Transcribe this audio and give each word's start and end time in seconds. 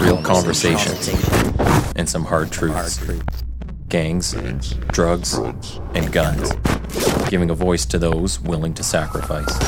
real 0.00 0.20
conversations, 0.22 1.08
and 1.96 2.08
some 2.08 2.24
hard 2.24 2.50
truths. 2.50 3.00
Gangs, 3.88 4.34
drugs, 4.92 5.34
and 5.94 6.12
guns. 6.12 6.52
Giving 7.28 7.50
a 7.50 7.54
voice 7.54 7.86
to 7.86 7.98
those 7.98 8.40
willing 8.40 8.74
to 8.74 8.82
sacrifice. 8.82 9.58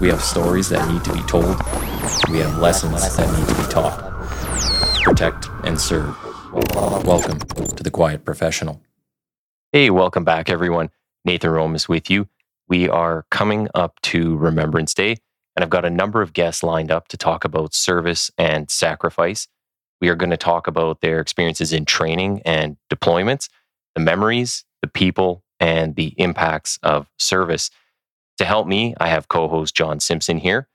We 0.00 0.08
have 0.08 0.22
stories 0.22 0.68
that 0.70 0.86
need 0.92 1.04
to 1.04 1.12
be 1.12 1.22
told. 1.22 1.56
We 2.30 2.38
have 2.40 2.58
lessons 2.58 3.16
that 3.16 3.38
need 3.38 3.48
to 3.48 3.54
be 3.54 3.68
taught. 3.72 4.10
Protect 5.04 5.48
and 5.64 5.80
serve. 5.80 6.16
Welcome 7.04 7.38
to 7.38 7.82
The 7.82 7.90
Quiet 7.90 8.24
Professional. 8.24 8.80
Hey, 9.72 9.90
welcome 9.90 10.24
back, 10.24 10.50
everyone. 10.50 10.90
Nathan 11.24 11.50
Rome 11.50 11.74
is 11.74 11.88
with 11.88 12.10
you. 12.10 12.28
We 12.68 12.88
are 12.88 13.24
coming 13.30 13.68
up 13.74 14.00
to 14.02 14.36
Remembrance 14.36 14.92
Day, 14.94 15.16
and 15.54 15.62
I've 15.62 15.70
got 15.70 15.84
a 15.84 15.90
number 15.90 16.22
of 16.22 16.32
guests 16.32 16.62
lined 16.62 16.90
up 16.90 17.08
to 17.08 17.16
talk 17.16 17.44
about 17.44 17.74
service 17.74 18.30
and 18.38 18.70
sacrifice. 18.70 19.48
We 20.00 20.08
are 20.08 20.16
going 20.16 20.30
to 20.30 20.36
talk 20.36 20.66
about 20.66 21.00
their 21.00 21.20
experiences 21.20 21.72
in 21.72 21.84
training 21.84 22.42
and 22.44 22.76
deployments, 22.92 23.48
the 23.94 24.00
memories, 24.00 24.64
the 24.80 24.88
people, 24.88 25.44
and 25.60 25.94
the 25.94 26.14
impacts 26.18 26.78
of 26.82 27.08
service. 27.18 27.70
To 28.38 28.44
help 28.44 28.66
me, 28.66 28.94
I 28.98 29.08
have 29.08 29.28
co 29.28 29.48
host 29.48 29.74
John 29.74 30.00
Simpson 30.00 30.38
here. 30.38 30.68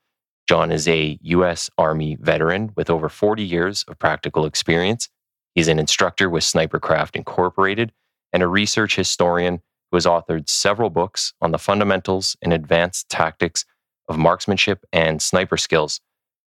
John 0.48 0.72
is 0.72 0.88
a 0.88 1.18
U.S. 1.20 1.68
Army 1.76 2.16
veteran 2.18 2.72
with 2.74 2.88
over 2.88 3.10
40 3.10 3.42
years 3.42 3.84
of 3.86 3.98
practical 3.98 4.46
experience. 4.46 5.10
He's 5.54 5.68
an 5.68 5.78
instructor 5.78 6.30
with 6.30 6.42
Snipercraft 6.44 7.16
Incorporated 7.16 7.92
and 8.32 8.42
a 8.42 8.48
research 8.48 8.96
historian 8.96 9.60
who 9.90 9.96
has 9.96 10.06
authored 10.06 10.48
several 10.48 10.88
books 10.88 11.34
on 11.40 11.50
the 11.50 11.58
fundamentals 11.58 12.36
and 12.40 12.52
advanced 12.52 13.08
tactics 13.10 13.66
of 14.08 14.18
marksmanship 14.18 14.84
and 14.92 15.20
sniper 15.20 15.56
skills. 15.56 16.00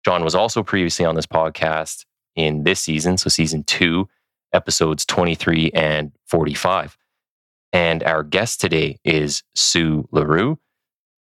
John 0.06 0.24
was 0.24 0.36
also 0.36 0.64
previously 0.64 1.06
on 1.06 1.16
this 1.16 1.26
podcast 1.26 2.06
in 2.36 2.64
this 2.64 2.80
season, 2.80 3.18
so 3.18 3.30
season 3.30 3.64
two, 3.64 4.08
episodes 4.54 5.06
23 5.06 5.72
and 5.74 6.12
45. 6.28 6.98
And 7.74 8.04
our 8.04 8.24
guest 8.24 8.62
today 8.62 8.98
is 9.04 9.44
Seaux 9.56 10.08
Larreau. 10.12 10.58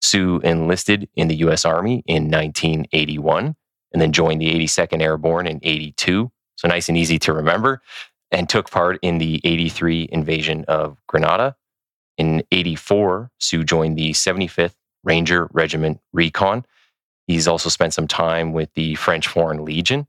Seaux 0.02 0.38
enlisted 0.38 1.08
in 1.14 1.28
the 1.28 1.36
US 1.36 1.64
Army 1.64 2.02
in 2.06 2.30
1981 2.30 3.56
and 3.92 4.02
then 4.02 4.12
joined 4.12 4.40
the 4.40 4.52
82nd 4.52 5.00
Airborne 5.00 5.46
in 5.46 5.60
82. 5.62 6.30
So 6.56 6.68
nice 6.68 6.88
and 6.88 6.98
easy 6.98 7.18
to 7.20 7.32
remember, 7.32 7.80
and 8.30 8.48
took 8.48 8.70
part 8.70 8.98
in 9.02 9.18
the 9.18 9.40
83 9.44 10.08
invasion 10.10 10.64
of 10.68 10.98
Grenada. 11.06 11.56
In 12.18 12.44
84, 12.52 13.30
Seaux 13.38 13.62
joined 13.62 13.96
the 13.96 14.10
75th 14.10 14.74
Ranger 15.05 15.48
Regiment 15.52 16.00
Recon. 16.12 16.64
He's 17.27 17.48
also 17.48 17.69
spent 17.69 17.94
some 17.94 18.08
time 18.08 18.52
with 18.52 18.72
the 18.74 18.94
French 18.97 19.28
Foreign 19.28 19.64
Legion. 19.64 20.06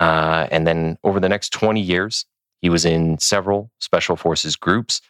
Uh, 0.00 0.46
and 0.50 0.66
then 0.66 0.98
over 1.04 1.20
the 1.20 1.28
next 1.28 1.50
20 1.50 1.80
years, 1.80 2.26
he 2.60 2.70
was 2.70 2.84
in 2.84 3.18
several 3.18 3.70
Special 3.80 4.16
Forces 4.16 4.56
groups 4.56 5.00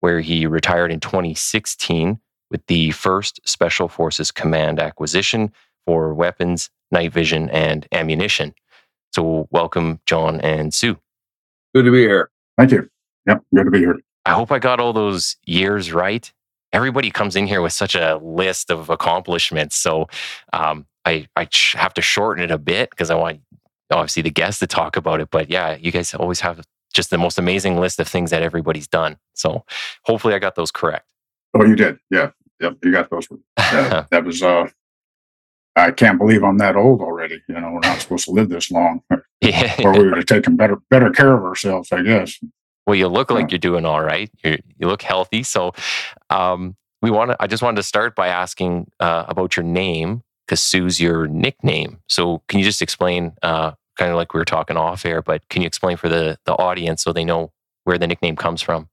where 0.00 0.20
he 0.20 0.46
retired 0.46 0.90
in 0.90 1.00
2016 1.00 2.18
with 2.50 2.66
the 2.66 2.90
first 2.90 3.40
Special 3.46 3.88
Forces 3.88 4.30
Command 4.30 4.78
acquisition 4.80 5.52
for 5.86 6.12
weapons, 6.12 6.70
night 6.90 7.12
vision, 7.12 7.48
and 7.50 7.86
ammunition. 7.92 8.54
So, 9.14 9.46
welcome, 9.50 10.00
John 10.06 10.40
and 10.40 10.72
Seaux. 10.72 10.96
Good 11.74 11.84
to 11.84 11.90
be 11.90 12.00
here. 12.00 12.30
Thank 12.56 12.72
you. 12.72 12.88
Yep, 13.26 13.42
good 13.54 13.64
to 13.64 13.70
be 13.70 13.78
here. 13.78 13.98
I 14.24 14.32
hope 14.32 14.52
I 14.52 14.58
got 14.58 14.80
all 14.80 14.92
those 14.92 15.36
years 15.44 15.92
right 15.92 16.32
everybody 16.72 17.10
comes 17.10 17.36
in 17.36 17.46
here 17.46 17.62
with 17.62 17.72
such 17.72 17.94
a 17.94 18.16
list 18.22 18.70
of 18.70 18.90
accomplishments. 18.90 19.76
So 19.76 20.08
um, 20.52 20.86
I, 21.04 21.26
I 21.36 21.48
have 21.74 21.94
to 21.94 22.02
shorten 22.02 22.42
it 22.42 22.50
a 22.50 22.58
bit 22.58 22.90
because 22.90 23.10
I 23.10 23.14
want 23.14 23.40
obviously 23.90 24.22
the 24.22 24.30
guests 24.30 24.60
to 24.60 24.66
talk 24.66 24.96
about 24.96 25.20
it. 25.20 25.28
But 25.30 25.50
yeah, 25.50 25.76
you 25.76 25.92
guys 25.92 26.14
always 26.14 26.40
have 26.40 26.64
just 26.92 27.10
the 27.10 27.18
most 27.18 27.38
amazing 27.38 27.78
list 27.78 28.00
of 28.00 28.08
things 28.08 28.30
that 28.30 28.42
everybody's 28.42 28.88
done. 28.88 29.16
So 29.34 29.64
hopefully 30.04 30.34
I 30.34 30.38
got 30.38 30.54
those 30.54 30.70
correct. 30.70 31.06
Oh, 31.54 31.64
you 31.64 31.76
did. 31.76 31.98
Yeah. 32.10 32.30
Yep. 32.60 32.78
You 32.84 32.92
got 32.92 33.10
those. 33.10 33.28
That, 33.56 34.10
that 34.10 34.24
was, 34.24 34.42
uh, 34.42 34.68
I 35.76 35.90
can't 35.90 36.18
believe 36.18 36.44
I'm 36.44 36.58
that 36.58 36.76
old 36.76 37.00
already. 37.00 37.42
You 37.48 37.58
know, 37.58 37.72
we're 37.72 37.80
not 37.80 38.00
supposed 38.00 38.26
to 38.26 38.32
live 38.32 38.50
this 38.50 38.70
long, 38.70 39.02
yeah. 39.40 39.74
or 39.82 39.92
we 39.92 40.08
would 40.08 40.18
have 40.18 40.26
taken 40.26 40.56
better 40.56 40.76
better 40.90 41.10
care 41.10 41.32
of 41.34 41.42
ourselves, 41.42 41.90
I 41.92 42.02
guess. 42.02 42.38
Well, 42.86 42.96
you 42.96 43.08
look 43.08 43.30
like 43.30 43.50
you're 43.50 43.58
doing 43.58 43.84
all 43.84 44.02
right. 44.02 44.30
you 44.44 44.58
you 44.78 44.88
look 44.88 45.02
healthy. 45.02 45.42
So, 45.42 45.72
um, 46.30 46.76
we 47.00 47.10
want 47.10 47.30
to. 47.30 47.36
I 47.40 47.46
just 47.46 47.62
wanted 47.62 47.76
to 47.76 47.82
start 47.82 48.16
by 48.16 48.28
asking 48.28 48.90
uh, 49.00 49.24
about 49.28 49.56
your 49.56 49.64
name 49.64 50.22
because 50.46 50.60
Seaux's 50.60 51.00
your 51.00 51.26
nickname. 51.28 52.00
So, 52.08 52.42
can 52.48 52.58
you 52.58 52.64
just 52.64 52.82
explain, 52.82 53.32
uh, 53.42 53.72
kind 53.96 54.10
of 54.10 54.16
like 54.16 54.34
we 54.34 54.38
were 54.38 54.44
talking 54.44 54.76
off 54.76 55.04
air, 55.06 55.22
but 55.22 55.48
can 55.48 55.62
you 55.62 55.66
explain 55.66 55.96
for 55.96 56.08
the 56.08 56.38
the 56.44 56.54
audience 56.54 57.02
so 57.02 57.12
they 57.12 57.24
know 57.24 57.52
where 57.84 57.98
the 57.98 58.06
nickname 58.06 58.36
comes 58.36 58.62
from? 58.62 58.88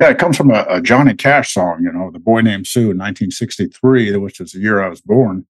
Yeah, 0.00 0.10
it 0.10 0.18
comes 0.18 0.36
from 0.36 0.50
a, 0.50 0.66
a 0.68 0.80
Johnny 0.82 1.14
Cash 1.14 1.54
song. 1.54 1.80
You 1.82 1.90
know, 1.90 2.10
the 2.10 2.18
boy 2.18 2.42
named 2.42 2.66
Sue 2.66 2.90
in 2.90 2.98
1963, 2.98 4.16
which 4.16 4.40
is 4.40 4.52
the 4.52 4.60
year 4.60 4.82
I 4.82 4.88
was 4.88 5.00
born. 5.00 5.46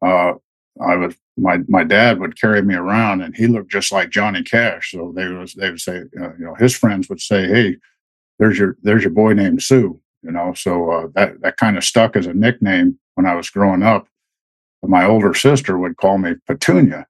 Uh, 0.00 0.34
I 0.80 0.96
would 0.96 1.16
my 1.36 1.58
my 1.68 1.84
dad 1.84 2.20
would 2.20 2.40
carry 2.40 2.62
me 2.62 2.74
around, 2.74 3.22
and 3.22 3.36
he 3.36 3.46
looked 3.46 3.70
just 3.70 3.92
like 3.92 4.10
Johnny 4.10 4.42
Cash. 4.42 4.92
So 4.92 5.12
they 5.14 5.28
was 5.28 5.54
they 5.54 5.70
would 5.70 5.80
say, 5.80 6.02
uh, 6.20 6.32
you 6.38 6.44
know, 6.44 6.54
his 6.54 6.76
friends 6.76 7.08
would 7.08 7.20
say, 7.20 7.46
"Hey, 7.46 7.76
there's 8.38 8.58
your 8.58 8.76
there's 8.82 9.02
your 9.02 9.12
boy 9.12 9.32
named 9.32 9.62
Sue." 9.62 10.00
You 10.22 10.32
know, 10.32 10.52
so 10.54 10.90
uh, 10.90 11.06
that 11.14 11.40
that 11.40 11.56
kind 11.56 11.76
of 11.76 11.84
stuck 11.84 12.16
as 12.16 12.26
a 12.26 12.34
nickname 12.34 12.98
when 13.14 13.26
I 13.26 13.34
was 13.34 13.50
growing 13.50 13.82
up. 13.82 14.06
My 14.82 15.04
older 15.04 15.34
sister 15.34 15.78
would 15.78 15.96
call 15.98 16.18
me 16.18 16.34
Petunia, 16.46 17.06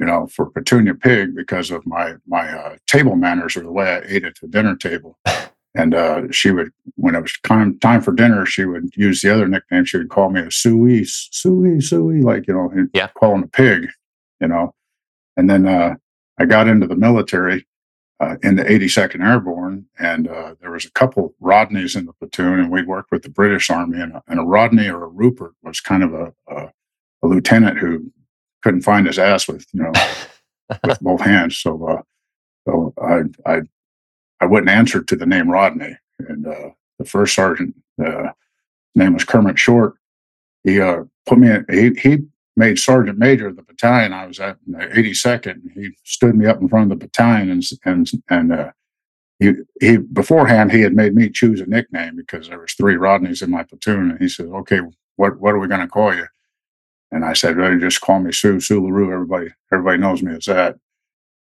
you 0.00 0.06
know, 0.06 0.26
for 0.26 0.46
Petunia 0.46 0.94
Pig 0.94 1.34
because 1.34 1.70
of 1.70 1.86
my 1.86 2.14
my 2.26 2.48
uh, 2.50 2.76
table 2.86 3.16
manners 3.16 3.56
or 3.56 3.62
the 3.62 3.72
way 3.72 3.88
I 3.88 4.02
ate 4.06 4.24
at 4.24 4.36
the 4.40 4.48
dinner 4.48 4.76
table. 4.76 5.18
And 5.76 5.94
uh, 5.94 6.30
she 6.30 6.52
would, 6.52 6.70
when 6.94 7.16
it 7.16 7.20
was 7.20 7.32
time 7.42 7.78
time 7.80 8.00
for 8.00 8.12
dinner, 8.12 8.46
she 8.46 8.64
would 8.64 8.94
use 8.96 9.22
the 9.22 9.34
other 9.34 9.48
nickname. 9.48 9.84
She 9.84 9.98
would 9.98 10.08
call 10.08 10.30
me 10.30 10.40
a 10.40 10.50
Suey, 10.50 11.04
Suey, 11.04 11.80
Suey, 11.80 12.22
like 12.22 12.46
you 12.46 12.54
know, 12.54 12.70
yeah. 12.94 13.08
calling 13.18 13.42
a 13.42 13.48
pig, 13.48 13.88
you 14.40 14.46
know. 14.46 14.72
And 15.36 15.50
then 15.50 15.66
uh, 15.66 15.96
I 16.38 16.44
got 16.44 16.68
into 16.68 16.86
the 16.86 16.94
military 16.94 17.66
uh, 18.20 18.36
in 18.42 18.56
the 18.56 18.64
82nd 18.64 19.26
Airborne, 19.26 19.86
and 19.98 20.28
uh, 20.28 20.54
there 20.60 20.70
was 20.70 20.84
a 20.84 20.92
couple 20.92 21.34
Rodneys 21.42 21.96
in 21.96 22.06
the 22.06 22.12
platoon, 22.12 22.60
and 22.60 22.70
we 22.70 22.82
worked 22.82 23.10
with 23.10 23.22
the 23.22 23.28
British 23.28 23.70
Army. 23.70 24.00
And 24.00 24.12
a, 24.12 24.22
and 24.28 24.38
a 24.38 24.44
Rodney 24.44 24.88
or 24.88 25.04
a 25.04 25.08
Rupert 25.08 25.54
was 25.62 25.80
kind 25.80 26.02
of 26.02 26.14
a, 26.14 26.32
a, 26.48 26.70
a, 27.22 27.26
lieutenant 27.26 27.78
who 27.78 28.12
couldn't 28.62 28.82
find 28.82 29.06
his 29.06 29.18
ass 29.18 29.48
with 29.48 29.66
you 29.72 29.82
know 29.82 29.92
with 30.84 31.00
both 31.00 31.20
hands. 31.20 31.58
So, 31.58 31.86
uh, 31.86 32.02
so 32.66 32.94
I 33.02 33.22
I 33.50 33.62
I 34.44 34.46
wouldn't 34.46 34.68
answer 34.68 35.02
to 35.02 35.16
the 35.16 35.24
name 35.24 35.50
Rodney. 35.50 35.96
And 36.18 36.46
uh, 36.46 36.70
the 36.98 37.06
first 37.06 37.34
sergeant, 37.34 37.74
uh, 38.04 38.32
name 38.94 39.14
was 39.14 39.24
Kermit 39.24 39.58
Short. 39.58 39.94
He 40.64 40.80
uh, 40.80 41.04
put 41.24 41.38
me 41.38 41.50
in, 41.50 41.64
he, 41.70 41.98
he 41.98 42.18
made 42.56 42.78
sergeant 42.78 43.18
major 43.18 43.48
of 43.48 43.56
the 43.56 43.62
battalion 43.62 44.12
I 44.12 44.26
was 44.26 44.38
at, 44.38 44.58
in 44.66 44.74
the 44.74 44.86
82nd. 44.86 45.72
He 45.74 45.96
stood 46.04 46.36
me 46.36 46.44
up 46.44 46.60
in 46.60 46.68
front 46.68 46.92
of 46.92 46.98
the 46.98 47.06
battalion 47.06 47.50
and, 47.50 47.64
and, 47.86 48.10
and 48.28 48.52
uh, 48.52 48.72
he, 49.38 49.52
he 49.80 49.96
beforehand 49.96 50.72
he 50.72 50.82
had 50.82 50.94
made 50.94 51.14
me 51.14 51.30
choose 51.30 51.60
a 51.60 51.66
nickname 51.66 52.16
because 52.16 52.48
there 52.48 52.60
was 52.60 52.74
three 52.74 52.96
Rodneys 52.96 53.42
in 53.42 53.50
my 53.50 53.62
platoon, 53.64 54.10
and 54.10 54.20
he 54.20 54.28
said, 54.28 54.46
"Okay, 54.46 54.80
what 55.16 55.40
what 55.40 55.54
are 55.54 55.58
we 55.58 55.66
going 55.66 55.80
to 55.80 55.88
call 55.88 56.14
you?" 56.14 56.26
And 57.10 57.24
I 57.24 57.32
said, 57.32 57.56
"Well, 57.56 57.76
just 57.80 58.00
call 58.00 58.20
me 58.20 58.30
Sue 58.30 58.60
Sue 58.60 58.80
Larreau. 58.80 59.12
Everybody 59.12 59.48
everybody 59.72 59.98
knows 59.98 60.22
me 60.22 60.36
as 60.36 60.44
that." 60.44 60.76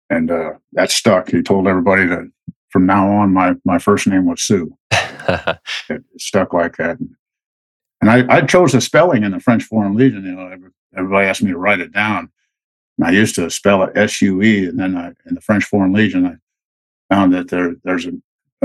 And 0.09 0.31
uh, 0.31 0.53
that 0.75 0.93
stuck. 0.93 1.31
He 1.31 1.43
told 1.43 1.67
everybody 1.67 2.06
that 2.06 2.31
from 2.70 2.86
now 2.86 3.10
on, 3.10 3.32
my 3.32 3.54
my 3.64 3.78
first 3.78 4.06
name 4.06 4.26
was 4.26 4.42
Sue. 4.42 4.76
it 4.91 6.04
stuck 6.19 6.53
like 6.53 6.76
that. 6.76 6.98
And 8.00 8.10
I, 8.10 8.36
I 8.36 8.41
chose 8.42 8.72
the 8.72 8.81
spelling 8.81 9.25
in 9.25 9.32
the 9.32 9.41
French 9.41 9.64
Foreign 9.64 9.94
Legion. 9.94 10.25
You 10.25 10.32
know, 10.32 10.70
everybody 10.97 11.26
asked 11.26 11.42
me 11.42 11.50
to 11.50 11.58
write 11.58 11.81
it 11.81 11.92
down. 11.92 12.31
And 12.98 13.06
I 13.06 13.10
used 13.10 13.34
to 13.36 13.50
spell 13.50 13.82
it 13.82 13.97
S 13.97 14.20
U 14.22 14.42
E, 14.42 14.67
and 14.67 14.78
then 14.78 14.96
I, 14.96 15.08
in 15.26 15.34
the 15.34 15.40
French 15.40 15.64
Foreign 15.64 15.93
Legion, 15.93 16.26
I 16.26 17.14
found 17.14 17.32
that 17.34 17.49
there 17.49 17.75
there's 17.84 18.06
a, 18.06 18.12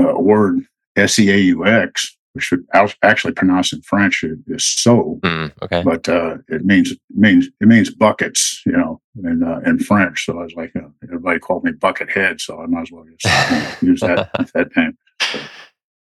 a 0.02 0.20
word 0.20 0.60
S 0.96 1.18
E 1.18 1.30
A 1.30 1.36
U 1.36 1.66
X, 1.66 2.16
which 2.32 2.50
would 2.50 2.66
actually 3.02 3.32
pronounce 3.32 3.72
in 3.72 3.82
French 3.82 4.22
is 4.46 4.64
so, 4.64 5.18
mm, 5.22 5.50
okay. 5.62 5.82
but 5.82 6.08
uh, 6.08 6.36
it 6.48 6.64
means 6.64 6.94
means 7.14 7.48
it 7.60 7.66
means 7.66 7.90
buckets, 7.90 8.62
you 8.66 8.72
know, 8.72 8.85
in 9.24 9.42
uh, 9.42 9.60
in 9.64 9.78
French. 9.78 10.24
So 10.24 10.38
I 10.38 10.44
was 10.44 10.54
like, 10.54 10.74
uh, 10.76 10.88
everybody 11.04 11.38
called 11.38 11.64
me 11.64 11.72
Buckethead, 11.72 12.40
so 12.40 12.60
I 12.60 12.66
might 12.66 12.82
as 12.82 12.92
well 12.92 13.04
just 13.18 13.82
use 13.82 14.00
that 14.00 14.30
that 14.54 14.76
name. 14.76 14.96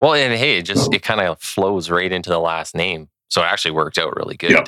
Well, 0.01 0.15
and 0.15 0.35
hey, 0.35 0.59
it 0.59 0.63
just 0.63 0.87
so, 0.87 0.91
it 0.93 1.03
kind 1.03 1.21
of 1.21 1.41
flows 1.41 1.91
right 1.91 2.11
into 2.11 2.31
the 2.31 2.41
last 2.41 2.75
name, 2.75 3.09
so 3.29 3.43
it 3.43 3.47
actually 3.47 3.73
worked 3.73 3.99
out 3.99 4.17
really 4.17 4.37
good. 4.37 4.53
Yeah. 4.53 4.65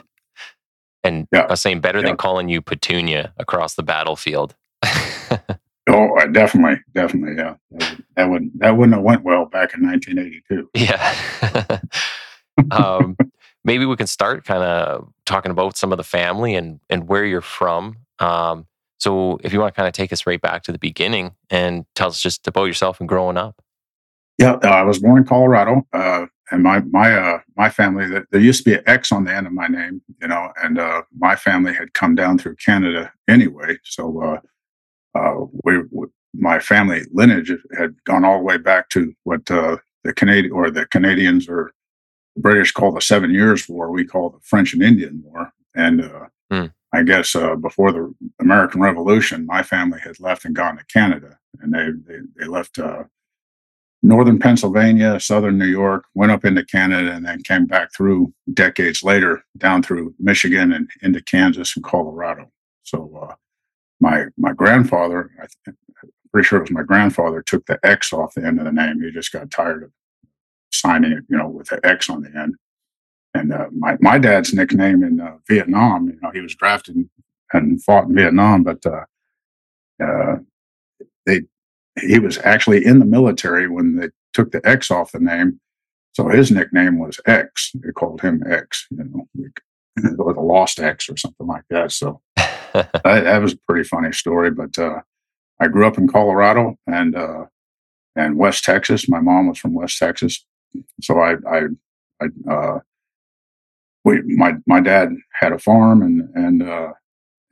And 1.05 1.27
yeah. 1.33 1.41
I 1.43 1.51
was 1.51 1.61
saying 1.61 1.81
better 1.81 1.99
yeah. 1.99 2.07
than 2.07 2.17
calling 2.17 2.49
you 2.49 2.63
Petunia 2.63 3.33
across 3.39 3.75
the 3.75 3.83
battlefield. 3.83 4.55
Oh, 5.89 6.27
definitely, 6.31 6.81
definitely, 6.95 7.37
yeah. 7.37 7.57
That 8.17 8.31
wouldn't 8.31 8.59
that 8.61 8.77
wouldn't 8.77 8.95
have 8.95 9.03
went 9.03 9.25
well 9.25 9.47
back 9.47 9.75
in 9.75 9.85
1982. 9.85 10.71
Yeah. 10.75 11.81
um, 12.71 13.17
maybe 13.65 13.85
we 13.85 13.97
can 13.97 14.07
start 14.07 14.45
kind 14.45 14.63
of 14.63 15.13
talking 15.27 15.51
about 15.51 15.77
some 15.77 15.91
of 15.93 15.99
the 15.99 16.05
family 16.05 16.55
and 16.55 16.79
and 16.89 17.09
where 17.09 17.25
you're 17.25 17.41
from. 17.41 17.97
Um, 18.23 18.67
So 19.03 19.41
if 19.43 19.53
you 19.53 19.59
want 19.59 19.75
to 19.75 19.77
kind 19.77 19.89
of 19.89 19.95
take 19.95 20.13
us 20.13 20.27
right 20.29 20.41
back 20.41 20.63
to 20.63 20.73
the 20.73 20.79
beginning 20.79 21.35
and 21.51 21.85
tell 21.97 22.07
us 22.07 22.23
just 22.23 22.47
about 22.47 22.67
yourself 22.67 23.01
and 23.01 23.09
growing 23.09 23.37
up. 23.37 23.61
Yeah, 24.39 24.53
uh, 24.63 24.69
I 24.69 24.83
was 24.83 25.01
born 25.01 25.19
in 25.19 25.25
Colorado, 25.25 25.83
uh, 25.93 26.27
and 26.53 26.63
my 26.63 26.81
my 26.83 27.13
uh, 27.13 27.41
my 27.57 27.69
family. 27.69 28.07
There 28.31 28.41
used 28.41 28.63
to 28.63 28.71
be 28.71 28.77
an 28.77 28.85
X 28.87 29.11
on 29.11 29.25
the 29.25 29.35
end 29.35 29.49
of 29.49 29.53
my 29.53 29.67
name, 29.67 30.03
you 30.21 30.29
know, 30.29 30.53
and 30.63 30.79
uh, 30.79 31.03
my 31.19 31.35
family 31.35 31.75
had 31.75 31.95
come 31.95 32.15
down 32.15 32.39
through 32.39 32.57
Canada 32.65 33.13
anyway. 33.29 33.77
So 33.83 34.23
uh, 34.23 35.19
uh, 35.19 35.47
we, 35.65 35.79
we, 35.91 36.07
my 36.33 36.61
family 36.61 37.03
lineage 37.13 37.53
had 37.77 37.97
gone 38.05 38.25
all 38.25 38.39
the 38.39 38.45
way 38.45 38.57
back 38.57 38.89
to 38.91 39.13
what 39.25 39.47
the 39.47 39.81
Canadian 40.15 40.53
or 40.53 40.71
the 40.71 40.87
Canadians 40.87 41.49
or 41.49 41.73
the 42.37 42.43
British 42.43 42.71
call 42.71 42.93
the 42.93 43.01
Seven 43.01 43.33
Years 43.33 43.69
War. 43.69 43.91
We 43.91 44.05
call 44.05 44.31
the 44.31 44.39
French 44.43 44.75
and 44.75 44.83
Indian 44.83 45.23
War, 45.25 45.53
and 45.75 46.09
mm. 46.53 46.73
I 46.93 47.03
guess 47.03 47.35
uh, 47.35 47.57
before 47.57 47.93
the 47.93 48.15
American 48.41 48.81
Revolution, 48.81 49.47
my 49.47 49.63
family 49.63 49.99
had 50.01 50.21
left 50.21 50.45
and 50.45 50.55
gone 50.55 50.77
to 50.77 50.85
Canada, 50.85 51.39
and 51.61 51.73
they 51.73 51.89
they, 52.07 52.21
they 52.37 52.47
left 52.47 52.79
uh, 52.79 53.05
northern 54.03 54.39
Pennsylvania, 54.39 55.19
southern 55.21 55.59
New 55.59 55.67
York, 55.67 56.05
went 56.15 56.33
up 56.33 56.45
into 56.45 56.65
Canada, 56.65 57.13
and 57.13 57.25
then 57.25 57.43
came 57.43 57.67
back 57.67 57.95
through 57.95 58.33
decades 58.53 59.03
later 59.03 59.45
down 59.57 59.83
through 59.83 60.15
Michigan 60.19 60.73
and 60.73 60.91
into 61.03 61.23
Kansas 61.23 61.77
and 61.77 61.85
Colorado. 61.85 62.51
So 62.83 63.29
uh, 63.31 63.35
my 64.01 64.27
my 64.37 64.53
grandfather, 64.53 65.31
I 65.41 65.47
am 65.69 65.77
pretty 66.33 66.47
sure 66.47 66.59
it 66.59 66.63
was 66.63 66.71
my 66.73 66.83
grandfather, 66.83 67.43
took 67.43 67.65
the 67.67 67.79
X 67.83 68.13
off 68.13 68.35
the 68.35 68.45
end 68.45 68.59
of 68.59 68.65
the 68.67 68.73
name. 68.73 69.01
He 69.01 69.11
just 69.11 69.33
got 69.33 69.51
tired 69.51 69.85
of 69.85 69.93
signing 70.73 71.13
it, 71.13 71.25
you 71.29 71.37
know, 71.37 71.49
with 71.49 71.69
the 71.69 71.81
X 71.87 72.11
on 72.11 72.23
the 72.23 72.39
end. 72.39 72.57
And 73.35 73.53
uh, 73.53 73.67
my 73.73 73.97
my 74.01 74.19
dad's 74.19 74.53
nickname 74.53 75.03
in 75.03 75.21
uh, 75.21 75.37
Vietnam, 75.49 76.09
you 76.09 76.19
know, 76.21 76.31
he 76.33 76.41
was 76.41 76.55
drafted 76.55 76.97
and 77.53 77.83
fought 77.83 78.09
in 78.09 78.15
Vietnam, 78.15 78.63
but 78.63 78.85
uh, 78.85 79.05
uh, 80.03 80.37
they 81.27 81.43
he 82.01 82.19
was 82.19 82.39
actually 82.39 82.85
in 82.85 82.99
the 82.99 83.05
military 83.05 83.69
when 83.69 83.97
they 83.97 84.09
took 84.33 84.51
the 84.53 84.67
X 84.67 84.91
off 84.91 85.13
the 85.13 85.21
name. 85.21 85.61
So 86.15 86.29
his 86.29 86.51
nickname 86.51 86.99
was 86.99 87.21
X. 87.27 87.73
They 87.75 87.93
called 87.93 88.21
him 88.21 88.43
X, 88.47 88.87
you 88.91 89.05
know, 89.05 90.15
or 90.19 90.35
the 90.35 90.41
Lost 90.41 90.79
X 90.79 91.09
or 91.09 91.17
something 91.17 91.47
like 91.47 91.65
that. 91.71 91.93
So 91.93 92.21
that, 92.37 92.91
that, 93.03 93.43
was 93.43 93.55
a 93.55 93.59
pretty 93.69 93.89
funny 93.89 94.13
story. 94.13 94.51
But 94.51 94.79
uh, 94.79 95.01
I 95.61 95.69
grew 95.69 95.87
up 95.87 95.99
in 95.99 96.09
Colorado 96.09 96.77
and 96.87 97.17
uh, 97.17 97.45
and 98.17 98.37
West 98.37 98.65
Texas. 98.65 99.09
My 99.09 99.21
mom 99.21 99.49
was 99.49 99.59
from 99.59 99.75
West 99.75 99.99
Texas, 99.99 100.45
so 101.01 101.19
I 101.19 101.37
I, 101.51 101.61
I 102.21 102.53
uh, 102.53 102.79
we 104.05 104.23
my 104.23 104.55
my 104.67 104.81
dad 104.81 105.11
had 105.33 105.53
a 105.53 105.59
farm 105.59 106.03
and 106.03 106.29
and 106.35 106.63
uh, 106.63 106.93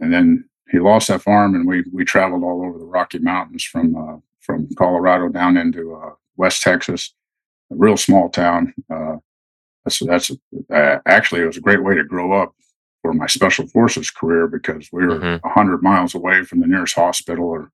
and 0.00 0.12
then 0.12 0.48
he 0.70 0.78
lost 0.78 1.08
that 1.08 1.22
farm 1.22 1.54
and 1.54 1.66
we 1.66 1.84
we 1.92 2.04
traveled 2.04 2.42
all 2.42 2.64
over 2.64 2.78
the 2.78 2.84
Rocky 2.84 3.18
Mountains 3.18 3.64
from 3.64 3.96
uh, 3.96 4.16
from 4.40 4.68
Colorado 4.76 5.28
down 5.28 5.56
into 5.56 5.94
uh, 5.94 6.10
West 6.36 6.62
Texas, 6.62 7.14
a 7.70 7.76
real 7.76 7.96
small 7.96 8.28
town. 8.28 8.74
Uh, 8.92 9.16
that's 9.84 9.98
that's 10.00 10.30
uh, 10.72 10.98
actually 11.06 11.42
it 11.42 11.46
was 11.46 11.56
a 11.56 11.62
great 11.62 11.82
way 11.82 11.94
to 11.94 12.04
grow 12.04 12.32
up 12.32 12.54
for 13.02 13.12
my 13.14 13.26
special 13.26 13.66
forces 13.68 14.10
career 14.10 14.46
because 14.46 14.90
we 14.92 15.06
were 15.06 15.18
mm-hmm. 15.18 15.48
100 15.48 15.82
miles 15.82 16.14
away 16.14 16.42
from 16.44 16.60
the 16.60 16.66
nearest 16.66 16.94
hospital 16.94 17.46
or 17.46 17.70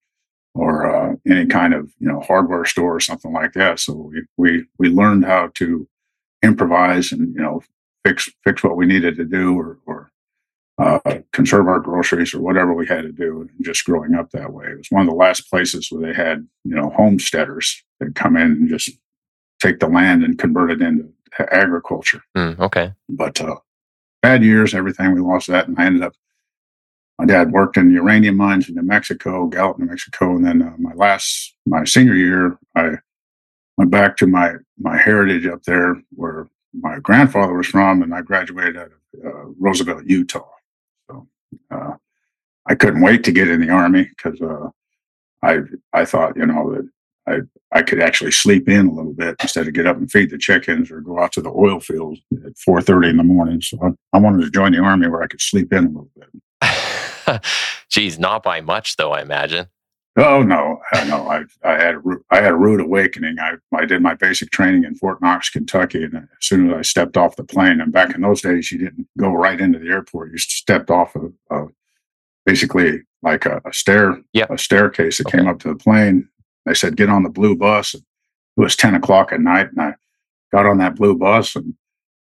or 0.55 0.89
uh, 0.89 1.15
any 1.29 1.47
kind 1.47 1.75
of 1.75 1.93
you 1.99 2.09
know 2.09 2.21
hardware 2.21 2.65
store 2.65 2.97
or 2.97 3.01
something 3.01 3.33
like 3.33 3.53
that. 3.53 3.79
So 3.81 3.93
we 3.95 4.23
we 4.37 4.65
we 4.79 4.89
learned 4.89 5.25
how 5.25 5.51
to 5.55 5.89
improvise 6.43 7.13
and 7.13 7.35
you 7.35 7.43
know 7.43 7.63
fix 8.07 8.31
fix 8.45 8.63
what 8.63 8.77
we 8.77 8.87
needed 8.87 9.17
to 9.17 9.25
do 9.25 9.59
or 9.59 9.79
or 9.87 10.11
uh, 10.79 10.99
conserve 11.33 11.69
our 11.69 11.81
groceries 11.81 12.35
or 12.35 12.41
whatever 12.41 12.75
we 12.75 12.87
had 12.87 13.03
to 13.03 13.13
do. 13.13 13.41
And 13.41 13.51
just 13.63 13.85
growing 13.85 14.15
up 14.15 14.31
that 14.33 14.53
way, 14.53 14.67
it 14.67 14.77
was 14.77 14.91
one 14.91 15.03
of 15.03 15.09
the 15.09 15.17
last 15.17 15.49
places 15.51 15.91
where 15.91 16.07
they 16.07 16.15
had 16.15 16.47
you 16.65 16.75
know 16.75 16.91
homesteaders 16.91 17.83
that 18.01 18.15
come 18.15 18.37
in 18.37 18.53
and 18.53 18.69
just 18.69 18.91
take 19.61 19.81
the 19.81 19.89
land 19.89 20.23
and 20.23 20.39
convert 20.39 20.71
it 20.71 20.83
into 20.83 21.09
agriculture. 21.51 22.23
Mm, 22.37 22.59
okay, 22.61 22.93
but 23.09 23.41
uh, 23.41 23.57
bad 24.23 24.45
years, 24.45 24.75
everything 24.75 25.13
we 25.13 25.21
lost 25.21 25.49
that, 25.49 25.69
and 25.69 25.79
I 25.79 25.87
ended 25.87 26.03
up. 26.03 26.15
My 27.19 27.25
dad 27.25 27.51
worked 27.51 27.79
in 27.79 27.89
the 27.89 27.95
uranium 27.95 28.37
mines 28.37 28.69
in 28.69 28.75
New 28.75 28.83
Mexico, 28.83 29.47
Gallup, 29.47 29.79
New 29.79 29.87
Mexico, 29.87 30.37
and 30.37 30.45
then 30.45 30.61
uh, 30.61 30.75
my 30.79 30.93
last, 30.93 31.55
my 31.65 31.83
senior 31.85 32.13
year, 32.13 32.59
I 32.75 32.99
went 33.79 33.91
back 33.91 34.19
to 34.19 34.27
my 34.27 34.57
my 34.79 34.99
heritage 34.99 35.47
up 35.47 35.63
there, 35.63 36.03
where 36.15 36.47
my 36.81 36.99
grandfather 36.99 37.55
was 37.55 37.67
from, 37.67 38.03
and 38.03 38.15
I 38.15 38.23
graduated 38.23 38.77
out 38.77 38.87
of 38.87 39.25
uh, 39.25 39.45
Roosevelt, 39.59 40.05
Utah. 40.07 40.49
So 41.09 41.27
uh, 41.71 41.95
I 42.67 42.75
couldn't 42.75 43.03
wait 43.03 43.25
to 43.25 43.33
get 43.33 43.49
in 43.49 43.61
the 43.61 43.71
army 43.71 44.11
because 44.17 44.41
uh, 44.41 44.69
I 45.43 45.61
I 45.93 46.05
thought 46.05 46.37
you 46.37 46.47
know 46.47 46.75
that 46.75 46.89
I 47.27 47.79
I 47.79 47.83
could 47.83 48.01
actually 48.01 48.33
sleep 48.33 48.69
in 48.69 48.87
a 48.87 48.93
little 48.93 49.13
bit 49.13 49.37
instead 49.41 49.67
of 49.67 49.75
get 49.75 49.87
up 49.87 49.97
and 49.97 50.11
feed 50.11 50.31
the 50.31 50.39
chickens 50.39 50.91
or 50.91 51.01
go 51.01 51.19
out 51.19 51.33
to 51.33 51.43
the 51.43 51.51
oil 51.51 51.81
fields 51.81 52.21
at 52.45 52.57
four 52.59 52.81
thirty 52.83 53.09
in 53.09 53.17
the 53.17 53.25
morning. 53.25 53.61
So 53.61 53.79
I, 53.83 54.17
I 54.17 54.21
wanted 54.21 54.45
to 54.45 54.51
join 54.51 54.73
the 54.73 54.79
army 54.79 55.09
where 55.09 55.23
I 55.23 55.27
could 55.27 55.41
sleep 55.41 55.73
in 55.73 55.85
a 55.85 55.89
little 55.89 56.11
bit. 56.17 57.41
Geez, 57.91 58.19
not 58.19 58.43
by 58.43 58.61
much 58.61 58.97
though, 58.97 59.13
I 59.13 59.23
imagine. 59.23 59.67
Oh 60.19 60.43
no, 60.43 60.81
no! 61.07 61.29
I 61.29 61.45
I 61.63 61.73
had 61.73 61.97
a 61.97 62.01
I 62.31 62.37
had 62.41 62.53
a 62.53 62.57
rude 62.57 62.81
awakening. 62.81 63.37
I 63.39 63.57
I 63.77 63.85
did 63.85 64.01
my 64.01 64.15
basic 64.15 64.51
training 64.51 64.85
in 64.85 64.95
Fort 64.95 65.21
Knox, 65.21 65.51
Kentucky, 65.51 66.05
and 66.05 66.17
as 66.17 66.27
soon 66.41 66.71
as 66.71 66.79
I 66.79 66.83
stepped 66.83 67.19
off 67.19 67.37
the 67.37 67.45
plane, 67.45 67.83
and 67.83 67.93
back 67.93 68.15
in 68.15 68.23
those 68.23 68.41
days, 68.41 68.73
you 68.73 68.79
didn't 68.79 69.09
go 69.19 69.33
right 69.33 69.61
into 69.61 69.79
the 69.79 69.89
airport. 69.89 70.33
You 70.33 70.39
stepped 70.39 70.91
off 70.91 71.15
of, 71.17 71.35
of 71.51 71.71
basically 72.47 73.03
like 73.23 73.45
a, 73.45 73.61
a 73.67 73.75
stair, 73.75 74.19
yep. 74.33 74.51
a 74.51 74.57
staircase 74.57 75.19
that 75.19 75.27
okay. 75.27 75.39
came 75.39 75.49
up 75.49 75.59
to 75.61 75.69
the 75.69 75.75
plane. 75.75 76.29
They 76.65 76.75
said 76.75 76.97
get 76.97 77.11
on 77.11 77.23
the 77.23 77.29
blue 77.29 77.55
bus. 77.55 77.95
It 77.95 78.03
was 78.57 78.75
ten 78.75 78.95
o'clock 78.95 79.33
at 79.33 79.41
night, 79.41 79.69
and 79.71 79.81
I 79.83 79.95
got 80.51 80.65
on 80.65 80.79
that 80.79 80.97
blue 80.97 81.15
bus, 81.15 81.57
and 81.57 81.75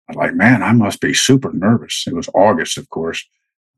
I'm 0.10 0.16
like, 0.16 0.36
man, 0.36 0.62
I 0.62 0.74
must 0.74 1.00
be 1.00 1.13
super 1.13 1.54
nervous. 1.54 2.04
It 2.06 2.16
was 2.16 2.28
August, 2.33 2.78
of 2.78 2.90
course 2.90 3.25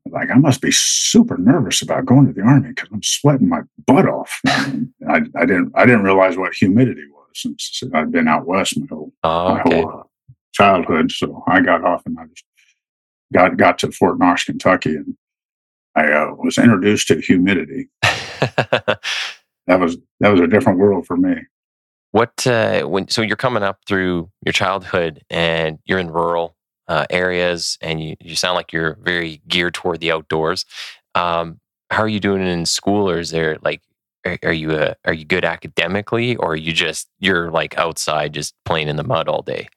like 0.08 0.30
I 0.30 0.34
must 0.34 0.60
be 0.60 0.72
super 0.72 1.36
nervous 1.36 1.82
about 1.82 2.06
going 2.06 2.26
to 2.26 2.32
the 2.32 2.42
army 2.42 2.70
because 2.70 2.88
I'm 2.92 3.02
sweating 3.02 3.48
my 3.48 3.60
butt 3.86 4.08
off. 4.08 4.40
I, 4.46 4.82
I, 5.08 5.44
didn't 5.46 5.72
I 5.74 5.84
didn't 5.84 6.02
realize 6.02 6.36
what 6.36 6.54
humidity 6.54 7.04
was 7.12 7.28
since 7.34 7.82
I'd 7.94 8.10
been 8.10 8.28
out 8.28 8.46
west 8.46 8.78
my 8.78 8.86
whole, 8.88 9.12
oh, 9.22 9.58
okay. 9.58 9.62
my 9.64 9.76
whole 9.82 10.00
uh, 10.00 10.02
childhood. 10.52 11.12
So 11.12 11.42
I 11.46 11.60
got 11.60 11.84
off 11.84 12.02
and 12.06 12.18
I 12.18 12.24
just 12.26 12.44
got 13.32 13.56
got 13.56 13.78
to 13.80 13.92
Fort 13.92 14.18
Knox, 14.18 14.44
Kentucky, 14.44 14.96
and 14.96 15.14
I 15.94 16.10
uh, 16.10 16.34
was 16.34 16.58
introduced 16.58 17.08
to 17.08 17.20
humidity. 17.20 17.88
that 18.02 18.98
was 19.68 19.96
that 20.20 20.30
was 20.30 20.40
a 20.40 20.46
different 20.46 20.78
world 20.78 21.06
for 21.06 21.16
me. 21.16 21.34
What 22.12 22.46
uh, 22.46 22.82
when 22.82 23.08
so 23.08 23.22
you're 23.22 23.36
coming 23.36 23.62
up 23.62 23.78
through 23.86 24.30
your 24.44 24.52
childhood 24.52 25.22
and 25.30 25.78
you're 25.84 26.00
in 26.00 26.10
rural 26.10 26.56
uh, 26.90 27.06
areas, 27.08 27.78
and 27.80 28.02
you, 28.02 28.16
you 28.20 28.34
sound 28.34 28.56
like 28.56 28.72
you're 28.72 28.98
very 29.02 29.40
geared 29.46 29.74
toward 29.74 30.00
the 30.00 30.10
outdoors. 30.10 30.64
Um, 31.14 31.60
how 31.90 32.02
are 32.02 32.08
you 32.08 32.18
doing 32.18 32.44
in 32.44 32.66
school, 32.66 33.08
or 33.08 33.20
is 33.20 33.30
there 33.30 33.58
like, 33.62 33.80
are, 34.26 34.38
are 34.42 34.52
you 34.52 34.72
a, 34.72 34.96
are 35.04 35.12
you 35.12 35.24
good 35.24 35.44
academically, 35.44 36.34
or 36.36 36.52
are 36.52 36.56
you 36.56 36.72
just 36.72 37.08
you're 37.20 37.48
like 37.52 37.78
outside 37.78 38.34
just 38.34 38.56
playing 38.64 38.88
in 38.88 38.96
the 38.96 39.04
mud 39.04 39.28
all 39.28 39.42
day? 39.42 39.68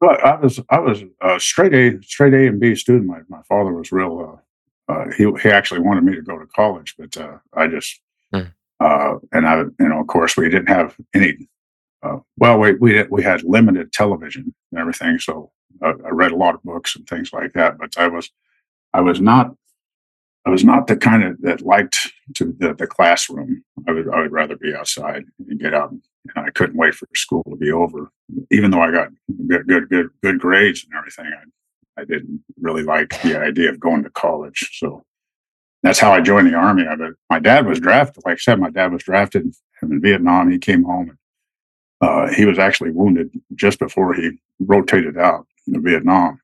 Well, 0.00 0.16
I 0.24 0.36
was 0.36 0.60
I 0.70 0.78
was 0.78 1.02
a 1.20 1.40
straight 1.40 1.74
A 1.74 2.00
straight 2.04 2.32
A 2.32 2.46
and 2.46 2.60
B 2.60 2.76
student. 2.76 3.06
My 3.06 3.22
my 3.28 3.42
father 3.42 3.72
was 3.72 3.90
real. 3.90 4.40
Uh, 4.88 4.92
uh, 4.92 5.10
he 5.16 5.32
he 5.42 5.48
actually 5.48 5.80
wanted 5.80 6.04
me 6.04 6.14
to 6.14 6.22
go 6.22 6.38
to 6.38 6.46
college, 6.46 6.94
but 6.96 7.16
uh, 7.16 7.38
I 7.54 7.66
just 7.66 8.00
mm. 8.32 8.52
and 8.80 9.46
I 9.48 9.62
you 9.62 9.88
know 9.88 10.00
of 10.00 10.06
course 10.06 10.36
we 10.36 10.48
didn't 10.48 10.68
have 10.68 10.94
any. 11.12 11.48
Uh, 12.04 12.18
well, 12.36 12.60
we 12.60 12.74
we 12.74 13.02
we 13.10 13.24
had 13.24 13.42
limited 13.42 13.92
television 13.92 14.54
and 14.70 14.80
everything, 14.80 15.18
so 15.18 15.50
I, 15.82 16.10
read 16.10 16.32
a 16.32 16.36
lot 16.36 16.54
of 16.54 16.62
books 16.62 16.96
and 16.96 17.06
things 17.06 17.32
like 17.32 17.52
that, 17.54 17.78
but 17.78 17.96
I 17.96 18.08
was 18.08 18.30
I 18.92 19.00
was 19.00 19.20
not 19.20 19.54
I 20.44 20.50
was 20.50 20.64
not 20.64 20.86
the 20.86 20.96
kind 20.96 21.22
of 21.22 21.40
that 21.42 21.60
liked 21.60 21.98
to 22.34 22.54
the, 22.58 22.74
the 22.74 22.86
classroom. 22.86 23.64
I 23.86 23.92
would 23.92 24.08
I 24.08 24.20
would 24.20 24.32
rather 24.32 24.56
be 24.56 24.74
outside 24.74 25.24
and 25.48 25.60
get 25.60 25.74
out. 25.74 25.90
And 25.90 26.46
I 26.46 26.50
couldn't 26.50 26.76
wait 26.76 26.94
for 26.94 27.08
school 27.14 27.42
to 27.50 27.56
be 27.56 27.72
over. 27.72 28.10
Even 28.50 28.70
though 28.70 28.80
I 28.80 28.90
got 28.90 29.08
good 29.48 29.66
good 29.66 29.88
good 29.88 30.08
good 30.22 30.38
grades 30.38 30.84
and 30.84 30.96
everything, 30.96 31.26
I 31.26 32.00
I 32.00 32.04
didn't 32.04 32.42
really 32.60 32.82
like 32.82 33.20
the 33.22 33.38
idea 33.38 33.70
of 33.70 33.80
going 33.80 34.02
to 34.04 34.10
college. 34.10 34.70
So 34.78 35.04
that's 35.82 35.98
how 35.98 36.12
I 36.12 36.20
joined 36.20 36.46
the 36.46 36.54
army. 36.54 36.84
I, 36.86 36.96
my 37.28 37.38
dad 37.38 37.66
was 37.66 37.80
drafted. 37.80 38.22
Like 38.24 38.34
I 38.34 38.38
said, 38.38 38.60
my 38.60 38.70
dad 38.70 38.92
was 38.92 39.02
drafted 39.02 39.52
in 39.82 40.00
Vietnam. 40.00 40.50
He 40.50 40.58
came 40.58 40.84
home 40.84 41.10
and 41.10 41.18
uh, 42.02 42.32
he 42.32 42.44
was 42.44 42.58
actually 42.58 42.90
wounded 42.90 43.30
just 43.54 43.78
before 43.78 44.14
he 44.14 44.38
rotated 44.60 45.18
out 45.18 45.46
Vietnam 45.66 46.40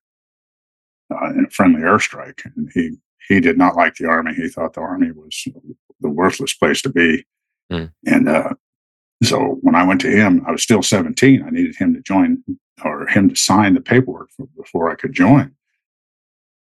uh, 1.12 1.30
in 1.30 1.46
a 1.46 1.50
friendly 1.50 1.82
airstrike. 1.82 2.44
And 2.56 2.70
he, 2.74 2.98
he 3.28 3.40
did 3.40 3.58
not 3.58 3.76
like 3.76 3.94
the 3.96 4.06
Army. 4.06 4.34
He 4.34 4.48
thought 4.48 4.74
the 4.74 4.80
Army 4.80 5.10
was 5.10 5.46
the 6.00 6.08
worthless 6.08 6.54
place 6.54 6.82
to 6.82 6.88
be. 6.88 7.26
Mm. 7.72 7.92
And 8.06 8.28
uh, 8.28 8.54
so 9.22 9.58
when 9.62 9.74
I 9.74 9.84
went 9.84 10.00
to 10.02 10.10
him, 10.10 10.44
I 10.46 10.52
was 10.52 10.62
still 10.62 10.82
17. 10.82 11.42
I 11.42 11.50
needed 11.50 11.76
him 11.76 11.94
to 11.94 12.00
join 12.00 12.42
or 12.84 13.06
him 13.08 13.28
to 13.28 13.36
sign 13.36 13.74
the 13.74 13.80
paperwork 13.80 14.30
for, 14.36 14.46
before 14.56 14.90
I 14.90 14.94
could 14.94 15.12
join. 15.12 15.52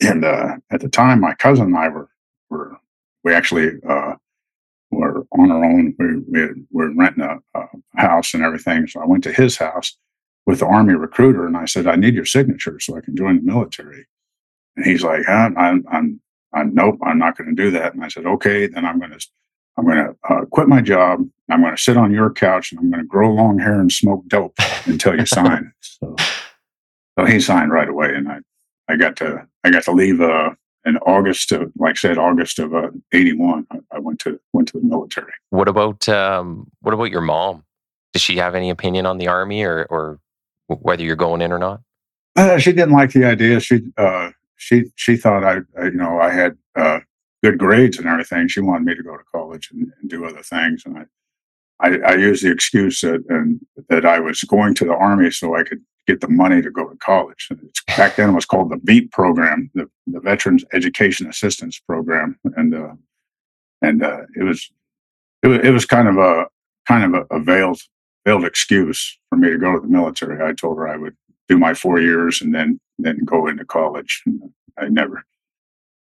And 0.01 0.23
uh, 0.23 0.57
at 0.71 0.79
the 0.79 0.89
time, 0.89 1.19
my 1.19 1.33
cousin 1.33 1.65
and 1.65 1.77
I 1.77 1.89
were, 1.89 2.09
were 2.49 2.77
we 3.23 3.33
actually 3.33 3.71
uh, 3.87 4.13
were 4.91 5.25
on 5.33 5.51
our 5.51 5.63
own. 5.63 5.93
We, 5.99 6.19
we 6.19 6.47
were 6.71 6.93
renting 6.95 7.23
a, 7.23 7.37
a 7.53 7.67
house 7.95 8.33
and 8.33 8.43
everything. 8.43 8.87
So 8.87 9.01
I 9.01 9.05
went 9.05 9.23
to 9.25 9.33
his 9.33 9.57
house 9.57 9.97
with 10.45 10.59
the 10.59 10.65
army 10.65 10.95
recruiter 10.95 11.45
and 11.45 11.55
I 11.55 11.65
said, 11.65 11.87
I 11.87 11.95
need 11.95 12.15
your 12.15 12.25
signature 12.25 12.79
so 12.79 12.97
I 12.97 13.01
can 13.01 13.15
join 13.15 13.37
the 13.37 13.41
military. 13.41 14.07
And 14.75 14.85
he's 14.85 15.03
like, 15.03 15.21
huh? 15.27 15.51
I'm, 15.57 15.85
I'm, 15.91 16.21
I'm, 16.53 16.73
nope, 16.73 16.99
I'm 17.03 17.19
not 17.19 17.37
going 17.37 17.55
to 17.55 17.63
do 17.63 17.71
that. 17.71 17.93
And 17.93 18.03
I 18.03 18.07
said, 18.07 18.25
okay, 18.25 18.67
then 18.67 18.85
I'm 18.85 18.99
going 18.99 19.11
to, 19.11 19.27
I'm 19.77 19.85
going 19.85 19.97
to 19.97 20.15
uh, 20.29 20.45
quit 20.45 20.67
my 20.67 20.81
job. 20.81 21.19
I'm 21.49 21.61
going 21.61 21.75
to 21.75 21.81
sit 21.81 21.97
on 21.97 22.11
your 22.11 22.31
couch 22.31 22.71
and 22.71 22.79
I'm 22.79 22.89
going 22.89 23.03
to 23.03 23.07
grow 23.07 23.31
long 23.31 23.59
hair 23.59 23.79
and 23.79 23.91
smoke 23.91 24.23
dope 24.27 24.55
until 24.85 25.15
you 25.15 25.25
sign. 25.25 25.71
so, 25.81 26.15
so 27.17 27.25
he 27.25 27.39
signed 27.39 27.71
right 27.71 27.87
away. 27.87 28.13
And 28.15 28.27
I, 28.29 28.39
I 28.87 28.95
got 28.95 29.15
to, 29.17 29.47
I 29.63 29.69
got 29.69 29.83
to 29.83 29.91
leave, 29.91 30.21
uh, 30.21 30.51
in 30.85 30.97
August 30.99 31.51
of, 31.51 31.71
like 31.77 31.91
I 31.91 31.95
said, 31.95 32.17
August 32.17 32.57
of 32.57 32.73
uh, 32.73 32.89
81, 33.11 33.67
I, 33.69 33.77
I, 33.91 33.99
went 33.99 34.19
to, 34.21 34.39
went 34.53 34.69
to 34.69 34.79
the 34.79 34.85
military. 34.85 35.33
What 35.49 35.67
about, 35.67 36.07
um, 36.09 36.71
what 36.79 36.93
about 36.93 37.11
your 37.11 37.21
mom? 37.21 37.65
Does 38.13 38.21
she 38.21 38.37
have 38.37 38.55
any 38.55 38.69
opinion 38.69 39.05
on 39.05 39.17
the 39.17 39.27
army 39.27 39.63
or, 39.63 39.85
or 39.89 40.19
whether 40.69 41.03
you're 41.03 41.15
going 41.15 41.41
in 41.41 41.51
or 41.51 41.59
not? 41.59 41.81
Uh, 42.35 42.57
she 42.57 42.71
didn't 42.71 42.93
like 42.93 43.11
the 43.11 43.25
idea. 43.25 43.59
She, 43.59 43.81
uh, 43.97 44.31
she 44.55 44.85
she 44.95 45.17
thought 45.17 45.43
I, 45.43 45.59
I 45.79 45.85
you 45.85 45.91
know 45.91 46.19
I 46.19 46.29
had 46.29 46.57
uh, 46.75 46.99
good 47.43 47.57
grades 47.57 47.97
and 47.97 48.07
everything. 48.07 48.47
She 48.47 48.61
wanted 48.61 48.85
me 48.85 48.95
to 48.95 49.03
go 49.03 49.17
to 49.17 49.23
college 49.33 49.69
and, 49.71 49.91
and 49.99 50.09
do 50.09 50.25
other 50.25 50.43
things, 50.43 50.83
and 50.85 50.97
I, 50.99 51.05
I, 51.81 51.97
I 52.11 52.15
used 52.15 52.43
the 52.43 52.51
excuse 52.51 53.01
that 53.01 53.23
and 53.29 53.59
that 53.89 54.05
I 54.05 54.19
was 54.19 54.41
going 54.41 54.75
to 54.75 54.85
the 54.85 54.93
army 54.93 55.31
so 55.31 55.55
I 55.55 55.63
could 55.63 55.81
get 56.07 56.21
the 56.21 56.27
money 56.27 56.61
to 56.61 56.71
go 56.71 56.87
to 56.89 56.95
college. 56.97 57.49
It's, 57.51 57.83
back 57.95 58.15
then, 58.15 58.31
it 58.31 58.33
was 58.33 58.45
called 58.45 58.71
the 58.71 58.79
VEAP 58.83 59.11
program, 59.11 59.69
the, 59.75 59.89
the 60.07 60.19
Veterans 60.19 60.65
Education 60.73 61.27
Assistance 61.27 61.79
Program, 61.79 62.37
and 62.55 62.73
uh, 62.75 62.93
and 63.81 64.03
uh, 64.03 64.21
it 64.35 64.43
was 64.43 64.69
it 65.43 65.47
was 65.47 65.59
it 65.59 65.71
was 65.71 65.85
kind 65.85 66.07
of 66.07 66.17
a 66.17 66.47
kind 66.87 67.03
of 67.03 67.25
a, 67.29 67.35
a 67.35 67.39
veiled 67.39 67.81
veiled 68.25 68.45
excuse 68.45 69.17
for 69.29 69.37
me 69.37 69.49
to 69.49 69.57
go 69.57 69.73
to 69.73 69.79
the 69.79 69.87
military. 69.87 70.43
I 70.43 70.53
told 70.53 70.77
her 70.77 70.87
I 70.87 70.97
would 70.97 71.15
do 71.47 71.57
my 71.57 71.73
four 71.73 71.99
years 71.99 72.41
and 72.41 72.53
then 72.53 72.79
then 72.99 73.23
go 73.25 73.47
into 73.47 73.65
college. 73.65 74.23
I 74.77 74.89
never, 74.89 75.23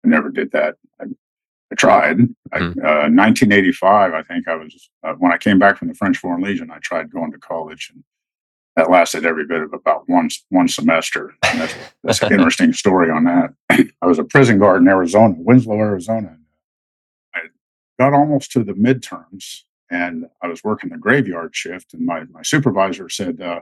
I 0.04 0.08
never 0.08 0.30
did 0.30 0.52
that. 0.52 0.76
I, 1.00 1.04
I 1.70 1.74
tried. 1.74 2.20
I, 2.52 2.58
mm. 2.58 2.78
uh, 2.78 3.08
1985, 3.10 4.14
I 4.14 4.22
think 4.22 4.48
I 4.48 4.56
was 4.56 4.90
uh, 5.04 5.14
when 5.14 5.32
I 5.32 5.38
came 5.38 5.58
back 5.58 5.78
from 5.78 5.88
the 5.88 5.94
French 5.94 6.18
Foreign 6.18 6.42
Legion. 6.42 6.70
I 6.70 6.78
tried 6.78 7.10
going 7.10 7.32
to 7.32 7.38
college, 7.38 7.90
and 7.92 8.04
that 8.76 8.90
lasted 8.90 9.26
every 9.26 9.46
bit 9.46 9.62
of 9.62 9.72
about 9.72 10.08
one 10.08 10.28
one 10.50 10.68
semester. 10.68 11.34
And 11.44 11.60
that's, 11.60 11.74
that's 12.04 12.22
an 12.22 12.32
interesting 12.38 12.72
story 12.72 13.10
on 13.10 13.24
that. 13.24 13.54
I 14.02 14.06
was 14.06 14.18
a 14.18 14.24
prison 14.24 14.58
guard 14.58 14.82
in 14.82 14.88
Arizona, 14.88 15.34
Winslow, 15.38 15.78
Arizona. 15.78 16.36
I 17.34 17.40
got 17.98 18.12
almost 18.12 18.52
to 18.52 18.64
the 18.64 18.74
midterms, 18.74 19.62
and 19.90 20.26
I 20.42 20.48
was 20.48 20.62
working 20.64 20.90
the 20.90 20.98
graveyard 20.98 21.54
shift, 21.54 21.94
and 21.94 22.04
my 22.04 22.24
my 22.24 22.42
supervisor 22.42 23.08
said, 23.08 23.40
uh, 23.40 23.60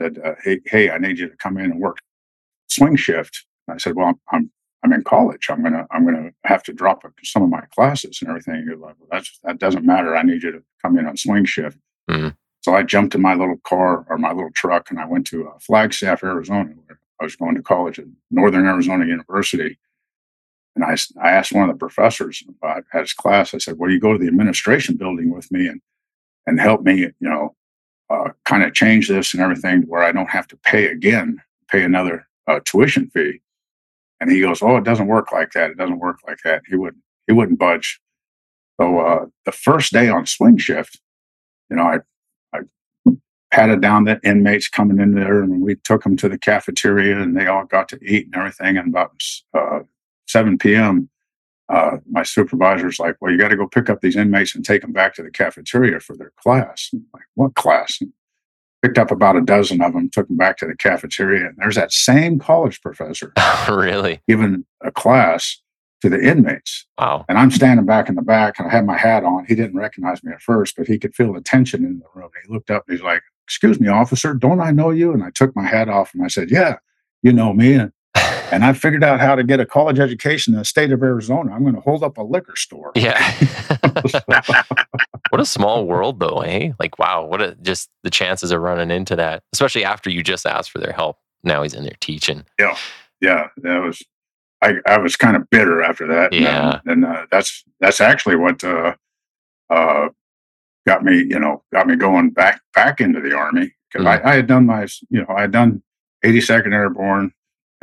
said, 0.00 0.18
uh, 0.24 0.34
"Hey, 0.42 0.60
hey, 0.66 0.90
I 0.90 0.98
need 0.98 1.18
you 1.18 1.28
to 1.28 1.36
come 1.36 1.56
in 1.58 1.70
and 1.70 1.80
work 1.80 1.98
swing 2.68 2.96
shift." 2.96 3.44
And 3.66 3.74
I 3.74 3.78
said, 3.78 3.94
"Well, 3.96 4.08
I'm, 4.08 4.20
I'm 4.30 4.50
I'm 4.84 4.92
in 4.92 5.02
college. 5.02 5.46
I'm 5.50 5.62
gonna 5.62 5.86
I'm 5.90 6.04
gonna 6.04 6.30
have 6.44 6.62
to 6.64 6.72
drop 6.72 7.02
some 7.22 7.42
of 7.42 7.48
my 7.48 7.62
classes 7.74 8.18
and 8.20 8.28
everything." 8.28 8.64
You're 8.66 8.76
like, 8.76 8.96
well, 8.98 9.08
"That's 9.10 9.38
that 9.44 9.58
doesn't 9.58 9.84
matter. 9.84 10.16
I 10.16 10.22
need 10.22 10.42
you 10.42 10.52
to 10.52 10.62
come 10.82 10.98
in 10.98 11.06
on 11.06 11.16
swing 11.16 11.44
shift." 11.44 11.78
Mm-hmm. 12.10 12.28
So 12.64 12.74
I 12.74 12.82
jumped 12.82 13.14
in 13.14 13.20
my 13.20 13.34
little 13.34 13.58
car 13.58 14.06
or 14.08 14.16
my 14.16 14.32
little 14.32 14.50
truck 14.54 14.90
and 14.90 14.98
I 14.98 15.04
went 15.04 15.26
to 15.26 15.48
uh, 15.48 15.58
Flagstaff, 15.60 16.24
Arizona, 16.24 16.70
where 16.86 16.98
I 17.20 17.24
was 17.24 17.36
going 17.36 17.56
to 17.56 17.62
college 17.62 17.98
at 17.98 18.06
Northern 18.30 18.66
Arizona 18.66 19.04
University. 19.04 19.78
And 20.76 20.84
I, 20.84 20.96
I 21.22 21.30
asked 21.30 21.52
one 21.52 21.68
of 21.68 21.74
the 21.74 21.78
professors 21.78 22.42
at 22.64 22.84
his 22.92 23.12
class, 23.12 23.54
I 23.54 23.58
said, 23.58 23.78
Will 23.78 23.90
you 23.90 24.00
go 24.00 24.12
to 24.12 24.18
the 24.18 24.26
administration 24.26 24.96
building 24.96 25.32
with 25.32 25.50
me 25.52 25.68
and, 25.68 25.80
and 26.46 26.60
help 26.60 26.82
me, 26.82 27.00
you 27.00 27.12
know, 27.20 27.54
uh, 28.10 28.30
kind 28.44 28.62
of 28.62 28.74
change 28.74 29.08
this 29.08 29.32
and 29.32 29.42
everything 29.42 29.82
where 29.82 30.02
I 30.02 30.12
don't 30.12 30.30
have 30.30 30.46
to 30.48 30.56
pay 30.58 30.86
again, 30.86 31.40
pay 31.68 31.82
another 31.82 32.26
uh, 32.46 32.60
tuition 32.64 33.08
fee. 33.10 33.40
And 34.20 34.30
he 34.30 34.40
goes, 34.40 34.62
"Oh, 34.62 34.76
it 34.76 34.84
doesn't 34.84 35.06
work 35.06 35.32
like 35.32 35.52
that. 35.52 35.70
It 35.70 35.78
doesn't 35.78 35.98
work 35.98 36.18
like 36.26 36.38
that." 36.44 36.62
He 36.68 36.76
wouldn't 36.76 37.02
he 37.26 37.32
wouldn't 37.32 37.58
budge. 37.58 38.00
So 38.80 39.00
uh, 39.00 39.26
the 39.44 39.52
first 39.52 39.92
day 39.92 40.08
on 40.08 40.26
swing 40.26 40.58
shift, 40.58 41.00
you 41.70 41.76
know, 41.76 41.82
I 41.82 41.98
I 42.56 42.60
patted 43.50 43.80
down 43.80 44.04
the 44.04 44.20
inmates 44.22 44.68
coming 44.68 45.00
in 45.00 45.14
there, 45.14 45.42
and 45.42 45.60
we 45.60 45.76
took 45.76 46.04
them 46.04 46.16
to 46.18 46.28
the 46.28 46.38
cafeteria, 46.38 47.20
and 47.20 47.36
they 47.36 47.46
all 47.46 47.64
got 47.64 47.88
to 47.90 47.98
eat 48.04 48.26
and 48.26 48.36
everything. 48.36 48.76
And 48.76 48.88
about 48.88 49.20
uh, 49.52 49.80
7 50.26 50.58
p.m., 50.58 51.08
uh, 51.70 51.96
my 52.10 52.22
supervisor's 52.22 52.98
like, 52.98 53.16
well, 53.20 53.32
you 53.32 53.38
got 53.38 53.48
to 53.48 53.56
go 53.56 53.66
pick 53.66 53.88
up 53.88 54.00
these 54.02 54.16
inmates 54.16 54.54
and 54.54 54.64
take 54.64 54.82
them 54.82 54.92
back 54.92 55.14
to 55.14 55.22
the 55.22 55.30
cafeteria 55.30 55.98
for 55.98 56.16
their 56.16 56.32
class. 56.36 56.90
I'm 56.92 57.06
like, 57.14 57.24
what 57.34 57.54
class? 57.54 57.98
And 58.00 58.12
picked 58.84 58.98
up 58.98 59.10
about 59.10 59.34
a 59.34 59.40
dozen 59.40 59.80
of 59.80 59.94
them, 59.94 60.10
took 60.10 60.28
them 60.28 60.36
back 60.36 60.58
to 60.58 60.66
the 60.66 60.76
cafeteria, 60.76 61.46
and 61.46 61.56
there's 61.56 61.76
that 61.76 61.90
same 61.90 62.38
college 62.38 62.82
professor, 62.82 63.32
really, 63.68 64.20
giving 64.28 64.66
a 64.82 64.90
class 64.90 65.58
to 66.02 66.10
the 66.10 66.22
inmates. 66.22 66.86
Wow! 66.98 67.24
And 67.30 67.38
I'm 67.38 67.50
standing 67.50 67.86
back 67.86 68.10
in 68.10 68.14
the 68.14 68.22
back, 68.22 68.58
and 68.58 68.68
I 68.68 68.70
had 68.70 68.84
my 68.84 68.98
hat 68.98 69.24
on. 69.24 69.46
He 69.46 69.54
didn't 69.54 69.76
recognize 69.76 70.22
me 70.22 70.32
at 70.32 70.42
first, 70.42 70.76
but 70.76 70.86
he 70.86 70.98
could 70.98 71.14
feel 71.14 71.32
the 71.32 71.40
tension 71.40 71.82
in 71.82 72.00
the 72.00 72.04
room. 72.14 72.28
He 72.46 72.52
looked 72.52 72.70
up 72.70 72.84
and 72.86 72.94
he's 72.94 73.04
like, 73.04 73.22
"Excuse 73.44 73.80
me, 73.80 73.88
officer, 73.88 74.34
don't 74.34 74.60
I 74.60 74.70
know 74.70 74.90
you?" 74.90 75.12
And 75.12 75.24
I 75.24 75.30
took 75.30 75.56
my 75.56 75.66
hat 75.66 75.88
off 75.88 76.12
and 76.12 76.22
I 76.22 76.28
said, 76.28 76.50
"Yeah, 76.50 76.76
you 77.22 77.32
know 77.32 77.54
me." 77.54 77.72
And 77.72 77.92
and 78.54 78.64
I 78.64 78.72
figured 78.72 79.02
out 79.02 79.20
how 79.20 79.34
to 79.34 79.42
get 79.42 79.58
a 79.58 79.66
college 79.66 79.98
education 79.98 80.54
in 80.54 80.58
the 80.58 80.64
state 80.64 80.92
of 80.92 81.02
Arizona. 81.02 81.52
I'm 81.52 81.62
going 81.62 81.74
to 81.74 81.80
hold 81.80 82.02
up 82.04 82.18
a 82.18 82.22
liquor 82.22 82.54
store. 82.56 82.92
Yeah. 82.94 83.20
what 85.30 85.40
a 85.40 85.44
small 85.44 85.86
world, 85.86 86.20
though, 86.20 86.40
eh? 86.42 86.70
Like, 86.78 86.98
wow, 86.98 87.24
what 87.24 87.42
a 87.42 87.56
just 87.56 87.90
the 88.04 88.10
chances 88.10 88.52
of 88.52 88.60
running 88.60 88.90
into 88.90 89.16
that, 89.16 89.42
especially 89.52 89.84
after 89.84 90.08
you 90.08 90.22
just 90.22 90.46
asked 90.46 90.70
for 90.70 90.78
their 90.78 90.92
help. 90.92 91.18
Now 91.42 91.62
he's 91.62 91.74
in 91.74 91.82
there 91.82 91.96
teaching. 92.00 92.44
Yeah, 92.58 92.76
yeah, 93.20 93.48
that 93.58 93.78
was. 93.78 94.02
I, 94.62 94.76
I 94.86 94.98
was 94.98 95.14
kind 95.14 95.36
of 95.36 95.50
bitter 95.50 95.82
after 95.82 96.06
that. 96.06 96.32
Yeah, 96.32 96.80
and, 96.86 97.04
and 97.04 97.12
uh, 97.12 97.26
that's 97.30 97.64
that's 97.80 98.00
actually 98.00 98.36
what 98.36 98.64
uh, 98.64 98.94
uh, 99.68 100.08
got 100.86 101.04
me, 101.04 101.18
you 101.18 101.38
know, 101.38 101.62
got 101.72 101.86
me 101.86 101.96
going 101.96 102.30
back 102.30 102.60
back 102.74 103.00
into 103.00 103.20
the 103.20 103.34
army 103.34 103.74
because 103.92 104.06
mm. 104.06 104.24
I, 104.24 104.30
I 104.30 104.34
had 104.36 104.46
done 104.46 104.66
my, 104.66 104.86
you 105.10 105.20
know, 105.20 105.26
I 105.28 105.42
had 105.42 105.52
done 105.52 105.82
82nd 106.24 106.72
Airborne, 106.72 107.32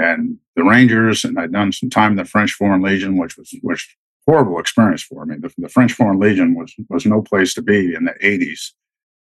and 0.01 0.37
the 0.55 0.63
Rangers, 0.63 1.23
and 1.23 1.39
I'd 1.39 1.51
done 1.51 1.71
some 1.71 1.89
time 1.89 2.11
in 2.11 2.17
the 2.17 2.25
French 2.25 2.53
Foreign 2.53 2.81
Legion, 2.81 3.17
which 3.17 3.37
was 3.37 3.53
which 3.61 3.95
horrible 4.27 4.59
experience 4.59 5.03
for 5.03 5.25
me. 5.25 5.35
The, 5.37 5.51
the 5.57 5.69
French 5.69 5.93
Foreign 5.93 6.19
Legion 6.19 6.55
was 6.55 6.73
was 6.89 7.05
no 7.05 7.21
place 7.21 7.53
to 7.55 7.61
be 7.61 7.93
in 7.93 8.05
the 8.05 8.15
'80s 8.23 8.71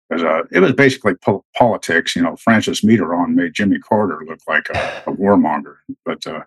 because 0.10 0.24
uh, 0.24 0.44
it 0.52 0.60
was 0.60 0.74
basically 0.74 1.16
po- 1.16 1.46
politics. 1.56 2.16
You 2.16 2.24
know, 2.24 2.36
Francis 2.36 2.82
Mitterrand 2.82 3.34
made 3.34 3.54
Jimmy 3.54 3.80
Carter 3.80 4.22
look 4.28 4.40
like 4.48 4.68
a, 4.70 5.04
a 5.08 5.14
warmonger, 5.14 5.78
but 6.06 6.26
uh, 6.28 6.42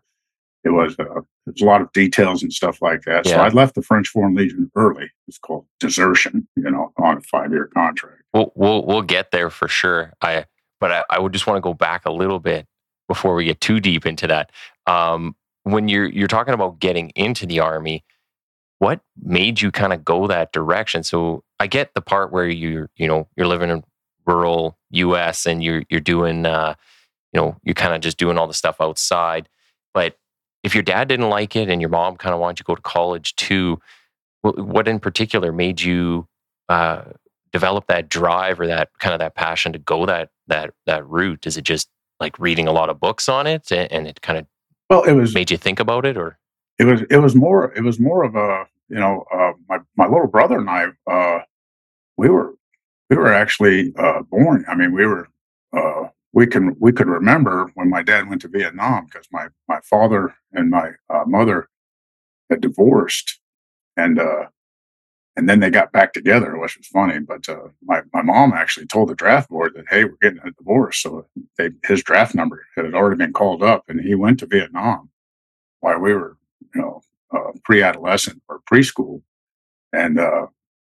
it 0.65 0.71
was 0.71 0.97
uh, 0.99 1.21
there's 1.47 1.63
a 1.63 1.65
lot 1.65 1.81
of 1.81 1.93
details 1.93 2.43
and 2.43 2.53
stuff 2.53 2.83
like 2.83 3.03
that. 3.03 3.27
Yeah. 3.27 3.33
So 3.33 3.41
I 3.41 3.49
left 3.49 3.75
the 3.75 3.83
French 3.83 4.09
Foreign 4.09 4.35
Legion 4.35 4.71
early. 4.77 5.11
It's 5.27 5.39
called 5.39 5.67
desertion, 5.81 6.47
you 6.57 6.71
know, 6.71 6.93
on 6.99 7.19
a 7.19 7.21
five 7.23 7.51
year 7.51 7.71
contract. 7.75 8.23
We'll, 8.33 8.53
we'll 8.55 8.85
we'll 8.85 9.03
get 9.03 9.31
there 9.31 9.51
for 9.51 9.69
sure. 9.69 10.13
I 10.21 10.45
but 10.81 10.93
I, 10.93 11.05
I 11.11 11.19
would 11.19 11.33
just 11.33 11.47
want 11.47 11.57
to 11.57 11.61
go 11.63 11.75
back 11.75 12.07
a 12.07 12.13
little 12.13 12.39
bit 12.39 12.67
before 13.09 13.35
we 13.35 13.45
get 13.45 13.61
too 13.61 13.81
deep 13.81 14.07
into 14.07 14.27
that. 14.27 14.53
Um, 14.87 15.35
when 15.65 15.89
you're 15.89 16.07
you're 16.07 16.29
talking 16.29 16.55
about 16.55 16.79
getting 16.79 17.11
into 17.11 17.47
the 17.47 17.61
army, 17.61 18.05
what 18.79 19.01
made 19.21 19.61
you 19.61 19.71
kind 19.71 19.93
of 19.93 20.05
go 20.05 20.27
that 20.27 20.53
direction? 20.53 21.03
So 21.03 21.43
I 21.59 21.67
get 21.67 21.95
the 21.95 22.01
part 22.01 22.33
where 22.33 22.49
you're 22.49 22.91
you 22.97 23.09
know 23.09 23.29
you're 23.37 23.47
living 23.47 23.71
in 23.71 23.83
rural 24.27 24.79
U.S. 24.91 25.47
and 25.47 25.63
you're 25.63 25.83
you're 25.89 26.01
doing 26.01 26.47
uh, 26.47 26.75
you 27.33 27.41
know 27.41 27.57
you're 27.65 27.75
kind 27.75 27.95
of 27.95 28.01
just 28.01 28.19
doing 28.19 28.39
all 28.39 28.47
the 28.47 28.55
stuff 28.55 28.81
outside. 28.81 29.49
But 29.93 30.17
if 30.63 30.75
your 30.75 30.83
dad 30.83 31.09
didn't 31.09 31.31
like 31.31 31.57
it 31.57 31.69
and 31.69 31.81
your 31.81 31.91
mom 31.91 32.17
kind 32.17 32.35
of 32.35 32.41
wanted 32.41 32.61
you 32.61 32.65
to 32.65 32.65
go 32.65 32.75
to 32.75 32.83
college 32.83 33.35
too, 33.37 33.81
what 34.43 34.89
in 34.89 35.01
particular 35.01 35.53
made 35.53 35.81
you 35.81 36.27
uh, 36.69 37.03
develop 37.53 37.87
that 37.89 38.09
drive 38.09 38.61
or 38.61 38.67
that 38.67 38.91
kind 38.99 39.15
of 39.15 39.19
that 39.21 39.35
passion 39.35 39.73
to 39.73 39.79
go 39.79 40.07
that 40.07 40.31
that 40.47 40.71
that 40.87 41.07
route? 41.07 41.47
Is 41.47 41.57
it 41.57 41.63
just 41.65 41.89
like 42.21 42.39
reading 42.39 42.69
a 42.69 42.73
lot 42.73 42.91
of 42.91 43.01
books 43.01 43.29
on 43.29 43.47
it 43.47 43.71
and 43.73 44.07
it 44.07 44.21
kind 44.21 44.39
of 44.39 44.47
well 44.91 45.03
it 45.05 45.13
was 45.13 45.35
made 45.35 45.51
you 45.51 45.57
think 45.57 45.81
about 45.81 46.05
it 46.05 46.17
or? 46.17 46.39
It 46.79 46.85
was 46.85 47.03
it 47.11 47.19
was 47.19 47.35
more 47.35 47.73
it 47.75 47.83
was 47.83 47.99
more 47.99 48.23
of 48.25 48.37
a 48.37 48.67
you 48.89 48.99
know 48.99 49.25
uh, 49.33 49.53
my 49.69 49.79
my 49.97 50.07
little 50.07 50.29
brother 50.29 50.59
and 50.59 50.71
I 50.71 50.87
uh, 51.11 51.41
we 52.17 52.29
were 52.29 52.55
we 53.11 53.17
were 53.17 53.33
actually 53.33 53.93
uh, 53.99 54.23
born 54.23 54.65
I 54.69 54.75
mean 54.75 54.93
we 54.93 55.07
were 55.07 55.29
uh, 55.77 56.09
we 56.33 56.47
can 56.47 56.77
we 56.79 56.93
could 56.93 57.09
remember 57.09 57.71
when 57.75 57.91
my 57.91 58.03
dad 58.03 58.29
went 58.29 58.43
to 58.43 58.49
Vietnam 58.49 59.07
because 59.07 59.27
my 59.33 59.49
my 59.69 59.81
father 59.83 60.35
and 60.53 60.71
my 60.71 60.93
uh, 61.11 61.25
mother 61.27 61.69
had 62.51 62.61
divorced 62.61 63.41
and 63.97 64.19
uh, 64.19 64.47
and 65.39 65.49
then 65.49 65.61
they 65.61 65.71
got 65.71 65.93
back 65.93 66.13
together, 66.13 66.59
which 66.59 66.77
was 66.77 66.89
funny. 66.89 67.21
But 67.21 67.49
uh, 67.49 67.69
my 67.85 68.03
my 68.13 68.23
mom 68.23 68.53
actually 68.53 68.87
told 68.87 69.09
the 69.09 69.15
draft 69.15 69.49
board 69.49 69.73
that 69.77 69.85
hey, 69.89 70.05
we're 70.05 70.17
getting 70.21 70.41
a 70.45 70.51
divorce. 70.51 71.01
So 71.01 71.27
they, 71.57 71.71
his 71.85 72.03
draft 72.03 72.35
number 72.35 72.67
had 72.77 72.93
already 72.93 73.19
been 73.19 73.33
called 73.33 73.63
up, 73.63 73.85
and 73.89 74.01
he 74.01 74.17
went 74.17 74.41
to 74.41 74.47
Vietnam 74.47 75.11
while 75.79 76.01
we 76.01 76.13
were, 76.13 76.37
you 76.75 76.81
know, 76.81 77.03
uh, 77.33 77.53
pre-adolescent 77.63 78.43
or 78.49 78.61
preschool, 78.71 79.23
and 79.93 80.19
uh, 80.19 80.49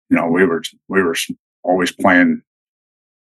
you 0.10 0.18
know 0.18 0.28
we 0.28 0.44
were 0.46 0.64
we 0.88 1.04
were 1.04 1.16
always 1.62 1.92
playing 1.92 2.42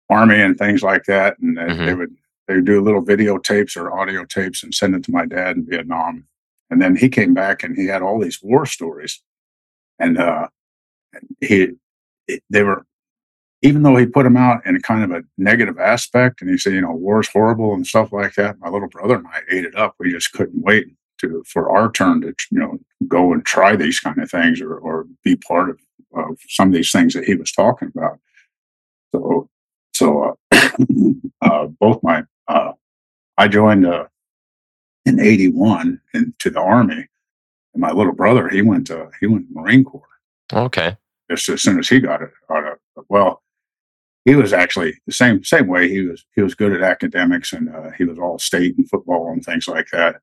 army 0.09 0.39
and 0.41 0.57
things 0.57 0.81
like 0.81 1.03
that, 1.05 1.37
and 1.39 1.57
they, 1.57 1.61
mm-hmm. 1.61 1.85
they 1.87 1.93
would 1.93 2.15
they 2.47 2.55
would 2.55 2.65
do 2.65 2.81
little 2.81 3.03
videotapes 3.03 3.75
or 3.75 3.99
audio 3.99 4.23
tapes 4.23 4.63
and 4.63 4.73
send 4.73 4.95
it 4.95 5.03
to 5.03 5.11
my 5.11 5.25
dad 5.25 5.57
in 5.57 5.67
Vietnam, 5.67 6.25
and 6.69 6.81
then 6.81 6.95
he 6.95 7.09
came 7.09 7.33
back 7.33 7.63
and 7.63 7.75
he 7.75 7.87
had 7.87 8.01
all 8.01 8.17
these 8.17 8.39
war 8.41 8.65
stories, 8.65 9.21
and 9.99 10.17
uh, 10.17 10.47
he 11.39 11.69
they 12.49 12.63
were 12.63 12.85
even 13.61 13.83
though 13.83 13.95
he 13.95 14.05
put 14.05 14.23
them 14.23 14.37
out 14.37 14.65
in 14.65 14.75
a 14.75 14.79
kind 14.79 15.03
of 15.03 15.11
a 15.11 15.23
negative 15.37 15.79
aspect 15.79 16.41
and 16.41 16.49
he 16.49 16.57
said, 16.57 16.73
you 16.73 16.81
know, 16.81 16.91
war's 16.91 17.27
horrible 17.27 17.73
and 17.73 17.85
stuff 17.85 18.11
like 18.11 18.33
that, 18.33 18.59
my 18.59 18.69
little 18.69 18.87
brother 18.87 19.15
and 19.15 19.27
I 19.27 19.41
ate 19.51 19.65
it 19.65 19.75
up. 19.75 19.95
We 19.99 20.11
just 20.11 20.31
couldn't 20.33 20.63
wait 20.63 20.87
to 21.19 21.43
for 21.45 21.69
our 21.69 21.91
turn 21.91 22.21
to, 22.21 22.33
you 22.49 22.59
know, 22.59 22.79
go 23.07 23.33
and 23.33 23.45
try 23.45 23.75
these 23.75 23.99
kind 23.99 24.17
of 24.17 24.31
things 24.31 24.61
or, 24.61 24.75
or 24.77 25.05
be 25.23 25.35
part 25.35 25.69
of, 25.69 25.79
of 26.15 26.37
some 26.49 26.69
of 26.69 26.73
these 26.73 26.91
things 26.91 27.13
that 27.13 27.25
he 27.25 27.35
was 27.35 27.51
talking 27.51 27.91
about. 27.95 28.19
So, 29.13 29.47
so 29.93 30.37
uh, 30.51 30.69
uh, 31.41 31.67
both 31.67 32.01
my, 32.01 32.23
uh, 32.47 32.73
I 33.37 33.47
joined 33.47 33.85
uh, 33.85 34.05
in 35.05 35.19
81 35.19 36.01
into 36.15 36.49
the 36.49 36.59
army 36.59 37.07
and 37.73 37.81
my 37.81 37.91
little 37.91 38.13
brother, 38.13 38.49
he 38.49 38.63
went 38.63 38.87
to, 38.87 39.11
he 39.19 39.27
went 39.27 39.45
Marine 39.51 39.83
Corps. 39.83 40.01
Okay. 40.51 40.97
Just 41.31 41.47
as 41.47 41.61
soon 41.61 41.79
as 41.79 41.87
he 41.87 42.01
got 42.01 42.21
it, 42.21 42.29
got 42.49 42.65
it 42.65 42.77
well, 43.07 43.41
he 44.25 44.35
was 44.35 44.51
actually 44.53 44.99
the 45.07 45.13
same 45.13 45.43
same 45.43 45.67
way. 45.67 45.89
He 45.89 46.01
was 46.01 46.25
he 46.35 46.41
was 46.41 46.55
good 46.55 46.73
at 46.73 46.81
academics 46.81 47.53
and 47.53 47.73
uh, 47.73 47.91
he 47.97 48.03
was 48.03 48.19
all 48.19 48.37
state 48.37 48.77
and 48.77 48.89
football 48.89 49.31
and 49.31 49.43
things 49.43 49.67
like 49.67 49.87
that. 49.91 50.17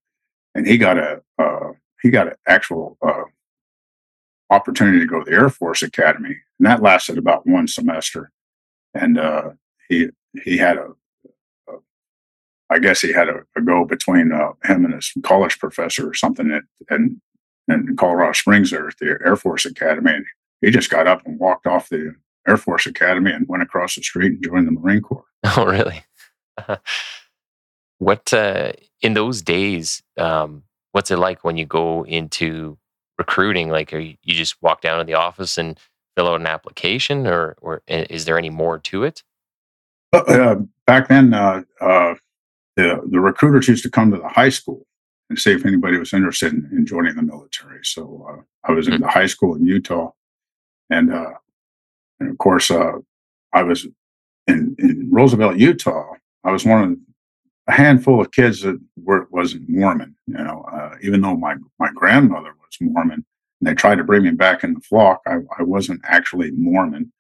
And 0.55 0.67
he 0.67 0.77
got 0.77 0.99
a 0.99 1.23
uh, 1.39 1.73
he 2.03 2.11
got 2.11 2.29
an 2.29 2.35
actual 2.47 2.99
uh, 3.07 3.25
opportunity 4.51 5.01
to 5.01 5.07
go 5.07 5.25
to 5.25 5.31
the 5.31 5.37
Air 5.37 5.49
Force 5.49 5.83
Academy, 5.83 6.37
and 6.59 6.67
that 6.67 6.83
lasted 6.83 7.19
about 7.19 7.47
one 7.47 7.67
semester. 7.67 8.31
And 8.95 9.19
uh, 9.19 9.51
he 9.89 10.11
he 10.45 10.59
had 10.59 10.77
a, 10.77 10.89
I 12.71 12.79
guess 12.79 13.01
he 13.01 13.13
had 13.13 13.29
a, 13.29 13.41
a 13.57 13.63
go 13.63 13.85
between 13.87 14.31
uh, 14.31 14.53
him 14.65 14.85
and 14.85 14.95
his 14.95 15.13
college 15.23 15.59
professor 15.59 16.09
or 16.09 16.15
something 16.15 16.53
at 16.53 16.63
in, 16.95 17.21
in 17.67 17.97
Colorado 17.97 18.33
Springs 18.33 18.71
there 18.71 18.89
at 18.89 18.99
the 18.99 19.19
Air 19.25 19.37
Force 19.37 19.65
Academy. 19.65 20.13
And 20.13 20.27
he 20.61 20.71
just 20.71 20.91
got 20.91 21.07
up 21.07 21.25
and 21.27 21.39
walked 21.39 21.67
off 21.67 21.89
the 21.89 22.15
Air 22.47 22.57
Force 22.57 22.87
Academy 22.87 23.31
and 23.31 23.47
went 23.49 23.63
across 23.63 23.95
the 23.95 24.03
street 24.03 24.33
and 24.33 24.45
joined 24.45 24.67
the 24.67 24.73
Marine 24.73 25.03
Corps. 25.03 25.25
Oh, 25.57 25.65
really? 25.65 26.03
what 27.99 28.33
uh, 28.35 28.73
in 29.01 29.15
those 29.15 29.41
days? 29.41 30.03
Um, 30.17 30.65
what's 30.93 31.13
it 31.13 31.19
like 31.19 31.45
when 31.45 31.57
you 31.57 31.65
go 31.65 32.05
into 32.05 32.77
recruiting? 33.19 33.69
Like, 33.69 33.93
you, 33.93 34.17
you, 34.23 34.35
just 34.35 34.61
walk 34.61 34.81
down 34.81 34.99
to 34.99 35.05
the 35.05 35.15
office 35.15 35.59
and 35.59 35.79
fill 36.17 36.29
out 36.29 36.41
an 36.41 36.47
application, 36.47 37.27
or, 37.27 37.57
or 37.61 37.83
is 37.87 38.25
there 38.25 38.37
any 38.37 38.51
more 38.51 38.79
to 38.79 39.05
it? 39.05 39.23
Uh, 40.13 40.19
uh 40.19 40.57
back 40.87 41.07
then, 41.09 41.33
uh, 41.35 41.63
uh, 41.81 42.15
the 42.77 43.01
the 43.09 43.21
recruiters 43.21 43.69
used 43.69 43.85
to 43.85 43.91
come 43.91 44.11
to 44.11 44.19
the 44.19 44.29
high 44.29 44.49
school 44.49 44.87
and 45.29 45.39
see 45.39 45.53
if 45.53 45.67
anybody 45.67 45.99
was 45.99 46.13
interested 46.13 46.53
in, 46.53 46.69
in 46.73 46.87
joining 46.87 47.15
the 47.15 47.23
military. 47.23 47.81
So 47.85 48.27
uh, 48.29 48.43
I 48.69 48.73
was 48.73 48.87
in 48.89 48.95
mm-hmm. 48.95 49.03
the 49.03 49.11
high 49.11 49.27
school 49.27 49.55
in 49.55 49.65
Utah, 49.65 50.11
and 50.91 51.13
and 52.21 52.31
of 52.31 52.39
course, 52.39 52.71
uh, 52.71 52.93
I 53.53 53.63
was 53.63 53.87
in, 54.47 54.75
in 54.79 55.09
Roosevelt, 55.11 55.57
Utah. 55.57 56.15
I 56.45 56.53
was 56.53 56.65
one 56.65 56.83
of 56.83 56.99
a 57.69 57.73
handful 57.73 58.21
of 58.21 58.31
kids 58.33 58.63
that 58.63 58.81
were 58.97 59.29
wasn't 59.31 59.69
Mormon. 59.69 60.17
You 60.27 60.39
know, 60.39 60.67
uh, 60.73 60.97
even 61.03 61.21
though 61.21 61.37
my 61.37 61.57
my 61.79 61.91
grandmother 61.95 62.55
was 62.61 62.77
Mormon, 62.81 63.25
and 63.61 63.69
they 63.69 63.75
tried 63.75 63.97
to 63.97 64.05
bring 64.05 64.23
me 64.23 64.31
back 64.31 64.65
in 64.65 64.75
the 64.75 64.81
flock, 64.81 65.21
I, 65.27 65.39
I 65.59 65.63
wasn't 65.63 66.01
actually 66.05 66.51
Mormon. 66.53 67.13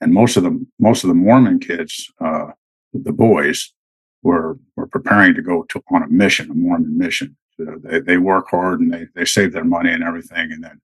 And 0.00 0.12
most 0.12 0.36
of 0.36 0.42
the 0.42 0.64
most 0.78 1.04
of 1.04 1.08
the 1.08 1.14
Mormon 1.14 1.60
kids, 1.60 2.10
uh, 2.20 2.48
the 2.92 3.12
boys, 3.12 3.72
were 4.22 4.58
were 4.76 4.88
preparing 4.88 5.34
to 5.34 5.42
go 5.42 5.64
to 5.68 5.82
on 5.92 6.02
a 6.02 6.08
mission, 6.08 6.50
a 6.50 6.54
Mormon 6.54 6.98
mission. 6.98 7.36
So 7.56 7.78
they 7.82 8.00
they 8.00 8.16
work 8.16 8.48
hard 8.50 8.80
and 8.80 8.92
they 8.92 9.06
they 9.14 9.24
save 9.24 9.52
their 9.52 9.64
money 9.64 9.90
and 9.90 10.02
everything, 10.02 10.50
and 10.52 10.64
then 10.64 10.80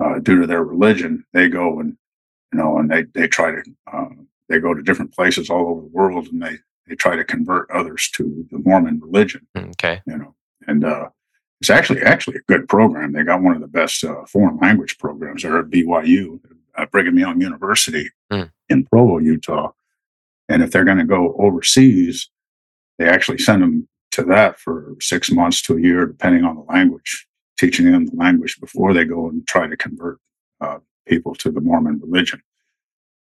uh, 0.00 0.18
due 0.20 0.40
to 0.40 0.46
their 0.46 0.64
religion, 0.64 1.24
they 1.32 1.48
go 1.48 1.80
and 1.80 1.96
you 2.52 2.58
know, 2.58 2.78
and 2.78 2.90
they 2.90 3.04
they 3.14 3.28
try 3.28 3.50
to 3.50 3.62
um, 3.92 4.28
they 4.48 4.58
go 4.58 4.74
to 4.74 4.82
different 4.82 5.12
places 5.14 5.50
all 5.50 5.68
over 5.68 5.80
the 5.82 5.88
world, 5.88 6.28
and 6.28 6.42
they 6.42 6.56
they 6.86 6.94
try 6.94 7.16
to 7.16 7.24
convert 7.24 7.70
others 7.70 8.08
to 8.14 8.46
the 8.50 8.58
Mormon 8.58 9.00
religion. 9.00 9.46
Okay, 9.56 10.00
you 10.06 10.16
know, 10.16 10.34
and 10.66 10.84
uh, 10.84 11.08
it's 11.60 11.70
actually 11.70 12.02
actually 12.02 12.36
a 12.36 12.52
good 12.52 12.68
program. 12.68 13.12
They 13.12 13.22
got 13.22 13.42
one 13.42 13.54
of 13.54 13.60
the 13.60 13.68
best 13.68 14.02
uh, 14.04 14.24
foreign 14.26 14.58
language 14.58 14.98
programs 14.98 15.42
there 15.42 15.58
at 15.58 15.66
BYU, 15.66 16.40
uh, 16.76 16.86
Brigham 16.86 17.18
Young 17.18 17.40
University 17.40 18.10
mm. 18.32 18.50
in 18.68 18.84
Provo, 18.84 19.18
Utah. 19.18 19.72
And 20.48 20.62
if 20.62 20.70
they're 20.70 20.84
going 20.84 20.98
to 20.98 21.04
go 21.04 21.34
overseas, 21.38 22.30
they 22.98 23.06
actually 23.06 23.38
send 23.38 23.62
them 23.62 23.88
to 24.12 24.22
that 24.24 24.58
for 24.58 24.96
six 25.00 25.30
months 25.30 25.60
to 25.62 25.76
a 25.76 25.80
year, 25.80 26.06
depending 26.06 26.44
on 26.44 26.56
the 26.56 26.62
language, 26.62 27.27
teaching 27.58 27.90
them 27.90 28.06
the 28.06 28.16
language 28.16 28.58
before 28.60 28.94
they 28.94 29.04
go 29.04 29.28
and 29.28 29.46
try 29.46 29.66
to 29.66 29.76
convert 29.76 30.18
uh, 30.60 30.78
people 31.06 31.34
to 31.34 31.50
the 31.50 31.60
Mormon 31.60 32.00
religion. 32.02 32.42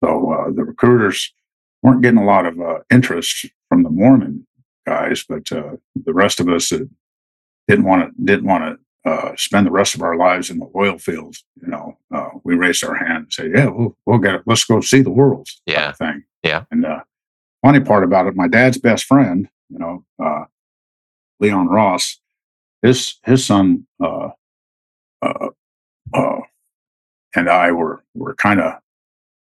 So 0.04 0.32
uh, 0.32 0.52
the 0.52 0.64
recruiters 0.64 1.34
weren't 1.82 2.02
getting 2.02 2.20
a 2.20 2.26
lot 2.26 2.46
of 2.46 2.60
uh, 2.60 2.80
interest 2.92 3.48
from 3.70 3.84
the 3.84 3.90
Mormon 3.90 4.46
guys, 4.86 5.24
but 5.28 5.52
uh, 5.52 5.78
the 5.96 6.14
rest 6.14 6.40
of 6.40 6.50
us 6.50 6.70
that 6.70 6.90
didn't 7.68 7.86
want 7.86 8.16
to 8.16 8.24
didn't 8.24 8.46
want 8.46 8.64
to 9.04 9.10
uh, 9.10 9.36
spend 9.38 9.66
the 9.66 9.72
rest 9.72 9.96
of 9.96 10.02
our 10.02 10.16
lives 10.16 10.50
in 10.50 10.60
the 10.60 10.70
oil 10.76 10.98
fields. 10.98 11.44
You 11.62 11.70
know, 11.70 11.98
uh, 12.14 12.30
we 12.44 12.56
raised 12.56 12.84
our 12.84 12.96
hand 12.96 13.24
and 13.24 13.34
said, 13.34 13.52
"Yeah, 13.56 13.68
we'll, 13.68 13.98
we'll 14.06 14.20
get 14.20 14.36
it. 14.36 14.44
Let's 14.46 14.66
go 14.66 14.82
see 14.82 15.02
the 15.02 15.12
world." 15.12 15.48
Yeah, 15.66 15.92
thing. 15.94 16.24
Yeah. 16.44 16.66
And 16.72 16.86
uh, 16.86 17.02
funny 17.64 17.80
part 17.80 18.04
about 18.04 18.28
it, 18.28 18.36
my 18.36 18.48
dad's 18.48 18.78
best 18.78 19.06
friend, 19.06 19.48
you 19.70 19.80
know, 19.80 20.06
Leon 21.40 21.68
Ross, 21.68 22.20
his 22.86 23.20
his 23.24 23.46
son 23.46 23.86
uh, 24.04 24.30
uh, 25.22 25.50
uh, 26.14 26.40
and 27.36 27.50
I 27.50 27.72
were 27.72 28.04
were 28.14 28.36
kind 28.36 28.60
of 28.60 28.74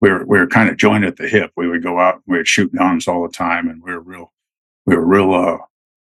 we 0.02 0.10
were 0.10 0.26
we 0.26 0.40
were 0.40 0.48
kind 0.48 0.70
of 0.70 0.78
joined 0.78 1.06
at 1.06 1.18
the 1.18 1.28
hip. 1.28 1.52
We 1.56 1.68
would 1.68 1.84
go 1.84 2.00
out 2.00 2.16
and 2.16 2.24
we 2.28 2.38
would 2.38 2.48
shoot 2.48 2.76
guns 2.76 3.08
all 3.08 3.24
the 3.24 3.34
time, 3.34 3.70
and 3.70 3.82
we 3.82 3.92
were 3.92 4.02
real 4.02 4.32
we 4.86 4.96
were 4.96 5.06
real 5.06 5.34
uh, 5.34 5.58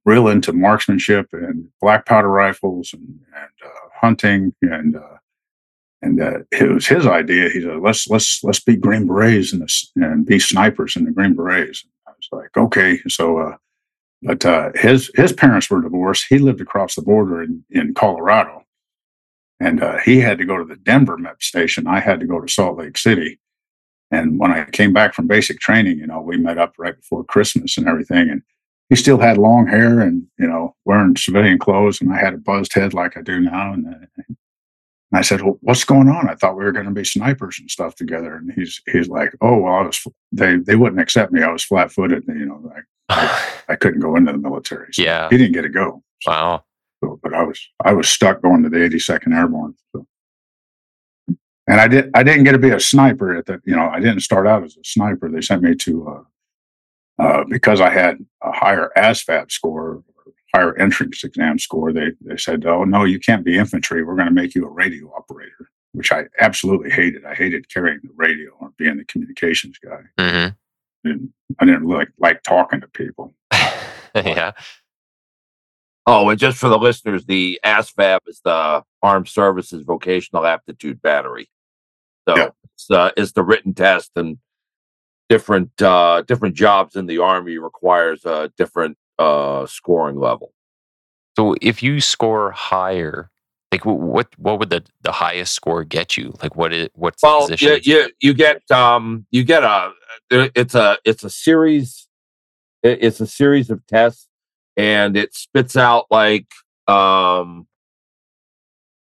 real 0.05 0.27
into 0.27 0.53
marksmanship 0.53 1.27
and 1.33 1.67
black 1.81 2.05
powder 2.05 2.29
rifles 2.29 2.93
and, 2.93 3.19
and 3.35 3.51
uh, 3.65 3.89
hunting 3.93 4.53
and 4.61 4.95
uh, 4.95 5.17
and 6.01 6.19
it 6.51 6.71
was 6.71 6.85
his 6.85 7.07
idea. 7.07 7.49
He 7.49 7.61
said, 7.61 7.79
"Let's 7.79 8.07
let's 8.07 8.43
let's 8.43 8.59
be 8.59 8.75
Green 8.75 9.07
Berets 9.07 9.53
and, 9.53 9.67
and 9.95 10.25
be 10.25 10.39
snipers 10.39 10.95
in 10.95 11.05
the 11.05 11.11
Green 11.11 11.33
Berets." 11.33 11.83
I 12.07 12.11
was 12.11 12.29
like, 12.31 12.55
"Okay." 12.55 12.99
So, 13.07 13.39
uh, 13.39 13.57
but 14.21 14.45
uh, 14.45 14.71
his 14.75 15.11
his 15.15 15.33
parents 15.33 15.69
were 15.69 15.81
divorced. 15.81 16.25
He 16.29 16.39
lived 16.39 16.61
across 16.61 16.95
the 16.95 17.01
border 17.01 17.41
in 17.41 17.63
in 17.69 17.93
Colorado, 17.93 18.63
and 19.59 19.81
uh, 19.81 19.97
he 19.99 20.19
had 20.19 20.37
to 20.37 20.45
go 20.45 20.57
to 20.57 20.65
the 20.65 20.75
Denver 20.75 21.17
MEP 21.17 21.41
station. 21.41 21.87
I 21.87 21.99
had 21.99 22.19
to 22.19 22.25
go 22.25 22.39
to 22.39 22.51
Salt 22.51 22.77
Lake 22.77 22.97
City. 22.97 23.39
And 24.11 24.39
when 24.39 24.51
I 24.51 24.63
came 24.65 24.93
back 24.93 25.13
from 25.13 25.27
basic 25.27 25.59
training, 25.59 25.97
you 25.97 26.07
know, 26.07 26.21
we 26.21 26.37
met 26.37 26.57
up 26.57 26.73
right 26.77 26.95
before 26.95 27.23
Christmas 27.25 27.77
and 27.77 27.87
everything. 27.87 28.29
And 28.29 28.41
he 28.89 28.95
still 28.95 29.17
had 29.17 29.37
long 29.37 29.67
hair 29.67 29.99
and, 29.99 30.25
you 30.39 30.47
know, 30.47 30.75
wearing 30.85 31.17
civilian 31.17 31.59
clothes. 31.59 31.99
And 31.99 32.13
I 32.13 32.17
had 32.17 32.33
a 32.33 32.37
buzzed 32.37 32.73
head 32.73 32.93
like 32.93 33.17
I 33.17 33.21
do 33.21 33.41
now. 33.41 33.73
And, 33.73 33.85
uh, 33.87 34.23
and 34.27 34.37
I 35.11 35.21
said, 35.21 35.41
well, 35.41 35.57
what's 35.61 35.83
going 35.83 36.07
on? 36.07 36.29
I 36.29 36.35
thought 36.35 36.57
we 36.57 36.63
were 36.63 36.71
going 36.71 36.85
to 36.85 36.91
be 36.91 37.03
snipers 37.03 37.59
and 37.59 37.69
stuff 37.69 37.95
together. 37.95 38.35
And 38.35 38.51
he's, 38.53 38.81
he's 38.87 39.09
like, 39.09 39.33
oh, 39.41 39.57
well, 39.57 39.73
I 39.73 39.81
was, 39.81 40.05
they, 40.31 40.55
they 40.55 40.75
wouldn't 40.75 41.01
accept 41.01 41.33
me. 41.33 41.43
I 41.43 41.51
was 41.51 41.63
flat 41.63 41.91
footed. 41.91 42.23
You 42.27 42.45
know, 42.45 42.61
like 42.63 42.85
I, 43.69 43.75
couldn't 43.79 44.01
go 44.01 44.15
into 44.15 44.31
the 44.31 44.37
military. 44.37 44.93
So 44.93 45.01
yeah. 45.01 45.29
He 45.29 45.37
didn't 45.37 45.53
get 45.53 45.61
to 45.61 45.69
go. 45.69 46.03
So. 46.21 46.31
Wow. 46.31 46.63
So, 47.03 47.19
but 47.21 47.33
I 47.33 47.43
was 47.43 47.59
I 47.83 47.93
was 47.93 48.09
stuck 48.09 48.41
going 48.41 48.63
to 48.63 48.69
the 48.69 48.77
82nd 48.77 49.35
Airborne. 49.35 49.75
So. 49.91 50.07
And 51.67 51.81
I 51.81 51.87
did 51.87 52.09
I 52.13 52.23
didn't 52.23 52.43
get 52.43 52.53
to 52.53 52.57
be 52.57 52.71
a 52.71 52.79
sniper 52.79 53.35
at 53.35 53.45
that. 53.45 53.61
You 53.65 53.75
know, 53.75 53.87
I 53.87 53.99
didn't 53.99 54.21
start 54.21 54.47
out 54.47 54.63
as 54.63 54.77
a 54.77 54.83
sniper. 54.83 55.29
They 55.29 55.41
sent 55.41 55.61
me 55.61 55.75
to 55.75 56.07
uh, 56.07 56.23
uh, 57.23 57.43
because 57.49 57.81
I 57.81 57.89
had 57.89 58.17
a 58.41 58.51
higher 58.51 58.91
ASVAB 58.97 59.51
score, 59.51 60.03
higher 60.53 60.77
entrance 60.77 61.23
exam 61.23 61.59
score. 61.59 61.91
They 61.91 62.11
they 62.21 62.37
said, 62.37 62.65
"Oh 62.65 62.83
no, 62.83 63.03
you 63.03 63.19
can't 63.19 63.43
be 63.43 63.57
infantry. 63.57 64.03
We're 64.03 64.15
going 64.15 64.27
to 64.27 64.33
make 64.33 64.55
you 64.55 64.65
a 64.65 64.69
radio 64.69 65.11
operator," 65.15 65.69
which 65.93 66.11
I 66.11 66.25
absolutely 66.39 66.89
hated. 66.89 67.25
I 67.25 67.35
hated 67.35 67.69
carrying 67.69 67.99
the 68.03 68.13
radio 68.15 68.51
or 68.59 68.71
being 68.77 68.97
the 68.97 69.05
communications 69.05 69.77
guy. 69.77 70.03
Mm-hmm. 70.17 70.55
And 71.03 71.29
I 71.59 71.65
didn't 71.65 71.87
like 71.87 72.09
like 72.19 72.43
talking 72.43 72.81
to 72.81 72.87
people. 72.87 73.33
yeah. 74.15 74.51
Oh, 76.05 76.29
and 76.29 76.39
just 76.39 76.57
for 76.57 76.69
the 76.69 76.77
listeners, 76.77 77.25
the 77.25 77.59
ASVAB 77.65 78.19
is 78.27 78.39
the 78.43 78.81
Armed 79.03 79.27
Services 79.27 79.83
Vocational 79.83 80.45
Aptitude 80.45 81.01
Battery. 81.01 81.49
So 82.27 82.37
yeah. 82.37 82.49
it's, 82.63 82.89
uh, 82.89 83.11
it's 83.17 83.33
the 83.33 83.43
written 83.43 83.73
test, 83.73 84.11
and 84.15 84.37
different 85.29 85.81
uh, 85.81 86.23
different 86.27 86.55
jobs 86.55 86.95
in 86.95 87.05
the 87.05 87.19
Army 87.19 87.57
requires 87.57 88.25
a 88.25 88.51
different 88.57 88.97
uh, 89.19 89.65
scoring 89.65 90.19
level. 90.19 90.53
So 91.35 91.55
if 91.61 91.83
you 91.83 91.99
score 91.99 92.51
higher 92.51 93.29
Like 93.71 93.85
what 93.85 94.27
what 94.37 94.59
would 94.59 94.69
the 94.69 94.83
the 95.01 95.11
highest 95.11 95.53
score 95.53 95.83
get 95.83 96.15
you? 96.15 96.33
Like 96.41 96.55
what 96.55 96.71
is 96.71 96.89
what's 96.93 97.21
well, 97.21 97.49
yeah, 97.59 97.77
you, 97.81 98.09
you 98.21 98.33
get 98.33 98.69
um 98.71 99.25
you 99.29 99.43
get 99.43 99.63
a 99.63 99.91
it's 100.31 100.73
a 100.73 100.97
it's 101.03 101.23
a 101.23 101.29
series 101.29 102.07
it's 102.81 103.19
a 103.19 103.27
series 103.27 103.69
of 103.69 103.85
tests 103.87 104.27
and 104.77 105.17
it 105.17 105.35
spits 105.35 105.75
out 105.75 106.05
like 106.09 106.47
um 106.87 107.67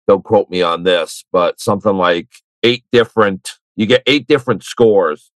don't 0.08 0.24
quote 0.24 0.50
me 0.50 0.60
on 0.62 0.82
this, 0.82 1.24
but 1.32 1.60
something 1.60 1.96
like 1.96 2.28
eight 2.62 2.84
different 2.92 3.52
you 3.76 3.86
get 3.86 4.02
eight 4.06 4.26
different 4.26 4.62
scores 4.62 5.30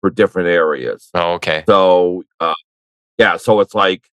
for 0.00 0.10
different 0.10 0.48
areas. 0.48 1.10
Oh, 1.14 1.34
okay. 1.34 1.64
So 1.66 2.24
uh, 2.40 2.54
yeah, 3.18 3.36
so 3.36 3.60
it's 3.60 3.74
like 3.74 4.08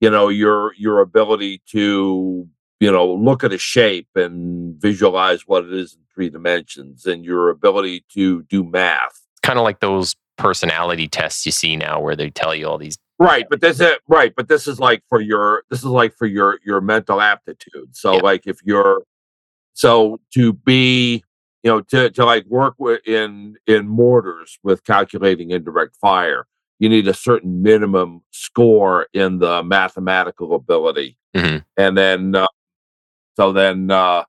you 0.00 0.10
know 0.10 0.28
your 0.28 0.74
your 0.74 1.00
ability 1.00 1.62
to 1.70 2.48
you 2.82 2.90
know 2.90 3.06
look 3.06 3.44
at 3.44 3.52
a 3.52 3.58
shape 3.58 4.08
and 4.16 4.74
visualize 4.80 5.42
what 5.46 5.64
it 5.64 5.72
is 5.72 5.94
in 5.94 6.00
three 6.12 6.28
dimensions 6.28 7.06
and 7.06 7.24
your 7.24 7.48
ability 7.48 8.04
to 8.12 8.42
do 8.42 8.64
math 8.64 9.22
kind 9.42 9.58
of 9.58 9.62
like 9.62 9.78
those 9.78 10.16
personality 10.36 11.06
tests 11.06 11.46
you 11.46 11.52
see 11.52 11.76
now 11.76 12.00
where 12.00 12.16
they 12.16 12.28
tell 12.28 12.54
you 12.54 12.66
all 12.66 12.78
these 12.78 12.98
right 13.20 13.46
but 13.48 13.60
this 13.60 13.78
is 13.80 13.92
right 14.08 14.34
but 14.36 14.48
this 14.48 14.66
is 14.66 14.80
like 14.80 15.00
for 15.08 15.20
your 15.20 15.62
this 15.70 15.78
is 15.78 15.84
like 15.84 16.12
for 16.16 16.26
your 16.26 16.58
your 16.66 16.80
mental 16.80 17.20
aptitude 17.20 17.94
so 17.94 18.14
yeah. 18.14 18.20
like 18.20 18.48
if 18.48 18.58
you're 18.64 19.04
so 19.74 20.20
to 20.34 20.52
be 20.52 21.22
you 21.62 21.70
know 21.70 21.80
to, 21.82 22.10
to 22.10 22.24
like 22.24 22.44
work 22.46 22.74
with 22.78 23.06
in 23.06 23.54
in 23.68 23.86
mortars 23.86 24.58
with 24.64 24.82
calculating 24.82 25.52
indirect 25.52 25.94
fire 25.96 26.46
you 26.80 26.88
need 26.88 27.06
a 27.06 27.14
certain 27.14 27.62
minimum 27.62 28.22
score 28.32 29.06
in 29.12 29.38
the 29.38 29.62
mathematical 29.62 30.56
ability 30.56 31.16
mm-hmm. 31.36 31.58
and 31.76 31.96
then 31.96 32.34
uh, 32.34 32.46
so 33.36 33.52
then 33.52 33.90
uh 33.90 34.24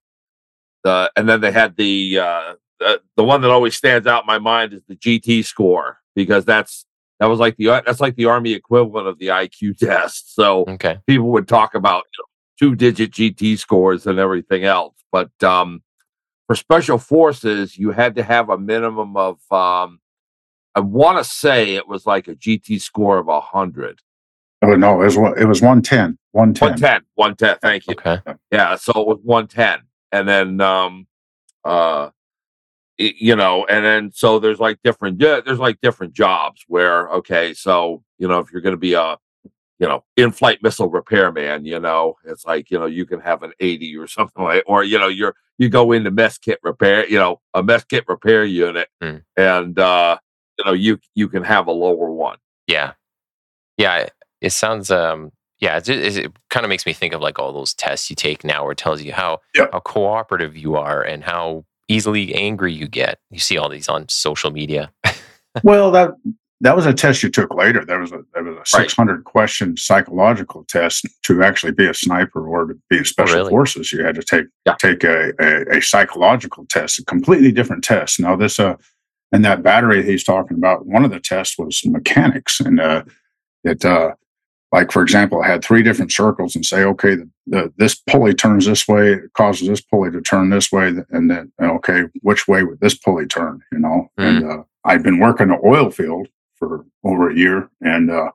the 0.83 1.11
and 1.15 1.27
then 1.27 1.41
they 1.41 1.51
had 1.51 1.75
the 1.77 2.19
uh 2.19 2.53
the, 2.79 3.01
the 3.15 3.23
one 3.23 3.41
that 3.41 3.51
always 3.51 3.75
stands 3.75 4.07
out 4.07 4.23
in 4.23 4.27
my 4.27 4.39
mind 4.39 4.73
is 4.73 4.81
the 4.87 4.95
gt 4.95 5.45
score 5.45 5.99
because 6.15 6.45
that's 6.45 6.85
that 7.19 7.27
was 7.27 7.39
like 7.39 7.55
the 7.57 7.65
that's 7.85 8.01
like 8.01 8.15
the 8.15 8.25
army 8.25 8.53
equivalent 8.53 9.07
of 9.07 9.17
the 9.19 9.27
iq 9.27 9.77
test. 9.79 10.35
So 10.35 10.65
okay. 10.67 10.99
people 11.07 11.31
would 11.31 11.47
talk 11.47 11.75
about 11.75 12.03
you 12.17 12.23
know, 12.23 12.69
two 12.71 12.75
digit 12.75 13.11
gt 13.11 13.57
scores 13.59 14.05
and 14.05 14.19
everything 14.19 14.63
else. 14.63 14.95
But 15.11 15.31
um 15.43 15.83
for 16.47 16.55
special 16.55 16.97
forces, 16.97 17.77
you 17.77 17.91
had 17.91 18.15
to 18.15 18.23
have 18.23 18.49
a 18.49 18.57
minimum 18.57 19.15
of, 19.15 19.39
um, 19.51 19.99
I 20.75 20.81
want 20.81 21.17
to 21.17 21.23
say 21.23 21.75
it 21.75 21.87
was 21.87 22.05
like 22.05 22.27
a 22.27 22.35
GT 22.35 22.81
score 22.81 23.17
of 23.17 23.27
a 23.27 23.39
100. 23.39 23.99
Oh, 24.63 24.75
no, 24.75 25.01
it 25.01 25.05
was, 25.05 25.17
it 25.37 25.45
was 25.45 25.61
110. 25.61 26.17
110. 26.31 26.69
110. 26.69 27.01
110. 27.15 27.57
Thank 27.61 27.87
you. 27.87 27.93
Okay. 27.93 28.37
Yeah. 28.49 28.75
So 28.75 28.91
it 28.93 29.07
was 29.07 29.19
110. 29.23 29.81
And 30.13 30.27
then, 30.27 30.61
um, 30.61 31.07
uh, 31.65 32.09
you 32.97 33.35
know, 33.35 33.65
and 33.65 33.83
then 33.83 34.11
so 34.13 34.39
there's 34.39 34.59
like 34.59 34.79
different, 34.83 35.19
yeah, 35.19 35.41
there's 35.45 35.59
like 35.59 35.81
different 35.81 36.13
jobs 36.13 36.63
where, 36.67 37.09
okay, 37.09 37.53
so, 37.53 38.03
you 38.19 38.27
know, 38.27 38.39
if 38.39 38.51
you're 38.51 38.61
going 38.61 38.75
to 38.75 38.79
be 38.79 38.93
a, 38.93 39.17
you 39.79 39.87
know, 39.87 40.05
in-flight 40.15 40.59
missile 40.63 40.89
repairman, 40.89 41.65
you 41.65 41.79
know, 41.79 42.15
it's 42.23 42.45
like, 42.45 42.71
you 42.71 42.79
know, 42.79 42.85
you 42.85 43.05
can 43.05 43.19
have 43.19 43.43
an 43.43 43.51
80 43.59 43.97
or 43.97 44.07
something 44.07 44.43
like, 44.43 44.63
or, 44.65 44.83
you 44.83 44.97
know, 44.97 45.09
you're, 45.09 45.35
you 45.57 45.67
go 45.67 45.91
into 45.91 46.09
mess 46.09 46.37
kit 46.37 46.59
repair, 46.63 47.07
you 47.07 47.17
know, 47.17 47.41
a 47.53 47.61
mess 47.61 47.83
kit 47.83 48.05
repair 48.07 48.45
unit 48.45 48.87
mm. 49.01 49.21
and, 49.35 49.77
uh, 49.77 50.17
you 50.57 50.65
know, 50.65 50.73
you, 50.73 50.99
you 51.15 51.27
can 51.27 51.43
have 51.43 51.67
a 51.67 51.71
lower 51.71 52.11
one. 52.11 52.37
Yeah. 52.67 52.93
Yeah. 53.77 54.07
It 54.43 54.51
sounds, 54.51 54.91
um, 54.91 55.31
yeah, 55.59 55.77
it, 55.77 55.89
it, 55.89 56.17
it 56.17 56.31
kind 56.49 56.65
of 56.65 56.69
makes 56.69 56.85
me 56.85 56.93
think 56.93 57.13
of 57.13 57.21
like 57.21 57.39
all 57.39 57.53
those 57.53 57.73
tests 57.73 58.09
you 58.09 58.15
take 58.15 58.43
now 58.43 58.63
where 58.63 58.73
it 58.73 58.77
tells 58.77 59.01
you 59.01 59.13
how, 59.13 59.39
yep. 59.55 59.71
how 59.71 59.79
cooperative 59.79 60.55
you 60.55 60.75
are 60.75 61.01
and 61.01 61.23
how 61.23 61.65
easily 61.87 62.35
angry 62.35 62.73
you 62.73 62.87
get. 62.87 63.19
You 63.31 63.39
see 63.39 63.57
all 63.57 63.69
these 63.69 63.89
on 63.89 64.07
social 64.09 64.51
media. 64.51 64.91
well, 65.63 65.89
that 65.91 66.11
that 66.61 66.77
was 66.77 66.85
a 66.85 66.93
test 66.93 67.23
you 67.23 67.29
took 67.29 67.53
later. 67.53 67.83
There 67.83 67.99
was 67.99 68.11
a 68.11 68.21
there 68.33 68.43
was 68.43 68.57
a 68.57 68.65
600 68.65 69.13
right. 69.13 69.23
question 69.25 69.75
psychological 69.75 70.63
test 70.65 71.07
to 71.23 71.43
actually 71.43 71.73
be 71.73 71.87
a 71.87 71.93
sniper 71.93 72.47
or 72.47 72.67
to 72.67 72.75
be 72.89 72.97
a 72.97 73.01
oh, 73.01 73.03
special 73.03 73.35
oh, 73.35 73.37
really? 73.39 73.49
forces. 73.49 73.91
You 73.91 74.03
had 74.03 74.15
to 74.15 74.23
take 74.23 74.45
yeah. 74.65 74.75
take 74.79 75.03
a, 75.03 75.33
a, 75.39 75.77
a, 75.77 75.81
psychological 75.81 76.65
test, 76.69 76.99
a 76.99 77.05
completely 77.05 77.51
different 77.51 77.83
test. 77.83 78.19
Now 78.19 78.35
this 78.35 78.59
uh 78.59 78.75
and 79.33 79.43
that 79.43 79.63
battery 79.63 80.05
he's 80.05 80.23
talking 80.23 80.55
about, 80.55 80.85
one 80.85 81.03
of 81.03 81.11
the 81.11 81.19
tests 81.19 81.57
was 81.57 81.83
mechanics, 81.85 82.59
and 82.59 82.79
uh, 82.79 83.03
it 83.63 83.83
uh, 83.83 84.11
like 84.73 84.91
for 84.91 85.03
example, 85.03 85.39
it 85.41 85.45
had 85.45 85.63
three 85.63 85.83
different 85.83 86.11
circles 86.11 86.55
and 86.55 86.65
say, 86.65 86.83
okay, 86.83 87.13
the, 87.13 87.29
the, 87.45 87.73
this 87.77 87.93
pulley 87.93 88.33
turns 88.33 88.65
this 88.65 88.87
way, 88.87 89.13
it 89.13 89.33
causes 89.33 89.67
this 89.67 89.81
pulley 89.81 90.09
to 90.09 90.19
turn 90.19 90.49
this 90.49 90.71
way, 90.71 90.91
and 91.11 91.29
then 91.29 91.51
okay, 91.61 92.05
which 92.21 92.47
way 92.47 92.63
would 92.63 92.79
this 92.79 92.97
pulley 92.97 93.27
turn? 93.27 93.61
You 93.71 93.77
know, 93.77 94.09
mm. 94.19 94.23
and 94.23 94.51
uh, 94.51 94.63
I'd 94.83 95.03
been 95.03 95.19
working 95.19 95.49
the 95.49 95.59
oil 95.63 95.91
field 95.91 96.27
for 96.55 96.85
over 97.03 97.29
a 97.29 97.35
year. 97.35 97.69
And 97.81 98.09
uh, 98.09 98.31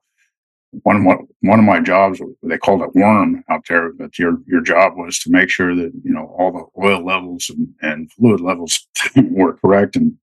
one 0.85 0.97
of 0.97 1.03
my, 1.03 1.17
one 1.41 1.59
of 1.59 1.65
my 1.65 1.81
jobs, 1.81 2.21
they 2.45 2.57
called 2.57 2.83
it 2.83 2.95
worm 2.95 3.43
out 3.51 3.65
there, 3.69 3.93
but 3.93 4.17
your 4.17 4.39
your 4.47 4.61
job 4.61 4.93
was 4.97 5.19
to 5.21 5.33
make 5.33 5.51
sure 5.51 5.75
that 5.75 5.91
you 6.05 6.13
know 6.13 6.33
all 6.39 6.53
the 6.53 6.87
oil 6.87 7.05
levels 7.05 7.51
and, 7.51 7.75
and 7.83 8.13
fluid 8.13 8.41
levels 8.41 8.87
were 9.17 9.55
correct. 9.55 9.97
And 9.97 10.17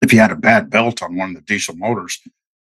if 0.00 0.12
you 0.12 0.20
had 0.20 0.30
a 0.30 0.36
bad 0.36 0.70
belt 0.70 1.02
on 1.02 1.16
one 1.16 1.30
of 1.30 1.34
the 1.34 1.42
diesel 1.42 1.74
motors, 1.74 2.20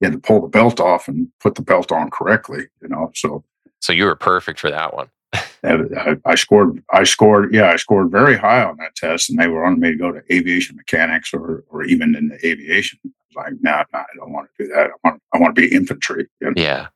you 0.03 0.11
had 0.11 0.13
to 0.13 0.19
pull 0.19 0.41
the 0.41 0.49
belt 0.49 0.81
off 0.81 1.07
and 1.07 1.29
put 1.41 1.55
the 1.55 1.63
belt 1.63 1.93
on 1.93 2.11
correctly. 2.11 2.67
You 2.83 2.89
know, 2.89 3.13
so 3.15 3.45
so 3.81 3.93
you 3.93 4.05
were 4.05 4.17
perfect 4.17 4.59
for 4.59 4.71
that 4.71 4.95
one. 4.95 5.09
I, 5.65 6.17
I, 6.27 6.35
scored. 6.35 6.83
I 6.93 7.05
scored. 7.05 7.55
Yeah, 7.55 7.71
I 7.71 7.77
scored 7.77 8.11
very 8.11 8.37
high 8.37 8.65
on 8.65 8.77
that 8.79 8.97
test, 8.97 9.31
and 9.31 9.39
they 9.39 9.47
were 9.47 9.65
on 9.65 9.79
me 9.79 9.93
to 9.93 9.97
go 9.97 10.13
to 10.13 10.21
aviation 10.31 10.77
mechanics 10.77 11.33
or 11.33 11.65
or 11.71 11.85
even 11.85 12.17
in 12.17 12.29
the 12.29 12.47
aviation 12.47 12.99
I 13.05 13.09
was 13.09 13.45
like, 13.45 13.63
no, 13.63 13.71
nah, 13.71 13.85
nah, 13.93 14.01
I 14.01 14.17
don't 14.17 14.33
want 14.33 14.49
to 14.59 14.65
do 14.65 14.73
that. 14.75 14.91
I 14.91 15.09
want, 15.09 15.23
I 15.33 15.39
want 15.39 15.55
to 15.55 15.61
be 15.61 15.75
infantry. 15.75 16.29
You 16.41 16.49
know? 16.49 16.53
Yeah. 16.57 16.89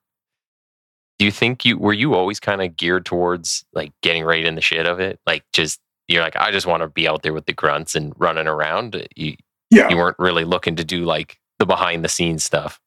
Do 1.18 1.24
you 1.24 1.30
think 1.30 1.64
you 1.64 1.78
were 1.78 1.94
you 1.94 2.14
always 2.14 2.40
kind 2.40 2.60
of 2.60 2.76
geared 2.76 3.06
towards 3.06 3.64
like 3.72 3.92
getting 4.02 4.24
right 4.24 4.44
in 4.44 4.54
the 4.54 4.60
shit 4.60 4.86
of 4.86 5.00
it? 5.00 5.18
Like 5.26 5.44
just 5.52 5.80
you're 6.08 6.22
like, 6.22 6.36
I 6.36 6.50
just 6.50 6.66
want 6.66 6.82
to 6.82 6.88
be 6.88 7.08
out 7.08 7.22
there 7.22 7.32
with 7.32 7.46
the 7.46 7.52
grunts 7.52 7.94
and 7.94 8.12
running 8.18 8.48
around. 8.48 9.06
You 9.16 9.36
yeah. 9.70 9.88
You 9.88 9.96
weren't 9.96 10.18
really 10.18 10.44
looking 10.44 10.76
to 10.76 10.84
do 10.84 11.04
like 11.04 11.38
the 11.58 11.66
behind 11.66 12.04
the 12.04 12.08
scenes 12.08 12.44
stuff. 12.44 12.80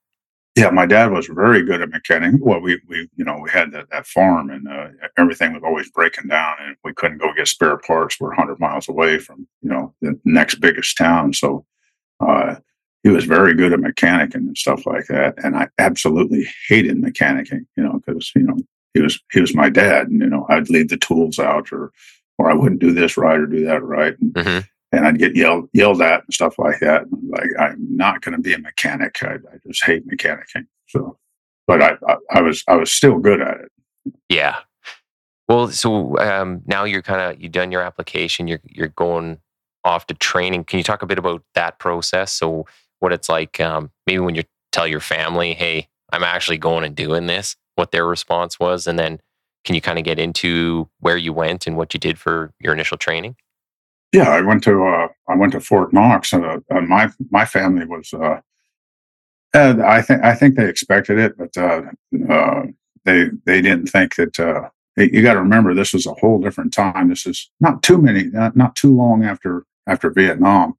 Yeah, 0.60 0.70
my 0.70 0.86
dad 0.86 1.12
was 1.12 1.28
very 1.28 1.64
good 1.64 1.82
at 1.82 1.90
mechanic. 1.90 2.36
Well, 2.40 2.60
we 2.60 2.80
we 2.88 3.10
you 3.16 3.26
know 3.26 3.40
we 3.42 3.50
had 3.50 3.72
that, 3.72 3.90
that 3.92 4.08
farm 4.08 4.50
and 4.50 4.68
uh, 4.68 4.88
everything 5.18 5.54
was 5.54 5.64
always 5.64 5.90
breaking 5.92 6.28
down, 6.28 6.56
and 6.62 6.76
we 6.84 6.94
couldn't 6.94 7.20
go 7.20 7.34
get 7.34 7.48
spare 7.48 7.78
parts. 7.78 8.20
We're 8.20 8.30
100 8.30 8.60
miles 8.60 8.90
away 8.90 9.20
from 9.20 9.48
you 9.62 9.70
know 9.70 9.94
the 10.02 10.20
next 10.26 10.56
biggest 10.56 10.98
town, 10.98 11.34
so 11.34 11.66
uh, 12.20 12.56
he 13.04 13.10
was 13.10 13.26
very 13.26 13.54
good 13.54 13.74
at 13.74 13.80
mechanicing 13.80 14.36
and 14.36 14.58
stuff 14.58 14.86
like 14.86 15.08
that. 15.08 15.36
And 15.44 15.56
I 15.56 15.68
absolutely 15.78 16.48
hated 16.68 16.98
mechanicing, 16.98 17.66
you 17.76 17.84
know, 17.84 18.02
because, 18.06 18.32
you 18.36 18.44
know, 18.44 18.58
he 18.94 19.02
was, 19.02 19.20
he 19.32 19.40
was 19.40 19.56
my 19.56 19.70
dad 19.70 20.08
and, 20.08 20.22
you 20.22 20.28
know, 20.28 20.46
I'd 20.50 20.70
leave 20.70 20.90
the 20.90 20.98
tools 20.98 21.40
out 21.40 21.72
or, 21.72 21.92
or 22.38 22.52
I 22.52 22.56
wouldn't 22.56 22.82
do 22.82 22.92
this 22.92 23.18
right 23.18 23.40
or 23.40 23.46
do 23.46 23.66
that 23.66 23.84
right. 23.84 24.20
And, 24.20 24.34
mm-hmm. 24.34 24.60
And 24.92 25.06
I'd 25.06 25.20
get 25.20 25.36
yelled, 25.36 25.70
yelled 25.74 26.02
at 26.02 26.24
and 26.24 26.34
stuff 26.34 26.58
like 26.58 26.80
that. 26.80 27.06
Like, 27.30 27.50
I'm 27.60 27.78
not 27.96 28.22
going 28.22 28.36
to 28.36 28.42
be 28.42 28.54
a 28.54 28.60
mechanic. 28.60 29.22
I, 29.22 29.36
I, 29.36 29.58
just 29.68 29.84
hate 29.84 30.08
mechanicing. 30.08 30.66
So, 30.88 31.18
but 31.68 31.82
I, 31.82 31.98
I, 32.08 32.16
I 32.32 32.42
was, 32.42 32.64
I 32.68 32.76
was 32.76 32.92
still 32.92 33.20
good 33.20 33.42
at 33.42 33.58
it. 33.58 33.72
Yeah. 34.30 34.58
Well, 35.48 35.70
so 35.70 36.18
um, 36.20 36.62
now 36.68 36.84
you're 36.84 37.02
kind 37.02 37.22
of 37.22 37.42
you've 37.42 37.52
done 37.52 37.72
your 37.72 37.82
application. 37.82 38.48
You're 38.48 38.62
you're 38.66 38.90
going 38.90 39.40
off 39.84 40.06
to 40.08 40.14
training. 40.14 40.66
Can 40.66 40.78
you 40.78 40.84
talk 40.84 41.02
a 41.02 41.08
bit 41.08 41.18
about 41.18 41.44
that 41.56 41.80
process? 41.80 42.32
So 42.32 42.68
what 43.00 43.12
it's 43.12 43.30
like 43.30 43.60
um, 43.60 43.90
maybe 44.06 44.20
when 44.20 44.36
you 44.36 44.44
tell 44.72 44.88
your 44.88 45.00
family, 45.00 45.56
hey, 45.56 45.88
I'm 46.12 46.24
actually 46.24 46.60
going 46.60 46.84
and 46.84 46.96
doing 46.96 47.26
this, 47.26 47.56
what 47.76 47.92
their 47.92 48.06
response 48.06 48.60
was. 48.60 48.86
And 48.86 49.00
then 49.00 49.20
can 49.66 49.76
you 49.76 49.82
kind 49.82 49.98
of 49.98 50.06
get 50.06 50.20
into 50.20 50.88
where 51.00 51.18
you 51.18 51.34
went 51.34 51.68
and 51.68 51.76
what 51.76 51.94
you 51.94 52.00
did 52.00 52.20
for 52.20 52.54
your 52.60 52.74
initial 52.74 52.98
training? 52.98 53.36
Yeah, 54.12 54.30
I 54.30 54.42
went 54.42 54.64
to 54.64 54.84
uh, 54.84 55.08
I 55.28 55.36
went 55.36 55.52
to 55.54 55.60
Fort 55.60 55.94
Knox, 55.94 56.34
and, 56.34 56.46
uh, 56.46 56.60
and 56.70 56.88
my 56.88 57.10
my 57.30 57.46
family 57.46 57.86
was. 57.86 58.14
Uh, 58.14 58.42
I 59.54 60.02
think 60.02 60.24
I 60.24 60.36
think 60.36 60.56
they 60.56 60.70
expected 60.70 61.18
it, 61.20 61.38
but 61.38 61.56
uh, 61.58 61.82
uh, 62.30 62.64
they 63.06 63.30
they 63.46 63.62
didn't 63.62 63.88
think 63.88 64.16
that. 64.16 64.40
Uh, 64.40 64.70
you 64.98 65.22
got 65.22 65.36
to 65.36 65.40
remember, 65.40 65.74
this 65.74 65.94
was 65.94 66.06
a 66.06 66.14
whole 66.16 66.40
different 66.42 66.74
time. 66.74 67.08
This 67.08 67.26
is 67.26 67.50
not 67.62 67.82
too 67.84 67.98
many, 67.98 68.24
not, 68.26 68.58
not 68.58 68.76
too 68.76 68.94
long 68.94 69.24
after 69.24 69.66
after 69.88 70.10
Vietnam. 70.10 70.76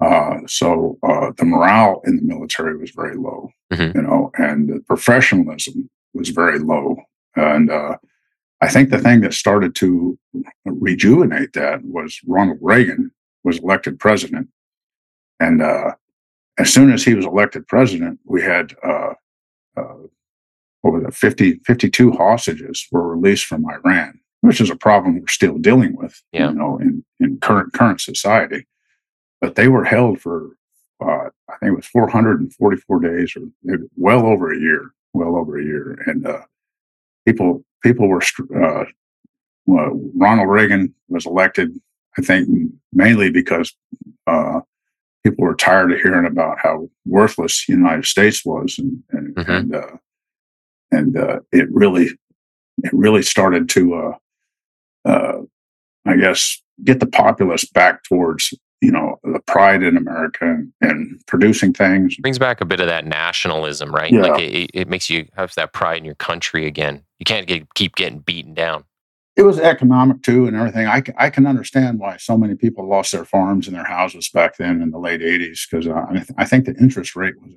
Uh, 0.00 0.38
so 0.46 0.98
uh, 1.02 1.30
the 1.36 1.44
morale 1.44 2.02
in 2.04 2.16
the 2.16 2.22
military 2.22 2.76
was 2.76 2.90
very 2.90 3.16
low, 3.16 3.50
mm-hmm. 3.72 3.96
you 3.96 4.02
know, 4.02 4.30
and 4.38 4.68
the 4.68 4.80
professionalism 4.80 5.88
was 6.14 6.30
very 6.30 6.58
low. 6.58 6.96
And 7.36 7.70
uh, 7.70 7.96
I 8.60 8.68
think 8.70 8.90
the 8.90 8.98
thing 8.98 9.20
that 9.22 9.34
started 9.34 9.74
to 9.76 10.18
rejuvenate 10.64 11.52
that 11.54 11.84
was 11.84 12.20
Ronald 12.26 12.58
Reagan 12.62 13.10
was 13.42 13.58
elected 13.58 13.98
president, 13.98 14.48
and 15.40 15.60
uh, 15.62 15.92
as 16.58 16.72
soon 16.72 16.92
as 16.92 17.04
he 17.04 17.14
was 17.14 17.26
elected 17.26 17.66
president, 17.66 18.20
we 18.24 18.42
had 18.42 18.74
uh, 18.82 19.14
uh, 19.76 19.94
what 20.82 20.94
was 20.94 21.04
it, 21.04 21.14
50, 21.14 21.60
52 21.66 22.12
hostages 22.12 22.86
were 22.92 23.14
released 23.16 23.44
from 23.46 23.66
Iran. 23.68 24.20
which 24.42 24.60
is 24.60 24.70
a 24.70 24.76
problem 24.76 25.18
we're 25.18 25.26
still 25.28 25.56
dealing 25.58 25.96
with, 25.96 26.22
Yeah. 26.32 26.50
you 26.50 26.54
know, 26.54 26.78
in, 26.78 27.04
in 27.20 27.38
current 27.40 27.72
current 27.72 28.00
society. 28.00 28.66
But 29.40 29.54
they 29.56 29.68
were 29.68 29.84
held 29.84 30.20
for 30.20 30.50
uh, 31.04 31.28
I 31.50 31.56
think 31.58 31.72
it 31.72 31.76
was 31.76 31.86
444 31.86 33.00
days, 33.00 33.34
or 33.36 33.42
well 33.96 34.24
over 34.26 34.52
a 34.52 34.58
year, 34.58 34.90
well 35.12 35.36
over 35.36 35.58
a 35.58 35.64
year, 35.64 35.98
and 36.06 36.26
uh, 36.26 36.42
people 37.26 37.64
people 37.82 38.08
were 38.08 38.22
uh, 38.56 38.84
well, 39.66 40.00
Ronald 40.14 40.48
Reagan 40.48 40.94
was 41.08 41.26
elected, 41.26 41.78
I 42.18 42.22
think, 42.22 42.48
mainly 42.92 43.30
because 43.30 43.74
uh, 44.26 44.60
people 45.24 45.44
were 45.44 45.54
tired 45.54 45.92
of 45.92 46.00
hearing 46.00 46.26
about 46.26 46.58
how 46.58 46.88
worthless 47.06 47.64
the 47.66 47.72
United 47.72 48.04
States 48.04 48.44
was, 48.44 48.78
and 48.78 49.02
and 49.10 49.34
Mhm. 49.36 49.56
and, 49.58 49.74
uh, 49.74 49.96
and 50.90 51.16
uh, 51.16 51.40
it 51.52 51.68
really 51.70 52.10
it 52.82 52.92
really 52.92 53.22
started 53.22 53.68
to, 53.70 53.94
uh, 53.94 54.16
uh, 55.08 55.42
I 56.06 56.16
guess, 56.16 56.60
get 56.82 57.00
the 57.00 57.06
populace 57.06 57.64
back 57.64 58.02
towards 58.02 58.52
you 58.84 58.92
know 58.92 59.18
the 59.24 59.40
pride 59.46 59.82
in 59.82 59.96
America 59.96 60.44
and, 60.44 60.72
and 60.80 61.20
producing 61.26 61.72
things. 61.72 62.16
brings 62.18 62.38
back 62.38 62.60
a 62.60 62.64
bit 62.64 62.80
of 62.80 62.86
that 62.86 63.06
nationalism, 63.06 63.94
right? 63.94 64.12
Yeah. 64.12 64.20
Like 64.22 64.40
it, 64.40 64.70
it- 64.74 64.88
makes 64.88 65.08
you 65.10 65.26
have 65.36 65.54
that 65.54 65.72
pride 65.72 65.98
in 65.98 66.04
your 66.04 66.14
country 66.16 66.66
again. 66.66 67.02
You 67.18 67.24
can't 67.24 67.46
get, 67.46 67.72
keep 67.74 67.94
getting 67.96 68.18
beaten 68.20 68.52
down. 68.54 68.84
it 69.36 69.42
was 69.42 69.58
economic 69.58 70.22
too 70.22 70.46
and 70.46 70.54
everything. 70.56 70.86
I, 70.86 71.02
I 71.16 71.30
can 71.30 71.46
understand 71.46 71.98
why 71.98 72.18
so 72.18 72.36
many 72.38 72.54
people 72.54 72.86
lost 72.88 73.10
their 73.12 73.24
farms 73.24 73.66
and 73.66 73.74
their 73.76 73.84
houses 73.98 74.28
back 74.28 74.56
then 74.58 74.82
in 74.82 74.90
the 74.90 74.98
late 74.98 75.20
80s 75.22 75.60
because 75.68 75.88
uh, 75.88 76.04
I, 76.10 76.12
th- 76.14 76.30
I 76.38 76.44
think 76.44 76.66
the 76.66 76.76
interest 76.76 77.16
rate 77.16 77.34
was 77.40 77.52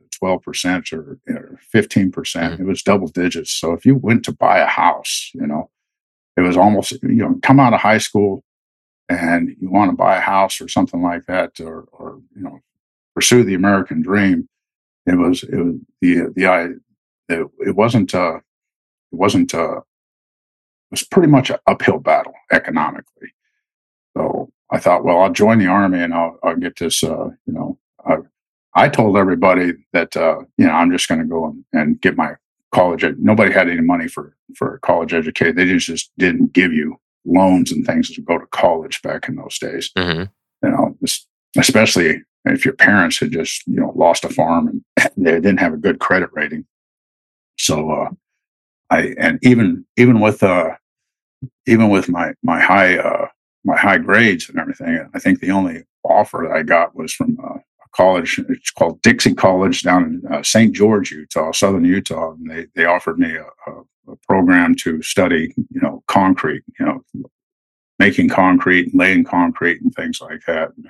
12% 0.46 0.94
or, 0.94 1.20
or 1.28 1.60
15%. 1.76 2.14
percent 2.14 2.54
Mhm. 2.56 2.60
It 2.62 2.66
was 2.66 2.82
double 2.82 3.08
digits. 3.10 3.52
So 3.52 3.74
if 3.74 3.86
you 3.86 3.96
went 3.96 4.24
to 4.26 4.32
buy 4.32 4.58
a 4.60 4.66
house, 4.66 5.30
you 5.36 5.46
know, 5.46 5.70
it 6.38 6.42
was 6.42 6.58
almost, 6.58 6.94
you 7.04 7.22
know, 7.24 7.36
come 7.44 7.60
out 7.60 7.74
of 7.74 7.82
high 7.82 7.98
school 8.00 8.44
and 9.10 9.56
you 9.60 9.70
want 9.70 9.92
to 9.92 9.98
buy 9.98 10.18
a 10.18 10.22
house 10.22 10.60
or 10.62 10.68
something 10.68 11.02
like 11.02 11.26
that 11.26 11.60
or, 11.60 11.88
or 11.94 12.20
you 12.36 12.42
know, 12.42 12.60
pursue 13.16 13.44
the 13.44 13.54
American 13.54 14.02
dream. 14.02 14.48
It 15.06 15.18
was, 15.18 15.44
it 15.44 15.56
was 15.56 15.76
the, 16.02 16.34
the, 16.36 16.48
I, 16.48 16.64
it, 17.30 17.48
it 17.60 17.76
wasn't, 17.76 18.14
uh, 18.14 18.38
it 18.38 19.16
wasn't, 19.16 19.54
uh, 19.54 19.78
it 19.78 20.92
was 20.92 21.04
pretty 21.04 21.30
much 21.30 21.50
an 21.50 21.58
uphill 21.68 22.00
battle 22.00 22.34
economically. 22.52 23.34
So 24.16 24.52
I 24.70 24.80
thought, 24.80 25.04
well, 25.04 25.22
I'll 25.22 25.32
join 25.32 25.60
the 25.60 25.68
army 25.68 26.00
and 26.00 26.14
I'll, 26.14 26.40
I'll 26.44 26.58
get 26.58 26.78
this. 26.78 27.04
Uh, 27.04 27.30
you 27.46 27.54
know, 27.54 27.78
I, 28.06 28.18
I 28.78 28.90
told 28.90 29.18
everybody 29.18 29.74
that 29.94 30.16
uh, 30.16 30.40
you 30.58 30.68
know 30.68 30.72
I'm 30.72 30.92
just 30.92 31.08
going 31.08 31.20
to 31.20 31.26
go 31.26 31.46
and, 31.46 31.66
and 31.74 32.00
get 32.00 32.16
my 32.16 32.36
college. 32.72 33.04
Nobody 33.18 33.52
had 33.52 33.70
any 33.70 33.82
money 33.82 34.08
for 34.08 34.36
for 34.56 34.80
college 34.84 35.14
education. 35.14 35.56
They 35.56 35.66
just 35.66 35.88
just 35.88 36.12
didn't 36.18 36.54
give 36.54 36.72
you 36.72 37.00
loans 37.28 37.72
and 37.72 37.86
things 37.86 38.10
to 38.12 38.22
go 38.22 38.38
to 38.38 38.46
college 38.48 39.02
back 39.02 39.28
in 39.28 39.36
those 39.36 39.60
days. 39.60 39.92
hmm 39.98 40.24
You 40.64 40.70
know, 40.70 40.98
especially 41.58 42.24
if 42.46 42.64
your 42.66 42.76
parents 42.76 43.20
had 43.20 43.32
just 43.32 43.66
you 43.68 43.80
know 43.80 43.92
lost 43.96 44.24
a 44.26 44.30
farm 44.30 44.68
and 44.68 45.12
they 45.18 45.34
didn't 45.34 45.60
have 45.60 45.74
a 45.74 45.78
good 45.78 46.00
credit 46.00 46.30
rating. 46.34 46.66
So 47.58 47.92
uh, 47.92 48.10
I 48.90 49.14
and 49.20 49.40
even 49.42 49.86
even 49.98 50.20
with 50.20 50.42
uh 50.44 50.72
even 51.66 51.90
with 51.90 52.10
my 52.10 52.34
my 52.44 52.60
high 52.60 52.98
uh 52.98 53.28
my 53.64 53.78
high 53.78 53.98
grades 53.98 54.50
and 54.50 54.60
everything, 54.60 55.10
I 55.14 55.20
think 55.20 55.40
the 55.40 55.52
only 55.52 55.84
offer 56.04 56.48
that 56.48 56.56
I 56.56 56.64
got 56.64 56.96
was 56.96 57.14
from 57.14 57.38
uh, 57.44 57.56
a 57.58 57.90
college. 57.94 58.40
It's 58.50 58.72
called 58.72 59.02
Dixie 59.02 59.36
College 59.36 59.84
down 59.84 60.04
in 60.04 60.34
uh, 60.34 60.42
St. 60.42 60.74
George, 60.74 61.12
Utah, 61.12 61.52
Southern 61.52 61.84
Utah, 61.84 62.32
and 62.32 62.50
they 62.50 62.68
they 62.76 62.86
offered 62.86 63.20
me 63.20 63.36
a, 63.36 63.44
a 63.44 63.84
program 64.28 64.76
to 64.76 65.02
study, 65.02 65.54
you 65.58 65.82
know, 65.82 66.04
concrete, 66.08 66.64
you 66.80 66.86
know, 66.86 67.02
making 68.00 68.30
concrete, 68.30 68.94
laying 68.94 69.24
concrete, 69.24 69.82
and 69.82 69.94
things 69.96 70.20
like 70.22 70.42
that. 70.48 70.72
And 70.78 70.88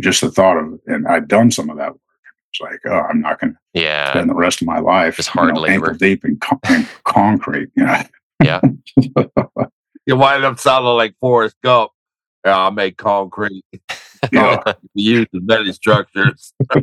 just 0.00 0.20
the 0.20 0.30
thought 0.30 0.56
of, 0.58 0.78
and 0.86 1.06
I'd 1.06 1.28
done 1.28 1.50
some 1.50 1.70
of 1.70 1.76
that 1.78 1.92
work. 1.92 2.00
It's 2.52 2.60
like, 2.60 2.80
oh, 2.86 3.00
I'm 3.10 3.20
not 3.20 3.40
going 3.40 3.52
to 3.54 3.58
Yeah. 3.80 4.10
spend 4.10 4.30
the 4.30 4.34
rest 4.34 4.60
of 4.60 4.66
my 4.68 4.78
life 4.78 5.16
Just 5.16 5.28
hard 5.30 5.48
you 5.48 5.54
know, 5.54 5.60
labor. 5.60 5.86
ankle 5.90 5.98
deep 5.98 6.24
in, 6.24 6.36
con- 6.38 6.60
in 6.68 6.86
concrete. 7.04 7.70
You 7.76 7.84
know, 7.84 8.02
Yeah. 8.42 8.60
You 10.06 10.16
wind 10.16 10.44
up 10.44 10.58
sounding 10.58 10.92
like 10.92 11.14
Forrest 11.18 11.56
Gump. 11.62 11.90
Yeah, 12.44 12.66
I 12.66 12.68
make 12.68 12.98
concrete. 12.98 13.64
yeah. 14.32 14.62
We 14.94 15.00
use 15.02 15.26
the 15.32 15.40
many 15.40 15.72
structures. 15.72 16.52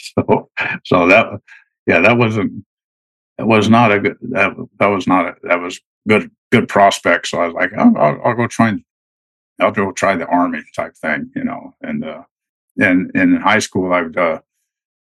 so 0.00 0.50
so 0.84 1.08
that 1.08 1.40
yeah 1.88 2.00
that 2.00 2.16
wasn't 2.16 2.64
that 3.38 3.46
was 3.46 3.68
not 3.68 3.92
a 3.92 4.00
good 4.00 4.18
that 4.22 4.54
that 4.78 4.86
was 4.86 5.06
not 5.06 5.26
a, 5.26 5.36
that 5.44 5.60
was 5.60 5.80
good 6.06 6.30
good 6.52 6.68
prospect. 6.68 7.28
So 7.28 7.40
i 7.40 7.46
was 7.46 7.54
like 7.54 7.70
oh, 7.76 7.94
I'll, 7.96 8.20
I'll 8.24 8.34
go 8.34 8.46
try 8.46 8.68
and 8.68 8.84
i'll 9.60 9.72
go 9.72 9.92
try 9.92 10.16
the 10.16 10.26
army 10.26 10.62
type 10.74 10.94
thing 10.96 11.30
you 11.34 11.44
know? 11.44 11.74
And 11.82 12.04
uh 12.04 12.22
and 12.78 13.10
in 13.14 13.36
high 13.36 13.58
school 13.60 13.92
I've 13.92 14.16
uh 14.16 14.40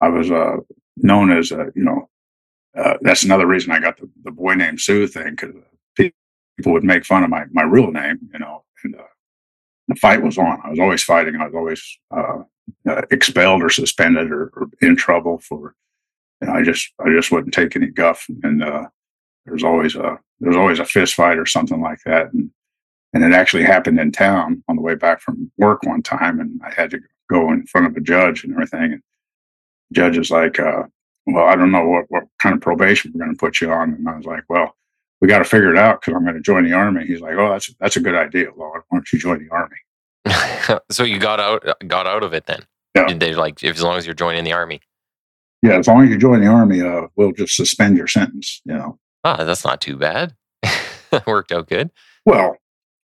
i 0.01 0.09
was 0.09 0.31
uh 0.31 0.57
known 0.97 1.31
as 1.31 1.51
a 1.53 1.73
you 1.75 1.85
know 1.85 2.09
uh, 2.77 2.95
that's 3.01 3.25
another 3.25 3.47
reason 3.47 3.73
i 3.73 3.81
got 3.81 3.99
the, 3.99 4.09
the 4.23 4.31
boy 4.31 4.55
named 4.55 4.81
sue 4.81 5.07
thing 5.09 5.31
because 5.31 5.55
people 5.97 6.73
would 6.73 6.85
make 6.85 7.05
fun 7.05 7.25
of 7.25 7.31
my 7.31 7.45
my 7.53 7.63
real 7.63 7.91
name 7.91 8.19
you 8.33 8.39
know? 8.39 8.65
And 8.85 8.95
uh, 8.97 9.03
the 9.89 9.97
fight 9.97 10.23
was 10.23 10.39
on. 10.39 10.59
I 10.65 10.71
was 10.71 10.79
always 10.79 11.03
fighting. 11.03 11.37
I 11.37 11.47
was 11.47 11.55
always 11.55 11.99
uh 12.11 12.43
uh, 12.89 13.03
expelled 13.11 13.63
or 13.63 13.69
suspended 13.69 14.31
or, 14.31 14.53
or 14.55 14.71
in 14.81 14.97
trouble 14.97 15.39
for 15.39 15.75
know, 16.49 16.55
I 16.55 16.63
just 16.63 16.93
I 17.05 17.11
just 17.11 17.31
wouldn't 17.31 17.55
take 17.55 17.77
any 17.77 17.89
guff. 17.89 18.27
And 18.43 18.63
uh 18.63 18.87
there's 19.47 19.65
always 19.65 19.97
a 19.97 20.19
there's 20.41 20.57
always 20.57 20.79
a 20.79 20.85
fist 20.85 21.15
fight 21.15 21.39
or 21.39 21.47
something 21.47 21.81
like 21.81 22.01
that. 22.07 22.33
And 22.33 22.51
and 23.13 23.25
it 23.25 23.33
actually 23.33 23.65
happened 23.65 23.99
in 23.99 24.13
town 24.13 24.63
on 24.69 24.77
the 24.77 24.83
way 24.83 24.95
back 24.95 25.21
from 25.21 25.51
work 25.59 25.83
one 25.83 26.03
time. 26.03 26.41
And 26.41 26.61
I 26.65 26.73
had 26.73 26.91
to 26.93 27.01
go 27.29 27.53
in 27.53 27.67
front 27.67 27.87
of 27.87 27.97
a 27.97 28.01
judge 28.01 28.45
and 28.45 28.53
everything. 28.53 28.93
And 28.93 29.03
the 29.91 29.95
judge 29.95 30.19
is 30.19 30.31
like 30.31 30.59
uh 30.59 30.85
well 31.27 31.47
I 31.47 31.57
don't 31.57 31.73
know 31.73 31.87
what, 31.87 32.07
what 32.09 32.25
kind 32.41 32.55
of 32.55 32.61
probation 32.61 33.13
we're 33.15 33.25
going 33.25 33.35
to 33.35 33.41
put 33.41 33.61
you 33.61 33.73
on. 33.73 33.95
And 33.95 34.09
I 34.09 34.17
was 34.17 34.27
like 34.27 34.45
well 34.49 34.77
we 35.21 35.29
got 35.29 35.39
to 35.39 35.45
figure 35.45 35.71
it 35.71 35.79
out 35.79 36.01
because 36.01 36.15
I'm 36.15 36.25
going 36.25 36.37
to 36.37 36.41
join 36.41 36.65
the 36.65 36.73
army. 36.73 37.07
He's 37.07 37.21
like 37.21 37.35
oh 37.37 37.51
that's 37.51 37.73
that's 37.81 37.97
a 37.97 38.01
good 38.01 38.15
idea 38.15 38.51
Lord. 38.57 38.83
Why 38.89 38.99
don't 38.99 39.13
you 39.13 39.19
join 39.19 39.47
the 39.47 39.55
army? 39.55 39.77
So 40.91 41.03
you 41.03 41.19
got 41.19 41.41
out 41.41 41.65
got 41.89 42.07
out 42.07 42.23
of 42.23 42.33
it 42.33 42.47
then. 42.47 42.65
Yeah. 42.95 43.13
They're 43.15 43.37
like, 43.37 43.63
if, 43.63 43.77
as 43.77 43.83
long 43.83 43.97
as 43.97 44.07
you're 44.07 44.15
joining 44.15 44.45
the 44.45 44.53
army. 44.53 44.81
Yeah 45.63 45.79
as 45.79 45.87
long 45.87 46.05
as 46.05 46.11
you 46.11 46.19
join 46.19 46.41
the 46.41 46.47
army 46.47 46.81
uh 46.81 47.07
we'll 47.17 47.33
just 47.33 47.57
suspend 47.57 47.97
your 47.97 48.07
sentence 48.07 48.61
you 48.65 48.75
know 48.75 48.99
Ah, 49.25 49.45
that's 49.45 49.65
not 49.65 49.81
too 49.81 49.97
bad. 49.97 50.35
Worked 51.27 51.53
out 51.53 51.69
good. 51.69 51.91
Well, 52.25 52.57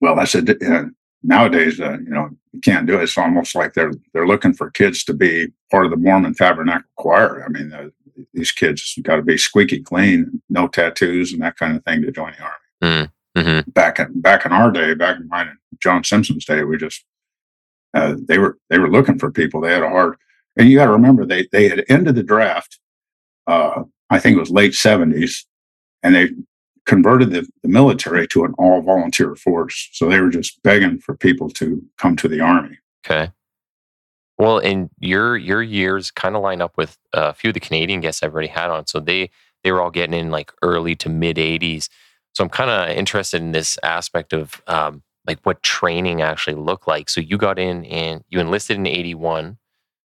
well, 0.02 0.20
I 0.20 0.26
said 0.26 0.50
uh, 0.50 0.86
nowadays, 1.24 1.80
uh, 1.80 1.98
you 2.00 2.10
know, 2.10 2.30
you 2.54 2.62
can't 2.62 2.88
do 2.88 3.00
it. 3.00 3.04
It's 3.04 3.18
almost 3.18 3.56
like 3.56 3.74
they're 3.74 3.94
they're 4.14 4.28
looking 4.28 4.54
for 4.54 4.72
kids 4.72 5.04
to 5.06 5.14
be 5.14 5.48
part 5.72 5.86
of 5.86 5.92
the 5.92 5.98
Mormon 5.98 6.34
Tabernacle 6.34 6.90
Choir. 6.96 7.44
I 7.44 7.50
mean, 7.50 7.74
uh, 7.74 7.90
these 8.34 8.52
kids 8.52 8.98
got 9.02 9.18
to 9.18 9.22
be 9.22 9.38
squeaky 9.38 9.82
clean, 9.82 10.42
no 10.50 10.68
tattoos, 10.68 11.34
and 11.34 11.42
that 11.42 11.58
kind 11.58 11.76
of 11.76 11.84
thing 11.84 12.02
to 12.04 12.12
join 12.12 12.34
the 12.38 12.44
army. 12.44 13.10
hmm 13.36 13.60
Back 13.72 14.00
in 14.00 14.20
back 14.22 14.46
in 14.46 14.52
our 14.52 14.72
day, 14.72 14.94
back 14.94 15.18
in 15.18 15.28
mine 15.28 15.58
John 15.80 16.04
Simpson's 16.04 16.46
day, 16.46 16.64
we 16.64 16.78
just 16.78 17.04
uh, 17.94 18.16
they 18.28 18.38
were 18.38 18.58
they 18.70 18.80
were 18.80 18.90
looking 18.90 19.20
for 19.20 19.32
people. 19.32 19.62
They 19.62 19.74
had 19.74 19.84
a 19.84 19.90
hard, 19.90 20.16
and 20.58 20.70
you 20.70 20.78
got 20.78 20.86
to 20.86 20.92
remember 20.92 21.26
they 21.26 21.48
they 21.52 21.70
had 21.70 21.84
ended 21.90 22.16
the 22.16 22.24
draft. 22.24 22.80
Uh, 23.46 23.84
I 24.10 24.20
think 24.20 24.38
it 24.38 24.40
was 24.40 24.50
late 24.50 24.74
seventies, 24.74 25.46
and 26.04 26.16
they 26.16 26.30
converted 26.86 27.32
the, 27.32 27.48
the 27.62 27.70
military 27.70 28.28
to 28.30 28.46
an 28.46 28.54
all 28.58 28.82
volunteer 28.82 29.36
force. 29.36 29.90
So 29.92 30.10
they 30.10 30.20
were 30.20 30.30
just 30.30 30.62
begging 30.64 31.00
for 31.00 31.16
people 31.16 31.50
to 31.52 31.84
come 31.98 32.16
to 32.16 32.28
the 32.28 32.40
army. 32.40 32.78
Okay. 33.06 33.32
Well, 34.38 34.60
and 34.60 34.90
your 35.00 35.36
your 35.36 35.62
years 35.62 36.12
kind 36.12 36.36
of 36.36 36.42
line 36.42 36.62
up 36.62 36.78
with 36.78 36.98
a 37.14 37.34
few 37.34 37.50
of 37.50 37.54
the 37.56 37.60
Canadian 37.60 38.02
guests 38.02 38.24
I've 38.24 38.34
already 38.34 38.48
had 38.48 38.70
on. 38.70 38.88
So 38.88 39.00
they 39.00 39.30
they 39.64 39.72
were 39.72 39.82
all 39.82 39.92
getting 39.92 40.18
in 40.18 40.32
like 40.32 40.52
early 40.62 40.96
to 40.98 41.10
mid 41.10 41.38
80s. 41.38 41.90
So 42.34 42.44
I'm 42.44 42.50
kind 42.50 42.70
of 42.70 42.96
interested 42.96 43.42
in 43.42 43.52
this 43.52 43.78
aspect 43.84 44.32
of 44.32 44.62
um, 44.68 45.02
like 45.26 45.40
what 45.44 45.64
training 45.64 46.22
actually 46.22 46.56
looked 46.56 46.88
like. 46.88 47.10
So 47.10 47.20
you 47.20 47.38
got 47.38 47.58
in 47.58 47.84
and 47.86 48.24
you 48.30 48.40
enlisted 48.40 48.78
in 48.78 48.86
81, 48.86 49.58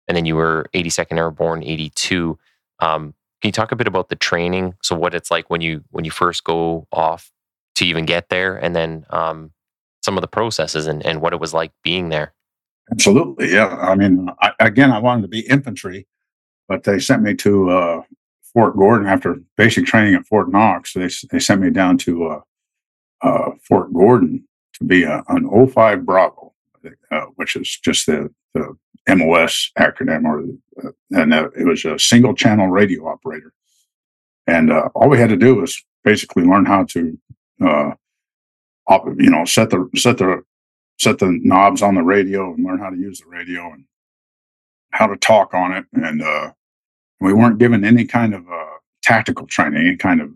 and 0.07 0.15
then 0.15 0.25
you 0.25 0.35
were 0.35 0.67
82nd 0.73 1.17
Airborne 1.17 1.63
82. 1.63 2.37
Um, 2.79 3.13
can 3.41 3.49
you 3.49 3.51
talk 3.51 3.71
a 3.71 3.75
bit 3.75 3.87
about 3.87 4.09
the 4.09 4.15
training? 4.15 4.75
So 4.81 4.95
what 4.95 5.13
it's 5.13 5.29
like 5.29 5.49
when 5.49 5.61
you 5.61 5.83
when 5.91 6.05
you 6.05 6.11
first 6.11 6.43
go 6.43 6.87
off 6.91 7.31
to 7.75 7.85
even 7.85 8.05
get 8.05 8.29
there, 8.29 8.55
and 8.55 8.75
then 8.75 9.05
um, 9.09 9.51
some 10.03 10.17
of 10.17 10.21
the 10.21 10.27
processes 10.27 10.87
and, 10.87 11.05
and 11.05 11.21
what 11.21 11.33
it 11.33 11.39
was 11.39 11.53
like 11.53 11.71
being 11.83 12.09
there. 12.09 12.33
Absolutely, 12.91 13.53
yeah. 13.53 13.75
I 13.75 13.95
mean, 13.95 14.29
I, 14.41 14.51
again, 14.59 14.91
I 14.91 14.99
wanted 14.99 15.23
to 15.23 15.27
be 15.27 15.41
infantry, 15.41 16.07
but 16.67 16.83
they 16.83 16.99
sent 16.99 17.23
me 17.23 17.33
to 17.35 17.69
uh, 17.69 18.01
Fort 18.53 18.77
Gordon 18.77 19.07
after 19.07 19.39
basic 19.57 19.85
training 19.85 20.15
at 20.15 20.25
Fort 20.25 20.49
Knox. 20.49 20.93
They 20.93 21.09
they 21.31 21.39
sent 21.39 21.61
me 21.61 21.69
down 21.71 21.97
to 21.99 22.27
uh, 22.27 22.41
uh, 23.21 23.51
Fort 23.61 23.93
Gordon 23.93 24.47
to 24.75 24.83
be 24.83 25.03
a, 25.03 25.23
an 25.27 25.67
05 25.67 26.05
Bravo, 26.05 26.53
uh, 27.11 27.21
which 27.35 27.55
is 27.55 27.77
just 27.83 28.05
the 28.05 28.33
the 28.53 28.77
MOS 29.07 29.71
acronym, 29.77 30.25
or 30.25 30.43
uh, 30.83 30.91
and 31.11 31.33
uh, 31.33 31.49
it 31.57 31.65
was 31.65 31.85
a 31.85 31.99
single 31.99 32.33
channel 32.33 32.67
radio 32.67 33.07
operator. 33.07 33.53
And 34.47 34.71
uh, 34.71 34.89
all 34.95 35.09
we 35.09 35.19
had 35.19 35.29
to 35.29 35.35
do 35.35 35.55
was 35.55 35.81
basically 36.03 36.43
learn 36.43 36.65
how 36.65 36.85
to 36.85 37.17
uh, 37.63 37.91
you 39.17 39.29
know, 39.29 39.45
set 39.45 39.69
the 39.69 39.89
set 39.95 40.17
the 40.17 40.43
set 40.99 41.19
the 41.19 41.39
knobs 41.43 41.81
on 41.81 41.95
the 41.95 42.03
radio 42.03 42.53
and 42.53 42.65
learn 42.65 42.79
how 42.79 42.89
to 42.89 42.97
use 42.97 43.19
the 43.19 43.27
radio 43.27 43.71
and 43.71 43.85
how 44.91 45.07
to 45.07 45.17
talk 45.17 45.53
on 45.53 45.73
it. 45.73 45.85
And 45.93 46.21
uh, 46.21 46.51
we 47.19 47.33
weren't 47.33 47.57
given 47.57 47.83
any 47.83 48.05
kind 48.05 48.33
of 48.33 48.47
uh, 48.49 48.77
tactical 49.03 49.45
training, 49.47 49.87
any 49.87 49.97
kind 49.97 50.21
of 50.21 50.29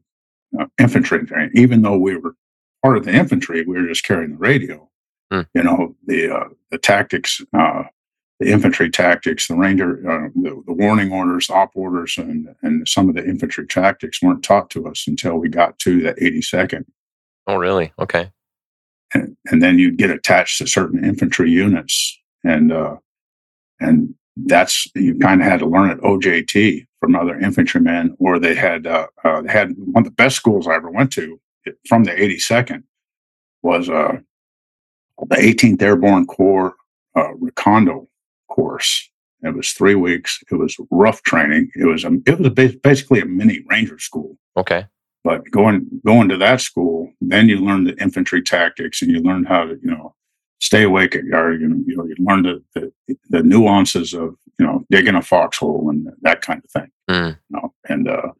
uh, 0.59 0.65
infantry 0.79 1.25
training, 1.25 1.51
even 1.55 1.81
though 1.81 1.97
we 1.97 2.17
were 2.17 2.35
part 2.83 2.97
of 2.97 3.05
the 3.05 3.13
infantry. 3.13 3.63
We 3.65 3.79
were 3.79 3.87
just 3.87 4.03
carrying 4.03 4.31
the 4.31 4.37
radio. 4.37 4.89
Hmm. 5.31 5.41
You 5.53 5.63
know, 5.63 5.95
the 6.07 6.35
uh, 6.35 6.49
the 6.71 6.79
tactics, 6.79 7.41
uh, 7.53 7.83
the 8.39 8.49
infantry 8.49 8.89
tactics, 8.89 9.47
the 9.47 9.55
ranger, 9.55 9.99
uh, 10.09 10.29
the, 10.33 10.63
the 10.65 10.73
warning 10.73 11.11
orders, 11.11 11.49
op 11.49 11.71
orders, 11.75 12.17
and 12.17 12.55
and 12.61 12.87
some 12.87 13.09
of 13.09 13.15
the 13.15 13.25
infantry 13.25 13.67
tactics 13.67 14.21
weren't 14.21 14.43
taught 14.43 14.69
to 14.71 14.87
us 14.87 15.05
until 15.07 15.37
we 15.37 15.49
got 15.49 15.77
to 15.79 16.01
the 16.01 16.13
82nd. 16.13 16.85
Oh, 17.47 17.55
really? 17.55 17.91
Okay. 17.99 18.31
And, 19.13 19.35
and 19.47 19.61
then 19.61 19.77
you'd 19.79 19.97
get 19.97 20.11
attached 20.11 20.59
to 20.59 20.67
certain 20.67 21.03
infantry 21.03 21.51
units, 21.51 22.17
and 22.43 22.71
uh, 22.71 22.97
and 23.79 24.15
that's 24.45 24.87
you 24.95 25.17
kind 25.19 25.41
of 25.41 25.47
had 25.47 25.59
to 25.59 25.65
learn 25.65 25.89
at 25.89 25.97
OJT 25.97 26.85
from 26.99 27.15
other 27.15 27.37
infantrymen, 27.39 28.15
or 28.19 28.39
they 28.39 28.55
had 28.55 28.87
uh, 28.87 29.07
uh, 29.23 29.43
had 29.43 29.73
one 29.77 30.03
of 30.03 30.05
the 30.05 30.11
best 30.11 30.35
schools 30.35 30.67
I 30.67 30.75
ever 30.75 30.89
went 30.89 31.11
to 31.13 31.39
from 31.87 32.03
the 32.03 32.11
82nd 32.11 32.83
was 33.63 33.89
uh, 33.89 34.17
the 35.27 35.35
18th 35.35 35.81
Airborne 35.81 36.25
Corps 36.25 36.75
uh, 37.15 37.33
Recondo 37.33 38.07
course. 38.49 39.09
It 39.41 39.55
was 39.55 39.71
three 39.71 39.95
weeks. 39.95 40.43
It 40.51 40.55
was 40.55 40.75
rough 40.91 41.21
training. 41.23 41.71
It 41.75 41.85
was 41.85 42.03
a, 42.03 42.11
it 42.25 42.39
was 42.39 42.75
basically 42.83 43.21
a 43.21 43.25
mini 43.25 43.63
ranger 43.69 43.97
school. 43.97 44.37
Okay. 44.57 44.85
But 45.23 45.49
going 45.51 45.87
going 46.05 46.29
to 46.29 46.37
that 46.37 46.61
school, 46.61 47.11
then 47.21 47.49
you 47.49 47.57
learn 47.57 47.85
the 47.85 47.95
infantry 48.01 48.41
tactics 48.41 49.01
and 49.01 49.11
you 49.11 49.19
learn 49.19 49.45
how 49.45 49.65
to 49.65 49.77
you 49.81 49.91
know 49.91 50.15
stay 50.59 50.83
awake 50.83 51.15
at 51.15 51.29
guard. 51.29 51.61
You 51.61 51.69
know, 51.69 51.83
you, 51.85 51.97
know, 51.97 52.05
you 52.05 52.15
learn 52.19 52.43
the, 52.43 52.63
the, 52.75 53.17
the 53.29 53.43
nuances 53.43 54.13
of 54.13 54.35
you 54.57 54.65
know 54.65 54.85
digging 54.89 55.15
a 55.15 55.21
foxhole 55.21 55.89
and 55.89 56.07
that 56.21 56.41
kind 56.41 56.61
of 56.63 56.71
thing. 56.71 56.91
Mm. 57.09 57.37
You 57.49 57.57
know, 57.57 57.73
and 57.87 58.07
uh, 58.07 58.31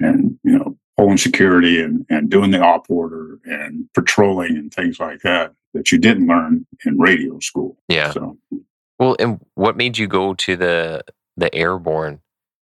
and 0.00 0.38
you 0.44 0.58
know 0.58 0.76
pulling 0.96 1.18
security 1.18 1.80
and 1.82 2.04
and 2.10 2.30
doing 2.30 2.50
the 2.50 2.60
op 2.60 2.90
order 2.90 3.38
and 3.44 3.88
patrolling 3.94 4.56
and 4.56 4.72
things 4.72 5.00
like 5.00 5.20
that 5.20 5.52
that 5.74 5.92
you 5.92 5.98
didn't 5.98 6.26
learn 6.26 6.66
in 6.84 6.98
radio 6.98 7.38
school. 7.40 7.78
Yeah. 7.88 8.10
So 8.10 8.36
Well, 8.98 9.16
and 9.18 9.40
what 9.54 9.76
made 9.76 9.98
you 9.98 10.06
go 10.06 10.34
to 10.34 10.56
the 10.56 11.04
the 11.36 11.54
airborne, 11.54 12.20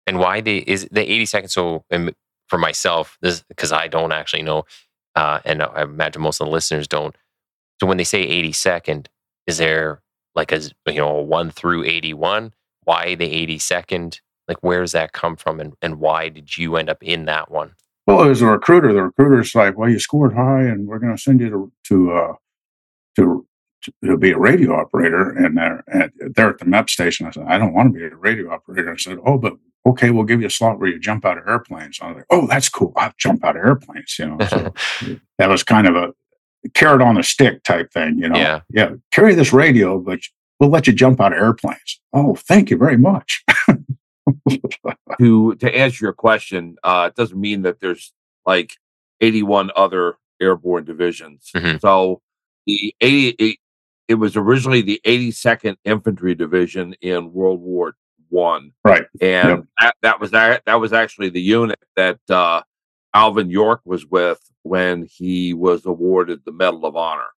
and 0.05 0.19
why 0.19 0.41
the 0.41 0.57
is 0.69 0.87
the 0.91 1.01
eighty 1.01 1.25
second? 1.25 1.49
So, 1.49 1.85
for 2.47 2.57
myself, 2.57 3.17
this 3.21 3.43
because 3.43 3.71
I 3.71 3.87
don't 3.87 4.11
actually 4.11 4.43
know, 4.43 4.65
uh, 5.15 5.39
and 5.45 5.63
I 5.63 5.83
imagine 5.83 6.21
most 6.21 6.41
of 6.41 6.47
the 6.47 6.51
listeners 6.51 6.87
don't. 6.87 7.15
So, 7.79 7.87
when 7.87 7.97
they 7.97 8.03
say 8.03 8.21
eighty 8.21 8.51
second, 8.51 9.09
is 9.47 9.57
there 9.57 10.01
like 10.35 10.51
a 10.51 10.61
you 10.87 10.95
know 10.99 11.17
a 11.17 11.23
one 11.23 11.49
through 11.51 11.83
eighty 11.85 12.13
one? 12.13 12.53
Why 12.83 13.15
the 13.15 13.31
eighty 13.31 13.59
second? 13.59 14.21
Like, 14.47 14.63
where 14.63 14.81
does 14.81 14.93
that 14.93 15.13
come 15.13 15.35
from, 15.35 15.59
and 15.59 15.73
and 15.81 15.99
why 15.99 16.29
did 16.29 16.57
you 16.57 16.75
end 16.75 16.89
up 16.89 17.03
in 17.03 17.25
that 17.25 17.51
one? 17.51 17.73
Well, 18.07 18.29
as 18.29 18.41
a 18.41 18.47
recruiter, 18.47 18.93
the 18.93 19.03
recruiter's 19.03 19.53
like, 19.53 19.77
"Well, 19.77 19.89
you 19.89 19.99
scored 19.99 20.33
high, 20.33 20.63
and 20.63 20.87
we're 20.87 20.99
going 20.99 21.15
to 21.15 21.21
send 21.21 21.41
you 21.41 21.49
to 21.49 21.71
to 21.85 22.11
uh, 22.11 22.33
to 23.17 23.45
to 24.03 24.17
be 24.17 24.31
a 24.31 24.37
radio 24.37 24.73
operator." 24.75 25.29
And 25.31 25.57
they're 25.57 25.83
at, 25.87 26.11
they're 26.35 26.49
at 26.49 26.59
the 26.59 26.65
MEP 26.65 26.89
station. 26.89 27.27
I 27.27 27.31
said, 27.31 27.45
"I 27.47 27.57
don't 27.57 27.73
want 27.73 27.93
to 27.93 27.99
be 27.99 28.05
a 28.05 28.15
radio 28.15 28.51
operator." 28.51 28.91
I 28.93 28.97
said, 28.97 29.17
"Oh, 29.25 29.37
but 29.37 29.53
okay, 29.85 30.09
we'll 30.11 30.25
give 30.25 30.41
you 30.41 30.47
a 30.47 30.51
slot 30.51 30.79
where 30.79 30.89
you 30.89 30.99
jump 30.99 31.25
out 31.25 31.37
of 31.37 31.47
airplanes." 31.47 31.99
I 32.01 32.07
was 32.07 32.15
like, 32.17 32.25
"Oh, 32.29 32.47
that's 32.47 32.69
cool. 32.69 32.93
I'll 32.95 33.13
jump 33.17 33.43
out 33.45 33.55
of 33.57 33.63
airplanes." 33.63 34.17
You 34.19 34.29
know, 34.35 34.45
so 34.47 34.73
that 35.37 35.49
was 35.49 35.63
kind 35.63 35.87
of 35.87 35.95
a 35.95 36.13
carrot 36.73 37.01
on 37.01 37.15
the 37.15 37.23
stick 37.23 37.63
type 37.63 37.91
thing. 37.93 38.17
You 38.19 38.29
know, 38.29 38.35
Yeah. 38.37 38.59
yeah, 38.69 38.91
carry 39.11 39.33
this 39.33 39.53
radio, 39.53 39.97
but 39.99 40.19
we'll 40.59 40.69
let 40.69 40.87
you 40.87 40.93
jump 40.93 41.21
out 41.21 41.31
of 41.33 41.39
airplanes. 41.39 42.01
Oh, 42.13 42.35
thank 42.35 42.69
you 42.69 42.77
very 42.77 42.97
much. 42.97 43.43
to 45.19 45.55
to 45.55 45.75
answer 45.75 46.05
your 46.05 46.13
question, 46.13 46.75
uh, 46.83 47.09
it 47.11 47.15
doesn't 47.15 47.39
mean 47.39 47.61
that 47.63 47.79
there's 47.79 48.13
like 48.45 48.73
81 49.21 49.71
other 49.75 50.15
airborne 50.41 50.85
divisions. 50.85 51.49
Mhm. 51.55 51.81
So 51.81 52.21
the 52.65 52.93
88, 53.01 53.59
it 54.09 54.15
was 54.15 54.35
originally 54.35 54.81
the 54.81 54.99
82nd 55.05 55.77
Infantry 55.85 56.35
Division 56.35 56.95
in 57.01 57.31
World 57.31 57.61
War 57.61 57.95
One, 58.27 58.73
right. 58.83 59.05
and 59.21 59.49
Yep. 59.49 59.63
that, 59.79 59.95
that 60.01 60.19
was 60.19 60.31
that, 60.31 60.63
that 60.65 60.81
was 60.81 60.91
actually 60.91 61.29
the 61.29 61.41
unit 61.41 61.79
that 61.95 62.19
uh, 62.29 62.63
Alvin 63.13 63.49
York 63.49 63.81
was 63.85 64.05
with 64.07 64.41
when 64.63 65.07
he 65.09 65.53
was 65.53 65.85
awarded 65.85 66.41
the 66.43 66.51
Medal 66.51 66.85
of 66.85 66.97
Honor. 66.97 67.29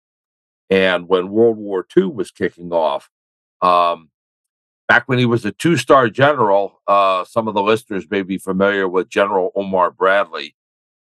And 0.69 1.07
when 1.09 1.29
World 1.29 1.57
War 1.57 1.85
II 1.95 2.05
was 2.05 2.31
kicking 2.31 2.71
off, 2.71 3.09
um, 3.61 4.09
back 4.87 5.03
when 5.07 5.19
he 5.19 5.25
was 5.25 5.43
a 5.45 5.51
two 5.51 5.75
star 5.75 6.09
general, 6.09 6.81
uh, 6.87 7.25
some 7.25 7.49
of 7.49 7.53
the 7.53 7.61
listeners 7.61 8.05
may 8.09 8.21
be 8.21 8.37
familiar 8.37 8.87
with 8.87 9.09
General 9.09 9.51
Omar 9.55 9.91
Bradley. 9.91 10.55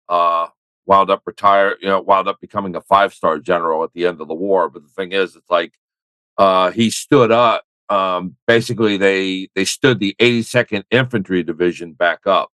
Uh, 0.09 0.49
wound 0.87 1.11
up 1.11 1.23
retire, 1.27 1.77
you 1.81 1.89
know, 1.89 2.01
wound 2.01 2.29
up 2.29 2.41
becoming 2.41 2.75
a 2.77 2.81
five 2.81 3.15
star 3.15 3.39
general 3.39 3.85
at 3.85 3.93
the 3.93 4.07
end 4.07 4.21
of 4.21 4.29
the 4.29 4.35
war. 4.35 4.69
But 4.69 4.83
the 4.83 4.89
thing 4.89 5.13
is, 5.13 5.37
it's 5.37 5.51
like 5.51 5.75
uh, 6.39 6.71
he 6.71 6.91
stood 6.91 7.31
up. 7.31 7.65
Um, 7.89 8.37
basically, 8.47 8.97
they 8.97 9.49
they 9.55 9.65
stood 9.65 9.99
the 9.99 10.17
82nd 10.19 10.85
Infantry 10.91 11.43
Division 11.43 11.93
back 11.93 12.27
up. 12.27 12.51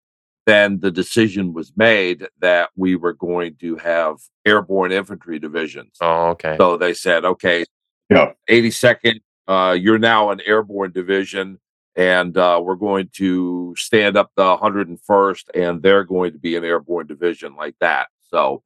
Then 0.45 0.79
the 0.79 0.91
decision 0.91 1.53
was 1.53 1.73
made 1.75 2.27
that 2.39 2.69
we 2.75 2.95
were 2.95 3.13
going 3.13 3.55
to 3.61 3.77
have 3.77 4.17
airborne 4.45 4.91
infantry 4.91 5.39
divisions. 5.39 5.97
Oh, 6.01 6.27
okay. 6.29 6.55
So 6.57 6.77
they 6.77 6.93
said, 6.93 7.25
okay, 7.25 7.65
Yeah. 8.11 8.33
82nd, 8.49 9.21
uh, 9.47 9.75
you're 9.79 9.97
now 9.97 10.29
an 10.29 10.41
airborne 10.45 10.91
division, 10.91 11.59
and 11.95 12.37
uh, 12.37 12.61
we're 12.63 12.75
going 12.75 13.09
to 13.13 13.73
stand 13.75 14.17
up 14.17 14.31
the 14.35 14.55
101st, 14.57 15.43
and 15.55 15.81
they're 15.81 16.03
going 16.03 16.33
to 16.33 16.37
be 16.37 16.55
an 16.55 16.63
airborne 16.63 17.07
division 17.07 17.55
like 17.55 17.75
that. 17.79 18.09
So 18.35 18.61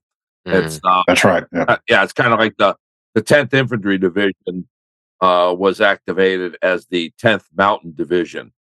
Mm. 0.47 0.53
it's 0.63 0.79
uh, 0.85 1.03
That's 1.05 1.25
right. 1.25 1.43
Yeah. 1.51 1.65
uh, 1.67 1.77
yeah, 1.89 2.01
it's 2.01 2.13
kind 2.13 2.31
of 2.33 2.39
like 2.39 2.55
the 2.57 2.73
the 3.13 3.21
10th 3.21 3.53
Infantry 3.53 3.97
Division 3.97 4.67
uh, 5.19 5.53
was 5.57 5.81
activated 5.81 6.57
as 6.61 6.85
the 6.87 7.11
10th 7.21 7.43
Mountain 7.57 7.93
Division, 7.93 8.53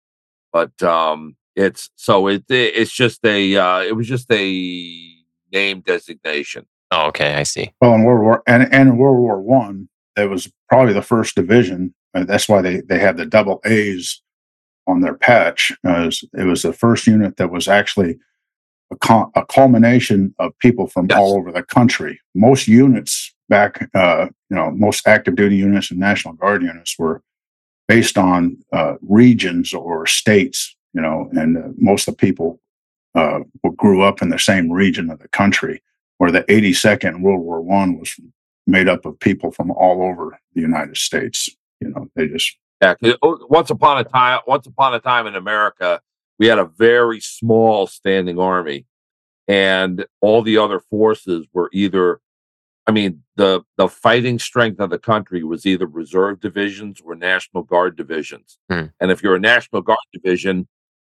but 0.51 0.81
um, 0.81 1.35
it's 1.55 1.91
so 1.95 2.27
it 2.27 2.45
it's 2.49 2.91
just 2.91 3.23
a 3.23 3.55
uh, 3.55 3.81
it 3.81 3.95
was 3.95 4.07
just 4.07 4.29
a 4.31 5.13
name 5.53 5.81
designation. 5.81 6.65
Oh, 6.89 7.07
okay. 7.09 7.35
I 7.35 7.43
see. 7.43 7.71
Well, 7.79 7.93
in 7.93 8.03
World 8.03 8.21
War 8.21 8.43
and, 8.47 8.63
and 8.73 8.89
in 8.89 8.97
World 8.97 9.19
War 9.19 9.39
One, 9.39 9.87
that 10.15 10.29
was 10.29 10.51
probably 10.69 10.93
the 10.93 11.01
first 11.03 11.35
division. 11.35 11.93
And 12.15 12.27
that's 12.27 12.49
why 12.49 12.61
they 12.63 12.81
they 12.81 12.97
had 12.97 13.17
the 13.17 13.25
double 13.25 13.61
A's 13.65 14.19
on 14.87 15.01
their 15.01 15.13
patch. 15.15 15.71
As 15.85 16.23
it 16.33 16.45
was 16.45 16.63
the 16.63 16.73
first 16.73 17.05
unit 17.05 17.37
that 17.37 17.51
was 17.51 17.67
actually 17.67 18.17
a, 18.91 18.95
con- 18.97 19.31
a 19.35 19.45
culmination 19.45 20.33
of 20.39 20.57
people 20.59 20.87
from 20.87 21.07
Yes. 21.09 21.19
all 21.19 21.35
over 21.37 21.51
the 21.51 21.63
country. 21.63 22.19
Most 22.35 22.67
units 22.67 23.33
back, 23.49 23.89
uh, 23.93 24.27
you 24.49 24.55
know, 24.55 24.71
most 24.71 25.07
active 25.07 25.35
duty 25.35 25.57
units 25.57 25.91
and 25.91 25.99
National 25.99 26.33
Guard 26.33 26.61
units 26.63 26.97
were 26.97 27.21
based 27.87 28.17
on 28.17 28.57
uh, 28.73 28.95
regions 29.01 29.73
or 29.73 30.05
states. 30.05 30.75
You 30.93 31.01
know, 31.01 31.29
and 31.33 31.57
uh, 31.57 31.61
most 31.77 32.07
of 32.07 32.15
the 32.17 32.25
people 32.25 32.59
uh, 33.13 33.39
grew 33.75 34.01
up 34.01 34.21
in 34.21 34.29
the 34.29 34.39
same 34.39 34.71
region 34.71 35.09
of 35.11 35.19
the 35.19 35.27
country 35.27 35.83
where 36.17 36.31
the 36.31 36.41
82nd 36.43 37.21
World 37.21 37.41
War 37.41 37.61
One 37.61 37.99
was 37.99 38.15
made 38.65 38.89
up 38.89 39.05
of 39.05 39.19
people 39.19 39.51
from 39.51 39.69
all 39.71 40.01
over 40.03 40.39
the 40.55 40.61
United 40.61 40.97
States. 40.97 41.49
You 41.79 41.89
know, 41.89 42.09
they 42.15 42.27
just 42.27 42.57
Yeah, 42.81 42.95
once 43.21 43.69
upon 43.69 43.99
a 43.99 44.03
time, 44.03 44.39
once 44.47 44.65
upon 44.65 44.93
a 44.95 44.99
time 44.99 45.27
in 45.27 45.35
America, 45.35 46.01
we 46.39 46.47
had 46.47 46.59
a 46.59 46.65
very 46.65 47.19
small 47.19 47.87
standing 47.87 48.39
army, 48.39 48.85
and 49.47 50.05
all 50.21 50.41
the 50.41 50.57
other 50.57 50.79
forces 50.79 51.47
were 51.53 51.69
either, 51.73 52.19
I 52.85 52.91
mean, 52.91 53.23
the 53.35 53.61
the 53.77 53.87
fighting 53.87 54.39
strength 54.39 54.79
of 54.79 54.89
the 54.89 54.99
country 54.99 55.43
was 55.43 55.65
either 55.65 55.85
reserve 55.85 56.39
divisions 56.39 57.01
or 57.03 57.15
National 57.15 57.63
Guard 57.63 57.95
divisions. 57.95 58.57
Hmm. 58.69 58.85
And 58.99 59.11
if 59.11 59.23
you're 59.23 59.35
a 59.35 59.39
National 59.39 59.81
Guard 59.81 59.97
division, 60.13 60.67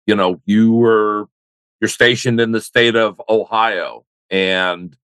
you 0.08 0.16
know 0.16 0.42
you 0.46 0.74
were 0.74 1.28
you're 1.82 1.90
stationed 1.90 2.40
in 2.40 2.52
the 2.52 2.62
state 2.62 2.96
of 2.96 3.22
Ohio, 3.30 4.06
and 4.30 4.96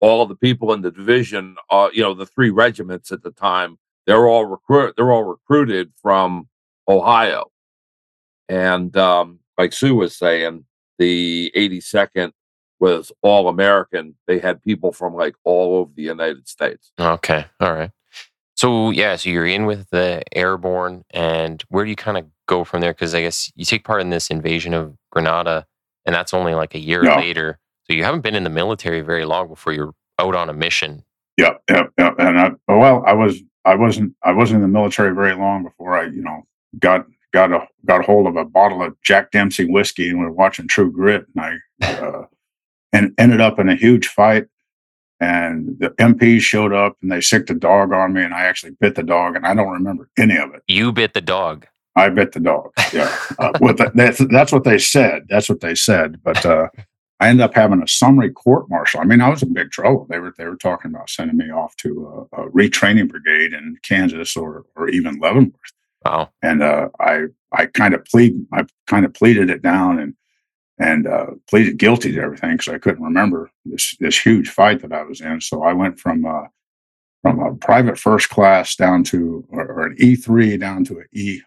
all 0.00 0.26
the 0.26 0.36
people 0.36 0.72
in 0.72 0.82
the 0.82 0.90
division, 0.90 1.56
uh, 1.70 1.88
you 1.92 2.02
know, 2.02 2.12
the 2.12 2.26
three 2.26 2.50
regiments 2.50 3.12
at 3.12 3.22
the 3.22 3.30
time 3.30 3.78
they're 4.06 4.26
all 4.26 4.44
recruit 4.44 4.94
they're 4.96 5.12
all 5.12 5.24
recruited 5.24 5.92
from 6.00 6.48
Ohio. 6.88 7.50
And 8.48 8.94
um, 8.96 9.38
like 9.58 9.72
Seaux 9.72 9.94
was 9.94 10.16
saying, 10.16 10.64
the 10.98 11.50
82nd 11.56 12.32
was 12.80 13.12
all 13.22 13.48
American. 13.48 14.14
They 14.26 14.38
had 14.38 14.62
people 14.62 14.92
from 14.92 15.14
like 15.14 15.34
all 15.44 15.76
over 15.76 15.92
the 15.94 16.02
United 16.02 16.48
States. 16.48 16.90
Okay. 16.98 17.44
All 17.60 17.72
right. 17.72 17.90
So 18.56 18.90
yeah, 18.90 19.16
so 19.16 19.30
you're 19.30 19.46
in 19.46 19.66
with 19.66 19.88
the 19.90 20.22
airborne, 20.36 21.04
and 21.10 21.62
where 21.68 21.84
do 21.84 21.90
you 21.90 21.96
kind 21.96 22.18
of 22.18 22.26
go 22.46 22.64
from 22.64 22.80
there? 22.80 22.92
Because 22.92 23.14
I 23.14 23.22
guess 23.22 23.50
you 23.56 23.64
take 23.64 23.82
part 23.84 24.00
in 24.02 24.10
this 24.10 24.30
invasion 24.30 24.74
of 24.74 24.94
Grenada, 25.10 25.66
and 26.06 26.14
that's 26.14 26.34
only 26.34 26.54
like 26.54 26.74
a 26.74 26.78
year 26.78 27.04
Yeah. 27.04 27.16
later. 27.16 27.58
So 27.84 27.94
you 27.94 28.04
haven't 28.04 28.20
been 28.20 28.34
in 28.36 28.44
the 28.44 28.50
military 28.50 29.00
very 29.00 29.24
long 29.24 29.48
before 29.48 29.72
you're 29.72 29.94
out 30.20 30.36
on 30.36 30.48
a 30.48 30.52
mission 30.52 31.02
Yeah, 31.36 31.54
yeah, 31.68 31.84
yeah. 31.98 32.12
And 32.18 32.38
I, 32.38 32.50
well, 32.68 33.02
I 33.06 33.12
was, 33.14 33.42
I 33.64 33.74
wasn't, 33.74 34.14
I 34.22 34.30
wasn't 34.32 34.56
in 34.56 34.62
the 34.62 34.68
military 34.78 35.12
very 35.14 35.34
long 35.34 35.64
before 35.64 35.96
I, 35.98 36.04
you 36.04 36.22
know, 36.22 36.42
got 36.78 37.06
got 37.32 37.52
a 37.52 37.66
got 37.84 38.00
a 38.00 38.04
hold 38.04 38.26
of 38.26 38.36
a 38.36 38.44
bottle 38.44 38.82
of 38.82 39.00
Jack 39.02 39.30
Dempsey 39.30 39.64
whiskey 39.64 40.08
and 40.08 40.18
we 40.18 40.24
were 40.24 40.32
watching 40.32 40.68
True 40.68 40.92
Grit, 40.92 41.26
and 41.34 41.60
I 41.82 41.86
uh, 41.92 42.26
and 42.92 43.14
ended 43.18 43.40
up 43.40 43.58
in 43.58 43.68
a 43.68 43.76
huge 43.76 44.08
fight. 44.08 44.46
And 45.20 45.76
the 45.78 45.90
MPs 45.90 46.40
showed 46.40 46.72
up 46.72 46.96
and 47.00 47.12
they 47.12 47.20
sicked 47.20 47.48
a 47.48 47.54
dog 47.54 47.92
on 47.92 48.12
me, 48.12 48.22
and 48.22 48.34
I 48.34 48.42
actually 48.42 48.72
bit 48.80 48.96
the 48.96 49.04
dog, 49.04 49.36
and 49.36 49.46
I 49.46 49.54
don't 49.54 49.70
remember 49.70 50.10
any 50.18 50.36
of 50.36 50.52
it. 50.52 50.62
You 50.66 50.92
bit 50.92 51.14
the 51.14 51.20
dog. 51.20 51.66
I 51.94 52.08
bit 52.08 52.32
the 52.32 52.40
dog. 52.40 52.72
Yeah, 52.92 53.14
uh, 53.38 53.52
with 53.60 53.78
the, 53.78 53.92
that's 53.94 54.18
that's 54.30 54.52
what 54.52 54.64
they 54.64 54.78
said. 54.78 55.26
That's 55.28 55.48
what 55.48 55.60
they 55.60 55.76
said. 55.76 56.20
But 56.24 56.44
uh, 56.44 56.68
I 57.20 57.28
ended 57.28 57.44
up 57.44 57.54
having 57.54 57.80
a 57.80 57.86
summary 57.86 58.32
court 58.32 58.68
martial. 58.68 59.00
I 59.00 59.04
mean, 59.04 59.20
I 59.20 59.28
was 59.28 59.44
in 59.44 59.52
big 59.52 59.70
trouble. 59.70 60.06
They 60.10 60.18
were 60.18 60.34
they 60.36 60.46
were 60.46 60.56
talking 60.56 60.90
about 60.90 61.08
sending 61.08 61.36
me 61.36 61.50
off 61.50 61.76
to 61.76 62.28
a, 62.32 62.42
a 62.42 62.50
retraining 62.50 63.08
brigade 63.08 63.52
in 63.52 63.78
Kansas 63.82 64.36
or 64.36 64.64
or 64.74 64.88
even 64.88 65.20
Leavenworth. 65.20 65.72
Wow. 66.04 66.30
And 66.42 66.62
uh, 66.62 66.88
I 67.00 67.24
I 67.52 67.66
kind 67.66 67.94
of 67.94 68.04
plead 68.04 68.34
I 68.52 68.64
kind 68.86 69.04
of 69.04 69.14
pleaded 69.14 69.50
it 69.50 69.62
down 69.62 69.98
and 69.98 70.14
and 70.78 71.06
uh, 71.06 71.26
pleaded 71.48 71.78
guilty 71.78 72.12
to 72.12 72.20
everything 72.20 72.52
because 72.52 72.72
I 72.72 72.78
couldn't 72.78 73.04
remember 73.04 73.50
this 73.64 73.96
this 74.00 74.18
huge 74.18 74.48
fight 74.48 74.82
that 74.82 74.92
I 74.92 75.02
was 75.02 75.20
in. 75.20 75.40
So 75.40 75.62
I 75.62 75.72
went 75.72 75.98
from 75.98 76.24
uh, 76.24 76.44
from 77.22 77.40
a 77.40 77.54
private 77.54 77.98
first 77.98 78.30
class 78.30 78.74
down 78.74 79.04
to 79.04 79.44
or, 79.50 79.64
or 79.66 79.86
an 79.86 79.96
E 79.98 80.16
three 80.16 80.56
down 80.56 80.84
to 80.84 80.98
an 80.98 81.06
E 81.12 81.40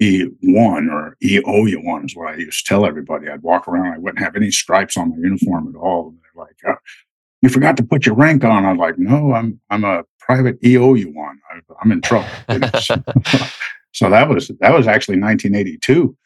E 0.00 0.26
one 0.42 0.90
or 0.90 1.16
E 1.22 1.40
O 1.46 1.64
U 1.66 1.80
one 1.80 2.04
is 2.04 2.16
what 2.16 2.34
I 2.34 2.36
used 2.36 2.66
to 2.66 2.68
tell 2.68 2.84
everybody. 2.84 3.28
I'd 3.28 3.42
walk 3.42 3.68
around, 3.68 3.94
I 3.94 3.98
wouldn't 3.98 4.22
have 4.22 4.36
any 4.36 4.50
stripes 4.50 4.96
on 4.96 5.10
my 5.10 5.16
uniform 5.16 5.68
at 5.68 5.78
all. 5.78 6.08
And 6.08 6.18
they're 6.18 6.44
like, 6.44 6.56
oh, 6.66 6.80
"You 7.40 7.48
forgot 7.48 7.76
to 7.78 7.82
put 7.82 8.04
your 8.04 8.14
rank 8.14 8.44
on." 8.44 8.66
I'm 8.66 8.78
like, 8.78 8.98
"No, 8.98 9.32
I'm 9.32 9.60
I'm 9.70 9.84
a 9.84 10.04
private 10.18 10.58
E 10.62 10.76
O 10.76 10.94
U 10.94 11.12
one. 11.12 11.40
I'm 11.82 11.92
in 11.92 12.02
trouble." 12.02 12.28
so 13.92 14.10
that 14.10 14.28
was 14.28 14.48
that 14.60 14.72
was 14.72 14.86
actually 14.86 15.20
1982 15.20 16.16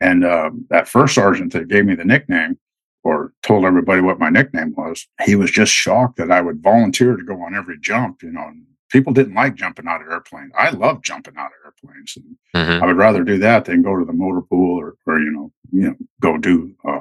and 0.00 0.24
um, 0.24 0.66
that 0.70 0.88
first 0.88 1.14
sergeant 1.14 1.52
that 1.52 1.68
gave 1.68 1.84
me 1.84 1.94
the 1.94 2.04
nickname 2.04 2.58
or 3.02 3.32
told 3.42 3.64
everybody 3.64 4.00
what 4.00 4.18
my 4.18 4.30
nickname 4.30 4.74
was, 4.76 5.06
he 5.24 5.34
was 5.34 5.50
just 5.50 5.72
shocked 5.72 6.16
that 6.16 6.30
I 6.30 6.40
would 6.40 6.62
volunteer 6.62 7.16
to 7.16 7.22
go 7.22 7.40
on 7.42 7.54
every 7.54 7.78
jump. 7.78 8.22
You 8.22 8.32
know, 8.32 8.50
people 8.90 9.12
didn't 9.12 9.34
like 9.34 9.54
jumping 9.54 9.86
out 9.86 10.02
of 10.02 10.08
airplanes. 10.08 10.52
I 10.56 10.70
love 10.70 11.02
jumping 11.02 11.36
out 11.36 11.46
of 11.46 11.64
airplanes. 11.64 12.16
And 12.16 12.36
mm-hmm. 12.54 12.82
I 12.82 12.86
would 12.86 12.96
rather 12.96 13.24
do 13.24 13.38
that 13.38 13.66
than 13.66 13.82
go 13.82 13.98
to 13.98 14.04
the 14.04 14.12
motor 14.12 14.42
pool 14.42 14.78
or, 14.78 14.96
or 15.06 15.18
you 15.18 15.30
know, 15.30 15.52
you 15.72 15.88
know, 15.88 15.96
go 16.20 16.36
do 16.36 16.74
uh, 16.86 17.00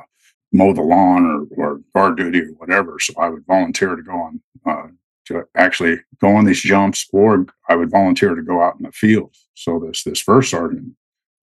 mow 0.53 0.73
the 0.73 0.81
lawn 0.81 1.25
or, 1.57 1.63
or 1.63 1.81
guard 1.93 2.17
duty 2.17 2.41
or 2.41 2.51
whatever. 2.57 2.97
So 2.99 3.13
I 3.17 3.29
would 3.29 3.45
volunteer 3.45 3.95
to 3.95 4.03
go 4.03 4.13
on 4.13 4.41
uh, 4.65 4.87
to 5.29 5.43
actually 5.55 5.99
go 6.19 6.35
on 6.35 6.45
these 6.45 6.61
jumps, 6.61 7.07
or 7.13 7.45
I 7.69 7.75
would 7.75 7.89
volunteer 7.89 8.35
to 8.35 8.41
go 8.41 8.61
out 8.61 8.75
in 8.77 8.83
the 8.83 8.91
field. 8.91 9.35
So 9.55 9.79
this 9.79 10.03
this 10.03 10.19
first 10.19 10.51
sergeant 10.51 10.93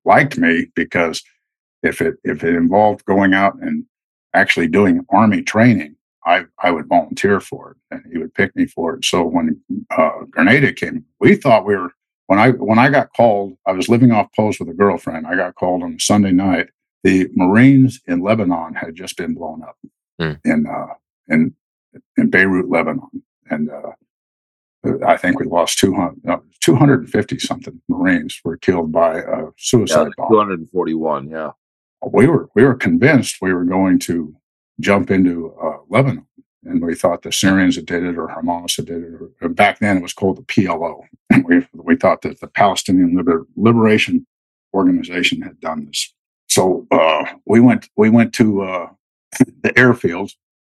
liked 0.05 0.37
me 0.39 0.67
because 0.75 1.23
if 1.83 2.01
it 2.01 2.17
if 2.25 2.45
it 2.45 2.55
involved 2.55 3.05
going 3.05 3.33
out 3.33 3.55
and 3.61 3.85
actually 4.35 4.69
doing 4.69 5.05
army 5.11 5.43
training, 5.43 5.97
I 6.27 6.45
I 6.63 6.71
would 6.71 6.89
volunteer 6.89 7.41
for 7.41 7.73
it, 7.73 7.77
and 7.95 8.05
he 8.13 8.19
would 8.19 8.35
pick 8.35 8.55
me 8.57 8.67
for 8.67 8.97
it. 8.97 9.05
So 9.05 9.25
when 9.25 9.61
uh, 9.97 10.25
Grenada 10.31 10.73
came, 10.73 11.05
we 11.21 11.37
thought 11.37 11.67
we 11.67 11.77
were 11.77 11.93
when 12.27 12.39
I 12.39 12.51
when 12.51 12.79
I 12.79 12.91
got 12.91 13.15
called. 13.15 13.57
I 13.67 13.73
was 13.73 13.89
living 13.89 14.13
off 14.13 14.29
post 14.35 14.61
with 14.61 14.69
a 14.69 14.75
girlfriend. 14.75 15.27
I 15.27 15.37
got 15.37 15.55
called 15.55 15.83
on 15.83 15.95
a 15.95 16.01
Sunday 16.01 16.33
night. 16.33 16.69
The 17.05 17.29
Marines 17.37 18.01
in 18.07 18.21
Lebanon 18.21 18.75
had 18.75 18.97
just 18.97 19.17
been 19.17 19.35
blown 19.35 19.63
up 19.63 19.77
mm. 20.21 20.41
in 20.45 20.67
uh, 20.67 20.95
in 21.29 21.55
in 22.17 22.31
Beirut, 22.31 22.69
Lebanon, 22.69 23.23
and 23.51 23.71
uh, 23.71 23.93
I 25.07 25.17
think 25.17 25.41
we 25.41 25.47
lost 25.47 25.79
200, 25.79 26.29
uh, 26.29 26.39
250 26.61 27.39
something 27.39 27.81
Marines 27.89 28.41
were 28.45 28.57
killed 28.57 28.93
by 28.93 29.19
a 29.19 29.47
suicide 29.57 30.09
yeah, 30.19 30.27
241, 30.29 31.29
yeah 31.29 31.51
we 32.13 32.27
were 32.27 32.49
we 32.55 32.65
were 32.65 32.75
convinced 32.75 33.39
we 33.41 33.53
were 33.53 33.65
going 33.65 33.99
to 33.99 34.35
jump 34.81 35.11
into 35.11 35.55
uh, 35.63 35.79
Lebanon, 35.89 36.27
and 36.65 36.85
we 36.85 36.95
thought 36.95 37.23
the 37.23 37.33
Syrians 37.33 37.77
had 37.77 37.87
did 37.87 38.05
it 38.05 38.19
or 38.19 38.29
Hamas 38.29 38.77
had 38.77 38.87
did 38.87 39.03
it. 39.03 39.13
Or, 39.41 39.49
back 39.49 39.79
then, 39.79 39.99
it 39.99 40.03
was 40.03 40.13
called 40.13 40.37
the 40.37 40.43
PLO, 40.43 41.03
and 41.31 41.45
we 41.45 41.67
we 41.73 41.97
thought 41.97 42.23
that 42.23 42.41
the 42.41 42.49
Palestinian 42.49 43.17
Liber- 43.17 43.47
Liberation 43.57 44.27
Organization 44.75 45.43
had 45.43 45.61
done 45.61 45.87
this. 45.87 46.13
So 46.49 46.87
uh, 46.91 47.25
we 47.47 47.61
went 47.61 47.89
we 47.97 48.11
went 48.11 48.33
to 48.35 48.63
uh, 48.63 48.89
the 49.63 49.71
airfields, 49.71 50.33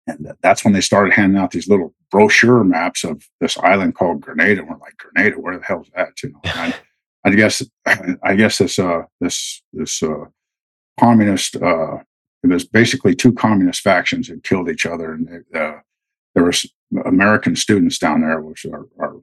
and 0.07 0.33
that's 0.43 0.65
when 0.65 0.73
they 0.73 0.81
started 0.81 1.15
handing 1.15 1.41
out 1.41 1.51
these 1.51 1.69
little 1.69 1.95
brochure 2.11 2.65
maps 2.65 3.05
of 3.05 3.23
this 3.41 3.57
island 3.59 3.95
called 3.95 4.21
Grenada. 4.21 4.63
We're 4.63 4.79
like, 4.79 4.97
Grenada, 4.97 5.37
where 5.41 5.59
the 5.59 5.65
hell 5.65 5.83
is 5.83 5.91
that? 5.95 6.23
You 6.23 6.31
know, 6.31 6.41
I, 6.45 6.75
I 7.25 7.31
guess 7.31 7.63
I 8.23 8.35
guess 8.35 8.59
this 8.59 8.79
uh, 8.79 9.03
this 9.21 9.63
this 9.73 10.03
uh, 10.03 10.25
communist. 10.99 11.57
Uh, 11.57 11.99
it 12.43 12.49
was 12.49 12.65
basically 12.65 13.15
two 13.15 13.35
communist 13.35 13.83
factions 13.83 14.29
that 14.29 14.43
killed 14.45 14.71
each 14.71 14.87
other, 14.87 15.13
and 15.13 15.45
uh, 15.55 15.75
there 16.35 16.45
was 16.45 16.67
American 17.05 17.55
students 17.55 17.99
down 17.99 18.23
there, 18.23 18.41
which 18.41 18.65
are, 18.65 18.87
are 18.99 19.17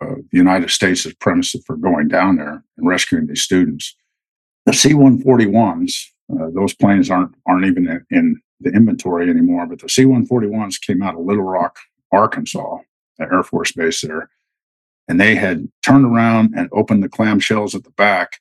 uh, 0.00 0.16
the 0.30 0.38
United 0.38 0.70
States' 0.70 1.06
premise 1.20 1.54
for 1.64 1.76
going 1.76 2.08
down 2.08 2.36
there 2.36 2.64
and 2.76 2.88
rescuing 2.88 3.26
these 3.26 3.42
students. 3.42 3.94
The 4.66 4.72
C-141s, 4.72 6.06
uh, 6.32 6.50
those 6.52 6.74
planes 6.74 7.08
aren't 7.08 7.34
aren't 7.46 7.66
even 7.66 7.86
in, 7.88 8.04
in 8.10 8.42
the 8.60 8.70
inventory 8.70 9.28
anymore, 9.28 9.66
but 9.66 9.80
the 9.80 9.88
C-141s 9.88 10.80
came 10.80 11.02
out 11.02 11.14
of 11.14 11.20
Little 11.20 11.44
Rock, 11.44 11.78
Arkansas, 12.12 12.78
the 13.18 13.24
Air 13.24 13.42
Force 13.42 13.72
Base 13.72 14.00
there, 14.00 14.30
and 15.08 15.20
they 15.20 15.34
had 15.34 15.68
turned 15.84 16.04
around 16.04 16.54
and 16.56 16.68
opened 16.72 17.02
the 17.02 17.08
clamshells 17.08 17.74
at 17.74 17.84
the 17.84 17.90
back, 17.90 18.40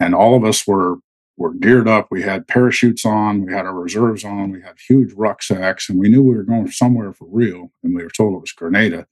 and 0.00 0.14
all 0.14 0.36
of 0.36 0.44
us 0.44 0.66
were 0.66 0.96
were 1.36 1.52
geared 1.52 1.88
up. 1.88 2.08
We 2.10 2.22
had 2.22 2.48
parachutes 2.48 3.04
on, 3.04 3.44
we 3.44 3.52
had 3.52 3.66
our 3.66 3.74
reserves 3.74 4.24
on, 4.24 4.50
we 4.50 4.62
had 4.62 4.76
huge 4.88 5.12
rucksacks, 5.12 5.88
and 5.88 5.98
we 5.98 6.08
knew 6.08 6.22
we 6.22 6.34
were 6.34 6.42
going 6.42 6.70
somewhere 6.70 7.12
for 7.12 7.26
real. 7.30 7.70
And 7.82 7.94
we 7.94 8.02
were 8.02 8.10
told 8.10 8.34
it 8.34 8.40
was 8.40 8.52
Grenada, 8.52 9.06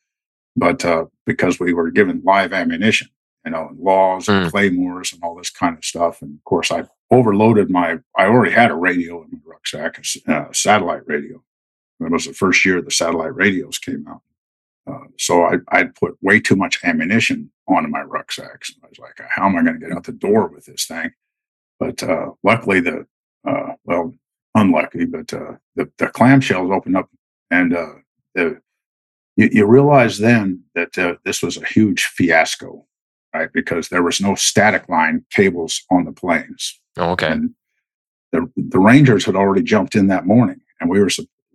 but 0.57 0.85
uh, 0.85 1.07
because 1.27 1.61
we 1.61 1.75
were 1.75 1.91
given 1.91 2.23
live 2.25 2.53
ammunition, 2.53 3.09
you 3.45 3.53
know, 3.53 3.69
and 3.69 3.79
laws 3.79 4.29
and 4.29 4.47
mm. 4.47 4.51
claymores 4.51 5.13
and 5.13 5.23
all 5.23 5.35
this 5.35 5.51
kind 5.51 5.77
of 5.77 5.85
stuff. 5.85 6.23
And 6.23 6.35
of 6.35 6.45
course, 6.45 6.71
I 6.73 6.85
overloaded 7.15 7.71
my. 7.71 7.99
I 8.17 8.27
already 8.27 8.53
had 8.53 8.71
a 8.71 8.75
radio 8.75 9.23
in 9.23 9.31
my 9.33 9.39
rucksack, 9.45 9.99
a 10.29 10.33
uh, 10.33 10.53
satellite 10.53 11.07
radio. 11.07 11.43
That 12.01 12.11
was 12.11 12.27
the 12.27 12.33
first 12.33 12.65
year 12.65 12.83
the 12.83 12.91
satellite 12.91 13.35
radios 13.35 13.79
came 13.79 14.07
out. 14.09 14.23
Uh, 14.87 15.07
so 15.19 15.45
I, 15.45 15.57
I'd 15.69 15.95
put 15.95 16.19
way 16.23 16.41
too 16.41 16.57
much 16.57 16.85
ammunition 16.85 17.51
onto 17.67 17.89
my 17.89 18.03
rucksacks. 18.03 18.73
I 18.83 18.89
was 18.89 18.99
like, 18.99 19.19
how 19.29 19.47
am 19.47 19.57
I 19.57 19.63
going 19.63 19.81
to 19.81 19.87
get 19.87 19.97
out 19.97 20.05
the 20.05 20.13
door 20.13 20.49
with 20.49 20.67
this 20.67 20.87
thing? 20.87 21.13
But 21.79 22.03
uh, 22.03 22.33
luckily, 22.43 22.81
the 22.81 23.07
uh, 23.47 23.75
well, 23.85 24.15
unlucky, 24.55 25.05
but 25.05 25.33
uh, 25.33 25.55
the, 25.77 25.91
the 25.99 26.07
clamshells 26.07 26.75
opened 26.75 26.97
up, 26.97 27.11
and 27.51 27.75
uh, 27.75 27.95
the, 28.35 28.61
you, 29.37 29.49
you, 29.53 29.67
realize 29.67 30.19
then 30.19 30.63
that 30.75 30.97
uh, 30.97 31.17
this 31.25 31.43
was 31.43 31.57
a 31.57 31.67
huge 31.67 32.05
fiasco, 32.05 32.87
right? 33.35 33.53
Because 33.53 33.89
there 33.89 34.03
was 34.03 34.21
no 34.21 34.35
static 34.35 34.89
line 34.89 35.25
cables 35.31 35.83
on 35.91 36.05
the 36.05 36.13
planes. 36.13 36.81
Oh, 36.97 37.11
okay. 37.11 37.33
And 37.33 37.55
the 38.33 38.51
the 38.57 38.79
Rangers 38.79 39.25
had 39.25 39.37
already 39.37 39.63
jumped 39.63 39.95
in 39.95 40.09
that 40.09 40.27
morning, 40.27 40.61
and 40.81 40.91
we 40.91 41.01
were 41.01 41.11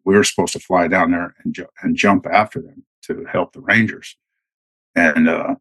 we 0.06 0.16
were 0.16 0.24
supposed 0.24 0.54
to 0.54 0.60
fly 0.60 0.88
down 0.88 1.12
there 1.12 1.36
and 1.44 1.54
ju- 1.54 1.68
and 1.82 1.96
jump 1.96 2.26
after 2.26 2.62
them 2.62 2.84
to 3.04 3.26
help 3.26 3.54
the 3.54 3.62
Rangers, 3.62 4.18
and 4.96 5.28
uh, 5.28 5.56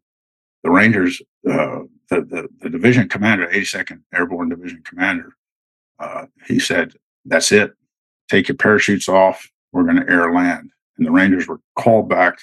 the 0.63 0.71
Rangers 0.71 1.21
uh, 1.49 1.81
the, 2.09 2.21
the, 2.21 2.49
the 2.61 2.69
division 2.69 3.07
commander, 3.07 3.47
82nd 3.47 4.01
Airborne 4.13 4.49
Division 4.49 4.81
commander, 4.83 5.33
uh, 5.99 6.25
he 6.47 6.59
said, 6.59 6.93
"That's 7.25 7.51
it. 7.51 7.73
Take 8.29 8.47
your 8.47 8.57
parachutes 8.57 9.07
off. 9.09 9.49
We're 9.71 9.83
going 9.83 10.03
to 10.03 10.09
air 10.11 10.33
land." 10.33 10.71
And 10.97 11.05
the 11.05 11.11
Rangers 11.11 11.47
were 11.47 11.59
called 11.77 12.09
back 12.09 12.39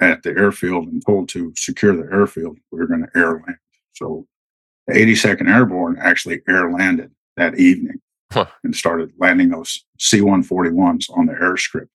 at 0.00 0.22
the 0.22 0.30
airfield 0.30 0.88
and 0.88 1.04
told 1.04 1.28
to 1.30 1.52
secure 1.56 1.96
the 1.96 2.12
airfield. 2.12 2.58
We 2.70 2.78
were 2.78 2.86
going 2.86 3.06
to 3.06 3.18
air 3.18 3.32
land. 3.32 3.56
So 3.92 4.26
the 4.86 4.94
82nd 4.94 5.48
Airborne 5.48 5.96
actually 6.00 6.40
air 6.48 6.70
landed 6.70 7.10
that 7.36 7.58
evening 7.58 8.00
huh. 8.32 8.46
and 8.64 8.74
started 8.74 9.12
landing 9.18 9.50
those 9.50 9.84
C-141s 9.98 11.10
on 11.16 11.26
the 11.26 11.34
airstrip 11.34 11.88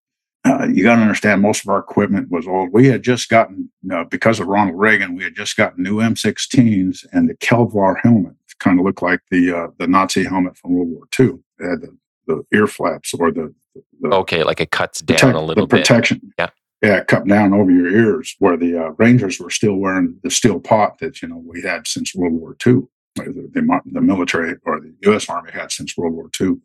uh, 0.45 0.65
you 0.67 0.83
got 0.83 0.95
to 0.95 1.01
understand 1.01 1.41
most 1.41 1.63
of 1.63 1.69
our 1.69 1.79
equipment 1.79 2.31
was 2.31 2.47
old. 2.47 2.71
We 2.71 2.88
had 2.88 3.03
just 3.03 3.27
gotten, 3.27 3.69
uh, 3.91 4.05
because 4.05 4.39
of 4.39 4.47
Ronald 4.47 4.79
Reagan, 4.79 5.15
we 5.15 5.23
had 5.23 5.35
just 5.35 5.57
gotten 5.57 5.83
new 5.83 5.97
M16s 5.97 7.05
and 7.11 7.29
the 7.29 7.35
Kevlar 7.35 7.95
helmet 8.01 8.35
kind 8.59 8.79
of 8.79 8.85
looked 8.85 9.01
like 9.01 9.19
the 9.29 9.55
uh, 9.55 9.67
the 9.77 9.88
Nazi 9.88 10.23
helmet 10.23 10.57
from 10.57 10.73
World 10.73 10.89
War 10.89 11.03
II. 11.19 11.39
It 11.59 11.69
had 11.69 11.81
the, 11.81 11.97
the 12.27 12.43
ear 12.53 12.67
flaps 12.67 13.13
or 13.13 13.31
the, 13.31 13.53
the 14.01 14.09
okay, 14.09 14.43
like 14.43 14.59
it 14.59 14.71
cuts 14.71 15.01
down 15.01 15.17
protect, 15.17 15.35
a 15.35 15.41
little 15.41 15.67
the 15.67 15.77
protection. 15.77 16.19
Bit. 16.23 16.33
Yeah, 16.39 16.49
yeah, 16.82 17.03
cut 17.03 17.28
down 17.28 17.53
over 17.53 17.71
your 17.71 17.89
ears. 17.89 18.36
Where 18.39 18.57
the 18.57 18.78
uh, 18.78 18.89
Rangers 18.97 19.39
were 19.39 19.49
still 19.49 19.75
wearing 19.75 20.19
the 20.23 20.32
steel 20.32 20.59
pot 20.59 20.99
that 20.99 21.21
you 21.21 21.28
know 21.28 21.43
we 21.45 21.61
had 21.61 21.88
since 21.88 22.15
World 22.15 22.34
War 22.34 22.55
II. 22.65 22.84
The, 23.15 23.49
the, 23.51 23.82
the 23.93 24.01
military 24.01 24.55
or 24.63 24.80
the 24.80 24.93
U.S. 25.05 25.28
Army 25.28 25.51
had 25.51 25.71
since 25.71 25.97
World 25.97 26.13
War 26.13 26.30
II. 26.39 26.57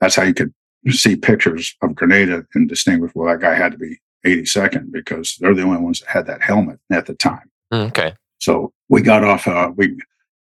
That's 0.00 0.14
how 0.14 0.22
you 0.22 0.32
could 0.32 0.54
see 0.90 1.16
pictures 1.16 1.74
of 1.82 1.94
Grenada 1.94 2.46
and 2.54 2.68
distinguish, 2.68 3.12
well, 3.14 3.28
that 3.28 3.40
guy 3.40 3.54
had 3.54 3.72
to 3.72 3.78
be 3.78 3.98
82nd 4.24 4.92
because 4.92 5.36
they're 5.40 5.54
the 5.54 5.62
only 5.62 5.80
ones 5.80 6.00
that 6.00 6.08
had 6.08 6.26
that 6.26 6.42
helmet 6.42 6.78
at 6.90 7.06
the 7.06 7.14
time. 7.14 7.50
Mm, 7.72 7.88
okay. 7.88 8.14
So 8.38 8.72
we 8.88 9.02
got 9.02 9.24
off. 9.24 9.46
Uh, 9.46 9.72
we 9.74 9.96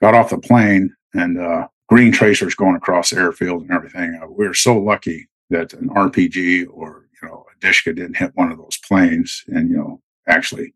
got 0.00 0.14
off 0.14 0.30
the 0.30 0.38
plane 0.38 0.94
and 1.14 1.38
uh, 1.38 1.68
green 1.88 2.12
tracers 2.12 2.54
going 2.54 2.76
across 2.76 3.10
the 3.10 3.16
airfield 3.16 3.62
and 3.62 3.70
everything. 3.70 4.18
Uh, 4.22 4.26
we 4.26 4.46
were 4.46 4.54
so 4.54 4.76
lucky 4.78 5.28
that 5.50 5.72
an 5.74 5.88
RPG 5.88 6.66
or 6.70 6.99
you 7.22 7.28
know 7.28 7.46
a 7.50 7.60
Dishka 7.60 7.92
didn't 7.92 8.16
hit 8.16 8.32
one 8.34 8.50
of 8.50 8.58
those 8.58 8.78
planes 8.86 9.44
and 9.48 9.70
you 9.70 9.76
know 9.76 10.00
actually 10.26 10.74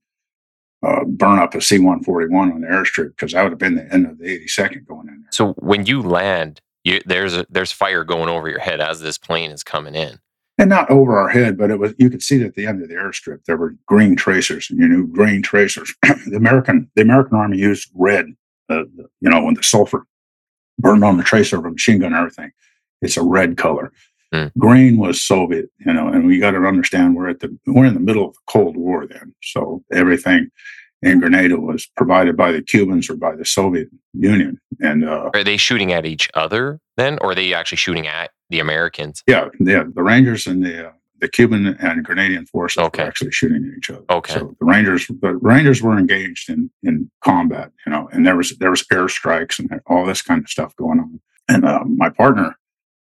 uh, 0.84 1.04
burn 1.04 1.38
up 1.38 1.54
a 1.54 1.60
C-141 1.60 2.32
on 2.32 2.60
the 2.60 2.66
airstrip 2.66 3.10
because 3.10 3.32
that 3.32 3.42
would 3.42 3.52
have 3.52 3.58
been 3.58 3.76
the 3.76 3.92
end 3.92 4.06
of 4.06 4.18
the 4.18 4.24
82nd 4.24 4.86
going 4.86 5.08
in 5.08 5.22
there. 5.22 5.30
So 5.30 5.54
when 5.54 5.86
you 5.86 6.02
land, 6.02 6.60
you, 6.82 7.00
there's 7.06 7.34
a, 7.34 7.46
there's 7.48 7.72
fire 7.72 8.04
going 8.04 8.28
over 8.28 8.50
your 8.50 8.58
head 8.58 8.80
as 8.80 9.00
this 9.00 9.16
plane 9.16 9.50
is 9.50 9.64
coming 9.64 9.94
in. 9.94 10.18
And 10.58 10.68
not 10.68 10.90
over 10.90 11.18
our 11.18 11.28
head, 11.28 11.56
but 11.56 11.70
it 11.70 11.78
was 11.78 11.94
you 11.98 12.08
could 12.08 12.22
see 12.22 12.36
it 12.36 12.46
at 12.46 12.54
the 12.54 12.66
end 12.66 12.80
of 12.80 12.88
the 12.88 12.94
airstrip. 12.94 13.44
There 13.44 13.56
were 13.56 13.74
green 13.86 14.14
tracers, 14.14 14.68
and 14.70 14.78
you 14.78 14.86
knew 14.86 15.06
green 15.08 15.42
tracers. 15.42 15.92
the 16.02 16.36
American 16.36 16.88
the 16.94 17.02
American 17.02 17.36
Army 17.36 17.58
used 17.58 17.90
red, 17.92 18.26
uh, 18.68 18.84
you 19.20 19.30
know, 19.30 19.42
when 19.42 19.54
the 19.54 19.64
sulfur 19.64 20.06
burned 20.78 21.02
on 21.02 21.16
the 21.16 21.24
tracer 21.24 21.58
of 21.58 21.64
a 21.64 21.70
machine 21.70 21.98
gun 21.98 22.12
and 22.12 22.16
everything. 22.16 22.52
It's 23.02 23.16
a 23.16 23.22
red 23.22 23.56
color. 23.56 23.92
Mm. 24.34 24.52
Green 24.58 24.96
was 24.98 25.22
Soviet, 25.22 25.70
you 25.86 25.92
know, 25.92 26.08
and 26.08 26.26
we 26.26 26.38
got 26.40 26.52
to 26.52 26.66
understand 26.66 27.14
we're 27.14 27.28
at 27.28 27.40
the 27.40 27.56
we're 27.66 27.86
in 27.86 27.94
the 27.94 28.00
middle 28.00 28.26
of 28.28 28.34
the 28.34 28.40
Cold 28.48 28.76
War 28.76 29.06
then, 29.06 29.34
so 29.42 29.82
everything 29.92 30.50
in 31.02 31.20
Grenada 31.20 31.56
was 31.56 31.86
provided 31.96 32.36
by 32.36 32.50
the 32.50 32.62
Cubans 32.62 33.08
or 33.10 33.16
by 33.16 33.36
the 33.36 33.44
Soviet 33.44 33.88
Union. 34.14 34.58
And 34.80 35.04
uh, 35.04 35.30
Are 35.34 35.44
they 35.44 35.56
shooting 35.58 35.92
at 35.92 36.04
each 36.06 36.28
other 36.34 36.80
then, 36.96 37.18
or 37.20 37.30
are 37.30 37.34
they 37.34 37.52
actually 37.54 37.76
shooting 37.76 38.06
at 38.06 38.30
the 38.50 38.58
Americans? 38.60 39.22
yeah, 39.26 39.48
yeah, 39.60 39.84
the 39.94 40.02
Rangers 40.02 40.46
and 40.46 40.64
the 40.64 40.88
uh, 40.88 40.92
the 41.20 41.28
Cuban 41.28 41.66
and 41.78 42.04
Grenadian 42.04 42.46
forces 42.48 42.82
Okay. 42.82 43.02
were 43.02 43.08
actually 43.08 43.30
shooting 43.30 43.70
at 43.70 43.78
each 43.78 43.88
other. 43.90 44.04
Okay. 44.10 44.34
So 44.34 44.56
the 44.58 44.64
Rangers, 44.66 45.06
the 45.06 45.36
Rangers 45.36 45.80
were 45.80 45.96
engaged 45.96 46.50
in 46.50 46.70
in 46.82 47.08
combat, 47.22 47.70
you 47.86 47.92
know, 47.92 48.08
and 48.12 48.26
there 48.26 48.36
was 48.36 48.56
there 48.58 48.70
was 48.70 48.82
airstrikes 48.92 49.58
and 49.60 49.80
all 49.86 50.04
this 50.06 50.22
kind 50.22 50.42
of 50.42 50.48
stuff 50.50 50.74
going 50.76 50.98
on. 50.98 51.20
And 51.48 51.64
uh, 51.64 51.84
my 51.84 52.08
partner, 52.10 52.56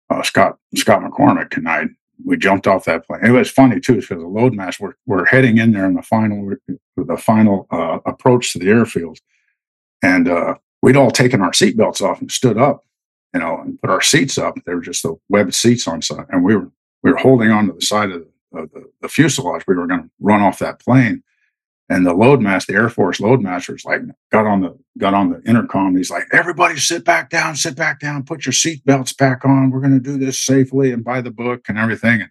uh, 0.09 0.23
Scott 0.23 0.57
Scott 0.75 1.01
McCormick, 1.01 1.57
and 1.57 1.67
I, 1.67 1.85
we 2.25 2.37
jumped 2.37 2.67
off 2.67 2.85
that 2.85 3.05
plane. 3.05 3.25
It 3.25 3.31
was 3.31 3.49
funny 3.49 3.79
too, 3.79 3.95
because 3.95 4.09
the 4.09 4.27
load 4.27 4.53
mass 4.53 4.79
we're 4.79 4.95
we're 5.05 5.25
heading 5.25 5.57
in 5.57 5.71
there 5.71 5.85
in 5.85 5.93
the 5.93 6.01
final 6.01 6.55
the 6.97 7.17
final 7.17 7.67
uh, 7.71 7.99
approach 8.05 8.53
to 8.53 8.59
the 8.59 8.69
airfield, 8.69 9.19
and 10.03 10.27
uh, 10.27 10.55
we'd 10.81 10.97
all 10.97 11.11
taken 11.11 11.41
our 11.41 11.51
seatbelts 11.51 12.01
off 12.01 12.21
and 12.21 12.31
stood 12.31 12.57
up, 12.57 12.85
you 13.33 13.39
know, 13.39 13.59
and 13.61 13.79
put 13.81 13.89
our 13.89 14.01
seats 14.01 14.37
up. 14.37 14.55
They 14.65 14.73
were 14.73 14.81
just 14.81 15.03
the 15.03 15.15
webbed 15.29 15.53
seats 15.53 15.87
on 15.87 16.01
side, 16.01 16.25
and 16.29 16.43
we 16.43 16.55
were 16.55 16.71
we 17.03 17.11
were 17.11 17.17
holding 17.17 17.51
on 17.51 17.67
to 17.67 17.73
the 17.73 17.81
side 17.81 18.11
of 18.11 18.25
the, 18.51 18.59
of 18.59 18.71
the, 18.71 18.89
the 19.01 19.07
fuselage. 19.07 19.63
We 19.67 19.75
were 19.75 19.87
going 19.87 20.03
to 20.03 20.09
run 20.19 20.41
off 20.41 20.59
that 20.59 20.79
plane, 20.79 21.23
and 21.89 22.05
the 22.05 22.13
loadmaster, 22.13 22.67
the 22.67 22.75
Air 22.75 22.89
Force 22.89 23.19
load 23.19 23.41
master's 23.41 23.83
like 23.83 24.01
got 24.31 24.45
on 24.45 24.61
the 24.61 24.77
got 24.97 25.13
on 25.13 25.31
the 25.31 25.41
intercom. 25.49 25.95
He's 25.95 26.11
like, 26.11 26.27
"Everybody, 26.31 26.77
sit 26.77 27.03
back 27.03 27.29
down, 27.29 27.55
sit 27.55 27.75
back 27.75 27.99
down, 27.99 28.23
put 28.23 28.45
your 28.45 28.53
seat 28.53 28.85
belts 28.85 29.13
back 29.13 29.43
on. 29.43 29.71
We're 29.71 29.81
going 29.81 29.93
to 29.93 29.99
do 29.99 30.17
this 30.17 30.39
safely 30.39 30.91
and 30.91 31.03
by 31.03 31.21
the 31.21 31.31
book 31.31 31.65
and 31.67 31.77
everything." 31.77 32.21
And 32.21 32.29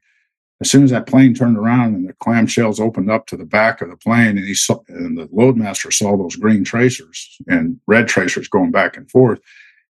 as 0.61 0.71
soon 0.71 0.85
as 0.85 0.91
that 0.91 1.07
plane 1.07 1.35
turned 1.35 1.59
around 1.59 1.95
and 1.95 2.09
the 2.09 2.15
clamshells 2.15 2.81
opened 2.81 3.11
up 3.11 3.27
to 3.27 3.37
the 3.37 3.45
back 3.45 3.81
of 3.81 3.91
the 3.91 3.97
plane, 3.97 4.39
and 4.39 4.47
he 4.47 4.55
saw 4.55 4.79
and 4.89 5.19
the 5.19 5.27
loadmaster 5.29 5.93
saw 5.93 6.17
those 6.17 6.37
green 6.37 6.65
tracers 6.65 7.39
and 7.49 7.81
red 7.87 8.09
tracers 8.09 8.49
going 8.49 8.71
back 8.71 8.97
and 8.97 9.11
forth, 9.11 9.41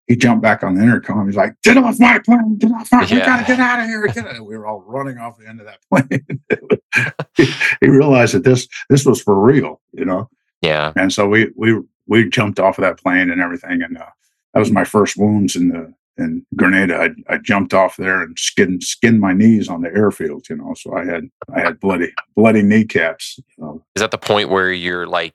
he 0.08 0.16
jumped 0.16 0.42
back 0.42 0.64
on 0.64 0.76
the 0.76 0.82
intercom. 0.82 1.28
He's 1.28 1.36
like, 1.36 1.56
"Get 1.64 1.78
off 1.78 2.00
my 2.00 2.20
plane! 2.20 2.58
Get 2.58 2.72
off 2.72 2.92
my! 2.92 3.02
We 3.02 3.20
gotta 3.20 3.46
get 3.46 3.60
out 3.60 3.82
of 3.82 3.86
here!" 3.88 4.08
Get 4.08 4.28
out. 4.28 4.46
We 4.46 4.58
were 4.58 4.66
all 4.66 4.84
running 4.86 5.18
off 5.18 5.38
the 5.38 5.48
end 5.48 5.60
of 5.60 5.68
that 5.68 5.80
plane. 5.90 7.22
he, 7.36 7.46
he 7.82 7.90
realized 7.90 8.34
that 8.34 8.44
this 8.44 8.68
this 8.90 9.06
was 9.06 9.22
for 9.22 9.40
real, 9.40 9.82
you 9.92 10.06
know. 10.06 10.30
Yeah. 10.62 10.94
And 10.96 11.12
so 11.12 11.28
we 11.28 11.52
we 11.56 11.80
we 12.08 12.30
jumped 12.30 12.60
off 12.60 12.78
of 12.78 12.84
that 12.84 13.00
plane 13.02 13.30
and 13.30 13.42
everything, 13.42 13.82
and 13.82 13.98
uh, 13.98 14.06
that 14.54 14.60
was 14.60 14.72
my 14.72 14.84
first 14.84 15.18
wounds 15.18 15.56
in 15.56 15.70
the 15.70 15.94
in 16.18 16.46
Grenada. 16.56 16.98
I, 16.98 17.34
I 17.34 17.38
jumped 17.38 17.74
off 17.74 17.98
there 17.98 18.22
and 18.22 18.38
skinned 18.40 18.84
skinned 18.84 19.20
my 19.20 19.34
knees 19.34 19.68
on 19.68 19.82
the 19.82 19.90
airfield, 19.90 20.48
you 20.50 20.56
know. 20.56 20.74
So 20.76 20.96
I 20.96 21.06
had 21.06 21.30
I 21.54 21.60
had 21.60 21.80
bloody 21.80 22.14
bloody 22.36 22.64
kneecaps. 22.64 23.40
You 23.40 23.64
know. 23.64 23.84
Is 23.96 24.02
that 24.02 24.12
the 24.12 24.18
point 24.18 24.50
where 24.50 24.72
you're 24.72 25.06
like, 25.06 25.34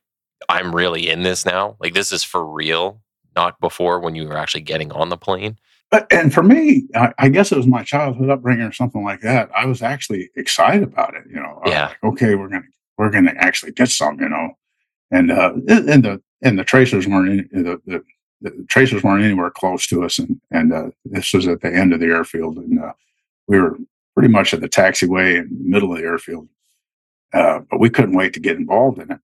I'm 0.49 0.75
really 0.75 1.09
in 1.09 1.23
this 1.23 1.45
now? 1.45 1.77
Like 1.79 1.95
this 1.95 2.11
is 2.11 2.25
for 2.25 2.45
real, 2.45 3.01
not 3.35 3.59
before 3.61 4.01
when 4.01 4.15
you 4.15 4.27
were 4.29 4.37
actually 4.37 4.63
getting 4.63 4.93
on 4.93 5.09
the 5.09 5.17
plane? 5.17 5.59
And 6.11 6.33
for 6.33 6.43
me, 6.43 6.85
I, 6.95 7.13
I 7.19 7.29
guess 7.29 7.53
it 7.53 7.57
was 7.59 7.67
my 7.67 7.83
childhood 7.83 8.31
upbringing 8.31 8.65
or 8.65 8.73
something 8.73 9.05
like 9.05 9.21
that. 9.21 9.51
I 9.55 9.67
was 9.67 9.83
actually 9.83 10.31
excited 10.37 10.83
about 10.83 11.15
it. 11.15 11.25
You 11.29 11.37
know, 11.37 11.61
Yeah. 11.67 11.89
like, 11.89 12.05
okay, 12.15 12.35
we're 12.35 12.49
gonna 12.49 12.65
we're 12.97 13.11
gonna 13.11 13.35
actually 13.37 13.73
get 13.73 13.89
some. 13.91 14.19
You 14.19 14.29
know, 14.31 14.57
and 15.11 15.31
uh, 15.31 15.53
and 15.69 16.03
the 16.03 16.23
and 16.41 16.59
the 16.59 16.65
tracers 16.65 17.07
weren't 17.07 17.53
in, 17.53 17.63
the, 17.65 17.81
the 17.87 18.03
the 18.41 18.65
tracers 18.71 19.03
weren't 19.03 19.23
anywhere 19.23 19.51
close 19.51 19.87
to 19.89 20.03
us, 20.03 20.19
and 20.19 20.41
and 20.51 20.73
uh, 20.73 20.91
this 21.05 21.35
was 21.35 21.47
at 21.47 21.61
the 21.61 21.73
end 21.73 21.93
of 21.93 22.01
the 22.01 22.07
airfield, 22.07 22.57
and 22.57 22.81
uh, 22.83 22.93
we 23.47 23.61
were 23.61 23.77
pretty 24.15 24.29
much 24.33 24.55
at 24.55 24.63
the 24.63 24.69
taxiway 24.71 25.37
in 25.37 25.49
the 25.51 25.69
middle 25.69 25.93
of 25.93 25.99
the 25.99 26.05
airfield. 26.05 26.49
Uh, 27.35 27.61
but 27.71 27.81
we 27.81 27.91
couldn't 27.91 28.15
wait 28.17 28.33
to 28.35 28.41
get 28.41 28.57
involved 28.57 28.99
in 28.99 29.11
it. 29.11 29.19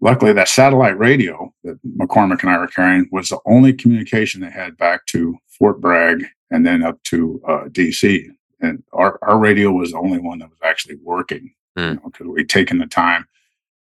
Luckily, 0.00 0.32
that 0.32 0.48
satellite 0.48 0.98
radio 0.98 1.52
that 1.64 1.78
McCormick 1.98 2.40
and 2.42 2.50
I 2.50 2.58
were 2.58 2.66
carrying 2.68 3.08
was 3.12 3.28
the 3.28 3.38
only 3.46 3.72
communication 3.72 4.40
they 4.40 4.50
had 4.50 4.76
back 4.78 5.06
to 5.06 5.36
Fort 5.58 5.80
Bragg 5.80 6.24
and 6.50 6.66
then 6.66 6.82
up 6.82 7.02
to 7.04 7.40
uh, 7.46 7.64
DC. 7.68 8.24
And 8.60 8.82
our, 8.92 9.18
our 9.22 9.38
radio 9.38 9.70
was 9.70 9.92
the 9.92 9.98
only 9.98 10.18
one 10.18 10.38
that 10.38 10.48
was 10.48 10.58
actually 10.64 10.96
working 11.02 11.52
Hmm. 11.76 11.94
because 12.04 12.26
we'd 12.26 12.48
taken 12.48 12.78
the 12.78 12.86
time. 12.86 13.26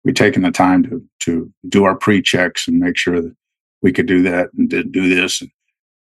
We'd 0.05 0.17
taken 0.17 0.43
the 0.43 0.51
time 0.51 0.83
to 0.85 1.05
to 1.21 1.53
do 1.69 1.85
our 1.85 1.97
pre 1.97 2.23
checks 2.23 2.67
and 2.69 2.79
make 2.79 2.97
sure 2.97 3.21
that 3.21 3.35
we 3.83 3.93
could 3.93 4.07
do 4.07 4.23
that 4.23 4.49
and 4.57 4.69
did 4.69 4.93
do 4.93 5.09
this. 5.15 5.43
And, 5.43 5.51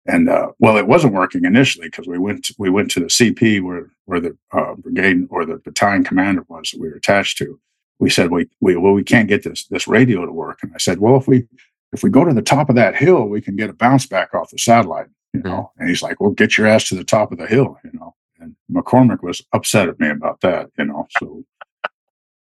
and 0.07 0.29
uh, 0.29 0.53
well, 0.59 0.77
it 0.77 0.87
wasn't 0.87 1.15
working 1.15 1.45
initially 1.45 1.87
because 1.89 2.07
we 2.07 2.19
went 2.19 2.45
to, 2.45 2.55
we 2.59 2.69
went 2.69 2.91
to 2.93 3.01
the 3.01 3.07
CP 3.07 3.63
where 3.63 3.91
where 4.05 4.21
the 4.21 4.37
uh, 4.53 4.75
brigade 4.75 5.27
or 5.31 5.47
the 5.47 5.57
battalion 5.65 6.05
commander 6.05 6.45
was 6.49 6.71
that 6.71 6.81
we 6.81 6.89
were 6.89 6.97
attached 6.97 7.39
to. 7.39 7.59
We 7.99 8.11
said 8.11 8.31
we 8.31 8.49
we 8.61 8.77
well 8.77 8.93
we 8.93 9.05
can't 9.05 9.29
get 9.29 9.45
this 9.45 9.67
this 9.67 9.87
radio 9.87 10.27
to 10.27 10.33
work, 10.33 10.61
and 10.63 10.73
I 10.75 10.79
said, 10.79 10.99
well 10.99 11.17
if 11.17 11.29
we 11.29 11.47
if 11.93 12.03
we 12.03 12.11
go 12.11 12.25
to 12.25 12.35
the 12.35 12.43
top 12.43 12.69
of 12.69 12.75
that 12.77 12.97
hill, 12.97 13.27
we 13.27 13.41
can 13.41 13.57
get 13.57 13.71
a 13.71 13.75
bounce 13.75 14.07
back 14.07 14.35
off 14.35 14.51
the 14.51 14.59
satellite, 14.59 15.07
you 15.33 15.41
mm-hmm. 15.41 15.49
know. 15.49 15.73
And 15.79 15.89
he's 15.89 16.03
like, 16.03 16.21
well, 16.21 16.31
get 16.31 16.59
your 16.59 16.67
ass 16.67 16.89
to 16.89 16.97
the 16.97 17.05
top 17.05 17.31
of 17.31 17.39
the 17.39 17.47
hill, 17.47 17.79
you 17.85 17.93
know. 17.95 18.15
And 18.41 18.57
McCormick 18.71 19.23
was 19.23 19.41
upset 19.53 19.89
at 19.89 20.01
me 20.01 20.11
about 20.11 20.41
that, 20.41 20.71
you 20.77 20.87
know. 20.87 21.07
So 21.19 21.45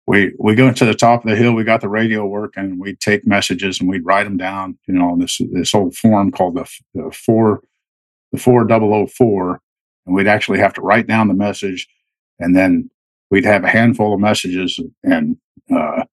we 0.08 0.34
we 0.40 0.56
go 0.56 0.72
to 0.72 0.86
the 0.86 0.94
top 0.94 1.24
of 1.24 1.30
the 1.30 1.36
hill. 1.36 1.54
We 1.54 1.64
got 1.64 1.82
the 1.82 1.90
radio 1.90 2.26
working. 2.26 2.80
We'd 2.80 3.00
take 3.00 3.28
messages 3.28 3.80
and 3.80 3.90
we'd 3.90 4.06
write 4.06 4.24
them 4.24 4.38
down. 4.38 4.78
You 4.88 4.96
know, 4.96 5.12
on 5.12 5.20
this 5.20 5.40
this 5.52 5.76
old 5.76 5.96
form 5.96 6.32
called 6.32 6.56
the, 6.56 6.70
the 6.94 7.12
four 7.12 7.62
the 8.32 8.40
four 8.40 8.64
double 8.64 8.94
o 8.94 9.06
four, 9.08 9.62
and 10.06 10.16
we'd 10.16 10.28
actually 10.28 10.60
have 10.60 10.74
to 10.76 10.82
write 10.82 11.08
down 11.08 11.28
the 11.28 11.34
message, 11.34 11.88
and 12.40 12.56
then 12.56 12.90
we'd 13.32 13.46
have 13.46 13.64
a 13.64 13.70
handful 13.70 14.14
of 14.14 14.20
messages, 14.20 14.80
and 15.04 15.38
uh, 15.76 16.04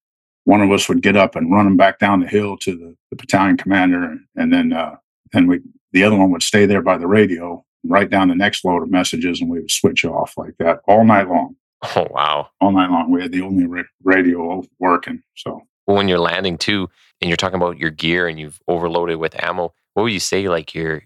one 0.45 0.63
of 0.63 0.71
us 0.71 0.89
would 0.89 1.03
get 1.03 1.17
up 1.17 1.37
and 1.37 1.53
run 1.53 1.67
them 1.67 1.77
back 1.77 1.99
down 1.99 2.21
the 2.21 2.27
hill 2.27 2.57
to 2.59 2.73
the, 2.73 2.97
the 3.11 3.17
battalion 3.17 3.57
commander, 3.59 4.17
and 4.37 4.53
then 4.53 4.73
uh, 4.73 4.97
then 5.33 5.47
we 5.47 5.61
the 5.93 6.05
other 6.05 6.17
one 6.17 6.31
would 6.31 6.43
stay 6.43 6.65
there 6.67 6.83
by 6.83 6.97
the 6.97 7.07
radio, 7.07 7.63
write 7.85 8.11
down 8.11 8.29
the 8.29 8.35
next 8.35 8.65
load 8.65 8.83
of 8.83 8.91
messages, 8.91 9.41
and 9.41 9.51
we 9.51 9.61
would 9.61 9.71
switch 9.71 10.05
off 10.05 10.35
like 10.37 10.55
that 10.59 10.81
all 10.87 11.05
night 11.05 11.29
long 11.29 11.57
Oh 11.95 12.07
wow. 12.11 12.49
all 12.61 12.73
night 12.73 12.91
long. 12.91 13.11
We 13.11 13.23
had 13.23 13.33
the 13.33 13.43
only 13.43 13.67
ra- 13.67 13.83
radio 14.05 14.63
working. 14.79 15.23
So 15.37 15.63
Well, 15.87 15.97
when 15.97 16.09
you're 16.09 16.19
landing 16.19 16.59
too, 16.59 16.89
and 17.21 17.29
you're 17.29 17.37
talking 17.37 17.57
about 17.57 17.79
your 17.79 17.91
gear 17.91 18.29
and 18.29 18.39
you've 18.39 18.61
overloaded 18.69 19.19
with 19.19 19.41
ammo, 19.43 19.73
what 19.95 20.03
would 20.05 20.13
you 20.13 20.21
say 20.21 20.49
like 20.49 20.75
your 20.75 21.03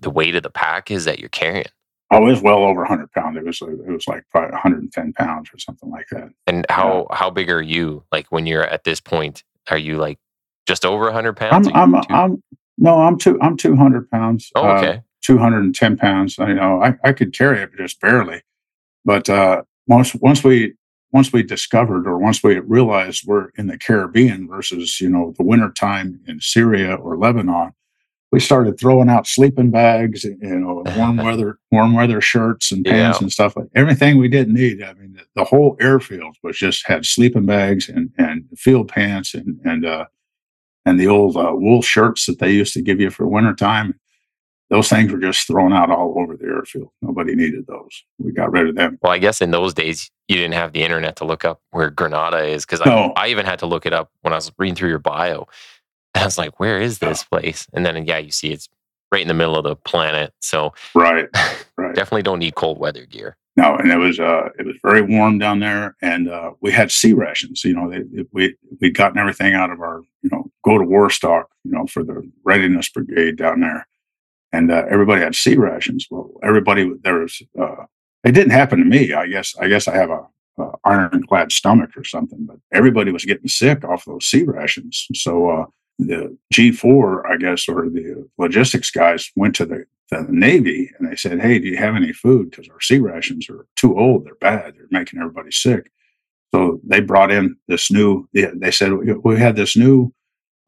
the 0.00 0.10
weight 0.10 0.36
of 0.36 0.42
the 0.44 0.50
pack 0.50 0.90
is 0.90 1.04
that 1.06 1.18
you're 1.18 1.28
carrying? 1.30 1.64
Oh, 2.10 2.26
it 2.26 2.30
was 2.30 2.42
well 2.42 2.64
over 2.64 2.80
100 2.80 3.12
pounds. 3.12 3.36
It 3.36 3.44
was 3.44 3.60
it 3.62 3.90
was 3.90 4.06
like 4.06 4.24
probably 4.30 4.52
110 4.52 5.12
pounds 5.12 5.50
or 5.52 5.58
something 5.58 5.90
like 5.90 6.06
that. 6.10 6.30
And 6.46 6.66
how 6.68 7.06
how 7.12 7.30
big 7.30 7.50
are 7.50 7.62
you? 7.62 8.04
Like 8.12 8.26
when 8.30 8.46
you're 8.46 8.66
at 8.66 8.84
this 8.84 9.00
point, 9.00 9.44
are 9.70 9.78
you 9.78 9.96
like 9.96 10.18
just 10.66 10.84
over 10.84 11.04
100 11.04 11.34
pounds? 11.34 11.68
I'm 11.74 11.94
I'm, 11.94 12.04
I'm 12.10 12.42
no, 12.78 13.00
I'm 13.00 13.18
two 13.18 13.38
I'm 13.40 13.56
200 13.56 14.10
pounds. 14.10 14.50
oh, 14.54 14.68
uh, 14.68 14.78
okay. 14.78 15.02
210 15.22 15.96
pounds. 15.98 16.38
I 16.38 16.52
know 16.54 16.82
I, 16.82 16.94
I 17.04 17.12
could 17.12 17.36
carry 17.36 17.60
it, 17.60 17.70
just 17.76 18.00
barely. 18.00 18.42
But 19.04 19.28
uh, 19.28 19.62
once 19.86 20.14
once 20.14 20.42
we 20.42 20.74
once 21.12 21.32
we 21.32 21.42
discovered 21.42 22.06
or 22.06 22.18
once 22.18 22.42
we 22.42 22.58
realized 22.60 23.24
we're 23.26 23.48
in 23.56 23.66
the 23.66 23.78
Caribbean 23.78 24.48
versus 24.48 25.00
you 25.00 25.08
know 25.08 25.34
the 25.36 25.44
winter 25.44 25.70
time 25.70 26.20
in 26.26 26.40
Syria 26.40 26.94
or 26.94 27.16
Lebanon, 27.16 27.72
we 28.32 28.38
started 28.40 28.78
throwing 28.78 29.08
out 29.08 29.26
sleeping 29.26 29.70
bags, 29.70 30.24
you 30.24 30.36
know, 30.40 30.82
warm 30.96 31.16
weather 31.16 31.58
warm 31.70 31.94
weather 31.94 32.20
shirts 32.20 32.70
and 32.72 32.84
pants 32.84 33.18
Yeah. 33.18 33.24
and 33.24 33.32
stuff 33.32 33.56
like 33.56 33.66
everything 33.74 34.18
we 34.18 34.28
didn't 34.28 34.54
need. 34.54 34.82
I 34.82 34.92
mean, 34.94 35.14
the, 35.14 35.22
the 35.34 35.44
whole 35.44 35.76
airfield 35.80 36.36
was 36.42 36.56
just 36.56 36.86
had 36.86 37.04
sleeping 37.06 37.46
bags 37.46 37.88
and 37.88 38.10
and 38.18 38.44
field 38.56 38.88
pants 38.88 39.34
and 39.34 39.58
and 39.64 39.84
uh, 39.84 40.06
and 40.86 40.98
the 40.98 41.08
old 41.08 41.36
uh, 41.36 41.52
wool 41.54 41.82
shirts 41.82 42.26
that 42.26 42.38
they 42.38 42.52
used 42.52 42.72
to 42.74 42.82
give 42.82 43.00
you 43.00 43.10
for 43.10 43.26
wintertime 43.26 43.98
those 44.70 44.88
things 44.88 45.10
were 45.10 45.18
just 45.18 45.48
thrown 45.48 45.72
out 45.72 45.90
all 45.90 46.14
over 46.16 46.36
the 46.36 46.44
airfield. 46.44 46.90
Nobody 47.02 47.34
needed 47.34 47.66
those. 47.66 48.04
We 48.20 48.30
got 48.30 48.52
rid 48.52 48.68
of 48.68 48.76
them. 48.76 49.00
Well, 49.02 49.10
I 49.10 49.18
guess 49.18 49.40
in 49.40 49.50
those 49.50 49.74
days 49.74 50.12
you 50.28 50.36
didn't 50.36 50.54
have 50.54 50.72
the 50.72 50.84
internet 50.84 51.16
to 51.16 51.24
look 51.24 51.44
up 51.44 51.60
where 51.72 51.90
Grenada 51.90 52.44
is 52.44 52.64
because 52.66 52.80
No. 52.86 53.12
I, 53.16 53.24
I 53.24 53.28
even 53.30 53.46
had 53.46 53.58
to 53.58 53.66
look 53.66 53.84
it 53.84 53.92
up 53.92 54.12
when 54.20 54.32
I 54.32 54.36
was 54.36 54.52
reading 54.58 54.76
through 54.76 54.90
your 54.90 55.00
bio. 55.00 55.48
And 56.14 56.22
I 56.22 56.24
was 56.24 56.38
like, 56.38 56.58
where 56.60 56.80
is 56.80 56.98
this 56.98 57.24
place? 57.24 57.66
And 57.72 57.84
then 57.84 58.04
yeah, 58.06 58.18
you 58.18 58.30
see 58.30 58.52
it's 58.52 58.68
right 59.12 59.22
in 59.22 59.28
the 59.28 59.34
middle 59.34 59.56
of 59.56 59.64
the 59.64 59.76
planet. 59.76 60.32
So 60.40 60.72
Right, 60.94 61.26
right. 61.76 61.94
definitely 61.94 62.22
don't 62.22 62.38
need 62.38 62.54
cold 62.54 62.78
weather 62.78 63.06
gear. 63.06 63.36
No, 63.56 63.76
and 63.76 63.90
it 63.90 63.96
was 63.98 64.20
uh, 64.20 64.48
it 64.58 64.64
was 64.64 64.76
very 64.82 65.02
warm 65.02 65.38
down 65.38 65.58
there, 65.58 65.96
and 66.00 66.30
uh, 66.30 66.52
we 66.60 66.70
had 66.70 66.90
C 66.90 67.12
rations. 67.12 67.64
You 67.64 67.74
know, 67.74 67.90
they, 67.90 68.24
we 68.32 68.54
we'd 68.80 68.94
gotten 68.94 69.18
everything 69.18 69.54
out 69.54 69.70
of 69.70 69.80
our 69.80 70.02
you 70.22 70.30
know 70.32 70.50
go 70.64 70.78
to 70.78 70.84
war 70.84 71.10
stock. 71.10 71.48
You 71.64 71.72
know, 71.72 71.86
for 71.86 72.04
the 72.04 72.22
readiness 72.44 72.88
brigade 72.88 73.36
down 73.36 73.60
there, 73.60 73.86
and 74.52 74.70
uh, 74.70 74.84
everybody 74.88 75.20
had 75.20 75.34
C 75.34 75.56
rations. 75.56 76.06
Well, 76.10 76.30
everybody 76.42 76.90
there 77.02 77.18
was. 77.18 77.42
Uh, 77.60 77.84
it 78.22 78.32
didn't 78.32 78.52
happen 78.52 78.78
to 78.78 78.84
me. 78.84 79.12
I 79.12 79.26
guess 79.26 79.54
I 79.60 79.68
guess 79.68 79.88
I 79.88 79.96
have 79.96 80.10
a, 80.10 80.26
a 80.58 80.70
ironclad 80.84 81.50
stomach 81.52 81.90
or 81.96 82.04
something, 82.04 82.46
but 82.46 82.56
everybody 82.72 83.10
was 83.10 83.24
getting 83.24 83.48
sick 83.48 83.84
off 83.84 84.04
those 84.04 84.26
C 84.26 84.44
rations. 84.44 85.06
So 85.14 85.50
uh, 85.50 85.66
the 86.06 86.36
G 86.52 86.72
four, 86.72 87.26
I 87.30 87.36
guess, 87.36 87.68
or 87.68 87.88
the 87.88 88.28
logistics 88.38 88.90
guys 88.90 89.30
went 89.36 89.54
to 89.56 89.66
the 89.66 89.84
the 90.10 90.26
Navy 90.28 90.90
and 90.98 91.08
they 91.10 91.14
said, 91.14 91.40
Hey, 91.40 91.60
do 91.60 91.68
you 91.68 91.76
have 91.76 91.94
any 91.94 92.12
food? 92.12 92.50
Because 92.50 92.68
our 92.68 92.80
C 92.80 92.98
rations 92.98 93.48
are 93.48 93.66
too 93.76 93.96
old. 93.96 94.24
They're 94.24 94.34
bad. 94.40 94.74
They're 94.74 94.88
making 94.90 95.20
everybody 95.20 95.52
sick. 95.52 95.90
So 96.52 96.80
they 96.84 96.98
brought 97.00 97.30
in 97.30 97.56
this 97.68 97.92
new, 97.92 98.28
they 98.32 98.72
said, 98.72 98.90
We 99.22 99.38
had 99.38 99.54
this 99.54 99.76
new 99.76 100.12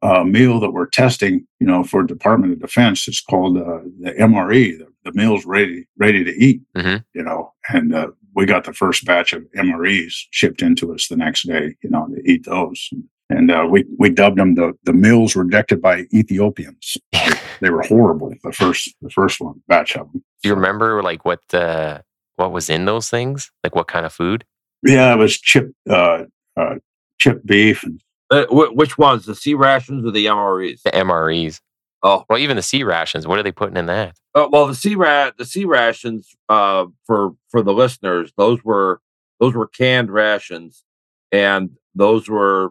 uh, 0.00 0.22
meal 0.22 0.60
that 0.60 0.70
we're 0.70 0.86
testing, 0.86 1.44
you 1.58 1.66
know, 1.66 1.82
for 1.82 2.04
Department 2.04 2.52
of 2.52 2.60
Defense. 2.60 3.08
It's 3.08 3.20
called 3.20 3.56
uh, 3.56 3.80
the 4.00 4.12
MRE, 4.18 4.78
the, 4.78 4.86
the 5.04 5.12
meal's 5.12 5.44
ready, 5.44 5.86
ready 5.98 6.22
to 6.22 6.30
eat, 6.32 6.62
Mhm. 6.76 7.04
you 7.14 7.24
know, 7.24 7.52
and 7.68 7.92
uh, 7.94 8.08
we 8.36 8.46
got 8.46 8.62
the 8.64 8.72
first 8.72 9.04
batch 9.04 9.32
of 9.32 9.42
MREs 9.56 10.14
shipped 10.30 10.62
into 10.62 10.94
us 10.94 11.08
the 11.08 11.16
next 11.16 11.48
day, 11.48 11.74
you 11.82 11.90
know, 11.90 12.06
to 12.14 12.22
eat 12.30 12.44
those. 12.44 12.90
And 13.36 13.50
uh, 13.50 13.66
we, 13.70 13.84
we 13.98 14.10
dubbed 14.10 14.38
them 14.38 14.54
the, 14.54 14.72
the 14.84 14.92
meals 14.92 15.34
rejected 15.36 15.80
by 15.82 16.06
Ethiopians 16.14 16.96
they 17.60 17.70
were 17.70 17.82
horrible. 17.82 18.32
The 18.42 18.52
first 18.52 18.94
the 19.02 19.10
first 19.10 19.40
one 19.40 19.62
batch 19.68 19.96
of 19.96 20.10
them. 20.12 20.22
Do 20.42 20.48
you 20.48 20.54
remember 20.54 21.02
like 21.02 21.24
what 21.24 21.40
the 21.48 22.02
what 22.36 22.52
was 22.52 22.68
in 22.70 22.84
those 22.84 23.08
things? 23.10 23.50
Like 23.64 23.74
what 23.74 23.88
kind 23.88 24.04
of 24.06 24.12
food? 24.12 24.44
Yeah, 24.84 25.12
it 25.12 25.16
was 25.18 25.38
chip 25.38 25.72
uh, 25.88 26.24
uh, 26.56 26.76
chip 27.18 27.44
beef 27.44 27.82
and 27.84 28.00
Uh, 28.30 28.46
wh- 28.46 28.74
which 28.76 28.98
ones? 28.98 29.26
The 29.26 29.34
C 29.34 29.54
rations 29.54 30.04
or 30.04 30.10
the 30.10 30.26
MREs? 30.26 30.82
The 30.82 30.90
MREs. 30.90 31.60
Oh, 32.02 32.24
Well, 32.28 32.38
even 32.40 32.56
the 32.56 32.62
C 32.62 32.82
rations. 32.82 33.26
What 33.28 33.38
are 33.38 33.42
they 33.44 33.52
putting 33.52 33.76
in 33.76 33.86
that? 33.86 34.16
Uh, 34.34 34.48
well, 34.50 34.66
the 34.66 34.74
C 34.74 34.94
rat, 34.96 35.34
the 35.38 35.44
C 35.44 35.64
rations, 35.64 36.34
uh, 36.48 36.86
for 37.06 37.32
for 37.50 37.62
the 37.62 37.72
listeners, 37.72 38.32
those 38.36 38.64
were 38.64 39.00
those 39.38 39.54
were 39.54 39.68
canned 39.68 40.10
rations, 40.10 40.82
and 41.30 41.70
those 41.94 42.28
were, 42.28 42.70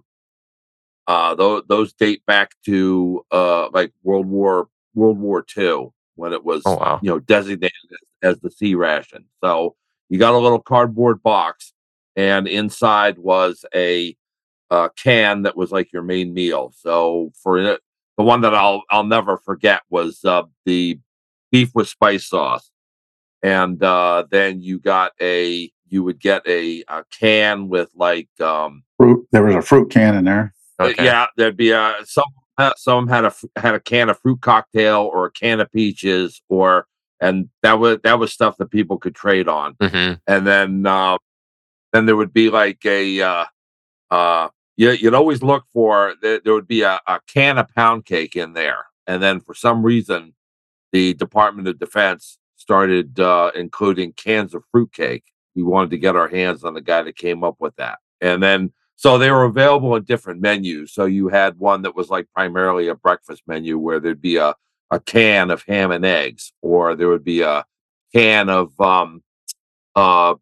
uh, 1.12 1.36
those 1.36 1.64
those 1.68 1.92
date 1.92 2.26
back 2.26 2.56
to 2.64 3.26
uh 3.32 3.70
like 3.72 3.92
World 4.02 4.28
War 4.28 4.70
World 4.94 5.20
War 5.20 5.42
Two 5.42 5.94
when 6.16 6.32
it 6.32 6.46
was 6.46 6.62
Oh 6.66 6.78
wow. 6.78 7.00
you 7.04 7.10
know 7.10 7.20
designated 7.20 7.72
as, 8.22 8.36
as 8.36 8.40
the 8.40 8.50
C 8.50 8.76
ration. 8.76 9.26
So 9.44 9.76
you 10.08 10.18
got 10.18 10.34
a 10.34 10.38
little 10.38 10.62
cardboard 10.62 11.22
box, 11.22 11.74
and 12.16 12.48
inside 12.48 13.18
was 13.18 13.66
a 13.76 14.16
uh, 14.70 14.88
can 14.96 15.42
that 15.42 15.58
was 15.58 15.70
like 15.70 15.92
your 15.92 16.02
main 16.02 16.34
meal. 16.34 16.72
So 16.78 17.34
for 17.44 17.58
it, 17.58 17.82
the 18.18 18.24
one 18.24 18.40
that 18.42 18.56
I'll 18.56 18.84
I'll 18.90 19.04
never 19.04 19.38
forget 19.38 19.82
was 19.90 20.24
uh, 20.24 20.44
the 20.66 20.98
beef 21.52 21.72
with 21.76 21.90
spice 21.90 22.26
sauce, 22.26 22.72
and 23.44 23.84
uh, 23.84 24.24
then 24.32 24.62
you 24.62 24.80
got 24.80 25.12
a 25.20 25.70
you 25.90 26.04
would 26.06 26.22
get 26.22 26.42
a, 26.48 26.86
a 26.88 27.04
can 27.20 27.68
with 27.68 27.90
like 27.96 28.30
um 28.40 28.84
fruit. 28.96 29.28
There 29.34 29.44
was 29.44 29.56
a 29.56 29.62
fruit 29.62 29.92
can 29.92 30.16
in 30.16 30.24
there. 30.24 30.54
Uh, 30.80 30.86
Okay. 30.86 31.04
yeah 31.06 31.28
there'd 31.38 31.58
be 31.58 31.72
a 31.72 31.96
some 32.06 32.26
uh, 32.58 32.74
some 32.78 33.08
had 33.08 33.26
a 33.26 33.34
had 33.56 33.74
a 33.76 33.80
can 33.80 34.10
of 34.10 34.20
fruit 34.20 34.42
cocktail 34.42 35.10
or 35.14 35.26
a 35.26 35.32
can 35.32 35.60
of 35.60 35.72
peaches 35.72 36.42
or 36.50 36.86
and 37.20 37.50
that 37.64 37.80
was 37.80 38.00
that 38.04 38.20
was 38.20 38.32
stuff 38.34 38.58
that 38.58 38.72
people 38.72 38.98
could 38.98 39.16
trade 39.16 39.48
on 39.48 39.76
hmm 39.82 40.14
and 40.28 40.46
then 40.48 40.86
uh, 40.86 41.18
then 41.94 42.06
there 42.06 42.16
would 42.16 42.34
be 42.34 42.50
like 42.50 42.86
a 42.86 43.22
uh, 43.22 43.46
uh, 44.10 44.50
you, 44.78 44.92
you'd 44.92 45.14
always 45.14 45.42
look 45.44 45.64
for 45.74 46.16
there, 46.22 46.40
there 46.44 46.54
would 46.54 46.68
be 46.68 46.82
a, 46.82 47.00
a 47.08 47.20
can 47.28 47.58
of 47.58 47.68
pound 47.76 48.06
cake 48.06 48.36
in 48.36 48.54
there, 48.54 48.86
and 49.08 49.22
then 49.22 49.40
for 49.40 49.54
some 49.54 49.84
reason, 49.84 50.34
the 50.92 51.14
Department 51.16 51.68
of 51.68 51.80
Defense 51.80 52.38
started 52.56 53.20
uh, 53.20 53.52
including 53.56 54.14
cans 54.14 54.54
of 54.54 54.64
fruitcake. 54.72 55.24
We 55.56 55.64
wanted 55.64 55.90
to 55.92 55.98
get 55.98 56.16
our 56.16 56.28
hands 56.30 56.64
on 56.64 56.74
the 56.74 56.82
guy 56.82 57.04
that 57.04 57.16
came 57.18 57.44
up 57.44 57.56
with 57.60 57.76
that, 57.78 58.00
and 58.22 58.42
then 58.42 58.72
so 59.02 59.18
they 59.18 59.32
were 59.32 59.46
available 59.46 59.96
in 59.96 60.04
different 60.04 60.42
menus. 60.42 60.94
So 60.94 61.06
you 61.06 61.30
had 61.30 61.58
one 61.58 61.82
that 61.82 61.96
was 61.96 62.12
like 62.12 62.28
primarily 62.36 62.88
a 62.88 62.94
breakfast 62.94 63.42
menu 63.48 63.80
where 63.80 64.00
there'd 64.00 64.22
be 64.22 64.36
a 64.38 64.54
a 64.92 65.00
can 65.00 65.50
of 65.50 65.64
ham 65.68 65.90
and 65.90 66.06
eggs, 66.06 66.54
or 66.62 66.96
there 66.96 67.08
would 67.08 67.24
be 67.24 67.42
a 67.42 67.66
can 68.14 68.48
of 68.48 68.80
um, 68.80 69.24
uh, 69.96 70.36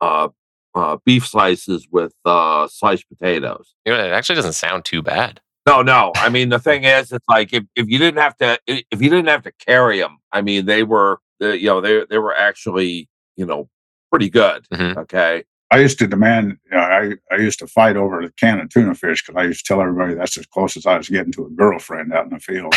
uh, 0.00 0.28
uh, 0.74 0.96
beef 1.04 1.26
slices 1.26 1.88
with 1.90 2.14
uh, 2.24 2.68
sliced 2.68 3.08
potatoes. 3.08 3.74
You 3.84 3.92
know, 3.92 4.04
it 4.04 4.12
actually 4.12 4.36
doesn't 4.36 4.52
sound 4.54 4.84
too 4.84 5.02
bad. 5.02 5.40
No, 5.66 5.82
no. 5.82 6.12
I 6.16 6.28
mean, 6.28 6.50
the 6.50 6.60
thing 6.60 6.84
is, 6.84 7.12
it's 7.12 7.24
like 7.28 7.52
if, 7.52 7.64
if 7.76 7.88
you 7.88 7.98
didn't 7.98 8.20
have 8.20 8.36
to 8.38 8.58
if 8.66 9.02
you 9.02 9.10
didn't 9.10 9.28
have 9.28 9.42
to 9.42 9.52
carry 9.66 9.98
them. 10.00 10.18
I 10.32 10.42
mean, 10.42 10.66
they 10.66 10.84
were 10.84 11.18
you 11.40 11.66
know 11.66 11.80
they 11.80 12.04
they 12.08 12.18
were 12.18 12.36
actually 12.36 13.08
you 13.36 13.46
know 13.46 13.68
pretty 14.10 14.30
good. 14.30 14.66
Mhm. 14.72 14.96
Okay. 14.98 15.44
I 15.70 15.78
used 15.80 15.98
to 15.98 16.06
demand. 16.06 16.56
Uh, 16.72 16.76
I 16.78 17.12
I 17.30 17.36
used 17.36 17.58
to 17.58 17.66
fight 17.66 17.96
over 17.96 18.22
the 18.22 18.32
can 18.32 18.58
of 18.60 18.70
tuna 18.70 18.94
fish 18.94 19.22
because 19.24 19.38
I 19.40 19.44
used 19.46 19.64
to 19.66 19.68
tell 19.68 19.80
everybody 19.82 20.14
that's 20.14 20.36
as 20.38 20.46
close 20.46 20.76
as 20.76 20.86
I 20.86 20.96
was 20.96 21.08
getting 21.08 21.32
to 21.32 21.46
a 21.46 21.50
girlfriend 21.50 22.12
out 22.12 22.24
in 22.24 22.30
the 22.30 22.38
field. 22.40 22.74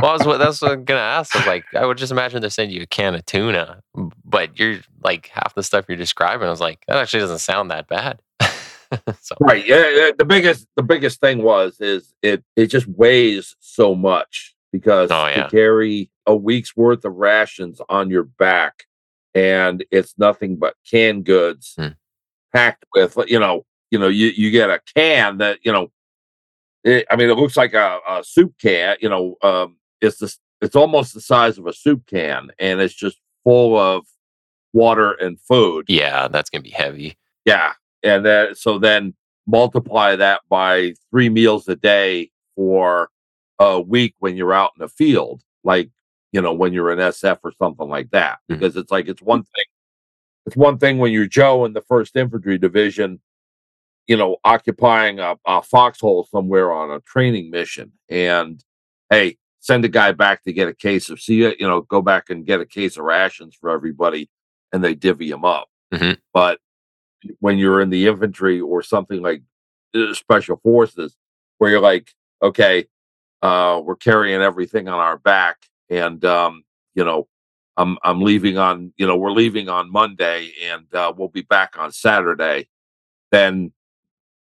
Well, 0.00 0.12
that's 0.16 0.26
what 0.26 0.38
that's 0.38 0.62
what 0.62 0.70
I'm 0.72 0.84
gonna 0.84 1.00
ask. 1.00 1.34
I 1.34 1.44
like, 1.44 1.64
I 1.74 1.84
would 1.84 1.98
just 1.98 2.12
imagine 2.12 2.40
they're 2.40 2.50
sending 2.50 2.76
you 2.76 2.82
a 2.82 2.86
can 2.86 3.14
of 3.16 3.26
tuna, 3.26 3.82
but 4.24 4.56
you're 4.58 4.78
like 5.02 5.28
half 5.34 5.54
the 5.54 5.62
stuff 5.64 5.86
you're 5.88 5.96
describing. 5.96 6.46
I 6.46 6.50
was 6.50 6.60
like, 6.60 6.84
that 6.86 6.98
actually 6.98 7.20
doesn't 7.20 7.38
sound 7.40 7.70
that 7.72 7.88
bad. 7.88 8.20
so 9.20 9.34
Right. 9.40 9.66
Yeah, 9.66 9.88
yeah. 9.90 10.10
The 10.16 10.24
biggest 10.24 10.68
the 10.76 10.84
biggest 10.84 11.20
thing 11.20 11.42
was 11.42 11.80
is 11.80 12.14
it 12.22 12.44
it 12.54 12.66
just 12.68 12.86
weighs 12.86 13.56
so 13.58 13.94
much 13.96 14.54
because 14.72 15.10
Oh, 15.10 15.26
yeah. 15.26 15.44
to 15.44 15.50
carry 15.50 16.10
a 16.28 16.36
week's 16.36 16.76
worth 16.76 17.04
of 17.04 17.14
rations 17.16 17.80
on 17.88 18.10
your 18.10 18.22
back 18.22 18.84
and 19.34 19.84
it's 19.90 20.14
nothing 20.18 20.56
but 20.56 20.74
canned 20.88 21.24
goods 21.24 21.74
Hmm. 21.76 21.88
packed 22.54 22.84
with 22.94 23.16
you 23.26 23.40
know 23.40 23.64
you 23.90 23.98
know 23.98 24.08
you 24.08 24.28
you 24.28 24.50
get 24.50 24.70
a 24.70 24.80
can 24.94 25.38
that 25.38 25.58
you 25.64 25.72
know 25.72 25.90
it, 26.84 27.06
I 27.10 27.16
mean 27.16 27.28
it 27.30 27.34
looks 27.36 27.56
like 27.56 27.74
a, 27.74 27.98
a 28.08 28.22
soup 28.22 28.54
can 28.60 28.96
you 29.00 29.08
know 29.08 29.36
um 29.42 29.76
it's 30.00 30.18
this 30.18 30.38
it's 30.60 30.76
almost 30.76 31.14
the 31.14 31.20
size 31.20 31.58
of 31.58 31.66
a 31.66 31.72
soup 31.72 32.06
can 32.06 32.50
and 32.58 32.80
it's 32.80 32.94
just 32.94 33.18
full 33.44 33.76
of 33.78 34.04
water 34.72 35.12
and 35.12 35.40
food 35.40 35.86
yeah, 35.88 36.28
that's 36.28 36.50
gonna 36.50 36.62
be 36.62 36.70
heavy. 36.70 37.16
yeah. 37.44 37.72
And 38.04 38.24
then 38.24 38.54
so 38.54 38.78
then 38.78 39.14
multiply 39.46 40.14
that 40.16 40.42
by 40.48 40.92
three 41.10 41.28
meals 41.30 41.66
a 41.68 41.74
day 41.74 42.30
for 42.54 43.08
a 43.58 43.80
week 43.80 44.14
when 44.20 44.36
you're 44.36 44.52
out 44.52 44.72
in 44.76 44.82
the 44.82 44.88
field, 44.88 45.42
like 45.64 45.90
you 46.32 46.40
know, 46.40 46.52
when 46.52 46.72
you're 46.72 46.90
an 46.90 46.98
SF 46.98 47.38
or 47.42 47.52
something 47.52 47.88
like 47.88 48.10
that. 48.10 48.38
Mhm. 48.50 48.58
Because 48.58 48.76
it's 48.76 48.90
like 48.92 49.08
it's 49.08 49.22
one 49.22 49.42
thing 49.42 49.64
it's 50.46 50.56
one 50.56 50.78
thing 50.78 50.98
when 50.98 51.12
you're 51.12 51.26
Joe 51.26 51.66
in 51.66 51.74
the 51.74 51.82
first 51.82 52.16
infantry 52.16 52.56
division, 52.56 53.20
you 54.06 54.16
know, 54.16 54.38
occupying 54.44 55.18
a, 55.18 55.36
a 55.46 55.62
foxhole 55.62 56.24
somewhere 56.24 56.72
on 56.72 56.90
a 56.90 57.00
training 57.00 57.50
mission. 57.50 57.92
And 58.08 58.64
hey, 59.10 59.36
send 59.60 59.84
a 59.84 59.88
guy 59.88 60.12
back 60.12 60.44
to 60.44 60.52
get 60.52 60.68
a 60.68 60.74
case 60.74 61.10
of 61.10 61.20
see 61.20 61.42
you 61.42 61.54
know, 61.60 61.82
go 61.82 62.00
back 62.00 62.30
and 62.30 62.46
get 62.46 62.60
a 62.60 62.66
case 62.66 62.96
of 62.96 63.04
rations 63.04 63.56
for 63.60 63.68
everybody 63.70 64.30
and 64.72 64.82
they 64.82 64.94
divvy 64.94 65.30
them 65.30 65.44
up. 65.44 65.68
Mhm. 65.92 66.18
But 66.32 66.60
when 67.40 67.58
you're 67.58 67.80
in 67.80 67.90
the 67.90 68.06
infantry 68.06 68.60
or 68.60 68.82
something 68.82 69.20
like 69.20 69.42
uh, 69.94 70.14
special 70.14 70.56
forces 70.62 71.16
where 71.58 71.70
you're 71.70 71.80
like 71.80 72.12
okay 72.42 72.86
uh 73.42 73.80
we're 73.82 73.96
carrying 73.96 74.40
everything 74.40 74.86
on 74.88 74.98
our 75.00 75.18
back 75.18 75.56
and 75.90 76.24
um 76.24 76.62
you 76.94 77.04
know 77.04 77.26
i'm 77.76 77.98
i'm 78.02 78.20
leaving 78.20 78.58
on 78.58 78.92
you 78.96 79.06
know 79.06 79.16
we're 79.16 79.30
leaving 79.32 79.68
on 79.68 79.90
monday 79.90 80.52
and 80.64 80.92
uh 80.94 81.12
we'll 81.16 81.28
be 81.28 81.42
back 81.42 81.78
on 81.78 81.90
saturday 81.92 82.68
then 83.30 83.72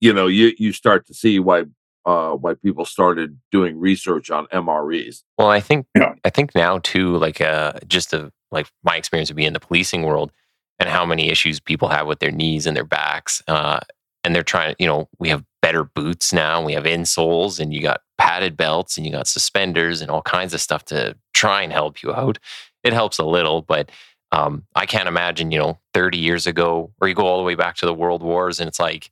you 0.00 0.12
know 0.12 0.26
you 0.26 0.52
you 0.58 0.72
start 0.72 1.06
to 1.06 1.14
see 1.14 1.38
why 1.38 1.64
uh 2.06 2.32
why 2.32 2.54
people 2.54 2.84
started 2.84 3.38
doing 3.50 3.78
research 3.78 4.30
on 4.30 4.46
mres 4.52 5.22
Well, 5.38 5.48
I 5.50 5.60
think 5.60 5.86
Yeah. 5.96 6.14
I 6.24 6.30
think 6.30 6.54
now 6.54 6.78
too, 6.78 7.16
like 7.16 7.40
uh, 7.40 7.72
just 7.86 8.12
of 8.12 8.30
like 8.50 8.66
my 8.82 8.96
experience 8.96 9.30
would 9.30 9.36
be 9.36 9.46
in 9.46 9.52
the 9.52 9.60
policing 9.60 10.02
world, 10.02 10.30
and 10.78 10.88
how 10.88 11.04
many 11.06 11.28
issues 11.30 11.60
people 11.60 11.88
have 11.88 12.06
with 12.06 12.18
their 12.20 12.30
knees 12.30 12.66
and 12.66 12.76
their 12.76 12.84
backs, 12.84 13.42
uh, 13.48 13.80
and 14.22 14.34
they're 14.34 14.42
trying. 14.42 14.74
You 14.78 14.86
know, 14.86 15.08
we 15.18 15.28
have 15.30 15.44
better 15.74 15.90
boots 15.92 16.32
now. 16.32 16.62
We 16.62 16.74
have 16.74 16.84
insoles 16.84 17.58
and 17.58 17.74
you 17.74 17.82
got 17.82 18.02
padded 18.16 18.56
belts 18.56 18.96
and 18.96 19.04
you 19.04 19.10
got 19.10 19.26
suspenders 19.26 20.00
and 20.00 20.08
all 20.08 20.22
kinds 20.22 20.54
of 20.54 20.60
stuff 20.60 20.84
to 20.86 21.16
try 21.32 21.62
and 21.62 21.72
help 21.72 22.00
you 22.00 22.14
out. 22.14 22.38
It 22.84 22.92
helps 22.92 23.18
a 23.18 23.24
little, 23.24 23.62
but 23.62 23.90
um, 24.30 24.64
I 24.76 24.86
can't 24.86 25.08
imagine, 25.08 25.50
you 25.50 25.58
know, 25.58 25.80
30 25.92 26.18
years 26.18 26.46
ago, 26.46 26.92
or 27.00 27.08
you 27.08 27.14
go 27.14 27.26
all 27.26 27.38
the 27.38 27.44
way 27.44 27.56
back 27.56 27.74
to 27.76 27.86
the 27.86 27.94
World 27.94 28.22
Wars 28.22 28.60
and 28.60 28.68
it's 28.68 28.78
like, 28.78 29.10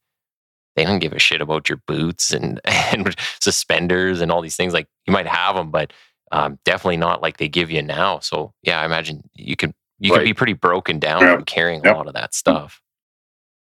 they 0.76 0.84
don't 0.84 1.00
give 1.00 1.12
a 1.12 1.18
shit 1.18 1.40
about 1.40 1.68
your 1.68 1.82
boots 1.88 2.32
and, 2.32 2.60
and 2.64 3.16
suspenders 3.40 4.20
and 4.20 4.30
all 4.30 4.40
these 4.40 4.56
things. 4.56 4.72
Like 4.72 4.86
you 5.06 5.12
might 5.12 5.26
have 5.26 5.56
them, 5.56 5.72
but 5.72 5.92
um, 6.30 6.60
definitely 6.64 6.96
not 6.96 7.22
like 7.22 7.38
they 7.38 7.48
give 7.48 7.72
you 7.72 7.82
now. 7.82 8.20
So 8.20 8.54
yeah, 8.62 8.80
I 8.80 8.86
imagine 8.86 9.28
you 9.34 9.56
can 9.56 9.74
you 9.98 10.12
right. 10.12 10.18
can 10.18 10.24
be 10.26 10.34
pretty 10.34 10.54
broken 10.54 11.00
down 11.00 11.22
yeah. 11.22 11.34
from 11.34 11.44
carrying 11.44 11.84
a 11.84 11.92
lot 11.92 12.06
of 12.06 12.14
that 12.14 12.34
stuff. 12.34 12.80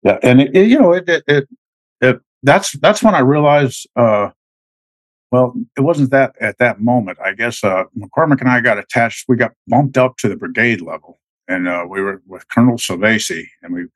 Yeah, 0.02 0.18
and 0.22 0.40
it, 0.40 0.54
it, 0.54 0.68
you 0.68 0.78
know 0.78 0.92
it, 0.92 1.08
it, 1.08 1.48
it 2.00 2.20
that's 2.42 2.72
that's 2.72 3.02
when 3.02 3.14
I 3.14 3.20
realized. 3.20 3.86
Uh, 3.96 4.30
well, 5.30 5.54
it 5.78 5.80
wasn't 5.80 6.10
that 6.10 6.34
at 6.40 6.58
that 6.58 6.80
moment. 6.80 7.18
I 7.24 7.32
guess 7.32 7.64
uh, 7.64 7.84
McCormick 7.96 8.40
and 8.40 8.50
I 8.50 8.60
got 8.60 8.78
attached. 8.78 9.24
We 9.28 9.36
got 9.36 9.52
bumped 9.66 9.96
up 9.96 10.18
to 10.18 10.28
the 10.28 10.36
brigade 10.36 10.82
level, 10.82 11.20
and 11.48 11.66
uh, 11.66 11.86
we 11.88 12.02
were 12.02 12.22
with 12.26 12.46
Colonel 12.48 12.76
Silvasy, 12.76 13.46
and 13.62 13.72
we 13.72 13.86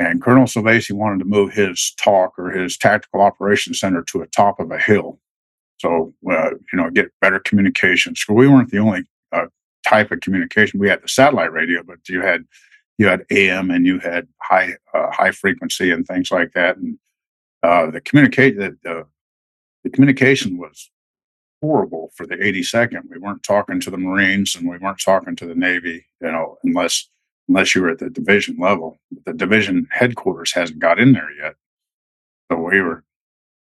and 0.00 0.22
Colonel 0.22 0.44
Silvasy 0.44 0.92
wanted 0.92 1.18
to 1.18 1.26
move 1.26 1.52
his 1.52 1.92
TOC 1.98 2.38
or 2.38 2.50
his 2.50 2.78
tactical 2.78 3.20
operations 3.20 3.80
center 3.80 4.02
to 4.04 4.22
a 4.22 4.26
top 4.28 4.58
of 4.58 4.70
a 4.70 4.78
hill. 4.78 5.20
So, 5.78 6.14
uh, 6.30 6.50
you 6.50 6.76
know, 6.76 6.88
get 6.90 7.12
better 7.20 7.38
communications. 7.38 8.24
We 8.28 8.48
weren't 8.48 8.70
the 8.70 8.78
only 8.78 9.04
uh, 9.32 9.46
type 9.86 10.10
of 10.10 10.20
communication. 10.20 10.80
We 10.80 10.88
had 10.88 11.02
the 11.02 11.08
satellite 11.08 11.52
radio, 11.52 11.82
but 11.82 11.98
you 12.08 12.22
had 12.22 12.44
you 12.96 13.08
had 13.08 13.24
AM 13.30 13.70
and 13.70 13.86
you 13.86 13.98
had 13.98 14.26
high 14.42 14.74
uh, 14.94 15.10
high 15.10 15.32
frequency 15.32 15.90
and 15.90 16.06
things 16.06 16.30
like 16.30 16.52
that. 16.52 16.78
And 16.78 16.98
uh, 17.62 17.90
the 17.90 18.00
communicate 18.00 18.56
the, 18.56 18.76
the, 18.82 19.06
the 19.84 19.90
communication 19.90 20.58
was 20.58 20.90
horrible 21.62 22.10
for 22.14 22.26
the 22.26 22.36
82nd. 22.36 23.02
We 23.10 23.18
weren't 23.18 23.42
talking 23.42 23.80
to 23.80 23.90
the 23.90 23.98
Marines 23.98 24.54
and 24.54 24.68
we 24.68 24.78
weren't 24.78 25.00
talking 25.02 25.36
to 25.36 25.46
the 25.46 25.54
Navy, 25.54 26.06
you 26.20 26.32
know, 26.32 26.56
unless 26.64 27.08
unless 27.48 27.74
you 27.74 27.82
were 27.82 27.90
at 27.90 27.98
the 27.98 28.08
division 28.08 28.56
level. 28.60 28.98
The 29.26 29.32
division 29.32 29.88
headquarters 29.90 30.52
hasn't 30.52 30.78
got 30.78 31.00
in 31.00 31.12
there 31.12 31.30
yet. 31.32 31.56
So 32.50 32.58
we 32.58 32.80
were, 32.80 33.02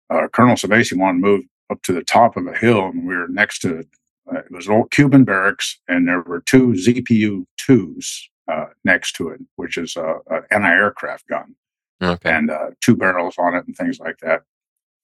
uh, 0.09 0.27
Colonel 0.27 0.55
Silvasy 0.55 0.97
wanted 0.97 1.21
to 1.21 1.27
move 1.27 1.41
up 1.69 1.81
to 1.83 1.93
the 1.93 2.03
top 2.03 2.35
of 2.35 2.45
a 2.45 2.57
hill, 2.57 2.87
and 2.87 3.07
we 3.07 3.15
were 3.15 3.29
next 3.29 3.59
to 3.59 3.85
uh, 4.31 4.39
it 4.39 4.51
was 4.51 4.67
an 4.67 4.73
old 4.73 4.91
Cuban 4.91 5.23
barracks, 5.23 5.79
and 5.87 6.07
there 6.07 6.21
were 6.21 6.41
two 6.41 6.73
ZPU 6.73 7.45
twos 7.57 8.29
uh, 8.47 8.65
next 8.83 9.13
to 9.13 9.29
it, 9.29 9.39
which 9.55 9.77
is 9.77 9.95
a, 9.95 10.17
a 10.29 10.41
anti-aircraft 10.51 11.27
gun, 11.27 11.55
okay. 12.01 12.31
and 12.31 12.49
uh, 12.49 12.71
two 12.81 12.95
barrels 12.95 13.35
on 13.37 13.55
it, 13.55 13.65
and 13.67 13.75
things 13.75 13.99
like 13.99 14.17
that. 14.19 14.43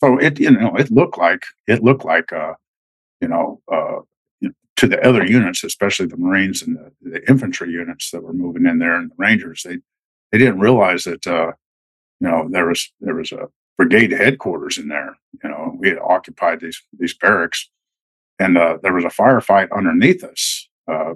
So 0.04 0.18
it 0.18 0.40
you 0.40 0.52
know 0.52 0.76
it 0.76 0.92
looked 0.92 1.18
like 1.18 1.44
it 1.68 1.84
looked 1.84 2.06
like 2.06 2.32
uh, 2.34 2.54
you 3.22 3.28
know 3.28 3.62
uh, 3.72 4.02
to 4.78 4.88
the 4.88 5.02
other 5.08 5.26
units, 5.26 5.64
especially 5.64 6.06
the 6.06 6.18
Marines 6.18 6.62
and 6.62 6.78
the, 6.78 6.92
the, 7.02 7.30
infantry 7.30 7.72
units 7.72 8.12
that 8.12 8.22
were 8.22 8.34
moving 8.34 8.66
in 8.66 8.80
there 8.80 8.96
and 8.96 9.10
the 9.10 9.16
Rangers, 9.18 9.64
they 9.64 9.78
they 10.32 10.38
didn't 10.38 10.60
realize 10.60 11.06
that 11.06 11.26
uh, 11.26 11.52
you 12.20 12.28
know 12.28 12.48
there 12.50 12.68
was 12.68 12.92
there 13.00 13.16
was 13.16 13.32
a 13.32 13.48
brigade 13.78 14.12
headquarters 14.12 14.78
in 14.78 14.88
there. 14.88 15.18
You 15.44 15.50
know, 15.50 15.76
we 15.78 15.90
had 15.90 16.00
occupied 16.00 16.62
these 16.62 16.82
these 16.98 17.16
barracks, 17.18 17.70
and 18.40 18.58
uh, 18.58 18.78
there 18.84 18.94
was 18.94 19.06
a 19.06 19.10
firefight 19.10 19.72
underneath 19.72 20.24
us 20.24 20.68
uh, 20.88 21.14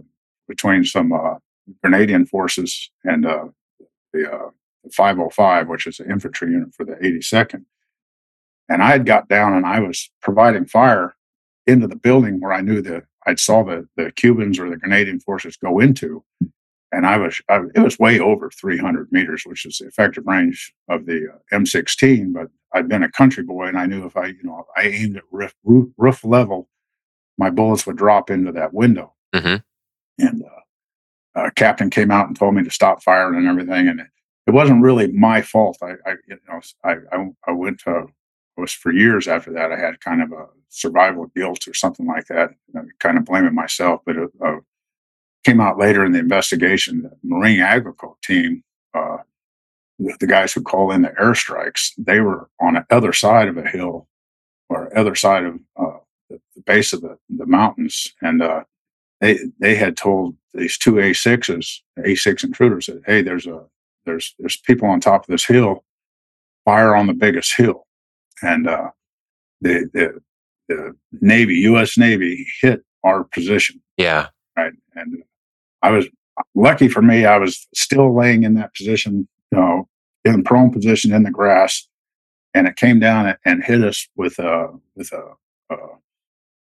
between 0.47 0.85
some 0.85 1.11
uh, 1.11 1.35
Grenadian 1.83 2.27
forces 2.27 2.89
and 3.03 3.25
uh, 3.25 3.47
the 4.89 4.95
505, 4.95 5.67
which 5.67 5.87
is 5.87 5.99
an 5.99 6.11
infantry 6.11 6.51
unit 6.51 6.73
for 6.73 6.85
the 6.85 6.93
82nd. 6.95 7.65
And 8.69 8.83
I 8.83 8.89
had 8.89 9.05
got 9.05 9.27
down 9.27 9.53
and 9.53 9.65
I 9.65 9.79
was 9.79 10.11
providing 10.21 10.65
fire 10.65 11.15
into 11.65 11.87
the 11.87 11.95
building 11.95 12.39
where 12.39 12.53
I 12.53 12.61
knew 12.61 12.81
that 12.81 13.03
I'd 13.25 13.39
saw 13.39 13.63
the 13.63 13.87
the 13.95 14.11
Cubans 14.11 14.59
or 14.59 14.69
the 14.69 14.77
Grenadian 14.77 15.21
forces 15.21 15.57
go 15.57 15.79
into, 15.79 16.23
and 16.91 17.05
I 17.05 17.17
was 17.17 17.41
I, 17.49 17.61
it 17.75 17.81
was 17.81 17.99
way 17.99 18.19
over 18.19 18.49
300 18.49 19.11
meters, 19.11 19.43
which 19.45 19.65
is 19.65 19.77
the 19.77 19.87
effective 19.87 20.25
range 20.25 20.73
of 20.89 21.05
the 21.05 21.27
uh, 21.33 21.55
M16. 21.55 22.33
But 22.33 22.47
I'd 22.73 22.87
been 22.87 23.03
a 23.03 23.11
country 23.11 23.43
boy, 23.43 23.67
and 23.67 23.77
I 23.77 23.85
knew 23.85 24.05
if 24.05 24.17
I 24.17 24.27
you 24.27 24.43
know 24.43 24.65
I 24.75 24.83
aimed 24.83 25.17
at 25.17 25.23
roof, 25.31 25.53
roof, 25.63 25.89
roof 25.97 26.23
level, 26.23 26.69
my 27.37 27.49
bullets 27.49 27.85
would 27.85 27.97
drop 27.97 28.29
into 28.29 28.51
that 28.53 28.73
window. 28.73 29.13
Mm-hmm. 29.35 30.25
And 30.25 30.43
uh, 30.43 31.39
uh, 31.39 31.49
captain 31.55 31.89
came 31.89 32.11
out 32.11 32.27
and 32.27 32.37
told 32.37 32.55
me 32.55 32.63
to 32.63 32.71
stop 32.71 33.03
firing 33.03 33.37
and 33.37 33.47
everything, 33.47 33.87
and 33.87 34.01
it, 34.49 34.53
wasn't 34.53 34.83
really 34.83 35.07
my 35.11 35.41
fault. 35.41 35.77
I, 35.81 35.93
I 36.05 36.15
you 36.27 36.37
know 36.47 36.59
I, 36.83 36.95
I, 37.11 37.29
I 37.47 37.51
went 37.51 37.79
to 37.81 38.07
it 38.59 38.61
was 38.61 38.73
for 38.73 38.91
years 38.91 39.27
after 39.27 39.53
that 39.53 39.71
I 39.71 39.79
had 39.79 40.01
kind 40.01 40.21
of 40.21 40.31
a 40.31 40.47
survival 40.69 41.31
guilt 41.35 41.67
or 41.67 41.73
something 41.73 42.05
like 42.05 42.25
that, 42.27 42.51
kind 42.99 43.17
of 43.17 43.25
blaming 43.25 43.55
myself. 43.55 44.01
But 44.05 44.17
it 44.17 44.29
uh, 44.45 44.57
came 45.43 45.61
out 45.61 45.77
later 45.77 46.05
in 46.05 46.11
the 46.11 46.19
investigation. 46.19 47.03
The 47.03 47.11
Marine 47.23 47.59
ANGLICO 47.59 48.15
team, 48.21 48.63
uh, 48.93 49.17
the, 49.97 50.15
the, 50.19 50.27
guys 50.27 50.53
who 50.53 50.61
call 50.61 50.91
in 50.91 51.01
the 51.01 51.09
airstrikes, 51.09 51.91
they 51.97 52.19
were 52.19 52.49
on 52.59 52.73
the 52.73 52.85
other 52.89 53.13
side 53.13 53.47
of 53.47 53.57
a 53.57 53.67
hill 53.67 54.07
or 54.69 54.95
other 54.97 55.15
side 55.15 55.45
of 55.45 55.55
uh, 55.77 55.97
the, 56.29 56.39
the, 56.55 56.61
base 56.61 56.93
of 56.93 57.01
the, 57.01 57.17
the 57.29 57.45
mountains, 57.45 58.13
and 58.21 58.41
uh, 58.41 58.63
they 59.21 59.39
they 59.59 59.75
had 59.75 59.97
told 59.97 60.35
these 60.53 60.77
two 60.77 60.93
A6s, 60.93 61.79
A6 61.99 62.43
intruders, 62.43 62.87
that 62.87 63.01
hey, 63.05 63.21
there's 63.21 63.47
a 63.47 63.63
there's 64.09 64.35
there's 64.39 64.57
people 64.57 64.87
on 64.89 64.99
top 64.99 65.21
of 65.21 65.27
this 65.27 65.45
hill, 65.45 65.83
fire 66.65 66.95
on 66.95 67.07
the 67.07 67.13
biggest 67.13 67.55
hill, 67.55 67.85
and 68.41 68.67
uh, 68.67 68.89
the, 69.61 69.89
the 69.93 70.19
the 70.67 70.95
Navy, 71.21 71.55
U.S. 71.55 71.97
Navy, 71.97 72.47
hit 72.61 72.81
our 73.03 73.23
position. 73.23 73.81
Yeah. 73.97 74.27
Right. 74.57 74.73
And 74.95 75.23
I 75.81 75.91
was 75.91 76.07
lucky 76.55 76.87
for 76.87 77.01
me. 77.01 77.25
I 77.25 77.37
was 77.37 77.67
still 77.73 78.15
laying 78.15 78.43
in 78.43 78.53
that 78.55 78.73
position, 78.75 79.27
you 79.51 79.57
know, 79.57 79.87
in 80.25 80.43
prone 80.43 80.71
position 80.71 81.13
in 81.13 81.23
the 81.23 81.31
grass, 81.31 81.87
and 82.53 82.67
it 82.67 82.75
came 82.75 82.99
down 82.99 83.35
and 83.45 83.63
hit 83.63 83.83
us 83.83 84.07
with 84.15 84.39
a 84.39 84.69
with 84.95 85.11
a, 85.11 85.33
a, 85.71 85.75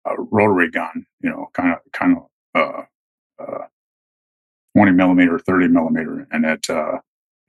a 0.06 0.20
rotary 0.30 0.70
gun. 0.70 1.06
You 1.20 1.30
know, 1.30 1.50
kind 1.54 1.74
of 1.74 1.78
kind 1.92 2.16
of 2.16 2.24
uh, 2.54 3.42
uh, 3.42 3.66
twenty 4.74 4.92
millimeter, 4.92 5.38
thirty 5.38 5.68
millimeter, 5.68 6.26
and 6.30 6.44
it 6.44 6.68
uh, 6.70 6.98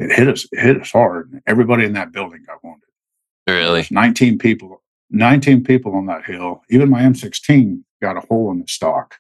it 0.02 0.12
hit 0.12 0.28
us 0.28 0.48
it 0.52 0.60
hit 0.60 0.82
us 0.82 0.92
hard. 0.92 1.42
Everybody 1.48 1.86
in 1.86 1.94
that 1.94 2.12
building 2.12 2.44
got 2.46 2.64
wounded. 2.64 2.90
Really, 3.48 3.88
nineteen 3.92 4.38
people 4.38 4.82
19 5.12 5.64
people 5.64 5.96
on 5.96 6.06
that 6.08 6.26
hill. 6.26 6.64
Even 6.70 6.90
my 6.90 7.02
M16 7.02 7.84
got 8.02 8.18
a 8.18 8.22
hole 8.22 8.52
in 8.52 8.62
the 8.62 8.68
stock, 8.68 9.16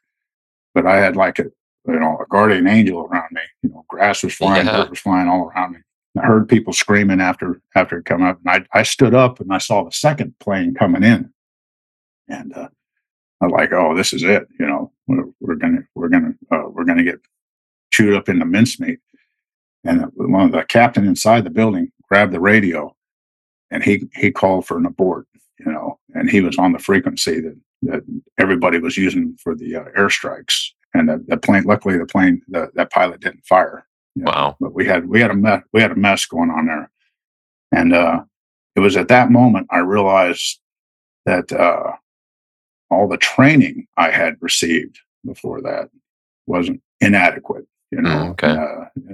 but 0.73 0.86
I 0.86 0.97
had 0.97 1.15
like 1.15 1.38
a 1.39 1.45
you 1.88 1.99
know 1.99 2.17
a 2.19 2.25
guardian 2.29 2.67
angel 2.67 3.05
around 3.05 3.32
me. 3.32 3.41
You 3.61 3.69
know, 3.69 3.86
grass 3.88 4.23
was 4.23 4.34
flying, 4.34 4.65
yeah. 4.65 4.77
dirt 4.77 4.89
was 4.89 4.99
flying 4.99 5.27
all 5.27 5.49
around 5.49 5.73
me. 5.73 5.79
I 6.17 6.25
heard 6.25 6.49
people 6.49 6.73
screaming 6.73 7.21
after 7.21 7.61
after 7.75 7.99
it 7.99 8.05
come 8.05 8.23
up, 8.23 8.39
and 8.45 8.65
I 8.73 8.79
I 8.79 8.84
stood 8.84 9.13
up 9.13 9.39
and 9.39 9.53
I 9.53 9.57
saw 9.57 9.84
the 9.84 9.91
second 9.91 10.38
plane 10.39 10.73
coming 10.73 11.03
in, 11.03 11.32
and 12.27 12.55
uh, 12.55 12.69
I 13.41 13.45
was 13.45 13.51
like, 13.51 13.73
oh, 13.73 13.95
this 13.95 14.13
is 14.13 14.23
it. 14.23 14.47
You 14.59 14.67
know, 14.67 14.91
we're, 15.07 15.25
we're 15.39 15.55
gonna 15.55 15.82
we're 15.95 16.09
gonna 16.09 16.34
uh, 16.51 16.69
we're 16.69 16.86
gonna 16.86 17.03
get 17.03 17.19
chewed 17.91 18.13
up 18.13 18.29
into 18.29 18.45
mincemeat. 18.45 18.99
And 19.84 20.05
one 20.15 20.45
of 20.45 20.51
the 20.51 20.63
captain 20.63 21.07
inside 21.07 21.43
the 21.43 21.49
building 21.49 21.91
grabbed 22.07 22.34
the 22.34 22.39
radio, 22.39 22.95
and 23.71 23.84
he 23.84 24.07
he 24.15 24.32
called 24.32 24.67
for 24.67 24.77
an 24.77 24.86
abort 24.86 25.27
you 25.65 25.71
know, 25.71 25.99
and 26.13 26.29
he 26.29 26.41
was 26.41 26.57
on 26.57 26.71
the 26.71 26.79
frequency 26.79 27.39
that, 27.39 27.59
that 27.84 28.21
everybody 28.39 28.79
was 28.79 28.97
using 28.97 29.38
for 29.41 29.55
the 29.55 29.75
uh, 29.75 29.84
airstrikes. 29.97 30.69
And 30.93 31.07
the, 31.07 31.23
the, 31.27 31.38
plane, 31.38 31.63
luckily, 31.63 31.97
the 31.97 32.05
plane, 32.05 32.41
the, 32.49 32.69
that 32.75 32.91
pilot 32.91 33.21
didn't 33.21 33.45
fire. 33.45 33.88
You 34.15 34.23
know, 34.23 34.32
wow! 34.32 34.57
But 34.59 34.73
we 34.73 34.86
had 34.86 35.07
we 35.07 35.21
had 35.21 35.32
a 35.32 35.36
mess, 35.36 35.63
we 35.71 35.79
had 35.82 35.91
a 35.91 35.95
mess 35.95 36.25
going 36.25 36.49
on 36.49 36.65
there, 36.65 36.91
and 37.71 37.93
uh, 37.93 38.23
it 38.75 38.82
was 38.82 38.97
at 38.97 39.07
that 39.07 39.32
moment 39.32 39.67
I 39.69 39.77
realized 39.77 40.59
that 41.25 41.49
uh, 41.53 41.93
all 42.89 43.07
the 43.07 43.15
training 43.15 43.88
I 43.95 44.11
had 44.11 44.36
received 44.41 44.99
before 45.25 45.61
that 45.61 45.89
wasn't 46.45 46.82
inadequate. 46.99 47.65
You 47.91 48.01
know, 48.01 48.09
mm, 48.09 48.29
okay. 48.32 48.49
Uh, 48.49 49.13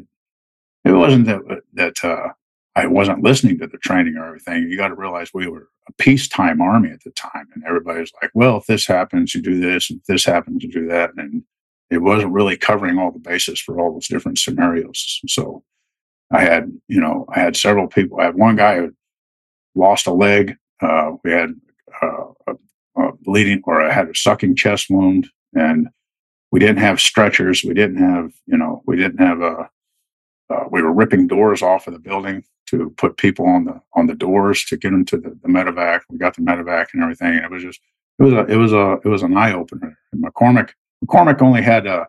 it, 0.90 0.94
wasn't 0.94 1.26
that 1.28 1.42
that 1.74 2.04
uh, 2.04 2.30
I 2.76 2.88
wasn't 2.88 3.24
listening 3.24 3.60
to 3.60 3.68
the 3.68 3.78
training 3.78 4.18
or 4.18 4.26
everything. 4.26 4.70
You 4.70 4.78
got 4.78 4.90
to 4.90 4.96
realize 4.96 5.32
we 5.34 5.48
were 5.48 5.70
a 5.88 5.94
peacetime 5.94 6.62
army 6.62 6.92
at 6.92 7.04
the 7.04 7.12
time, 7.12 7.48
and 7.54 7.64
everybody 7.66 8.02
was 8.02 8.12
like, 8.22 8.32
"Well, 8.34 8.58
if 8.58 8.66
this 8.66 8.86
happens, 8.86 9.34
you 9.34 9.42
do 9.42 9.60
this, 9.60 9.90
and 9.90 10.00
if 10.00 10.06
this 10.06 10.26
happens, 10.26 10.64
you 10.64 10.72
do 10.72 10.88
that," 10.88 11.12
and 11.18 11.44
it 11.90 12.00
wasn't 12.00 12.34
really 12.34 12.58
covering 12.58 12.98
all 12.98 13.12
the 13.12 13.20
bases 13.20 13.60
for 13.60 13.80
all 13.80 13.94
those 13.94 14.08
different 14.08 14.38
scenarios. 14.38 15.22
So, 15.28 15.64
I 16.32 16.42
had, 16.42 16.72
you 16.88 17.00
know, 17.00 17.26
I 17.30 17.40
had 17.40 17.56
several 17.56 17.88
people. 17.88 18.20
I 18.20 18.26
had 18.26 18.36
one 18.36 18.56
guy 18.56 18.78
who 18.78 18.94
lost 19.76 20.08
a 20.08 20.14
leg. 20.14 20.56
Uh, 20.82 21.14
we 21.24 21.32
had 21.32 21.54
uh, 22.02 22.26
a, 22.48 22.54
a 23.02 23.12
bleeding, 23.22 23.62
or 23.66 23.82
I 23.82 23.92
had 23.92 24.10
a 24.10 24.16
sucking 24.16 24.56
chest 24.56 24.88
wound, 24.90 25.28
and 25.54 25.88
we 26.52 26.60
didn't 26.60 26.80
have 26.80 27.00
stretchers. 27.00 27.64
We 27.64 27.74
didn't 27.74 27.98
have, 27.98 28.32
you 28.46 28.58
know, 28.58 28.84
we 28.86 28.98
didn't 28.98 29.20
have 29.20 29.42
a. 29.42 29.70
Uh, 30.50 30.64
we 30.72 30.82
were 30.82 30.94
ripping 30.94 31.28
doors 31.28 31.62
off 31.62 31.88
of 31.88 31.94
the 31.94 32.00
building 32.00 32.44
to 32.68 32.90
put 32.98 33.18
people 33.18 33.46
on 33.46 33.66
the 33.66 33.82
on 33.94 34.08
the 34.08 34.16
doors 34.16 34.64
to 34.66 34.78
get 34.78 34.92
them 34.92 35.06
to 35.06 35.18
the, 35.18 35.30
the 35.42 35.48
medevac. 35.48 36.02
We 36.10 36.18
got 36.18 36.36
the 36.36 36.42
medevac 36.42 36.88
and 36.94 37.02
everything. 37.02 37.36
And 37.36 37.46
it 37.46 37.52
was 37.52 37.64
just 37.64 37.82
it 38.20 38.24
was 38.24 38.34
a 38.34 38.46
it 38.46 38.56
was 38.56 38.74
a 38.74 39.00
it 39.04 39.08
was 39.08 39.24
an 39.24 39.36
eye 39.36 39.54
opener. 39.54 39.98
And 40.12 40.24
McCormick 40.24 40.72
McCormick 41.06 41.42
only 41.42 41.62
had 41.62 41.86
a, 41.86 42.08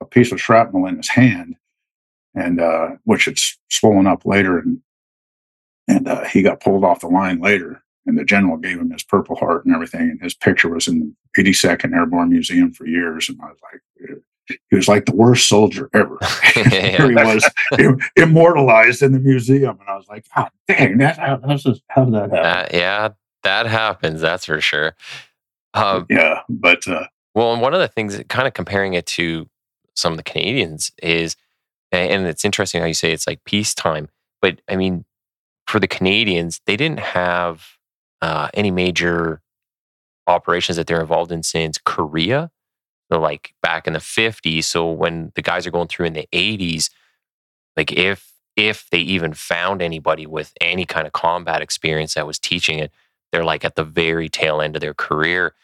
a 0.00 0.04
piece 0.04 0.32
of 0.32 0.40
shrapnel 0.40 0.86
in 0.86 0.96
his 0.96 1.08
hand, 1.08 1.56
and 2.34 2.60
uh, 2.60 2.90
which 3.04 3.24
had 3.24 3.38
swollen 3.70 4.06
up 4.06 4.24
later, 4.24 4.58
and 4.58 4.80
and 5.88 6.08
uh, 6.08 6.24
he 6.24 6.42
got 6.42 6.60
pulled 6.60 6.84
off 6.84 7.00
the 7.00 7.08
line 7.08 7.40
later. 7.40 7.82
And 8.06 8.18
the 8.18 8.24
general 8.24 8.56
gave 8.56 8.78
him 8.78 8.90
his 8.90 9.02
Purple 9.02 9.36
Heart 9.36 9.66
and 9.66 9.74
everything, 9.74 10.02
and 10.02 10.20
his 10.22 10.34
picture 10.34 10.70
was 10.70 10.88
in 10.88 11.14
the 11.36 11.42
82nd 11.42 11.94
Airborne 11.94 12.30
Museum 12.30 12.72
for 12.72 12.86
years. 12.86 13.28
And 13.28 13.38
I 13.42 13.46
was 13.46 13.58
like, 13.62 14.18
he 14.70 14.76
was 14.76 14.88
like 14.88 15.06
the 15.06 15.14
worst 15.14 15.48
soldier 15.48 15.88
ever. 15.94 16.18
Here 16.54 17.08
he 17.08 17.14
was 17.14 17.48
immortalized 18.16 19.02
in 19.02 19.12
the 19.12 19.20
museum, 19.20 19.78
and 19.80 19.88
I 19.88 19.96
was 19.96 20.08
like, 20.08 20.26
God 20.34 20.50
dang, 20.68 20.98
that 20.98 21.18
how, 21.18 21.40
how's 21.46 21.64
this, 21.64 21.80
how 21.88 22.04
did 22.04 22.14
that 22.14 22.30
happen? 22.30 22.38
Uh, 22.38 22.68
yeah, 22.72 23.08
that 23.42 23.66
happens. 23.66 24.20
That's 24.20 24.46
for 24.46 24.60
sure. 24.60 24.94
Um, 25.74 26.06
yeah, 26.10 26.40
but 26.48 26.86
uh, 26.88 27.06
well, 27.34 27.52
and 27.52 27.62
one 27.62 27.74
of 27.74 27.80
the 27.80 27.88
things, 27.88 28.20
kind 28.28 28.46
of 28.48 28.54
comparing 28.54 28.94
it 28.94 29.06
to 29.06 29.48
some 29.94 30.12
of 30.12 30.16
the 30.16 30.22
Canadians, 30.22 30.90
is, 31.02 31.36
and 31.92 32.26
it's 32.26 32.44
interesting 32.44 32.80
how 32.80 32.86
you 32.86 32.94
say 32.94 33.12
it's 33.12 33.26
like 33.26 33.44
peacetime, 33.44 34.08
but 34.42 34.60
I 34.68 34.76
mean, 34.76 35.04
for 35.66 35.78
the 35.78 35.88
Canadians, 35.88 36.60
they 36.66 36.76
didn't 36.76 37.00
have 37.00 37.64
uh, 38.20 38.48
any 38.54 38.70
major 38.70 39.40
operations 40.26 40.76
that 40.76 40.86
they're 40.86 41.00
involved 41.00 41.32
in 41.32 41.42
since 41.42 41.78
Korea 41.78 42.50
like 43.18 43.54
back 43.62 43.86
in 43.86 43.92
the 43.92 43.98
50s. 43.98 44.64
So 44.64 44.90
when 44.90 45.32
the 45.34 45.42
guys 45.42 45.66
are 45.66 45.70
going 45.70 45.88
through 45.88 46.06
in 46.06 46.12
the 46.12 46.28
80s, 46.32 46.90
like 47.76 47.92
if 47.92 48.30
if 48.56 48.88
they 48.90 48.98
even 48.98 49.32
found 49.32 49.80
anybody 49.80 50.26
with 50.26 50.52
any 50.60 50.84
kind 50.84 51.06
of 51.06 51.12
combat 51.12 51.62
experience 51.62 52.14
that 52.14 52.26
was 52.26 52.38
teaching 52.38 52.78
it, 52.78 52.92
they're 53.32 53.44
like 53.44 53.64
at 53.64 53.76
the 53.76 53.84
very 53.84 54.28
tail 54.28 54.60
end 54.60 54.76
of 54.76 54.80
their 54.80 54.94
career. 54.94 55.54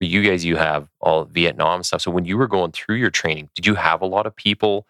You 0.00 0.22
guys, 0.22 0.44
you 0.44 0.56
have 0.56 0.88
all 1.00 1.24
Vietnam 1.24 1.82
stuff. 1.82 2.00
So 2.02 2.10
when 2.10 2.24
you 2.24 2.38
were 2.38 2.46
going 2.46 2.72
through 2.72 2.96
your 2.96 3.10
training, 3.10 3.50
did 3.54 3.66
you 3.66 3.74
have 3.74 4.00
a 4.00 4.06
lot 4.06 4.26
of 4.26 4.34
people 4.34 4.86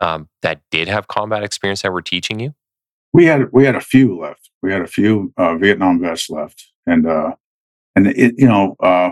um, 0.00 0.28
that 0.40 0.60
did 0.70 0.88
have 0.88 1.08
combat 1.08 1.42
experience 1.42 1.82
that 1.82 1.92
were 1.92 2.00
teaching 2.00 2.40
you? 2.40 2.54
We 3.12 3.26
had 3.26 3.52
we 3.52 3.64
had 3.64 3.76
a 3.76 3.80
few 3.80 4.18
left. 4.18 4.50
We 4.62 4.72
had 4.72 4.82
a 4.82 4.86
few 4.86 5.32
uh, 5.36 5.56
Vietnam 5.56 6.00
vets 6.00 6.30
left, 6.30 6.72
and 6.86 7.06
uh, 7.06 7.34
and 7.94 8.06
it 8.06 8.34
you 8.38 8.48
know 8.48 8.76
uh, 8.80 9.10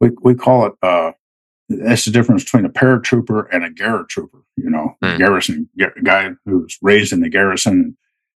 we 0.00 0.10
we 0.22 0.34
call 0.34 0.66
it 0.66 0.72
uh, 0.82 1.12
that's 1.68 2.04
the 2.04 2.10
difference 2.10 2.44
between 2.44 2.64
a 2.64 2.70
paratrooper 2.70 3.46
and 3.52 3.64
a 3.64 3.70
garrison 3.70 4.06
trooper. 4.08 4.38
You 4.56 4.70
know, 4.70 4.96
mm. 5.02 5.18
garrison 5.18 5.68
guy 6.02 6.30
who's 6.44 6.78
raised 6.80 7.12
in 7.12 7.20
the 7.20 7.28
garrison, 7.28 7.96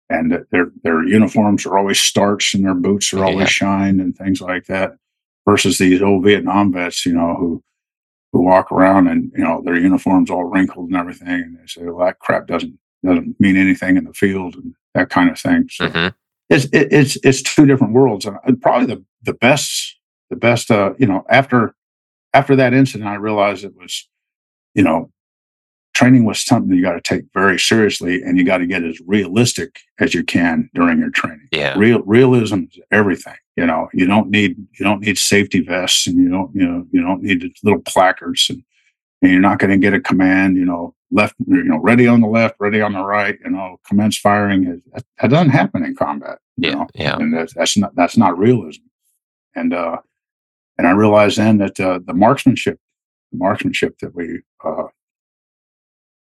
and 0.09 0.45
their 0.51 0.71
their 0.83 1.03
uniforms 1.03 1.65
are 1.65 1.77
always 1.77 1.99
starched 1.99 2.55
and 2.55 2.65
their 2.65 2.73
boots 2.73 3.13
are 3.13 3.23
always 3.23 3.45
yeah. 3.45 3.45
shined 3.45 4.01
and 4.01 4.17
things 4.17 4.41
like 4.41 4.65
that. 4.65 4.95
Versus 5.47 5.77
these 5.77 6.01
old 6.01 6.23
Vietnam 6.23 6.71
vets, 6.73 7.05
you 7.05 7.13
know, 7.13 7.35
who 7.35 7.63
who 8.31 8.41
walk 8.41 8.71
around 8.71 9.07
and 9.07 9.31
you 9.35 9.43
know 9.43 9.61
their 9.63 9.77
uniforms 9.77 10.29
all 10.29 10.43
wrinkled 10.43 10.89
and 10.89 10.97
everything, 10.97 11.27
and 11.27 11.57
they 11.57 11.67
say, 11.67 11.83
"Well, 11.83 12.05
that 12.05 12.19
crap 12.19 12.47
doesn't 12.47 12.77
doesn't 13.03 13.39
mean 13.39 13.57
anything 13.57 13.97
in 13.97 14.03
the 14.03 14.13
field," 14.13 14.55
and 14.55 14.75
that 14.93 15.09
kind 15.09 15.29
of 15.29 15.39
thing. 15.39 15.67
So 15.69 15.87
mm-hmm. 15.87 16.15
it's 16.49 16.65
it, 16.65 16.91
it's 16.91 17.17
it's 17.23 17.41
two 17.41 17.65
different 17.65 17.93
worlds, 17.93 18.25
and 18.25 18.61
probably 18.61 18.87
the 18.87 19.03
the 19.23 19.33
best 19.33 19.97
the 20.29 20.35
best 20.35 20.69
uh, 20.69 20.93
you 20.97 21.07
know 21.07 21.25
after 21.29 21.75
after 22.33 22.55
that 22.55 22.73
incident, 22.73 23.09
I 23.09 23.15
realized 23.15 23.63
it 23.63 23.75
was, 23.75 24.07
you 24.73 24.83
know, 24.83 25.11
training 25.93 26.23
was 26.23 26.41
something 26.41 26.73
you 26.73 26.81
got 26.81 26.93
to 26.93 27.01
take 27.01 27.25
very 27.33 27.59
seriously 27.59 28.21
and 28.21 28.37
you 28.37 28.45
got 28.45 28.59
to 28.59 28.65
get 28.65 28.83
as 28.83 28.99
realistic 29.05 29.81
as 29.99 30.13
you 30.13 30.23
can 30.23 30.69
during 30.73 30.99
your 30.99 31.09
training. 31.09 31.47
Yeah. 31.51 31.77
Real 31.77 32.01
realism 32.03 32.63
is 32.71 32.79
everything. 32.91 33.35
You 33.57 33.65
know, 33.65 33.89
you 33.93 34.05
don't 34.07 34.29
need 34.29 34.55
you 34.79 34.85
don't 34.85 35.01
need 35.01 35.17
safety 35.17 35.59
vests 35.59 36.07
and 36.07 36.17
you 36.17 36.29
don't, 36.29 36.55
you 36.55 36.65
know, 36.65 36.85
you 36.91 37.01
don't 37.01 37.21
need 37.21 37.51
little 37.63 37.81
placards 37.81 38.49
and, 38.49 38.63
and 39.21 39.31
you're 39.31 39.41
not 39.41 39.59
going 39.59 39.71
to 39.71 39.77
get 39.77 39.93
a 39.93 39.99
command, 39.99 40.55
you 40.55 40.63
know, 40.63 40.95
left, 41.11 41.35
you 41.45 41.63
know, 41.63 41.79
ready 41.79 42.07
on 42.07 42.21
the 42.21 42.27
left, 42.27 42.55
ready 42.59 42.79
on 42.79 42.93
the 42.93 43.03
right, 43.03 43.37
you 43.43 43.49
know, 43.49 43.77
commence 43.85 44.17
firing. 44.17 44.81
That, 44.93 45.03
that 45.19 45.31
doesn't 45.31 45.49
happen 45.49 45.83
in 45.83 45.95
combat. 45.95 46.37
Yeah. 46.55 46.75
Know? 46.75 46.87
Yeah. 46.95 47.17
And 47.17 47.33
that's, 47.33 47.53
that's 47.53 47.75
not, 47.75 47.93
that's 47.95 48.15
not 48.15 48.37
realism. 48.37 48.83
And, 49.55 49.73
uh, 49.73 49.97
and 50.79 50.87
I 50.87 50.91
realized 50.91 51.37
then 51.37 51.57
that 51.57 51.77
uh, 51.77 51.99
the 52.05 52.13
marksmanship, 52.13 52.79
the 53.33 53.37
marksmanship 53.37 53.99
that 53.99 54.15
we 54.15 54.39
uh, 54.63 54.85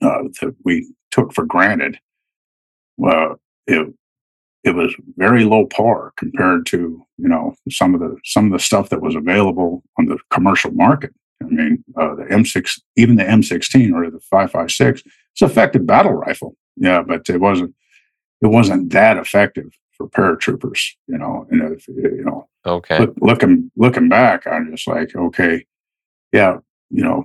uh, 0.01 0.24
that 0.41 0.55
we 0.66 0.91
took 1.12 1.32
for 1.32 1.45
granted, 1.45 1.99
well, 2.97 3.39
it 3.68 3.93
it 4.64 4.72
was 4.72 4.95
very 5.16 5.43
low 5.43 5.68
par 5.68 6.12
compared 6.18 6.66
to 6.68 7.05
you 7.20 7.28
know 7.28 7.53
some 7.70 7.93
of 7.93 7.99
the 7.99 8.18
some 8.26 8.47
of 8.47 8.51
the 8.51 8.58
stuff 8.60 8.89
that 8.89 9.03
was 9.03 9.14
available 9.14 9.84
on 9.99 10.08
the 10.08 10.18
commercial 10.32 10.72
market. 10.72 11.14
I 11.39 11.45
mean, 11.45 11.84
uh, 11.95 12.16
the 12.16 12.24
M6, 12.24 12.82
even 12.95 13.16
the 13.16 13.24
M16 13.24 13.93
or 13.93 14.10
the 14.10 14.20
5.56, 14.34 15.03
it's 15.34 15.41
effective 15.43 15.86
battle 15.86 16.14
rifle. 16.14 16.55
Yeah, 16.76 17.03
but 17.03 17.30
it 17.30 17.39
wasn't 17.39 17.76
it 18.41 18.47
wasn't 18.47 18.89
that 18.89 19.18
effective 19.18 19.70
for 19.98 20.10
paratroopers. 20.10 20.89
You 21.08 21.18
know, 21.18 21.48
and 21.50 21.74
if, 21.74 21.88
you 21.88 22.24
know 22.24 22.48
Okay. 22.68 23.00
Look, 23.00 23.16
looking 23.22 23.72
looking 23.78 24.10
back, 24.10 24.45
I'm 24.45 24.70
just 24.70 24.88
like, 24.88 25.16
okay, 25.16 25.66
yeah, 26.34 26.58
you 26.89 27.04
know, 27.04 27.24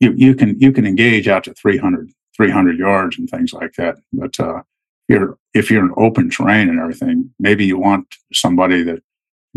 you 0.00 0.14
you 0.16 0.34
can 0.34 0.58
you 0.58 0.72
can 0.72 0.86
engage 0.86 1.28
out 1.28 1.44
to 1.44 1.54
300 1.54 2.10
300 2.36 2.78
yards 2.78 3.18
and 3.18 3.28
things 3.28 3.52
like 3.52 3.74
that, 3.74 3.96
but 4.12 4.38
uh, 4.40 4.62
you're 5.08 5.36
if 5.52 5.70
you're 5.70 5.84
in 5.84 5.92
open 5.98 6.30
terrain 6.30 6.70
and 6.70 6.80
everything, 6.80 7.30
maybe 7.38 7.66
you 7.66 7.78
want 7.78 8.06
somebody 8.32 8.82
that 8.82 9.02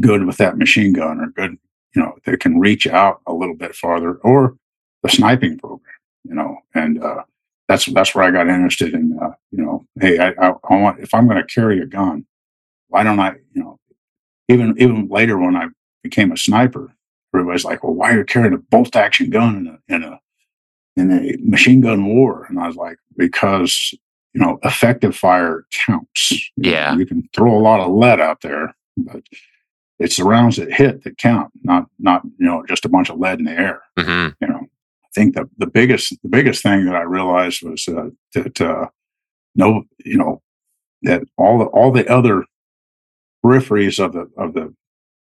good 0.02 0.26
with 0.26 0.38
that 0.38 0.58
machine 0.58 0.92
gun 0.92 1.20
or 1.22 1.28
good, 1.28 1.58
you 1.96 2.02
know, 2.02 2.14
that 2.26 2.40
can 2.42 2.60
reach 2.60 2.86
out 2.86 3.22
a 3.26 3.34
little 3.34 3.56
bit 3.56 3.74
farther, 3.74 4.16
or 4.16 4.58
the 5.04 5.10
sniping 5.10 5.58
program, 5.58 5.96
you 6.24 6.36
know, 6.36 6.58
and 6.76 7.02
uh, 7.02 7.24
that's 7.70 7.86
that's 7.86 8.14
where 8.14 8.26
I 8.26 8.32
got 8.32 8.50
interested 8.50 8.94
in, 8.94 9.18
uh, 9.22 9.32
you 9.52 9.64
know, 9.64 9.86
hey, 10.02 10.20
I, 10.20 10.32
I, 10.32 10.50
I 10.50 10.76
want 10.76 11.00
if 11.00 11.14
I'm 11.14 11.28
going 11.28 11.42
to 11.42 11.54
carry 11.54 11.80
a 11.80 11.86
gun, 11.86 12.26
why 12.92 13.04
don't 13.04 13.20
I, 13.20 13.36
you 13.54 13.64
know, 13.64 13.80
even 14.50 14.76
even 14.78 15.08
later 15.08 15.38
when 15.38 15.56
I 15.56 15.68
became 16.04 16.32
a 16.32 16.38
sniper, 16.38 16.94
everybody's 17.34 17.66
like, 17.66 17.84
"Well, 17.84 17.94
why 17.94 18.12
are 18.12 18.18
you 18.20 18.26
carrying 18.26 18.54
a 18.54 18.58
bolt 18.58 18.96
action 18.96 19.30
gun 19.30 19.56
in 19.56 19.68
a 19.68 19.96
in 19.96 20.04
a 20.04 20.20
in 20.98 21.12
a 21.12 21.38
machine 21.50 21.82
gun 21.82 22.06
war?" 22.06 22.46
And 22.50 22.60
I 22.60 22.68
was 22.68 22.76
like, 22.76 22.98
"Because 23.18 23.94
you 24.34 24.42
know, 24.42 24.60
effective 24.64 25.16
fire 25.16 25.66
counts. 25.72 26.52
Yeah, 26.58 26.96
you 26.96 27.06
can 27.06 27.28
throw 27.34 27.58
a 27.58 27.60
lot 27.60 27.80
of 27.80 27.92
lead 27.92 28.20
out 28.20 28.42
there, 28.42 28.76
but 28.98 29.24
it's 30.00 30.18
the 30.18 30.26
rounds 30.26 30.58
that 30.58 30.74
hit 30.74 31.04
that 31.04 31.18
count, 31.18 31.52
not 31.64 31.86
not 31.98 32.24
you 32.38 32.46
know 32.46 32.64
just 32.68 32.86
a 32.86 32.90
bunch 32.90 33.10
of 33.10 33.20
lead 33.20 33.40
in 33.40 33.46
the 33.46 33.52
air. 33.52 33.82
Mm-hmm. 33.98 34.34
You 34.42 34.48
know, 34.48 34.60
I 34.60 35.08
think 35.16 35.36
the 35.36 35.50
the 35.58 35.68
biggest 35.68 36.18
the 36.24 36.30
biggest 36.30 36.62
thing 36.62 36.86
that 36.86 36.96
I 36.96 37.04
realized 37.04 37.62
was 37.64 37.88
uh, 37.88 38.10
that 38.34 38.60
uh, 38.60 38.88
no, 39.56 39.84
you 40.04 40.18
know, 40.18 40.42
that 41.04 41.24
all 41.38 41.60
the 41.60 41.66
all 41.66 41.92
the 41.92 42.08
other 42.10 42.46
peripheries 43.44 44.04
of 44.04 44.14
the 44.14 44.30
of 44.38 44.54
the 44.54 44.74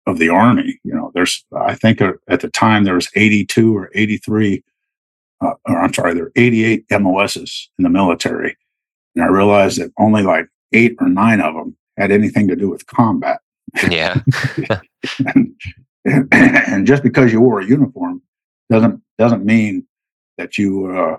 of 0.07 0.17
the 0.17 0.29
army. 0.29 0.79
You 0.83 0.93
know, 0.93 1.11
there's 1.13 1.45
I 1.55 1.75
think 1.75 2.01
at 2.01 2.39
the 2.39 2.49
time 2.49 2.83
there 2.83 2.95
was 2.95 3.09
82 3.15 3.75
or 3.75 3.91
83, 3.93 4.63
uh, 5.41 5.53
or 5.65 5.79
I'm 5.79 5.93
sorry, 5.93 6.13
there 6.13 6.25
were 6.25 6.31
88 6.35 6.85
MOSs 6.99 7.69
in 7.77 7.83
the 7.83 7.89
military, 7.89 8.57
and 9.15 9.23
I 9.23 9.27
realized 9.27 9.79
that 9.79 9.91
only 9.97 10.23
like 10.23 10.47
eight 10.73 10.95
or 10.99 11.07
nine 11.07 11.41
of 11.41 11.53
them 11.53 11.75
had 11.97 12.11
anything 12.11 12.47
to 12.47 12.55
do 12.55 12.69
with 12.69 12.87
combat. 12.87 13.39
Yeah, 13.89 14.19
and, 15.25 15.55
and, 16.05 16.33
and, 16.33 16.87
just 16.87 17.03
because 17.03 17.31
you 17.31 17.39
wore 17.39 17.61
a 17.61 17.65
uniform 17.65 18.21
doesn't 18.69 19.01
doesn't 19.17 19.45
mean 19.45 19.87
that 20.37 20.57
you 20.57 20.87
uh, 20.87 21.17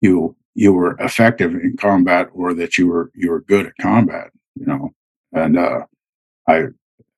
you 0.00 0.34
you 0.54 0.72
were 0.72 0.96
effective 0.98 1.52
in 1.52 1.76
combat 1.76 2.28
or 2.32 2.54
that 2.54 2.78
you 2.78 2.86
were 2.86 3.10
you 3.14 3.30
were 3.30 3.42
good 3.42 3.66
at 3.66 3.72
combat. 3.80 4.30
You 4.54 4.66
know, 4.66 4.94
and 5.32 5.58
uh, 5.58 5.84
I 6.48 6.64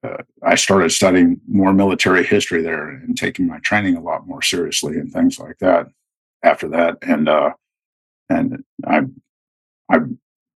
uh, 0.02 0.22
I 0.42 0.54
started 0.54 0.90
studying 0.90 1.40
more 1.48 1.72
military 1.72 2.24
history 2.24 2.62
there 2.62 2.88
and 2.88 3.16
taking 3.16 3.46
my 3.46 3.58
training 3.60 3.96
a 3.96 4.02
lot 4.02 4.26
more 4.26 4.42
seriously 4.42 4.98
and 4.98 5.12
things 5.12 5.38
like 5.38 5.58
that. 5.58 5.86
After 6.42 6.68
that, 6.68 6.98
and 7.02 7.28
uh, 7.28 7.52
and 8.28 8.62
I 8.86 9.02
I 9.90 9.98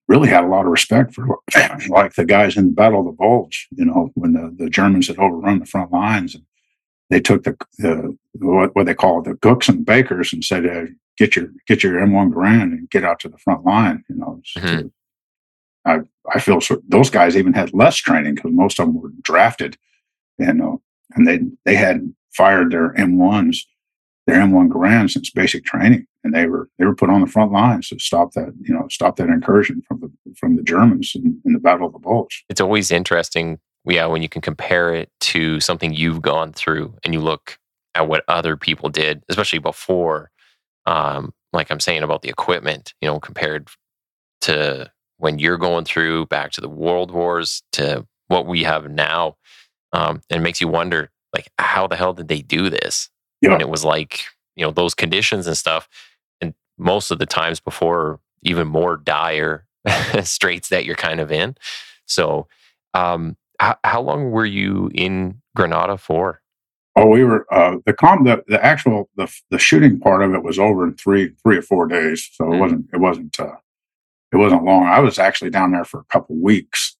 really 0.09 0.29
had 0.29 0.45
a 0.45 0.49
lot 0.49 0.64
of 0.64 0.73
respect 0.73 1.14
for 1.14 1.27
like 1.89 2.14
the 2.14 2.25
guys 2.25 2.57
in 2.57 2.66
the 2.66 2.73
Battle 2.73 3.01
of 3.01 3.07
the 3.07 3.12
Bulge. 3.12 3.69
You 3.71 3.85
know, 3.85 4.11
when 4.14 4.33
the, 4.33 4.55
the 4.57 4.71
Germans 4.71 5.09
had 5.09 5.19
overrun 5.19 5.61
the 5.61 5.66
front 5.66 5.93
lines 5.93 6.35
and 6.35 6.45
they 7.11 7.21
took 7.21 7.45
the, 7.45 7.57
the 7.79 8.16
what, 8.35 8.75
what 8.75 8.87
they 8.87 8.95
call 8.95 9.23
the 9.23 9.37
cooks 9.37 9.69
and 9.69 9.87
bakers 9.87 10.33
and 10.33 10.45
said, 10.45 10.66
uh, 10.66 10.87
"Get 11.16 11.37
your 11.37 11.49
get 11.66 11.83
your 11.83 11.95
M1 12.01 12.33
Garand 12.33 12.73
and 12.73 12.91
get 12.91 13.05
out 13.05 13.21
to 13.21 13.29
the 13.29 13.39
front 13.39 13.64
line." 13.64 14.05
You 14.09 14.16
know, 14.16 14.43
mm-hmm. 14.57 14.79
to, 14.79 14.93
I, 15.85 16.01
I 16.33 16.41
feel 16.41 16.61
so, 16.61 16.83
those 16.89 17.11
guys 17.11 17.37
even 17.37 17.53
had 17.53 17.72
less 17.72 17.97
training 17.97 18.35
because 18.35 18.53
most 18.53 18.79
of 18.79 18.87
them 18.87 19.01
were 19.01 19.11
drafted, 19.22 19.76
and 20.39 20.62
uh, 20.62 20.76
and 21.14 21.26
they 21.26 21.41
they 21.64 21.74
had 21.74 22.12
fired 22.33 22.72
their 22.72 22.93
M1s 22.95 23.59
their 24.29 24.37
M1 24.43 24.68
Garand 24.68 25.11
since 25.11 25.31
basic 25.31 25.64
training, 25.64 26.07
and 26.22 26.35
they 26.35 26.47
were 26.47 26.68
they 26.79 26.85
were 26.85 26.95
put 26.95 27.09
on 27.09 27.22
the 27.22 27.26
front 27.26 27.51
lines 27.51 27.89
to 27.89 27.99
stop 27.99 28.33
that 28.35 28.53
you 28.61 28.74
know 28.74 28.87
stop 28.91 29.16
that 29.16 29.31
incursion 29.31 29.83
from 29.89 30.01
the 30.01 30.12
from 30.39 30.55
the 30.57 30.62
Germans 30.62 31.12
in, 31.14 31.41
in 31.47 31.55
the 31.55 31.59
Battle 31.59 31.87
of 31.87 31.95
the 31.95 31.99
Bulge. 31.99 32.45
It's 32.51 32.61
always 32.61 32.91
interesting, 32.91 33.59
yeah, 33.87 34.05
when 34.05 34.22
you 34.22 34.29
can 34.29 34.43
compare 34.43 34.95
it 34.95 35.11
to 35.20 35.61
something 35.61 35.95
you've 35.95 36.20
gone 36.20 36.53
through, 36.53 36.95
and 37.05 37.14
you 37.14 37.20
look 37.20 37.59
at 37.95 38.07
what 38.07 38.22
other 38.29 38.55
people 38.57 38.91
did, 38.91 39.22
especially 39.31 39.61
before. 39.61 40.31
Um, 40.85 41.33
like 41.55 41.70
I'm 41.70 41.81
saying 41.81 42.03
about 42.03 42.20
the 42.20 42.29
equipment, 42.29 42.93
you 43.01 43.09
know, 43.09 43.18
compared 43.18 43.68
to 44.43 44.93
when 45.19 45.39
you're 45.39 45.59
going 45.59 45.85
through 45.85 46.27
back 46.27 46.51
to 46.53 46.61
the 46.61 46.69
world 46.69 47.11
wars 47.11 47.62
to 47.73 48.07
what 48.29 48.47
we 48.47 48.62
have 48.64 48.91
now, 48.91 49.37
um, 49.93 50.23
and 50.31 50.41
it 50.41 50.43
makes 50.43 50.61
you 50.61 50.69
wonder, 50.69 51.11
like, 51.35 51.49
how 51.59 51.87
the 51.87 51.97
hell 51.97 52.12
did 52.12 52.29
they 52.29 52.41
do 52.43 52.71
this? 52.71 53.11
Yeah. 53.41 53.53
When 53.53 53.61
it 53.61 53.69
was 53.69 53.85
like, 53.85 54.25
you 54.57 54.64
know, 54.64 54.71
those 54.73 54.95
conditions 54.95 55.47
and 55.47 55.57
stuff, 55.57 55.89
and 56.41 56.55
most 56.79 57.11
of 57.11 57.19
the 57.19 57.27
times 57.27 57.61
before 57.61 58.21
even 58.43 58.66
more 58.69 58.97
dire 58.97 59.66
straits 60.23 60.69
that 60.69 60.85
you're 60.85 60.95
kind 60.97 61.21
of 61.21 61.31
in. 61.33 61.57
So, 62.07 62.47
um, 62.95 63.37
how, 63.61 63.77
how 63.85 64.01
long 64.01 64.31
were 64.31 64.47
you 64.47 64.91
in 64.95 65.41
Grenada 65.57 65.97
for? 65.99 66.41
Oh, 66.97 67.07
we 67.07 67.23
were 67.23 67.47
uh, 67.53 67.77
the 67.87 67.93
com 67.93 68.25
the, 68.25 68.43
the 68.49 68.64
actual 68.64 69.09
the 69.16 69.33
the 69.51 69.59
shooting 69.59 70.01
part 70.01 70.23
of 70.23 70.35
it 70.35 70.43
was 70.43 70.59
over 70.59 70.85
in 70.85 70.95
three 70.95 71.33
three 71.43 71.57
or 71.59 71.62
four 71.62 71.87
days, 71.87 72.29
so 72.33 72.45
it 72.53 72.57
Mm. 72.57 72.59
wasn't 72.61 72.87
it 72.93 72.97
wasn't 73.01 73.39
uh, 73.41 73.57
it 74.33 74.37
wasn't 74.37 74.64
long. 74.64 74.87
I 74.87 75.01
was 75.01 75.18
actually 75.18 75.51
down 75.51 75.72
there 75.72 75.85
for 75.85 76.01
a 76.01 76.05
couple 76.12 76.37
weeks, 76.37 76.97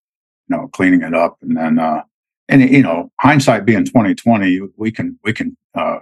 you 0.49 0.57
know, 0.57 0.69
cleaning 0.69 1.03
it 1.03 1.15
up, 1.15 1.37
and 1.43 1.57
then 1.57 1.79
uh, 1.79 2.03
and 2.49 2.63
you 2.63 2.83
know, 2.83 3.11
hindsight 3.21 3.65
being 3.65 3.85
twenty 3.85 4.15
twenty, 4.15 4.61
we 4.77 4.91
can 4.91 5.19
we 5.23 5.33
can 5.33 5.57
uh, 5.75 6.01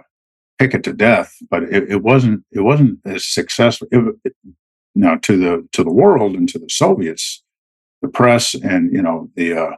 pick 0.59 0.73
it 0.73 0.83
to 0.85 0.93
death, 0.93 1.35
but 1.49 1.63
it, 1.63 1.91
it 1.91 2.03
wasn't 2.03 2.43
it 2.51 2.61
wasn't 2.61 2.99
as 3.05 3.25
successful. 3.25 3.87
It, 3.91 4.15
it, 4.23 4.33
you 4.45 4.53
know, 4.95 5.17
to 5.19 5.37
the 5.37 5.67
to 5.73 5.83
the 5.83 5.91
world 5.91 6.35
and 6.35 6.47
to 6.49 6.59
the 6.59 6.69
Soviets, 6.69 7.43
the 8.01 8.07
press 8.07 8.53
and 8.53 8.91
you 8.93 9.01
know 9.01 9.29
the 9.35 9.53
uh, 9.53 9.75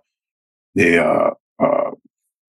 the 0.76 1.04
uh, 1.04 1.32
uh, 1.60 1.91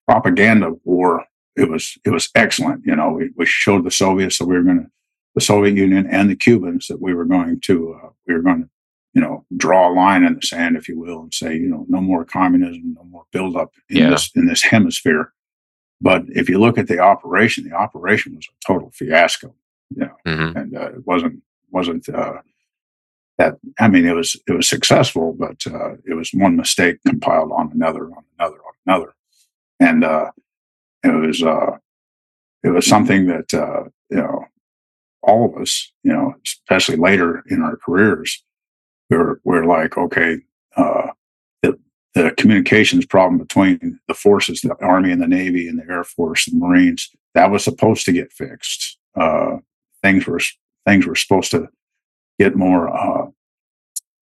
propaganda 0.06 0.72
war 0.84 1.24
it 1.56 1.68
was 1.68 1.98
it 2.04 2.10
was 2.10 2.30
excellent. 2.34 2.84
You 2.86 2.96
know, 2.96 3.10
we, 3.10 3.30
we 3.36 3.46
showed 3.46 3.84
the 3.84 3.90
Soviets 3.90 4.38
that 4.38 4.46
we 4.46 4.56
were 4.56 4.62
going 4.62 4.84
to 4.84 4.90
the 5.34 5.40
Soviet 5.40 5.76
Union 5.76 6.06
and 6.06 6.28
the 6.28 6.36
Cubans 6.36 6.86
that 6.88 7.00
we 7.00 7.14
were 7.14 7.24
going 7.24 7.60
to 7.60 7.94
uh, 7.94 8.08
we 8.26 8.34
were 8.34 8.42
going 8.42 8.62
to 8.64 8.68
you 9.14 9.20
know 9.20 9.44
draw 9.56 9.90
a 9.90 9.94
line 9.94 10.24
in 10.24 10.34
the 10.34 10.42
sand, 10.42 10.76
if 10.76 10.88
you 10.88 10.98
will, 10.98 11.20
and 11.22 11.34
say 11.34 11.54
you 11.56 11.68
know 11.68 11.84
no 11.88 12.00
more 12.00 12.24
communism, 12.24 12.94
no 12.94 13.04
more 13.04 13.24
buildup 13.32 13.72
in 13.88 13.96
Yeah. 13.98 14.10
this 14.10 14.30
in 14.34 14.46
this 14.46 14.62
hemisphere. 14.62 15.32
But 16.00 16.22
if 16.28 16.48
you 16.48 16.58
look 16.58 16.78
at 16.78 16.86
the 16.88 16.98
operation, 17.00 17.68
the 17.68 17.74
operation 17.76 18.34
was 18.36 18.46
a 18.48 18.66
total 18.66 18.90
fiasco. 18.90 19.54
You 19.94 20.04
know, 20.06 20.16
hmm 20.26 20.56
and 20.56 20.76
uh, 20.76 20.92
it 20.92 21.06
wasn't 21.06 21.42
wasn't 21.70 22.08
uh, 22.08 22.38
that. 23.38 23.58
I 23.78 23.88
mean, 23.88 24.06
it 24.06 24.14
was 24.14 24.36
it 24.46 24.52
was 24.52 24.68
successful, 24.68 25.32
but 25.38 25.66
uh, 25.66 25.94
it 26.06 26.14
was 26.14 26.30
one 26.32 26.56
mistake 26.56 26.98
compiled 27.06 27.52
on 27.52 27.72
another, 27.72 28.04
on 28.06 28.24
another, 28.38 28.56
on 28.56 28.72
another, 28.86 29.14
and 29.80 30.04
uh, 30.04 30.30
it 31.02 31.12
was 31.14 31.42
uh, 31.42 31.76
it 32.62 32.68
was 32.70 32.86
something 32.86 33.26
that 33.26 33.52
uh, 33.52 33.84
you 34.10 34.18
know 34.18 34.44
all 35.22 35.44
of 35.44 35.60
us, 35.60 35.92
you 36.02 36.12
know, 36.12 36.34
especially 36.46 36.96
later 36.96 37.42
in 37.50 37.60
our 37.62 37.76
careers, 37.76 38.42
were 39.16 39.40
we're 39.44 39.66
like, 39.66 39.96
okay, 39.96 40.38
uh, 40.76 41.08
the 42.14 42.32
communications 42.36 43.06
problem 43.06 43.38
between 43.38 43.98
the 44.08 44.14
forces, 44.14 44.60
the 44.60 44.74
Army 44.82 45.12
and 45.12 45.22
the 45.22 45.28
Navy 45.28 45.68
and 45.68 45.78
the 45.78 45.90
Air 45.90 46.04
Force 46.04 46.48
and 46.48 46.60
Marines, 46.60 47.10
that 47.34 47.50
was 47.50 47.62
supposed 47.62 48.04
to 48.06 48.12
get 48.12 48.32
fixed. 48.32 48.98
Uh, 49.14 49.58
things 50.02 50.26
were 50.26 50.40
things 50.86 51.06
were 51.06 51.14
supposed 51.14 51.50
to 51.52 51.68
get 52.38 52.56
more. 52.56 52.88
Uh, 52.88 53.28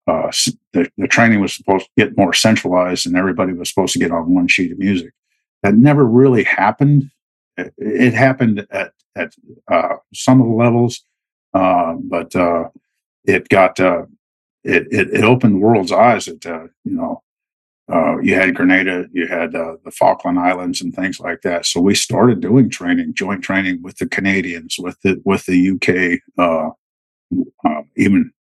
uh, 0.08 0.32
the, 0.74 0.90
the 0.98 1.08
training 1.08 1.42
was 1.42 1.54
supposed 1.54 1.86
to 1.86 1.92
get 1.98 2.18
more 2.18 2.34
centralized, 2.34 3.06
and 3.06 3.16
everybody 3.16 3.54
was 3.54 3.70
supposed 3.70 3.94
to 3.94 4.00
get 4.00 4.12
on 4.12 4.34
one 4.34 4.48
sheet 4.48 4.72
of 4.72 4.80
music. 4.80 5.12
That 5.64 5.76
never 5.76 6.06
really 6.06 6.44
happened. 6.44 7.10
It, 7.58 7.74
it 7.78 8.14
happened 8.14 8.68
at 8.72 8.94
at 9.16 9.34
uh, 9.72 9.96
some 10.14 10.42
of 10.42 10.48
the 10.48 10.54
levels, 10.54 11.04
uh, 11.54 11.94
but 12.00 12.36
uh, 12.36 12.70
it 13.26 13.48
got 13.48 13.80
it, 14.68 14.88
it 14.92 15.10
it 15.14 15.24
opened 15.24 15.56
the 15.56 15.60
world's 15.60 15.92
eyes. 15.92 16.26
That 16.26 16.46
uh, 16.46 16.68
you 16.84 16.92
know, 16.92 17.24
uh, 17.92 18.20
you 18.20 18.36
had 18.36 18.54
Grenada, 18.54 19.08
you 19.14 19.28
had 19.28 19.56
uh, 19.56 19.78
the 19.84 19.92
Falkland 19.92 20.38
Islands, 20.38 20.82
and 20.82 20.94
things 20.94 21.20
like 21.20 21.42
that. 21.42 21.66
So 21.66 21.80
we 21.80 21.96
started 21.96 22.42
doing 22.42 22.70
training, 22.70 23.14
joint 23.14 23.44
training 23.44 23.82
with 23.82 23.98
the 23.98 24.08
Canadians, 24.08 24.76
with 24.78 25.00
the 25.02 25.22
with 25.24 25.46
the 25.46 25.72
UK, 25.72 26.20
uh, 26.38 26.72
uh, 27.66 27.82
even 27.96 28.32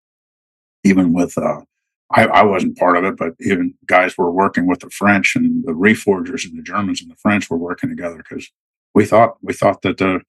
even 0.83 1.13
with. 1.13 1.37
Uh, 1.37 1.61
I, 2.09 2.25
I 2.25 2.43
wasn't 2.43 2.77
part 2.77 2.95
of 2.95 3.03
it, 3.03 3.17
but 3.17 3.33
even 3.41 3.73
guys 3.85 4.17
were 4.17 4.31
working 4.31 4.65
with 4.65 4.79
the 4.79 4.89
French 4.89 5.35
and 5.35 5.61
the 5.65 5.73
reforgers 5.73 6.45
and 6.45 6.57
the 6.57 6.63
Germans 6.63 7.01
and 7.01 7.11
the 7.11 7.17
French 7.17 7.49
were 7.49 7.57
working 7.57 7.89
together 7.89 8.15
because 8.17 8.49
we 8.95 9.03
thought 9.03 9.35
we 9.41 9.53
thought 9.53 9.81
that 9.81 10.23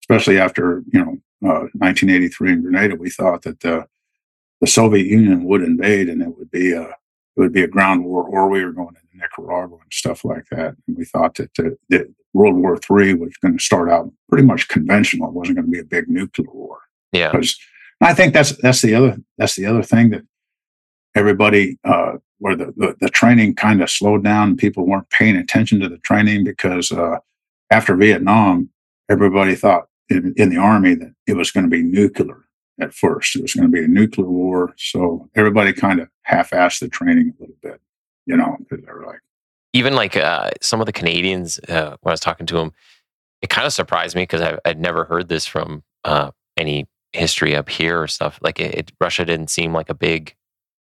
especially 0.00 0.38
after 0.38 0.84
you 0.92 1.00
know 1.00 1.18
uh, 1.44 1.66
1983 1.74 2.52
in 2.52 2.62
Grenada, 2.62 2.94
we 2.94 3.10
thought 3.10 3.42
that 3.42 3.88
the 4.60 4.66
Soviet 4.66 5.06
Union 5.06 5.44
would 5.44 5.62
invade 5.62 6.08
and 6.08 6.22
it 6.22 6.36
would 6.36 6.50
be 6.50 6.72
a 6.72 6.94
it 7.38 7.42
would 7.42 7.52
be 7.52 7.62
a 7.62 7.68
ground 7.68 8.04
war, 8.04 8.24
or 8.24 8.48
we 8.48 8.64
were 8.64 8.72
going 8.72 8.96
into 8.96 9.16
Nicaragua 9.16 9.78
and 9.80 9.92
stuff 9.92 10.24
like 10.24 10.46
that. 10.50 10.74
And 10.88 10.96
we 10.96 11.04
thought 11.04 11.36
that, 11.36 11.56
uh, 11.60 11.70
that 11.88 12.12
World 12.32 12.56
War 12.56 12.74
III 12.74 13.14
was 13.14 13.36
going 13.36 13.56
to 13.56 13.62
start 13.62 13.88
out 13.88 14.10
pretty 14.28 14.44
much 14.44 14.66
conventional; 14.66 15.28
it 15.28 15.34
wasn't 15.34 15.58
going 15.58 15.66
to 15.66 15.70
be 15.70 15.78
a 15.78 15.84
big 15.84 16.08
nuclear 16.08 16.50
war. 16.52 16.78
Yeah. 17.12 17.30
Because 17.30 17.56
I 18.00 18.12
think 18.12 18.34
that's 18.34 18.56
that's 18.60 18.82
the 18.82 18.96
other 18.96 19.18
that's 19.36 19.54
the 19.54 19.66
other 19.66 19.84
thing 19.84 20.10
that 20.10 20.22
everybody 21.14 21.78
uh, 21.84 22.14
where 22.38 22.56
the, 22.56 22.74
the, 22.76 22.96
the 23.00 23.08
training 23.08 23.54
kind 23.54 23.82
of 23.82 23.90
slowed 23.90 24.24
down. 24.24 24.56
People 24.56 24.84
weren't 24.84 25.10
paying 25.10 25.36
attention 25.36 25.78
to 25.80 25.88
the 25.88 25.98
training 25.98 26.42
because 26.42 26.90
uh, 26.90 27.18
after 27.70 27.94
Vietnam, 27.94 28.68
everybody 29.08 29.54
thought 29.54 29.86
in, 30.08 30.34
in 30.36 30.50
the 30.50 30.56
army 30.56 30.94
that 30.94 31.12
it 31.28 31.36
was 31.36 31.52
going 31.52 31.64
to 31.64 31.70
be 31.70 31.82
nuclear 31.82 32.47
at 32.80 32.94
first. 32.94 33.36
It 33.36 33.42
was 33.42 33.54
going 33.54 33.70
to 33.70 33.72
be 33.72 33.84
a 33.84 33.88
nuclear 33.88 34.28
war. 34.28 34.74
So 34.76 35.28
everybody 35.34 35.72
kind 35.72 36.00
of 36.00 36.08
half-assed 36.22 36.80
the 36.80 36.88
training 36.88 37.34
a 37.36 37.40
little 37.40 37.56
bit, 37.62 37.80
you 38.26 38.36
know, 38.36 38.56
because 38.58 38.84
they 38.84 38.92
were 38.92 39.06
like, 39.06 39.20
even 39.72 39.94
like 39.94 40.16
uh, 40.16 40.50
some 40.60 40.80
of 40.80 40.86
the 40.86 40.92
Canadians, 40.92 41.58
uh, 41.68 41.96
when 42.00 42.10
I 42.10 42.14
was 42.14 42.20
talking 42.20 42.46
to 42.46 42.54
them, 42.54 42.72
it 43.42 43.50
kind 43.50 43.66
of 43.66 43.72
surprised 43.72 44.16
me 44.16 44.22
because 44.22 44.58
I'd 44.64 44.80
never 44.80 45.04
heard 45.04 45.28
this 45.28 45.46
from 45.46 45.82
uh, 46.04 46.30
any 46.56 46.88
history 47.12 47.54
up 47.54 47.68
here 47.68 48.02
or 48.02 48.08
stuff. 48.08 48.38
Like 48.42 48.60
it, 48.60 48.74
it, 48.74 48.92
Russia 49.00 49.24
didn't 49.24 49.50
seem 49.50 49.72
like 49.72 49.90
a 49.90 49.94
big 49.94 50.34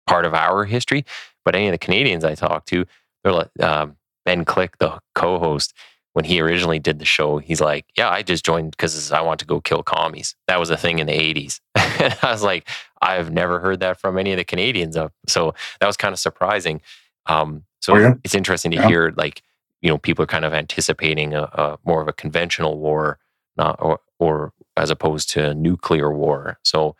part 0.06 0.24
of 0.24 0.34
our 0.34 0.64
history, 0.64 1.04
but 1.44 1.54
any 1.54 1.68
of 1.68 1.72
the 1.72 1.78
Canadians 1.78 2.24
I 2.24 2.34
talked 2.34 2.68
to, 2.68 2.84
they're 3.22 3.32
like 3.32 3.62
um, 3.62 3.96
Ben 4.24 4.44
Click, 4.44 4.76
the 4.78 4.98
co-host, 5.14 5.72
when 6.14 6.24
he 6.24 6.40
originally 6.40 6.78
did 6.80 6.98
the 6.98 7.04
show, 7.04 7.38
he's 7.38 7.60
like, 7.60 7.86
"Yeah, 7.96 8.08
I 8.10 8.22
just 8.22 8.44
joined 8.44 8.72
because 8.72 9.12
I 9.12 9.20
want 9.20 9.38
to 9.40 9.46
go 9.46 9.60
kill 9.60 9.82
commies." 9.82 10.34
That 10.48 10.58
was 10.58 10.70
a 10.70 10.76
thing 10.76 10.98
in 10.98 11.06
the 11.06 11.12
'80s, 11.12 11.60
and 11.74 12.16
I 12.22 12.32
was 12.32 12.42
like, 12.42 12.68
"I've 13.02 13.30
never 13.32 13.60
heard 13.60 13.80
that 13.80 14.00
from 14.00 14.18
any 14.18 14.32
of 14.32 14.38
the 14.38 14.44
Canadians." 14.44 14.96
Up, 14.96 15.12
so 15.28 15.54
that 15.80 15.86
was 15.86 15.96
kind 15.96 16.12
of 16.12 16.18
surprising. 16.18 16.80
Um, 17.26 17.64
so 17.80 17.94
Oh, 17.94 17.98
yeah? 17.98 18.14
it's 18.24 18.34
interesting 18.34 18.70
to 18.72 18.78
Yeah. 18.78 18.88
hear, 18.88 19.12
like, 19.16 19.42
you 19.82 19.90
know, 19.90 19.98
people 19.98 20.22
are 20.22 20.26
kind 20.26 20.44
of 20.46 20.54
anticipating 20.54 21.34
a, 21.34 21.42
a 21.42 21.78
more 21.84 22.00
of 22.00 22.08
a 22.08 22.12
conventional 22.14 22.78
war, 22.78 23.18
not 23.56 23.76
or, 23.80 24.00
or 24.18 24.52
as 24.76 24.90
opposed 24.90 25.30
to 25.30 25.50
a 25.50 25.54
nuclear 25.54 26.10
war. 26.12 26.58
So, 26.64 26.96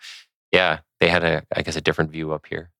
yeah, 0.52 0.80
they 1.00 1.08
had 1.08 1.24
a, 1.24 1.42
I 1.56 1.62
guess, 1.62 1.76
a 1.76 1.80
different 1.80 2.10
view 2.10 2.32
up 2.32 2.46
here. 2.46 2.70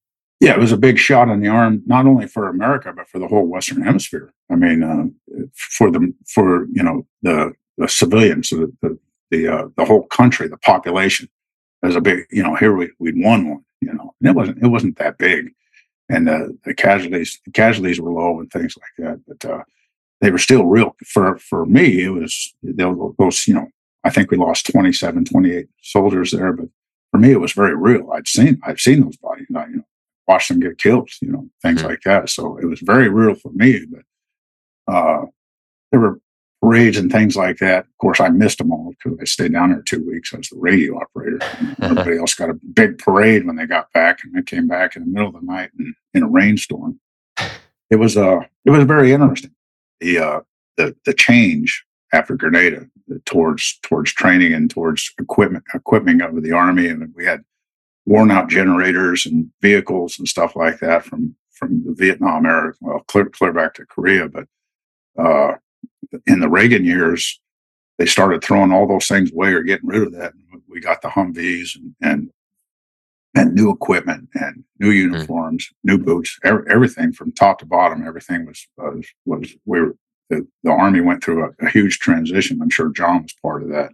Yeah, 0.44 0.52
it 0.52 0.60
was 0.60 0.72
a 0.72 0.76
big 0.76 0.98
shot 0.98 1.28
in 1.30 1.40
the 1.40 1.48
arm, 1.48 1.82
not 1.86 2.04
only 2.04 2.26
for 2.26 2.48
America 2.50 2.92
but 2.94 3.08
for 3.08 3.18
the 3.18 3.26
whole 3.26 3.46
Western 3.46 3.82
Hemisphere. 3.82 4.34
I 4.50 4.56
mean, 4.56 4.82
um, 4.82 5.14
for 5.54 5.90
the 5.90 6.12
for 6.28 6.66
you 6.66 6.82
know 6.82 7.06
the 7.22 7.54
the 7.78 7.88
civilians, 7.88 8.50
the 8.50 8.70
the 8.82 8.98
the, 9.30 9.48
uh, 9.48 9.68
the 9.78 9.86
whole 9.86 10.06
country, 10.08 10.46
the 10.46 10.58
population. 10.58 11.28
As 11.82 11.96
a 11.96 12.00
big, 12.00 12.24
you 12.30 12.42
know, 12.42 12.54
here 12.56 12.74
we 12.74 12.90
we'd 12.98 13.16
won 13.16 13.48
one, 13.48 13.64
you 13.80 13.92
know, 13.92 14.14
and 14.20 14.28
it 14.28 14.36
wasn't 14.36 14.62
it 14.62 14.68
wasn't 14.68 14.98
that 14.98 15.16
big, 15.16 15.50
and 16.10 16.28
uh, 16.28 16.48
the 16.64 16.74
casualties 16.74 17.40
the 17.46 17.52
casualties 17.52 17.98
were 17.98 18.12
low 18.12 18.38
and 18.38 18.50
things 18.50 18.74
like 18.76 19.06
that, 19.06 19.20
but 19.26 19.50
uh, 19.50 19.62
they 20.20 20.30
were 20.30 20.38
still 20.38 20.64
real. 20.64 20.94
For 21.06 21.38
for 21.38 21.64
me, 21.64 22.02
it 22.04 22.10
was 22.10 22.54
those 22.62 23.46
you 23.46 23.54
know, 23.54 23.68
I 24.02 24.10
think 24.10 24.30
we 24.30 24.36
lost 24.36 24.66
27, 24.66 25.24
28 25.24 25.68
soldiers 25.82 26.32
there, 26.32 26.52
but 26.52 26.68
for 27.10 27.18
me, 27.18 27.32
it 27.32 27.40
was 27.40 27.52
very 27.52 27.74
real. 27.74 28.12
I'd 28.12 28.28
seen 28.28 28.60
I've 28.62 28.80
seen 28.80 29.00
those 29.00 29.16
bodies, 29.16 29.46
you 29.48 29.54
know, 29.54 29.84
watch 30.26 30.48
them 30.48 30.60
get 30.60 30.78
killed, 30.78 31.10
you 31.20 31.30
know, 31.30 31.48
things 31.62 31.82
Mhm. 31.82 31.88
like 31.88 32.00
that. 32.02 32.28
So 32.30 32.56
it 32.58 32.66
was 32.66 32.80
very 32.80 33.08
real 33.08 33.34
for 33.34 33.52
me. 33.52 33.84
But 33.86 34.92
uh, 34.94 35.26
there 35.90 36.00
were 36.00 36.20
parades 36.62 36.96
and 36.96 37.12
things 37.12 37.36
like 37.36 37.58
that. 37.58 37.80
Of 37.84 37.98
course, 37.98 38.20
I 38.20 38.28
missed 38.30 38.58
them 38.58 38.72
all 38.72 38.92
because 39.02 39.18
I 39.20 39.24
stayed 39.24 39.52
down 39.52 39.70
there 39.70 39.82
two 39.82 40.04
weeks. 40.06 40.32
I 40.32 40.38
was 40.38 40.48
the 40.48 40.58
radio 40.58 40.98
operator. 40.98 41.38
Everybody 41.82 42.16
else 42.18 42.34
got 42.34 42.50
a 42.50 42.54
big 42.54 42.98
parade 42.98 43.46
when 43.46 43.56
they 43.56 43.66
got 43.66 43.92
back, 43.92 44.20
and 44.24 44.32
they 44.34 44.42
came 44.42 44.66
back 44.66 44.96
in 44.96 45.02
the 45.04 45.08
middle 45.10 45.28
of 45.28 45.34
the 45.34 45.40
night 45.46 45.70
in, 45.78 45.94
in 46.14 46.22
a 46.22 46.28
rainstorm. 46.28 46.98
It 47.90 47.96
was 47.96 48.16
uh, 48.16 48.40
it 48.64 48.70
was 48.70 48.84
very 48.84 49.12
interesting. 49.12 49.52
The 50.00 50.18
uh, 50.18 50.40
the 50.76 50.96
the 51.04 51.12
change 51.14 51.84
after 52.12 52.34
Grenada 52.34 52.86
towards 53.26 53.78
towards 53.82 54.12
training 54.12 54.54
and 54.54 54.70
towards 54.70 55.12
equipment 55.20 55.64
equipping 55.74 56.22
of 56.22 56.42
the 56.42 56.52
army, 56.52 56.88
and 56.88 57.12
we 57.14 57.26
had 57.26 57.44
worn 58.06 58.30
out 58.30 58.48
generators 58.48 59.26
and 59.26 59.50
vehicles 59.60 60.18
and 60.18 60.28
stuff 60.28 60.56
like 60.56 60.78
that 60.80 61.04
from 61.04 61.34
from 61.52 61.84
the 61.84 61.94
Vietnam 61.94 62.46
era, 62.46 62.74
well, 62.80 63.00
clear 63.06 63.26
clear 63.26 63.52
back 63.52 63.74
to 63.74 63.86
Korea. 63.86 64.28
But 64.28 64.46
uh, 65.18 65.54
in 66.26 66.40
the 66.40 66.48
Reagan 66.48 66.84
years, 66.84 67.40
they 67.98 68.06
started 68.06 68.42
throwing 68.42 68.72
all 68.72 68.88
those 68.88 69.06
things 69.06 69.32
away 69.32 69.52
or 69.52 69.62
getting 69.62 69.88
rid 69.88 70.02
of 70.02 70.12
that. 70.12 70.32
We 70.68 70.80
got 70.80 71.02
the 71.02 71.08
Humvees 71.08 71.76
and 71.76 71.94
and, 72.02 72.30
and 73.36 73.54
new 73.54 73.70
equipment 73.70 74.28
and 74.34 74.64
new 74.80 74.90
hmm. 74.90 75.12
uniforms, 75.12 75.66
mm. 75.66 75.92
new 75.92 75.98
boots, 75.98 76.38
every, 76.44 76.64
everything 76.70 77.12
from 77.12 77.32
top 77.32 77.60
to 77.60 77.66
bottom. 77.66 78.06
Everything 78.06 78.46
was 78.46 78.66
was 78.76 79.06
was 79.24 79.54
we 79.64 79.80
were 79.80 79.96
the, 80.30 80.46
the 80.62 80.70
army 80.70 81.00
went 81.00 81.22
through 81.22 81.44
a, 81.44 81.64
a 81.64 81.70
huge 81.70 81.98
transition. 81.98 82.60
I'm 82.60 82.70
sure 82.70 82.90
John 82.90 83.22
was 83.22 83.34
part 83.42 83.62
of 83.62 83.68
that. 83.70 83.92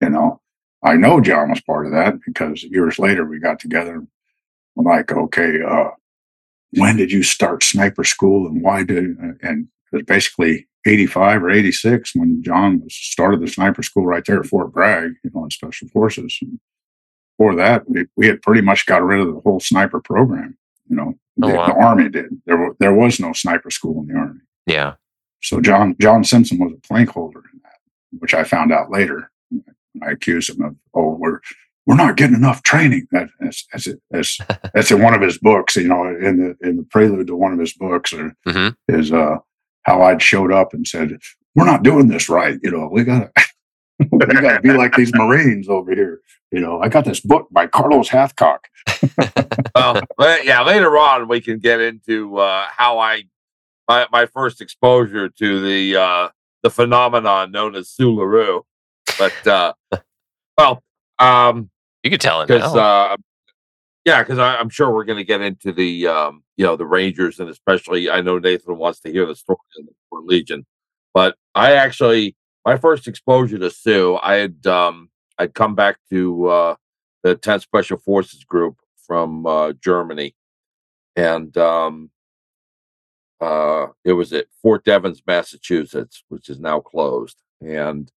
You 0.00 0.10
know, 0.10 0.40
I 0.86 0.94
know 0.94 1.20
John 1.20 1.50
was 1.50 1.60
part 1.60 1.86
of 1.86 1.92
that 1.92 2.14
because 2.24 2.62
years 2.62 2.98
later 2.98 3.24
we 3.24 3.40
got 3.40 3.58
together. 3.58 4.06
I'm 4.78 4.84
like, 4.84 5.10
okay, 5.10 5.60
uh, 5.62 5.90
when 6.72 6.96
did 6.96 7.10
you 7.10 7.22
start 7.22 7.64
sniper 7.64 8.04
school 8.04 8.46
and 8.46 8.62
why 8.62 8.84
did 8.84 9.04
and 9.42 9.68
it 9.92 9.96
was 9.96 10.02
basically 10.04 10.68
85 10.86 11.42
or 11.42 11.50
86 11.50 12.14
when 12.14 12.42
John 12.42 12.80
was 12.80 12.94
started 12.94 13.40
the 13.40 13.48
sniper 13.48 13.82
school 13.82 14.06
right 14.06 14.24
there 14.24 14.40
at 14.40 14.46
Fort 14.46 14.72
Bragg, 14.72 15.14
you 15.24 15.30
know, 15.34 15.44
in 15.44 15.50
special 15.50 15.88
forces. 15.88 16.38
And 16.40 16.60
before 17.36 17.56
that, 17.56 17.88
we, 17.90 18.06
we 18.16 18.26
had 18.28 18.42
pretty 18.42 18.60
much 18.60 18.86
got 18.86 19.02
rid 19.02 19.20
of 19.20 19.34
the 19.34 19.40
whole 19.40 19.60
sniper 19.60 20.00
program. 20.00 20.56
You 20.88 20.96
know, 20.96 21.14
oh, 21.42 21.48
the, 21.48 21.54
wow. 21.56 21.66
the, 21.66 21.74
army 21.74 22.08
did. 22.08 22.26
There 22.46 22.74
there 22.78 22.94
was 22.94 23.18
no 23.18 23.32
sniper 23.32 23.70
school 23.70 24.02
in 24.02 24.06
the 24.06 24.14
army. 24.14 24.40
Yeah. 24.66 24.94
So 25.42 25.60
John 25.60 25.96
John 26.00 26.22
Simpson 26.22 26.58
was 26.58 26.72
a 26.72 26.86
plank 26.86 27.10
holder 27.10 27.42
in 27.52 27.60
that, 27.64 27.80
which 28.18 28.34
I 28.34 28.44
found 28.44 28.72
out 28.72 28.90
later. 28.90 29.30
I 29.52 29.72
accused 30.04 30.50
him 30.50 30.62
of, 30.62 30.76
oh, 30.94 31.16
we're 31.18 31.40
we're 31.86 31.96
not 31.96 32.16
getting 32.16 32.36
enough 32.36 32.62
training. 32.62 33.06
That, 33.12 33.28
that's 33.40 33.66
that's 33.72 33.88
as 34.12 34.38
that's 34.74 34.90
in 34.90 35.02
one 35.02 35.14
of 35.14 35.22
his 35.22 35.38
books. 35.38 35.76
You 35.76 35.88
know, 35.88 36.04
in 36.08 36.38
the 36.38 36.68
in 36.68 36.76
the 36.76 36.82
prelude 36.84 37.28
to 37.28 37.36
one 37.36 37.52
of 37.52 37.58
his 37.58 37.74
books, 37.74 38.12
or 38.12 38.36
mm-hmm. 38.46 38.68
is 38.88 39.12
uh, 39.12 39.36
how 39.82 40.02
I'd 40.02 40.20
showed 40.20 40.52
up 40.52 40.74
and 40.74 40.86
said, 40.86 41.16
"We're 41.54 41.64
not 41.64 41.84
doing 41.84 42.08
this 42.08 42.28
right." 42.28 42.58
You 42.62 42.72
know, 42.72 42.88
we 42.90 43.04
gotta 43.04 43.30
we 44.10 44.18
gotta 44.18 44.60
be 44.60 44.72
like 44.72 44.94
these 44.94 45.12
Marines 45.14 45.68
over 45.68 45.94
here. 45.94 46.20
You 46.50 46.60
know, 46.60 46.80
I 46.80 46.88
got 46.88 47.04
this 47.04 47.20
book 47.20 47.48
by 47.50 47.66
Carlos 47.66 48.08
Hathcock. 48.08 48.58
well, 49.74 50.44
yeah, 50.44 50.62
later 50.62 50.96
on 50.98 51.28
we 51.28 51.40
can 51.40 51.58
get 51.58 51.80
into 51.80 52.38
uh, 52.38 52.66
how 52.70 52.98
I 52.98 53.24
my 53.88 54.06
my 54.10 54.26
first 54.26 54.60
exposure 54.60 55.28
to 55.28 55.60
the 55.60 55.96
uh, 55.96 56.28
the 56.62 56.70
phenomenon 56.70 57.52
known 57.52 57.76
as 57.76 57.90
Seaux 57.90 58.16
But 59.18 59.46
uh, 59.46 59.72
well, 60.58 60.82
um, 61.18 61.70
you 62.02 62.10
could 62.10 62.20
tell 62.20 62.42
it 62.42 62.46
because 62.46 62.74
uh, 62.74 63.16
yeah, 64.04 64.22
because 64.22 64.38
I'm 64.38 64.68
sure 64.68 64.92
we're 64.92 65.04
going 65.04 65.18
to 65.18 65.24
get 65.24 65.40
into 65.40 65.72
the 65.72 66.06
um, 66.06 66.42
you 66.56 66.64
know 66.64 66.76
the 66.76 66.86
Rangers 66.86 67.40
and 67.40 67.48
especially 67.48 68.10
I 68.10 68.20
know 68.20 68.38
Nathan 68.38 68.78
wants 68.78 69.00
to 69.00 69.12
hear 69.12 69.26
the 69.26 69.34
story 69.34 69.58
of 69.78 69.86
the 69.86 70.18
Legion, 70.18 70.64
but 71.12 71.36
I 71.54 71.72
actually 71.72 72.36
my 72.64 72.76
first 72.76 73.08
exposure 73.08 73.58
to 73.58 73.70
Seaux 73.70 74.18
I 74.22 74.34
had 74.34 74.66
um, 74.66 75.10
I'd 75.38 75.54
come 75.54 75.74
back 75.74 75.98
to 76.10 76.46
uh, 76.46 76.74
the 77.22 77.36
10th 77.36 77.62
Special 77.62 77.98
Forces 77.98 78.44
Group 78.44 78.76
from 79.06 79.46
uh, 79.46 79.72
Germany, 79.72 80.34
and 81.14 81.56
um, 81.56 82.10
uh, 83.40 83.88
it 84.04 84.12
was 84.12 84.32
at 84.32 84.46
Fort 84.62 84.84
Devens, 84.84 85.22
Massachusetts, 85.26 86.24
which 86.28 86.48
is 86.48 86.58
now 86.58 86.80
closed, 86.80 87.42
and 87.60 88.10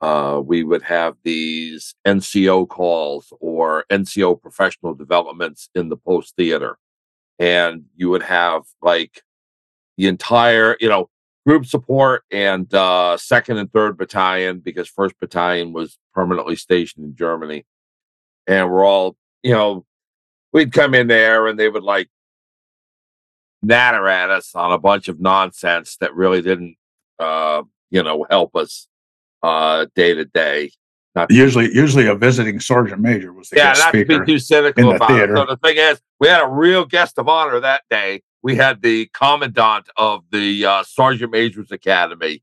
uh, 0.00 0.40
we 0.44 0.62
would 0.62 0.82
have 0.82 1.16
these 1.24 1.94
NCO 2.06 2.68
calls 2.68 3.32
or 3.40 3.84
NCO 3.90 4.40
professional 4.40 4.94
developments 4.94 5.68
in 5.74 5.88
the 5.88 5.96
post 5.96 6.36
theater. 6.36 6.78
And 7.38 7.84
you 7.96 8.10
would 8.10 8.22
have 8.22 8.62
like 8.80 9.22
the 9.96 10.06
entire, 10.06 10.76
you 10.80 10.88
know, 10.88 11.08
group 11.46 11.66
support 11.66 12.24
and 12.30 12.72
uh, 12.74 13.16
second 13.16 13.58
and 13.58 13.72
third 13.72 13.96
battalion 13.96 14.60
because 14.60 14.88
first 14.88 15.18
battalion 15.18 15.72
was 15.72 15.98
permanently 16.14 16.56
stationed 16.56 17.04
in 17.04 17.16
Germany. 17.16 17.64
And 18.46 18.70
we're 18.70 18.84
all, 18.84 19.16
you 19.42 19.52
know, 19.52 19.84
we'd 20.52 20.72
come 20.72 20.94
in 20.94 21.08
there 21.08 21.46
and 21.46 21.58
they 21.58 21.68
would 21.68 21.82
like 21.82 22.08
natter 23.62 24.06
at 24.08 24.30
us 24.30 24.54
on 24.54 24.72
a 24.72 24.78
bunch 24.78 25.08
of 25.08 25.20
nonsense 25.20 25.96
that 25.96 26.14
really 26.14 26.42
didn't, 26.42 26.76
uh, 27.18 27.62
you 27.90 28.02
know, 28.02 28.26
help 28.30 28.54
us 28.54 28.86
uh, 29.42 29.86
day 29.94 30.14
to 30.14 30.24
day. 30.24 30.70
Usually, 31.30 31.74
usually 31.74 32.06
a 32.06 32.14
visiting 32.14 32.60
sergeant 32.60 33.00
major 33.00 33.32
was 33.32 33.48
the 33.48 33.56
yeah, 33.56 33.70
guest 33.70 33.80
not 33.80 33.88
speaker 33.88 34.12
to 34.12 34.20
be 34.20 34.32
too 34.32 34.38
cynical 34.38 34.92
about 34.94 35.08
theater. 35.08 35.34
it. 35.34 35.36
So 35.36 35.46
the 35.46 35.56
thing 35.56 35.76
is, 35.76 36.00
we 36.20 36.28
had 36.28 36.42
a 36.42 36.48
real 36.48 36.84
guest 36.84 37.18
of 37.18 37.28
honor 37.28 37.58
that 37.58 37.82
day. 37.90 38.22
We 38.42 38.54
had 38.54 38.82
the 38.82 39.06
commandant 39.12 39.88
of 39.96 40.22
the 40.30 40.64
uh, 40.64 40.82
Sergeant 40.84 41.32
Majors 41.32 41.72
Academy, 41.72 42.42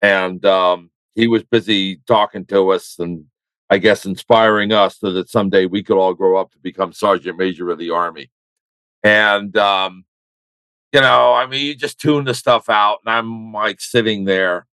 and 0.00 0.42
um, 0.46 0.90
he 1.14 1.26
was 1.26 1.42
busy 1.42 2.00
talking 2.06 2.46
to 2.46 2.70
us 2.70 2.96
and 2.98 3.26
I 3.68 3.78
guess 3.78 4.04
inspiring 4.04 4.72
us 4.72 4.98
so 4.98 5.12
that 5.12 5.30
someday 5.30 5.64
we 5.64 5.82
could 5.82 5.96
all 5.96 6.12
grow 6.12 6.36
up 6.36 6.52
to 6.52 6.58
become 6.58 6.92
Sergeant 6.92 7.38
Major 7.38 7.70
of 7.70 7.78
the 7.78 7.90
Army. 7.90 8.30
And 9.02 9.56
um, 9.56 10.04
you 10.92 11.00
know, 11.00 11.32
I 11.32 11.46
mean, 11.46 11.66
you 11.66 11.74
just 11.74 11.98
tune 11.98 12.24
the 12.24 12.34
stuff 12.34 12.68
out, 12.68 12.98
and 13.04 13.14
I'm 13.14 13.52
like 13.52 13.80
sitting 13.80 14.24
there 14.24 14.66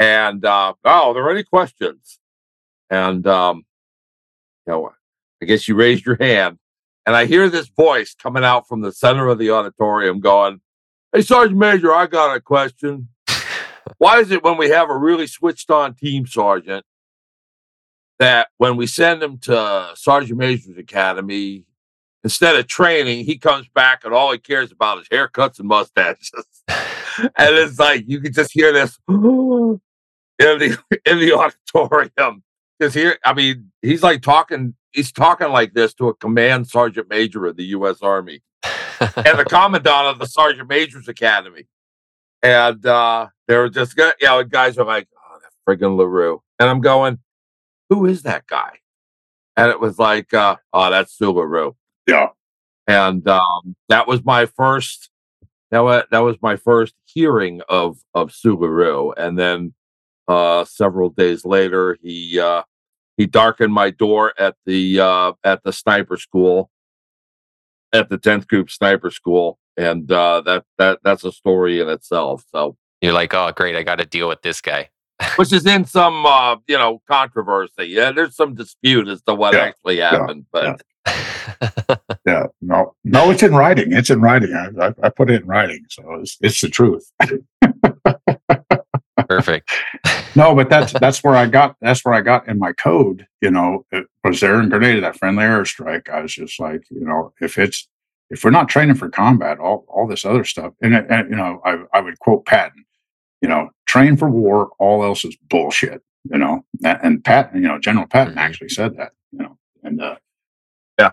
and 0.00 0.44
uh, 0.44 0.72
oh, 0.84 1.10
are 1.10 1.14
there 1.14 1.30
any 1.30 1.44
questions? 1.44 2.18
And 2.88 3.24
um, 3.26 3.64
you 4.66 4.72
know, 4.72 4.92
I 5.40 5.44
guess 5.44 5.68
you 5.68 5.76
raised 5.76 6.06
your 6.06 6.16
hand, 6.18 6.58
and 7.06 7.14
I 7.14 7.26
hear 7.26 7.48
this 7.48 7.68
voice 7.68 8.14
coming 8.20 8.42
out 8.42 8.66
from 8.66 8.80
the 8.80 8.92
center 8.92 9.28
of 9.28 9.38
the 9.38 9.50
auditorium, 9.50 10.18
going, 10.18 10.62
"Hey, 11.12 11.20
Sergeant 11.20 11.58
Major, 11.58 11.94
I 11.94 12.06
got 12.06 12.34
a 12.34 12.40
question. 12.40 13.08
Why 13.98 14.18
is 14.20 14.30
it 14.30 14.42
when 14.42 14.56
we 14.56 14.70
have 14.70 14.88
a 14.88 14.96
really 14.96 15.26
switched 15.26 15.70
on 15.70 15.94
team 15.94 16.26
sergeant 16.26 16.86
that 18.18 18.48
when 18.56 18.76
we 18.76 18.86
send 18.86 19.22
him 19.22 19.38
to 19.38 19.90
Sergeant 19.94 20.38
Major's 20.38 20.78
Academy, 20.78 21.64
instead 22.24 22.56
of 22.56 22.66
training, 22.66 23.24
he 23.24 23.36
comes 23.36 23.68
back 23.68 24.04
and 24.04 24.14
all 24.14 24.32
he 24.32 24.38
cares 24.38 24.72
about 24.72 24.98
is 24.98 25.08
haircuts 25.08 25.58
and 25.58 25.68
mustaches. 25.68 26.32
and 26.68 27.30
it's 27.36 27.78
like 27.78 28.04
you 28.06 28.20
can 28.20 28.32
just 28.32 28.52
hear 28.52 28.72
this 28.72 28.98
in 30.40 30.58
the 30.58 30.78
in 31.06 31.18
the 31.18 31.32
auditorium 31.32 32.42
because 32.78 32.94
here, 32.94 33.18
I 33.24 33.34
mean, 33.34 33.70
he's 33.82 34.02
like 34.02 34.22
talking. 34.22 34.74
He's 34.92 35.12
talking 35.12 35.50
like 35.50 35.74
this 35.74 35.94
to 35.94 36.08
a 36.08 36.14
command 36.14 36.66
sergeant 36.66 37.08
major 37.08 37.46
of 37.46 37.56
the 37.56 37.64
U.S. 37.66 38.02
Army 38.02 38.42
and 38.64 39.38
the 39.38 39.44
commandant 39.48 40.06
of 40.06 40.18
the 40.18 40.26
sergeant 40.26 40.68
majors 40.68 41.06
academy, 41.06 41.68
and 42.42 42.84
uh, 42.84 43.28
they 43.46 43.56
were 43.56 43.68
just, 43.68 43.96
you 43.96 44.12
know, 44.22 44.42
guys 44.42 44.78
are 44.78 44.84
like, 44.84 45.06
"Oh, 45.16 45.38
that 45.40 45.52
friggin' 45.78 45.96
Larreau," 45.96 46.40
and 46.58 46.68
I'm 46.68 46.80
going, 46.80 47.18
"Who 47.90 48.06
is 48.06 48.22
that 48.22 48.46
guy?" 48.46 48.78
And 49.56 49.70
it 49.70 49.78
was 49.78 49.98
like, 49.98 50.34
uh, 50.34 50.56
"Oh, 50.72 50.90
that's 50.90 51.16
Seaux 51.16 51.34
Larreau." 51.34 51.76
Yeah, 52.08 52.28
and 52.88 53.26
um, 53.28 53.76
that 53.88 54.08
was 54.08 54.24
my 54.24 54.46
first. 54.46 55.10
That 55.70 55.80
was 55.80 56.04
that 56.10 56.20
was 56.20 56.36
my 56.42 56.56
first 56.56 56.94
hearing 57.04 57.60
of 57.68 57.98
of 58.14 58.32
Seaux 58.32 58.56
Larreau, 58.56 59.12
and 59.16 59.38
then 59.38 59.74
uh, 60.30 60.64
several 60.64 61.10
days 61.10 61.44
later, 61.44 61.98
he 62.00 62.38
uh, 62.38 62.62
he 63.16 63.26
darkened 63.26 63.74
my 63.74 63.90
door 63.90 64.32
at 64.38 64.54
the 64.64 65.00
uh, 65.00 65.32
at 65.42 65.64
the 65.64 65.72
sniper 65.72 66.16
school, 66.16 66.70
at 67.92 68.08
the 68.08 68.16
tenth 68.16 68.46
group 68.46 68.70
sniper 68.70 69.10
school, 69.10 69.58
and 69.76 70.10
uh, 70.12 70.40
that 70.42 70.64
that 70.78 71.00
that's 71.02 71.24
a 71.24 71.32
story 71.32 71.80
in 71.80 71.88
itself. 71.88 72.44
So 72.52 72.76
you're 73.00 73.12
like, 73.12 73.34
oh, 73.34 73.50
great, 73.56 73.74
I 73.74 73.82
got 73.82 73.98
to 73.98 74.06
deal 74.06 74.28
with 74.28 74.42
this 74.42 74.60
guy, 74.60 74.88
which 75.36 75.52
is 75.52 75.66
in 75.66 75.84
some 75.84 76.24
uh, 76.24 76.56
you 76.68 76.78
know 76.78 77.02
controversy. 77.08 77.86
Yeah, 77.86 78.12
there's 78.12 78.36
some 78.36 78.54
dispute 78.54 79.08
as 79.08 79.22
to 79.22 79.34
what 79.34 79.54
yeah, 79.54 79.60
actually 79.60 79.98
happened, 79.98 80.46
yeah, 80.54 80.60
but. 80.60 80.64
Yeah. 80.64 80.76
yeah. 82.26 82.46
no, 82.60 82.94
no, 83.02 83.30
it's 83.30 83.42
in 83.42 83.54
writing. 83.54 83.92
It's 83.92 84.10
in 84.10 84.20
writing. 84.20 84.54
I, 84.54 84.86
I, 84.86 84.92
I 85.02 85.08
put 85.08 85.30
it 85.30 85.42
in 85.42 85.48
writing, 85.48 85.84
so 85.88 86.20
it's, 86.20 86.36
it's 86.40 86.60
the 86.60 86.68
truth. 86.68 87.10
Perfect. 89.30 89.70
no, 90.34 90.56
but 90.56 90.68
that's 90.68 90.92
that's 90.94 91.22
where 91.22 91.36
I 91.36 91.46
got 91.46 91.76
that's 91.80 92.04
where 92.04 92.14
I 92.14 92.20
got 92.20 92.48
in 92.48 92.58
my 92.58 92.72
code. 92.72 93.28
You 93.40 93.52
know, 93.52 93.86
it 93.92 94.08
was 94.24 94.40
there 94.40 94.60
in 94.60 94.68
Grenada 94.68 95.00
that 95.02 95.18
friendly 95.18 95.44
airstrike. 95.44 96.10
I 96.10 96.20
was 96.20 96.34
just 96.34 96.58
like, 96.58 96.82
you 96.90 97.04
know, 97.04 97.32
if 97.40 97.56
it's 97.56 97.86
if 98.30 98.42
we're 98.42 98.50
not 98.50 98.68
training 98.68 98.96
for 98.96 99.08
combat, 99.08 99.60
all 99.60 99.84
all 99.88 100.08
this 100.08 100.24
other 100.24 100.42
stuff, 100.42 100.72
and, 100.82 100.96
and 100.96 101.30
you 101.30 101.36
know, 101.36 101.60
I 101.64 101.78
I 101.92 102.00
would 102.00 102.18
quote 102.18 102.44
Patton, 102.44 102.84
you 103.40 103.48
know, 103.48 103.70
train 103.86 104.16
for 104.16 104.28
war, 104.28 104.70
all 104.80 105.04
else 105.04 105.24
is 105.24 105.36
bullshit. 105.48 106.02
You 106.28 106.38
know, 106.38 106.64
and 106.82 107.22
Patton, 107.22 107.62
you 107.62 107.68
know, 107.68 107.78
General 107.78 108.08
Patton 108.08 108.32
mm-hmm. 108.32 108.40
actually 108.40 108.70
said 108.70 108.96
that. 108.96 109.12
You 109.30 109.38
know, 109.38 109.58
and 109.84 110.02
uh, 110.02 110.16
yeah, 110.98 111.12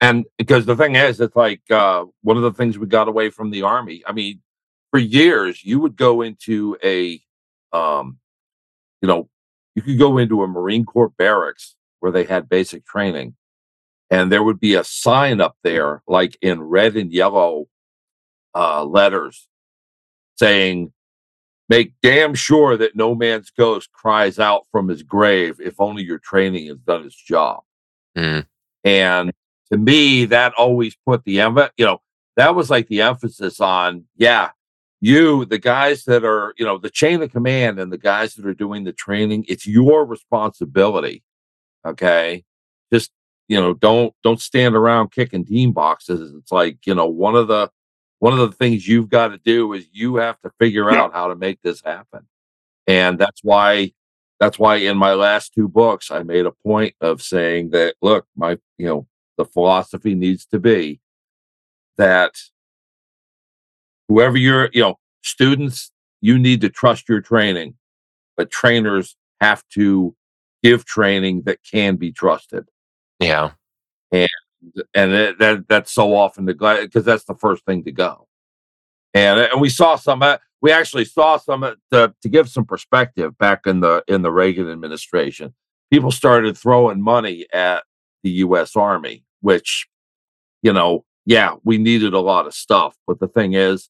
and 0.00 0.24
because 0.38 0.64
the 0.64 0.74
thing 0.74 0.94
is, 0.94 1.20
it's 1.20 1.36
like 1.36 1.60
uh, 1.70 2.06
one 2.22 2.38
of 2.38 2.44
the 2.44 2.52
things 2.54 2.78
we 2.78 2.86
got 2.86 3.08
away 3.08 3.28
from 3.28 3.50
the 3.50 3.60
army. 3.60 4.02
I 4.06 4.12
mean, 4.12 4.40
for 4.90 4.98
years, 4.98 5.62
you 5.62 5.80
would 5.80 5.96
go 5.96 6.22
into 6.22 6.78
a 6.82 7.20
Um, 7.72 8.18
you 9.02 9.08
know, 9.08 9.28
you 9.74 9.82
could 9.82 9.98
go 9.98 10.18
into 10.18 10.42
a 10.42 10.48
Marine 10.48 10.84
Corps 10.84 11.10
barracks 11.10 11.76
where 12.00 12.12
they 12.12 12.24
had 12.24 12.48
basic 12.48 12.84
training, 12.86 13.34
and 14.10 14.32
there 14.32 14.42
would 14.42 14.60
be 14.60 14.74
a 14.74 14.84
sign 14.84 15.40
up 15.40 15.56
there, 15.62 16.02
like 16.06 16.36
in 16.40 16.62
red 16.62 16.96
and 16.96 17.12
yellow 17.12 17.66
uh, 18.54 18.84
letters, 18.84 19.48
saying, 20.36 20.92
Make 21.68 21.92
damn 22.02 22.34
sure 22.34 22.78
that 22.78 22.96
no 22.96 23.14
man's 23.14 23.50
ghost 23.50 23.92
cries 23.92 24.38
out 24.38 24.62
from 24.72 24.88
his 24.88 25.02
grave 25.02 25.60
if 25.60 25.78
only 25.78 26.02
your 26.02 26.18
training 26.18 26.68
has 26.68 26.78
done 26.78 27.04
its 27.04 27.14
job. 27.14 27.62
Mm. 28.16 28.46
And 28.84 29.32
to 29.70 29.78
me, 29.78 30.24
that 30.26 30.54
always 30.54 30.96
put 31.06 31.24
the 31.24 31.32
you 31.32 31.84
know, 31.84 32.00
that 32.36 32.54
was 32.54 32.70
like 32.70 32.88
the 32.88 33.02
emphasis 33.02 33.60
on, 33.60 34.04
yeah, 34.16 34.50
you, 35.00 35.44
the 35.44 35.58
guys 35.58 36.04
that 36.04 36.24
are, 36.24 36.54
you 36.56 36.64
know, 36.64 36.78
the 36.78 36.90
chain 36.90 37.22
of 37.22 37.30
command 37.30 37.78
and 37.78 37.92
the 37.92 37.98
guys 37.98 38.34
that 38.34 38.46
are 38.46 38.54
doing 38.54 38.84
the 38.84 38.92
training, 38.92 39.44
it's 39.48 39.66
your 39.66 40.04
responsibility. 40.04 41.22
Okay. 41.86 42.44
Just, 42.92 43.12
you 43.48 43.60
know, 43.60 43.74
don't 43.74 44.14
don't 44.22 44.40
stand 44.40 44.74
around 44.74 45.12
kicking 45.12 45.44
team 45.44 45.72
boxes. 45.72 46.34
It's 46.34 46.52
like, 46.52 46.78
you 46.86 46.94
know, 46.94 47.06
one 47.06 47.36
of 47.36 47.48
the 47.48 47.70
one 48.18 48.32
of 48.32 48.40
the 48.40 48.56
things 48.56 48.88
you've 48.88 49.08
got 49.08 49.28
to 49.28 49.38
do 49.38 49.72
is 49.72 49.86
you 49.92 50.16
have 50.16 50.40
to 50.40 50.50
figure 50.58 50.90
Yeah. 50.90 51.02
out 51.02 51.12
how 51.12 51.28
to 51.28 51.36
make 51.36 51.62
this 51.62 51.80
happen. 51.82 52.26
And 52.86 53.18
that's 53.18 53.42
why 53.44 53.92
that's 54.40 54.58
why 54.58 54.76
in 54.76 54.96
my 54.96 55.14
last 55.14 55.54
two 55.54 55.68
books 55.68 56.10
I 56.10 56.22
made 56.22 56.46
a 56.46 56.52
point 56.52 56.94
of 57.00 57.22
saying 57.22 57.70
that 57.70 57.94
look, 58.02 58.26
my 58.36 58.58
you 58.78 58.86
know, 58.86 59.06
the 59.36 59.44
philosophy 59.44 60.14
needs 60.14 60.44
to 60.46 60.58
be 60.58 61.00
that 61.96 62.34
whoever 64.08 64.36
you're, 64.36 64.70
you 64.72 64.82
know, 64.82 64.96
students, 65.22 65.90
you 66.20 66.38
need 66.38 66.60
to 66.62 66.68
trust 66.68 67.08
your 67.08 67.20
training, 67.20 67.74
but 68.36 68.50
trainers 68.50 69.16
have 69.40 69.62
to 69.74 70.14
give 70.62 70.84
training 70.84 71.42
that 71.42 71.58
can 71.70 71.96
be 71.96 72.10
trusted. 72.10 72.68
Yeah. 73.20 73.52
And 74.12 75.12
it, 75.12 75.38
that 75.38 75.68
that's 75.68 75.92
so 75.92 76.14
often 76.14 76.46
the 76.46 76.54
because 76.54 77.04
that's 77.04 77.24
the 77.24 77.36
first 77.36 77.64
thing 77.64 77.84
to 77.84 77.92
go. 77.92 78.26
And 79.14 79.38
and 79.38 79.60
we 79.60 79.68
saw 79.68 79.96
some. 79.96 80.22
uh, 80.22 80.38
We 80.60 80.72
actually 80.72 81.04
saw 81.04 81.36
some 81.36 81.62
uh, 81.62 81.74
to, 81.92 82.12
to 82.22 82.28
give 82.28 82.48
some 82.48 82.64
perspective 82.64 83.38
back 83.38 83.66
in 83.66 83.78
the 83.80 84.02
in 84.08 84.22
the 84.22 84.32
Reagan 84.32 84.68
administration. 84.68 85.54
People 85.92 86.10
started 86.10 86.58
throwing 86.58 87.00
money 87.00 87.46
at 87.52 87.84
the 88.24 88.30
U.S. 88.46 88.74
Army, 88.74 89.24
which, 89.40 89.86
you 90.62 90.72
know, 90.72 91.04
yeah, 91.24 91.54
we 91.62 91.78
needed 91.78 92.12
a 92.12 92.18
lot 92.20 92.46
of 92.48 92.54
stuff. 92.54 92.96
But 93.06 93.20
the 93.20 93.28
thing 93.28 93.52
is, 93.52 93.88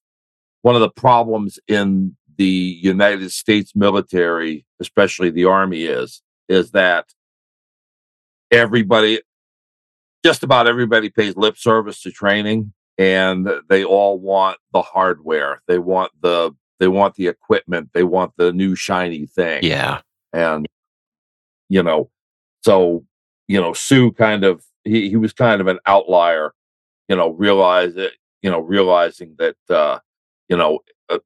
one 0.62 0.74
of 0.74 0.80
the 0.80 0.90
problems 0.90 1.58
in 1.68 2.16
the 2.36 2.44
United 2.82 3.30
States 3.32 3.72
military, 3.74 4.64
especially 4.80 5.30
the 5.30 5.44
Army, 5.44 5.84
is 5.84 6.22
is 6.48 6.70
that 6.72 7.06
everybody, 8.50 9.20
just 10.24 10.42
about 10.42 10.66
everybody, 10.66 11.10
pays 11.10 11.36
lip 11.36 11.56
service 11.56 12.00
to 12.02 12.10
training, 12.10 12.72
and 12.96 13.48
they 13.68 13.84
all 13.84 14.18
want 14.18 14.58
the 14.72 14.82
hardware. 14.82 15.62
They 15.68 15.78
want 15.78 16.12
the 16.22 16.52
they 16.80 16.88
want 16.88 17.14
the 17.16 17.26
equipment. 17.26 17.90
They 17.92 18.04
want 18.04 18.32
the 18.36 18.52
new 18.52 18.74
shiny 18.76 19.26
thing 19.26 19.64
Yeah. 19.64 20.00
and 20.32 20.66
you 21.68 21.82
know 21.82 22.08
so 22.64 23.04
you 23.48 23.60
know 23.60 23.72
Seaux 23.72 24.10
kind 24.12 24.44
of 24.44 24.64
he, 24.84 25.08
he 25.10 25.16
was 25.16 25.32
kind 25.32 25.60
of 25.60 25.66
an 25.66 25.78
outlier 25.86 26.52
you 27.08 27.16
know 27.16 27.30
realize 27.30 27.96
it 27.96 28.12
you 28.42 28.50
know 28.50 28.60
realizing 28.60 29.34
that 29.38 29.56
uh 29.68 29.98
you 30.48 30.56
know 30.56 30.80
uh, 31.10 31.18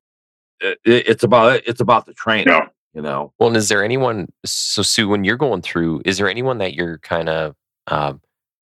it, 0.60 0.78
it's 0.84 1.22
about 1.24 1.62
it's 1.66 1.80
about 1.80 2.06
the 2.06 2.14
training 2.14 2.48
Yeah. 2.48 2.68
you 2.94 3.02
know 3.02 3.32
Well, 3.38 3.48
and 3.48 3.56
is 3.56 3.68
there 3.68 3.84
anyone? 3.84 4.28
So, 4.44 4.82
Seaux, 4.82 5.08
when 5.08 5.24
you're 5.24 5.36
going 5.36 5.62
through, 5.62 6.02
is 6.04 6.18
there 6.18 6.28
anyone 6.28 6.58
that 6.58 6.74
you're 6.74 6.98
kind 6.98 7.28
of 7.28 7.54
um, 7.88 8.20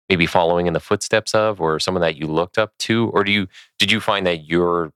maybe 0.09 0.25
following 0.25 0.67
in 0.67 0.73
the 0.73 0.79
footsteps 0.79 1.33
of, 1.33 1.61
or 1.61 1.79
someone 1.79 2.01
that 2.01 2.15
you 2.17 2.27
looked 2.27 2.57
up 2.57 2.73
to, 2.79 3.09
or 3.09 3.23
do 3.23 3.31
you 3.31 3.47
did 3.77 3.91
you 3.91 3.99
find 3.99 4.25
that 4.27 4.45
you're 4.45 4.91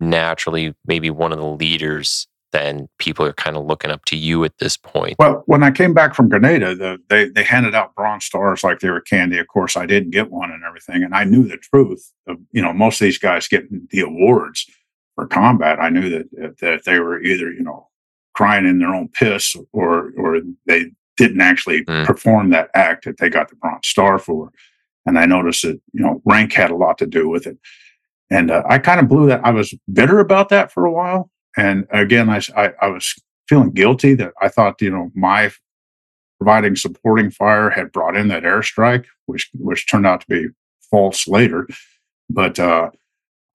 naturally 0.00 0.74
maybe 0.86 1.10
one 1.10 1.32
of 1.32 1.38
the 1.38 1.46
leaders? 1.46 2.26
Then 2.50 2.88
people 2.98 3.26
are 3.26 3.34
kind 3.34 3.58
of 3.58 3.66
looking 3.66 3.90
up 3.90 4.06
to 4.06 4.16
you 4.16 4.42
at 4.42 4.56
this 4.56 4.74
point. 4.78 5.16
Well, 5.18 5.42
when 5.44 5.62
I 5.62 5.70
came 5.70 5.92
back 5.92 6.14
from 6.14 6.30
Grenada, 6.30 6.74
the, 6.74 6.96
they 7.08 7.28
they 7.28 7.44
handed 7.44 7.74
out 7.74 7.94
bronze 7.94 8.24
stars 8.24 8.64
like 8.64 8.80
they 8.80 8.88
were 8.88 9.02
candy. 9.02 9.38
Of 9.38 9.48
course, 9.48 9.76
I 9.76 9.84
didn't 9.84 10.12
get 10.12 10.30
one 10.30 10.50
and 10.50 10.64
everything, 10.64 11.02
and 11.02 11.14
I 11.14 11.24
knew 11.24 11.46
the 11.46 11.58
truth. 11.58 12.10
Of, 12.26 12.38
you 12.52 12.62
know, 12.62 12.72
most 12.72 13.02
of 13.02 13.04
these 13.04 13.18
guys 13.18 13.48
get 13.48 13.64
the 13.90 14.00
awards 14.00 14.66
for 15.18 15.26
combat. 15.26 15.80
I 15.80 15.88
knew 15.90 16.08
that 16.10 16.58
that 16.60 16.84
they 16.84 17.00
were 17.00 17.20
either 17.20 17.50
you 17.50 17.62
know 17.64 17.88
crying 18.34 18.64
in 18.66 18.78
their 18.78 18.94
own 18.94 19.08
piss 19.08 19.56
or 19.72 20.12
or 20.16 20.40
they 20.66 20.92
didn't 21.16 21.40
actually 21.40 21.84
Mm. 21.86 22.06
perform 22.06 22.50
that 22.50 22.70
act 22.74 23.04
that 23.04 23.16
they 23.18 23.28
got 23.28 23.48
the 23.48 23.56
bronze 23.56 23.88
star 23.88 24.18
for. 24.20 24.52
And 25.04 25.18
I 25.18 25.26
noticed 25.26 25.62
that 25.62 25.80
you 25.92 26.04
know 26.04 26.22
rank 26.24 26.52
had 26.52 26.70
a 26.70 26.76
lot 26.76 26.98
to 26.98 27.06
do 27.06 27.28
with 27.28 27.48
it. 27.48 27.58
And 28.30 28.52
uh, 28.52 28.62
I 28.68 28.78
kind 28.78 29.00
of 29.00 29.08
blew 29.08 29.26
that. 29.26 29.40
I 29.44 29.50
was 29.50 29.74
bitter 29.92 30.20
about 30.20 30.50
that 30.50 30.70
for 30.70 30.84
a 30.86 30.92
while. 30.92 31.30
And 31.56 31.86
again, 31.90 32.30
I 32.30 32.40
I 32.80 32.86
was 32.86 33.12
feeling 33.48 33.72
guilty 33.72 34.14
that 34.14 34.32
I 34.40 34.48
thought, 34.48 34.80
you 34.80 34.90
know, 34.92 35.10
my 35.16 35.50
providing 36.38 36.76
supporting 36.76 37.30
fire 37.32 37.70
had 37.70 37.90
brought 37.90 38.16
in 38.16 38.28
that 38.28 38.44
airstrike, 38.44 39.06
which 39.26 39.50
which 39.54 39.88
turned 39.90 40.06
out 40.06 40.20
to 40.20 40.26
be 40.28 40.46
false 40.92 41.26
later. 41.26 41.66
But 42.30 42.60
uh, 42.60 42.90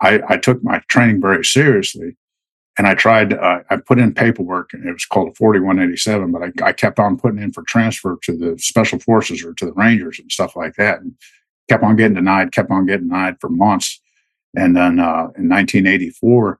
I, 0.04 0.22
I 0.30 0.38
took 0.38 0.64
my 0.64 0.80
training 0.90 1.22
very 1.22 1.44
seriously, 1.44 2.16
and 2.78 2.86
I 2.86 2.94
tried. 2.94 3.34
Uh, 3.34 3.62
I 3.70 3.78
put 3.78 4.00
in 4.00 4.14
paperwork, 4.14 4.74
and 4.74 4.88
it 4.88 4.92
was 4.94 5.06
called 5.06 5.30
a 5.30 5.34
forty 5.36 5.60
one 5.60 5.80
eighty 5.80 5.98
seven. 5.98 6.32
But 6.32 6.44
I, 6.44 6.52
I 6.70 6.74
kept 6.74 7.00
on 7.00 7.18
putting 7.18 7.42
in 7.42 7.52
for 7.52 7.64
transfer 7.64 8.18
to 8.24 8.38
the 8.38 8.60
special 8.60 9.00
forces 9.00 9.44
or 9.44 9.54
to 9.56 9.66
the 9.66 9.74
Rangers 9.74 10.20
and 10.20 10.32
stuff 10.32 10.56
like 10.56 10.76
that, 10.76 11.02
and 11.02 11.16
kept 11.70 11.84
on 11.84 11.96
getting 11.96 12.16
denied. 12.16 12.52
Kept 12.52 12.70
on 12.70 12.86
getting 12.86 13.08
denied 13.08 13.38
for 13.40 13.50
months, 13.50 14.00
and 14.56 14.76
then 14.76 15.00
uh, 15.00 15.30
in 15.38 15.48
nineteen 15.48 15.88
eighty 15.88 16.10
four. 16.12 16.60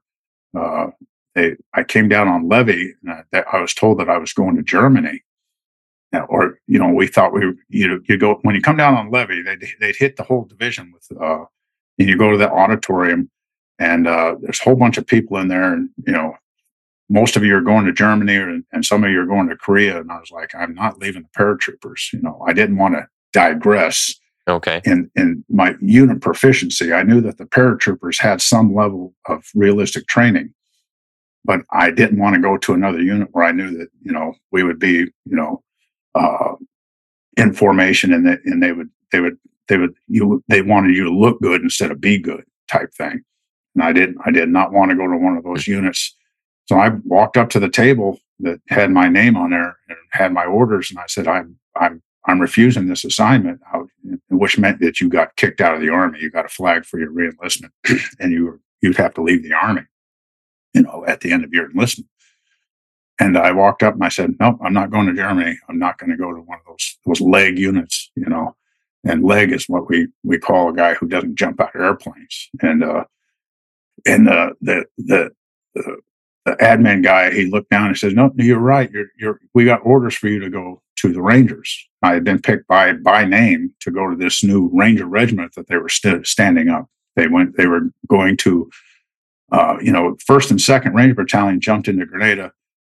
Uh, 0.56 0.86
they, 1.34 1.56
I 1.74 1.82
came 1.82 2.08
down 2.08 2.28
on 2.28 2.48
levy, 2.48 2.94
and 3.04 3.24
I, 3.32 3.44
I 3.52 3.60
was 3.60 3.74
told 3.74 3.98
that 3.98 4.08
I 4.08 4.18
was 4.18 4.32
going 4.32 4.54
to 4.56 4.62
Germany, 4.62 5.24
or 6.28 6.60
you 6.68 6.78
know, 6.78 6.90
we 6.90 7.08
thought 7.08 7.32
we, 7.32 7.44
were- 7.46 7.56
you 7.68 7.88
know, 7.88 7.98
you 8.08 8.16
go 8.16 8.38
when 8.42 8.54
you 8.54 8.62
come 8.62 8.76
down 8.76 8.94
on 8.94 9.10
levy, 9.10 9.42
they 9.42 9.56
they'd 9.80 9.96
hit 9.96 10.16
the 10.16 10.22
whole 10.22 10.44
division 10.44 10.92
with, 10.92 11.20
uh, 11.20 11.44
and 11.98 12.08
you 12.08 12.16
go 12.16 12.30
to 12.30 12.36
the 12.38 12.48
auditorium, 12.50 13.28
and 13.78 14.06
uh, 14.06 14.36
there's 14.40 14.60
a 14.60 14.64
whole 14.64 14.76
bunch 14.76 14.98
of 14.98 15.06
people 15.06 15.38
in 15.38 15.48
there, 15.48 15.72
and 15.72 15.90
you 16.06 16.12
know, 16.12 16.34
most 17.08 17.36
of 17.36 17.44
you 17.44 17.56
are 17.56 17.60
going 17.60 17.86
to 17.86 17.92
Germany, 17.92 18.36
or, 18.36 18.60
and 18.72 18.84
some 18.84 19.04
of 19.04 19.10
you 19.10 19.20
are 19.20 19.26
going 19.26 19.48
to 19.48 19.56
Korea, 19.56 20.00
and 20.00 20.10
I 20.10 20.18
was 20.18 20.30
like, 20.30 20.54
I'm 20.54 20.74
not 20.74 20.98
leaving 20.98 21.22
the 21.22 21.40
paratroopers. 21.40 22.12
You 22.12 22.20
know, 22.22 22.44
I 22.46 22.52
didn't 22.52 22.76
want 22.76 22.94
to 22.94 23.06
digress 23.32 24.14
Okay. 24.46 24.82
in 24.84 25.10
in 25.16 25.44
my 25.48 25.74
unit 25.80 26.20
proficiency. 26.20 26.92
I 26.92 27.02
knew 27.02 27.20
that 27.22 27.38
the 27.38 27.46
paratroopers 27.46 28.20
had 28.20 28.40
some 28.42 28.74
level 28.74 29.14
of 29.26 29.44
realistic 29.54 30.06
training, 30.06 30.52
but 31.44 31.60
I 31.72 31.90
didn't 31.90 32.18
want 32.18 32.34
to 32.36 32.42
go 32.42 32.58
to 32.58 32.74
another 32.74 33.00
unit 33.00 33.28
where 33.32 33.44
I 33.44 33.52
knew 33.52 33.76
that 33.78 33.88
you 34.02 34.12
know 34.12 34.34
we 34.52 34.62
would 34.62 34.78
be 34.78 34.96
you 34.98 35.10
know 35.24 35.62
uh, 36.14 36.54
in 37.36 37.52
formation 37.54 38.12
and 38.12 38.26
that 38.26 38.40
and 38.44 38.62
they 38.62 38.72
would 38.72 38.90
they 39.12 39.20
would 39.20 39.38
they 39.68 39.78
would 39.78 39.94
you 40.08 40.44
they 40.48 40.62
wanted 40.62 40.94
you 40.94 41.04
to 41.04 41.10
look 41.10 41.40
good 41.40 41.62
instead 41.62 41.90
of 41.90 42.00
be 42.00 42.18
good 42.18 42.44
type 42.68 42.92
thing. 42.94 43.22
And 43.74 43.82
I 43.84 43.92
didn't 43.92 44.18
I 44.24 44.30
did 44.30 44.48
not 44.48 44.72
want 44.72 44.90
to 44.90 44.96
go 44.96 45.06
to 45.06 45.16
one 45.16 45.36
of 45.36 45.44
those 45.44 45.66
units. 45.66 46.14
So 46.66 46.76
I 46.78 46.90
walked 47.04 47.36
up 47.36 47.50
to 47.50 47.60
the 47.60 47.68
table 47.68 48.18
that 48.40 48.60
had 48.68 48.90
my 48.90 49.08
name 49.08 49.36
on 49.36 49.50
there 49.50 49.76
and 49.88 49.98
had 50.10 50.32
my 50.32 50.44
orders, 50.44 50.90
and 50.90 50.98
I 50.98 51.06
said, 51.06 51.26
"I'm 51.28 51.58
I'm 51.76 52.02
I'm 52.26 52.40
refusing 52.40 52.86
this 52.86 53.04
assignment," 53.04 53.60
I- 53.72 53.82
which 54.30 54.58
meant 54.58 54.80
that 54.80 55.00
you 55.00 55.08
got 55.08 55.36
kicked 55.36 55.60
out 55.60 55.74
of 55.74 55.80
the 55.80 55.90
army. 55.90 56.20
You 56.20 56.30
got 56.30 56.46
a 56.46 56.48
flag 56.48 56.84
for 56.84 56.98
your 56.98 57.10
reenlistment, 57.10 57.70
and 58.20 58.32
you 58.32 58.44
were, 58.46 58.60
you'd 58.80 58.96
have 58.96 59.14
to 59.14 59.22
leave 59.22 59.42
the 59.42 59.52
army. 59.52 59.82
You 60.72 60.82
know, 60.82 61.04
at 61.06 61.20
the 61.20 61.32
end 61.32 61.44
of 61.44 61.52
your 61.52 61.70
enlistment. 61.70 62.08
And 63.20 63.38
I 63.38 63.52
walked 63.52 63.84
up 63.84 63.94
and 63.94 64.04
I 64.04 64.08
said, 64.08 64.34
"Nope, 64.40 64.58
I'm 64.62 64.72
not 64.72 64.90
going 64.90 65.06
to 65.06 65.14
Germany. 65.14 65.58
I'm 65.68 65.78
not 65.78 65.98
going 65.98 66.10
to 66.10 66.16
go 66.16 66.32
to 66.32 66.40
one 66.40 66.58
of 66.58 66.64
those 66.66 66.98
those 67.06 67.20
leg 67.20 67.58
units." 67.58 68.10
You 68.16 68.26
know, 68.26 68.56
and 69.04 69.22
leg 69.22 69.52
is 69.52 69.68
what 69.68 69.88
we 69.88 70.08
we 70.24 70.38
call 70.38 70.70
a 70.70 70.74
guy 70.74 70.94
who 70.94 71.06
doesn't 71.06 71.36
jump 71.36 71.60
out 71.60 71.74
of 71.74 71.80
airplanes. 71.80 72.48
And 72.60 72.82
uh, 72.82 73.04
and 74.06 74.28
uh, 74.28 74.50
the 74.60 74.84
the 74.98 75.30
the 75.74 75.96
the 76.44 76.52
admin 76.56 77.02
guy, 77.02 77.32
he 77.32 77.50
looked 77.50 77.70
down 77.70 77.88
and 77.88 77.96
says, 77.96 78.14
"No, 78.14 78.30
you're 78.36 78.58
right. 78.58 78.90
You're, 78.90 79.06
you're. 79.18 79.40
We 79.54 79.64
got 79.64 79.80
orders 79.84 80.14
for 80.14 80.28
you 80.28 80.38
to 80.40 80.50
go 80.50 80.82
to 80.96 81.12
the 81.12 81.22
Rangers. 81.22 81.88
I 82.02 82.12
had 82.14 82.24
been 82.24 82.40
picked 82.40 82.68
by 82.68 82.92
by 82.92 83.24
name 83.24 83.72
to 83.80 83.90
go 83.90 84.08
to 84.08 84.16
this 84.16 84.44
new 84.44 84.70
Ranger 84.72 85.06
regiment 85.06 85.54
that 85.54 85.68
they 85.68 85.76
were 85.76 85.88
st- 85.88 86.26
standing 86.26 86.68
up. 86.68 86.86
They 87.16 87.28
went. 87.28 87.56
They 87.56 87.66
were 87.66 87.90
going 88.08 88.36
to, 88.38 88.70
uh, 89.52 89.76
you 89.80 89.92
know, 89.92 90.16
first 90.26 90.50
and 90.50 90.60
second 90.60 90.94
Ranger 90.94 91.14
Battalion 91.14 91.60
jumped 91.60 91.88
into 91.88 92.06
Grenada, 92.06 92.52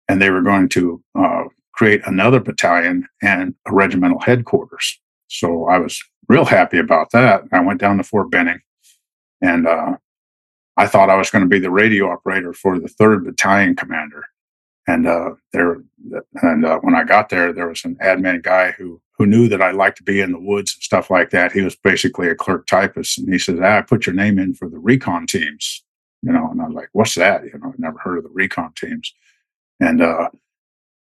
and 0.08 0.22
they 0.22 0.30
were 0.30 0.42
going 0.42 0.68
to 0.70 1.02
uh, 1.14 1.44
create 1.72 2.00
another 2.06 2.40
battalion 2.40 3.06
and 3.22 3.54
a 3.66 3.74
regimental 3.74 4.20
headquarters. 4.20 4.98
So 5.28 5.66
I 5.66 5.78
was 5.78 6.02
real 6.28 6.44
happy 6.46 6.78
about 6.78 7.10
that. 7.10 7.42
I 7.52 7.60
went 7.60 7.80
down 7.80 7.98
to 7.98 8.04
Fort 8.04 8.30
Benning, 8.30 8.60
and 9.42 9.66
uh, 9.66 9.96
I 10.76 10.86
thought 10.86 11.10
I 11.10 11.16
was 11.16 11.30
going 11.30 11.42
to 11.42 11.48
be 11.48 11.60
the 11.60 11.70
radio 11.70 12.10
operator 12.10 12.52
for 12.52 12.78
the 12.78 12.88
third 12.88 13.24
battalion 13.24 13.76
commander. 13.76 14.24
And 14.86 15.06
uh, 15.06 15.30
there, 15.52 15.82
and 16.42 16.66
uh, 16.66 16.78
when 16.80 16.94
I 16.94 17.04
got 17.04 17.28
there, 17.28 17.52
there 17.52 17.68
was 17.68 17.84
an 17.84 17.96
admin 18.02 18.42
guy 18.42 18.72
who 18.72 19.00
who 19.16 19.26
knew 19.26 19.48
that 19.48 19.62
I 19.62 19.70
liked 19.70 19.96
to 19.98 20.02
be 20.02 20.20
in 20.20 20.32
the 20.32 20.40
woods 20.40 20.74
and 20.74 20.82
stuff 20.82 21.08
like 21.08 21.30
that. 21.30 21.52
He 21.52 21.62
was 21.62 21.76
basically 21.76 22.28
a 22.28 22.34
clerk 22.34 22.66
typist, 22.66 23.18
and 23.18 23.32
he 23.32 23.38
said, 23.38 23.60
ah, 23.62 23.78
"I 23.78 23.82
put 23.82 24.06
your 24.06 24.14
name 24.14 24.38
in 24.38 24.54
for 24.54 24.68
the 24.68 24.78
recon 24.78 25.26
teams." 25.26 25.82
You 26.22 26.32
know, 26.32 26.50
and 26.50 26.60
I 26.60 26.66
was 26.66 26.74
like, 26.74 26.88
"What's 26.92 27.14
that?" 27.14 27.44
You 27.44 27.58
know, 27.58 27.68
I've 27.68 27.78
never 27.78 27.98
heard 27.98 28.18
of 28.18 28.24
the 28.24 28.30
recon 28.30 28.72
teams. 28.76 29.14
And 29.80 30.02
uh, 30.02 30.28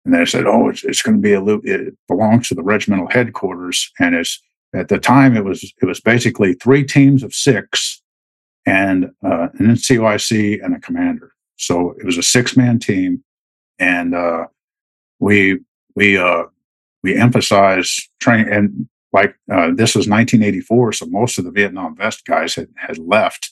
and 0.06 0.14
they 0.14 0.26
said, 0.26 0.48
"Oh, 0.48 0.69
it's, 0.69 0.84
it's 0.84 1.02
going 1.02 1.18
to 1.18 1.22
be 1.22 1.34
a 1.34 1.41
loop. 1.41 1.65
It 1.65 1.94
belongs 2.07 2.48
to 2.48 2.56
the 2.56 2.64
regimental 2.64 3.10
headquarters, 3.10 3.91
and 3.99 4.15
it's 4.15 4.41
at 4.73 4.88
the 4.88 4.99
time 4.99 5.35
it 5.35 5.44
was 5.44 5.72
it 5.81 5.85
was 5.85 5.99
basically 5.99 6.53
three 6.53 6.84
teams 6.84 7.23
of 7.23 7.34
six, 7.34 8.02
and 8.68 9.06
uh, 9.26 9.48
an 9.57 9.68
NCOIC 9.68 10.64
and 10.64 10.76
a 10.76 10.80
commander. 10.80 11.31
So 11.56 11.95
it 11.98 12.06
was 12.06 12.18
a 12.18 12.23
six 12.23 12.56
man 12.56 12.77
team, 12.77 13.23
and 13.80 14.14
uh, 14.14 14.45
we 15.19 15.60
we 15.95 16.18
uh, 16.18 16.44
we 17.02 17.15
emphasized 17.15 18.10
training 18.19 18.53
and 18.53 18.88
like 19.14 19.35
uh, 19.52 19.69
this 19.73 19.95
was 19.95 20.07
1984, 20.07 20.91
so 20.91 21.06
most 21.07 21.39
of 21.39 21.45
the 21.45 21.52
Vietnam 21.52 21.95
Vest 21.95 22.26
guys 22.26 22.53
had 22.53 22.68
had 22.76 22.99
left, 22.99 23.49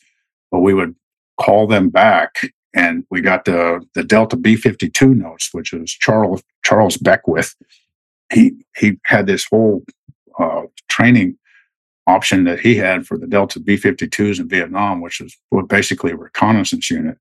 but 0.51 0.59
we 0.59 0.73
would 0.73 0.93
call 1.39 1.65
them 1.65 1.89
back 1.89 2.37
and 2.75 3.05
we 3.09 3.21
got 3.21 3.45
the 3.45 3.81
the 3.95 4.03
Delta 4.03 4.35
B 4.35 4.57
fifty 4.57 4.89
two 4.89 5.15
notes, 5.15 5.49
which 5.53 5.73
is 5.73 5.91
Charles 5.91 6.43
Charles 6.63 6.97
Beckwith. 6.97 7.55
He 8.31 8.53
he 8.77 8.99
had 9.05 9.27
this 9.27 9.45
whole 9.45 9.83
uh, 10.37 10.63
training 10.89 11.37
option 12.07 12.43
that 12.43 12.59
he 12.59 12.75
had 12.75 13.05
for 13.05 13.17
the 13.17 13.27
Delta 13.27 13.59
B 13.59 13.77
fifty 13.77 14.07
twos 14.07 14.39
in 14.39 14.47
Vietnam, 14.47 15.01
which 15.01 15.21
was 15.21 15.65
basically 15.67 16.11
a 16.11 16.17
reconnaissance 16.17 16.89
unit. 16.89 17.17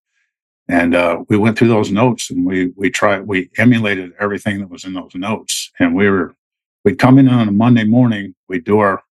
And 0.69 0.95
uh, 0.95 1.25
we 1.29 1.37
went 1.37 1.59
through 1.59 1.69
those 1.69 1.91
notes 1.91 2.31
and 2.31 2.47
we 2.47 2.73
we 2.77 2.91
tried 2.91 3.27
we 3.27 3.51
emulated 3.59 4.13
everything 4.21 4.61
that 4.61 4.71
was 4.71 4.85
in 4.85 4.95
those 4.95 5.15
notes. 5.15 5.71
And 5.79 5.95
we 5.95 6.09
were 6.09 6.35
we'd 6.85 6.99
come 6.99 7.19
in 7.19 7.29
on 7.29 7.49
a 7.49 7.53
Monday 7.53 7.85
morning, 7.85 8.35
we'd 8.49 8.65
do 8.65 8.79
our 8.79 9.03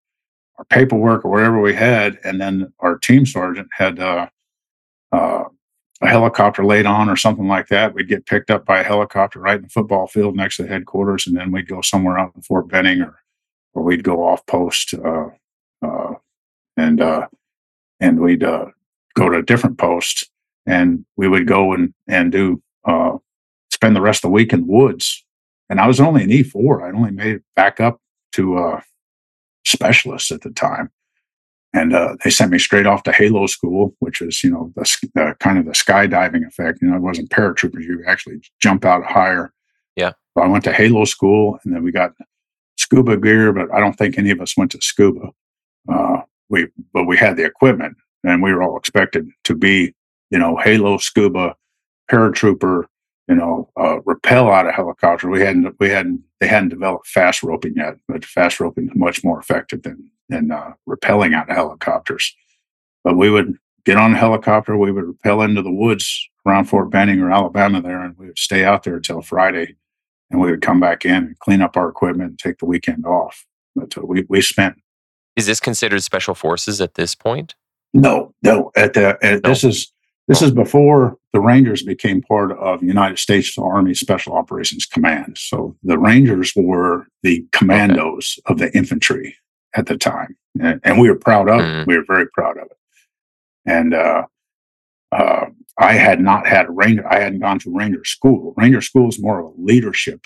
our 0.58 0.66
paperwork 0.66 1.26
or 1.26 1.32
whatever 1.32 1.60
we 1.60 1.74
had, 1.74 2.20
and 2.24 2.40
then 2.40 2.72
our 2.80 2.98
team 2.98 3.26
sergeant 3.26 3.68
had 3.72 4.00
uh, 4.00 4.28
uh, 5.12 5.46
a 6.02 6.08
helicopter 6.08 6.64
laid 6.64 6.86
on 6.86 7.10
or 7.10 7.16
something 7.16 7.48
like 7.48 7.68
that. 7.70 7.94
We'd 7.96 8.08
get 8.08 8.28
picked 8.28 8.52
up 8.52 8.66
by 8.66 8.80
a 8.80 8.84
helicopter 8.84 9.40
right 9.40 9.58
in 9.58 9.64
the 9.64 9.70
football 9.70 10.06
field 10.06 10.36
next 10.36 10.58
to 10.58 10.64
the 10.64 10.70
headquarters, 10.70 11.26
and 11.26 11.36
then 11.36 11.52
we'd 11.52 11.68
go 11.68 11.82
somewhere 11.82 12.20
out 12.20 12.34
in 12.36 12.44
Fort 12.44 12.68
Benning 12.68 13.02
or 13.02 13.20
or 13.74 13.82
we'd 13.82 14.04
go 14.04 14.24
off 14.24 14.46
post 14.46 14.94
uh, 15.84 16.14
and 16.78 17.02
uh, 17.02 17.28
and 18.00 18.20
we'd 18.20 18.44
uh, 18.44 18.68
go 19.16 19.30
to 19.30 19.38
a 19.38 19.44
different 19.44 19.78
post, 19.78 20.30
and 20.66 21.06
we 21.18 21.28
would 21.28 21.48
go 21.48 21.74
and 21.74 21.94
and 22.08 22.32
do 22.32 22.62
uh, 22.86 23.18
spend 23.72 23.96
the 23.96 24.02
rest 24.02 24.20
of 24.20 24.30
the 24.30 24.34
week 24.34 24.54
in 24.54 24.62
the 24.62 24.72
woods. 24.72 25.24
And 25.70 25.80
I 25.80 25.88
was 25.88 26.00
only 26.00 26.24
an 26.24 26.32
E 26.32 26.44
four. 26.44 26.86
I 26.86 26.96
only 26.96 27.12
made 27.12 27.36
it 27.36 27.44
back 27.56 27.80
up 27.80 28.00
to 28.34 28.58
uh, 28.58 28.82
specialist 29.66 30.32
at 30.32 30.42
the 30.42 30.52
time 30.52 30.92
and 31.74 31.94
uh, 31.94 32.16
they 32.24 32.30
sent 32.30 32.52
me 32.52 32.60
straight 32.60 32.86
off 32.86 33.04
to 33.04 33.12
Halo 33.12 33.48
School, 33.48 33.96
which 34.00 34.22
is 34.22 34.44
you 34.44 34.52
know 34.52 34.72
the 34.76 35.36
kind 35.40 35.58
of 35.58 35.66
the 35.66 35.72
skydiving 35.72 36.48
effect. 36.48 36.80
You 36.82 36.90
know, 36.90 36.96
it 36.96 37.02
wasn't 37.02 37.30
paratroopers; 37.30 37.84
you 37.84 38.04
actually 38.08 38.42
jump 38.62 38.86
out 38.86 39.04
higher. 39.04 39.52
Yeah. 39.96 40.12
So 40.38 40.44
I 40.44 40.48
went 40.48 40.64
to 40.66 40.74
Halo 40.74 41.06
School, 41.06 41.60
and 41.64 41.74
then 41.76 41.84
we 41.84 41.92
got 41.92 42.14
scuba 42.78 43.18
gear, 43.18 43.52
but 43.52 43.74
I 43.74 43.80
don't 43.80 43.94
think 43.94 44.18
any 44.18 44.30
of 44.30 44.40
us 44.40 44.56
went 44.56 44.72
to 44.72 44.82
scuba. 44.82 45.30
Uh, 45.92 46.22
we 46.50 46.68
but 46.94 47.06
we 47.06 47.18
had 47.18 47.38
the 47.38 47.46
equipment, 47.46 47.98
and 48.24 48.42
we 48.42 48.54
were 48.54 48.64
all 48.64 48.78
expected 48.78 49.30
to 49.46 49.56
be 49.56 49.94
you 50.30 50.40
know 50.40 50.58
Halo 50.58 50.98
scuba 50.98 51.56
paratrooper. 52.12 52.86
You 53.30 53.36
know, 53.36 53.70
uh, 53.78 54.02
rappel 54.02 54.52
out 54.52 54.68
of 54.68 54.76
helicopter. 54.76 55.30
We 55.30 55.40
hadn't 55.40 55.76
we 55.80 55.90
hadn't 55.90 56.24
they 56.42 56.48
hadn't 56.48 56.70
developed 56.70 57.08
fast 57.08 57.42
roping 57.42 57.76
yet, 57.78 57.96
but 58.08 58.26
fast 58.26 58.60
roping 58.60 58.90
is 58.90 58.96
much 58.96 59.24
more 59.24 59.40
effective 59.40 59.84
than 59.84 60.12
and 60.30 60.52
uh, 60.52 60.72
rappelling 60.88 61.34
out 61.34 61.50
of 61.50 61.56
helicopters. 61.56 62.36
But 63.04 63.18
we 63.18 63.30
would 63.30 63.58
get 63.86 63.98
on 63.98 64.14
a 64.14 64.18
helicopter, 64.18 64.78
we 64.78 64.92
would 64.92 65.06
rappel 65.06 65.42
into 65.42 65.62
the 65.62 65.72
woods 65.72 66.30
around 66.46 66.66
Fort 66.66 66.90
Benning 66.90 67.20
or 67.20 67.32
Alabama 67.32 67.82
there, 67.82 68.02
and 68.02 68.18
we 68.18 68.28
would 68.28 68.40
stay 68.40 68.64
out 68.64 68.84
there 68.84 68.96
until 68.98 69.22
Friday, 69.22 69.76
and 70.32 70.40
we 70.40 70.52
would 70.52 70.62
come 70.62 70.80
back 70.80 71.06
in 71.06 71.16
and 71.16 71.40
clean 71.40 71.62
up 71.62 71.78
our 71.78 71.90
equipment 71.90 72.32
and 72.32 72.40
take 72.40 72.58
the 72.60 72.66
weekend 72.66 73.06
off. 73.06 73.46
But 73.76 73.98
uh, 73.98 74.02
we 74.06 74.26
we 74.30 74.42
spent. 74.42 74.78
Is 75.36 75.48
this 75.48 75.60
considered 75.60 76.04
special 76.04 76.36
forces 76.36 76.80
at 76.82 76.96
this 76.96 77.16
point? 77.16 77.56
No, 77.94 78.34
no. 78.42 78.72
At 78.76 78.94
the 78.94 79.18
at, 79.22 79.44
no. 79.44 79.50
this 79.50 79.64
is 79.64 79.92
this 80.28 80.42
is 80.42 80.52
before 80.52 81.18
the 81.34 81.40
Rangers 81.40 81.84
became 81.84 82.22
part 82.22 82.52
of 82.54 82.82
United 82.82 83.20
States 83.20 83.58
Army 83.58 83.94
Special 83.94 84.34
Operations 84.34 84.86
Command. 84.86 85.38
So 85.38 85.76
the 85.84 85.98
Rangers 85.98 86.54
were 86.56 87.08
the 87.24 87.46
commandos 87.52 88.40
okay. 88.46 88.54
of 88.54 88.60
the 88.60 88.78
infantry 88.78 89.36
at 89.76 89.88
the 89.88 89.98
time, 89.98 90.38
and, 90.62 90.80
and 90.84 91.00
we 91.00 91.10
were 91.10 91.18
proud 91.18 91.50
of 91.50 91.62
mm. 91.62 91.82
it. 91.82 91.88
We 91.88 91.98
were 91.98 92.06
very 92.08 92.28
proud 92.28 92.58
of 92.58 92.66
it. 92.66 92.78
And 93.66 93.94
uh, 93.94 94.24
uh, 95.12 95.46
I 95.78 95.94
had 95.94 96.22
not 96.22 96.48
had 96.48 96.68
a 96.68 96.72
ranger. 96.72 97.08
I 97.12 97.20
hadn't 97.20 97.40
gone 97.40 97.60
to 97.60 97.76
ranger 97.76 98.06
school. 98.06 98.54
Ranger 98.56 98.82
school 98.82 99.10
is 99.10 99.22
more 99.22 99.40
of 99.40 99.46
a 99.48 99.62
leadership 99.62 100.26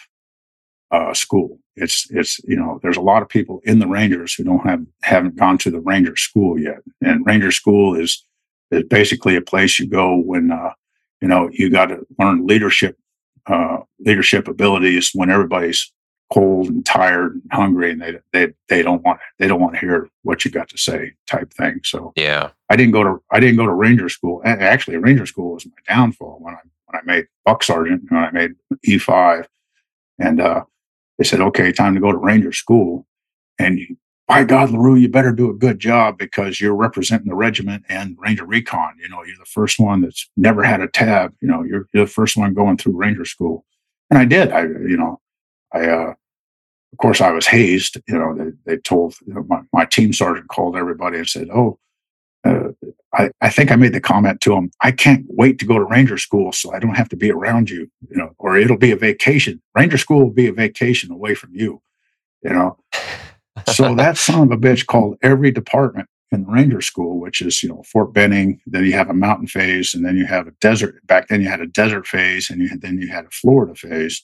uh, 0.91 1.14
school. 1.14 1.59
It's 1.76 2.09
it's 2.09 2.39
you 2.45 2.55
know 2.55 2.80
there's 2.81 2.97
a 2.97 3.01
lot 3.01 3.22
of 3.22 3.30
people 3.30 3.61
in 3.64 3.80
the 3.80 3.88
rangers 3.88 4.34
who 4.34 4.43
don't 4.43 4.65
have 4.65 4.85
haven't 5.03 5.35
gone 5.35 5.57
to 5.59 5.72
the 5.72 5.80
ranger 5.80 6.15
school 6.15 6.59
yet. 6.59 6.80
And 7.01 7.26
ranger 7.26 7.51
school 7.51 7.95
is 7.95 8.23
is 8.72 8.84
basically 8.84 9.35
a 9.35 9.41
place 9.41 9.80
you 9.80 9.88
go 9.88 10.15
when 10.15 10.51
uh, 10.51 10.73
you 11.22 11.27
know 11.27 11.49
you 11.51 11.69
got 11.69 11.88
to 11.88 12.05
learn 12.19 12.47
leadership 12.47 12.97
uh, 13.47 13.77
leadership 13.99 14.47
abilities 14.47 15.11
when 15.14 15.30
everybody's 15.30 15.91
cold 16.31 16.68
and 16.68 16.85
tired 16.85 17.34
and 17.34 17.43
hungry 17.51 17.91
and 17.91 18.01
they 18.01 18.18
they 18.34 18.53
they 18.68 18.84
don't 18.84 19.01
want 19.03 19.19
they 19.39 19.47
don't 19.47 19.61
want 19.61 19.73
to 19.73 19.80
hear 19.80 20.09
what 20.23 20.43
you 20.43 20.51
got 20.51 20.68
to 20.68 20.77
say 20.77 21.14
type 21.26 21.53
thing 21.53 21.80
so 21.85 22.11
yeah 22.18 22.49
i 22.69 22.76
didn't 22.76 22.91
go 22.91 23.01
to 23.01 23.23
i 23.31 23.39
didn't 23.39 23.55
go 23.55 23.65
to 23.65 23.72
ranger 23.72 24.09
school 24.09 24.41
actually 24.43 24.97
ranger 24.97 25.26
school 25.26 25.53
was 25.53 25.65
my 25.65 25.72
downfall 25.88 26.38
when 26.41 26.53
i 26.53 26.59
when 26.88 26.99
i 26.99 27.05
made 27.05 27.27
buck 27.45 27.64
sergeant 27.64 28.03
when 28.09 28.22
i 28.22 28.30
made 28.31 28.51
e5 28.85 29.45
and 30.19 30.41
uh, 30.41 30.65
they 31.18 31.23
said 31.23 31.41
okay 31.41 31.72
time 31.72 31.95
to 31.95 32.02
go 32.02 32.11
to 32.11 32.18
ranger 32.18 32.52
school. 32.52 33.06
And 33.60 33.80
by 34.27 34.44
god 34.44 34.69
Larreau 34.69 34.99
you 34.99 35.10
better 35.10 35.31
do 35.31 35.49
a 35.49 35.56
good 35.56 35.80
job 35.80 36.18
because 36.18 36.60
you're 36.61 36.76
representing 36.76 37.30
the 37.30 37.35
regiment 37.35 37.84
and 37.89 38.18
ranger 38.19 38.45
recon. 38.45 38.95
You 39.02 39.10
know 39.10 39.23
you're 39.23 39.38
the 39.38 39.45
first 39.45 39.80
one 39.80 40.02
that's 40.02 40.30
never 40.38 40.64
had 40.64 40.81
a 40.81 40.88
tab. 40.88 41.34
You 41.41 41.48
know 41.48 41.64
you're, 41.64 41.88
you're 41.94 42.06
the 42.06 42.11
first 42.11 42.38
one 42.38 42.53
going 42.53 42.77
through 42.77 42.98
ranger 42.98 43.26
school. 43.26 43.65
And 44.10 44.18
i 44.19 44.26
did. 44.26 44.52
I 44.52 44.61
you 44.64 44.98
know 44.98 45.19
I, 45.73 45.85
uh, 45.88 46.14
of 46.94 46.98
course, 46.99 47.22
I 47.22 47.31
was 47.31 47.48
hazed. 47.48 47.98
You 48.07 48.18
know, 48.18 48.35
they, 48.35 48.52
they 48.65 48.77
told 48.81 49.15
you 49.26 49.34
know, 49.34 49.45
my, 49.48 49.61
my 49.73 49.85
team 49.85 50.14
sergeant 50.14 50.48
called 50.48 50.76
everybody 50.76 51.18
and 51.18 51.27
said, 51.27 51.49
"Oh, 51.53 51.80
uh, 52.44 52.69
I, 53.18 53.30
I 53.41 53.49
think 53.49 53.72
I 53.72 53.76
made 53.76 53.94
the 53.94 54.02
comment 54.02 54.41
to 54.41 54.53
him. 54.53 54.72
I 54.81 54.91
can't 54.91 55.26
wait 55.27 55.60
to 55.60 55.65
go 55.65 55.77
to 55.77 55.85
Ranger 55.85 56.18
school 56.18 56.52
so 56.52 56.73
I 56.73 56.80
don't 56.80 56.95
have 56.95 57.10
to 57.10 57.15
be 57.15 57.31
around 57.31 57.69
you. 57.69 57.89
You 58.10 58.18
know, 58.18 58.31
or 58.38 58.57
it'll 58.57 58.77
be 58.77 58.91
a 58.91 58.98
vacation. 58.98 59.61
Ranger 59.76 59.98
school 59.98 60.19
will 60.19 60.34
be 60.34 60.48
a 60.48 60.53
vacation 60.53 61.11
away 61.11 61.35
from 61.35 61.53
you. 61.53 61.81
You 62.44 62.52
know." 62.52 62.77
so 63.73 63.95
that 63.95 64.18
son 64.18 64.44
of 64.44 64.52
a 64.52 64.57
bitch 64.57 64.85
called 64.85 65.18
every 65.22 65.52
department 65.52 66.07
in 66.31 66.44
the 66.44 66.52
Ranger 66.52 66.81
School, 66.81 67.19
which 67.19 67.41
is 67.41 67.64
you 67.64 67.69
know 67.69 67.84
Fort 67.84 68.14
Benning. 68.14 68.61
Then 68.68 68.85
you 68.85 68.94
have 68.94 69.10
a 69.10 69.14
mountain 69.14 69.48
phase, 69.48 69.94
and 69.94 70.06
then 70.06 70.15
you 70.15 70.26
have 70.26 70.48
a 70.48 70.52
desert. 70.61 71.06
Back 71.07 71.27
then, 71.27 71.41
you 71.41 71.49
had 71.49 71.61
a 71.61 71.68
desert 71.68 72.06
phase, 72.06 72.49
and 72.49 72.61
you, 72.61 72.69
then 72.77 72.99
you 72.99 73.07
had 73.07 73.26
a 73.26 73.31
Florida 73.31 73.76
phase 73.76 74.23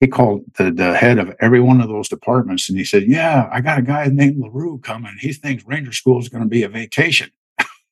he 0.00 0.06
called 0.06 0.42
the, 0.56 0.72
the 0.72 0.96
head 0.96 1.18
of 1.18 1.36
every 1.40 1.60
one 1.60 1.80
of 1.80 1.88
those 1.88 2.08
departments 2.08 2.68
and 2.68 2.78
he 2.78 2.84
said, 2.84 3.04
Yeah, 3.04 3.48
I 3.52 3.60
got 3.60 3.78
a 3.78 3.82
guy 3.82 4.06
named 4.06 4.42
Larreau 4.42 4.82
coming. 4.82 5.14
He 5.20 5.32
thinks 5.32 5.64
Ranger 5.66 5.92
School 5.92 6.18
is 6.18 6.30
going 6.30 6.42
to 6.42 6.48
be 6.48 6.62
a 6.62 6.68
vacation. 6.68 7.30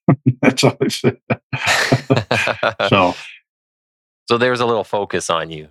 That's 0.43 0.65
all 0.65 0.77
he 0.83 0.91
said. 0.91 1.19
so, 2.89 3.15
so 4.27 4.39
there's 4.39 4.61
a 4.61 4.67
little 4.67 4.85
focus 4.85 5.31
on 5.31 5.51
you. 5.51 5.69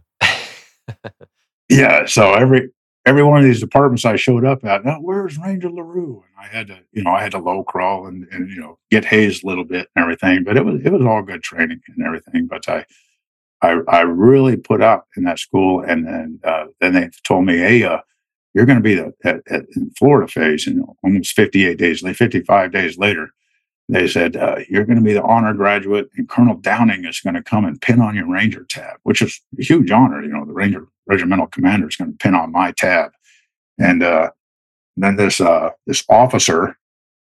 yeah. 1.69 2.05
So 2.05 2.33
every 2.33 2.69
every 3.05 3.23
one 3.23 3.39
of 3.39 3.45
these 3.45 3.59
departments 3.59 4.05
I 4.05 4.15
showed 4.15 4.45
up 4.45 4.65
at, 4.65 4.83
now 4.83 4.97
where's 4.99 5.37
Ranger 5.37 5.69
Larreau? 5.69 6.23
And 6.23 6.35
I 6.39 6.47
had 6.47 6.67
to, 6.67 6.79
you 6.91 7.03
know, 7.03 7.11
I 7.11 7.23
had 7.23 7.31
to 7.31 7.39
low 7.39 7.63
crawl 7.63 8.07
and, 8.07 8.27
and 8.31 8.49
you 8.49 8.59
know 8.59 8.77
get 8.91 9.05
hazed 9.05 9.43
a 9.43 9.47
little 9.47 9.65
bit 9.65 9.89
and 9.95 10.03
everything. 10.03 10.43
But 10.43 10.57
it 10.57 10.65
was 10.65 10.81
it 10.83 10.91
was 10.91 11.01
all 11.01 11.21
good 11.21 11.43
training 11.43 11.81
and 11.87 12.05
everything. 12.05 12.47
But 12.47 12.67
I 12.69 12.85
I, 13.61 13.79
I 13.87 14.01
really 14.01 14.55
put 14.55 14.81
up 14.81 15.07
in 15.15 15.23
that 15.23 15.39
school. 15.39 15.81
And 15.81 16.05
then, 16.05 16.39
uh, 16.43 16.65
then 16.79 16.93
they 16.93 17.09
told 17.25 17.45
me, 17.45 17.57
hey, 17.57 17.83
uh, 17.83 17.99
you're 18.53 18.65
going 18.65 18.77
to 18.77 18.83
be 18.83 18.95
the, 18.95 19.13
at, 19.23 19.41
at, 19.49 19.65
in 19.75 19.91
Florida 19.97 20.27
phase, 20.27 20.67
and 20.67 20.83
almost 21.03 21.33
58 21.33 21.77
days, 21.77 22.01
55 22.01 22.71
days 22.71 22.97
later, 22.97 23.29
they 23.89 24.07
said, 24.07 24.35
uh, 24.35 24.57
you're 24.67 24.85
going 24.85 24.97
to 24.97 25.03
be 25.03 25.13
the 25.13 25.23
honor 25.23 25.53
graduate, 25.53 26.09
and 26.17 26.27
Colonel 26.27 26.57
Downing 26.57 27.05
is 27.05 27.21
going 27.21 27.35
to 27.35 27.43
come 27.43 27.63
and 27.63 27.81
pin 27.81 28.01
on 28.01 28.15
your 28.15 28.29
Ranger 28.29 28.65
tab, 28.65 28.97
which 29.03 29.21
is 29.21 29.39
a 29.57 29.63
huge 29.63 29.91
honor. 29.91 30.21
You 30.21 30.29
know, 30.29 30.45
the 30.45 30.53
Ranger 30.53 30.87
regimental 31.05 31.47
commander 31.47 31.87
is 31.87 31.95
going 31.95 32.11
to 32.11 32.17
pin 32.17 32.35
on 32.35 32.51
my 32.51 32.71
tab. 32.71 33.11
And 33.79 34.03
uh, 34.03 34.31
then 34.97 35.15
this 35.15 35.39
uh, 35.39 35.69
this 35.85 36.03
officer, 36.09 36.77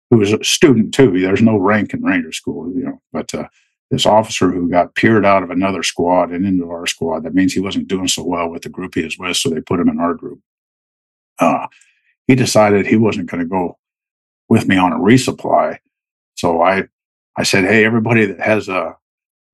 who 0.10 0.18
was 0.18 0.34
a 0.34 0.44
student 0.44 0.94
too, 0.94 1.20
there's 1.20 1.42
no 1.42 1.58
rank 1.58 1.94
in 1.94 2.02
Ranger 2.02 2.32
school, 2.32 2.72
you 2.74 2.86
know, 2.86 3.02
but 3.14 3.34
uh, 3.36 3.48
this 3.92 4.06
officer 4.06 4.52
who 4.52 4.70
got 4.70 4.96
peered 4.96 5.26
out 5.26 5.44
of 5.44 5.52
another 5.52 5.84
squad 5.84 6.32
and 6.32 6.46
into 6.46 6.70
our 6.70 6.88
squad. 6.88 7.24
That 7.24 7.36
means 7.36 7.54
he 7.54 7.60
wasn't 7.60 7.88
doing 7.88 8.08
so 8.08 8.24
well 8.24 8.50
with 8.50 8.64
the 8.64 8.70
group 8.70 8.96
he 8.96 9.04
was 9.04 9.18
with, 9.18 9.38
so 9.38 9.50
they 9.50 9.62
put 9.62 9.80
him 9.80 9.90
in 9.90 10.00
our 10.00 10.14
group. 10.14 10.40
Uh, 11.40 11.68
he 12.28 12.36
decided 12.36 12.86
he 12.86 12.98
wasn't 12.98 13.30
going 13.30 13.44
to 13.44 13.48
go 13.48 13.78
with 14.50 14.68
me 14.68 14.78
on 14.78 14.92
a 14.92 14.98
resupply. 14.98 15.78
So 16.38 16.61
I, 16.61 16.85
I 17.35 17.43
said, 17.43 17.65
Hey, 17.65 17.84
everybody 17.85 18.26
that 18.26 18.39
has 18.39 18.69
a, 18.69 18.95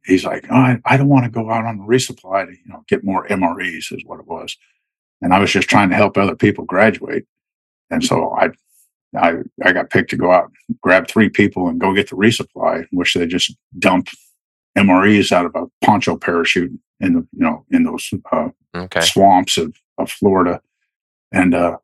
he's 0.05 0.25
like, 0.25 0.45
oh, 0.49 0.55
I, 0.55 0.79
I 0.85 0.97
don't 0.97 1.09
want 1.09 1.25
to 1.25 1.31
go 1.31 1.49
out 1.49 1.65
on 1.65 1.77
the 1.77 1.83
resupply 1.83 2.45
to, 2.45 2.51
you 2.51 2.67
know, 2.67 2.83
get 2.87 3.03
more 3.03 3.27
MREs 3.27 3.91
is 3.91 4.03
what 4.05 4.19
it 4.19 4.27
was. 4.27 4.55
And 5.21 5.33
I 5.33 5.39
was 5.39 5.51
just 5.51 5.69
trying 5.69 5.89
to 5.89 5.95
help 5.95 6.17
other 6.17 6.35
people 6.35 6.65
graduate. 6.65 7.25
And 7.89 8.03
so 8.03 8.31
I, 8.35 8.49
I, 9.17 9.35
I 9.63 9.71
got 9.71 9.89
picked 9.89 10.09
to 10.09 10.17
go 10.17 10.31
out, 10.31 10.51
grab 10.81 11.07
three 11.07 11.29
people 11.29 11.67
and 11.69 11.79
go 11.79 11.93
get 11.93 12.09
the 12.09 12.15
resupply, 12.15 12.85
which 12.91 13.13
they 13.13 13.25
just 13.25 13.55
dumped 13.79 14.15
MREs 14.77 15.31
out 15.31 15.45
of 15.45 15.55
a 15.55 15.67
poncho 15.85 16.17
parachute 16.17 16.71
in 16.99 17.13
the, 17.13 17.19
you 17.19 17.43
know, 17.43 17.65
in 17.71 17.83
those 17.83 18.11
uh, 18.31 18.49
Okay. 18.75 19.01
swamps 19.01 19.57
of, 19.57 19.75
of 19.99 20.09
Florida. 20.09 20.59
And 21.31 21.53
uh, 21.53 21.77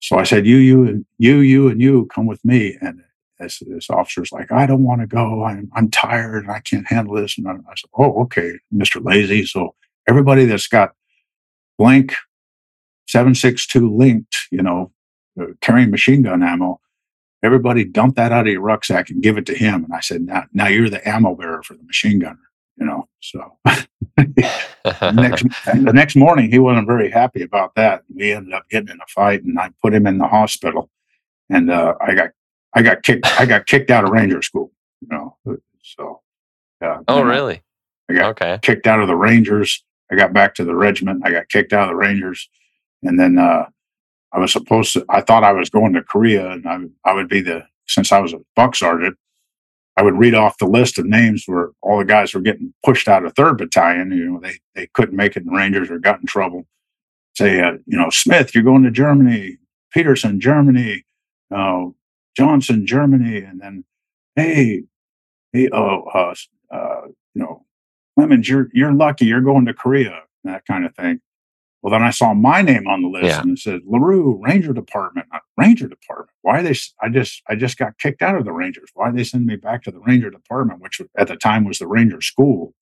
so 0.00 0.18
I 0.18 0.24
said, 0.24 0.46
you, 0.46 0.56
you, 0.56 0.84
and 0.84 1.06
you, 1.18 1.36
you, 1.38 1.68
and 1.68 1.80
you 1.80 2.06
come 2.12 2.26
with 2.26 2.44
me. 2.44 2.76
And 2.80 3.02
this, 3.38 3.62
this 3.66 3.90
officer's 3.90 4.32
like, 4.32 4.52
I 4.52 4.66
don't 4.66 4.84
want 4.84 5.00
to 5.00 5.06
go. 5.06 5.44
I'm, 5.44 5.70
I'm 5.74 5.90
tired 5.90 6.44
and 6.44 6.52
I 6.52 6.60
can't 6.60 6.86
handle 6.86 7.14
this. 7.14 7.36
And 7.36 7.48
I, 7.48 7.52
I 7.52 7.74
said, 7.76 7.90
Oh, 7.96 8.22
okay, 8.22 8.58
Mr. 8.74 9.04
Lazy. 9.04 9.44
So 9.44 9.74
everybody 10.08 10.44
that's 10.44 10.68
got 10.68 10.92
blank 11.78 12.14
762 13.08 13.94
linked, 13.94 14.36
you 14.50 14.62
know, 14.62 14.92
uh, 15.40 15.46
carrying 15.60 15.90
machine 15.90 16.22
gun 16.22 16.42
ammo, 16.42 16.80
everybody 17.42 17.84
dump 17.84 18.16
that 18.16 18.32
out 18.32 18.46
of 18.46 18.52
your 18.52 18.62
rucksack 18.62 19.10
and 19.10 19.22
give 19.22 19.36
it 19.36 19.46
to 19.46 19.54
him. 19.54 19.84
And 19.84 19.92
I 19.92 20.00
said, 20.00 20.22
now, 20.22 20.44
now 20.52 20.68
you're 20.68 20.90
the 20.90 21.06
ammo 21.06 21.34
bearer 21.34 21.62
for 21.62 21.74
the 21.74 21.82
machine 21.82 22.18
gunner, 22.18 22.38
you 22.76 22.86
know. 22.86 23.08
So 23.20 23.58
the 24.16 25.12
next, 25.14 25.42
the 25.66 25.92
next 25.92 26.16
morning, 26.16 26.50
he 26.50 26.58
wasn't 26.58 26.86
very 26.86 27.10
happy 27.10 27.42
about 27.42 27.74
that. 27.74 28.02
We 28.14 28.32
ended 28.32 28.54
up 28.54 28.68
getting 28.70 28.88
in 28.88 29.00
a 29.00 29.06
fight, 29.08 29.44
and 29.44 29.58
I 29.58 29.70
put 29.82 29.94
him 29.94 30.06
in 30.06 30.18
the 30.18 30.28
hospital. 30.28 30.90
And 31.50 31.70
uh, 31.70 31.94
I 32.00 32.14
got, 32.14 32.30
I 32.74 32.82
got 32.82 33.02
kicked, 33.02 33.26
I 33.40 33.46
got 33.46 33.66
kicked 33.66 33.90
out 33.90 34.04
of 34.04 34.10
Ranger 34.10 34.42
School. 34.42 34.72
You 35.00 35.08
know, 35.10 35.36
so. 35.82 36.20
Uh, 36.80 36.98
oh, 37.08 37.18
you 37.18 37.24
know, 37.24 37.30
really? 37.30 37.62
I 38.10 38.14
got 38.14 38.30
Okay. 38.30 38.58
kicked 38.62 38.86
out 38.86 39.00
of 39.00 39.08
the 39.08 39.16
Rangers. 39.16 39.84
I 40.10 40.16
got 40.16 40.32
back 40.32 40.54
to 40.56 40.64
the 40.64 40.74
regiment. 40.74 41.22
I 41.24 41.30
got 41.30 41.48
kicked 41.48 41.72
out 41.72 41.84
of 41.84 41.88
the 41.90 41.96
Rangers, 41.96 42.48
and 43.02 43.18
then 43.18 43.38
uh, 43.38 43.66
I 44.32 44.38
was 44.38 44.52
supposed 44.52 44.92
to. 44.94 45.04
I 45.08 45.20
thought 45.22 45.44
I 45.44 45.52
was 45.52 45.70
going 45.70 45.94
to 45.94 46.02
Korea, 46.02 46.50
and 46.50 46.66
I, 46.68 46.78
I 47.10 47.14
would 47.14 47.28
be 47.28 47.40
the 47.40 47.64
since 47.86 48.12
I 48.12 48.18
was 48.18 48.32
a 48.34 48.40
buck 48.56 48.74
sergeant. 48.76 49.16
I 49.96 50.02
would 50.02 50.18
read 50.18 50.34
off 50.34 50.58
the 50.58 50.66
list 50.66 50.98
of 50.98 51.06
names 51.06 51.44
where 51.46 51.70
all 51.80 51.98
the 51.98 52.04
guys 52.04 52.34
were 52.34 52.40
getting 52.40 52.74
pushed 52.84 53.06
out 53.08 53.24
of 53.24 53.32
third 53.34 53.58
battalion. 53.58 54.10
You 54.10 54.32
know, 54.32 54.40
they 54.40 54.58
they 54.74 54.88
couldn't 54.92 55.16
make 55.16 55.36
it 55.36 55.44
in 55.44 55.50
Rangers 55.50 55.90
or 55.90 55.98
got 55.98 56.20
in 56.20 56.26
trouble. 56.26 56.66
Say, 57.36 57.60
uh, 57.60 57.74
you 57.86 57.96
know, 57.96 58.10
Smith, 58.10 58.54
you're 58.54 58.64
going 58.64 58.82
to 58.82 58.90
Germany. 58.90 59.56
Peterson, 59.92 60.40
Germany. 60.40 61.04
Uh, 61.54 61.86
Johnson, 62.36 62.86
Germany, 62.86 63.38
and 63.38 63.60
then, 63.60 63.84
hey, 64.36 64.82
hey, 65.52 65.68
oh, 65.72 66.02
uh, 66.14 66.34
uh, 66.74 67.02
you 67.34 67.42
know, 67.42 67.64
Clemens, 68.18 68.48
you're 68.48 68.68
you're 68.72 68.92
lucky. 68.92 69.26
You're 69.26 69.40
going 69.40 69.66
to 69.66 69.74
Korea, 69.74 70.22
that 70.44 70.66
kind 70.66 70.84
of 70.84 70.94
thing. 70.94 71.20
Well, 71.82 71.90
then 71.92 72.02
I 72.02 72.10
saw 72.10 72.32
my 72.32 72.62
name 72.62 72.86
on 72.86 73.02
the 73.02 73.08
list, 73.08 73.26
Yeah. 73.26 73.42
and 73.42 73.58
it 73.58 73.60
said 73.60 73.80
Larreau 73.82 74.40
Ranger 74.42 74.72
Department. 74.72 75.26
Ranger 75.58 75.86
Department. 75.88 76.30
Why 76.42 76.62
they? 76.62 76.70
s- 76.70 76.94
I 77.02 77.08
just 77.08 77.42
I 77.48 77.56
just 77.56 77.76
got 77.76 77.98
kicked 77.98 78.22
out 78.22 78.36
of 78.36 78.44
the 78.44 78.52
Rangers. 78.52 78.88
Why 78.94 79.10
they 79.10 79.24
send 79.24 79.44
me 79.46 79.56
back 79.56 79.82
to 79.84 79.90
the 79.90 80.00
Ranger 80.00 80.30
Department, 80.30 80.80
which 80.80 81.00
at 81.16 81.28
the 81.28 81.36
time 81.36 81.64
was 81.64 81.78
the 81.78 81.86
Ranger 81.86 82.20
School? 82.20 82.74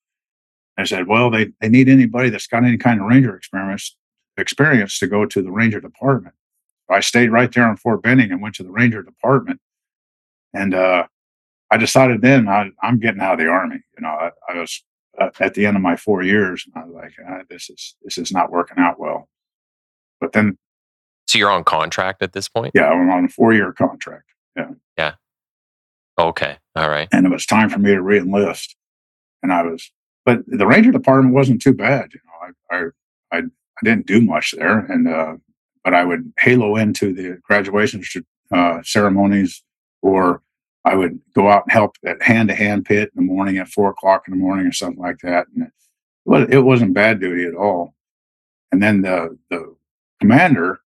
I 0.79 0.85
said, 0.85 1.07
well, 1.09 1.31
they 1.31 1.49
they 1.61 1.69
need 1.69 1.89
anybody 1.89 2.31
that's 2.31 2.47
got 2.47 2.65
any 2.65 2.77
kind 2.79 3.01
of 3.01 3.07
Ranger 3.07 3.35
experience 3.37 3.97
experience 4.37 4.99
to 5.01 5.07
go 5.07 5.27
to 5.27 5.43
the 5.43 5.51
Ranger 5.51 5.81
Department. 5.81 6.35
I 6.91 7.01
stayed 7.01 7.31
right 7.31 7.51
there 7.53 7.69
in 7.71 7.77
Fort 7.77 8.03
Benning 8.03 8.31
and 8.31 8.43
went 8.43 8.55
to 8.57 8.63
the 8.63 8.71
Ranger 8.71 9.03
Department, 9.03 9.61
and 10.53 10.75
uh, 10.75 11.07
I 11.71 11.77
decided 11.79 12.21
then 12.23 12.49
I, 12.49 12.71
I'm 12.83 12.99
getting 12.99 13.21
out 13.21 13.35
of 13.35 13.39
the 13.39 13.47
army. 13.49 13.81
You 13.97 14.03
know, 14.03 14.09
I, 14.11 14.31
I 14.49 14.59
was 14.59 14.83
uh, 15.21 15.31
at 15.41 15.55
the 15.55 15.65
end 15.67 15.77
of 15.77 15.83
my 15.83 15.97
four 15.97 16.23
years, 16.23 16.67
and 16.67 16.83
I 16.83 16.87
was 16.87 16.95
like, 16.95 17.13
uh, 17.27 17.43
this 17.49 17.71
is 17.71 17.95
this 18.03 18.19
is 18.19 18.33
not 18.33 18.51
working 18.51 18.79
out 18.79 18.99
well. 19.01 19.29
But 20.21 20.33
then, 20.33 20.59
So 21.27 21.39
you're 21.39 21.51
on 21.51 21.65
contract 21.65 22.23
at 22.23 22.33
this 22.33 22.49
point? 22.49 22.73
yeah, 22.75 22.89
I'm 22.89 23.09
on 23.11 23.25
a 23.25 23.29
four 23.29 23.53
year 23.55 23.73
contract, 23.73 24.27
Yeah. 24.57 24.71
Yeah. 24.99 25.15
Okay. 26.19 26.59
All 26.77 26.89
right. 26.91 27.09
and 27.13 27.27
it 27.27 27.31
was 27.31 27.47
time 27.47 27.71
for 27.71 27.79
me 27.79 27.91
to 27.95 28.01
reenlist. 28.01 28.75
And 29.43 29.53
I 29.53 29.63
was, 29.63 29.91
but 30.25 30.41
the 30.47 30.67
Ranger 30.67 30.93
Department 30.93 31.35
wasn't 31.35 31.61
too 31.63 31.73
bad. 31.75 32.13
You 32.15 32.21
know, 32.27 32.55
I 32.71 32.77
I 32.77 32.85
I, 33.33 33.39
I 33.41 33.81
didn't 33.83 34.07
do 34.07 34.21
much 34.21 34.53
there, 34.57 34.79
and 34.81 35.09
uh, 35.09 35.35
but 35.85 35.95
I 35.95 36.05
would 36.05 36.33
halo 36.39 36.77
into 36.77 37.13
the 37.13 37.39
graduation 37.43 38.03
uh, 38.53 38.83
ceremonies, 38.83 39.63
or 40.03 40.43
I 40.85 40.95
would 40.97 41.21
go 41.35 41.49
out 41.49 41.65
and 41.65 41.73
help 41.73 41.97
at 42.05 42.23
hand 42.23 42.49
to 42.49 42.55
hand 42.55 42.85
pit 42.85 43.11
in 43.17 43.27
the 43.27 43.33
morning 43.33 43.59
at 43.59 43.69
four 43.69 43.91
o'clock 43.91 44.25
in 44.27 44.33
the 44.33 44.41
morning 44.41 44.67
or 44.67 44.73
something 44.73 45.03
like 45.03 45.19
that. 45.23 45.47
And 45.55 45.71
it, 46.27 46.55
it 46.55 46.61
wasn't 46.61 46.95
bad 46.95 47.21
duty 47.21 47.47
at 47.47 47.55
all. 47.55 47.95
And 48.71 48.83
then 48.83 49.03
the 49.03 49.39
the 49.51 49.75
commander 50.21 50.81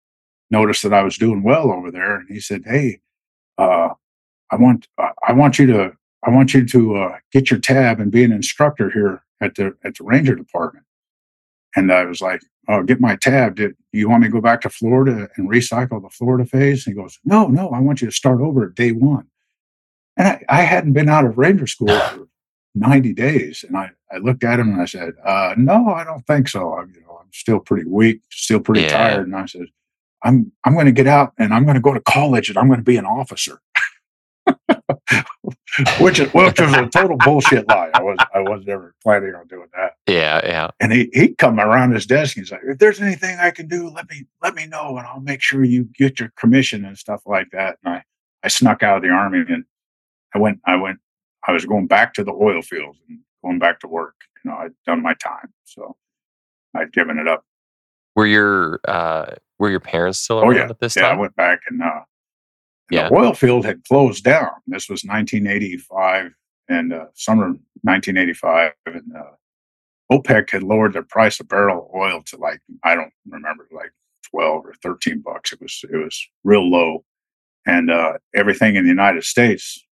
noticed 0.52 0.84
that 0.84 0.94
I 0.94 1.04
was 1.04 1.18
doing 1.18 1.44
well 1.44 1.72
over 1.72 1.92
there, 1.92 2.16
and 2.18 2.28
he 2.30 2.40
said, 2.40 2.64
"Hey, 2.66 3.00
uh, 3.58 3.90
I 4.52 4.56
want 4.56 4.88
I- 4.98 5.12
I 5.28 5.34
want 5.34 5.60
you 5.60 5.68
to 5.68 5.92
I 6.24 6.30
want 6.32 6.54
you 6.54 6.66
to 6.66 6.96
uh, 6.96 7.18
get 7.32 7.52
your 7.52 7.60
tab 7.60 8.00
and 8.00 8.12
be 8.12 8.24
an 8.24 8.32
instructor 8.32 8.90
here 8.90 9.24
at 9.42 9.56
the 9.56 9.76
at 9.84 9.96
the 9.96 10.04
Ranger 10.04 10.36
Department." 10.36 10.86
And 11.76 11.91
I 11.91 12.06
was 12.06 12.22
like, 12.22 12.41
"Oh, 12.68 12.84
get 12.84 13.02
my 13.02 13.15
tab. 13.18 13.56
Did 13.56 13.76
you 13.91 14.10
want 14.10 14.22
me 14.22 14.27
to 14.27 14.31
go 14.34 14.41
back 14.41 14.61
to 14.61 14.69
Florida 14.69 15.30
and 15.35 15.49
recycle 15.49 16.02
the 16.02 16.10
Florida 16.10 16.45
phase?" 16.45 16.85
And 16.88 16.95
he 16.95 17.02
goes, 17.02 17.19
"No, 17.26 17.47
no, 17.47 17.69
I 17.69 17.80
want 17.80 18.02
you 18.02 18.07
to 18.07 18.14
start 18.15 18.41
over 18.41 18.65
at 18.65 18.76
day 18.76 18.91
one." 18.91 19.27
And 20.18 20.27
I, 20.27 20.45
I 20.47 20.61
hadn't 20.61 20.93
been 20.93 21.10
out 21.10 21.26
of 21.26 21.38
Ranger 21.38 21.68
school 21.68 21.88
for 21.99 22.27
90 22.76 23.14
days. 23.14 23.65
And 23.68 23.76
I, 23.77 23.91
I 24.11 24.18
looked 24.18 24.43
at 24.45 24.60
him 24.60 24.69
and 24.69 24.81
I 24.81 24.85
said, 24.85 25.14
uh, 25.26 25.53
no, 25.57 25.89
I 25.89 26.03
don't 26.06 26.26
think 26.26 26.47
so. 26.47 26.73
I'm, 26.77 26.93
you 26.95 27.02
know, 27.02 27.19
I'm 27.22 27.27
still 27.34 27.60
pretty 27.60 27.85
weak, 27.89 28.22
still 28.31 28.60
pretty 28.61 28.81
Yeah. 28.84 28.97
tired. 28.97 29.27
And 29.27 29.35
I 29.35 29.45
said, 29.45 29.65
I'm, 30.23 30.52
I'm 30.64 30.73
going 30.73 30.85
to 30.85 30.91
get 30.93 31.07
out 31.07 31.34
and 31.38 31.53
I'm 31.53 31.64
going 31.65 31.76
to 31.76 31.81
go 31.81 31.93
to 31.93 31.99
college 32.02 32.47
and 32.49 32.57
I'm 32.57 32.68
going 32.68 32.80
to 32.80 32.84
be 32.85 32.95
an 32.97 33.06
officer. 33.06 33.60
which 35.99 36.19
is, 36.19 36.34
which 36.34 36.60
was 36.60 36.73
a 36.73 36.88
total 36.88 37.18
bullshit 37.18 37.68
lie. 37.68 37.89
I 37.93 38.02
was, 38.02 38.18
I 38.34 38.39
was 38.39 38.64
never 38.65 38.93
planning 39.03 39.34
on 39.35 39.47
doing 39.47 39.68
that. 39.76 39.93
Yeah. 40.07 40.41
Yeah. 40.43 40.69
And 40.80 40.91
he, 40.91 41.10
he'd 41.14 41.38
come 41.38 41.60
around 41.60 41.91
his 41.93 42.06
desk 42.06 42.38
and 42.38 42.45
he's 42.45 42.52
like, 42.52 42.61
if 42.65 42.77
there's 42.80 43.02
anything 43.02 43.38
I 43.39 43.52
can 43.52 43.68
do, 43.68 43.89
let 43.89 44.10
me, 44.10 44.26
let 44.41 44.56
me 44.56 44.68
know 44.68 44.97
and 44.97 45.06
I'll 45.07 45.19
make 45.22 45.41
sure 45.41 45.64
you 45.64 45.84
get 45.97 46.19
your 46.19 46.31
commission 46.38 46.85
and 46.85 46.97
stuff 46.97 47.22
like 47.26 47.49
that. 47.52 47.77
And 47.84 47.95
I, 47.95 48.03
I 48.43 48.47
snuck 48.47 48.84
out 48.84 48.97
of 48.97 49.03
the 49.03 49.10
army 49.10 49.43
and 49.49 49.65
I 50.34 50.39
went, 50.39 50.60
I 50.65 50.76
went, 50.76 50.99
I 51.47 51.52
was 51.52 51.65
going 51.65 51.88
back 51.88 52.14
to 52.15 52.23
the 52.23 52.34
oil 52.34 52.61
fields 52.61 52.97
and 53.10 53.19
going 53.43 53.60
back 53.60 53.80
to 53.81 53.88
work. 53.88 54.15
You 54.43 54.52
know, 54.52 54.57
I'd 54.57 54.72
done 54.85 55.02
my 55.02 55.14
time. 55.15 55.53
So 55.64 55.95
I'd 56.76 56.91
given 56.93 57.18
it 57.19 57.27
up. 57.27 57.43
Were 58.15 58.26
your 58.27 58.80
uh 58.88 59.34
were 59.60 59.69
your 59.69 59.80
parents 59.80 60.19
still 60.19 60.38
Oh, 60.39 60.47
around 60.47 60.56
yeah. 60.56 60.69
at 60.69 60.80
this 60.80 60.95
Yeah, 60.95 61.07
I 61.10 61.15
went 61.15 61.35
back 61.35 61.60
and, 61.69 61.81
uh, 61.81 61.85
and 61.85 62.03
Yeah. 62.90 63.10
the 63.10 63.16
oil 63.16 63.34
field 63.34 63.66
had 63.66 63.84
closed 63.86 64.24
down. 64.24 64.52
This 64.68 64.90
was 64.90 65.03
1985 65.03 66.32
and 66.70 66.94
uh, 66.94 67.06
summer 67.14 67.48
1985. 67.82 68.74
And 68.88 69.03
uh, 69.16 69.32
OPEC 70.12 70.52
had 70.52 70.64
lowered 70.64 70.94
the 70.94 71.03
price 71.03 71.40
of 71.40 71.48
barrel 71.48 71.86
of 71.90 71.95
oil 71.95 72.22
to 72.28 72.38
like, 72.38 72.60
I 72.84 72.95
don't 72.95 73.12
remember, 73.28 73.68
like 73.72 73.91
12 74.32 74.66
or 74.66 74.74
13 74.84 75.22
bucks. 75.22 75.52
It 75.52 75.62
was, 75.62 75.84
it 75.91 75.95
was 75.98 76.28
real 76.44 76.70
low. 76.70 77.03
And 77.66 77.90
uh, 77.90 78.14
everything 78.36 78.76
in 78.76 78.84
the 78.84 78.90
United 78.90 79.24
States 79.24 79.84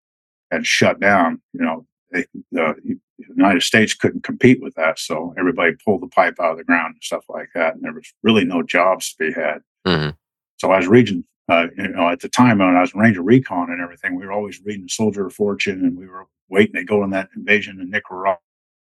had 0.51 0.67
shut 0.67 1.01
down. 1.01 1.41
You 1.55 1.63
know, 1.65 1.87
they, 2.13 2.27
the 2.51 2.99
United 3.19 3.63
States 3.63 3.95
couldn't 3.95 4.23
compete 4.25 4.61
with 4.61 4.75
that. 4.75 4.99
So 4.99 5.35
everybody 5.39 5.73
pulled 5.83 6.03
the 6.03 6.09
pipe 6.09 6.35
out 6.41 6.53
of 6.53 6.59
the 6.59 6.65
ground 6.65 6.95
and 6.97 7.03
stuff 7.03 7.25
like 7.31 7.49
that. 7.55 7.75
And 7.75 7.83
there 7.83 7.95
was 7.95 8.13
really 8.23 8.45
no 8.45 8.63
jobs 8.63 9.15
to 9.15 9.25
be 9.25 9.33
had. 9.33 9.63
Mhm. 9.87 10.17
So 10.59 10.71
I 10.71 10.77
was 10.77 10.87
reading, 10.89 11.25
uh, 11.49 11.67
you 11.77 11.89
know, 11.89 12.09
at 12.09 12.21
the 12.21 12.29
time 12.29 12.59
when 12.59 12.77
I 12.77 12.81
was 12.81 12.95
Ranger 12.95 13.23
Recon 13.23 13.71
and 13.71 13.81
everything, 13.81 14.15
we 14.15 14.25
were 14.25 14.33
always 14.33 14.61
reading 14.65 14.89
Soldier 14.89 15.27
of 15.27 15.35
Fortune 15.35 15.85
and 15.85 15.97
we 15.97 16.07
were 16.07 16.27
waiting 16.49 16.75
to 16.75 16.85
go 16.85 17.03
on 17.03 17.11
that 17.11 17.29
invasion 17.37 17.81
in 17.81 17.91
Nicaragua 17.91 18.39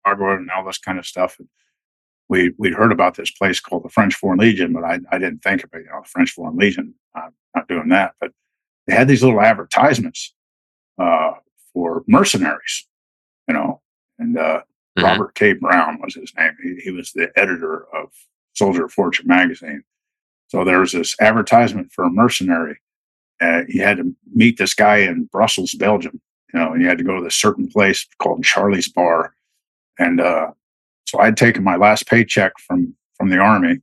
and 0.05 0.49
all 0.51 0.65
this 0.65 0.77
kind 0.77 0.99
of 0.99 1.05
stuff. 1.05 1.37
And 1.39 1.47
we, 2.27 2.53
we'd 2.57 2.73
heard 2.73 2.91
about 2.91 3.15
this 3.15 3.31
place 3.31 3.59
called 3.59 3.83
the 3.83 3.89
French 3.89 4.15
Foreign 4.15 4.39
Legion, 4.39 4.73
but 4.73 4.83
I, 4.83 4.99
I 5.11 5.17
didn't 5.17 5.39
think 5.43 5.63
about, 5.63 5.79
you 5.79 5.87
know, 5.89 6.01
the 6.03 6.09
French 6.09 6.31
Foreign 6.31 6.57
Legion, 6.57 6.93
I'm 7.15 7.33
not 7.55 7.67
doing 7.67 7.89
that. 7.89 8.13
But 8.19 8.31
they 8.87 8.93
had 8.93 9.07
these 9.07 9.23
little 9.23 9.41
advertisements 9.41 10.33
uh, 11.01 11.33
for 11.73 12.03
mercenaries, 12.07 12.87
you 13.47 13.53
know, 13.53 13.81
and 14.19 14.37
uh, 14.37 14.61
Mhm. 14.97 15.03
Robert 15.03 15.35
K. 15.35 15.53
Brown 15.53 15.99
was 16.01 16.15
his 16.15 16.33
name. 16.35 16.57
He, 16.61 16.75
he 16.83 16.91
was 16.91 17.11
the 17.13 17.31
editor 17.35 17.85
of 17.95 18.09
Soldier 18.53 18.85
of 18.85 18.91
Fortune 18.91 19.27
magazine. 19.27 19.83
So 20.49 20.63
there 20.63 20.79
was 20.79 20.91
this 20.91 21.15
advertisement 21.21 21.91
for 21.93 22.03
a 22.03 22.09
mercenary. 22.09 22.79
Uh, 23.41 23.61
you 23.67 23.81
had 23.83 23.97
to 23.97 24.13
meet 24.33 24.57
this 24.57 24.73
guy 24.73 24.97
in 24.97 25.29
Brussels, 25.31 25.73
Belgium. 25.73 26.19
You 26.53 26.59
know, 26.59 26.73
and 26.73 26.81
you 26.81 26.87
had 26.87 26.97
to 26.97 27.03
go 27.03 27.15
to 27.15 27.23
this 27.23 27.35
certain 27.35 27.69
place 27.69 28.05
called 28.17 28.43
Charlie's 28.43 28.91
Bar, 28.91 29.35
and 29.99 30.19
uh, 30.19 30.51
so 31.05 31.19
I'd 31.19 31.37
taken 31.37 31.63
my 31.63 31.75
last 31.75 32.07
paycheck 32.07 32.53
from 32.57 32.95
from 33.15 33.29
the 33.29 33.37
army, 33.37 33.81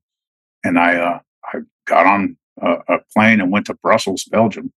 and 0.65 0.77
I 0.77 0.97
uh, 0.97 1.21
I 1.45 1.59
got 1.87 2.07
on 2.07 2.37
a, 2.61 2.73
a 2.89 2.99
plane 3.15 3.41
and 3.41 3.53
went 3.53 3.67
to 3.67 3.75
Brussels, 3.75 4.25
Belgium, 4.25 4.73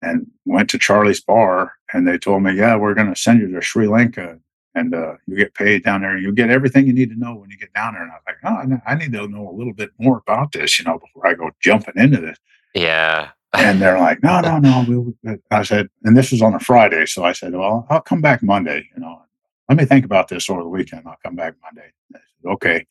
and 0.00 0.26
went 0.46 0.70
to 0.70 0.78
Charlie's 0.78 1.20
bar, 1.20 1.74
and 1.92 2.08
they 2.08 2.16
told 2.16 2.42
me, 2.42 2.54
yeah, 2.54 2.76
we're 2.76 2.94
going 2.94 3.12
to 3.12 3.20
send 3.20 3.40
you 3.40 3.50
to 3.52 3.60
Sri 3.60 3.86
Lanka, 3.86 4.38
and 4.74 4.94
uh, 4.94 5.14
you 5.26 5.36
get 5.36 5.54
paid 5.54 5.84
down 5.84 6.02
there. 6.02 6.16
You 6.16 6.32
get 6.32 6.50
everything 6.50 6.86
you 6.86 6.92
need 6.92 7.10
to 7.10 7.18
know 7.18 7.34
when 7.34 7.50
you 7.50 7.58
get 7.58 7.72
down 7.74 7.94
there. 7.94 8.02
And 8.02 8.12
I 8.12 8.14
was 8.14 8.22
like, 8.26 8.36
oh, 8.44 8.80
I 8.86 8.94
need 8.94 9.12
to 9.12 9.28
know 9.28 9.48
a 9.48 9.56
little 9.56 9.74
bit 9.74 9.90
more 9.98 10.18
about 10.18 10.52
this, 10.52 10.78
you 10.78 10.84
know, 10.84 10.98
before 10.98 11.26
I 11.26 11.34
go 11.34 11.50
jumping 11.60 11.94
into 11.96 12.20
this. 12.20 12.38
Yeah. 12.74 13.30
And 13.52 13.82
they're 13.82 13.98
like, 13.98 14.22
no, 14.22 14.40
no, 14.40 14.58
no. 14.58 14.84
We'll, 15.24 15.38
I 15.50 15.64
said, 15.64 15.88
and 16.04 16.16
this 16.16 16.30
was 16.30 16.40
on 16.40 16.54
a 16.54 16.60
Friday. 16.60 17.06
So 17.06 17.24
I 17.24 17.32
said, 17.32 17.52
well, 17.52 17.86
I'll 17.90 18.00
come 18.00 18.20
back 18.20 18.42
Monday. 18.42 18.88
You 18.94 19.02
know, 19.02 19.22
let 19.68 19.76
me 19.76 19.84
think 19.84 20.04
about 20.04 20.28
this 20.28 20.48
over 20.48 20.62
the 20.62 20.68
weekend. 20.68 21.02
I'll 21.06 21.18
come 21.24 21.34
back 21.34 21.54
Monday. 21.62 21.90
I 22.14 22.18
said, 22.18 22.50
okay. 22.52 22.86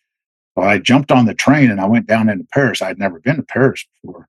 Well, 0.56 0.68
I 0.68 0.80
jumped 0.80 1.12
on 1.12 1.26
the 1.26 1.34
train 1.34 1.72
and 1.72 1.80
I 1.80 1.86
went 1.86 2.08
down 2.08 2.28
into 2.28 2.46
Paris. 2.52 2.82
I'd 2.82 3.00
never 3.00 3.20
been 3.20 3.38
to 3.38 3.44
Paris 3.44 3.86
before. 4.04 4.28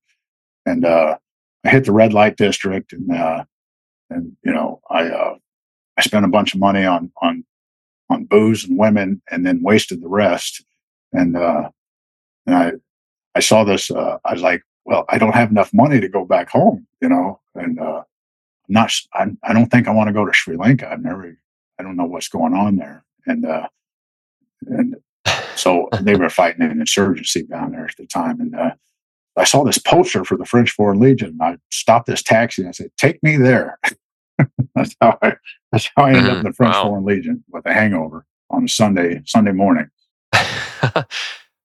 And 0.65 0.85
uh, 0.85 1.17
I 1.65 1.69
hit 1.69 1.87
the 1.87 1.93
red 1.93 2.13
light 2.13 2.37
district 2.37 2.93
and, 2.93 3.11
uh, 3.11 3.45
and, 4.09 4.37
you 4.45 4.53
know, 4.53 4.81
I, 4.89 5.09
uh, 5.09 5.35
I 6.01 6.03
spent 6.03 6.25
a 6.25 6.29
bunch 6.29 6.55
of 6.55 6.61
money 6.61 6.87
on, 6.87 7.13
on, 7.21 7.45
on 8.09 8.25
booze 8.25 8.65
and 8.65 8.79
women 8.79 9.21
and 9.31 9.47
then 9.47 9.63
wasted 9.63 10.01
the 10.01 10.09
rest. 10.09 10.65
And, 11.13 11.37
uh, 11.37 11.69
and 12.47 12.57
I, 12.57 12.73
I 13.35 13.41
saw 13.41 13.65
this, 13.65 13.91
uh, 13.91 14.17
I 14.25 14.33
was 14.33 14.41
like, 14.41 14.63
well, 14.87 15.05
I 15.11 15.19
don't 15.19 15.35
have 15.35 15.51
enough 15.51 15.75
money 15.75 16.01
to 16.01 16.09
go 16.09 16.25
back 16.25 16.49
home, 16.49 16.87
you 17.03 17.11
know, 17.11 17.39
and 17.55 17.79
uh, 17.79 18.03
not, 18.67 18.95
I, 19.13 19.27
I 19.43 19.53
don't 19.53 19.71
think 19.71 19.89
I 19.89 19.91
want 19.91 20.09
to 20.09 20.15
go 20.15 20.25
to 20.25 20.33
Sri 20.33 20.57
Lanka. 20.57 20.91
I've 20.91 21.03
never, 21.03 21.37
I 21.79 21.83
don't 21.83 21.97
know 21.97 22.07
what's 22.07 22.29
going 22.29 22.55
on 22.55 22.77
there, 22.77 23.05
and 23.27 23.45
uh, 23.45 23.69
and 24.67 24.97
so 25.55 25.89
they 26.01 26.15
were 26.15 26.31
fighting 26.31 26.63
an 26.63 26.81
insurgency 26.81 27.43
down 27.43 27.73
there 27.73 27.85
at 27.85 27.97
the 27.99 28.07
time, 28.07 28.41
and 28.41 28.55
uh, 28.55 28.71
I 29.37 29.45
saw 29.45 29.65
this 29.65 29.79
poster 29.79 30.25
for 30.25 30.39
the 30.39 30.47
French 30.47 30.71
Foreign 30.71 31.01
Legion. 31.01 31.39
I 31.43 31.57
stopped 31.71 32.07
this 32.07 32.23
taxi 32.23 32.63
and 32.63 32.69
I 32.71 32.73
said, 32.73 32.91
"Take 32.97 33.23
me 33.23 33.37
there." 33.37 33.79
that's 34.75 34.95
how 35.01 35.19
I, 35.23 35.37
that's 35.73 35.89
how 35.97 36.05
I 36.05 36.09
ended 36.11 36.29
up 36.31 36.39
in 36.39 36.45
the 36.45 36.53
French 36.53 36.75
Wow. 36.75 36.85
Foreign 36.85 37.05
Legion 37.05 37.45
with 37.51 37.67
a 37.67 37.73
hangover 37.73 38.25
on 38.51 38.65
a 38.65 38.69
Sunday 38.69 39.23
Sunday 39.27 39.53
morning. 39.53 39.89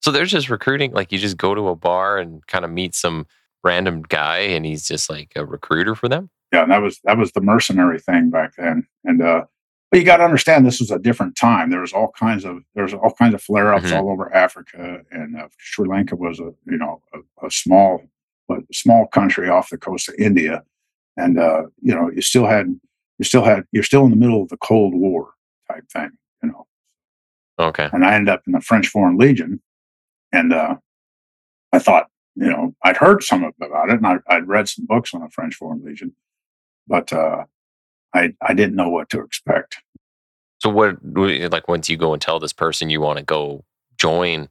so 0.02 0.11
there's 0.11 0.31
just 0.31 0.49
recruiting. 0.49 0.91
Like 0.91 1.11
you 1.11 1.18
just 1.18 1.38
go 1.38 1.56
to 1.56 1.69
a 1.69 1.76
bar 1.76 2.18
and 2.18 2.45
kind 2.47 2.65
of 2.65 2.72
meet 2.72 2.95
some 2.95 3.26
random 3.64 4.03
guy, 4.03 4.39
and 4.39 4.65
he's 4.65 4.88
just 4.88 5.10
like 5.10 5.31
a 5.35 5.45
recruiter 5.45 5.95
for 5.95 6.07
them. 6.07 6.30
yeah, 6.53 6.64
and 6.64 6.72
that 6.72 6.81
was 6.81 6.99
that 7.03 7.18
was 7.18 7.31
the 7.31 7.41
mercenary 7.41 7.99
thing 7.99 8.30
back 8.30 8.53
then. 8.57 8.85
And 9.03 9.22
uh, 9.22 9.45
but 9.91 9.99
you 9.99 10.06
got 10.06 10.18
to 10.18 10.23
understand, 10.23 10.65
this 10.65 10.80
was 10.80 10.91
a 10.91 10.99
different 10.99 11.35
time. 11.38 11.69
There 11.69 11.81
was 11.81 11.93
all 11.93 12.11
kinds 12.18 12.43
of 12.45 12.60
there 12.76 12.84
was 12.84 12.93
all 12.93 13.11
kinds 13.14 13.34
of 13.34 13.41
flare 13.41 13.73
ups 13.73 13.85
Mhm. 13.91 13.97
all 13.97 14.10
over 14.11 14.34
Africa, 14.34 15.02
and 15.11 15.38
uh, 15.39 15.47
Sri 15.57 15.88
Lanka 15.88 16.15
was 16.15 16.39
a 16.39 16.52
you 16.65 16.77
know 16.77 17.02
a, 17.14 17.47
a 17.47 17.52
small 17.52 18.02
but 18.47 18.60
small 18.72 19.07
country 19.07 19.49
off 19.49 19.69
the 19.72 19.77
coast 19.77 20.07
of 20.10 20.15
India, 20.19 20.64
and 21.17 21.39
uh, 21.39 21.63
you 21.81 21.95
know 21.95 22.09
you 22.11 22.21
still 22.21 22.45
had 22.45 22.67
you 23.17 23.25
still 23.25 23.43
had 23.43 23.63
you're 23.71 23.83
still 23.83 24.05
in 24.05 24.11
the 24.11 24.17
middle 24.17 24.41
of 24.41 24.49
the 24.49 24.57
Cold 24.57 24.93
War 24.93 25.31
type 25.71 25.83
thing, 25.91 26.11
you 26.43 26.49
know. 26.49 26.67
Okay. 27.57 27.89
And 27.93 28.03
I 28.03 28.15
ended 28.15 28.33
up 28.33 28.41
in 28.45 28.53
the 28.53 28.61
French 28.61 28.87
Foreign 28.87 29.17
Legion, 29.17 29.61
and 30.31 30.53
uh, 30.53 30.75
I 31.71 31.79
thought 31.79 32.07
you 32.35 32.49
know 32.49 32.75
I'd 32.83 32.97
heard 32.97 33.23
some 33.23 33.43
about 33.43 33.89
it, 33.89 33.97
and 33.97 34.07
I, 34.07 34.17
I'd 34.27 34.47
read 34.47 34.67
some 34.67 34.85
books 34.85 35.13
on 35.13 35.21
the 35.21 35.29
French 35.29 35.55
Foreign 35.55 35.83
Legion, 35.83 36.15
but 36.87 37.11
uh, 37.13 37.45
I 38.13 38.33
I 38.41 38.53
didn't 38.53 38.75
know 38.75 38.89
what 38.89 39.09
to 39.09 39.21
expect. 39.21 39.77
So 40.59 40.69
what, 40.69 40.97
like, 41.03 41.67
once 41.67 41.89
you 41.89 41.97
go 41.97 42.13
and 42.13 42.21
tell 42.21 42.39
this 42.39 42.53
person 42.53 42.89
you 42.89 43.01
want 43.01 43.19
to 43.19 43.25
go 43.25 43.63
join, 43.97 44.49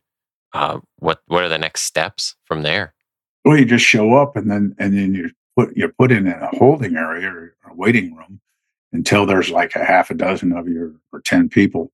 uh, 0.53 0.78
what 0.99 1.20
what 1.27 1.43
are 1.43 1.49
the 1.49 1.59
next 1.59 1.82
steps 1.82 2.36
from 2.45 2.62
there? 2.62 2.95
Well, 3.45 3.59
you 3.59 3.65
just 3.65 3.85
show 3.85 4.15
up, 4.15 4.36
and 4.36 4.51
then 4.51 4.74
and 4.78 4.97
then 4.97 5.15
you 5.15 5.31
put 5.57 5.77
you're 5.77 5.89
put 5.89 6.13
in 6.13 6.27
a 6.27 6.49
holding 6.59 6.97
area 6.97 7.29
or 7.29 7.55
a 7.69 7.75
waiting 7.75 8.15
room 8.15 8.41
until 8.93 9.27
there's 9.27 9.51
like 9.51 9.75
a 9.75 9.85
half 9.85 10.11
a 10.11 10.15
dozen 10.15 10.53
of 10.53 10.69
you 10.69 10.99
or, 11.13 11.19
or 11.19 11.21
ten 11.21 11.49
people, 11.49 11.93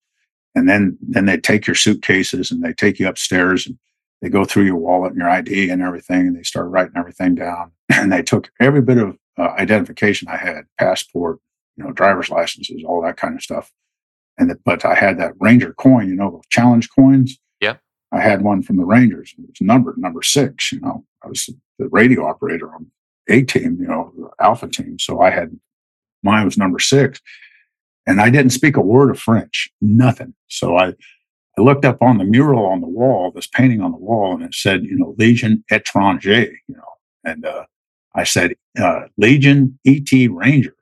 and 0.54 0.68
then 0.68 0.98
then 1.00 1.26
they 1.26 1.38
take 1.38 1.66
your 1.66 1.76
suitcases 1.76 2.50
and 2.50 2.62
they 2.62 2.72
take 2.72 2.98
you 2.98 3.08
upstairs 3.08 3.66
and 3.66 3.78
they 4.22 4.28
go 4.28 4.44
through 4.44 4.64
your 4.64 4.76
wallet 4.76 5.12
and 5.12 5.20
your 5.20 5.30
ID 5.30 5.70
and 5.70 5.82
everything, 5.82 6.26
and 6.26 6.36
they 6.36 6.42
start 6.42 6.70
writing 6.70 6.96
everything 6.96 7.34
down. 7.34 7.72
And 7.92 8.12
they 8.12 8.22
took 8.22 8.50
every 8.60 8.80
bit 8.80 8.98
of 8.98 9.16
uh, 9.36 9.48
identification 9.58 10.28
I 10.28 10.36
had, 10.36 10.64
passport, 10.78 11.40
you 11.76 11.84
know, 11.84 11.90
driver's 11.90 12.30
licenses, 12.30 12.82
all 12.86 13.02
that 13.02 13.16
kind 13.16 13.34
of 13.34 13.42
stuff. 13.42 13.72
And 14.38 14.48
the, 14.48 14.58
but 14.64 14.84
I 14.84 14.94
had 14.94 15.18
that 15.18 15.34
Ranger 15.40 15.74
coin, 15.74 16.08
you 16.08 16.14
know, 16.14 16.30
those 16.30 16.46
challenge 16.50 16.88
coins. 16.96 17.38
Yeah. 17.60 17.76
I 18.12 18.20
had 18.20 18.42
one 18.42 18.62
from 18.62 18.76
the 18.76 18.84
Rangers. 18.84 19.34
It 19.36 19.48
was 19.48 19.60
numbered 19.60 19.98
number 19.98 20.22
six. 20.22 20.70
You 20.70 20.80
know, 20.80 21.04
I 21.24 21.28
was 21.28 21.50
the 21.78 21.88
radio 21.88 22.26
operator 22.26 22.72
on 22.72 22.86
A 23.30 23.42
team, 23.42 23.78
you 23.80 23.86
know, 23.86 24.32
Alpha 24.40 24.68
team. 24.68 24.98
So 24.98 25.20
I 25.20 25.30
had 25.30 25.58
mine 26.22 26.44
was 26.44 26.58
number 26.58 26.78
six, 26.78 27.20
and 28.06 28.20
I 28.20 28.30
didn't 28.30 28.50
speak 28.52 28.76
a 28.76 28.80
word 28.80 29.10
of 29.10 29.18
French, 29.18 29.70
nothing. 29.80 30.34
So 30.48 30.76
I 30.76 30.94
I 31.58 31.62
looked 31.62 31.84
up 31.84 32.00
on 32.00 32.18
the 32.18 32.24
mural 32.24 32.66
on 32.66 32.80
the 32.80 32.86
wall, 32.86 33.32
this 33.32 33.46
painting 33.46 33.80
on 33.80 33.92
the 33.92 33.98
wall, 33.98 34.34
and 34.34 34.42
it 34.42 34.54
said, 34.54 34.84
you 34.84 34.96
know, 34.96 35.14
Legion 35.18 35.64
Étranger, 35.70 36.50
you 36.68 36.76
know, 36.76 36.82
and 37.24 37.44
uh, 37.44 37.64
I 38.14 38.24
said 38.24 38.54
uh, 38.80 39.02
Legion 39.16 39.78
ET 39.86 40.10
Ranger. 40.30 40.76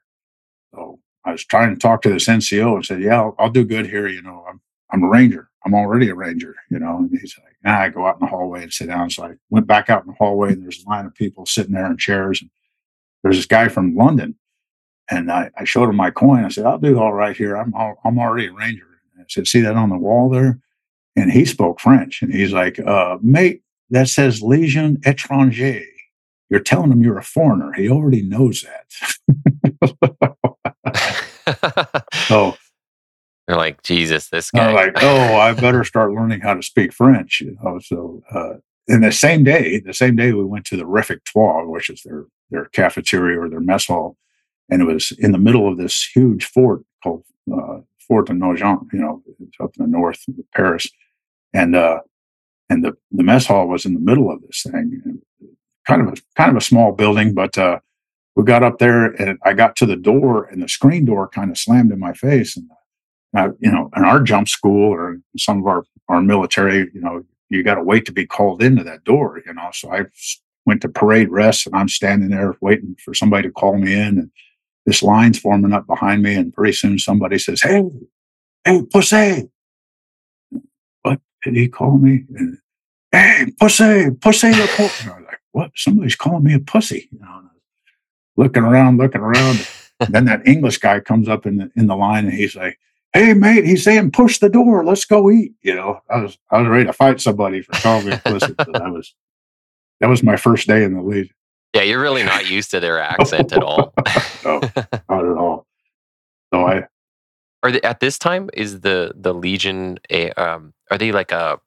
So 0.74 1.00
I 1.24 1.32
was 1.32 1.44
trying 1.44 1.74
to 1.74 1.78
talk 1.78 2.02
to 2.02 2.10
this 2.10 2.28
NCO 2.28 2.76
and 2.76 2.84
said, 2.84 3.02
yeah, 3.02 3.16
I'll, 3.16 3.34
I'll 3.38 3.50
do 3.50 3.64
good 3.64 3.86
here. 3.86 4.08
You 4.08 4.22
know, 4.22 4.44
I'm 4.48 4.60
I'm 4.90 5.02
a 5.02 5.08
ranger. 5.08 5.47
I'm 5.64 5.74
already 5.74 6.08
a 6.08 6.14
ranger, 6.14 6.54
you 6.70 6.78
know. 6.78 6.98
And 6.98 7.10
he's 7.10 7.36
like, 7.42 7.56
nah, 7.64 7.80
I 7.80 7.88
go 7.88 8.06
out 8.06 8.16
in 8.16 8.20
the 8.20 8.26
hallway 8.26 8.62
and 8.62 8.72
sit 8.72 8.86
down. 8.86 9.10
So 9.10 9.24
I 9.24 9.34
went 9.50 9.66
back 9.66 9.90
out 9.90 10.02
in 10.02 10.08
the 10.08 10.16
hallway 10.18 10.52
and 10.52 10.62
there's 10.62 10.84
a 10.84 10.88
line 10.88 11.06
of 11.06 11.14
people 11.14 11.46
sitting 11.46 11.74
there 11.74 11.86
in 11.86 11.96
chairs. 11.96 12.40
And 12.40 12.50
there's 13.22 13.36
this 13.36 13.46
guy 13.46 13.68
from 13.68 13.96
London. 13.96 14.36
And 15.10 15.32
I, 15.32 15.50
I 15.56 15.64
showed 15.64 15.88
him 15.88 15.96
my 15.96 16.10
coin. 16.10 16.44
I 16.44 16.48
said, 16.48 16.66
I'll 16.66 16.78
do 16.78 16.98
all 16.98 17.12
right 17.12 17.36
here. 17.36 17.56
I'm 17.56 17.74
all, 17.74 17.98
I'm 18.04 18.18
already 18.18 18.46
a 18.48 18.52
ranger. 18.52 18.86
And 19.14 19.22
I 19.22 19.26
said, 19.28 19.46
see 19.46 19.60
that 19.62 19.76
on 19.76 19.90
the 19.90 19.96
wall 19.96 20.28
there? 20.28 20.60
And 21.16 21.32
he 21.32 21.44
spoke 21.44 21.80
French. 21.80 22.22
And 22.22 22.32
he's 22.32 22.52
like, 22.52 22.78
uh, 22.78 23.18
mate, 23.22 23.62
that 23.90 24.08
says 24.08 24.42
Legion 24.42 24.98
Étranger. 24.98 25.84
You're 26.50 26.60
telling 26.60 26.92
him 26.92 27.02
you're 27.02 27.18
a 27.18 27.22
foreigner. 27.22 27.72
He 27.72 27.90
already 27.90 28.22
knows 28.22 28.64
that. 28.64 28.86
so 32.26 32.56
They're 33.48 33.56
like, 33.56 33.82
Jesus, 33.82 34.28
this 34.28 34.50
guy. 34.50 34.66
was 34.66 34.74
like, 34.74 35.02
oh, 35.02 35.36
I 35.36 35.54
better 35.54 35.82
start 35.82 36.12
learning 36.12 36.40
how 36.40 36.52
to 36.52 36.62
speak 36.62 36.92
French. 36.92 37.40
You 37.40 37.56
know, 37.64 37.78
so 37.82 38.22
uh, 38.30 38.56
in 38.86 39.00
the 39.00 39.10
same 39.10 39.42
day, 39.42 39.80
the 39.80 39.94
same 39.94 40.16
day 40.16 40.32
we 40.32 40.44
went 40.44 40.66
to 40.66 40.76
the 40.76 40.84
Réfectoire, 40.84 41.66
which 41.66 41.88
is 41.88 42.02
their 42.02 42.26
their 42.50 42.66
cafeteria 42.66 43.40
or 43.40 43.48
their 43.48 43.60
mess 43.60 43.86
hall, 43.86 44.18
and 44.68 44.82
it 44.82 44.84
was 44.84 45.12
in 45.12 45.32
the 45.32 45.38
middle 45.38 45.66
of 45.66 45.78
this 45.78 46.10
huge 46.14 46.44
fort 46.44 46.82
called 47.02 47.24
uh, 47.50 47.78
Fort 48.06 48.26
de 48.26 48.34
Nogent. 48.34 48.86
You 48.92 48.98
know, 48.98 49.22
it's 49.40 49.56
up 49.60 49.70
in 49.78 49.90
the 49.90 49.98
north 49.98 50.20
of 50.28 50.34
Paris, 50.54 50.86
and 51.54 51.74
uh, 51.74 52.00
and 52.68 52.84
the 52.84 52.98
the 53.12 53.22
mess 53.22 53.46
hall 53.46 53.66
was 53.66 53.86
in 53.86 53.94
the 53.94 54.00
middle 54.00 54.30
of 54.30 54.42
this 54.42 54.62
thing, 54.62 55.22
kind 55.86 56.02
of 56.02 56.08
a 56.08 56.16
kind 56.36 56.50
of 56.50 56.56
a 56.58 56.64
small 56.64 56.92
building, 56.92 57.32
but. 57.32 57.56
Uh, 57.56 57.80
we 58.36 58.44
got 58.44 58.62
up 58.62 58.78
there 58.78 59.06
and 59.20 59.36
I 59.44 59.52
got 59.52 59.74
to 59.76 59.86
the 59.86 59.96
door 59.96 60.44
and 60.44 60.62
the 60.62 60.68
screen 60.68 61.04
door 61.04 61.26
kind 61.26 61.50
of 61.50 61.58
slammed 61.58 61.90
in 61.90 61.98
my 61.98 62.12
face 62.12 62.56
and 62.56 62.70
uh, 63.36 63.50
you 63.60 63.70
know, 63.70 63.90
in 63.96 64.04
our 64.04 64.20
jump 64.20 64.48
school 64.48 64.90
or 64.90 65.18
some 65.36 65.58
of 65.58 65.66
our, 65.66 65.84
our 66.08 66.22
military, 66.22 66.90
you 66.94 67.00
know, 67.00 67.22
you 67.50 67.62
got 67.62 67.74
to 67.74 67.82
wait 67.82 68.04
to 68.06 68.12
be 68.12 68.26
called 68.26 68.62
into 68.62 68.84
that 68.84 69.04
door, 69.04 69.40
you 69.44 69.52
know. 69.52 69.68
So 69.72 69.92
I 69.92 70.04
went 70.66 70.82
to 70.82 70.88
parade 70.88 71.30
rest 71.30 71.66
and 71.66 71.74
I'm 71.74 71.88
standing 71.88 72.30
there 72.30 72.54
waiting 72.60 72.96
for 73.02 73.14
somebody 73.14 73.48
to 73.48 73.52
call 73.52 73.76
me 73.76 73.92
in. 73.94 74.18
And 74.18 74.30
this 74.86 75.02
line's 75.02 75.38
forming 75.38 75.72
up 75.72 75.86
behind 75.86 76.22
me. 76.22 76.34
And 76.34 76.52
pretty 76.52 76.72
soon 76.72 76.98
somebody 76.98 77.38
says, 77.38 77.62
Hey, 77.62 77.82
hey, 78.64 78.82
pussy. 78.82 79.50
What 81.02 81.20
did 81.42 81.56
he 81.56 81.68
call 81.68 81.98
me? 81.98 82.24
And, 82.34 82.58
hey, 83.12 83.46
pussy, 83.58 84.10
pussy. 84.10 84.48
you're 84.48 84.66
pull-" 84.68 84.90
And 85.00 85.10
I 85.10 85.16
was 85.16 85.26
like, 85.26 85.40
What? 85.52 85.70
Somebody's 85.74 86.16
calling 86.16 86.44
me 86.44 86.54
a 86.54 86.60
pussy. 86.60 87.08
You 87.12 87.20
know, 87.20 87.42
looking 88.36 88.62
around, 88.62 88.98
looking 88.98 89.20
around. 89.20 89.66
Then 90.08 90.26
that 90.26 90.46
English 90.46 90.78
guy 90.78 91.00
comes 91.00 91.28
up 91.28 91.44
in 91.44 91.56
the, 91.56 91.72
in 91.74 91.88
the 91.88 91.96
line 91.96 92.24
and 92.24 92.32
he's 92.32 92.54
like, 92.54 92.78
hey 93.12 93.34
mate, 93.34 93.64
he's 93.64 93.84
saying 93.84 94.10
push 94.12 94.38
the 94.38 94.48
door, 94.48 94.84
let's 94.84 95.04
go 95.04 95.30
eat. 95.30 95.52
You 95.62 95.74
know, 95.74 96.00
I 96.10 96.20
was 96.20 96.38
I 96.50 96.58
was 96.60 96.68
ready 96.68 96.84
to 96.86 96.92
fight 96.92 97.20
somebody 97.20 97.62
for 97.62 97.72
calling 97.80 98.06
me 98.06 98.10
that 98.24 98.90
was 98.92 99.14
that 100.00 100.08
was 100.08 100.22
my 100.22 100.36
first 100.36 100.66
day 100.68 100.84
in 100.84 100.94
the 100.94 101.02
league. 101.02 101.32
yeah, 101.74 101.82
you're 101.82 102.00
really 102.00 102.22
not 102.22 102.46
used 102.48 102.70
to 102.72 102.80
their 102.80 103.00
accent 103.00 103.52
at 103.52 103.62
all. 103.62 103.92
No, 104.44 104.60
not 105.10 105.24
at 105.24 105.36
all. 105.36 105.66
So 106.54 106.64
I 106.66 106.84
Are 107.64 107.72
they 107.72 107.80
at 107.82 107.98
this 108.00 108.18
time? 108.18 108.48
Is 108.54 108.80
the 108.80 109.12
the 109.16 109.34
Legion 109.34 109.98
a 110.10 110.30
um? 110.32 110.72
Are 110.90 110.96
they 110.98 111.10
like 111.12 111.32
a 111.32 111.58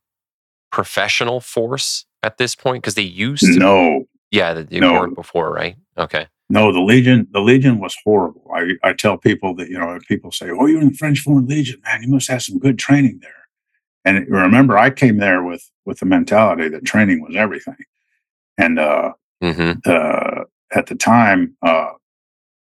professional 0.72 1.42
force 1.42 2.06
at 2.24 2.38
this 2.38 2.56
point? 2.56 2.82
Because 2.82 2.96
they 2.96 3.02
used 3.02 3.44
to. 3.44 3.60
no, 3.60 4.06
Yeah, 4.32 4.54
that 4.54 4.72
you 4.72 4.80
No. 4.82 4.94
weren't 4.94 5.16
before, 5.16 5.52
right? 5.54 5.76
Okay. 5.98 6.28
No, 6.50 6.72
the 6.72 6.80
Legion, 6.80 7.28
the 7.32 7.40
Legion 7.42 7.80
was 7.80 7.96
horrible. 8.04 8.42
I, 8.62 8.90
I 8.90 8.94
tell 8.94 9.18
people 9.18 9.56
that, 9.56 9.70
you 9.70 9.78
know, 9.78 9.98
people 10.08 10.32
say, 10.32 10.50
Oh, 10.50 10.66
you're 10.66 10.82
in 10.82 10.90
the 10.90 10.98
French 10.98 11.20
Foreign 11.20 11.48
Legion, 11.48 11.82
man, 11.84 12.04
you 12.04 12.10
must 12.10 12.30
have 12.30 12.44
some 12.44 12.60
good 12.60 12.80
training 12.80 13.20
there. 13.22 13.48
And 14.06 14.28
remember, 14.30 14.78
I 14.78 14.90
came 14.90 15.18
there 15.18 15.44
with 15.44 15.70
with 15.86 16.00
the 16.00 16.06
mentality 16.06 16.70
that 16.70 16.86
training 16.86 17.22
was 17.22 17.36
everything. 17.36 17.78
And 18.58 18.80
uh 18.80 19.14
hmm 19.42 19.72
uh, 19.86 20.44
at 20.74 20.86
the 20.86 20.96
time, 20.96 21.56
uh, 21.64 21.92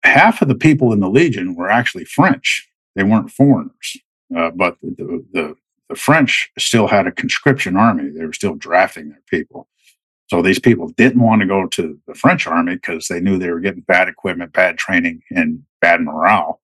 half 0.04 0.40
of 0.40 0.48
the 0.48 0.54
people 0.54 0.92
in 0.92 1.00
the 1.00 1.08
Legion 1.08 1.56
were 1.56 1.70
actually 1.70 2.04
French. 2.04 2.68
They 2.94 3.02
weren't 3.02 3.30
foreigners, 3.30 3.96
uh, 4.36 4.50
but 4.50 4.76
the, 4.82 5.24
the 5.32 5.56
the 5.88 5.96
French 5.96 6.50
still 6.58 6.88
had 6.88 7.06
a 7.06 7.12
conscription 7.12 7.76
army. 7.76 8.10
They 8.10 8.24
were 8.24 8.32
still 8.32 8.54
drafting 8.54 9.10
their 9.10 9.22
people. 9.28 9.68
So 10.28 10.42
these 10.42 10.58
people 10.58 10.88
didn't 10.96 11.22
want 11.22 11.42
to 11.42 11.46
go 11.46 11.66
to 11.68 12.00
the 12.06 12.14
French 12.14 12.46
army 12.46 12.74
because 12.74 13.06
they 13.06 13.20
knew 13.20 13.38
they 13.38 13.50
were 13.50 13.60
getting 13.60 13.82
bad 13.82 14.08
equipment, 14.08 14.52
bad 14.52 14.76
training, 14.76 15.22
and 15.30 15.62
bad 15.86 16.00
morale. 16.00 16.60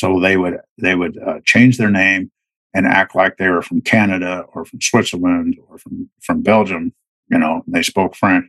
So 0.00 0.20
they 0.20 0.36
would 0.36 0.56
they 0.78 0.94
would 0.94 1.16
uh, 1.28 1.40
change 1.44 1.74
their 1.78 1.90
name 1.90 2.30
and 2.74 2.86
act 2.86 3.14
like 3.14 3.36
they 3.36 3.48
were 3.48 3.62
from 3.62 3.80
Canada 3.80 4.44
or 4.52 4.64
from 4.64 4.80
Switzerland 4.80 5.56
or 5.68 5.78
from 5.78 6.10
from 6.26 6.42
Belgium. 6.42 6.92
You 7.32 7.38
know, 7.38 7.62
they 7.66 7.82
spoke 7.82 8.14
French 8.14 8.46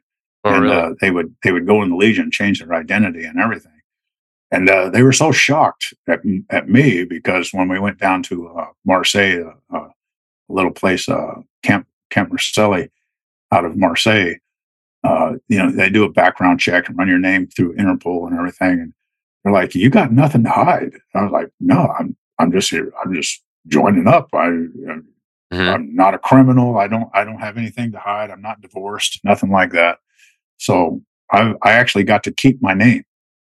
Oh, 0.48 0.54
and 0.54 0.64
really? 0.64 0.76
uh, 0.76 0.90
they 1.02 1.12
would 1.12 1.36
they 1.44 1.52
would 1.52 1.68
go 1.68 1.82
in 1.84 1.90
the 1.90 1.96
Legion, 1.96 2.32
change 2.32 2.60
their 2.60 2.74
identity 2.74 3.24
and 3.26 3.40
everything. 3.40 3.72
And 4.52 4.70
uh, 4.70 4.90
they 4.90 5.04
were 5.04 5.14
so 5.24 5.32
shocked 5.32 5.94
at 6.08 6.22
at 6.50 6.70
me 6.70 7.04
because 7.04 7.54
when 7.54 7.68
we 7.70 7.80
went 7.80 8.00
down 8.00 8.24
to 8.24 8.48
uh, 8.50 8.68
Marseille, 8.86 9.44
uh, 9.44 9.78
uh, 9.78 9.90
a 10.50 10.54
little 10.54 10.72
place, 10.72 11.10
uh, 11.10 11.42
Camp 11.64 11.88
Camp 12.10 12.30
Marcelli, 12.30 12.90
out 13.52 13.66
of 13.66 13.76
Marseille, 13.76 14.36
uh, 15.04 15.34
you 15.50 15.58
know, 15.58 15.72
they 15.72 15.90
do 15.90 16.04
a 16.06 16.12
background 16.12 16.60
check 16.60 16.88
and 16.88 16.98
run 16.98 17.08
your 17.10 17.20
name 17.20 17.48
through 17.48 17.76
Interpol 17.76 18.28
and 18.28 18.38
everything, 18.38 18.80
and 18.80 18.94
they're 19.48 19.54
like, 19.62 19.74
"You 19.76 19.90
got 19.90 20.12
nothing 20.12 20.44
to 20.44 20.50
hide." 20.50 20.92
I 21.16 21.24
was 21.24 21.32
like, 21.32 21.48
"No, 21.60 21.94
I'm 22.00 22.16
I'm 22.40 22.52
just 22.52 22.70
here. 22.70 22.92
I'm 23.04 23.14
just 23.14 23.44
joining 23.68 24.08
up. 24.08 24.30
I 24.34 24.48
Mhm. 25.54 25.74
I'm 25.74 25.96
not 25.96 26.14
a 26.14 26.20
criminal. 26.20 26.78
I 26.78 26.88
don't 26.88 27.10
I 27.14 27.24
don't 27.24 27.40
have 27.40 27.58
anything 27.58 27.92
to 27.94 28.00
hide. 28.00 28.30
I'm 28.30 28.42
not 28.42 28.62
divorced, 28.62 29.22
nothing 29.24 29.50
like 29.50 29.72
that. 29.72 30.00
So 30.58 31.02
I 31.32 31.54
I 31.64 31.72
actually 31.74 32.04
got 32.04 32.24
to 32.26 32.32
keep 32.32 32.62
my 32.62 32.74
name. 32.74 33.04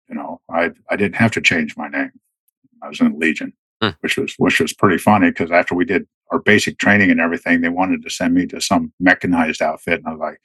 You 0.09 0.15
know, 0.15 0.41
I 0.49 0.71
I 0.89 0.95
didn't 0.95 1.15
have 1.17 1.31
to 1.31 1.41
change 1.41 1.76
my 1.77 1.89
name. 1.89 2.11
I 2.81 2.88
was 2.88 3.01
in 3.01 3.11
the 3.11 3.17
Legion, 3.17 3.51
Hmm. 3.81 3.89
which 3.99 4.17
was 4.17 4.34
which 4.38 4.59
was 4.61 4.73
pretty 4.73 4.97
funny 4.97 5.30
because 5.30 5.51
after 5.51 5.76
we 5.76 5.84
did 5.85 6.07
our 6.31 6.39
basic 6.39 6.77
training 6.77 7.11
and 7.11 7.19
everything, 7.19 7.59
they 7.61 7.69
wanted 7.69 8.03
to 8.03 8.09
send 8.09 8.34
me 8.34 8.45
to 8.47 8.61
some 8.61 8.93
mechanized 8.99 9.61
outfit, 9.61 9.99
and 9.99 10.07
I 10.07 10.11
was 10.11 10.19
like, 10.19 10.39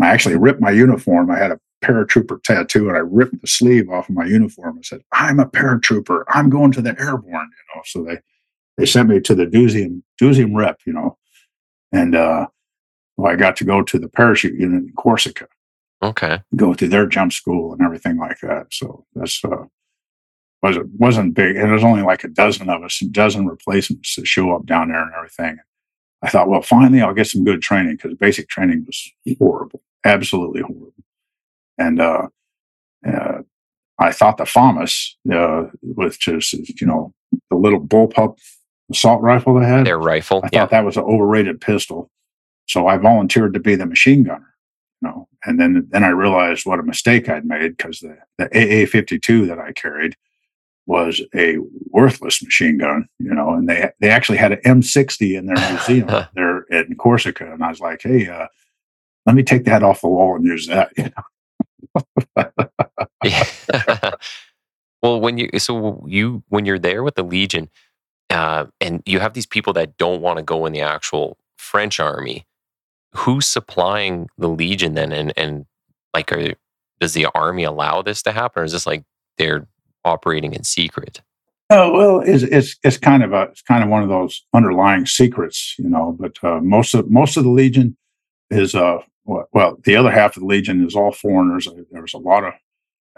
I 0.00 0.06
actually 0.08 0.36
ripped 0.36 0.60
my 0.60 0.70
uniform. 0.70 1.30
I 1.30 1.36
had 1.38 1.50
a 1.50 1.60
paratrooper 1.84 2.42
tattoo, 2.42 2.88
and 2.88 2.96
I 2.96 3.00
ripped 3.00 3.40
the 3.40 3.46
sleeve 3.46 3.88
off 3.90 4.08
of 4.08 4.14
my 4.14 4.24
uniform 4.24 4.76
and 4.76 4.84
said, 4.84 5.02
"I'm 5.12 5.38
a 5.40 5.46
paratrooper. 5.46 6.24
I'm 6.28 6.50
going 6.50 6.72
to 6.72 6.82
the 6.82 6.98
airborne." 7.00 7.50
You 7.50 7.76
know, 7.76 7.82
so 7.84 8.04
they 8.04 8.18
they 8.78 8.86
sent 8.86 9.08
me 9.08 9.20
to 9.20 9.34
the 9.34 9.46
Deuxième 9.46 10.02
Deuxième 10.20 10.54
rep, 10.56 10.78
you 10.86 10.92
know, 10.92 11.18
and 11.92 12.14
uh, 12.14 12.46
well, 13.16 13.32
I 13.32 13.36
got 13.36 13.56
to 13.56 13.64
go 13.64 13.82
to 13.82 13.98
the 13.98 14.08
parachute 14.08 14.58
unit 14.58 14.84
in 14.84 14.92
Corsica, 14.96 15.46
Okay. 16.02 16.40
go 16.54 16.74
through 16.74 16.88
their 16.88 17.06
jump 17.06 17.32
school 17.32 17.72
and 17.72 17.82
everything 17.82 18.18
like 18.18 18.38
that. 18.40 18.66
So 18.70 19.06
that's 19.14 19.42
uh, 19.44 19.64
wasn't 20.62 20.90
wasn't 20.98 21.34
big, 21.34 21.56
and 21.56 21.70
there's 21.70 21.84
only 21.84 22.02
like 22.02 22.24
a 22.24 22.28
dozen 22.28 22.68
of 22.68 22.82
us, 22.82 23.00
a 23.02 23.08
dozen 23.08 23.46
replacements 23.46 24.16
that 24.16 24.26
show 24.26 24.52
up 24.54 24.66
down 24.66 24.88
there 24.88 25.02
and 25.02 25.12
everything. 25.16 25.58
I 26.22 26.30
thought, 26.30 26.48
well, 26.48 26.62
finally, 26.62 27.02
I'll 27.02 27.12
get 27.14 27.26
some 27.26 27.44
good 27.44 27.60
training 27.62 27.96
because 27.96 28.14
basic 28.14 28.48
training 28.48 28.84
was 28.86 29.12
horrible, 29.38 29.82
absolutely 30.04 30.62
horrible, 30.62 30.94
and 31.78 32.00
uh, 32.00 32.28
uh, 33.06 33.38
I 33.98 34.12
thought 34.12 34.36
the 34.38 34.44
FAMAS, 34.44 35.14
uh, 35.32 35.64
which 35.82 36.28
is 36.28 36.52
you 36.80 36.86
know 36.86 37.12
the 37.50 37.56
little 37.56 37.80
bullpup 37.80 38.36
assault 38.90 39.22
rifle 39.22 39.58
they 39.58 39.66
had, 39.66 39.86
Their 39.86 39.98
rifle. 39.98 40.38
I 40.38 40.48
thought 40.48 40.52
Yeah. 40.52 40.66
that 40.66 40.84
was 40.84 40.96
an 40.96 41.04
overrated 41.04 41.60
pistol. 41.60 42.10
So 42.68 42.86
I 42.86 42.96
volunteered 42.96 43.54
to 43.54 43.60
be 43.60 43.74
the 43.74 43.86
machine 43.86 44.24
gunner. 44.24 44.54
You 45.02 45.08
know, 45.08 45.28
and 45.44 45.60
then 45.60 45.86
then 45.90 46.04
I 46.04 46.08
realized 46.08 46.64
what 46.66 46.78
a 46.78 46.82
mistake 46.82 47.28
I'd 47.28 47.44
made 47.44 47.76
because 47.76 48.00
the, 48.00 48.16
the 48.38 48.46
AA 48.46 48.86
fifty 48.86 49.18
two 49.18 49.46
that 49.46 49.58
I 49.58 49.72
carried 49.72 50.16
was 50.86 51.20
a 51.34 51.56
worthless 51.90 52.42
machine 52.42 52.78
gun, 52.78 53.08
you 53.18 53.34
know, 53.34 53.52
and 53.54 53.68
they 53.68 53.90
they 54.00 54.08
actually 54.08 54.38
had 54.38 54.52
an 54.52 54.60
M 54.64 54.82
sixty 54.82 55.36
in 55.36 55.46
their 55.46 55.70
museum 55.70 56.08
there 56.34 56.60
in 56.70 56.94
Corsica. 56.96 57.52
And 57.52 57.62
I 57.62 57.68
was 57.68 57.80
like, 57.80 58.00
hey, 58.02 58.26
uh, 58.28 58.46
let 59.26 59.34
me 59.36 59.42
take 59.42 59.64
that 59.64 59.82
off 59.82 60.00
the 60.00 60.08
wall 60.08 60.36
and 60.36 60.44
use 60.44 60.66
that. 60.68 60.92
You 60.96 61.04
know? 61.04 61.22
Well, 65.02 65.20
when 65.20 65.38
you 65.38 65.48
so 65.58 66.04
you 66.08 66.42
when 66.48 66.66
you're 66.66 66.78
there 66.78 67.02
with 67.02 67.14
the 67.14 67.22
Legion, 67.22 67.68
uh, 68.30 68.66
and 68.80 69.02
you 69.06 69.20
have 69.20 69.34
these 69.34 69.46
people 69.46 69.72
that 69.74 69.96
don't 69.98 70.20
want 70.20 70.38
to 70.38 70.42
go 70.42 70.66
in 70.66 70.72
the 70.72 70.80
actual 70.80 71.38
French 71.58 72.00
army, 72.00 72.46
who's 73.14 73.46
supplying 73.46 74.28
the 74.38 74.48
Legion 74.48 74.94
then? 74.94 75.12
And 75.12 75.32
and 75.36 75.66
like, 76.14 76.32
are, 76.32 76.54
does 76.98 77.12
the 77.12 77.26
army 77.34 77.64
allow 77.64 78.02
this 78.02 78.22
to 78.22 78.32
happen, 78.32 78.62
or 78.62 78.64
is 78.64 78.72
this 78.72 78.86
like 78.86 79.04
they're 79.38 79.68
operating 80.04 80.54
in 80.54 80.64
secret? 80.64 81.22
Oh 81.70 81.92
well, 81.92 82.20
it's 82.20 82.42
it's 82.42 82.76
it's 82.82 82.98
kind 82.98 83.22
of 83.22 83.32
a 83.32 83.42
it's 83.42 83.62
kind 83.62 83.84
of 83.84 83.90
one 83.90 84.02
of 84.02 84.08
those 84.08 84.44
underlying 84.54 85.06
secrets, 85.06 85.74
you 85.78 85.88
know. 85.88 86.16
But 86.18 86.42
uh, 86.42 86.60
most 86.60 86.94
of 86.94 87.10
most 87.10 87.36
of 87.36 87.44
the 87.44 87.50
Legion 87.50 87.96
is 88.50 88.74
uh 88.74 88.98
well, 89.26 89.76
the 89.84 89.96
other 89.96 90.10
half 90.10 90.36
of 90.36 90.40
the 90.40 90.46
Legion 90.46 90.86
is 90.86 90.94
all 90.94 91.12
foreigners. 91.12 91.68
There 91.90 92.02
was 92.02 92.14
a 92.14 92.18
lot 92.18 92.44
of 92.44 92.54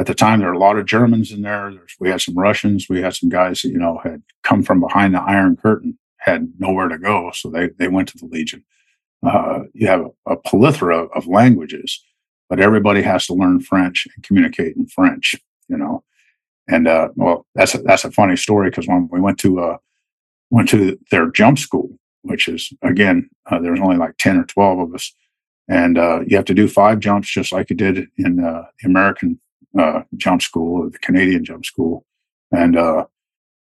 at 0.00 0.06
the 0.06 0.14
time 0.14 0.38
there 0.38 0.48
were 0.48 0.54
a 0.54 0.58
lot 0.58 0.78
of 0.78 0.86
Germans 0.86 1.32
in 1.32 1.42
there. 1.42 1.72
There's, 1.72 1.96
we 1.98 2.08
had 2.08 2.20
some 2.20 2.38
Russians. 2.38 2.86
We 2.88 3.02
had 3.02 3.14
some 3.14 3.28
guys 3.28 3.62
that 3.62 3.70
you 3.70 3.78
know 3.78 4.00
had 4.02 4.22
come 4.42 4.62
from 4.62 4.80
behind 4.80 5.14
the 5.14 5.22
Iron 5.22 5.56
Curtain, 5.56 5.98
had 6.18 6.52
nowhere 6.58 6.88
to 6.88 6.98
go, 6.98 7.30
so 7.34 7.50
they 7.50 7.70
they 7.78 7.88
went 7.88 8.08
to 8.08 8.18
the 8.18 8.26
Legion. 8.26 8.64
Uh, 9.26 9.60
you 9.74 9.86
have 9.88 10.00
a, 10.00 10.32
a 10.32 10.36
plethora 10.36 11.06
of 11.06 11.26
languages, 11.26 12.02
but 12.48 12.60
everybody 12.60 13.02
has 13.02 13.26
to 13.26 13.34
learn 13.34 13.60
French 13.60 14.06
and 14.14 14.24
communicate 14.24 14.76
in 14.76 14.86
French. 14.86 15.34
You 15.68 15.76
know. 15.76 16.04
And 16.70 16.86
uh, 16.86 17.08
well, 17.16 17.46
that's 17.54 17.74
a, 17.74 17.78
that's 17.78 18.04
a 18.04 18.10
funny 18.12 18.36
story 18.36 18.70
because 18.70 18.86
when 18.86 19.08
we 19.10 19.20
went 19.20 19.38
to 19.40 19.60
uh, 19.60 19.76
went 20.50 20.68
to 20.70 20.98
their 21.10 21.30
jump 21.30 21.58
school, 21.58 21.98
which 22.22 22.46
is 22.46 22.72
again 22.82 23.28
uh, 23.50 23.58
there 23.58 23.72
was 23.72 23.80
only 23.80 23.96
like 23.96 24.16
ten 24.18 24.36
or 24.36 24.44
twelve 24.44 24.78
of 24.78 24.94
us, 24.94 25.12
and 25.68 25.98
uh, 25.98 26.20
you 26.26 26.36
have 26.36 26.46
to 26.46 26.54
do 26.54 26.68
five 26.68 26.98
jumps 26.98 27.30
just 27.30 27.52
like 27.52 27.70
you 27.70 27.76
did 27.76 28.08
in 28.16 28.44
uh, 28.44 28.64
the 28.80 28.88
American 28.88 29.40
uh, 29.78 30.02
jump 30.16 30.42
school 30.42 30.82
or 30.82 30.90
the 30.90 30.98
Canadian 30.98 31.44
jump 31.44 31.64
school, 31.64 32.04
and 32.50 32.76
uh, 32.76 33.04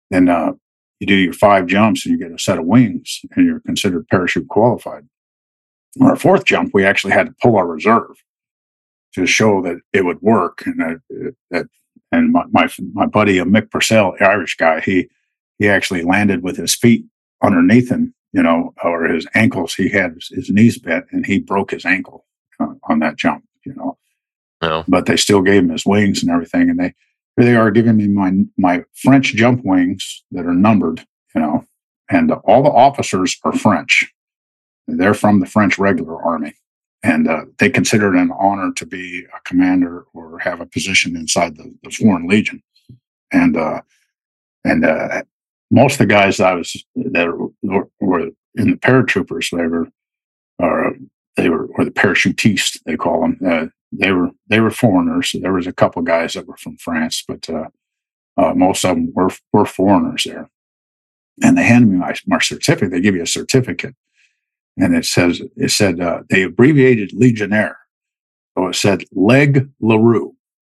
then 0.09 0.29
uh, 0.29 0.53
you 0.99 1.07
do 1.07 1.15
your 1.15 1.33
five 1.33 1.67
jumps 1.67 2.05
and 2.05 2.13
you 2.13 2.19
get 2.19 2.35
a 2.35 2.41
set 2.41 2.57
of 2.57 2.65
wings 2.65 3.21
and 3.35 3.45
you're 3.45 3.59
considered 3.61 4.07
parachute 4.07 4.47
qualified. 4.49 5.07
On 5.99 6.07
our 6.07 6.15
fourth 6.15 6.45
jump, 6.45 6.71
we 6.73 6.85
actually 6.85 7.13
had 7.13 7.27
to 7.27 7.35
pull 7.41 7.57
our 7.57 7.67
reserve 7.67 8.15
to 9.13 9.25
show 9.25 9.61
that 9.61 9.77
it 9.93 10.05
would 10.05 10.21
work 10.21 10.63
and 10.65 10.79
that 10.79 11.33
that 11.49 11.67
and 12.11 12.31
my, 12.31 12.43
my 12.51 12.67
my 12.93 13.05
buddy 13.05 13.39
uh, 13.39 13.45
Mick 13.45 13.69
Purcell, 13.71 14.15
Irish 14.19 14.55
guy, 14.57 14.81
he 14.81 15.07
he 15.59 15.69
actually 15.69 16.03
landed 16.03 16.43
with 16.43 16.57
his 16.57 16.75
feet 16.75 17.05
underneath 17.43 17.89
him, 17.89 18.13
you 18.33 18.41
know, 18.41 18.73
or 18.83 19.05
his 19.05 19.27
ankles. 19.33 19.73
He 19.73 19.89
had 19.89 20.13
his, 20.13 20.27
his 20.29 20.49
knees 20.49 20.79
bent, 20.79 21.05
and 21.11 21.25
he 21.25 21.39
broke 21.39 21.71
his 21.71 21.85
ankle 21.85 22.25
uh, 22.59 22.73
on 22.83 22.99
that 22.99 23.17
jump, 23.17 23.43
you 23.65 23.73
know. 23.75 23.97
No. 24.61 24.83
But 24.87 25.05
they 25.05 25.17
still 25.17 25.41
gave 25.41 25.63
him 25.63 25.69
his 25.69 25.85
wings 25.85 26.21
and 26.21 26.31
everything, 26.31 26.69
and 26.69 26.79
they 26.79 26.93
here 27.37 27.45
they 27.45 27.55
are 27.55 27.71
giving 27.71 27.97
me 27.97 28.07
my 28.07 28.31
my 28.57 28.83
French 28.95 29.33
jump 29.35 29.63
wings 29.63 30.23
that 30.31 30.45
are 30.45 30.53
numbered, 30.53 31.05
you 31.33 31.41
know, 31.41 31.65
and 32.09 32.31
all 32.31 32.63
the 32.63 32.69
officers 32.69 33.37
are 33.43 33.53
French. 33.53 34.11
They're 34.87 35.13
from 35.13 35.39
the 35.39 35.45
French 35.45 35.77
regular 35.77 36.21
army 36.21 36.53
and 37.03 37.27
uh, 37.27 37.45
they 37.57 37.69
consider 37.69 38.13
it 38.13 38.19
an 38.19 38.31
honor 38.39 38.71
to 38.73 38.85
be 38.85 39.25
a 39.35 39.41
commander 39.43 40.05
or 40.13 40.37
have 40.39 40.61
a 40.61 40.65
position 40.65 41.15
inside 41.15 41.57
the, 41.57 41.73
the 41.83 41.89
Foreign 41.89 42.27
Legion. 42.27 42.61
And 43.31 43.57
uh, 43.57 43.81
and 44.63 44.85
uh, 44.85 45.23
most 45.71 45.93
of 45.93 45.99
the 45.99 46.05
guys 46.13 46.39
I 46.39 46.53
was 46.53 46.85
that 46.95 47.51
were, 47.63 48.29
in 48.55 48.71
the 48.71 48.77
paratroopers, 48.77 49.51
were, 49.51 49.87
or 50.59 50.95
they 51.37 51.49
were, 51.49 51.67
or 51.67 51.85
the 51.85 51.91
parachutistes, 51.91 52.77
they 52.85 52.97
call 52.97 53.21
them. 53.21 53.39
Uh, 53.45 53.65
they 53.91 54.11
were 54.11 54.29
they 54.47 54.59
were 54.59 54.71
foreigners. 54.71 55.33
There 55.41 55.53
was 55.53 55.67
a 55.67 55.73
couple 55.73 56.01
guys 56.03 56.33
that 56.33 56.47
were 56.47 56.57
from 56.57 56.77
France, 56.77 57.23
but 57.27 57.49
uh, 57.49 57.69
uh, 58.37 58.53
most 58.53 58.85
of 58.85 58.95
them 58.95 59.11
were 59.13 59.31
were 59.51 59.65
foreigners 59.65 60.23
there. 60.25 60.49
And 61.43 61.57
they 61.57 61.63
handed 61.63 61.89
me 61.89 61.97
my, 61.97 62.13
my 62.27 62.39
certificate. 62.39 62.91
They 62.91 63.01
give 63.01 63.15
you 63.15 63.23
a 63.23 63.27
certificate 63.27 63.95
and 64.77 64.95
it 64.95 65.05
says 65.05 65.41
it 65.55 65.71
said 65.71 65.99
uh, 65.99 66.21
they 66.29 66.43
abbreviated 66.43 67.13
Legionnaire, 67.13 67.77
so 68.57 68.67
it 68.67 68.75
said 68.75 69.03
Leg 69.11 69.69
Larreau 69.81 70.33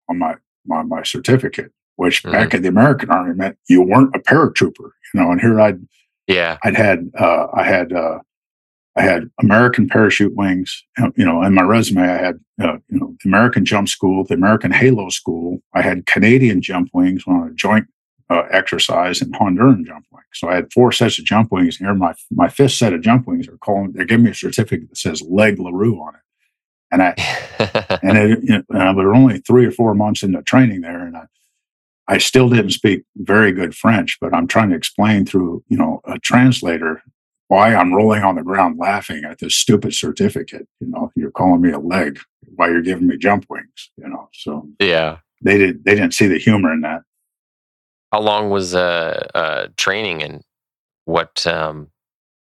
on 0.09 0.19
my 0.19 0.35
my, 0.65 0.83
my 0.83 1.03
certificate, 1.03 1.71
which 1.95 2.23
Mhm. 2.23 2.31
back 2.31 2.53
in 2.53 2.61
the 2.61 2.69
American 2.69 3.09
Army 3.09 3.33
meant 3.35 3.57
you 3.67 3.81
weren't 3.81 4.15
a 4.15 4.19
paratrooper, 4.19 4.89
you 5.13 5.19
know. 5.19 5.31
And 5.31 5.41
here 5.41 5.59
I'd 5.61 5.79
Yeah. 6.27 6.57
I'd 6.63 6.75
had 6.75 7.09
uh, 7.17 7.47
I 7.53 7.63
had 7.63 7.93
uh, 7.93 8.19
I 8.97 9.01
had 9.01 9.29
American 9.41 9.87
parachute 9.89 10.35
wings. 10.35 10.83
uh, 11.01 11.09
You 11.17 11.25
know, 11.25 11.43
in 11.43 11.53
my 11.53 11.63
resume, 11.63 12.01
I 12.03 12.17
had 12.17 12.39
uh, 12.61 12.77
you 12.89 12.99
know 12.99 13.15
the 13.23 13.29
American 13.29 13.65
Jump 13.65 13.89
School, 13.89 14.23
the 14.23 14.35
American 14.35 14.71
Halo 14.71 15.09
School. 15.09 15.61
I 15.73 15.81
had 15.81 16.05
Canadian 16.05 16.61
jump 16.61 16.89
wings 16.93 17.23
on 17.27 17.47
a 17.49 17.53
joint 17.53 17.87
uh, 18.29 18.43
exercise 18.49 19.21
and 19.21 19.33
Honduran 19.35 19.85
jump 19.85 20.05
wings. 20.11 20.25
So 20.33 20.49
I 20.49 20.55
had 20.55 20.71
four 20.73 20.91
sets 20.91 21.19
of 21.19 21.25
jump 21.25 21.51
wings. 21.51 21.77
Here, 21.77 21.93
my 21.93 22.13
my 22.31 22.47
fifth 22.49 22.71
set 22.73 22.93
of 22.93 23.01
jump 23.01 23.27
wings 23.27 23.47
are 23.47 23.57
calling. 23.57 23.91
They're 23.91 24.05
giving 24.05 24.25
me 24.25 24.31
a 24.31 24.35
certificate 24.35 24.89
that 24.89 24.97
says 24.97 25.21
Leg 25.21 25.57
Larreau 25.57 25.99
on 26.01 26.15
it, 26.15 26.21
and 26.91 27.01
I 27.03 27.13
and 28.03 28.17
it, 28.17 28.39
you 28.43 28.63
know, 28.69 28.79
uh, 28.79 28.93
we 28.93 29.03
were 29.05 29.13
only 29.15 29.39
three 29.39 29.65
or 29.65 29.71
four 29.71 29.93
months 29.93 30.23
into 30.23 30.41
training 30.41 30.81
there, 30.81 31.05
and 31.05 31.15
I, 31.17 31.25
I 32.07 32.19
still 32.19 32.49
didn't 32.49 32.71
speak 32.71 33.03
very 33.17 33.51
good 33.51 33.75
French, 33.75 34.17
but 34.21 34.33
I'm 34.33 34.47
trying 34.47 34.69
to 34.69 34.75
explain 34.75 35.25
through 35.25 35.63
you 35.67 35.77
know 35.77 36.01
a 36.05 36.19
translator 36.19 37.01
why 37.47 37.75
I'm 37.75 37.93
rolling 37.93 38.23
on 38.23 38.35
the 38.35 38.43
ground 38.43 38.77
laughing 38.79 39.23
at 39.23 39.39
this 39.39 39.55
stupid 39.55 39.93
certificate. 39.93 40.67
You 40.79 40.87
know, 40.87 41.11
you're 41.15 41.31
calling 41.31 41.61
me 41.61 41.71
a 41.71 41.79
leg 41.79 42.19
while 42.55 42.71
you're 42.71 42.81
giving 42.81 43.07
me 43.07 43.17
jump 43.17 43.45
wings. 43.49 43.91
You 43.97 44.09
know, 44.09 44.29
so 44.33 44.67
yeah. 44.79 45.17
they 45.41 45.57
did 45.57 45.83
they 45.83 45.95
didn't 45.95 46.13
see 46.13 46.27
the 46.27 46.37
humor 46.39 46.73
in 46.73 46.81
that. 46.81 47.01
How 48.11 48.21
long 48.21 48.49
was 48.49 48.73
uh, 48.73 49.27
uh, 49.35 49.67
training 49.77 50.23
and 50.23 50.41
what, 51.05 51.45
um, 51.45 51.89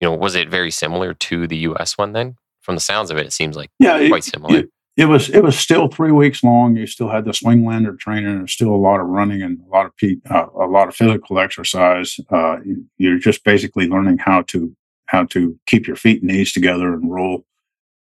you 0.01 0.09
know, 0.09 0.15
was 0.15 0.35
it 0.35 0.49
very 0.51 0.71
similar 0.71 1.15
to 1.15 1.47
the 1.47 1.57
US 1.59 1.97
one 1.97 2.13
then? 2.13 2.37
From 2.61 2.75
the 2.75 2.81
sounds 2.81 3.11
of 3.11 3.17
it, 3.17 3.27
it 3.27 3.33
seems 3.33 3.57
like 3.57 3.71
Yeah, 3.79 3.99
it, 3.99 4.09
quite 4.09 4.25
similar. 4.25 4.59
it- 4.59 4.71
it 4.97 5.06
was 5.06 5.31
it 5.31 5.43
was 5.43 5.59
still 5.59 5.89
three 5.89 6.12
weeks 6.12 6.44
long. 6.44 6.77
You 6.77 6.86
still 6.86 7.09
had 7.09 7.24
the 7.24 7.32
swing 7.32 7.64
lander 7.64 7.97
training. 7.97 8.39
There's 8.39 8.52
still 8.52 8.74
a 8.74 8.77
lot 8.77 9.01
of 9.01 9.06
running 9.06 9.43
and 9.43 9.59
a 9.66 9.69
lot 9.70 9.86
of 9.86 9.97
pe- 9.97 10.16
uh, 10.31 10.47
a 10.55 10.66
lot 10.66 10.89
of 10.89 10.94
physical 10.94 11.39
exercise. 11.39 12.19
Uh, 12.31 12.59
you- 12.64 12.85
you're 12.98 13.19
just 13.19 13.43
basically 13.44 13.89
learning 13.89 14.19
how 14.19 14.43
to 14.43 14.74
how 15.06 15.24
to 15.27 15.59
keep 15.66 15.86
your 15.86 15.97
feet 15.97 16.23
and 16.23 16.31
knees 16.31 16.52
together 16.52 16.93
and 16.94 17.10
roll, 17.10 17.44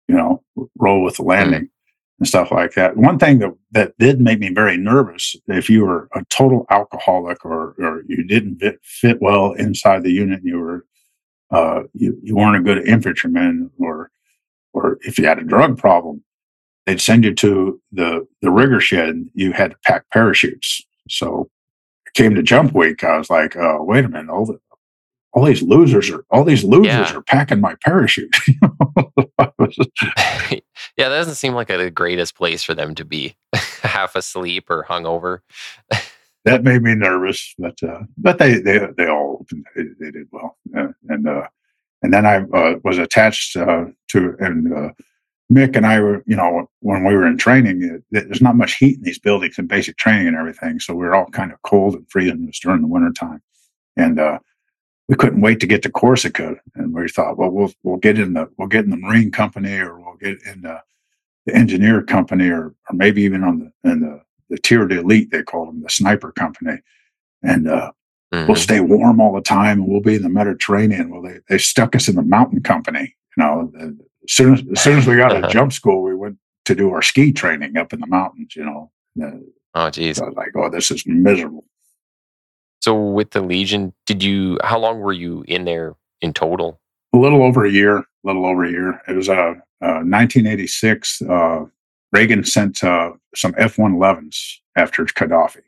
you 0.08 0.16
know, 0.16 0.42
roll 0.78 1.02
with 1.02 1.16
the 1.16 1.22
landing 1.22 1.68
and 2.18 2.28
stuff 2.28 2.50
like 2.52 2.74
that. 2.74 2.96
One 2.96 3.18
thing 3.18 3.40
that 3.40 3.52
that 3.72 3.98
did 3.98 4.20
make 4.20 4.38
me 4.40 4.50
very 4.52 4.76
nervous 4.76 5.34
if 5.48 5.68
you 5.68 5.84
were 5.84 6.08
a 6.14 6.24
total 6.30 6.66
alcoholic 6.70 7.44
or 7.44 7.74
or 7.78 8.02
you 8.08 8.24
didn't 8.24 8.58
fit, 8.60 8.78
fit 8.84 9.22
well 9.22 9.52
inside 9.54 10.02
the 10.04 10.12
unit, 10.12 10.40
and 10.40 10.48
you 10.48 10.58
were 10.60 10.86
uh, 11.50 11.82
you 11.94 12.18
you 12.22 12.36
weren't 12.36 12.56
a 12.56 12.60
good 12.60 12.86
infantryman 12.88 13.70
or 13.78 14.10
or 14.72 14.98
if 15.02 15.18
you 15.18 15.26
had 15.26 15.38
a 15.38 15.44
drug 15.44 15.78
problem 15.78 16.22
they'd 16.86 17.00
send 17.00 17.24
you 17.24 17.34
to 17.34 17.80
the 17.92 18.26
the 18.42 18.50
rigger 18.50 18.80
shed. 18.80 19.28
You 19.34 19.52
had 19.52 19.72
to 19.72 19.76
pack 19.84 20.08
parachutes. 20.10 20.80
So 21.08 21.48
it 22.06 22.14
came 22.14 22.34
to 22.34 22.42
jump 22.42 22.74
week. 22.74 23.04
I 23.04 23.18
was 23.18 23.28
like, 23.30 23.56
oh, 23.56 23.82
wait 23.82 24.04
a 24.04 24.08
minute, 24.08 24.30
all 24.30 24.46
the 24.46 24.58
all 25.32 25.44
these 25.44 25.62
losers 25.62 26.08
are 26.10 26.24
all 26.30 26.44
these 26.44 26.64
losers 26.64 26.86
Yeah. 27.10 27.14
are 27.16 27.22
packing 27.22 27.60
my 27.60 27.74
parachute. 27.84 28.34
Yeah, 30.98 31.10
that 31.10 31.18
doesn't 31.18 31.34
seem 31.34 31.52
like 31.52 31.68
a, 31.68 31.76
the 31.76 31.90
greatest 31.90 32.36
place 32.36 32.62
for 32.62 32.72
them 32.74 32.94
to 32.94 33.04
be 33.04 33.36
half 33.82 34.16
asleep 34.16 34.70
or 34.70 34.82
hungover. 34.88 35.40
that 36.46 36.64
made 36.64 36.80
me 36.82 36.94
nervous, 36.94 37.54
but 37.58 37.76
uh, 37.82 38.00
but 38.16 38.38
they 38.38 38.54
they 38.60 38.78
they 38.96 39.06
all 39.06 39.44
they, 39.74 39.82
they 40.00 40.10
did 40.10 40.26
well, 40.32 40.56
uh, 40.74 40.88
and 41.10 41.28
uh, 41.28 41.46
and 42.02 42.14
then 42.14 42.24
I 42.24 42.36
uh, 42.44 42.76
was 42.82 42.96
attached 42.98 43.56
uh, 43.56 43.86
to 44.12 44.36
and. 44.40 44.72
Uh, 44.72 44.90
Mick 45.52 45.76
and 45.76 45.86
I 45.86 46.00
were, 46.00 46.22
you 46.26 46.34
know, 46.34 46.68
when 46.80 47.04
we 47.04 47.14
were 47.14 47.26
in 47.26 47.38
training, 47.38 48.02
there's 48.10 48.42
not 48.42 48.56
much 48.56 48.74
heat 48.76 48.96
in 48.96 49.02
these 49.02 49.18
buildings 49.18 49.58
and 49.58 49.68
basic 49.68 49.96
training 49.96 50.26
and 50.26 50.36
everything. 50.36 50.80
So 50.80 50.92
we 50.92 51.04
were 51.06 51.14
all 51.14 51.26
kind 51.26 51.52
of 51.52 51.62
cold 51.62 51.94
and 51.94 52.08
freezing. 52.10 52.42
It 52.42 52.46
was 52.46 52.58
during 52.58 52.80
the 52.82 52.88
wintertime. 52.88 53.40
And 53.96 54.18
uh, 54.18 54.40
we 55.08 55.14
couldn't 55.14 55.40
wait 55.40 55.60
to 55.60 55.66
get 55.66 55.82
to 55.84 55.90
Corsica. 55.90 56.56
And 56.74 56.92
we 56.92 57.08
thought, 57.08 57.38
well, 57.38 57.50
we'll 57.50 57.72
we'll 57.84 57.98
get 57.98 58.18
in 58.18 58.32
the 58.32 58.50
we'll 58.58 58.68
get 58.68 58.84
in 58.84 58.90
the 58.90 58.96
Marine 58.96 59.30
Company 59.30 59.78
or 59.78 60.00
we'll 60.00 60.16
get 60.16 60.42
in 60.42 60.62
the, 60.62 60.80
the 61.46 61.54
engineer 61.54 62.02
company 62.02 62.48
or 62.48 62.74
or 62.88 62.92
maybe 62.92 63.22
even 63.22 63.44
on 63.44 63.72
the 63.82 63.90
in 63.90 64.00
the 64.00 64.20
the 64.50 64.58
tier 64.58 64.86
de 64.86 64.98
elite, 65.00 65.30
they 65.30 65.42
called 65.42 65.68
them 65.68 65.82
the 65.82 65.90
sniper 65.90 66.32
company. 66.32 66.78
And 67.42 67.68
uh, 67.68 67.92
Mhm. 68.34 68.48
we'll 68.48 68.56
stay 68.56 68.80
warm 68.80 69.20
all 69.20 69.32
the 69.32 69.40
time 69.40 69.80
and 69.80 69.88
we'll 69.88 70.00
be 70.00 70.16
in 70.16 70.22
the 70.22 70.28
Mediterranean. 70.28 71.10
Well, 71.10 71.22
they, 71.22 71.38
they 71.48 71.58
stuck 71.58 71.94
us 71.94 72.08
in 72.08 72.16
the 72.16 72.22
mountain 72.22 72.60
company. 72.62 73.14
You 73.36 73.42
know, 73.42 73.72
and 73.78 74.00
as 74.28 74.32
soon 74.32 74.54
as, 74.54 74.62
as 74.72 74.80
soon 74.80 74.98
as 74.98 75.06
we 75.06 75.16
got 75.16 75.34
out 75.34 75.44
of 75.46 75.50
jump 75.50 75.72
school, 75.72 76.02
we 76.02 76.14
went 76.14 76.38
to 76.66 76.74
do 76.74 76.90
our 76.92 77.02
ski 77.02 77.32
training 77.32 77.76
up 77.76 77.92
in 77.92 78.00
the 78.00 78.06
mountains, 78.06 78.54
you 78.56 78.64
know. 78.64 78.90
Oh, 79.74 79.90
geez. 79.90 80.20
uh, 80.20 80.24
I 80.24 80.28
was 80.28 80.36
like, 80.36 80.52
oh, 80.56 80.70
this 80.70 80.90
is 80.90 81.04
miserable. 81.06 81.64
So 82.80 82.94
with 82.94 83.30
the 83.30 83.40
Legion, 83.40 83.92
did 84.06 84.22
you? 84.22 84.58
How 84.62 84.78
long 84.78 85.00
were 85.00 85.12
you 85.12 85.44
in 85.48 85.64
there 85.64 85.94
in 86.20 86.32
total? 86.32 86.80
A 87.12 87.18
little 87.18 87.42
over 87.42 87.64
a 87.64 87.70
year, 87.70 87.98
a 87.98 88.04
little 88.24 88.46
over 88.46 88.64
a 88.64 88.70
year. 88.70 89.00
It 89.08 89.14
was 89.14 89.28
uh, 89.28 89.54
uh, 89.82 90.02
1986. 90.04 91.22
Uh, 91.22 91.64
Reagan 92.12 92.44
sent 92.44 92.84
uh, 92.84 93.12
some 93.34 93.54
F 93.58 93.76
111s 93.76 94.58
after 94.76 95.04
Gaddafi. 95.04 95.60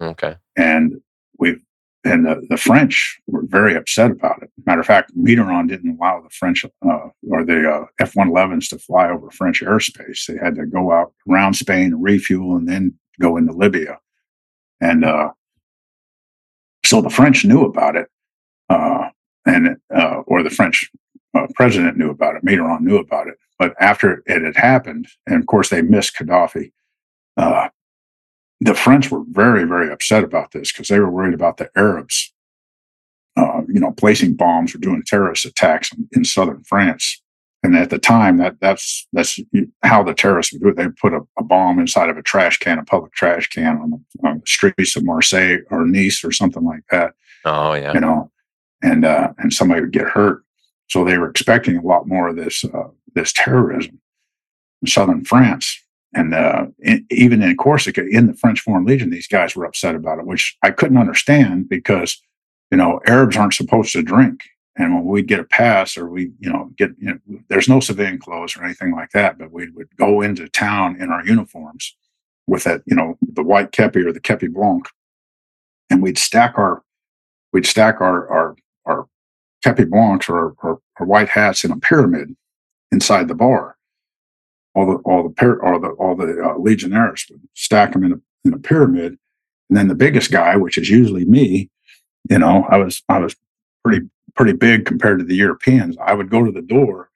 Okay. 0.00 0.36
and 0.56 1.00
we 1.38 1.56
and 2.04 2.26
the, 2.26 2.46
the 2.50 2.56
French 2.56 3.18
were 3.26 3.44
very 3.46 3.74
upset 3.74 4.10
about 4.10 4.42
it. 4.42 4.50
Matter 4.66 4.80
of 4.80 4.86
fact, 4.86 5.16
Mitterrand 5.16 5.68
didn't 5.68 5.96
allow 5.98 6.20
the 6.20 6.28
French 6.30 6.64
uh, 6.64 7.08
or 7.30 7.44
the 7.44 7.70
uh, 7.70 7.84
F-111s 7.98 8.68
to 8.68 8.78
fly 8.78 9.08
over 9.08 9.30
French 9.30 9.62
airspace. 9.62 10.26
They 10.26 10.36
had 10.36 10.54
to 10.56 10.66
go 10.66 10.92
out 10.92 11.14
around 11.30 11.54
Spain, 11.54 11.94
refuel, 11.94 12.56
and 12.56 12.68
then 12.68 12.94
go 13.20 13.38
into 13.38 13.52
Libya. 13.52 13.98
And 14.80 15.04
uh, 15.04 15.30
so 16.84 17.00
the 17.00 17.10
French 17.10 17.44
knew 17.44 17.64
about 17.64 17.96
it, 17.96 18.08
uh, 18.68 19.08
and 19.46 19.76
uh, 19.94 20.22
or 20.26 20.42
the 20.42 20.50
French 20.50 20.90
uh, 21.34 21.46
president 21.54 21.96
knew 21.96 22.10
about 22.10 22.36
it. 22.36 22.44
Mitterrand 22.44 22.80
knew 22.80 22.98
about 22.98 23.28
it, 23.28 23.36
but 23.58 23.72
after 23.80 24.22
it 24.26 24.42
had 24.42 24.56
happened, 24.56 25.08
and 25.26 25.40
of 25.40 25.46
course 25.46 25.70
they 25.70 25.80
missed 25.80 26.16
Gaddafi. 26.16 26.70
The 28.60 28.74
French 28.74 29.10
were 29.10 29.24
very, 29.28 29.64
very 29.64 29.92
upset 29.92 30.24
about 30.24 30.52
this 30.52 30.72
because 30.72 30.88
they 30.88 31.00
were 31.00 31.10
worried 31.10 31.34
about 31.34 31.56
the 31.56 31.70
Arabs, 31.76 32.32
uh, 33.36 33.62
you 33.68 33.80
know, 33.80 33.92
placing 33.92 34.34
bombs 34.34 34.74
or 34.74 34.78
doing 34.78 35.02
terrorist 35.04 35.44
attacks 35.44 35.92
in, 35.92 36.08
in 36.12 36.24
southern 36.24 36.62
France. 36.64 37.20
And 37.62 37.74
at 37.76 37.90
the 37.90 37.98
time, 37.98 38.36
that 38.38 38.60
that's 38.60 39.06
that's 39.12 39.40
how 39.82 40.02
the 40.02 40.12
terrorists 40.12 40.52
would 40.52 40.62
do 40.62 40.68
it. 40.68 40.76
They 40.76 40.88
put 40.88 41.14
a, 41.14 41.20
a 41.38 41.42
bomb 41.42 41.78
inside 41.78 42.10
of 42.10 42.18
a 42.18 42.22
trash 42.22 42.58
can, 42.58 42.78
a 42.78 42.84
public 42.84 43.12
trash 43.14 43.48
can, 43.48 43.78
on 43.78 43.90
the, 43.90 44.28
on 44.28 44.40
the 44.40 44.46
streets 44.46 44.96
of 44.96 45.04
Marseille 45.04 45.58
or 45.70 45.86
Nice 45.86 46.22
or 46.24 46.30
something 46.30 46.62
like 46.62 46.82
that 46.90 47.14
Oh 47.44 47.74
yeah. 47.74 47.92
you 47.92 48.00
know, 48.00 48.30
and 48.82 49.04
uh, 49.04 49.32
and 49.38 49.52
somebody 49.52 49.80
would 49.82 49.92
get 49.92 50.08
hurt. 50.08 50.44
So 50.88 51.04
they 51.04 51.18
were 51.18 51.28
expecting 51.28 51.76
a 51.76 51.82
lot 51.82 52.06
more 52.06 52.28
of 52.28 52.36
this 52.36 52.64
uh, 52.64 52.88
this 53.14 53.32
terrorism 53.32 54.00
in 54.82 54.88
southern 54.88 55.24
France, 55.24 55.82
and 56.14 56.34
uh, 56.34 56.66
in, 56.80 57.06
even 57.10 57.42
in 57.42 57.56
Corsica, 57.56 58.06
in 58.06 58.28
the 58.28 58.34
French 58.34 58.60
Foreign 58.60 58.84
Legion, 58.84 59.10
these 59.10 59.26
guys 59.26 59.56
were 59.56 59.64
upset 59.64 59.94
about 59.94 60.18
it, 60.18 60.26
which 60.26 60.56
I 60.62 60.70
couldn't 60.70 60.98
understand 60.98 61.68
because 61.68 62.20
you 62.70 62.78
know 62.78 63.00
Arabs 63.06 63.36
aren't 63.36 63.54
supposed 63.54 63.92
to 63.92 64.02
drink, 64.02 64.42
and 64.76 64.94
when 64.94 65.04
we'd 65.04 65.28
get 65.28 65.40
a 65.40 65.44
pass 65.44 65.96
or 65.96 66.08
we 66.08 66.32
you 66.38 66.50
know 66.50 66.70
get 66.76 66.90
you 66.98 67.08
know, 67.08 67.38
there's 67.48 67.68
no 67.68 67.80
civilian 67.80 68.18
clothes 68.18 68.56
or 68.56 68.64
anything 68.64 68.92
like 68.92 69.10
that, 69.10 69.38
but 69.38 69.52
we 69.52 69.70
would 69.70 69.88
go 69.96 70.20
into 70.20 70.48
town 70.48 71.00
in 71.00 71.10
our 71.10 71.24
uniforms 71.26 71.96
with 72.46 72.64
that 72.64 72.82
you 72.86 72.94
know 72.94 73.16
the 73.20 73.42
white 73.42 73.72
kepi 73.72 74.04
or 74.04 74.12
the 74.12 74.20
kepi 74.20 74.52
blanc, 74.52 74.86
and 75.90 76.02
we'd 76.02 76.18
stack 76.18 76.56
our 76.56 76.82
we'd 77.52 77.66
stack 77.66 78.00
our 78.00 78.28
our 78.28 78.56
our 78.86 79.08
kepi 79.64 79.88
blancs 79.88 80.28
or, 80.28 80.54
or, 80.62 80.80
or 81.00 81.06
white 81.06 81.30
hats 81.30 81.64
in 81.64 81.72
a 81.72 81.76
pyramid 81.76 82.36
inside 82.92 83.28
the 83.28 83.34
bar. 83.34 83.76
All 84.74 84.86
the 84.86 84.94
all 85.04 85.22
the 85.22 85.34
par- 85.34 85.64
all 85.64 85.80
the 85.80 85.88
all 85.90 86.16
the 86.16 86.42
uh, 86.42 86.58
legionnaires 86.58 87.26
would 87.30 87.40
stack 87.54 87.92
them 87.92 88.04
in 88.04 88.12
a 88.12 88.20
in 88.44 88.54
a 88.54 88.58
pyramid, 88.58 89.18
and 89.68 89.78
then 89.78 89.88
the 89.88 89.94
biggest 89.94 90.30
guy, 90.30 90.56
which 90.56 90.76
is 90.76 90.90
usually 90.90 91.24
me, 91.24 91.70
you 92.28 92.38
know, 92.38 92.66
I 92.68 92.78
was 92.78 93.02
I 93.08 93.18
was 93.18 93.36
pretty 93.84 94.08
pretty 94.34 94.52
big 94.52 94.84
compared 94.84 95.18
to 95.20 95.24
the 95.24 95.36
Europeans. 95.36 95.96
I 96.00 96.14
would 96.14 96.30
go 96.30 96.44
to 96.44 96.50
the 96.50 96.62
door, 96.62 97.10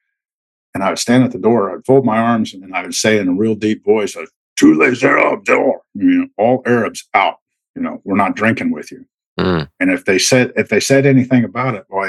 and 0.74 0.84
I 0.84 0.90
would 0.90 0.98
stand 0.98 1.24
at 1.24 1.32
the 1.32 1.38
door. 1.38 1.74
I'd 1.74 1.84
fold 1.84 2.04
my 2.04 2.18
arms, 2.18 2.54
and 2.54 2.74
I 2.74 2.82
would 2.82 2.94
say 2.94 3.18
in 3.18 3.28
a 3.28 3.32
real 3.32 3.54
deep 3.54 3.84
voice, 3.84 4.16
"Two 4.56 4.74
les 4.74 5.02
Arabes 5.02 5.44
door," 5.44 5.82
you 5.94 6.04
know, 6.04 6.28
all 6.36 6.62
Arabs 6.66 7.08
out. 7.14 7.38
You 7.74 7.82
know, 7.82 8.00
we're 8.04 8.16
not 8.16 8.36
drinking 8.36 8.70
with 8.70 8.90
you. 8.90 9.04
Mm. 9.38 9.68
And 9.78 9.90
if 9.90 10.04
they 10.04 10.18
said 10.18 10.52
if 10.56 10.68
they 10.68 10.80
said 10.80 11.06
anything 11.06 11.44
about 11.44 11.74
it, 11.74 11.88
boy, 11.88 12.08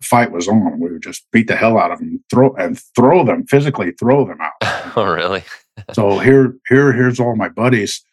the 0.00 0.06
fight 0.06 0.30
was 0.30 0.48
on. 0.48 0.78
We 0.78 0.92
would 0.92 1.02
just 1.02 1.26
beat 1.32 1.48
the 1.48 1.56
hell 1.56 1.78
out 1.78 1.90
of 1.90 1.98
them, 1.98 2.22
throw 2.30 2.54
and 2.54 2.78
throw 2.94 3.24
them 3.24 3.46
physically, 3.46 3.92
throw 3.92 4.26
them 4.26 4.38
out. 4.40 4.52
oh 4.96 5.04
really? 5.12 5.44
so 5.92 6.18
here, 6.18 6.56
here, 6.68 6.92
here's 6.92 7.20
all 7.20 7.36
my 7.36 7.48
buddies, 7.48 8.04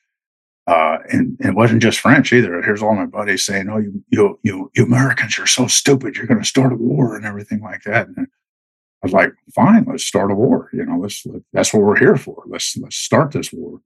uh, 0.68 0.98
and, 1.12 1.38
and 1.40 1.50
it 1.50 1.56
wasn't 1.56 1.82
just 1.82 2.00
French 2.00 2.32
either. 2.34 2.62
Here's 2.62 2.84
all 2.84 2.96
my 2.96 3.06
buddies 3.06 3.46
saying, 3.46 3.70
"Oh, 3.70 3.78
you, 3.78 4.04
you, 4.10 4.40
you, 4.44 4.72
you 4.76 4.86
Americans, 4.86 5.38
you're 5.38 5.48
so 5.48 5.68
stupid. 5.68 6.16
You're 6.16 6.28
going 6.28 6.42
to 6.42 6.48
start 6.48 6.74
a 6.74 6.78
war 6.78 7.16
and 7.16 7.26
everything 7.26 7.62
like 7.62 7.84
that." 7.84 8.08
And 8.08 8.18
I 8.18 8.28
was 9.02 9.14
like, 9.14 9.34
"Fine, 9.56 9.86
let's 9.90 10.06
start 10.06 10.32
a 10.32 10.36
war. 10.36 10.70
You 10.74 10.86
know, 10.86 10.98
let's 10.98 11.26
that's 11.52 11.74
what 11.74 11.84
we're 11.84 12.00
here 12.00 12.18
for. 12.18 12.44
Let's 12.48 12.78
let's 12.78 12.96
start 12.96 13.32
this 13.32 13.52
war." 13.52 13.82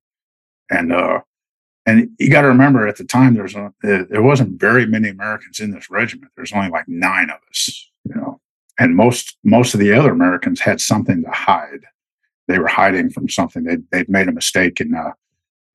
And 0.69 0.91
uh, 0.91 1.21
and 1.87 2.09
you 2.19 2.29
got 2.29 2.41
to 2.41 2.49
remember 2.49 2.85
at 2.85 2.97
the 2.97 3.05
time 3.05 3.33
there's 3.33 3.55
a, 3.55 3.71
there 3.81 4.21
wasn't 4.21 4.59
very 4.59 4.85
many 4.85 5.07
Americans 5.07 5.61
in 5.61 5.71
this 5.71 5.89
regiment. 5.89 6.31
There's 6.35 6.51
only 6.51 6.69
like 6.69 6.87
nine 6.87 7.29
of 7.29 7.39
us, 7.49 7.89
you 8.03 8.13
know, 8.13 8.41
and 8.77 8.95
most 8.95 9.37
most 9.43 9.73
of 9.73 9.79
the 9.79 9.93
other 9.93 10.11
Americans 10.11 10.59
had 10.59 10.81
something 10.81 11.23
to 11.23 11.31
hide. 11.31 11.85
They 12.47 12.59
were 12.59 12.67
hiding 12.67 13.09
from 13.09 13.29
something. 13.29 13.63
They'd, 13.63 13.83
they'd 13.91 14.09
made 14.09 14.27
a 14.27 14.31
mistake 14.31 14.79
in 14.79 14.95
uh, 14.95 15.11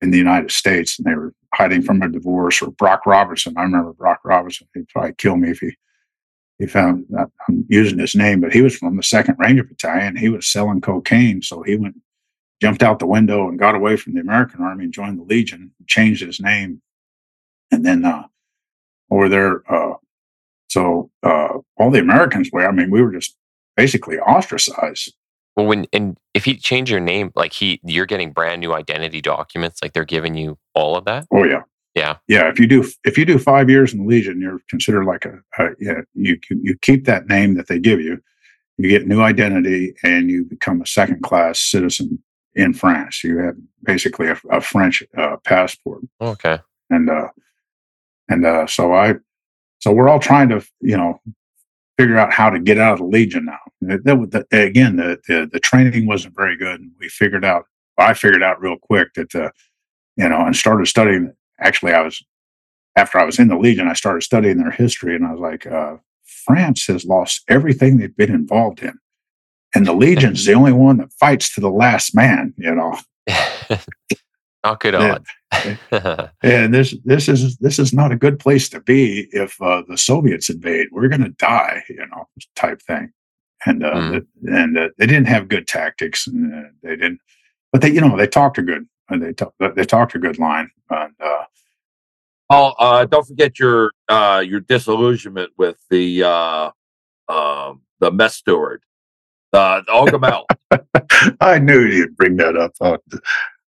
in 0.01 0.11
the 0.11 0.17
United 0.17 0.51
States, 0.51 0.99
and 0.99 1.07
they 1.07 1.15
were 1.15 1.33
hiding 1.53 1.81
from 1.81 2.01
a 2.01 2.09
divorce. 2.09 2.61
Or 2.61 2.71
Brock 2.71 3.05
Robertson, 3.05 3.53
I 3.57 3.63
remember 3.63 3.93
Brock 3.93 4.19
Robertson. 4.23 4.67
He'd 4.73 4.89
probably 4.89 5.13
kill 5.17 5.37
me 5.37 5.51
if 5.51 5.59
he 5.59 5.75
he 6.59 6.67
found. 6.67 7.05
I'm 7.47 7.65
using 7.69 7.99
his 7.99 8.15
name, 8.15 8.41
but 8.41 8.53
he 8.53 8.61
was 8.61 8.75
from 8.77 8.97
the 8.97 9.03
Second 9.03 9.37
Ranger 9.39 9.63
Battalion. 9.63 10.15
He 10.15 10.29
was 10.29 10.47
selling 10.47 10.81
cocaine, 10.81 11.41
so 11.41 11.61
he 11.63 11.75
went 11.75 11.95
jumped 12.61 12.83
out 12.83 12.99
the 12.99 13.07
window 13.07 13.49
and 13.49 13.59
got 13.59 13.75
away 13.75 13.97
from 13.97 14.13
the 14.13 14.21
American 14.21 14.61
Army 14.61 14.85
and 14.85 14.93
joined 14.93 15.19
the 15.19 15.23
Legion. 15.23 15.71
Changed 15.87 16.23
his 16.23 16.39
name, 16.39 16.81
and 17.71 17.85
then 17.85 18.03
uh, 18.05 18.23
over 19.09 19.29
there. 19.29 19.63
Uh, 19.71 19.95
so 20.69 21.11
uh, 21.23 21.59
all 21.77 21.91
the 21.91 21.99
Americans 21.99 22.49
were. 22.51 22.67
I 22.67 22.71
mean, 22.71 22.89
we 22.89 23.01
were 23.01 23.11
just 23.11 23.37
basically 23.75 24.17
ostracized. 24.17 25.13
Well, 25.55 25.67
when 25.67 25.85
and 25.93 26.17
if 26.33 26.47
you 26.47 26.55
change 26.55 26.89
your 26.89 26.99
name, 26.99 27.31
like 27.35 27.53
he, 27.53 27.79
you're 27.83 28.05
getting 28.05 28.31
brand 28.31 28.61
new 28.61 28.73
identity 28.73 29.21
documents. 29.21 29.79
Like 29.81 29.93
they're 29.93 30.05
giving 30.05 30.35
you 30.35 30.57
all 30.73 30.95
of 30.95 31.05
that. 31.05 31.27
Oh 31.31 31.43
yeah, 31.43 31.61
yeah, 31.95 32.17
yeah. 32.27 32.49
If 32.49 32.59
you 32.59 32.67
do, 32.67 32.89
if 33.03 33.17
you 33.17 33.25
do 33.25 33.37
five 33.37 33.69
years 33.69 33.93
in 33.93 33.99
the 33.99 34.05
Legion, 34.05 34.41
you're 34.41 34.59
considered 34.69 35.05
like 35.05 35.25
a, 35.25 35.39
a 35.59 35.69
yeah. 35.79 36.01
You 36.15 36.39
you 36.49 36.77
keep 36.81 37.05
that 37.05 37.27
name 37.27 37.55
that 37.55 37.67
they 37.67 37.79
give 37.79 38.01
you. 38.01 38.21
You 38.77 38.89
get 38.89 39.07
new 39.07 39.21
identity, 39.21 39.93
and 40.03 40.31
you 40.31 40.45
become 40.45 40.81
a 40.81 40.87
second 40.87 41.21
class 41.21 41.59
citizen 41.59 42.23
in 42.55 42.73
France. 42.73 43.23
You 43.23 43.37
have 43.39 43.55
basically 43.83 44.29
a, 44.29 44.37
a 44.49 44.61
French 44.61 45.03
uh, 45.17 45.37
passport. 45.43 46.01
Okay. 46.21 46.59
And 46.89 47.09
uh, 47.09 47.29
and 48.29 48.45
uh, 48.45 48.67
so 48.67 48.93
I, 48.93 49.15
so 49.79 49.91
we're 49.91 50.09
all 50.09 50.19
trying 50.19 50.49
to 50.49 50.65
you 50.81 50.97
know 50.97 51.19
figure 51.97 52.17
out 52.17 52.33
how 52.33 52.49
to 52.49 52.59
get 52.59 52.77
out 52.77 52.93
of 52.93 52.99
the 52.99 53.05
Legion 53.05 53.45
now. 53.45 53.59
The, 53.81 54.45
the, 54.49 54.61
again, 54.61 54.95
the, 54.95 55.19
the, 55.27 55.49
the 55.51 55.59
training 55.59 56.07
wasn't 56.07 56.35
very 56.35 56.57
good, 56.57 56.79
and 56.79 56.91
we 56.99 57.09
figured 57.09 57.45
out. 57.45 57.65
I 57.97 58.15
figured 58.15 58.41
out 58.41 58.59
real 58.59 58.77
quick 58.77 59.13
that 59.13 59.35
uh, 59.35 59.49
you 60.15 60.27
know, 60.29 60.41
and 60.41 60.55
started 60.55 60.87
studying. 60.87 61.33
Actually, 61.59 61.93
I 61.93 62.01
was 62.01 62.23
after 62.95 63.19
I 63.19 63.25
was 63.25 63.39
in 63.39 63.47
the 63.47 63.57
Legion, 63.57 63.87
I 63.87 63.93
started 63.93 64.23
studying 64.23 64.57
their 64.57 64.71
history, 64.71 65.15
and 65.15 65.25
I 65.25 65.31
was 65.31 65.39
like, 65.39 65.65
uh, 65.65 65.97
France 66.23 66.85
has 66.87 67.05
lost 67.05 67.43
everything 67.47 67.97
they've 67.97 68.15
been 68.15 68.33
involved 68.33 68.81
in, 68.81 68.93
and 69.75 69.85
the 69.85 69.93
Legion's 69.93 70.45
the 70.45 70.53
only 70.53 70.73
one 70.73 70.97
that 70.97 71.13
fights 71.13 71.53
to 71.55 71.61
the 71.61 71.71
last 71.71 72.15
man. 72.15 72.53
You 72.57 72.75
know, 72.75 72.97
not 74.63 74.79
good 74.79 74.95
odds. 74.95 75.29
And 76.41 76.73
this 76.73 76.95
this 77.05 77.27
is 77.27 77.57
this 77.57 77.79
is 77.79 77.93
not 77.93 78.11
a 78.11 78.15
good 78.15 78.39
place 78.39 78.69
to 78.69 78.79
be 78.81 79.27
if 79.31 79.61
uh, 79.61 79.83
the 79.87 79.97
Soviets 79.97 80.49
invade. 80.49 80.87
We're 80.91 81.07
going 81.07 81.23
to 81.23 81.29
die, 81.29 81.83
you 81.89 82.05
know, 82.07 82.27
type 82.55 82.81
thing. 82.81 83.11
And 83.65 83.83
uh, 83.83 83.93
mm. 83.93 84.25
and 84.43 84.77
uh, 84.77 84.89
they 84.97 85.05
didn't 85.05 85.27
have 85.27 85.47
good 85.47 85.67
tactics, 85.67 86.27
and 86.27 86.53
uh, 86.53 86.69
they 86.81 86.95
didn't. 86.97 87.19
But 87.71 87.81
they, 87.81 87.91
you 87.91 88.01
know, 88.01 88.17
they 88.17 88.27
talked 88.27 88.57
a 88.57 88.61
good. 88.61 88.87
Uh, 89.09 89.17
they 89.17 89.33
talk, 89.33 89.53
they 89.75 89.85
talked 89.85 90.15
a 90.15 90.19
good 90.19 90.37
line. 90.37 90.69
And 90.89 91.13
uh, 91.23 91.43
oh, 92.49 93.05
don't 93.05 93.25
forget 93.25 93.57
your 93.59 93.91
your 94.09 94.59
disillusionment 94.59 95.51
with 95.57 95.77
the 95.89 96.23
um, 96.23 97.81
the 97.99 98.11
mess 98.11 98.35
steward, 98.35 98.83
uh, 99.53 99.81
the 99.85 99.91
Ogamel. 99.91 100.45
I 101.41 101.59
knew 101.59 101.81
you'd 101.85 102.17
bring 102.17 102.37
that 102.37 102.57
up. 102.57 102.73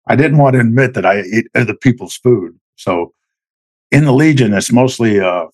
I 0.07 0.17
didn't 0.17 0.39
want 0.39 0.55
to 0.55 0.61
admit 0.61 0.95
that 0.95 1.07
I 1.07 1.23
eat 1.23 1.49
other 1.55 1.75
people's 1.75 2.17
food. 2.17 2.59
So 2.77 3.13
in 3.91 4.05
the 4.05 4.13
Legion, 4.13 4.55
it's 4.55 4.73
mostly 4.73 5.21
uh, 5.21 5.47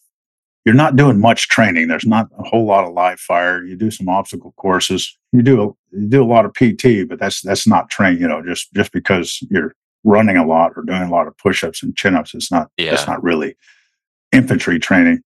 you're 0.64 0.74
not 0.74 0.96
doing 0.96 1.20
much 1.20 1.48
training. 1.48 1.88
There's 1.88 2.06
not 2.06 2.28
a 2.38 2.42
whole 2.44 2.66
lot 2.66 2.84
of 2.84 2.92
live 2.92 3.18
fire. 3.18 3.64
You 3.64 3.76
do 3.76 3.90
some 3.90 4.08
obstacle 4.08 4.52
courses. 4.56 5.16
You 5.32 5.42
do 5.42 5.62
a, 5.62 5.66
you 5.96 6.08
do 6.08 6.22
a 6.22 6.26
lot 6.26 6.44
of 6.44 6.54
PT, 6.54 7.08
but 7.08 7.18
that's 7.18 7.40
that's 7.42 7.66
not 7.66 7.90
training. 7.90 8.20
You 8.20 8.28
know, 8.28 8.42
just 8.44 8.72
just 8.72 8.92
because 8.92 9.38
you're 9.50 9.74
running 10.04 10.36
a 10.36 10.46
lot 10.46 10.72
or 10.76 10.82
doing 10.82 11.02
a 11.02 11.10
lot 11.10 11.26
of 11.26 11.36
push-ups 11.38 11.82
and 11.82 11.96
chin-ups, 11.96 12.34
it's 12.34 12.50
not 12.50 12.70
yeah. 12.76 12.92
it's 12.92 13.06
not 13.06 13.22
really 13.22 13.56
infantry 14.32 14.78
training. 14.78 15.22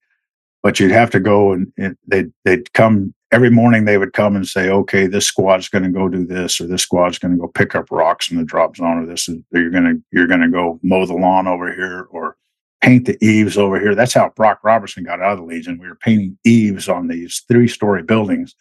But 0.62 0.80
you'd 0.80 0.90
have 0.90 1.10
to 1.10 1.20
go 1.20 1.52
and, 1.52 1.72
and 1.76 1.96
they'd 2.06 2.32
they'd 2.44 2.72
come 2.72 3.14
every 3.32 3.50
morning 3.50 3.84
they 3.84 3.98
would 3.98 4.12
come 4.12 4.36
and 4.36 4.46
say, 4.46 4.70
okay, 4.70 5.06
this 5.06 5.26
squad's 5.26 5.68
going 5.68 5.84
to 5.84 5.90
go 5.90 6.08
do 6.08 6.24
this, 6.24 6.60
or 6.60 6.66
this 6.66 6.82
squad's 6.82 7.18
going 7.18 7.32
to 7.32 7.40
go 7.40 7.48
pick 7.48 7.74
up 7.74 7.90
rocks 7.90 8.30
in 8.30 8.36
the 8.36 8.44
drop 8.44 8.76
zone, 8.76 9.02
or 9.02 9.06
this 9.06 9.28
is 9.28 9.38
you're 9.52 9.70
going 9.70 9.84
to 9.84 10.02
you're 10.12 10.26
going 10.26 10.40
to 10.40 10.48
go 10.48 10.78
mow 10.82 11.06
the 11.06 11.14
lawn 11.14 11.46
over 11.46 11.72
here, 11.72 12.06
or 12.10 12.36
paint 12.82 13.06
the 13.06 13.18
eaves 13.24 13.58
over 13.58 13.80
here. 13.80 13.94
That's 13.94 14.14
how 14.14 14.30
Brock 14.36 14.60
Robertson 14.62 15.04
got 15.04 15.20
out 15.20 15.32
of 15.32 15.38
the 15.38 15.44
Legion. 15.44 15.78
We 15.78 15.88
were 15.88 15.96
painting 15.96 16.38
eaves 16.44 16.88
on 16.88 17.08
these 17.08 17.42
three 17.48 17.68
story 17.68 18.02
buildings, 18.02 18.54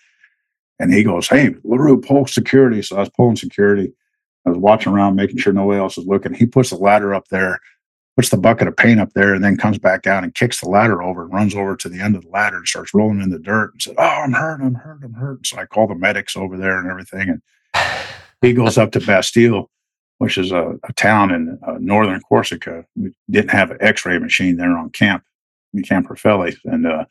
and 0.79 0.93
he 0.93 1.03
goes, 1.03 1.27
"Hey, 1.27 1.49
Larreau, 1.65 2.03
pull 2.05 2.25
security." 2.25 2.81
So 2.81 2.97
I 2.97 3.01
was 3.01 3.09
pulling 3.09 3.35
security. 3.35 3.93
I 4.45 4.49
was 4.49 4.59
watching 4.59 4.93
around, 4.93 5.15
making 5.15 5.37
sure 5.37 5.53
nobody 5.53 5.79
else 5.79 5.97
was 5.97 6.05
looking. 6.05 6.33
He 6.33 6.45
puts 6.45 6.71
a 6.71 6.77
ladder 6.77 7.15
up 7.15 7.27
there 7.29 7.59
puts 8.15 8.29
the 8.29 8.37
bucket 8.37 8.67
of 8.67 8.77
paint 8.77 8.99
up 8.99 9.11
there 9.13 9.33
and 9.33 9.43
then 9.43 9.57
comes 9.57 9.77
back 9.77 10.01
down 10.01 10.23
and 10.23 10.33
kicks 10.33 10.61
the 10.61 10.69
ladder 10.69 11.03
over 11.03 11.23
and 11.23 11.33
runs 11.33 11.53
over 11.53 11.75
to 11.75 11.89
the 11.89 11.99
end 11.99 12.15
of 12.15 12.23
the 12.23 12.29
ladder 12.29 12.57
and 12.57 12.67
starts 12.67 12.93
rolling 12.93 13.21
in 13.21 13.29
the 13.29 13.39
dirt 13.39 13.73
and 13.73 13.81
said, 13.81 13.95
Oh, 13.97 14.03
I'm 14.03 14.31
hurt, 14.31 14.61
I'm 14.61 14.75
hurt, 14.75 15.03
I'm 15.03 15.13
hurt. 15.13 15.45
So 15.45 15.57
I 15.57 15.65
call 15.65 15.87
the 15.87 15.95
medics 15.95 16.37
over 16.37 16.57
there 16.57 16.79
and 16.79 16.89
everything. 16.89 17.29
And 17.29 17.41
he 18.41 18.53
goes 18.53 18.77
up 18.77 18.91
to 18.93 19.01
Bastia, 19.01 19.63
which 20.19 20.37
is 20.37 20.51
a, 20.53 20.79
a 20.87 20.93
town 20.93 21.31
in 21.31 21.59
uh, 21.67 21.75
northern 21.79 22.21
Corsica. 22.21 22.85
We 22.95 23.11
didn't 23.29 23.51
have 23.51 23.71
an 23.71 23.77
x 23.81 24.05
ray 24.05 24.17
machine 24.17 24.55
there 24.55 24.77
on 24.77 24.91
camp, 24.91 25.23
in 25.73 25.83
Camp 25.83 26.07
Raffalli. 26.07 26.55
And 26.63 26.87
uh, 26.87 27.05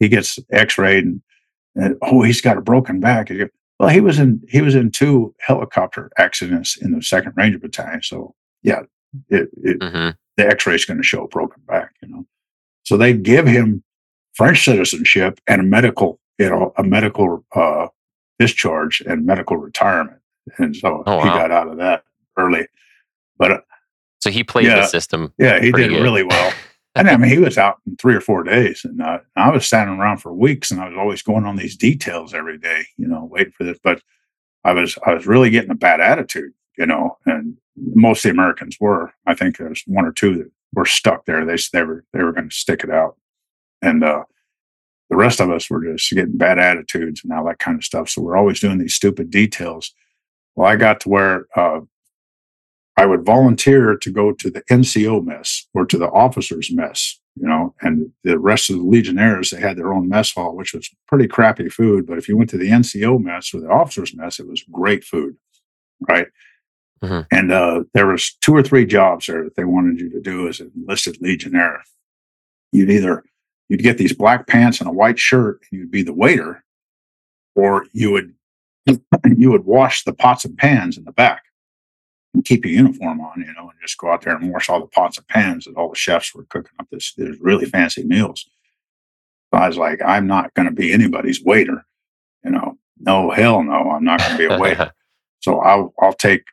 he 0.00 0.08
gets 0.08 0.40
x 0.50 0.76
rayed 0.76 1.04
and, 1.04 1.22
and, 1.76 1.96
oh, 2.02 2.22
he's 2.22 2.40
got 2.40 2.58
a 2.58 2.62
broken 2.62 2.98
back. 2.98 3.28
He 3.28 3.44
well, 3.78 3.88
he 3.90 4.00
was 4.00 4.18
in 4.18 4.42
he 4.48 4.60
was 4.60 4.74
in 4.74 4.90
two 4.90 5.34
helicopter 5.40 6.10
accidents 6.18 6.76
in 6.76 6.92
the 6.92 7.02
Second 7.02 7.32
Ranger 7.36 7.58
Battalion. 7.58 8.02
So 8.02 8.34
yeah, 8.62 8.82
it, 9.28 9.48
it 9.56 9.80
mm-hmm 9.80 10.10
the 10.36 10.46
x-ray 10.46 10.74
is 10.74 10.84
going 10.84 10.98
to 10.98 11.02
show 11.02 11.24
a 11.24 11.28
broken 11.28 11.62
back, 11.66 11.94
you 12.02 12.08
know. 12.08 12.26
So 12.84 12.96
they 12.96 13.12
give 13.12 13.46
him 13.46 13.82
French 14.34 14.64
citizenship 14.64 15.40
and 15.46 15.60
a 15.60 15.64
medical, 15.64 16.18
you 16.38 16.48
know, 16.48 16.72
a 16.76 16.82
medical 16.82 17.44
uh, 17.54 17.88
discharge 18.38 19.00
and 19.02 19.26
medical 19.26 19.56
retirement. 19.56 20.18
And 20.58 20.74
so 20.74 21.02
oh, 21.06 21.16
wow. 21.18 21.22
he 21.22 21.28
got 21.28 21.50
out 21.50 21.68
of 21.68 21.76
that 21.78 22.04
early. 22.36 22.66
But 23.38 23.52
uh, 23.52 23.60
so 24.20 24.30
he 24.30 24.44
played 24.44 24.66
yeah, 24.66 24.76
the 24.76 24.86
system. 24.86 25.32
Yeah, 25.38 25.60
he 25.60 25.72
did 25.72 25.90
good. 25.90 26.02
really 26.02 26.22
well. 26.22 26.52
and 26.94 27.08
I 27.08 27.16
mean, 27.16 27.30
he 27.30 27.38
was 27.38 27.58
out 27.58 27.78
in 27.86 27.96
three 27.96 28.14
or 28.14 28.20
four 28.20 28.42
days, 28.42 28.84
and 28.84 29.00
uh, 29.00 29.18
I 29.36 29.50
was 29.50 29.66
standing 29.66 29.98
around 29.98 30.18
for 30.18 30.32
weeks, 30.32 30.70
and 30.70 30.80
I 30.80 30.88
was 30.88 30.96
always 30.96 31.22
going 31.22 31.44
on 31.44 31.56
these 31.56 31.76
details 31.76 32.34
every 32.34 32.58
day, 32.58 32.86
you 32.96 33.06
know, 33.06 33.24
waiting 33.30 33.52
for 33.52 33.64
this. 33.64 33.78
But 33.82 34.02
I 34.64 34.72
was 34.72 34.98
I 35.06 35.14
was 35.14 35.26
really 35.26 35.50
getting 35.50 35.70
a 35.70 35.76
bad 35.76 36.00
attitude, 36.00 36.52
you 36.78 36.86
know, 36.86 37.18
and 37.26 37.56
most 37.94 38.24
of 38.24 38.30
the 38.30 38.40
Americans 38.40 38.76
were. 38.80 39.12
I 39.26 39.34
think 39.34 39.58
there's 39.58 39.82
one 39.86 40.04
or 40.04 40.12
two 40.12 40.34
that 40.38 40.50
were 40.72 40.84
stuck 40.84 41.24
there. 41.26 41.44
They 41.44 41.56
they 41.72 41.82
were 41.82 42.04
they 42.12 42.22
were 42.22 42.32
going 42.32 42.48
to 42.48 42.54
stick 42.54 42.84
it 42.84 42.90
out, 42.90 43.16
and 43.80 44.04
uh, 44.04 44.24
the 45.10 45.16
rest 45.16 45.40
of 45.40 45.50
us 45.50 45.68
were 45.68 45.84
just 45.84 46.10
getting 46.10 46.38
bad 46.38 46.58
attitudes 46.58 47.22
and 47.22 47.32
all 47.32 47.44
that 47.46 47.58
kind 47.58 47.76
of 47.76 47.84
stuff. 47.84 48.08
So 48.08 48.22
we're 48.22 48.36
always 48.36 48.60
doing 48.60 48.78
these 48.78 48.94
stupid 48.94 49.30
details. 49.30 49.92
Well, 50.54 50.70
I 50.70 50.76
got 50.76 51.00
to 51.00 51.08
where 51.08 51.46
uh, 51.56 51.80
I 52.96 53.06
would 53.06 53.24
volunteer 53.24 53.96
to 53.96 54.10
go 54.10 54.32
to 54.32 54.50
the 54.50 54.62
NCO 54.70 55.24
mess 55.24 55.66
or 55.74 55.86
to 55.86 55.98
the 55.98 56.08
officers 56.10 56.70
mess, 56.72 57.18
you 57.36 57.46
know, 57.46 57.74
and 57.80 58.12
the 58.22 58.38
rest 58.38 58.68
of 58.70 58.76
the 58.76 58.82
Legionnaires, 58.82 59.50
they 59.50 59.60
had 59.60 59.78
their 59.78 59.92
own 59.92 60.08
mess 60.08 60.32
hall, 60.32 60.54
which 60.54 60.74
was 60.74 60.90
pretty 61.08 61.26
crappy 61.26 61.68
food. 61.68 62.06
But 62.06 62.18
if 62.18 62.28
you 62.28 62.36
went 62.36 62.50
to 62.50 62.58
the 62.58 62.70
NCO 62.70 63.18
mess 63.22 63.52
or 63.54 63.60
the 63.60 63.70
officers 63.70 64.14
mess, 64.14 64.38
it 64.38 64.46
was 64.46 64.64
great 64.70 65.04
food, 65.04 65.36
right? 66.06 66.26
Mm-hmm. 67.02 67.36
And 67.36 67.52
uh, 67.52 67.84
there 67.94 68.06
was 68.06 68.34
two 68.40 68.54
or 68.54 68.62
three 68.62 68.86
jobs 68.86 69.26
there 69.26 69.42
that 69.44 69.56
they 69.56 69.64
wanted 69.64 70.00
you 70.00 70.08
to 70.10 70.20
do 70.20 70.48
as 70.48 70.60
an 70.60 70.70
enlisted 70.76 71.18
legionnaire. 71.20 71.82
You'd 72.70 72.90
either 72.90 73.24
you'd 73.68 73.82
get 73.82 73.98
these 73.98 74.12
black 74.12 74.46
pants 74.46 74.80
and 74.80 74.88
a 74.88 74.92
white 74.92 75.18
shirt, 75.18 75.60
and 75.70 75.80
you'd 75.80 75.90
be 75.90 76.02
the 76.02 76.12
waiter, 76.12 76.64
or 77.54 77.86
you 77.92 78.12
would 78.12 78.34
you 79.36 79.50
would 79.50 79.64
wash 79.64 80.04
the 80.04 80.12
pots 80.12 80.44
and 80.44 80.56
pans 80.56 80.96
in 80.96 81.04
the 81.04 81.12
back 81.12 81.42
and 82.34 82.44
keep 82.44 82.64
your 82.64 82.74
uniform 82.74 83.20
on, 83.20 83.40
you 83.40 83.52
know, 83.54 83.68
and 83.68 83.78
just 83.80 83.98
go 83.98 84.10
out 84.10 84.22
there 84.22 84.36
and 84.36 84.52
wash 84.52 84.68
all 84.68 84.80
the 84.80 84.86
pots 84.86 85.18
and 85.18 85.26
pans 85.28 85.64
that 85.64 85.76
all 85.76 85.90
the 85.90 85.96
chefs 85.96 86.34
were 86.34 86.44
cooking 86.44 86.72
up 86.78 86.86
this, 86.90 87.12
this 87.14 87.36
really 87.40 87.66
fancy 87.66 88.04
meals. 88.04 88.46
So 89.52 89.60
I 89.60 89.68
was 89.68 89.76
like, 89.76 90.00
I'm 90.04 90.26
not 90.26 90.54
going 90.54 90.66
to 90.66 90.74
be 90.74 90.92
anybody's 90.92 91.42
waiter, 91.42 91.84
you 92.44 92.50
know. 92.50 92.78
No, 92.98 93.30
hell 93.30 93.62
no, 93.62 93.90
I'm 93.90 94.04
not 94.04 94.20
going 94.20 94.32
to 94.32 94.38
be 94.38 94.54
a 94.54 94.58
waiter. 94.58 94.92
so 95.40 95.60
I'll 95.60 95.92
I'll 96.00 96.12
take 96.12 96.44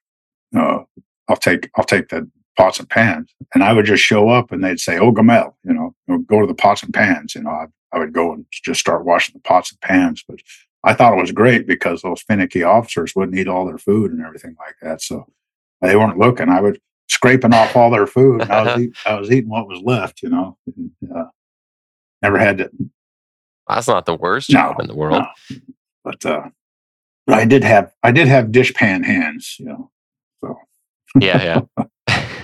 uh, 0.55 0.79
I'll 1.27 1.35
take 1.37 1.69
I'll 1.75 1.83
take 1.83 2.09
the 2.09 2.29
pots 2.57 2.79
and 2.79 2.89
pans. 2.89 3.33
And 3.53 3.63
I 3.63 3.73
would 3.73 3.85
just 3.85 4.03
show 4.03 4.29
up 4.29 4.51
and 4.51 4.63
they'd 4.63 4.79
say, 4.79 4.97
Oh 4.97 5.11
Gamel, 5.11 5.57
you 5.63 5.73
know, 5.73 5.95
go 6.27 6.41
to 6.41 6.47
the 6.47 6.53
pots 6.53 6.83
and 6.83 6.93
pans. 6.93 7.35
You 7.35 7.43
know, 7.43 7.51
I, 7.51 7.65
I 7.93 7.99
would 7.99 8.13
go 8.13 8.33
and 8.33 8.45
just 8.51 8.79
start 8.79 9.05
washing 9.05 9.33
the 9.33 9.39
pots 9.41 9.71
and 9.71 9.79
pans. 9.81 10.23
But 10.27 10.39
I 10.83 10.93
thought 10.93 11.13
it 11.17 11.21
was 11.21 11.31
great 11.31 11.67
because 11.67 12.01
those 12.01 12.21
finicky 12.21 12.63
officers 12.63 13.13
wouldn't 13.15 13.37
eat 13.37 13.47
all 13.47 13.65
their 13.65 13.77
food 13.77 14.11
and 14.11 14.25
everything 14.25 14.55
like 14.59 14.75
that. 14.81 15.01
So 15.01 15.25
they 15.81 15.95
weren't 15.95 16.17
looking. 16.17 16.49
I 16.49 16.59
would 16.61 16.79
scraping 17.07 17.53
off 17.53 17.75
all 17.75 17.89
their 17.89 18.07
food. 18.07 18.41
And 18.41 18.51
I 18.51 18.63
was 18.63 18.81
eat, 18.81 18.93
I 19.05 19.19
was 19.19 19.31
eating 19.31 19.49
what 19.49 19.67
was 19.67 19.81
left, 19.81 20.21
you 20.21 20.29
know. 20.29 20.57
And, 20.75 20.91
uh, 21.15 21.25
never 22.21 22.37
had 22.37 22.57
to 22.59 22.69
That's 23.67 23.87
not 23.87 24.05
the 24.05 24.15
worst 24.15 24.49
No, 24.49 24.59
job 24.59 24.79
in 24.81 24.87
the 24.87 24.95
world. 24.95 25.23
no. 25.49 25.57
But 26.03 26.25
uh, 26.25 26.49
but 27.25 27.35
I 27.37 27.45
did 27.45 27.63
have 27.63 27.93
I 28.03 28.11
did 28.11 28.27
have 28.27 28.47
dishpan 28.47 29.05
hands, 29.05 29.55
you 29.59 29.65
know. 29.67 29.91
So 30.41 30.59
Yeah, 31.19 31.63
yeah. 31.77 31.85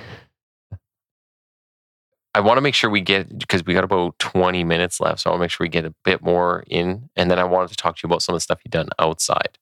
I 2.35 2.41
want 2.41 2.57
to 2.57 2.61
make 2.61 2.75
sure 2.75 2.89
we 2.89 2.99
get 2.99 3.39
because 3.39 3.65
we 3.65 3.73
got 3.73 3.85
about 3.85 4.19
20 4.19 4.65
minutes 4.65 4.99
left. 4.99 5.21
So 5.21 5.29
I 5.29 5.31
want 5.31 5.39
to 5.39 5.43
make 5.43 5.51
sure 5.51 5.63
we 5.63 5.69
get 5.69 5.85
a 5.85 5.95
bit 6.03 6.21
more 6.21 6.65
in. 6.67 7.09
And 7.15 7.31
then 7.31 7.39
I 7.39 7.45
wanted 7.45 7.69
to 7.69 7.77
talk 7.77 7.95
to 7.95 8.01
you 8.03 8.07
about 8.07 8.21
some 8.21 8.35
of 8.35 8.37
the 8.37 8.41
stuff 8.41 8.59
you've 8.65 8.71
done 8.71 8.89
outside. 8.99 9.57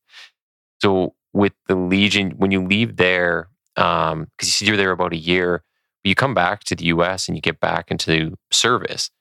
So 0.81 1.13
with 1.33 1.53
the 1.67 1.75
Legion, 1.75 2.31
when 2.31 2.49
you 2.49 2.63
leave 2.65 2.97
there, 2.97 3.47
um, 3.75 4.27
because 4.31 4.47
you 4.47 4.51
said 4.51 4.67
you 4.67 4.73
were 4.73 4.77
there 4.77 4.91
about 4.91 5.13
a 5.13 5.17
year, 5.17 5.63
you 6.03 6.15
come 6.15 6.33
back 6.33 6.63
to 6.65 6.75
the 6.75 6.85
US 6.85 7.27
and 7.27 7.37
you 7.37 7.41
get 7.41 7.59
back 7.59 7.91
into 7.91 8.35
service 8.51 9.11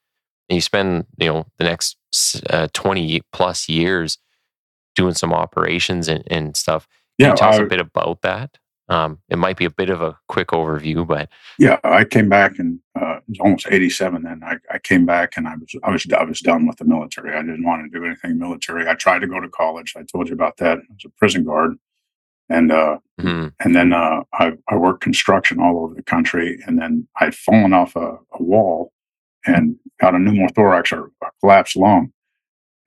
and 0.49 0.55
you 0.57 0.63
spend, 0.63 1.05
you 1.19 1.29
know, 1.29 1.47
the 1.59 1.65
next 1.65 1.97
uh, 2.49 2.69
20 2.73 3.21
plus 3.33 3.69
years 3.69 4.17
doing 4.95 5.15
some 5.15 5.33
operations 5.33 6.09
and, 6.09 6.25
and 6.29 6.57
stuff. 6.57 6.89
Can 7.21 7.27
yeah, 7.27 7.31
you 7.33 7.37
tell 7.37 7.49
us 7.51 7.59
I, 7.61 7.65
a 7.65 7.67
bit 7.67 7.81
about 7.81 8.23
that? 8.23 8.59
Um, 8.89 9.19
it 9.29 9.39
might 9.39 9.57
be 9.57 9.65
a 9.65 9.71
bit 9.71 9.91
of 9.91 10.03
a 10.03 10.19
quick 10.29 10.49
overview, 10.49 11.07
but 11.07 11.29
yeah, 11.59 11.79
I 11.85 12.05
came 12.05 12.29
back 12.29 12.59
and 12.59 12.81
uh, 13.01 13.17
it 13.17 13.23
was 13.29 13.39
almost 13.41 13.67
eighty 13.71 13.89
seven. 13.89 14.23
Then 14.23 14.43
I, 14.45 14.57
I 14.71 14.79
came 14.79 15.07
back 15.07 15.37
and 15.37 15.47
I 15.47 15.55
was 15.57 15.75
I 15.85 15.91
was 15.91 16.07
I 16.13 16.25
was 16.25 16.41
done 16.41 16.67
with 16.67 16.77
the 16.79 16.85
military. 16.85 17.33
I 17.33 17.41
didn't 17.43 17.65
want 17.65 17.91
to 17.91 17.99
do 17.99 18.05
anything 18.05 18.39
military. 18.39 18.89
I 18.89 18.95
tried 18.95 19.21
to 19.21 19.29
go 19.29 19.41
to 19.41 19.49
college. 19.49 19.95
I 19.97 20.03
told 20.03 20.29
you 20.29 20.35
about 20.35 20.57
that. 20.59 20.79
I 20.79 20.93
was 20.93 21.05
a 21.07 21.11
prison 21.11 21.45
guard, 21.45 21.77
and 22.49 22.73
uh, 22.73 22.99
mhm, 23.21 23.53
and 23.61 23.75
then 23.75 23.93
uh, 23.93 24.25
I, 24.35 24.53
I 24.69 24.77
worked 24.77 25.03
construction 25.03 25.61
all 25.61 25.85
over 25.85 25.95
the 25.95 26.03
country. 26.03 26.59
And 26.67 26.79
then 26.79 27.07
I'd 27.21 27.35
fallen 27.35 27.73
off 27.73 27.97
a, 27.97 28.19
a 28.33 28.43
wall 28.43 28.93
and 29.47 29.77
got 30.01 30.15
a 30.15 30.19
pneumothorax 30.19 30.93
or 30.93 31.11
a 31.23 31.31
collapsed 31.41 31.77
lung. 31.77 32.13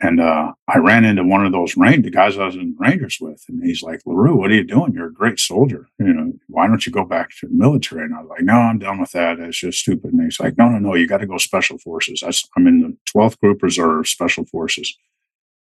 And 0.01 0.19
uh, 0.19 0.51
I 0.67 0.77
ran 0.79 1.05
into 1.05 1.23
one 1.23 1.45
of 1.45 1.53
those 1.53 1.73
the 1.73 2.11
guys 2.11 2.37
I 2.37 2.45
was 2.45 2.55
in 2.55 2.75
Rangers 2.77 3.17
with, 3.21 3.45
and 3.47 3.63
he's 3.63 3.81
like, 3.81 4.01
"Larreau, 4.03 4.35
what 4.35 4.51
are 4.51 4.55
you 4.55 4.65
doing? 4.65 4.93
You're 4.93 5.07
a 5.07 5.13
great 5.13 5.39
soldier. 5.39 5.87
You 5.99 6.13
know, 6.13 6.33
why 6.47 6.67
don't 6.67 6.85
you 6.85 6.91
go 6.91 7.05
back 7.05 7.29
to 7.39 7.47
the 7.47 7.53
military?" 7.53 8.03
And 8.03 8.13
I 8.13 8.21
was 8.21 8.29
like, 8.29 8.41
"No, 8.41 8.55
I'm 8.55 8.77
done 8.77 8.99
with 8.99 9.11
that. 9.11 9.39
It's 9.39 9.57
just 9.57 9.79
stupid." 9.79 10.11
And 10.11 10.21
he's 10.21 10.39
like, 10.39 10.57
"No, 10.57 10.67
no, 10.67 10.79
no. 10.79 10.95
You 10.95 11.07
got 11.07 11.19
to 11.19 11.25
go 11.25 11.37
special 11.37 11.77
forces. 11.77 12.23
I, 12.23 12.59
am 12.59 12.67
in 12.67 12.81
the 12.81 12.97
12th 13.13 13.39
Group 13.39 13.63
Reserve 13.63 14.07
Special 14.07 14.43
Forces." 14.45 14.97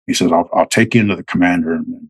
He 0.07 0.15
says, 0.15 0.31
"I'll, 0.31 0.49
I'll 0.51 0.65
take 0.65 0.95
you 0.95 1.01
into 1.01 1.15
the 1.15 1.23
commander." 1.23 1.73
And 1.73 2.09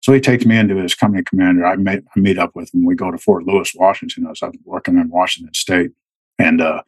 so 0.00 0.12
he 0.12 0.20
takes 0.20 0.44
me 0.44 0.58
into 0.58 0.76
his 0.76 0.96
company 0.96 1.22
commander. 1.22 1.64
I 1.64 1.76
meet, 1.76 2.02
I 2.14 2.20
meet 2.20 2.36
up 2.36 2.56
with 2.56 2.74
him. 2.74 2.84
We 2.84 2.96
go 2.96 3.12
to 3.12 3.16
Fort 3.16 3.44
Lewis, 3.44 3.72
Washington. 3.76 4.26
I 4.26 4.30
was 4.30 4.42
working 4.64 4.98
in 4.98 5.08
Washington 5.08 5.54
State, 5.54 5.92
and 6.36 6.60
uh, 6.60 6.82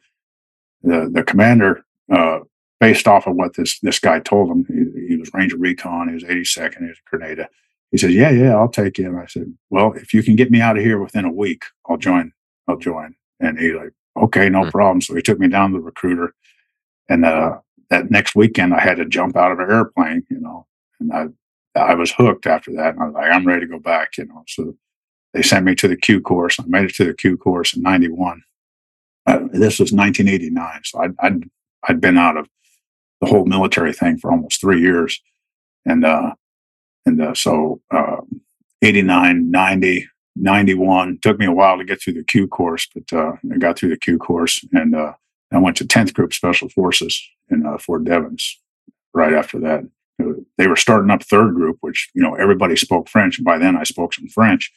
the 0.83 1.09
the 1.11 1.23
commander, 1.23 1.85
uh, 2.11 2.39
based 2.79 3.07
off 3.07 3.27
of 3.27 3.35
what 3.35 3.55
this 3.55 3.79
this 3.79 3.99
guy 3.99 4.19
told 4.19 4.49
him, 4.51 4.65
he, 4.67 5.09
he 5.09 5.17
was 5.17 5.31
Ranger 5.33 5.57
Recon. 5.57 6.09
He 6.09 6.13
was 6.13 6.23
82nd. 6.23 6.79
He 6.79 6.87
was 6.87 7.01
Grenada. 7.05 7.47
He 7.91 7.97
says, 7.97 8.13
"Yeah, 8.13 8.29
yeah, 8.31 8.55
I'll 8.55 8.69
take 8.69 8.97
you." 8.97 9.07
And 9.07 9.19
I 9.19 9.25
said, 9.25 9.53
"Well, 9.69 9.93
if 9.93 10.13
you 10.13 10.23
can 10.23 10.35
get 10.35 10.51
me 10.51 10.61
out 10.61 10.77
of 10.77 10.83
here 10.83 10.99
within 10.99 11.25
a 11.25 11.31
week, 11.31 11.63
I'll 11.89 11.97
join. 11.97 12.31
I'll 12.67 12.77
join." 12.77 13.15
And 13.39 13.59
he 13.59 13.73
like, 13.73 13.93
"Okay, 14.17 14.49
no 14.49 14.63
Hmm. 14.63 14.69
problem." 14.69 15.01
So 15.01 15.15
he 15.15 15.21
took 15.21 15.39
me 15.39 15.47
down 15.47 15.71
to 15.71 15.77
the 15.77 15.83
recruiter, 15.83 16.33
and 17.09 17.25
uh, 17.25 17.59
that 17.89 18.11
next 18.11 18.35
weekend 18.35 18.73
I 18.73 18.81
had 18.81 18.97
to 18.97 19.05
jump 19.05 19.37
out 19.37 19.51
of 19.51 19.59
an 19.59 19.71
airplane, 19.71 20.25
you 20.29 20.39
know, 20.39 20.67
and 20.99 21.13
I 21.13 21.27
I 21.79 21.93
was 21.95 22.11
hooked 22.11 22.45
after 22.47 22.71
that. 22.73 22.93
And 22.95 23.03
I 23.03 23.05
was 23.05 23.13
like, 23.13 23.31
I'm 23.31 23.45
ready 23.45 23.61
to 23.61 23.67
go 23.67 23.79
back, 23.79 24.17
you 24.17 24.25
know. 24.25 24.43
So 24.47 24.75
they 25.33 25.41
sent 25.41 25.65
me 25.65 25.75
to 25.75 25.87
the 25.87 25.95
Q 25.95 26.21
course. 26.21 26.59
I 26.59 26.63
made 26.67 26.85
it 26.85 26.95
to 26.95 27.05
the 27.05 27.13
Q 27.13 27.37
course 27.37 27.75
in 27.75 27.81
91. 27.83 28.41
Uh, 29.25 29.39
this 29.51 29.79
was 29.79 29.91
1989. 29.91 30.81
So 30.85 30.99
I'd, 30.99 31.13
I'd, 31.19 31.43
I'd 31.87 32.01
been 32.01 32.17
out 32.17 32.37
of 32.37 32.47
the 33.21 33.27
whole 33.27 33.45
military 33.45 33.93
thing 33.93 34.17
for 34.17 34.31
almost 34.31 34.61
three 34.61 34.81
years. 34.81 35.19
And, 35.85 36.05
uh, 36.05 36.33
and 37.05 37.21
uh, 37.21 37.33
so 37.33 37.81
uh, 37.91 38.17
89, 38.81 39.49
90, 39.49 40.07
91 40.35 41.19
took 41.21 41.39
me 41.39 41.45
a 41.45 41.51
while 41.51 41.77
to 41.77 41.85
get 41.85 42.01
through 42.01 42.13
the 42.13 42.23
Q 42.23 42.47
course, 42.47 42.87
but 42.93 43.11
uh, 43.17 43.33
I 43.51 43.57
got 43.57 43.79
through 43.79 43.89
the 43.89 43.97
Q 43.97 44.17
course 44.17 44.63
and 44.73 44.95
uh, 44.95 45.13
I 45.51 45.57
went 45.57 45.77
to 45.77 45.85
10th 45.85 46.13
Group 46.13 46.33
Special 46.33 46.69
Forces 46.69 47.19
in 47.49 47.65
uh, 47.65 47.77
Fort 47.77 48.03
Devens 48.03 48.59
right 49.13 49.33
after 49.33 49.59
that 49.59 49.83
they 50.57 50.67
were 50.67 50.75
starting 50.75 51.11
up 51.11 51.23
third 51.23 51.53
group, 51.53 51.77
which 51.81 52.09
you 52.13 52.21
know 52.21 52.35
everybody 52.35 52.75
spoke 52.75 53.07
French. 53.09 53.43
By 53.43 53.57
then, 53.57 53.77
I 53.77 53.83
spoke 53.83 54.13
some 54.13 54.27
French, 54.27 54.71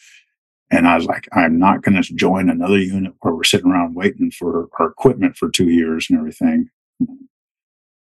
and 0.71 0.87
I 0.87 0.97
was 0.97 1.07
like, 1.07 1.29
I'm 1.33 1.59
not 1.59 1.83
going 1.83 2.01
to 2.01 2.15
join 2.15 2.51
another 2.51 2.79
unit 2.79 3.15
where 3.21 3.35
we're 3.35 3.45
sitting 3.45 3.71
around 3.71 3.95
waiting 3.95 4.31
for 4.31 4.69
our 4.79 4.89
equipment 4.89 5.37
for 5.37 5.49
two 5.49 5.71
years 5.71 6.09
and 6.11 6.19
everything. 6.19 6.71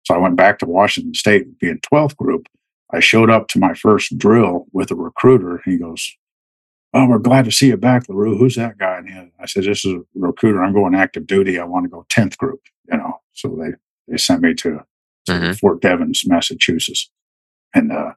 So 0.04 0.14
I 0.14 0.18
went 0.18 0.36
back 0.36 0.58
to 0.60 0.66
Washington 0.66 1.14
State, 1.14 1.58
being 1.58 1.78
12th 1.92 2.16
group. 2.16 2.46
I 2.92 3.00
showed 3.00 3.30
up 3.30 3.48
to 3.48 3.58
my 3.58 3.74
first 3.74 4.16
drill 4.18 4.66
with 4.72 4.90
a 4.90 4.96
recruiter. 4.96 5.62
He 5.64 5.78
goes, 5.78 6.10
"Oh, 6.92 7.06
we're 7.06 7.18
glad 7.18 7.44
to 7.44 7.52
see 7.52 7.68
you 7.68 7.76
back, 7.76 8.06
Larreau. 8.08 8.36
Who's 8.36 8.56
that 8.56 8.78
guy?" 8.78 8.96
And 8.98 9.30
I 9.38 9.46
said, 9.46 9.64
"This 9.64 9.84
is 9.84 9.92
a 9.94 10.00
recruiter. 10.14 10.62
I'm 10.62 10.72
going 10.72 10.94
active 10.94 11.26
duty. 11.26 11.58
I 11.58 11.64
want 11.64 11.84
to 11.84 11.90
go 11.90 12.04
10th 12.08 12.36
group." 12.38 12.60
You 12.90 12.98
know, 12.98 13.20
so 13.32 13.56
they 13.60 13.72
they 14.08 14.16
sent 14.16 14.42
me 14.42 14.54
to, 14.54 14.80
to 15.26 15.32
Mhm. 15.32 15.58
Fort 15.58 15.80
Devens, 15.80 16.24
Massachusetts 16.26 17.10
and 17.74 17.92
uh, 17.92 18.12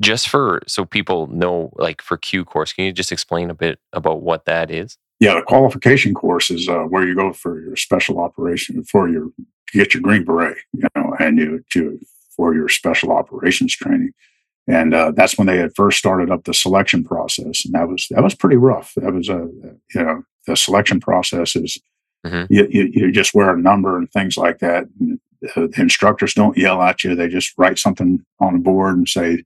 just 0.00 0.28
for 0.28 0.62
so 0.66 0.84
people 0.84 1.26
know, 1.26 1.70
like 1.74 2.00
for 2.00 2.16
Q 2.16 2.44
course, 2.44 2.72
can 2.72 2.84
you 2.84 2.92
just 2.92 3.12
explain 3.12 3.50
a 3.50 3.54
bit 3.54 3.78
about 3.92 4.22
what 4.22 4.44
that 4.46 4.70
is? 4.70 4.96
yeah, 5.20 5.34
the 5.34 5.42
qualification 5.42 6.12
course 6.12 6.50
is 6.50 6.68
uh, 6.68 6.82
where 6.82 7.06
you 7.06 7.14
go 7.14 7.32
for 7.32 7.60
your 7.60 7.76
special 7.76 8.18
operation 8.18 8.82
for 8.84 9.08
your 9.08 9.28
get 9.72 9.94
your 9.94 10.02
green 10.02 10.24
beret, 10.24 10.58
you 10.72 10.86
know, 10.94 11.14
and 11.18 11.38
you 11.38 11.64
to 11.70 11.98
for 12.36 12.54
your 12.54 12.68
special 12.68 13.12
operations 13.12 13.74
training, 13.74 14.10
and 14.66 14.94
uh, 14.94 15.12
that's 15.14 15.38
when 15.38 15.46
they 15.46 15.56
had 15.58 15.74
first 15.74 15.98
started 15.98 16.30
up 16.30 16.44
the 16.44 16.54
selection 16.54 17.04
process, 17.04 17.64
and 17.64 17.74
that 17.74 17.88
was 17.88 18.06
that 18.10 18.22
was 18.22 18.34
pretty 18.34 18.56
rough. 18.56 18.92
That 18.96 19.14
was 19.14 19.28
a 19.28 19.48
you 19.94 20.02
know 20.02 20.22
the 20.46 20.56
selection 20.56 21.00
process 21.00 21.56
is 21.56 21.78
Mhm. 22.26 22.46
you, 22.48 22.66
you 22.70 22.90
you 22.90 23.12
just 23.12 23.34
wear 23.34 23.50
a 23.54 23.60
number 23.60 23.98
and 23.98 24.10
things 24.10 24.38
like 24.38 24.58
that. 24.60 24.86
And 24.98 25.20
the, 25.42 25.68
the 25.68 25.80
instructors 25.82 26.32
don't 26.32 26.56
yell 26.56 26.80
at 26.80 27.04
you; 27.04 27.14
they 27.14 27.28
just 27.28 27.52
write 27.58 27.78
something 27.78 28.24
on 28.40 28.54
the 28.54 28.58
board 28.58 28.96
and 28.96 29.06
say, 29.06 29.44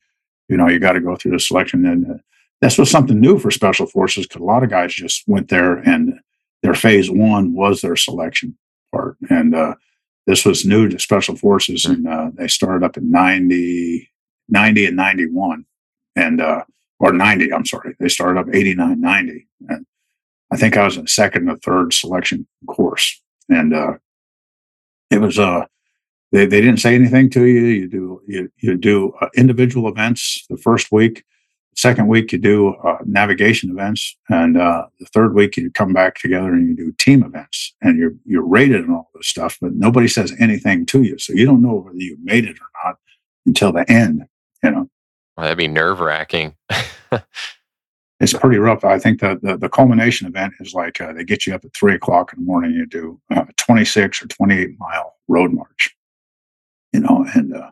you 0.49 0.57
know, 0.57 0.69
you 0.69 0.79
got 0.79 0.93
to 0.93 1.01
go 1.01 1.17
through 1.17 1.33
the 1.33 1.41
selection 1.41 1.85
and. 1.87 2.11
Uh, 2.11 2.19
this 2.61 2.77
was 2.77 2.91
something 2.91 3.21
new 3.21 3.39
for 3.39 3.53
special 3.53 3.87
forces 3.87 4.27
because 4.27 4.41
a 4.41 4.45
lot 4.45 4.65
of 4.65 4.69
guys 4.69 4.93
just 4.93 5.23
went 5.29 5.49
there 5.49 5.77
and 5.77 6.15
their 6.65 6.75
phase 6.75 7.09
one 7.09 7.55
was 7.55 7.83
their 7.83 7.95
selection 7.95 8.59
part 8.93 9.17
and 9.31 9.55
uh, 9.55 9.77
this 10.29 10.45
was 10.45 10.67
new 10.67 10.89
to 10.91 10.99
special 10.99 11.35
forces 11.35 11.87
and 11.87 12.07
uh, 12.07 12.31
they 12.35 12.47
started 12.47 12.85
up 12.85 12.97
in 12.97 13.11
90 13.11 14.11
90 14.51 14.87
and 14.87 14.97
91 14.97 15.65
and 16.15 16.41
uh, 16.41 16.65
or 17.01 17.13
90 17.13 17.53
i'm 17.53 17.65
sorry. 17.65 17.97
They 17.99 18.09
started 18.09 18.39
up 18.39 18.55
89 18.55 19.01
90 19.01 19.47
and 19.69 19.87
i 20.53 20.57
think 20.57 20.77
i 20.77 20.85
was 20.85 20.97
in 20.97 21.07
second 21.07 21.49
or 21.49 21.57
third 21.57 21.93
selection 21.93 22.47
course 22.67 23.21
and 23.49 23.75
uh, 23.75 23.95
it 25.11 25.21
was 25.21 25.39
uh 25.39 25.65
they, 26.33 26.45
they 26.45 26.61
didn't 26.61 26.81
say 26.81 26.95
anything 26.95 27.31
to 27.31 27.45
you. 27.45 27.65
You 27.67 27.89
do 27.89 28.21
you, 28.27 28.53
you 28.59 28.77
do 28.77 29.13
uh, 29.21 29.29
individual 29.35 29.89
events 29.89 30.45
the 30.51 30.59
first 30.59 30.93
week 30.93 31.25
second 31.79 32.09
week 32.09 32.33
you 32.33 32.39
do 32.39 32.75
uh, 32.83 32.99
navigation 33.07 33.71
events 33.71 34.17
and 34.29 34.57
uh, 34.57 34.85
the 34.99 35.07
third 35.07 35.33
week 35.35 35.57
you 35.57 35.71
come 35.71 35.93
back 35.93 36.17
together 36.17 36.53
and 36.53 36.69
you 36.69 36.75
do 36.77 36.93
team 36.99 37.23
events 37.23 37.73
and 37.81 37.99
you're 37.99 38.13
you're 38.25 38.45
rated 38.47 38.81
and 38.85 38.91
all 38.93 39.09
this 39.15 39.29
stuff 39.29 39.57
but 39.61 39.73
nobody 39.75 40.09
says 40.09 40.33
anything 40.41 40.85
to 40.85 41.03
you 41.03 41.17
so 41.19 41.33
you 41.33 41.47
don't 41.47 41.63
know 41.63 41.75
whether 41.77 41.97
you 41.97 42.17
made 42.23 42.45
it 42.45 42.59
or 42.59 42.69
not 42.85 42.97
until 43.47 43.71
the 43.73 43.89
end 43.91 44.25
you 44.65 44.71
know 44.73 44.89
Well, 45.37 45.45
that'd 45.45 45.57
be 45.57 45.69
nerve 45.69 46.01
wracking. 46.01 46.55
it's 48.21 48.33
pretty 48.33 48.59
rough 48.59 48.85
i 48.85 48.99
think 48.99 49.21
the 49.21 49.39
the, 49.43 49.57
the 49.57 49.69
culmination 49.69 50.27
event 50.27 50.53
is 50.61 50.75
like 50.75 51.01
uh, 51.01 51.13
they 51.13 51.23
get 51.25 51.47
you 51.47 51.55
up 51.55 51.65
at 51.65 51.73
three 51.75 51.95
o'clock 51.95 52.33
in 52.33 52.41
the 52.41 52.45
morning 52.47 52.73
you 52.73 52.87
do 52.87 53.21
uh, 53.35 53.45
a 53.49 53.53
26 53.53 54.23
or 54.23 54.27
28 54.27 54.71
mile 54.79 55.15
road 55.29 55.53
march 55.53 55.95
you 56.93 57.01
know 57.01 57.25
and 57.35 57.55
uh, 57.55 57.71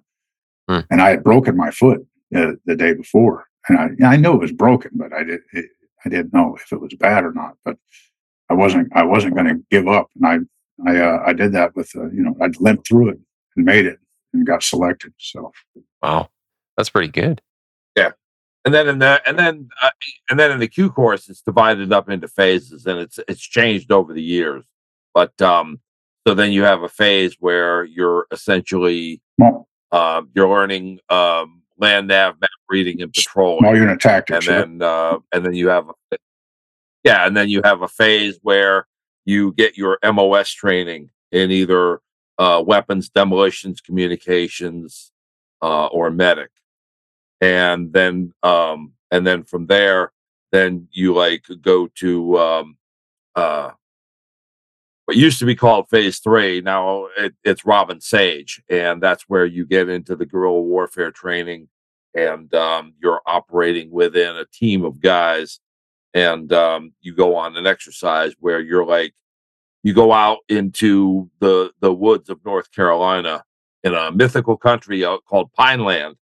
Hmm. 0.69 0.81
and 0.91 1.01
i 1.01 1.11
had 1.11 1.23
broken 1.23 1.57
my 1.57 1.71
foot 1.71 2.05
uh, 2.35 2.53
the 2.65 2.75
day 2.75 2.93
before 2.93 3.47
and 3.69 4.05
I, 4.05 4.13
I 4.13 4.17
knew 4.17 4.35
it 4.35 4.41
was 4.41 4.53
broken, 4.53 4.93
but 4.95 5.13
I 5.13 5.25
did 5.25 5.41
it, 5.53 5.67
I 6.05 6.09
didn't 6.09 6.33
know 6.33 6.57
if 6.57 6.73
it 6.73 6.81
was 6.81 6.95
bad 6.95 7.25
or 7.25 7.33
not. 7.33 7.55
But 7.65 7.77
I 8.51 8.55
wasn't 8.55 8.89
I 8.95 9.05
wasn't 9.05 9.35
going 9.35 9.47
to 9.47 9.63
give 9.71 9.89
up, 9.89 10.09
and 10.15 10.49
I 10.87 10.91
I 10.91 10.99
uh, 10.99 11.23
I 11.27 11.33
did 11.33 11.53
that 11.53 11.75
with 11.75 11.91
uh, 11.97 12.11
you 12.11 12.23
know 12.23 12.37
I 12.41 12.49
limped 12.61 12.89
through 12.89 13.11
it 13.11 13.19
and 13.57 13.65
made 13.65 13.87
it 13.87 13.99
and 14.33 14.47
got 14.47 14.63
selected. 14.63 15.13
So 15.19 15.53
wow, 16.03 16.29
that's 16.77 16.91
pretty 16.91 17.09
good. 17.09 17.43
Yeah, 17.97 18.13
and 18.65 18.73
then 18.73 18.89
in 18.89 18.99
the 18.99 19.21
and 19.27 19.39
then 19.39 19.69
uh, 19.83 19.91
and 20.31 20.39
then 20.39 20.53
in 20.53 20.61
the 20.61 20.69
Q 20.69 20.91
course, 20.91 21.29
it's 21.29 21.43
divided 21.43 21.93
up 21.93 22.09
into 22.09 22.29
phases, 22.29 22.87
and 22.87 23.01
it's 23.01 23.19
it's 23.29 23.43
changed 23.43 23.91
over 23.91 24.13
the 24.13 24.23
years. 24.23 24.65
But 25.13 25.41
um, 25.43 25.81
so 26.27 26.35
then 26.35 26.53
you 26.53 26.63
have 26.65 26.83
a 26.83 26.89
phase 26.89 27.37
where 27.41 27.85
you're 27.85 28.27
essentially 28.31 29.23
small, 29.39 29.69
uh, 29.93 30.23
you're 30.35 30.49
learning 30.49 30.99
um, 31.09 31.63
land 31.79 32.09
nav 32.09 32.41
map 32.41 32.51
reading 32.69 33.03
and 33.03 33.13
patrolling, 33.13 33.61
small 33.61 33.75
unit 33.75 33.91
and 33.93 34.01
tactics. 34.01 34.47
yeah. 34.47 34.61
then 34.61 34.83
uh, 34.83 35.19
and 35.33 35.45
then 35.45 35.55
you 35.55 35.69
have 35.69 35.89
a, 35.89 36.17
yeah, 37.05 37.27
and 37.27 37.37
then 37.37 37.49
you 37.49 37.61
have 37.65 37.83
a 37.83 37.89
phase 37.89 38.39
where 38.43 38.87
you 39.25 39.53
get 39.53 39.77
your 39.77 39.99
MOS 40.05 40.51
training 40.51 41.11
in 41.33 41.51
either 41.51 42.01
uh, 42.39 42.63
weapons, 42.65 43.09
demolitions, 43.09 43.81
communications, 43.81 45.13
uh, 45.63 45.87
or 45.87 46.11
medic, 46.11 46.51
and 47.41 47.93
then 47.93 48.33
um, 48.43 48.93
and 49.11 49.27
then 49.27 49.45
from 49.45 49.67
there, 49.67 50.13
then 50.53 50.89
you 50.93 51.15
like 51.15 51.45
go 51.61 51.89
to 51.97 52.39
um, 52.39 52.77
uh, 53.35 53.71
what 55.07 55.17
used 55.17 55.39
to 55.39 55.47
be 55.47 55.55
called 55.55 55.89
Phase 55.89 56.19
Three. 56.19 56.61
Now 56.61 57.07
it, 57.17 57.35
it's 57.45 57.65
Robin 57.65 58.01
Sage, 58.01 58.63
and 58.69 59.03
that's 59.03 59.25
where 59.29 59.47
you 59.47 59.65
get 59.65 59.89
into 59.89 60.15
the 60.15 60.27
guerrilla 60.27 60.61
warfare 60.61 61.13
training, 61.13 61.69
and 62.15 62.53
um, 62.55 62.93
you're 63.01 63.23
operating 63.25 63.91
within 63.91 64.37
a 64.37 64.47
team 64.53 64.85
of 64.85 65.01
guys, 65.01 65.61
and 66.13 66.53
um, 66.53 66.93
you 67.01 67.15
go 67.15 67.37
on 67.37 67.57
an 67.57 67.67
exercise 67.67 68.35
where 68.41 68.61
you're 68.61 68.85
like 68.85 69.15
you 69.83 69.95
go 69.95 70.13
out 70.13 70.39
into 70.49 71.31
the 71.39 71.71
the 71.81 71.95
woods 71.95 72.29
of 72.29 72.45
North 72.45 72.73
Carolina 72.73 73.45
in 73.85 73.95
a 73.95 74.11
mythical 74.11 74.57
country 74.57 75.05
uh, 75.05 75.19
called 75.19 75.53
Pineland, 75.53 76.17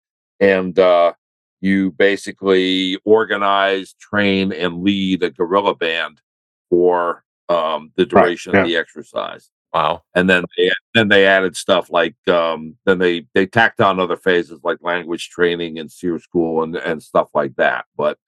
and 0.40 0.78
uh, 0.78 1.12
you 1.60 1.90
basically 1.90 2.98
organize, 3.04 3.92
train, 4.00 4.52
and 4.52 4.82
lead 4.82 5.22
a 5.22 5.30
guerrilla 5.30 5.74
band 5.74 6.22
for 6.70 7.24
um, 7.50 7.92
the 7.96 8.06
duration 8.06 8.52
right, 8.52 8.58
yeah. 8.58 8.62
of 8.62 8.68
the 8.68 8.76
exercise. 8.76 9.50
Wow! 9.74 10.02
And 10.14 10.28
then 10.28 10.44
they, 10.56 10.70
then 10.94 11.08
they 11.08 11.26
added 11.26 11.56
stuff 11.56 11.90
like 11.90 12.16
um, 12.28 12.76
then 12.86 12.98
they 12.98 13.26
they 13.34 13.46
tacked 13.46 13.80
on 13.80 14.00
other 14.00 14.16
phases 14.16 14.60
like 14.64 14.78
language 14.80 15.28
training 15.28 15.78
and 15.78 15.90
SERE 15.90 16.18
school 16.18 16.62
and 16.62 16.76
and 16.76 17.02
stuff 17.02 17.28
like 17.34 17.54
that. 17.56 17.84
But 17.96 18.18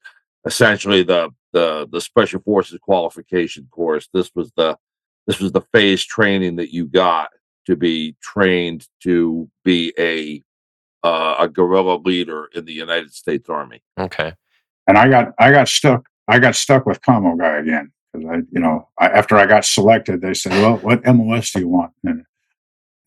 essentially, 0.44 1.02
the 1.02 1.30
the 1.52 1.88
the 1.90 2.00
special 2.00 2.40
forces 2.40 2.78
qualification 2.80 3.66
course. 3.70 4.08
This 4.12 4.30
was 4.34 4.52
the 4.56 4.76
this 5.26 5.40
was 5.40 5.52
the 5.52 5.62
phase 5.72 6.04
training 6.04 6.56
that 6.56 6.72
you 6.72 6.86
got 6.86 7.30
to 7.66 7.76
be 7.76 8.16
trained 8.20 8.86
to 9.02 9.48
be 9.64 9.92
a 9.98 10.42
uh, 11.06 11.36
a 11.40 11.48
guerrilla 11.48 11.96
leader 11.96 12.48
in 12.54 12.64
the 12.64 12.72
United 12.72 13.12
States 13.12 13.48
Army. 13.48 13.82
Okay. 13.98 14.32
And 14.86 14.98
I 14.98 15.08
got 15.08 15.32
I 15.38 15.50
got 15.50 15.68
stuck 15.68 16.04
I 16.28 16.38
got 16.38 16.54
stuck 16.54 16.86
with 16.86 17.00
commo 17.02 17.36
guy 17.38 17.58
again 17.58 17.92
because 18.12 18.28
I 18.28 18.36
you 18.50 18.60
know 18.60 18.88
I, 18.98 19.08
after 19.08 19.36
I 19.36 19.46
got 19.46 19.64
selected 19.64 20.20
they 20.20 20.34
said 20.34 20.52
well 20.52 20.78
what 20.78 21.04
MOS 21.04 21.52
do 21.52 21.60
you 21.60 21.68
want? 21.68 21.92
And, 22.04 22.24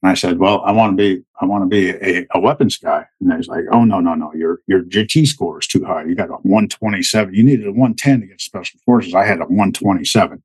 and 0.02 0.12
I 0.12 0.14
said 0.14 0.40
well 0.40 0.62
I 0.66 0.72
want 0.72 0.98
to 0.98 0.98
be 0.98 1.24
I 1.40 1.46
want 1.46 1.64
to 1.64 1.68
be 1.68 1.90
a, 1.90 2.26
a 2.34 2.40
weapons 2.40 2.78
guy. 2.78 3.06
And 3.20 3.32
they 3.32 3.38
was 3.38 3.48
like 3.48 3.66
oh 3.72 3.86
no 3.86 4.00
no 4.00 4.16
no 4.16 4.34
your 4.34 4.62
your 4.68 4.84
GT 4.84 5.28
score 5.28 5.60
is 5.60 5.68
too 5.68 5.84
high. 5.84 6.04
You 6.06 6.16
got 6.16 6.30
a 6.30 6.34
127 6.34 7.34
you 7.34 7.44
needed 7.44 7.68
a 7.68 7.72
110 7.72 8.22
to 8.22 8.28
get 8.28 8.42
special 8.42 8.80
forces. 8.86 9.14
I 9.14 9.26
had 9.26 9.40
a 9.40 9.46
127 9.46 10.42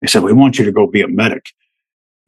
they 0.00 0.06
said 0.06 0.22
we 0.22 0.32
want 0.32 0.58
you 0.58 0.64
to 0.64 0.72
go 0.72 0.86
be 0.86 1.02
a 1.02 1.08
medic 1.08 1.52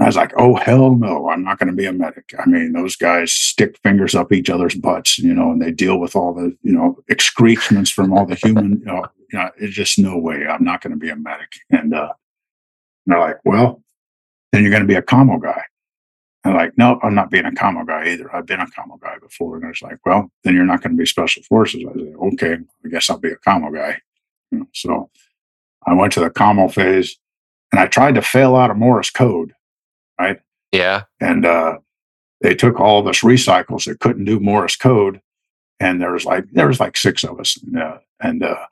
I 0.03 0.07
was 0.07 0.17
like, 0.17 0.33
oh, 0.37 0.55
hell 0.57 0.95
no, 0.95 1.29
I'm 1.29 1.45
not 1.45 1.59
going 1.59 1.69
to 1.69 1.77
be 1.77 1.87
a 1.87 1.93
medic. 1.93 2.35
I 2.39 2.47
mean, 2.47 2.73
those 2.73 2.97
guys 2.97 3.33
stick 3.33 3.79
fingers 3.83 4.15
up 4.15 4.33
each 4.33 4.49
other's 4.49 4.75
butts, 4.75 5.19
you 5.19 5.35
know, 5.35 5.53
and 5.53 5.61
they 5.61 5.71
deal 5.71 5.99
with 5.99 6.17
all 6.17 6.33
the, 6.33 6.57
you 6.63 6.73
know, 6.73 6.99
excretions 7.09 7.91
from 7.91 8.13
all 8.13 8.25
the 8.25 8.35
human, 8.35 8.79
you 8.79 8.85
know, 8.85 9.07
you 9.31 9.39
know, 9.39 9.51
it's 9.59 9.75
just 9.75 9.99
no 9.99 10.17
way. 10.17 10.47
I'm 10.47 10.65
not 10.65 10.81
going 10.81 10.93
to 10.93 10.99
be 10.99 11.11
a 11.11 11.17
medic. 11.17 11.53
And, 11.71 11.95
uh, 11.95 12.13
and 13.07 13.15
they're 13.15 13.21
like, 13.21 13.39
well, 13.45 13.83
then 14.53 14.63
you're 14.63 14.71
going 14.71 14.83
to 14.83 14.89
be 14.89 14.95
a 14.95 15.03
commo 15.03 15.41
guy. 15.41 15.63
I'm 16.45 16.55
like, 16.55 16.77
no, 16.77 16.99
I'm 17.03 17.15
not 17.15 17.31
being 17.31 17.47
a 17.47 17.53
commo 17.53 17.87
guy 17.87 18.09
either. 18.09 18.35
I've 18.35 18.47
been 18.47 18.61
a 18.61 18.67
commo 18.67 19.01
guy 19.01 19.19
before. 19.19 19.57
And 19.57 19.65
I 19.65 19.69
was 19.69 19.83
like, 19.83 19.99
well, 20.05 20.31
then 20.43 20.55
you're 20.55 20.65
not 20.65 20.83
going 20.83 20.97
to 20.97 21.01
be 21.01 21.07
special 21.07 21.43
forces. 21.45 21.85
I 21.89 21.93
said, 21.93 22.15
okay, 22.33 22.57
I 22.85 22.89
guess 22.89 23.09
I'll 23.09 23.19
be 23.19 23.31
a 23.31 23.37
commo 23.37 23.73
guy. 23.73 23.99
You 24.51 24.61
know, 24.61 24.67
so 24.73 25.11
I 25.87 25.95
went 25.95 26.13
to 26.15 26.21
the 26.21 26.31
commo 26.31 26.73
phase 26.73 27.17
and 27.71 27.81
I 27.81 27.87
tried 27.87 28.17
to 28.17 28.23
fail 28.23 28.57
out 28.57 28.71
of 28.71 28.77
Morse 28.77 29.11
code 29.11 29.53
right? 30.23 30.41
Yeah. 30.73 31.03
And 31.21 31.45
uh, 31.45 31.79
they 32.41 32.55
took 32.55 32.81
all 32.81 32.99
of 32.99 33.07
us 33.07 33.21
recycles 33.21 33.85
that 33.85 34.01
couldn't 34.01 34.25
do 34.25 34.41
Morse 34.41 34.77
code, 34.77 35.21
and 35.81 36.01
there 36.01 36.13
was 36.13 36.25
like 36.25 36.45
there 36.53 36.69
was 36.69 36.81
like 36.81 36.97
six 36.97 37.25
of 37.25 37.39
us, 37.41 37.59
and, 37.63 37.79
uh, 37.79 37.99
and 38.21 38.43
uh, 38.43 38.67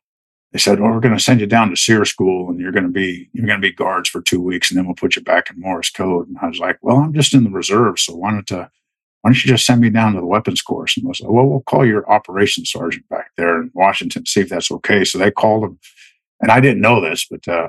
they 0.53 0.59
said, 0.59 0.81
"Well, 0.81 0.91
we're 0.91 1.01
going 1.01 1.17
to 1.17 1.23
send 1.23 1.41
you 1.41 1.47
down 1.47 1.71
to 1.71 1.77
SERE 1.77 2.05
school, 2.05 2.51
and 2.51 2.59
you're 2.61 2.73
going 2.73 2.85
to 2.85 2.91
be 2.91 3.29
you're 3.33 3.47
going 3.47 3.61
to 3.61 3.69
be 3.69 3.73
guards 3.73 4.09
for 4.09 4.23
two 4.23 4.41
weeks, 4.41 4.71
and 4.71 4.79
then 4.79 4.87
we'll 4.87 4.95
put 4.95 5.17
you 5.17 5.23
back 5.23 5.51
in 5.51 5.61
Morse 5.61 5.91
code." 5.91 6.29
And 6.29 6.37
I 6.41 6.49
was 6.49 6.59
like, 6.59 6.79
"Well, 6.83 6.99
I'm 6.99 7.15
just 7.15 7.35
in 7.35 7.45
the 7.45 7.51
reserve, 7.51 7.99
so 7.99 8.15
why 8.15 8.33
don't 8.33 8.53
uh, 8.53 8.69
why 9.21 9.31
don't 9.31 9.45
you 9.45 9.51
just 9.51 9.67
send 9.67 9.81
me 9.81 9.91
down 9.91 10.15
to 10.15 10.21
the 10.21 10.27
weapons 10.27 10.63
course?" 10.63 10.97
And 10.97 11.07
I 11.07 11.09
was 11.09 11.21
like, 11.21 11.31
"Well, 11.31 11.47
we'll 11.47 11.61
call 11.63 11.87
your 11.87 12.09
operations 12.11 12.71
sergeant 12.71 13.09
back 13.09 13.31
there 13.37 13.61
in 13.61 13.71
Washington, 13.75 14.25
to 14.25 14.31
see 14.31 14.41
if 14.41 14.49
that's 14.49 14.71
okay." 14.73 15.05
So 15.05 15.19
they 15.19 15.31
called 15.31 15.65
him, 15.65 15.79
and 16.41 16.51
I 16.51 16.61
didn't 16.61 16.81
know 16.81 17.01
this, 17.01 17.27
but 17.31 17.47
uh, 17.47 17.69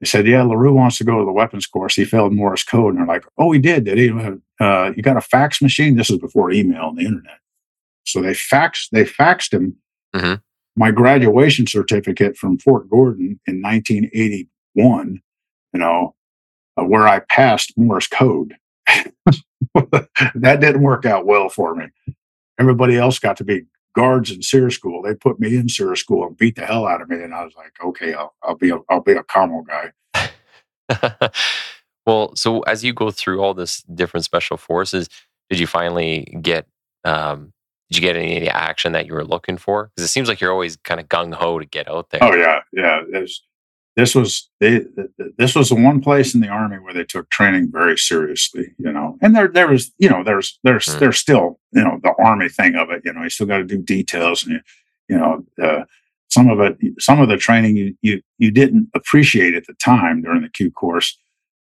they 0.00 0.06
said, 0.06 0.26
"Yeah, 0.26 0.42
Larreau 0.42 0.72
wants 0.72 0.98
to 0.98 1.04
go 1.04 1.18
to 1.18 1.24
the 1.24 1.32
weapons 1.32 1.66
course. 1.66 1.94
He 1.94 2.04
failed 2.04 2.32
Morse 2.32 2.64
code." 2.64 2.94
And 2.94 2.98
they're 2.98 3.14
like, 3.14 3.24
"Oh, 3.38 3.52
he 3.52 3.58
did, 3.58 3.84
did 3.84 3.98
he? 3.98 4.10
Uh, 4.60 4.92
you 4.96 5.02
got 5.02 5.16
a 5.16 5.20
fax 5.20 5.60
machine?" 5.60 5.96
This 5.96 6.10
is 6.10 6.18
before 6.18 6.50
email 6.50 6.88
and 6.88 6.98
the 6.98 7.04
internet. 7.04 7.38
So 8.04 8.22
they 8.22 8.32
faxed 8.32 8.88
they 8.90 9.04
faxed 9.04 9.52
him 9.52 9.76
mm-hmm. 10.14 10.34
my 10.76 10.90
graduation 10.90 11.66
certificate 11.66 12.36
from 12.36 12.58
Fort 12.58 12.88
Gordon 12.88 13.38
in 13.46 13.60
1981. 13.62 15.20
You 15.72 15.80
know, 15.80 16.14
uh, 16.76 16.84
where 16.84 17.06
I 17.06 17.20
passed 17.20 17.74
Morse 17.76 18.08
code. 18.08 18.56
that 19.74 20.58
didn't 20.60 20.82
work 20.82 21.04
out 21.04 21.26
well 21.26 21.48
for 21.48 21.74
me. 21.74 21.86
Everybody 22.58 22.96
else 22.96 23.18
got 23.18 23.36
to 23.36 23.44
be 23.44 23.64
guards 24.00 24.30
in 24.30 24.42
SERE 24.42 24.70
school. 24.70 25.02
They 25.02 25.14
put 25.14 25.38
me 25.38 25.56
in 25.56 25.68
SERE 25.68 25.94
school 25.96 26.26
and 26.26 26.36
beat 26.36 26.56
the 26.56 26.64
hell 26.64 26.86
out 26.86 27.02
of 27.02 27.08
me. 27.08 27.22
And 27.22 27.34
I 27.34 27.44
was 27.44 27.54
like, 27.56 27.72
okay, 27.84 28.14
I'll, 28.14 28.34
I'll 28.42 28.56
be 28.56 28.70
a, 28.70 28.78
I'll 28.88 29.02
be 29.02 29.12
a 29.12 29.22
commo 29.22 29.62
guy. 29.66 31.30
well, 32.06 32.34
so 32.34 32.60
as 32.62 32.82
you 32.82 32.92
go 32.94 33.10
through 33.10 33.42
all 33.42 33.54
this 33.54 33.82
different 33.82 34.24
special 34.24 34.56
forces, 34.56 35.08
did 35.50 35.60
you 35.60 35.66
finally 35.66 36.38
get, 36.40 36.66
um, 37.04 37.52
did 37.90 37.98
you 37.98 38.02
get 38.02 38.16
any 38.16 38.48
action 38.48 38.92
that 38.92 39.06
you 39.06 39.12
were 39.14 39.24
looking 39.24 39.58
for? 39.58 39.90
Because 39.94 40.08
it 40.08 40.12
seems 40.12 40.28
like 40.28 40.40
you're 40.40 40.52
always 40.52 40.76
kind 40.76 41.00
of 41.00 41.08
gung 41.08 41.34
ho 41.34 41.58
to 41.58 41.66
get 41.66 41.88
out 41.88 42.10
there. 42.10 42.20
Oh 42.22 42.34
yeah, 42.34 42.60
yeah. 42.72 43.00
This 44.00 44.14
was 44.14 44.48
they, 44.60 44.80
this 45.36 45.54
was 45.54 45.68
the 45.68 45.74
one 45.74 46.00
place 46.00 46.34
in 46.34 46.40
the 46.40 46.48
army 46.48 46.78
where 46.78 46.94
they 46.94 47.04
took 47.04 47.28
training 47.28 47.68
very 47.70 47.98
seriously, 47.98 48.74
you 48.78 48.90
know. 48.90 49.18
And 49.20 49.36
there 49.36 49.48
there 49.48 49.68
was, 49.68 49.92
you 49.98 50.08
know, 50.08 50.24
there's 50.24 50.58
there's 50.64 50.86
mm. 50.86 50.98
there's 50.98 51.18
still, 51.18 51.60
you 51.72 51.84
know, 51.84 52.00
the 52.02 52.14
army 52.18 52.48
thing 52.48 52.76
of 52.76 52.90
it, 52.90 53.02
you 53.04 53.12
know. 53.12 53.22
You 53.22 53.28
still 53.28 53.46
got 53.46 53.58
to 53.58 53.64
do 53.64 53.78
details 53.78 54.44
and 54.44 54.54
you, 54.54 54.60
you 55.10 55.18
know, 55.18 55.44
uh, 55.62 55.84
some 56.28 56.48
of 56.48 56.60
it, 56.60 56.78
some 56.98 57.20
of 57.20 57.28
the 57.28 57.36
training 57.36 57.76
you, 57.76 57.94
you 58.00 58.22
you 58.38 58.50
didn't 58.50 58.88
appreciate 58.94 59.54
at 59.54 59.66
the 59.66 59.74
time 59.74 60.22
during 60.22 60.42
the 60.42 60.48
Q 60.48 60.70
course, 60.70 61.18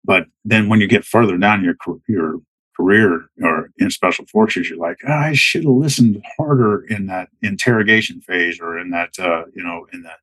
but 0.04 0.26
then 0.44 0.68
when 0.68 0.80
you 0.80 0.86
get 0.86 1.06
further 1.06 1.38
down 1.38 1.64
your 1.64 1.76
your 2.06 2.40
career 2.76 3.30
or 3.42 3.70
in 3.78 3.90
special 3.90 4.26
forces, 4.26 4.68
you're 4.68 4.78
like, 4.78 4.98
oh, 5.08 5.12
I 5.12 5.32
should 5.32 5.64
have 5.64 5.72
listened 5.72 6.22
harder 6.36 6.84
in 6.84 7.06
that 7.06 7.30
interrogation 7.40 8.20
phase 8.20 8.60
or 8.60 8.78
in 8.78 8.90
that, 8.90 9.18
uh, 9.18 9.44
you 9.54 9.62
know, 9.62 9.86
in 9.94 10.02
that 10.02 10.18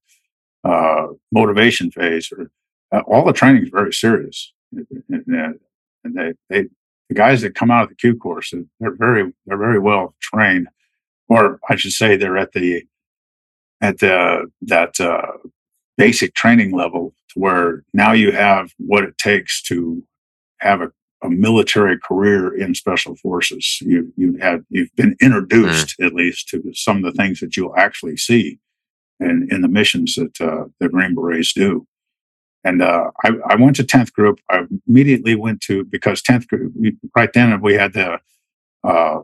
uh, 0.63 1.07
motivation 1.31 1.91
phase, 1.91 2.31
or 2.31 2.49
uh, 2.91 3.01
all 3.07 3.25
the 3.25 3.33
training 3.33 3.63
is 3.63 3.69
very 3.69 3.93
serious. 3.93 4.53
And, 4.71 5.59
they, 6.03 6.33
they, 6.49 6.63
the 7.09 7.15
guys 7.15 7.41
that 7.41 7.55
come 7.55 7.71
out 7.71 7.83
of 7.83 7.89
the 7.89 7.95
Q 7.95 8.17
course, 8.17 8.53
they're 8.79 8.95
very, 8.95 9.33
they're 9.45 9.57
very 9.57 9.79
well 9.79 10.15
trained, 10.21 10.67
or 11.29 11.59
I 11.69 11.75
should 11.75 11.93
say, 11.93 12.15
they're 12.15 12.37
at 12.37 12.51
the, 12.53 12.83
at 13.81 13.99
the 13.99 14.49
that 14.61 14.99
uh, 14.99 15.33
basic 15.97 16.33
training 16.33 16.71
level 16.75 17.13
to 17.29 17.39
where 17.39 17.83
now 17.93 18.13
you 18.13 18.31
have 18.31 18.71
what 18.77 19.03
it 19.03 19.17
takes 19.17 19.61
to 19.63 20.03
have 20.59 20.81
a, 20.81 20.91
a 21.21 21.29
military 21.29 21.99
career 21.99 22.55
in 22.55 22.73
special 22.73 23.15
forces. 23.15 23.77
You 23.81 24.11
you 24.15 24.37
have 24.37 24.63
you've 24.69 24.95
been 24.95 25.15
introduced 25.21 25.99
mm. 25.99 26.05
at 26.05 26.13
least 26.13 26.47
to 26.49 26.63
some 26.73 26.97
of 26.97 27.03
the 27.03 27.11
things 27.11 27.39
that 27.41 27.55
you'll 27.57 27.75
actually 27.75 28.17
see 28.17 28.59
in, 29.19 29.47
in 29.51 29.61
the 29.61 29.67
missions 29.67 30.15
that 30.15 30.41
uh, 30.41 30.65
the 30.79 30.89
Green 30.89 31.15
Berets 31.15 31.53
do. 31.53 31.87
And 32.63 32.81
uh, 32.81 33.11
I, 33.23 33.31
I, 33.49 33.55
went 33.55 33.75
to 33.75 33.83
10th 33.83 34.13
group. 34.13 34.39
I 34.49 34.65
immediately 34.87 35.35
went 35.35 35.59
to, 35.61 35.83
because 35.83 36.21
10th 36.21 36.47
group, 36.47 36.73
right 37.15 37.31
then 37.33 37.59
we 37.61 37.73
had 37.73 37.93
the, 37.93 38.19
uh, 38.85 39.19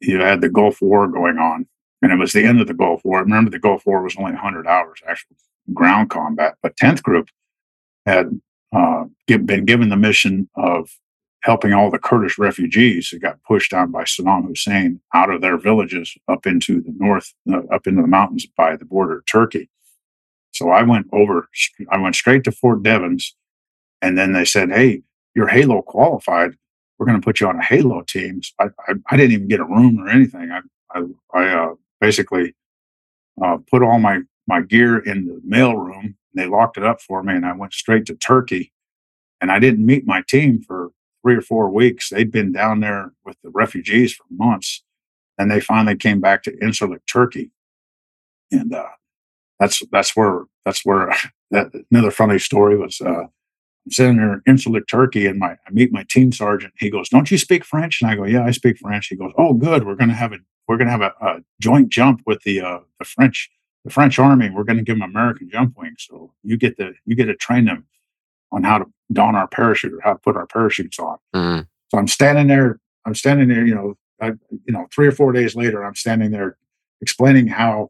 you 0.00 0.20
had 0.20 0.42
the 0.42 0.50
Gulf 0.50 0.82
War 0.82 1.08
going 1.08 1.38
on. 1.38 1.66
And 2.02 2.12
it 2.12 2.16
was 2.16 2.34
the 2.34 2.44
end 2.44 2.60
of 2.60 2.66
the 2.66 2.74
Gulf 2.74 3.02
War. 3.02 3.20
Remember, 3.20 3.50
the 3.50 3.58
Gulf 3.58 3.86
War 3.86 4.02
was 4.02 4.16
only 4.18 4.32
100 4.32 4.66
hours 4.66 5.00
actual 5.08 5.36
ground 5.72 6.10
combat. 6.10 6.56
But 6.62 6.76
10th 6.76 7.02
group 7.02 7.28
had 8.04 8.38
uh, 8.74 9.04
been 9.26 9.64
given 9.64 9.88
the 9.88 9.96
mission 9.96 10.50
of 10.54 10.90
helping 11.44 11.74
all 11.74 11.90
the 11.90 11.98
Kurdish 11.98 12.38
refugees 12.38 13.10
who 13.10 13.18
got 13.18 13.42
pushed 13.42 13.74
out 13.74 13.92
by 13.92 14.04
Saddam 14.04 14.48
Hussein 14.48 14.98
out 15.12 15.28
of 15.28 15.42
their 15.42 15.58
villages 15.58 16.16
up 16.26 16.46
into 16.46 16.80
the 16.80 16.94
north, 16.96 17.34
uh, 17.52 17.60
up 17.70 17.86
into 17.86 18.00
the 18.00 18.08
mountains 18.08 18.46
by 18.46 18.76
the 18.76 18.86
border 18.86 19.18
of 19.18 19.26
Turkey. 19.26 19.68
So 20.52 20.70
I 20.70 20.82
went 20.82 21.06
over, 21.12 21.48
I 21.90 21.98
went 21.98 22.16
straight 22.16 22.44
to 22.44 22.52
Fort 22.52 22.82
Devens, 22.82 23.36
and 24.00 24.16
then 24.16 24.32
they 24.32 24.46
said, 24.46 24.70
"Hey, 24.70 25.02
you're 25.34 25.48
Halo 25.48 25.82
qualified. 25.82 26.56
We're 26.98 27.06
going 27.06 27.20
to 27.20 27.24
put 27.24 27.40
you 27.40 27.48
on 27.48 27.58
a 27.58 27.62
Halo 27.62 28.02
team." 28.02 28.42
So 28.42 28.52
I, 28.58 28.64
I, 28.88 28.94
I, 29.10 29.16
didn't 29.18 29.32
even 29.32 29.48
get 29.48 29.60
a 29.60 29.64
room 29.64 29.98
or 29.98 30.08
anything. 30.08 30.50
I, 30.50 30.60
I, 30.94 31.02
I 31.34 31.48
uh, 31.48 31.74
basically 32.00 32.54
uh, 33.42 33.58
put 33.70 33.82
all 33.82 33.98
my 33.98 34.20
my 34.46 34.62
gear 34.62 34.98
in 34.98 35.26
the 35.26 35.40
mail 35.44 35.76
room. 35.76 36.16
They 36.34 36.46
locked 36.46 36.78
it 36.78 36.84
up 36.84 37.02
for 37.02 37.22
me, 37.22 37.34
and 37.34 37.44
I 37.44 37.52
went 37.52 37.74
straight 37.74 38.06
to 38.06 38.14
Turkey. 38.14 38.72
And 39.40 39.52
I 39.52 39.58
didn't 39.58 39.84
meet 39.84 40.06
my 40.06 40.22
team 40.26 40.62
for 40.62 40.92
three 41.24 41.36
or 41.36 41.40
four 41.40 41.70
weeks. 41.70 42.10
They'd 42.10 42.30
been 42.30 42.52
down 42.52 42.80
there 42.80 43.12
with 43.24 43.36
the 43.42 43.50
refugees 43.50 44.14
for 44.14 44.24
months. 44.30 44.82
and 45.38 45.50
they 45.50 45.58
finally 45.58 45.96
came 45.96 46.20
back 46.20 46.42
to 46.44 46.56
Incirlik, 46.58 47.00
Turkey, 47.10 47.50
and 48.52 48.72
uh, 48.72 48.90
that's 49.58 49.82
that's 49.90 50.14
where 50.14 50.42
that's 50.64 50.84
where 50.84 51.12
that 51.50 51.72
another 51.90 52.10
funny 52.10 52.38
story 52.38 52.76
was. 52.76 53.00
Uh, 53.00 53.24
I'm 53.86 53.90
sitting 53.90 54.16
there 54.16 54.34
in 54.34 54.54
Incirlik, 54.54 54.86
Turkey, 54.88 55.26
and 55.26 55.38
my 55.38 55.56
I 55.66 55.70
meet 55.70 55.92
my 55.92 56.04
team 56.08 56.30
sergeant. 56.30 56.74
He 56.78 56.90
goes, 56.90 57.08
"Don't 57.08 57.30
you 57.30 57.38
speak 57.38 57.64
French?" 57.64 58.00
And 58.00 58.10
I 58.10 58.14
go, 58.14 58.24
"Yeah, 58.24 58.44
I 58.44 58.50
speak 58.50 58.78
French." 58.78 59.08
He 59.08 59.16
goes, 59.16 59.32
"Oh, 59.36 59.54
good. 59.54 59.84
We're 59.84 59.96
to 59.96 60.12
have 60.12 60.32
a 60.32 60.38
we're 60.68 60.78
to 60.78 60.88
have 60.88 61.02
a, 61.02 61.12
a, 61.20 61.40
joint 61.60 61.90
jump 61.90 62.22
with 62.26 62.42
the 62.42 62.60
uh, 62.60 62.80
the 62.98 63.04
French 63.04 63.50
the 63.84 63.90
French 63.90 64.18
Army. 64.18 64.50
We're 64.50 64.64
going 64.64 64.78
to 64.78 64.84
give 64.84 64.98
them 64.98 65.10
American 65.10 65.50
jump 65.50 65.76
wings. 65.76 66.06
So 66.08 66.32
you 66.42 66.56
get 66.56 66.76
to 66.78 66.92
you 67.04 67.16
get 67.16 67.26
to 67.26 67.34
train 67.34 67.64
them 67.64 67.86
on 68.52 68.62
how 68.62 68.78
to 68.78 68.86
don 69.14 69.34
our 69.34 69.48
parachute 69.48 69.92
or 69.92 70.00
how 70.02 70.12
to 70.12 70.18
put 70.18 70.36
our 70.36 70.46
parachutes 70.46 70.98
on." 70.98 71.16
Mm. 71.34 71.66
So 71.90 71.98
I'm 71.98 72.08
standing 72.08 72.48
there. 72.48 72.80
I'm 73.06 73.14
standing 73.14 73.48
there. 73.48 73.66
You 73.66 73.74
know, 73.74 73.94
I, 74.20 74.32
you 74.50 74.72
know, 74.72 74.86
three 74.94 75.06
or 75.06 75.12
four 75.12 75.32
days 75.32 75.54
later, 75.54 75.84
I'm 75.84 75.94
standing 75.94 76.30
there 76.30 76.56
explaining 77.00 77.48
how 77.48 77.72
to 77.72 77.86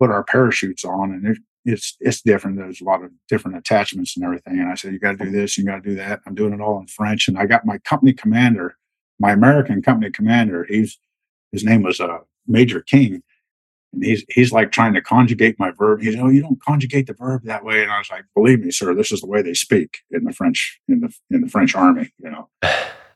put 0.00 0.10
our 0.10 0.24
parachutes 0.24 0.84
on, 0.84 1.12
and 1.12 1.26
it, 1.26 1.38
it's 1.64 1.96
it's 2.00 2.22
different. 2.22 2.58
There's 2.58 2.80
a 2.80 2.84
lot 2.84 3.02
of 3.02 3.10
different 3.28 3.56
attachments 3.56 4.16
and 4.16 4.24
everything. 4.24 4.58
And 4.58 4.70
I 4.70 4.74
said, 4.74 4.92
you 4.92 4.98
got 4.98 5.18
to 5.18 5.24
do 5.24 5.30
this, 5.30 5.58
you 5.58 5.64
got 5.64 5.82
to 5.82 5.88
do 5.90 5.96
that. 5.96 6.20
I'm 6.26 6.34
doing 6.34 6.52
it 6.52 6.60
all 6.60 6.78
in 6.80 6.86
French, 6.86 7.28
and 7.28 7.38
I 7.38 7.46
got 7.46 7.66
my 7.66 7.78
company 7.78 8.12
commander, 8.12 8.76
my 9.18 9.32
American 9.32 9.82
company 9.82 10.10
commander. 10.10 10.64
He's 10.68 10.98
his 11.52 11.64
name 11.64 11.82
was 11.82 12.00
uh, 12.00 12.18
Major 12.46 12.80
King, 12.80 13.22
and 13.92 14.04
he's 14.04 14.24
he's 14.28 14.52
like 14.52 14.72
trying 14.72 14.94
to 14.94 15.02
conjugate 15.02 15.58
my 15.58 15.70
verb. 15.70 16.02
He's 16.02 16.16
oh, 16.16 16.28
you 16.28 16.42
don't 16.42 16.62
conjugate 16.62 17.06
the 17.06 17.14
verb 17.14 17.42
that 17.44 17.64
way. 17.64 17.82
And 17.82 17.90
I 17.90 17.98
was 17.98 18.10
like, 18.10 18.24
believe 18.34 18.60
me, 18.60 18.70
sir, 18.70 18.94
this 18.94 19.12
is 19.12 19.20
the 19.20 19.26
way 19.26 19.42
they 19.42 19.54
speak 19.54 19.98
in 20.10 20.24
the 20.24 20.32
French 20.32 20.80
in 20.88 21.00
the 21.00 21.14
in 21.30 21.42
the 21.42 21.48
French 21.48 21.74
army. 21.74 22.12
You 22.22 22.30
know. 22.30 22.48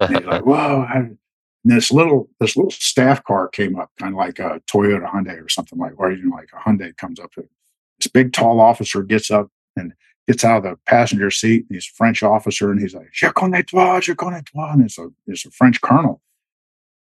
And 0.01 0.17
he's 0.17 0.27
like, 0.27 0.45
whoa. 0.47 0.87
And 0.93 1.19
this 1.65 1.91
little 1.91 2.29
this 2.41 2.57
little 2.57 2.71
staff 2.71 3.23
car 3.25 3.49
came 3.49 3.79
up, 3.79 3.91
kind 3.99 4.15
of 4.15 4.19
like 4.19 4.39
a 4.39 4.61
Toyota 4.71 5.11
Hyundai 5.11 5.43
or 5.45 5.49
something 5.49 5.79
like, 5.79 5.93
or 5.99 6.13
you 6.13 6.25
know, 6.25 6.37
like 6.37 6.51
a 6.53 6.69
Hyundai 6.69 6.97
comes 6.97 7.21
up. 7.21 7.33
This 7.35 8.07
big 8.13 8.33
tall 8.33 8.61
officer 8.61 9.03
gets 9.03 9.31
up 9.31 9.49
and 9.77 9.93
gets 10.27 10.45
out 10.45 10.59
of 10.59 10.63
the 10.63 10.79
passenger 10.87 11.31
seat. 11.31 11.67
He's 11.69 11.89
a 11.93 11.97
French 11.97 12.23
officer, 12.23 12.71
and 12.71 12.81
he's 12.81 12.95
like, 12.95 13.13
"Je 13.13 13.29
connais 13.29 13.67
toi, 13.67 14.01
je 14.01 14.15
connais 14.15 14.45
toi," 14.47 14.73
and 14.73 14.85
it's 14.85 14.99
a 14.99 15.11
it's 15.27 15.45
a 15.45 15.51
French 15.51 15.81
colonel, 15.81 16.23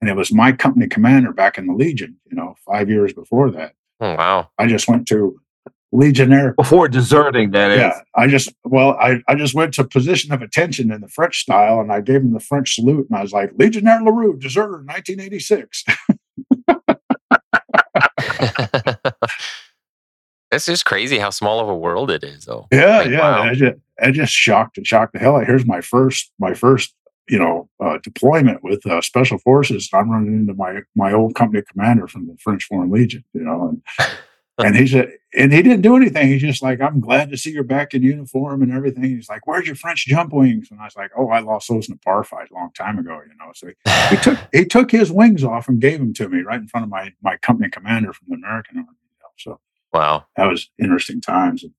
and 0.00 0.08
it 0.08 0.16
was 0.16 0.32
my 0.32 0.52
company 0.52 0.86
commander 0.86 1.32
back 1.32 1.58
in 1.58 1.66
the 1.66 1.74
Legion. 1.74 2.16
You 2.30 2.36
know, 2.36 2.54
five 2.66 2.88
years 2.88 3.12
before 3.12 3.50
that. 3.50 3.74
Oh 4.00 4.14
wow! 4.14 4.50
I 4.58 4.66
just 4.66 4.88
went 4.88 5.06
to 5.08 5.40
Legionnaire 5.92 6.54
before 6.54 6.88
deserting. 6.88 7.52
That 7.52 7.76
yeah, 7.76 7.90
is. 7.90 8.02
I 8.14 8.26
just 8.26 8.52
well, 8.64 8.96
I 9.00 9.20
I 9.26 9.34
just 9.34 9.54
went 9.54 9.74
to 9.74 9.84
position 9.84 10.32
of 10.32 10.42
attention 10.42 10.92
in 10.92 11.00
the 11.00 11.08
French 11.08 11.38
style, 11.38 11.80
and 11.80 11.92
I 11.92 12.00
gave 12.00 12.22
him 12.22 12.32
the 12.32 12.40
French 12.40 12.74
salute, 12.74 13.06
and 13.08 13.18
I 13.18 13.22
was 13.22 13.32
like, 13.32 13.52
Legionnaire 13.58 14.00
Larreau, 14.00 14.38
deserter, 14.38 14.84
1986. 14.84 15.84
That's 20.50 20.66
just 20.66 20.86
crazy 20.86 21.18
how 21.18 21.30
small 21.30 21.60
of 21.60 21.68
a 21.68 21.76
world 21.76 22.10
it 22.10 22.24
is, 22.24 22.46
though. 22.46 22.66
Yeah, 22.72 22.98
like, 22.98 23.10
yeah. 23.10 23.20
Wow. 23.20 23.42
I 23.42 23.54
just, 23.54 23.76
I 24.00 24.10
just 24.10 24.32
shocked 24.32 24.78
and 24.78 24.86
shocked 24.86 25.12
the 25.12 25.18
hell 25.18 25.36
out. 25.36 25.46
Here's 25.46 25.66
my 25.66 25.80
first, 25.80 26.32
my 26.38 26.54
first, 26.54 26.94
you 27.28 27.38
know, 27.38 27.68
uh, 27.80 27.98
deployment 28.02 28.62
with 28.62 28.84
uh, 28.86 29.00
special 29.00 29.38
forces. 29.38 29.88
I'm 29.92 30.10
running 30.10 30.34
into 30.34 30.54
my 30.54 30.80
my 30.94 31.12
old 31.12 31.34
company 31.34 31.62
commander 31.70 32.06
from 32.06 32.26
the 32.26 32.36
French 32.38 32.64
Foreign 32.64 32.90
Legion, 32.90 33.24
you 33.32 33.42
know, 33.42 33.68
and 33.68 33.82
and 34.58 34.76
he 34.76 34.86
said, 34.86 35.12
and 35.34 35.52
he 35.52 35.62
didn't 35.62 35.82
do 35.82 35.96
anything. 35.96 36.28
He's 36.28 36.40
just 36.40 36.62
like, 36.62 36.80
I'm 36.80 37.00
glad 37.00 37.30
to 37.30 37.36
see 37.36 37.50
you're 37.50 37.64
back 37.64 37.94
in 37.94 38.02
uniform 38.02 38.62
and 38.62 38.72
everything. 38.72 39.04
He's 39.04 39.28
like, 39.28 39.46
Where's 39.46 39.66
your 39.66 39.76
French 39.76 40.06
jump 40.06 40.32
wings? 40.32 40.70
And 40.70 40.80
I 40.80 40.84
was 40.84 40.96
like, 40.96 41.10
Oh, 41.16 41.28
I 41.28 41.40
lost 41.40 41.68
those 41.68 41.88
in 41.88 41.94
a 41.94 41.98
bar 42.04 42.24
fight 42.24 42.50
a 42.50 42.54
long 42.54 42.70
time 42.72 42.98
ago, 42.98 43.20
you 43.26 43.34
know. 43.38 43.52
So 43.54 43.68
he, 43.68 44.16
he 44.16 44.22
took 44.22 44.38
he 44.52 44.64
took 44.64 44.90
his 44.90 45.12
wings 45.12 45.44
off 45.44 45.68
and 45.68 45.80
gave 45.80 45.98
them 45.98 46.14
to 46.14 46.28
me 46.28 46.42
right 46.42 46.60
in 46.60 46.68
front 46.68 46.84
of 46.84 46.90
my 46.90 47.12
my 47.22 47.36
company 47.38 47.70
commander 47.70 48.12
from 48.12 48.26
the 48.28 48.36
American 48.36 48.78
Army. 48.78 48.88
You 48.88 49.16
know? 49.22 49.28
So 49.36 49.60
Wow. 49.92 50.26
That 50.36 50.48
was 50.48 50.70
interesting 50.78 51.20
times. 51.20 51.64
And 51.64 51.72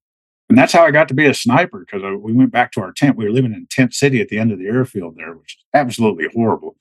that's 0.57 0.73
how 0.73 0.84
I 0.84 0.91
got 0.91 1.07
to 1.09 1.13
be 1.13 1.27
a 1.27 1.34
sniper 1.34 1.80
because 1.80 2.01
we 2.21 2.34
went 2.34 2.51
back 2.51 2.71
to 2.71 2.81
our 2.81 2.91
tent. 2.91 3.15
We 3.15 3.26
were 3.26 3.31
living 3.31 3.53
in 3.53 3.67
Tent 3.69 3.93
City 3.93 4.19
at 4.19 4.30
the 4.30 4.39
end 4.39 4.51
of 4.51 4.57
the 4.57 4.65
airfield 4.65 5.15
there, 5.15 5.34
which 5.34 5.57
is 5.57 5.65
absolutely 5.73 6.27
horrible. 6.34 6.76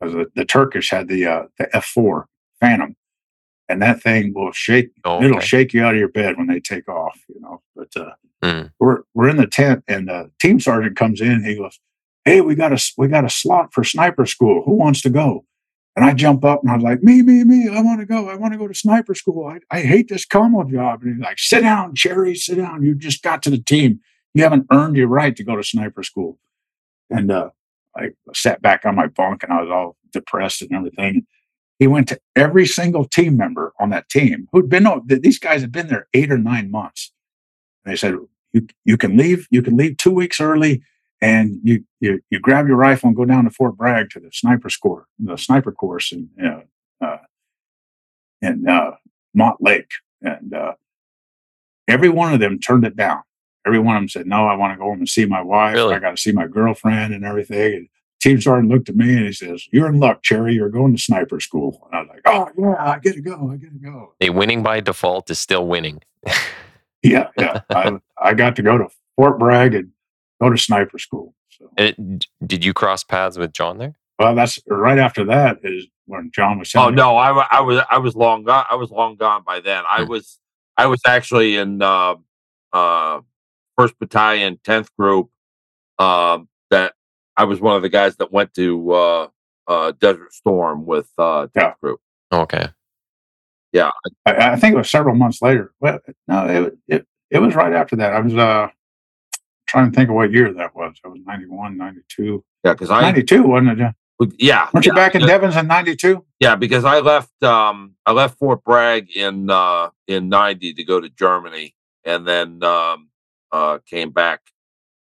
Because 0.00 0.14
the, 0.14 0.26
the 0.34 0.44
Turkish 0.46 0.90
had 0.90 1.08
the 1.08 1.26
uh, 1.26 1.42
the 1.58 1.66
F4 1.74 2.24
Phantom, 2.58 2.96
and 3.68 3.82
that 3.82 4.02
thing 4.02 4.32
will 4.34 4.52
shake. 4.52 4.90
Oh, 5.04 5.16
okay. 5.16 5.26
It'll 5.26 5.40
shake 5.40 5.74
you 5.74 5.84
out 5.84 5.94
of 5.94 6.00
your 6.00 6.08
bed 6.08 6.38
when 6.38 6.46
they 6.46 6.58
take 6.58 6.88
off, 6.88 7.20
you 7.28 7.40
know. 7.40 7.60
But 7.76 7.96
uh, 7.96 8.12
mm. 8.42 8.72
we're 8.80 9.02
we're 9.14 9.28
in 9.28 9.36
the 9.36 9.46
tent, 9.46 9.84
and 9.86 10.08
the 10.08 10.30
team 10.40 10.58
sergeant 10.58 10.96
comes 10.96 11.20
in. 11.20 11.44
He 11.44 11.56
goes, 11.56 11.78
"Hey, 12.24 12.40
we 12.40 12.54
got 12.54 12.72
a 12.72 12.92
we 12.96 13.08
got 13.08 13.26
a 13.26 13.30
slot 13.30 13.74
for 13.74 13.84
sniper 13.84 14.26
school. 14.26 14.62
Who 14.64 14.72
wants 14.72 15.02
to 15.02 15.10
go?" 15.10 15.44
And 15.94 16.04
I 16.04 16.14
jump 16.14 16.44
up 16.44 16.62
and 16.62 16.70
I 16.70 16.74
was 16.74 16.82
like, 16.82 17.02
me, 17.02 17.20
me, 17.22 17.44
me, 17.44 17.68
I 17.68 17.82
want 17.82 18.00
to 18.00 18.06
go. 18.06 18.30
I 18.30 18.34
want 18.34 18.54
to 18.54 18.58
go 18.58 18.66
to 18.66 18.74
sniper 18.74 19.14
school. 19.14 19.46
I, 19.46 19.58
I 19.70 19.82
hate 19.82 20.08
this 20.08 20.26
commo 20.26 20.68
job. 20.70 21.02
And 21.02 21.16
he's 21.16 21.22
like, 21.22 21.38
sit 21.38 21.60
down, 21.60 21.94
Cherry, 21.94 22.34
sit 22.34 22.56
down. 22.56 22.82
You 22.82 22.94
just 22.94 23.22
got 23.22 23.42
to 23.42 23.50
the 23.50 23.62
team. 23.62 24.00
You 24.32 24.42
haven't 24.42 24.66
earned 24.72 24.96
your 24.96 25.08
right 25.08 25.36
to 25.36 25.44
go 25.44 25.54
to 25.54 25.62
sniper 25.62 26.02
school. 26.02 26.38
And 27.10 27.30
uh, 27.30 27.50
I 27.94 28.10
sat 28.32 28.62
back 28.62 28.86
on 28.86 28.96
my 28.96 29.06
bunk 29.06 29.42
and 29.42 29.52
I 29.52 29.60
was 29.60 29.70
all 29.70 29.96
depressed 30.12 30.62
and 30.62 30.72
everything. 30.72 31.26
He 31.78 31.86
went 31.86 32.08
to 32.08 32.20
every 32.36 32.64
single 32.64 33.04
team 33.04 33.36
member 33.36 33.74
on 33.78 33.90
that 33.90 34.08
team 34.08 34.48
who'd 34.52 34.70
been, 34.70 34.86
these 35.06 35.38
guys 35.38 35.60
had 35.60 35.72
been 35.72 35.88
there 35.88 36.06
eight 36.14 36.32
or 36.32 36.38
nine 36.38 36.70
months. 36.70 37.12
And 37.84 37.92
they 37.92 37.96
said, 37.96 38.16
you, 38.52 38.66
you 38.84 38.96
can 38.96 39.16
leave, 39.18 39.46
you 39.50 39.60
can 39.62 39.76
leave 39.76 39.98
two 39.98 40.12
weeks 40.12 40.40
early 40.40 40.82
and 41.22 41.60
you, 41.62 41.84
you 42.00 42.20
you 42.30 42.40
grab 42.40 42.66
your 42.66 42.76
rifle 42.76 43.06
and 43.06 43.16
go 43.16 43.24
down 43.24 43.44
to 43.44 43.50
Fort 43.50 43.76
Bragg 43.76 44.10
to 44.10 44.20
the 44.20 44.30
sniper 44.32 44.68
score, 44.68 45.06
the 45.20 45.38
sniper 45.38 45.70
course 45.70 46.12
in 46.12 46.28
uh, 46.44 47.04
uh, 47.04 47.18
in 48.42 48.68
uh, 48.68 48.96
Mott 49.32 49.62
Lake, 49.62 49.90
and 50.20 50.52
uh, 50.52 50.72
every 51.86 52.08
one 52.08 52.34
of 52.34 52.40
them 52.40 52.58
turned 52.58 52.84
it 52.84 52.96
down. 52.96 53.22
Every 53.64 53.78
one 53.78 53.94
of 53.94 54.00
them 54.00 54.08
said, 54.08 54.26
"No, 54.26 54.46
I 54.48 54.56
want 54.56 54.72
to 54.72 54.76
go 54.76 54.84
home 54.84 54.98
and 54.98 55.08
see 55.08 55.24
my 55.24 55.40
wife. 55.40 55.74
Really? 55.74 55.94
I 55.94 56.00
got 56.00 56.10
to 56.10 56.16
see 56.20 56.32
my 56.32 56.48
girlfriend 56.48 57.14
and 57.14 57.24
everything." 57.24 57.74
And 57.74 57.88
Team 58.20 58.40
Sergeant 58.40 58.72
looked 58.72 58.88
at 58.88 58.96
me 58.96 59.16
and 59.16 59.26
he 59.26 59.32
says, 59.32 59.64
"You're 59.70 59.88
in 59.88 60.00
luck, 60.00 60.24
Cherry. 60.24 60.54
You're 60.54 60.70
going 60.70 60.96
to 60.96 61.00
sniper 61.00 61.38
school." 61.38 61.88
And 61.92 61.98
I 61.98 62.00
was 62.00 62.08
like, 62.08 62.22
"Oh 62.26 62.48
yeah, 62.58 62.90
I 62.92 62.98
get 62.98 63.14
to 63.14 63.20
go. 63.20 63.48
I 63.48 63.56
get 63.58 63.72
to 63.72 63.78
go." 63.78 64.14
A 64.20 64.30
winning 64.30 64.64
by 64.64 64.80
default 64.80 65.30
is 65.30 65.38
still 65.38 65.68
winning. 65.68 66.02
yeah, 67.04 67.28
yeah. 67.38 67.60
I, 67.70 67.92
I 68.20 68.34
got 68.34 68.56
to 68.56 68.62
go 68.62 68.76
to 68.76 68.88
Fort 69.14 69.38
Bragg 69.38 69.74
and 69.74 69.92
go 70.42 70.50
to 70.50 70.58
sniper 70.58 70.98
school. 70.98 71.34
So, 71.50 71.70
it, 71.76 71.96
did 72.46 72.64
you 72.64 72.72
cross 72.72 73.04
paths 73.04 73.38
with 73.38 73.52
John 73.52 73.78
there? 73.78 73.94
Well, 74.18 74.34
that's 74.34 74.58
right 74.66 74.98
after 74.98 75.24
that 75.26 75.58
is 75.62 75.86
when 76.06 76.30
John 76.32 76.58
was. 76.58 76.72
Oh 76.74 76.90
no, 76.90 77.16
I, 77.16 77.46
I 77.50 77.60
was 77.60 77.82
I 77.90 77.98
was 77.98 78.14
long 78.14 78.44
gone. 78.44 78.64
I 78.70 78.74
was 78.74 78.90
long 78.90 79.16
gone 79.16 79.42
by 79.44 79.60
then. 79.60 79.84
I 79.88 80.02
hmm. 80.02 80.10
was 80.10 80.38
I 80.76 80.86
was 80.86 81.00
actually 81.06 81.56
in 81.56 81.82
uh, 81.82 82.16
uh, 82.72 83.20
First 83.76 83.98
Battalion, 83.98 84.58
Tenth 84.64 84.94
Group. 84.96 85.30
Um, 85.98 86.48
that 86.70 86.94
I 87.36 87.44
was 87.44 87.60
one 87.60 87.76
of 87.76 87.82
the 87.82 87.88
guys 87.88 88.16
that 88.16 88.32
went 88.32 88.54
to 88.54 88.92
uh, 88.92 89.28
uh, 89.68 89.92
Desert 90.00 90.32
Storm 90.32 90.86
with 90.86 91.10
uh, 91.18 91.42
Tenth 91.42 91.54
yeah. 91.56 91.74
Group. 91.80 92.00
Okay. 92.32 92.68
Yeah, 93.72 93.90
I, 94.26 94.52
I, 94.52 94.56
think 94.56 94.74
it 94.74 94.78
was 94.78 94.90
several 94.90 95.14
months 95.14 95.40
later. 95.40 95.72
Well, 95.80 95.98
no, 96.28 96.46
it, 96.46 96.78
it 96.88 97.06
it 97.30 97.38
was 97.38 97.54
right 97.54 97.72
after 97.72 97.96
that. 97.96 98.12
I 98.12 98.20
was 98.20 98.34
uh 98.34 98.68
trying 99.72 99.90
to 99.90 99.96
think 99.96 100.10
of 100.10 100.14
what 100.14 100.30
year 100.30 100.52
that 100.52 100.74
was. 100.76 100.94
That 101.02 101.08
was 101.08 101.20
91, 101.26 101.78
92. 101.78 102.44
Yeah, 102.62 102.72
because 102.74 102.90
I 102.90 103.00
92, 103.00 103.42
wasn't 103.42 103.70
it? 103.72 103.78
Yeah. 103.78 103.92
Weren't 104.20 104.34
yeah, 104.38 104.68
you 104.84 104.92
back 104.92 105.16
in 105.16 105.22
Devens 105.22 105.56
in 105.56 105.66
92? 105.66 106.24
Yeah, 106.38 106.54
because 106.54 106.84
I 106.84 107.00
left 107.00 107.42
um 107.42 107.94
I 108.06 108.12
left 108.12 108.38
Fort 108.38 108.62
Bragg 108.62 109.10
in 109.16 109.50
uh 109.50 109.88
in 110.06 110.28
90 110.28 110.74
to 110.74 110.84
go 110.84 111.00
to 111.00 111.08
Germany 111.08 111.74
and 112.04 112.28
then 112.28 112.62
um 112.62 113.08
uh 113.50 113.78
came 113.84 114.10
back 114.10 114.42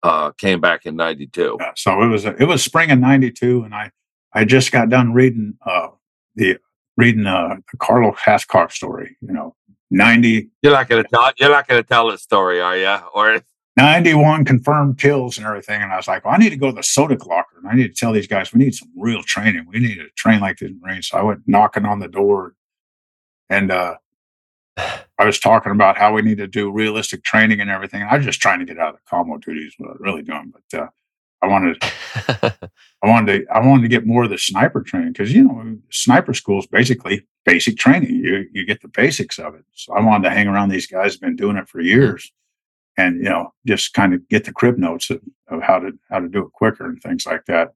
uh 0.04 0.32
came 0.32 0.62
back 0.62 0.86
in 0.86 0.98
92. 0.98 1.58
Yeah, 1.60 1.72
so 1.76 2.04
it 2.04 2.08
was 2.08 2.26
it 2.26 2.46
was 2.48 2.64
spring 2.64 2.92
of 2.92 3.00
92 3.00 3.64
and 3.64 3.74
I 3.74 3.92
I 4.34 4.46
just 4.46 4.72
got 4.72 4.90
done 4.90 5.14
reading 5.14 5.58
uh 5.66 5.88
the 6.36 6.58
reading 6.96 7.26
uh 7.26 7.56
the 7.72 7.78
Carlo 7.78 8.12
Hathcock 8.12 8.72
story, 8.72 9.18
you 9.22 9.34
know. 9.34 9.56
90 9.90 10.50
You're 10.62 10.74
not 10.74 10.90
going 10.90 11.02
to 11.02 11.10
tell 11.10 11.32
you're 11.38 11.50
not 11.50 11.66
going 11.66 11.82
to 11.82 11.88
tell 11.88 12.12
the 12.12 12.18
story, 12.18 12.60
are 12.60 12.76
you? 12.76 12.98
Or 13.14 13.42
91 13.78 14.44
confirmed 14.44 14.98
kills 14.98 15.38
and 15.38 15.46
everything. 15.46 15.84
And 15.84 15.94
I 15.94 15.98
was 15.98 16.08
like, 16.08 16.26
well, 16.26 16.34
I 16.34 16.38
need 16.38 16.50
to 16.50 16.58
go 16.58 16.72
to 16.72 16.76
the 16.76 16.82
soda 16.82 17.16
locker 17.24 17.58
and 17.60 17.68
I 17.68 17.76
need 17.76 17.94
to 17.94 18.00
tell 18.00 18.12
these 18.12 18.28
guys 18.28 18.52
we 18.52 18.60
need 18.60 18.74
some 18.74 18.90
real 18.98 19.22
training. 19.22 19.68
We 19.72 19.80
need 19.80 19.96
to 19.96 20.10
train 20.16 20.40
like 20.40 20.58
this 20.58 20.72
Marines. 20.82 21.10
So 21.10 21.18
I 21.20 21.22
went 21.22 21.44
knocking 21.46 21.86
on 21.86 22.00
the 22.00 22.08
door 22.08 22.56
and 23.52 23.72
uh, 23.72 23.98
I 24.78 25.26
was 25.26 25.40
talking 25.40 25.72
about 25.72 25.96
how 25.96 26.12
we 26.12 26.24
need 26.24 26.40
to 26.40 26.48
do 26.48 26.72
realistic 26.72 27.24
training 27.24 27.62
and 27.62 27.70
everything. 27.70 28.02
I 28.02 28.18
was 28.18 28.26
just 28.26 28.42
trying 28.42 28.60
to 28.60 28.66
get 28.66 28.80
out 28.80 28.96
of 28.96 29.00
the 29.00 29.16
commo 29.16 29.40
duties, 29.40 29.76
what 29.78 29.90
I 29.90 29.92
was 29.92 30.02
really 30.02 30.24
doing. 30.24 30.52
But 30.52 30.80
uh, 30.82 30.88
I 31.44 31.48
wanted, 31.48 31.78
I 31.84 33.08
wanted 33.08 33.46
to, 33.46 33.54
I 33.54 33.64
wanted 33.64 33.84
to 33.84 33.90
get 33.90 34.08
more 34.08 34.24
of 34.24 34.32
the 34.32 34.40
sniper 34.40 34.82
training 34.82 35.14
because 35.14 35.32
you 35.32 35.44
know, 35.44 35.78
sniper 35.92 36.34
school 36.34 36.58
is 36.58 36.66
basically 36.66 37.28
basic 37.46 37.78
training. 37.78 38.10
You 38.10 38.48
you 38.52 38.66
get 38.66 38.82
the 38.82 38.88
basics 38.88 39.38
of 39.38 39.54
it. 39.54 39.66
So 39.74 39.94
I 39.94 40.02
wanted 40.02 40.30
to 40.30 40.36
hang 40.36 40.48
around 40.48 40.70
these 40.70 40.88
guys 40.88 41.14
who've 41.14 41.22
been 41.22 41.36
doing 41.36 41.58
it 41.58 41.70
for 41.70 41.80
years 41.80 42.32
and 42.98 43.18
you 43.18 43.30
know 43.30 43.54
just 43.66 43.94
kind 43.94 44.14
of 44.14 44.28
get 44.30 44.46
the 44.46 44.52
crib 44.52 44.78
notes 44.78 45.10
of, 45.10 45.22
of 45.50 45.62
how 45.62 45.80
to 45.80 45.92
how 46.10 46.20
to 46.20 46.28
do 46.28 46.46
it 46.46 46.52
quicker 46.54 46.86
and 46.86 47.02
things 47.02 47.26
like 47.26 47.46
that 47.46 47.74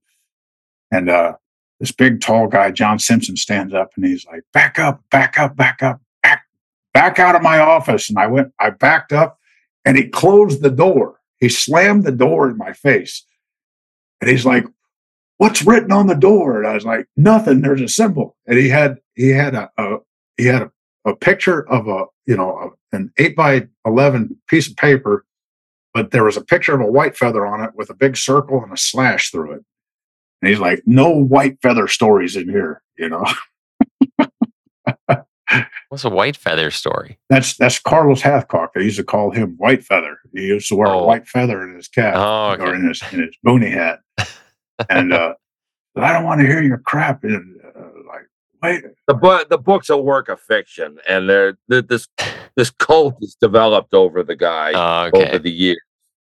and 0.92 1.10
uh 1.10 1.34
this 1.82 1.92
big 1.92 2.22
tall 2.22 2.48
guy, 2.48 2.70
John 2.70 3.00
Simpson, 3.00 3.36
stands 3.36 3.74
up 3.74 3.92
and 3.96 4.06
he's 4.06 4.24
like, 4.28 4.44
back 4.54 4.78
up, 4.78 5.02
back 5.10 5.40
up, 5.40 5.56
back 5.56 5.82
up, 5.82 6.00
back, 6.22 6.44
back 6.94 7.18
out 7.18 7.36
of 7.36 7.42
my 7.42 7.58
office. 7.58 8.08
And 8.08 8.20
I 8.20 8.28
went, 8.28 8.54
I 8.60 8.70
backed 8.70 9.12
up 9.12 9.40
and 9.84 9.98
he 9.98 10.08
closed 10.08 10.62
the 10.62 10.70
door. 10.70 11.20
He 11.40 11.50
slammed 11.50 12.04
the 12.04 12.12
door 12.12 12.52
in 12.52 12.56
my 12.56 12.72
face. 12.72 13.26
And 14.22 14.30
he's 14.30 14.46
like, 14.46 14.66
what's 15.38 15.66
written 15.66 15.92
on 15.92 16.06
the 16.06 16.14
door? 16.14 16.60
And 16.60 16.68
I 16.68 16.76
was 16.76 16.86
like, 16.86 17.08
nothing. 17.18 17.62
There's 17.62 17.82
a 17.82 17.88
symbol. 17.88 18.38
And 18.46 18.60
he 18.60 18.70
had, 18.70 19.00
he 19.16 19.30
had 19.30 19.56
a, 19.56 19.72
a 19.80 19.98
he 20.38 20.46
had 20.46 20.62
a, 20.62 20.72
a 21.04 21.16
picture 21.16 21.68
of 21.68 21.88
a, 21.88 22.06
you 22.26 22.38
know, 22.38 22.74
an 22.92 23.12
eight 23.18 23.36
by 23.36 23.68
11 23.86 24.38
piece 24.48 24.70
of 24.70 24.76
paper, 24.76 25.26
but 25.94 26.12
there 26.12 26.24
was 26.24 26.38
a 26.38 26.44
picture 26.44 26.74
of 26.74 26.82
a 26.82 26.92
white 26.92 27.18
feather 27.18 27.46
on 27.46 27.64
it 27.64 27.72
with 27.76 27.90
a 27.90 27.94
big 27.96 28.16
circle 28.18 28.62
and 28.64 28.72
a 28.74 28.78
slash 28.78 29.32
through 29.32 29.52
it. 29.54 29.64
And 30.42 30.50
he's 30.50 30.60
like, 30.60 30.82
no 30.86 31.10
white 31.10 31.58
feather 31.62 31.88
stories 31.88 32.36
in 32.36 32.50
here, 32.50 32.82
you 32.98 33.10
know. 33.10 33.26
What's 35.90 36.06
a 36.06 36.10
white 36.10 36.38
feather 36.38 36.72
story? 36.72 37.20
That's 37.30 37.58
that's 37.58 37.78
Carlos 37.78 38.22
Hathcock. 38.22 38.70
They 38.74 38.84
used 38.84 38.96
to 38.98 39.04
call 39.04 39.32
him 39.32 39.56
White 39.58 39.84
Feather. 39.84 40.18
He 40.34 40.48
used 40.48 40.70
to 40.70 40.76
wear 40.76 40.88
Oh. 40.88 41.00
a 41.02 41.06
white 41.06 41.28
feather 41.28 41.62
in 41.68 41.76
his 41.76 41.90
cap 41.90 42.14
Oh, 42.16 42.52
okay. 42.52 42.64
or 42.64 42.74
in 42.76 42.88
his 42.88 43.04
in 43.12 43.20
his 43.22 43.36
boonie 43.44 43.70
hat. 43.72 44.00
and 44.90 45.12
uh, 45.12 45.34
I 45.98 46.14
don't 46.14 46.24
want 46.24 46.40
to 46.40 46.48
hear 46.48 46.62
your 46.64 46.78
crap. 46.78 47.26
And 47.26 47.58
uh, 47.78 47.91
wait, 48.62 48.84
the 49.08 49.14
book 49.14 49.50
the 49.50 49.58
book's 49.58 49.90
a 49.90 49.98
work 49.98 50.30
of 50.30 50.40
fiction, 50.40 50.98
and 51.08 51.30
there 51.30 51.58
th- 51.70 51.88
this 51.88 52.08
this 52.56 52.70
cult 52.72 53.16
is 53.22 53.36
developed 53.36 53.94
over 53.94 54.24
the 54.24 54.36
guy 54.36 54.72
Oh, 54.74 55.10
over 55.14 55.40
the 55.40 55.52
years, 55.52 55.82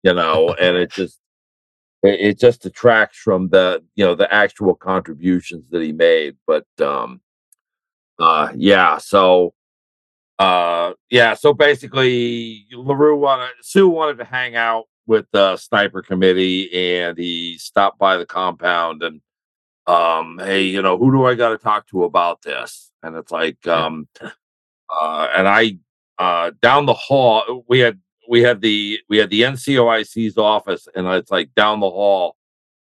you 0.04 0.14
know, 0.14 0.54
and 0.62 0.78
it 0.78 0.92
just 0.92 1.20
it, 2.04 2.20
it 2.20 2.40
just 2.40 2.62
detracts 2.62 3.18
from 3.18 3.50
the 3.50 3.84
you 3.96 4.06
know 4.06 4.16
the 4.16 4.32
actual 4.34 4.76
contributions 4.76 5.66
that 5.72 5.82
he 5.82 5.92
made. 5.92 6.36
But 6.48 6.66
um, 6.80 7.22
uh, 8.20 8.52
yeah, 8.56 8.98
so 8.98 9.54
uh, 10.40 10.94
yeah, 11.10 11.34
so 11.34 11.54
basically, 11.54 12.66
Larreau 12.74 13.18
wanted 13.18 13.52
Seaux 13.62 13.88
wanted 13.88 14.18
to 14.18 14.26
hang 14.26 14.56
out 14.56 14.86
with 15.06 15.26
the 15.32 15.58
sniper 15.58 16.02
committee, 16.02 16.74
and 16.74 17.18
he 17.18 17.58
stopped 17.58 18.00
by 18.00 18.18
the 18.18 18.26
compound 18.26 19.04
and 19.04 19.22
um, 19.88 20.40
hey, 20.40 20.64
you 20.64 20.82
know, 20.82 20.98
who 20.98 21.12
do 21.12 21.26
I 21.26 21.36
got 21.36 21.50
to 21.50 21.58
talk 21.58 21.88
to 21.88 22.04
about 22.04 22.42
this? 22.42 22.92
And 23.02 23.16
it's 23.16 23.32
like, 23.32 23.68
um, 23.68 24.08
uh, 24.22 25.28
and 25.36 25.48
I, 25.48 25.78
uh, 26.18 26.52
down 26.62 26.86
the 26.86 26.94
hall, 26.94 27.66
we 27.68 27.80
had, 27.80 28.00
we 28.30 28.42
had 28.42 28.62
the, 28.62 29.00
we 29.10 29.18
had 29.18 29.30
the 29.30 29.42
NCOIC's 29.42 30.38
office, 30.38 30.88
and 30.96 31.08
it's 31.08 31.32
like 31.32 31.54
down 31.56 31.82
the 31.82 31.90
hall 31.90 32.38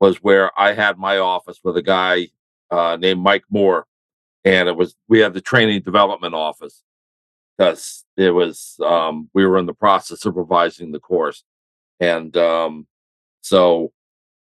was 0.02 0.18
where 0.18 0.52
I 0.60 0.74
had 0.74 0.98
my 0.98 1.18
office 1.18 1.60
with 1.64 1.78
a 1.78 1.82
guy, 1.82 2.28
uh, 2.72 2.98
named 3.00 3.22
Mike 3.22 3.46
Moore. 3.50 3.86
And 4.44 4.68
it 4.68 4.76
was, 4.76 4.96
we 5.08 5.20
had 5.20 5.34
the 5.34 5.42
training 5.42 5.82
development 5.84 6.34
office 6.34 6.84
because 7.58 8.04
it 8.18 8.32
was, 8.32 8.76
um, 8.84 9.30
we 9.34 9.46
were 9.46 9.60
in 9.60 9.68
the 9.68 9.74
process 9.74 10.26
of 10.26 10.36
revising 10.36 10.92
the 10.92 11.00
course. 11.00 11.44
And, 12.00 12.36
um, 12.36 12.88
so 13.42 13.92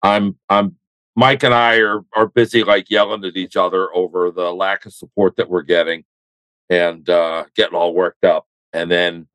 I'm, 0.03 0.39
I'm 0.49 0.77
Mike 1.17 1.43
and 1.43 1.55
I 1.55 1.77
are 1.79 2.05
are 2.15 2.27
busy 2.27 2.63
like 2.65 2.91
yelling 2.91 3.25
at 3.25 3.37
each 3.37 3.57
other 3.57 3.95
over 3.95 4.31
the 4.31 4.53
lack 4.53 4.87
of 4.87 4.93
support 4.93 5.37
that 5.37 5.51
we're 5.51 5.63
getting 5.63 6.05
and 6.69 7.09
uh 7.09 7.45
getting 7.57 7.75
all 7.75 7.95
worked 7.95 8.25
up. 8.25 8.47
And 8.73 8.91
then 8.91 9.27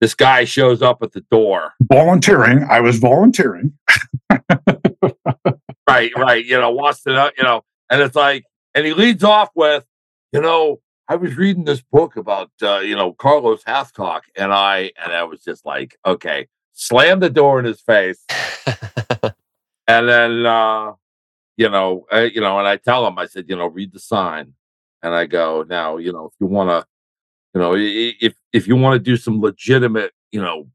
this 0.00 0.14
guy 0.14 0.44
shows 0.44 0.82
up 0.82 1.02
at 1.02 1.12
the 1.12 1.24
door. 1.30 1.72
volunteering. 1.82 2.66
I 2.68 2.80
was 2.80 2.98
volunteering. 2.98 3.74
Right, 5.88 6.12
right. 6.16 6.44
You 6.44 6.58
know, 6.58 6.70
wants 6.70 7.02
to 7.02 7.12
know, 7.12 7.30
you 7.36 7.42
know, 7.42 7.64
and 7.90 8.00
it's 8.00 8.14
like, 8.14 8.44
and 8.76 8.86
he 8.86 8.94
leads 8.94 9.24
off 9.24 9.48
with, 9.56 9.84
you 10.32 10.40
know, 10.40 10.80
I 11.08 11.16
was 11.16 11.36
reading 11.36 11.64
this 11.64 11.82
book 11.82 12.14
about 12.14 12.50
uh, 12.62 12.78
you 12.78 12.94
know, 12.94 13.12
Carlos 13.12 13.64
Hathcock, 13.64 14.20
and 14.36 14.52
I 14.52 14.92
and 15.02 15.12
I 15.12 15.24
was 15.24 15.42
just 15.42 15.66
like, 15.66 15.96
okay, 16.06 16.46
slam 16.72 17.18
the 17.18 17.28
door 17.28 17.58
in 17.58 17.64
his 17.64 17.80
face. 17.80 18.24
And 19.90 20.08
then, 20.08 20.46
uh, 20.46 20.92
you 21.60 21.68
know, 21.68 22.06
uh, 22.12 22.28
you 22.34 22.40
know, 22.40 22.58
and 22.58 22.66
I 22.66 22.76
tell 22.78 23.06
him, 23.06 23.18
I 23.18 23.26
said, 23.26 23.44
you 23.50 23.56
know, 23.56 23.66
read 23.66 23.92
the 23.92 24.00
sign, 24.00 24.54
and 25.02 25.14
I 25.14 25.26
go, 25.26 25.62
now, 25.68 25.98
you 25.98 26.12
know, 26.12 26.26
if 26.26 26.32
you 26.40 26.46
want 26.46 26.70
to, 26.70 26.86
you 27.54 27.60
know, 27.60 27.74
i- 27.74 27.78
i- 28.04 28.16
if 28.20 28.34
if 28.52 28.68
you 28.68 28.76
want 28.76 28.94
to 28.94 29.10
do 29.10 29.16
some 29.16 29.40
legitimate, 29.42 30.12
you 30.32 30.40
know, 30.42 30.68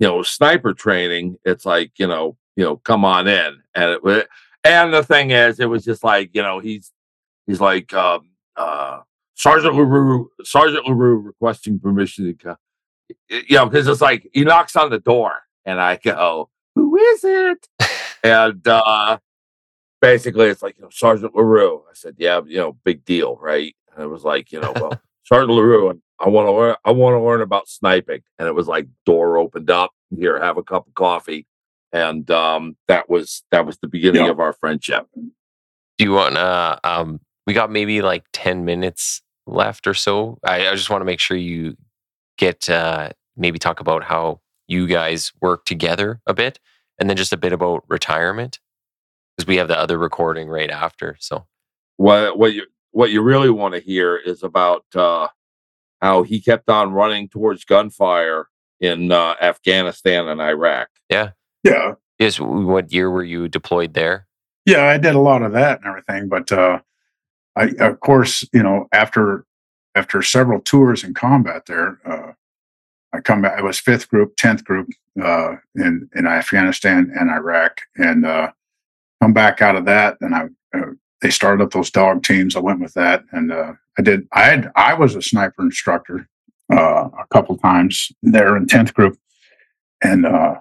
you 0.00 0.08
know, 0.08 0.22
sniper 0.22 0.74
training, 0.74 1.36
it's 1.44 1.66
like, 1.66 1.92
you 1.98 2.06
know, 2.08 2.36
you 2.56 2.64
know, 2.64 2.76
come 2.78 3.04
on 3.04 3.28
in, 3.28 3.62
and 3.76 4.00
it 4.04 4.28
and 4.64 4.92
the 4.94 5.04
thing 5.04 5.30
is, 5.30 5.60
it 5.60 5.66
was 5.66 5.84
just 5.84 6.04
like, 6.04 6.30
you 6.34 6.42
know, 6.42 6.58
he's 6.60 6.92
he's 7.46 7.60
like, 7.60 7.94
um, 7.94 8.30
uh, 8.56 9.00
Sergeant 9.36 9.74
Larreau, 9.74 10.26
Sergeant 10.44 10.86
Larreau 10.86 11.24
requesting 11.26 11.78
permission 11.80 12.26
to 12.26 12.34
come, 12.34 12.56
you 13.30 13.56
know, 13.56 13.66
because 13.66 13.86
it's 13.88 14.00
like 14.00 14.28
he 14.32 14.44
knocks 14.44 14.76
on 14.76 14.90
the 14.90 15.00
door, 15.00 15.32
and 15.66 15.80
I 15.80 15.96
go, 15.96 16.50
who 16.74 16.96
is 16.96 17.24
it? 17.24 17.68
and 18.24 18.66
uh 18.68 19.18
basically 20.00 20.46
it's 20.46 20.62
like 20.62 20.76
you 20.76 20.82
know 20.82 20.90
sergeant 20.90 21.34
Larreau 21.34 21.80
i 21.90 21.94
said 21.94 22.14
yeah 22.18 22.40
you 22.46 22.56
know 22.58 22.76
big 22.84 23.04
deal 23.04 23.36
right 23.36 23.74
and 23.94 24.04
it 24.04 24.08
was 24.08 24.24
like 24.24 24.52
you 24.52 24.60
know 24.60 24.72
well 24.76 25.00
sergeant 25.24 25.50
Larreau 25.50 25.98
i 26.20 26.28
want 26.28 26.46
to 26.46 26.52
learn 26.52 26.76
i 26.84 26.90
want 26.90 27.14
to 27.14 27.20
learn 27.20 27.40
about 27.40 27.68
sniping 27.68 28.20
and 28.38 28.46
it 28.48 28.54
was 28.54 28.68
like 28.68 28.86
door 29.06 29.38
opened 29.38 29.70
up 29.70 29.90
here 30.16 30.40
have 30.40 30.56
a 30.56 30.62
cup 30.62 30.86
of 30.86 30.94
coffee 30.94 31.46
and 31.92 32.30
um 32.30 32.76
that 32.86 33.08
was 33.10 33.42
that 33.50 33.66
was 33.66 33.78
the 33.78 33.88
beginning 33.88 34.24
Yeah. 34.24 34.30
of 34.30 34.40
our 34.40 34.52
friendship 34.52 35.06
Do 35.14 36.04
you 36.04 36.12
want 36.12 36.36
to? 36.36 36.78
Um, 36.84 37.20
we 37.46 37.54
got 37.54 37.72
maybe 37.72 38.02
like 38.02 38.24
ten 38.32 38.64
minutes 38.64 39.20
left 39.48 39.86
or 39.88 39.94
so. 39.94 40.38
I, 40.44 40.68
I 40.68 40.74
just 40.76 40.90
want 40.90 41.00
to 41.00 41.04
make 41.06 41.18
sure 41.18 41.36
you 41.36 41.76
get 42.36 42.68
uh, 42.70 43.10
maybe 43.36 43.58
talk 43.58 43.80
about 43.80 44.04
how 44.04 44.40
you 44.68 44.86
guys 44.86 45.32
work 45.40 45.64
together 45.64 46.20
a 46.26 46.34
bit, 46.34 46.60
and 47.00 47.08
then 47.10 47.16
just 47.16 47.32
a 47.32 47.36
bit 47.36 47.52
about 47.52 47.82
retirement 47.88 48.60
because 49.38 49.46
we 49.48 49.56
have 49.56 49.68
the 49.68 49.78
other 49.78 49.98
recording 49.98 50.48
right 50.48 50.70
after. 50.70 51.16
So 51.20 51.46
what 51.96 52.38
what 52.38 52.52
you 52.54 52.64
what 52.90 53.10
you 53.10 53.22
really 53.22 53.50
want 53.50 53.74
to 53.74 53.80
hear 53.80 54.16
is 54.16 54.42
about 54.42 54.84
uh 54.94 55.28
how 56.02 56.22
he 56.22 56.40
kept 56.40 56.68
on 56.68 56.92
running 56.92 57.28
towards 57.28 57.64
gunfire 57.64 58.48
in 58.80 59.10
uh, 59.10 59.34
afghanistan 59.40 60.28
and 60.28 60.40
iraq 60.40 60.88
Yeah. 61.10 61.30
Yeah. 61.64 61.94
Yes, 62.20 62.38
what 62.38 62.92
year 62.92 63.10
were 63.10 63.24
you 63.24 63.48
deployed 63.48 63.94
there? 63.94 64.26
Yeah, 64.66 64.86
I 64.86 64.98
did 64.98 65.14
a 65.14 65.20
lot 65.20 65.42
of 65.42 65.52
that 65.52 65.78
and 65.78 65.86
everything, 65.86 66.28
but 66.28 66.50
uh, 66.50 66.80
I, 67.54 67.70
of 67.78 68.00
course, 68.00 68.44
you 68.52 68.62
know, 68.62 68.86
after 68.92 69.44
after 69.94 70.22
several 70.22 70.60
tours 70.60 71.04
in 71.04 71.14
combat 71.14 71.66
there, 71.66 71.98
uh, 72.04 72.32
I 73.12 73.20
come 73.20 73.42
back. 73.42 73.58
I 73.58 73.62
was 73.62 73.78
fifth 73.78 74.08
group, 74.08 74.36
tenth 74.36 74.64
group 74.64 74.88
uh, 75.22 75.56
in 75.76 76.10
in 76.14 76.26
Afghanistan 76.26 77.12
and 77.18 77.30
Iraq, 77.30 77.82
and 77.96 78.26
uh, 78.26 78.50
come 79.20 79.32
back 79.32 79.62
out 79.62 79.76
of 79.76 79.84
that, 79.86 80.16
and 80.20 80.34
I 80.34 80.44
uh, 80.76 80.92
they 81.20 81.30
started 81.30 81.62
up 81.62 81.72
those 81.72 81.90
dog 81.90 82.22
teams. 82.22 82.56
I 82.56 82.60
went 82.60 82.80
with 82.80 82.94
that, 82.94 83.24
and 83.32 83.52
uh, 83.52 83.72
I 83.98 84.02
did. 84.02 84.28
I 84.32 84.44
had 84.44 84.72
I 84.76 84.94
was 84.94 85.14
a 85.14 85.22
sniper 85.22 85.62
instructor 85.62 86.28
uh, 86.72 87.08
a 87.18 87.26
couple 87.30 87.56
times 87.58 88.12
there 88.22 88.56
in 88.56 88.66
tenth 88.66 88.94
group, 88.94 89.18
and 90.02 90.26
uh, 90.26 90.56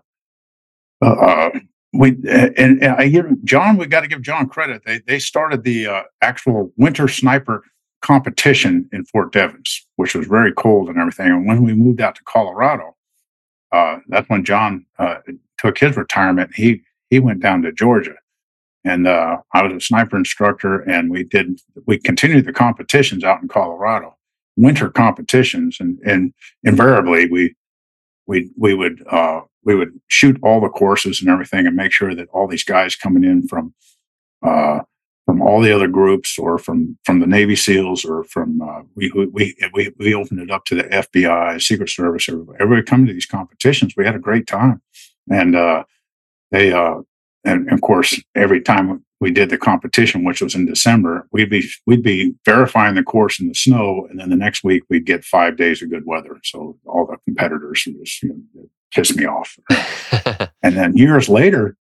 uh, 1.01 1.51
we 1.93 2.09
and, 2.29 2.84
and 2.84 2.85
I 2.85 3.07
give 3.07 3.43
John. 3.43 3.77
We 3.77 3.85
got 3.85 4.01
to 4.01 4.07
give 4.07 4.21
John 4.21 4.49
credit. 4.49 4.84
They 4.85 4.99
they 4.99 5.19
started 5.19 5.63
the 5.63 5.88
uh, 5.88 6.03
actual 6.21 6.71
winter 6.77 7.07
sniper 7.07 7.63
competition 8.01 8.89
in 8.91 9.05
Fort 9.05 9.31
Devens, 9.31 9.85
which 9.95 10.15
was 10.15 10.27
very 10.27 10.53
cold 10.53 10.89
and 10.89 10.97
everything. 10.97 11.27
And 11.27 11.47
when 11.47 11.63
we 11.63 11.73
moved 11.73 12.01
out 12.01 12.15
to 12.15 12.23
Colorado, 12.23 12.95
uh, 13.71 13.99
that's 14.07 14.29
when 14.29 14.45
John 14.45 14.85
uh, 14.99 15.17
took 15.57 15.77
his 15.77 15.97
retirement. 15.97 16.51
He 16.55 16.81
he 17.09 17.19
went 17.19 17.41
down 17.41 17.61
to 17.63 17.71
Georgia, 17.71 18.15
and 18.88 19.07
uh, 19.07 19.38
I 19.53 19.64
was 19.64 19.73
a 19.73 19.85
sniper 19.85 20.18
instructor. 20.18 20.80
And 20.81 21.11
we 21.11 21.23
did 21.23 21.59
we 21.85 21.97
continued 21.97 22.45
the 22.45 22.53
competitions 22.53 23.23
out 23.23 23.41
in 23.41 23.47
Colorado, 23.47 24.15
winter 24.55 24.89
competitions, 24.89 25.77
and 25.80 25.99
and 26.05 26.34
invariably 26.64 27.30
we 27.30 27.55
we 28.27 28.51
we 28.57 28.73
would 28.73 29.03
uh, 29.09 29.41
we 29.64 29.76
would 29.76 29.99
shoot 30.07 30.38
all 30.41 30.61
the 30.61 30.69
courses 30.69 31.22
and 31.22 31.30
everything, 31.30 31.68
and 31.68 31.76
make 31.76 31.91
sure 31.91 32.15
that 32.15 32.30
all 32.30 32.47
these 32.47 32.64
guys 32.64 32.95
coming 32.95 33.23
in 33.23 33.47
from 33.47 33.73
uh, 34.43 34.80
from 35.26 35.41
all 35.41 35.59
the 35.59 35.76
other 35.76 35.89
groups, 35.89 36.39
or 36.39 36.57
from 36.57 36.97
from 37.03 37.19
the 37.19 37.27
Navy 37.27 37.55
SEALs, 37.55 38.05
or 38.05 38.23
from 38.23 38.61
uh, 38.61 38.81
we, 38.95 39.11
we 39.11 39.55
we 39.73 39.91
we 39.97 40.14
opened 40.14 40.39
it 40.39 40.51
up 40.51 40.64
to 40.65 40.76
the 40.76 40.84
FBI, 40.84 41.61
Secret 41.61 41.89
Service, 41.89 42.30
everybody, 42.30 42.57
everybody 42.61 42.85
coming 42.85 43.07
to 43.07 43.14
these 43.14 43.26
competitions. 43.26 43.95
We 43.97 44.05
had 44.05 44.15
a 44.15 44.19
great 44.19 44.47
time, 44.47 44.81
and 45.30 45.55
uh, 45.55 45.84
they 46.51 46.72
uh, 46.72 47.01
and 47.43 47.72
of 47.72 47.81
course 47.81 48.22
every 48.35 48.61
time 48.61 49.03
we 49.19 49.31
did 49.31 49.49
the 49.49 49.57
competition, 49.57 50.23
which 50.23 50.41
was 50.41 50.53
in 50.53 50.68
December, 50.68 51.27
we'd 51.31 51.49
be 51.49 51.68
we'd 51.85 52.03
be 52.03 52.35
verifying 52.45 52.95
the 52.95 53.03
course 53.03 53.39
in 53.39 53.47
the 53.47 53.55
snow, 53.55 54.07
and 54.09 54.19
then 54.19 54.30
the 54.30 54.35
next 54.35 54.64
week 54.64 54.84
we'd 54.89 55.05
get 55.05 55.26
five 55.26 55.57
days 55.57 55.81
of 55.81 55.89
good 55.89 56.05
weather. 56.05 56.38
So 56.43 56.77
all 56.85 57.07
the 57.07 57.18
competitors 57.26 57.84
would 57.88 58.05
just 58.05 58.22
you 58.23 58.30
know, 58.53 58.69
piss 58.93 59.15
me 59.15 59.26
off. 59.26 59.57
And 60.64 60.76
then 60.76 60.97
years 60.97 61.30
later, 61.30 61.77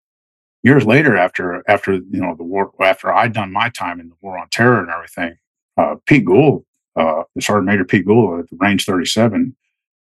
years 0.62 0.86
later, 0.86 1.16
after 1.16 1.64
after 1.70 1.94
you 1.94 2.20
know 2.20 2.36
the 2.36 2.44
war, 2.44 2.72
after 2.82 3.14
I'd 3.14 3.32
done 3.32 3.54
my 3.54 3.70
time 3.70 4.00
in 4.02 4.10
the 4.10 4.16
war 4.20 4.38
on 4.38 4.50
terror 4.50 4.82
and 4.82 4.90
everything, 4.90 5.38
uh, 5.78 5.96
Pete 6.06 6.26
Gould, 6.26 6.66
uh, 6.98 7.24
Sergeant 7.40 7.68
Major 7.68 7.86
Pete 7.86 8.06
Gould 8.06 8.42
at 8.42 8.50
the 8.50 8.58
Range 8.60 8.84
37, 8.84 9.56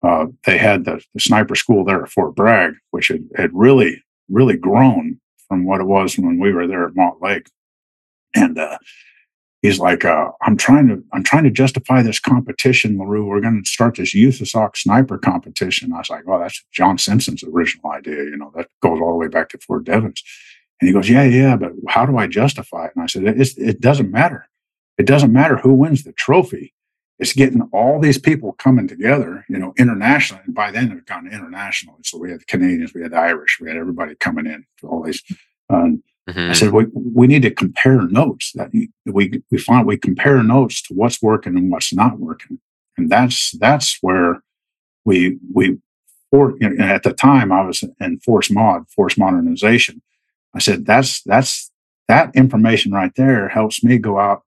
uh, 0.05 0.27
they 0.45 0.57
had 0.57 0.85
the, 0.85 1.03
the, 1.15 1.21
sniper 1.21 1.57
school 1.57 1.85
there 1.85 2.03
at 2.03 2.11
Fort 2.11 2.37
Bragg, 2.37 2.75
which 2.93 3.09
had, 3.09 3.25
had 3.37 3.51
really 3.53 4.05
really 4.29 4.57
grown 4.57 5.21
from 5.51 5.67
what 5.67 5.81
it 5.81 5.87
was 5.87 6.17
when 6.17 6.39
we 6.39 6.53
were 6.53 6.67
there 6.67 6.87
at 6.87 6.95
Mott 6.95 7.21
Lake, 7.21 7.51
and 8.35 8.57
uh, 8.57 8.79
he's 9.63 9.81
like, 9.81 10.05
uh, 10.05 10.31
I'm 10.43 10.57
trying 10.57 10.89
to, 10.89 11.03
I'm 11.13 11.25
trying 11.25 11.45
to 11.45 11.51
justify 11.51 12.03
this 12.03 12.21
competition, 12.21 12.97
Larreau. 12.97 13.27
We're 13.27 13.41
going 13.41 13.63
to 13.63 13.69
start 13.69 13.97
this 13.97 14.15
USASOC 14.15 14.77
sniper 14.77 15.19
competition. 15.19 15.93
I 15.93 15.99
was 15.99 16.09
like, 16.09 16.27
well, 16.27 16.39
that's 16.39 16.65
John 16.73 16.99
Simpson's 16.99 17.43
original 17.43 17.91
idea. 17.91 18.25
You 18.25 18.37
know, 18.37 18.53
that 18.57 18.69
goes 18.81 19.01
all 19.01 19.11
the 19.11 19.19
way 19.19 19.29
back 19.29 19.49
to 19.51 19.59
Fort 19.59 19.85
Devens. 19.85 20.23
And 20.81 20.89
he 20.89 20.95
goes, 20.95 21.11
yeah, 21.11 21.25
yeah, 21.25 21.57
but 21.57 21.73
how 21.89 22.07
do 22.07 22.17
I 22.17 22.27
justify 22.27 22.87
it? 22.87 22.93
And 22.95 23.03
I 23.03 23.07
said, 23.07 23.25
it 23.27 23.81
doesn't 23.81 24.11
matter. 24.11 24.47
It 24.97 25.07
doesn't 25.07 25.33
matter 25.33 25.57
who 25.59 25.75
wins 25.75 26.05
the 26.05 26.13
trophy. 26.13 26.73
It's 27.21 27.35
getting 27.35 27.63
all 27.73 28.01
these 28.01 28.19
people 28.19 28.53
coming 28.55 28.89
together, 28.89 29.45
you 29.49 29.59
know, 29.59 29.75
internationally. 29.77 30.43
And 30.47 30.55
by 30.55 30.71
then 30.71 30.91
it 30.91 30.95
had 30.95 31.07
gone 31.07 31.27
international. 31.27 31.99
So 32.03 32.19
we 32.19 32.31
had 32.31 32.41
the 32.41 32.47
Canadians, 32.47 32.95
we 32.95 33.03
had 33.03 33.13
the 33.13 33.19
Irish, 33.19 33.61
we 33.61 33.69
had 33.69 33.77
everybody 33.77 34.15
coming 34.15 34.47
in, 34.47 34.67
to 34.79 34.89
all 34.89 35.03
these. 35.03 35.23
Um, 35.69 36.03
Mm-hmm. 36.29 36.51
I 36.51 36.53
said, 36.53 36.73
we, 36.73 36.87
we 36.95 37.27
need 37.27 37.43
to 37.43 37.51
compare 37.51 38.03
notes 38.03 38.53
that 38.53 38.71
we, 39.07 39.43
we 39.51 39.59
find 39.59 39.87
we 39.87 39.97
compare 39.97 40.43
notes 40.43 40.81
to 40.83 40.95
what's 40.95 41.21
working 41.21 41.57
and 41.57 41.71
what's 41.71 41.93
not 41.93 42.19
working. 42.19 42.61
And 42.97 43.11
that's, 43.11 43.53
that's 43.53 43.99
where 44.01 44.43
we, 45.05 45.39
we, 45.53 45.79
for, 46.31 46.57
you 46.61 46.71
know, 46.71 46.85
at 46.85 47.03
the 47.03 47.13
time 47.13 47.51
I 47.51 47.65
was 47.65 47.83
in 48.01 48.21
force 48.21 48.51
mod, 48.51 48.89
force 48.91 49.19
modernization. 49.19 50.03
I 50.55 50.61
said, 50.61 50.87
that's, 50.87 51.23
that's, 51.23 51.73
that 52.07 52.35
information 52.37 52.93
right 52.93 53.13
there 53.17 53.49
helps 53.49 53.83
me 53.83 53.99
go 53.99 54.19
out 54.19 54.43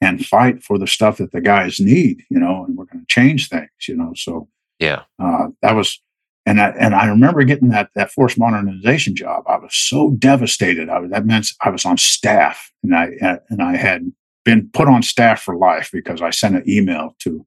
and 0.00 0.24
fight 0.24 0.62
for 0.62 0.78
the 0.78 0.86
stuff 0.86 1.18
that 1.18 1.32
the 1.32 1.40
guys 1.40 1.80
need, 1.80 2.22
you 2.30 2.38
know, 2.38 2.64
and 2.64 2.76
we're 2.76 2.84
going 2.84 3.00
to 3.00 3.06
change 3.08 3.48
things, 3.48 3.70
you 3.88 3.96
know. 3.96 4.12
So, 4.14 4.48
yeah, 4.78 5.02
uh, 5.18 5.48
that 5.62 5.74
was 5.74 6.00
and 6.46 6.60
I, 6.60 6.68
and 6.78 6.94
I 6.94 7.06
remember 7.06 7.42
getting 7.42 7.70
that 7.70 7.90
that 7.96 8.12
force 8.12 8.38
modernization 8.38 9.16
job. 9.16 9.42
I 9.48 9.56
was 9.56 9.74
so 9.74 10.12
devastated. 10.12 10.88
I 10.88 11.00
was, 11.00 11.10
that 11.10 11.26
meant 11.26 11.48
I 11.62 11.70
was 11.70 11.84
on 11.84 11.98
staff, 11.98 12.72
and 12.84 12.94
I 12.94 13.10
and 13.50 13.60
I 13.60 13.76
had 13.76 14.12
been 14.44 14.70
put 14.72 14.86
on 14.86 15.02
staff 15.02 15.42
for 15.42 15.56
life 15.56 15.90
because 15.92 16.22
I 16.22 16.30
sent 16.30 16.54
an 16.54 16.62
email 16.68 17.16
to 17.20 17.44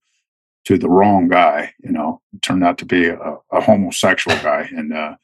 to 0.66 0.78
the 0.78 0.90
wrong 0.90 1.30
guy. 1.30 1.74
You 1.80 1.92
know, 1.92 2.22
it 2.34 2.42
turned 2.42 2.64
out 2.66 2.78
to 2.80 2.86
be 2.86 3.08
a, 3.08 3.38
a 3.52 3.62
homosexual 3.62 4.38
guy, 4.44 4.70
and 4.76 4.94
uh, 4.94 5.16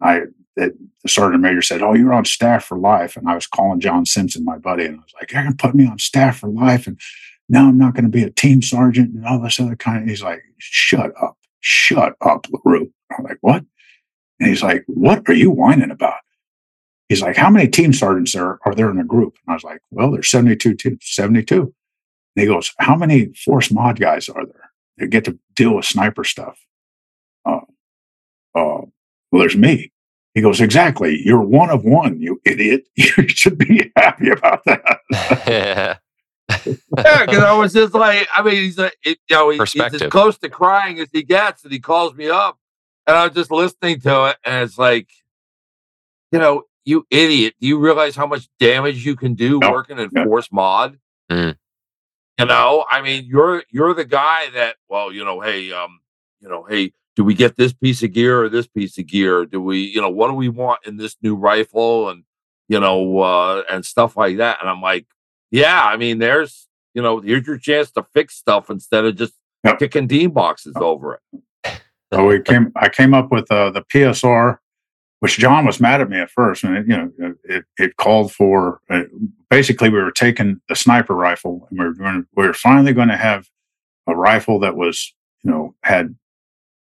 I 0.00 0.22
the 0.56 0.74
sergeant 1.06 1.42
major 1.42 1.62
said, 1.62 1.82
"Oh, 1.82 1.94
you're 1.94 2.12
on 2.12 2.24
staff 2.24 2.64
for 2.64 2.78
life." 2.78 3.16
And 3.16 3.28
I 3.28 3.34
was 3.34 3.46
calling 3.46 3.80
John 3.80 4.06
Simpson, 4.06 4.44
my 4.44 4.58
buddy, 4.58 4.84
and 4.84 4.96
I 4.96 4.98
was 4.98 5.14
like, 5.14 5.32
"You're 5.32 5.42
gonna 5.42 5.56
put 5.56 5.74
me 5.74 5.86
on 5.86 5.98
staff 5.98 6.38
for 6.38 6.48
life, 6.48 6.86
and 6.86 7.00
now 7.48 7.68
I'm 7.68 7.78
not 7.78 7.94
going 7.94 8.04
to 8.04 8.10
be 8.10 8.22
a 8.22 8.30
team 8.30 8.62
sergeant 8.62 9.14
and 9.14 9.26
all 9.26 9.40
this 9.40 9.60
other 9.60 9.76
kind." 9.76 10.02
Of, 10.02 10.08
he's 10.08 10.22
like, 10.22 10.42
"Shut 10.58 11.12
up." 11.20 11.36
shut 11.60 12.14
up, 12.20 12.46
Larreau. 12.46 12.90
I'm 13.16 13.24
like, 13.24 13.38
what? 13.40 13.64
And 14.40 14.48
he's 14.48 14.62
like, 14.62 14.84
what 14.86 15.28
are 15.28 15.34
you 15.34 15.50
whining 15.50 15.90
about? 15.90 16.20
He's 17.08 17.22
like, 17.22 17.36
how 17.36 17.50
many 17.50 17.68
team 17.68 17.92
sergeants 17.92 18.34
are, 18.34 18.58
are 18.64 18.74
there 18.74 18.90
in 18.90 18.98
a 18.98 19.04
group? 19.04 19.36
And 19.46 19.52
I 19.52 19.54
was 19.54 19.64
like, 19.64 19.80
well, 19.90 20.10
there's 20.10 20.28
72, 20.28 20.74
teams, 20.74 20.98
72. 21.02 21.60
And 21.62 21.72
he 22.36 22.46
goes, 22.46 22.72
how 22.78 22.96
many 22.96 23.32
force 23.34 23.70
mod 23.70 23.98
guys 23.98 24.28
are 24.28 24.46
there 24.46 24.70
that 24.98 25.08
get 25.08 25.24
to 25.24 25.38
deal 25.54 25.74
with 25.74 25.84
sniper 25.84 26.24
stuff? 26.24 26.58
Uh, 27.44 27.60
uh, 28.54 28.82
well, 29.32 29.40
there's 29.40 29.56
me. 29.56 29.92
He 30.34 30.42
goes, 30.42 30.60
exactly. 30.60 31.20
You're 31.24 31.40
one 31.42 31.70
of 31.70 31.84
one, 31.84 32.20
you 32.20 32.40
idiot. 32.44 32.86
You 32.96 33.28
should 33.28 33.58
be 33.58 33.90
happy 33.96 34.30
about 34.30 34.64
that. 34.64 35.00
yeah, 36.50 37.24
because 37.24 37.42
I 37.42 37.52
was 37.52 37.72
just 37.72 37.94
like, 37.94 38.28
I 38.34 38.42
mean, 38.42 38.56
he's 38.56 38.78
like, 38.78 38.96
you 39.04 39.16
know, 39.30 39.50
he's 39.50 39.76
as 39.76 40.02
close 40.02 40.38
to 40.38 40.48
crying 40.48 40.98
as 41.00 41.08
he 41.12 41.22
gets, 41.22 41.64
and 41.64 41.72
he 41.72 41.80
calls 41.80 42.14
me 42.14 42.28
up, 42.28 42.58
and 43.06 43.16
I 43.16 43.26
was 43.26 43.34
just 43.34 43.50
listening 43.50 44.00
to 44.00 44.26
it, 44.26 44.36
and 44.44 44.64
it's 44.64 44.78
like, 44.78 45.08
you 46.32 46.38
know, 46.38 46.64
you 46.84 47.06
idiot, 47.10 47.54
do 47.60 47.66
you 47.66 47.78
realize 47.78 48.16
how 48.16 48.26
much 48.26 48.48
damage 48.58 49.04
you 49.04 49.16
can 49.16 49.34
do 49.34 49.58
no. 49.58 49.70
working 49.70 49.98
in 49.98 50.10
force 50.10 50.50
mod? 50.50 50.98
Mm. 51.30 51.56
You 52.38 52.46
know, 52.46 52.86
I 52.90 53.02
mean, 53.02 53.26
you're 53.26 53.64
you're 53.70 53.94
the 53.94 54.04
guy 54.04 54.50
that, 54.54 54.76
well, 54.88 55.12
you 55.12 55.24
know, 55.24 55.40
hey, 55.40 55.72
um, 55.72 56.00
you 56.40 56.48
know, 56.48 56.64
hey, 56.64 56.92
do 57.20 57.24
we 57.24 57.34
get 57.34 57.58
this 57.58 57.74
piece 57.74 58.02
of 58.02 58.12
gear 58.12 58.42
or 58.42 58.48
this 58.48 58.66
piece 58.66 58.96
of 58.96 59.06
gear? 59.06 59.44
Do 59.44 59.60
we, 59.60 59.80
you 59.80 60.00
know, 60.00 60.08
what 60.08 60.28
do 60.28 60.32
we 60.32 60.48
want 60.48 60.86
in 60.86 60.96
this 60.96 61.16
new 61.20 61.34
rifle 61.34 62.08
and 62.08 62.24
you 62.66 62.80
know, 62.80 63.18
uh, 63.18 63.62
and 63.70 63.84
stuff 63.84 64.16
like 64.16 64.38
that? 64.38 64.56
And 64.58 64.70
I'm 64.70 64.80
like, 64.80 65.06
yeah, 65.50 65.84
I 65.84 65.98
mean, 65.98 66.18
there's 66.18 66.66
you 66.94 67.02
know, 67.02 67.20
here's 67.20 67.46
your 67.46 67.58
chance 67.58 67.90
to 67.90 68.06
fix 68.14 68.36
stuff 68.36 68.70
instead 68.70 69.04
of 69.04 69.16
just 69.16 69.34
yep. 69.64 69.78
kicking 69.78 70.06
dean 70.06 70.30
boxes 70.30 70.72
yep. 70.74 70.82
over 70.82 71.20
it. 71.34 71.82
So 72.10 72.26
we 72.26 72.40
came. 72.40 72.72
I 72.74 72.88
came 72.88 73.12
up 73.12 73.30
with 73.30 73.52
uh, 73.52 73.70
the 73.70 73.82
PSR, 73.82 74.56
which 75.18 75.36
John 75.36 75.66
was 75.66 75.78
mad 75.78 76.00
at 76.00 76.08
me 76.08 76.20
at 76.20 76.30
first, 76.30 76.64
and 76.64 76.74
it, 76.74 76.86
you 76.88 76.96
know, 76.96 77.34
it 77.44 77.66
it 77.76 77.98
called 77.98 78.32
for 78.32 78.80
uh, 78.88 79.02
basically 79.50 79.90
we 79.90 80.00
were 80.00 80.10
taking 80.10 80.58
the 80.70 80.74
sniper 80.74 81.14
rifle, 81.14 81.66
and 81.68 81.78
we 81.78 81.84
were 81.84 81.92
going. 81.92 82.24
We 82.34 82.46
were 82.46 82.54
finally 82.54 82.94
going 82.94 83.08
to 83.08 83.18
have 83.18 83.46
a 84.06 84.16
rifle 84.16 84.58
that 84.60 84.74
was, 84.74 85.14
you 85.44 85.50
know, 85.50 85.74
had 85.82 86.16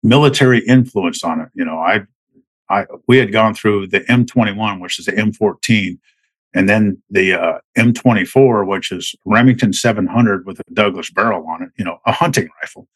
military 0.03 0.59
influence 0.65 1.23
on 1.23 1.41
it. 1.41 1.49
You 1.53 1.65
know, 1.65 1.79
I, 1.79 2.01
I 2.69 2.85
we 3.07 3.17
had 3.17 3.31
gone 3.31 3.53
through 3.53 3.87
the 3.87 4.01
M21, 4.01 4.79
which 4.79 4.99
is 4.99 5.05
the 5.05 5.13
M14 5.13 5.97
and 6.53 6.67
then 6.67 7.01
the 7.09 7.33
uh, 7.33 7.59
M24, 7.77 8.65
which 8.65 8.91
is 8.91 9.15
Remington 9.25 9.71
700 9.71 10.45
with 10.45 10.59
a 10.59 10.63
Douglas 10.73 11.11
barrel 11.11 11.47
on 11.47 11.61
it, 11.63 11.69
you 11.77 11.85
know, 11.85 11.99
a 12.05 12.11
hunting 12.11 12.49
rifle. 12.61 12.87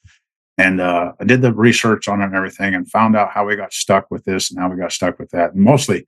And 0.57 0.81
uh, 0.81 1.13
I 1.19 1.23
did 1.23 1.41
the 1.41 1.53
research 1.53 2.07
on 2.07 2.21
it 2.21 2.25
and 2.25 2.35
everything, 2.35 2.75
and 2.75 2.89
found 2.89 3.15
out 3.15 3.31
how 3.31 3.45
we 3.45 3.55
got 3.55 3.73
stuck 3.73 4.09
with 4.11 4.23
this 4.25 4.51
and 4.51 4.59
how 4.59 4.69
we 4.69 4.77
got 4.77 4.91
stuck 4.91 5.17
with 5.19 5.31
that. 5.31 5.53
And 5.53 5.63
mostly, 5.63 6.07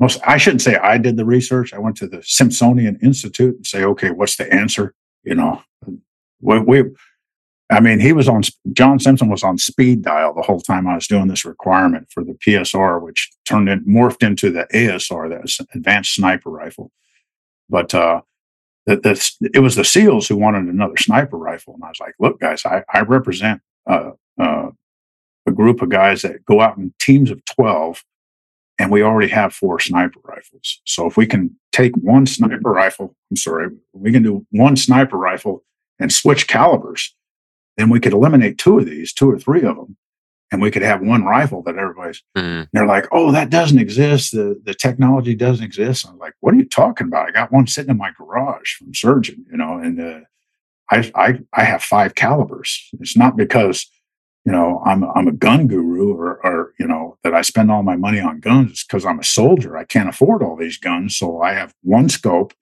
most 0.00 0.20
I 0.26 0.38
shouldn't 0.38 0.62
say 0.62 0.76
I 0.76 0.98
did 0.98 1.16
the 1.16 1.24
research. 1.24 1.72
I 1.72 1.78
went 1.78 1.96
to 1.98 2.08
the 2.08 2.18
Simpsonian 2.18 3.00
Institute 3.02 3.56
and 3.56 3.66
say, 3.66 3.84
okay, 3.84 4.10
what's 4.10 4.36
the 4.36 4.52
answer? 4.52 4.92
You 5.22 5.36
know, 5.36 5.62
we, 6.40 6.58
we 6.60 6.84
I 7.68 7.80
mean, 7.80 7.98
he 7.98 8.12
was 8.12 8.28
on, 8.28 8.42
John 8.72 9.00
Simpson 9.00 9.28
was 9.28 9.42
on 9.42 9.58
speed 9.58 10.02
dial 10.02 10.34
the 10.34 10.42
whole 10.42 10.60
time 10.60 10.86
I 10.86 10.94
was 10.94 11.08
doing 11.08 11.26
this 11.26 11.44
requirement 11.44 12.08
for 12.10 12.22
the 12.22 12.34
PSR, 12.34 13.02
which 13.02 13.30
turned 13.44 13.68
in, 13.68 13.84
morphed 13.84 14.24
into 14.24 14.50
the 14.50 14.68
ASR, 14.72 15.28
that 15.28 15.42
was 15.42 15.60
advanced 15.74 16.14
sniper 16.14 16.50
rifle. 16.50 16.92
But, 17.68 17.92
uh, 17.92 18.22
that 18.86 19.30
it 19.52 19.58
was 19.58 19.74
the 19.74 19.84
SEALs 19.84 20.28
who 20.28 20.36
wanted 20.36 20.66
another 20.66 20.96
sniper 20.96 21.36
rifle. 21.36 21.74
And 21.74 21.82
I 21.82 21.88
was 21.88 21.98
like, 21.98 22.14
look, 22.20 22.38
guys, 22.38 22.64
I, 22.64 22.84
I 22.92 23.00
represent, 23.00 23.60
uh, 23.84 24.12
uh, 24.38 24.70
a 25.46 25.52
group 25.52 25.82
of 25.82 25.88
guys 25.88 26.22
that 26.22 26.44
go 26.44 26.60
out 26.60 26.76
in 26.76 26.94
teams 27.00 27.32
of 27.32 27.44
12 27.46 28.04
and 28.78 28.92
we 28.92 29.02
already 29.02 29.32
have 29.32 29.54
four 29.54 29.80
sniper 29.80 30.20
rifles. 30.22 30.80
So 30.84 31.06
if 31.06 31.16
we 31.16 31.26
can 31.26 31.56
take 31.72 31.96
one 31.96 32.26
sniper 32.26 32.70
rifle, 32.70 33.16
I'm 33.30 33.36
sorry, 33.36 33.70
we 33.92 34.12
can 34.12 34.22
do 34.22 34.46
one 34.50 34.76
sniper 34.76 35.16
rifle 35.16 35.64
and 35.98 36.12
switch 36.12 36.46
calibers 36.46 37.14
then 37.76 37.90
we 37.90 38.00
could 38.00 38.12
eliminate 38.12 38.58
two 38.58 38.78
of 38.78 38.86
these, 38.86 39.12
two 39.12 39.30
or 39.30 39.38
three 39.38 39.62
of 39.62 39.76
them, 39.76 39.96
and 40.50 40.62
we 40.62 40.70
could 40.70 40.82
have 40.82 41.00
one 41.00 41.24
rifle 41.24 41.62
that 41.62 41.76
everybody's. 41.76 42.22
Mm. 42.36 42.68
They're 42.72 42.86
like, 42.86 43.06
"Oh, 43.12 43.32
that 43.32 43.50
doesn't 43.50 43.78
exist. 43.78 44.32
The 44.32 44.60
the 44.64 44.74
technology 44.74 45.34
doesn't 45.34 45.64
exist." 45.64 46.06
I'm 46.08 46.18
like, 46.18 46.34
"What 46.40 46.54
are 46.54 46.58
you 46.58 46.68
talking 46.68 47.06
about? 47.06 47.28
I 47.28 47.32
got 47.32 47.52
one 47.52 47.66
sitting 47.66 47.90
in 47.90 47.98
my 47.98 48.12
garage 48.16 48.74
from 48.76 48.94
Surgeon, 48.94 49.44
you 49.50 49.56
know, 49.56 49.78
and 49.78 50.00
uh, 50.00 50.20
I 50.90 51.10
I 51.14 51.38
I 51.52 51.64
have 51.64 51.82
five 51.82 52.14
calibers. 52.14 52.88
It's 53.00 53.16
not 53.16 53.36
because." 53.36 53.90
You 54.44 54.52
know, 54.52 54.80
I'm 54.86 55.02
I'm 55.02 55.26
a 55.26 55.32
gun 55.32 55.66
guru, 55.66 56.12
or, 56.14 56.38
or 56.46 56.72
you 56.78 56.86
know 56.86 57.18
that 57.24 57.34
I 57.34 57.42
spend 57.42 57.68
all 57.68 57.82
my 57.82 57.96
money 57.96 58.20
on 58.20 58.38
guns. 58.38 58.70
It's 58.70 58.84
because 58.84 59.04
I'm 59.04 59.18
a 59.18 59.24
soldier. 59.24 59.76
I 59.76 59.82
can't 59.82 60.08
afford 60.08 60.40
all 60.40 60.54
these 60.54 60.78
guns, 60.78 61.16
so 61.16 61.42
I 61.42 61.54
have 61.54 61.74
one 61.82 62.08
scope, 62.08 62.54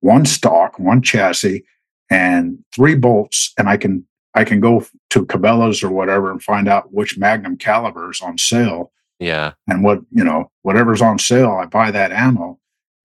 one 0.00 0.24
stock, 0.24 0.78
one 0.78 1.02
chassis, 1.02 1.66
and 2.10 2.64
three 2.74 2.94
bolts, 2.94 3.52
and 3.58 3.68
I 3.68 3.76
can 3.76 4.06
I 4.36 4.44
can 4.44 4.60
go 4.60 4.84
to 5.10 5.26
Cabela's 5.26 5.82
or 5.82 5.90
whatever 5.90 6.30
and 6.30 6.42
find 6.42 6.68
out 6.68 6.92
which 6.92 7.16
Magnum 7.16 7.56
calibers 7.56 8.20
on 8.20 8.36
sale. 8.36 8.92
Yeah. 9.18 9.52
And 9.66 9.82
what, 9.82 10.00
you 10.10 10.22
know, 10.22 10.50
whatever's 10.60 11.00
on 11.00 11.18
sale, 11.18 11.52
I 11.52 11.64
buy 11.64 11.90
that 11.90 12.12
ammo 12.12 12.58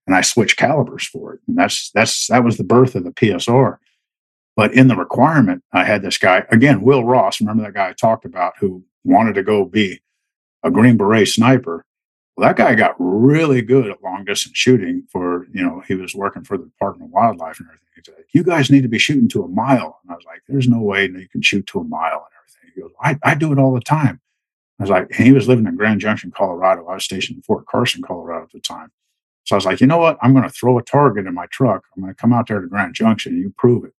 and 0.06 0.14
I 0.14 0.20
switch 0.20 0.58
calibers 0.58 1.06
for 1.06 1.34
it. 1.34 1.40
And 1.48 1.56
that's, 1.56 1.90
that's, 1.92 2.26
that 2.26 2.44
was 2.44 2.58
the 2.58 2.64
birth 2.64 2.94
of 2.94 3.04
the 3.04 3.12
PSR. 3.12 3.78
But 4.54 4.74
in 4.74 4.88
the 4.88 4.96
requirement, 4.96 5.64
I 5.72 5.84
had 5.84 6.02
this 6.02 6.18
guy, 6.18 6.44
again, 6.50 6.82
Will 6.82 7.02
Ross, 7.02 7.40
remember 7.40 7.62
that 7.62 7.72
guy 7.74 7.88
I 7.88 7.92
talked 7.94 8.26
about 8.26 8.52
who 8.60 8.84
wanted 9.02 9.34
to 9.36 9.42
go 9.42 9.64
be 9.64 10.02
a 10.62 10.70
Green 10.70 10.98
Beret 10.98 11.28
sniper. 11.28 11.86
Well, 12.36 12.48
that 12.48 12.56
guy 12.56 12.74
got 12.74 12.94
really 12.98 13.60
good 13.60 13.90
at 13.90 14.02
long 14.02 14.24
distance 14.24 14.56
shooting 14.56 15.04
for, 15.10 15.46
you 15.52 15.62
know, 15.62 15.82
he 15.86 15.94
was 15.94 16.14
working 16.14 16.44
for 16.44 16.56
the 16.56 16.64
Department 16.64 17.10
of 17.10 17.12
Wildlife 17.12 17.60
and 17.60 17.68
everything. 17.68 17.88
He's 17.94 18.08
like, 18.08 18.26
you 18.32 18.42
guys 18.42 18.70
need 18.70 18.82
to 18.82 18.88
be 18.88 18.98
shooting 18.98 19.28
to 19.30 19.44
a 19.44 19.48
mile. 19.48 20.00
And 20.02 20.12
I 20.12 20.14
was 20.14 20.24
like, 20.24 20.40
there's 20.48 20.68
no 20.68 20.80
way 20.80 21.04
you 21.04 21.28
can 21.30 21.42
shoot 21.42 21.66
to 21.68 21.80
a 21.80 21.84
mile 21.84 22.26
and 22.26 22.34
everything. 22.40 22.72
He 22.74 22.80
goes, 22.80 22.92
I, 23.02 23.18
I 23.22 23.34
do 23.34 23.52
it 23.52 23.58
all 23.58 23.74
the 23.74 23.80
time. 23.80 24.20
I 24.80 24.84
was 24.84 24.90
like, 24.90 25.12
he 25.12 25.32
was 25.32 25.46
living 25.46 25.66
in 25.66 25.76
Grand 25.76 26.00
Junction, 26.00 26.32
Colorado. 26.34 26.86
I 26.86 26.94
was 26.94 27.04
stationed 27.04 27.36
in 27.36 27.42
Fort 27.42 27.66
Carson, 27.66 28.02
Colorado 28.02 28.44
at 28.44 28.52
the 28.52 28.60
time. 28.60 28.90
So 29.44 29.54
I 29.54 29.58
was 29.58 29.66
like, 29.66 29.80
you 29.80 29.86
know 29.86 29.98
what? 29.98 30.18
I'm 30.22 30.32
going 30.32 30.44
to 30.44 30.50
throw 30.50 30.78
a 30.78 30.82
target 30.82 31.26
in 31.26 31.34
my 31.34 31.46
truck. 31.46 31.84
I'm 31.94 32.02
going 32.02 32.14
to 32.14 32.20
come 32.20 32.32
out 32.32 32.48
there 32.48 32.60
to 32.60 32.66
Grand 32.66 32.94
Junction. 32.94 33.38
You 33.38 33.52
prove 33.58 33.84
it. 33.84 33.92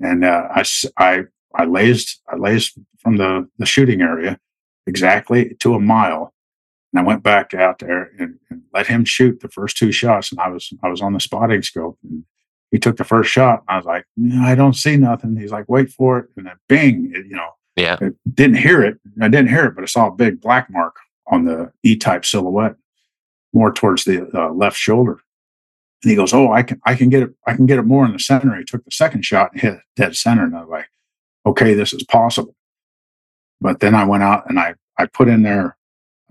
And 0.00 0.24
uh, 0.24 0.48
I, 0.50 0.64
I, 0.96 1.22
I 1.54 1.64
lased, 1.64 2.20
I 2.28 2.36
lased 2.36 2.78
from 2.98 3.16
the, 3.16 3.48
the 3.58 3.66
shooting 3.66 4.00
area 4.00 4.38
exactly 4.86 5.56
to 5.60 5.74
a 5.74 5.80
mile. 5.80 6.31
And 6.92 7.00
I 7.00 7.02
went 7.02 7.22
back 7.22 7.54
out 7.54 7.78
there 7.78 8.10
and, 8.18 8.38
and 8.50 8.62
let 8.74 8.86
him 8.86 9.04
shoot 9.04 9.40
the 9.40 9.48
first 9.48 9.76
two 9.76 9.92
shots. 9.92 10.30
And 10.30 10.40
I 10.40 10.48
was, 10.48 10.72
I 10.82 10.88
was 10.88 11.00
on 11.00 11.14
the 11.14 11.20
spotting 11.20 11.62
scope 11.62 11.98
and 12.02 12.24
he 12.70 12.78
took 12.78 12.96
the 12.96 13.04
first 13.04 13.30
shot. 13.30 13.62
I 13.68 13.76
was 13.76 13.86
like, 13.86 14.04
I 14.40 14.54
don't 14.54 14.76
see 14.76 14.96
nothing. 14.96 15.36
He's 15.36 15.52
like, 15.52 15.68
wait 15.68 15.90
for 15.90 16.18
it. 16.18 16.26
And 16.36 16.46
then 16.46 16.56
bing, 16.68 17.12
it, 17.14 17.26
you 17.26 17.36
know, 17.36 17.50
yeah. 17.76 17.96
I 18.00 18.10
didn't 18.32 18.56
hear 18.56 18.82
it. 18.82 18.98
I 19.20 19.28
didn't 19.28 19.48
hear 19.48 19.66
it, 19.66 19.74
but 19.74 19.82
I 19.82 19.86
saw 19.86 20.08
a 20.08 20.12
big 20.14 20.40
black 20.40 20.70
mark 20.70 20.96
on 21.26 21.44
the 21.44 21.72
E-type 21.82 22.24
silhouette, 22.24 22.76
more 23.52 23.72
towards 23.72 24.04
the 24.04 24.28
uh, 24.34 24.50
left 24.52 24.76
shoulder. 24.76 25.20
And 26.02 26.10
he 26.10 26.16
goes, 26.16 26.34
"Oh, 26.34 26.52
I 26.52 26.62
can, 26.62 26.80
I 26.84 26.94
can 26.94 27.08
get 27.08 27.22
it, 27.22 27.30
I 27.46 27.54
can 27.54 27.66
get 27.66 27.78
it 27.78 27.86
more 27.86 28.04
in 28.04 28.12
the 28.12 28.18
center." 28.18 28.54
He 28.56 28.64
took 28.64 28.84
the 28.84 28.90
second 28.90 29.24
shot 29.24 29.52
and 29.52 29.60
hit 29.60 29.78
dead 29.96 30.16
center, 30.16 30.44
and 30.44 30.54
I 30.54 30.60
was 30.60 30.68
like, 30.68 30.88
"Okay, 31.46 31.74
this 31.74 31.92
is 31.92 32.02
possible." 32.02 32.54
But 33.60 33.80
then 33.80 33.94
I 33.94 34.04
went 34.04 34.24
out 34.24 34.50
and 34.50 34.58
I, 34.58 34.74
I 34.98 35.06
put 35.06 35.28
in 35.28 35.42
there, 35.42 35.76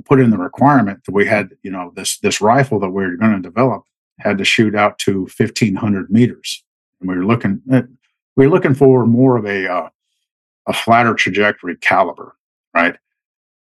put 0.01 0.19
in 0.19 0.29
the 0.29 0.37
requirement 0.37 1.03
that 1.05 1.13
we 1.13 1.25
had, 1.25 1.51
you 1.63 1.71
know, 1.71 1.91
this 1.95 2.17
this 2.19 2.41
rifle 2.41 2.79
that 2.79 2.89
we 2.89 3.03
are 3.03 3.15
going 3.15 3.33
to 3.33 3.41
develop 3.41 3.83
had 4.19 4.37
to 4.37 4.45
shoot 4.45 4.75
out 4.75 4.99
to 4.99 5.21
1500 5.21 6.11
meters, 6.11 6.63
and 6.99 7.09
we 7.09 7.15
were 7.15 7.25
looking 7.25 7.61
at, 7.71 7.85
we 8.35 8.47
were 8.47 8.53
looking 8.53 8.75
for 8.75 9.05
more 9.05 9.37
of 9.37 9.45
a 9.45 9.71
uh, 9.71 9.89
a 10.67 10.73
flatter 10.73 11.13
trajectory 11.13 11.75
caliber, 11.77 12.35
right? 12.73 12.95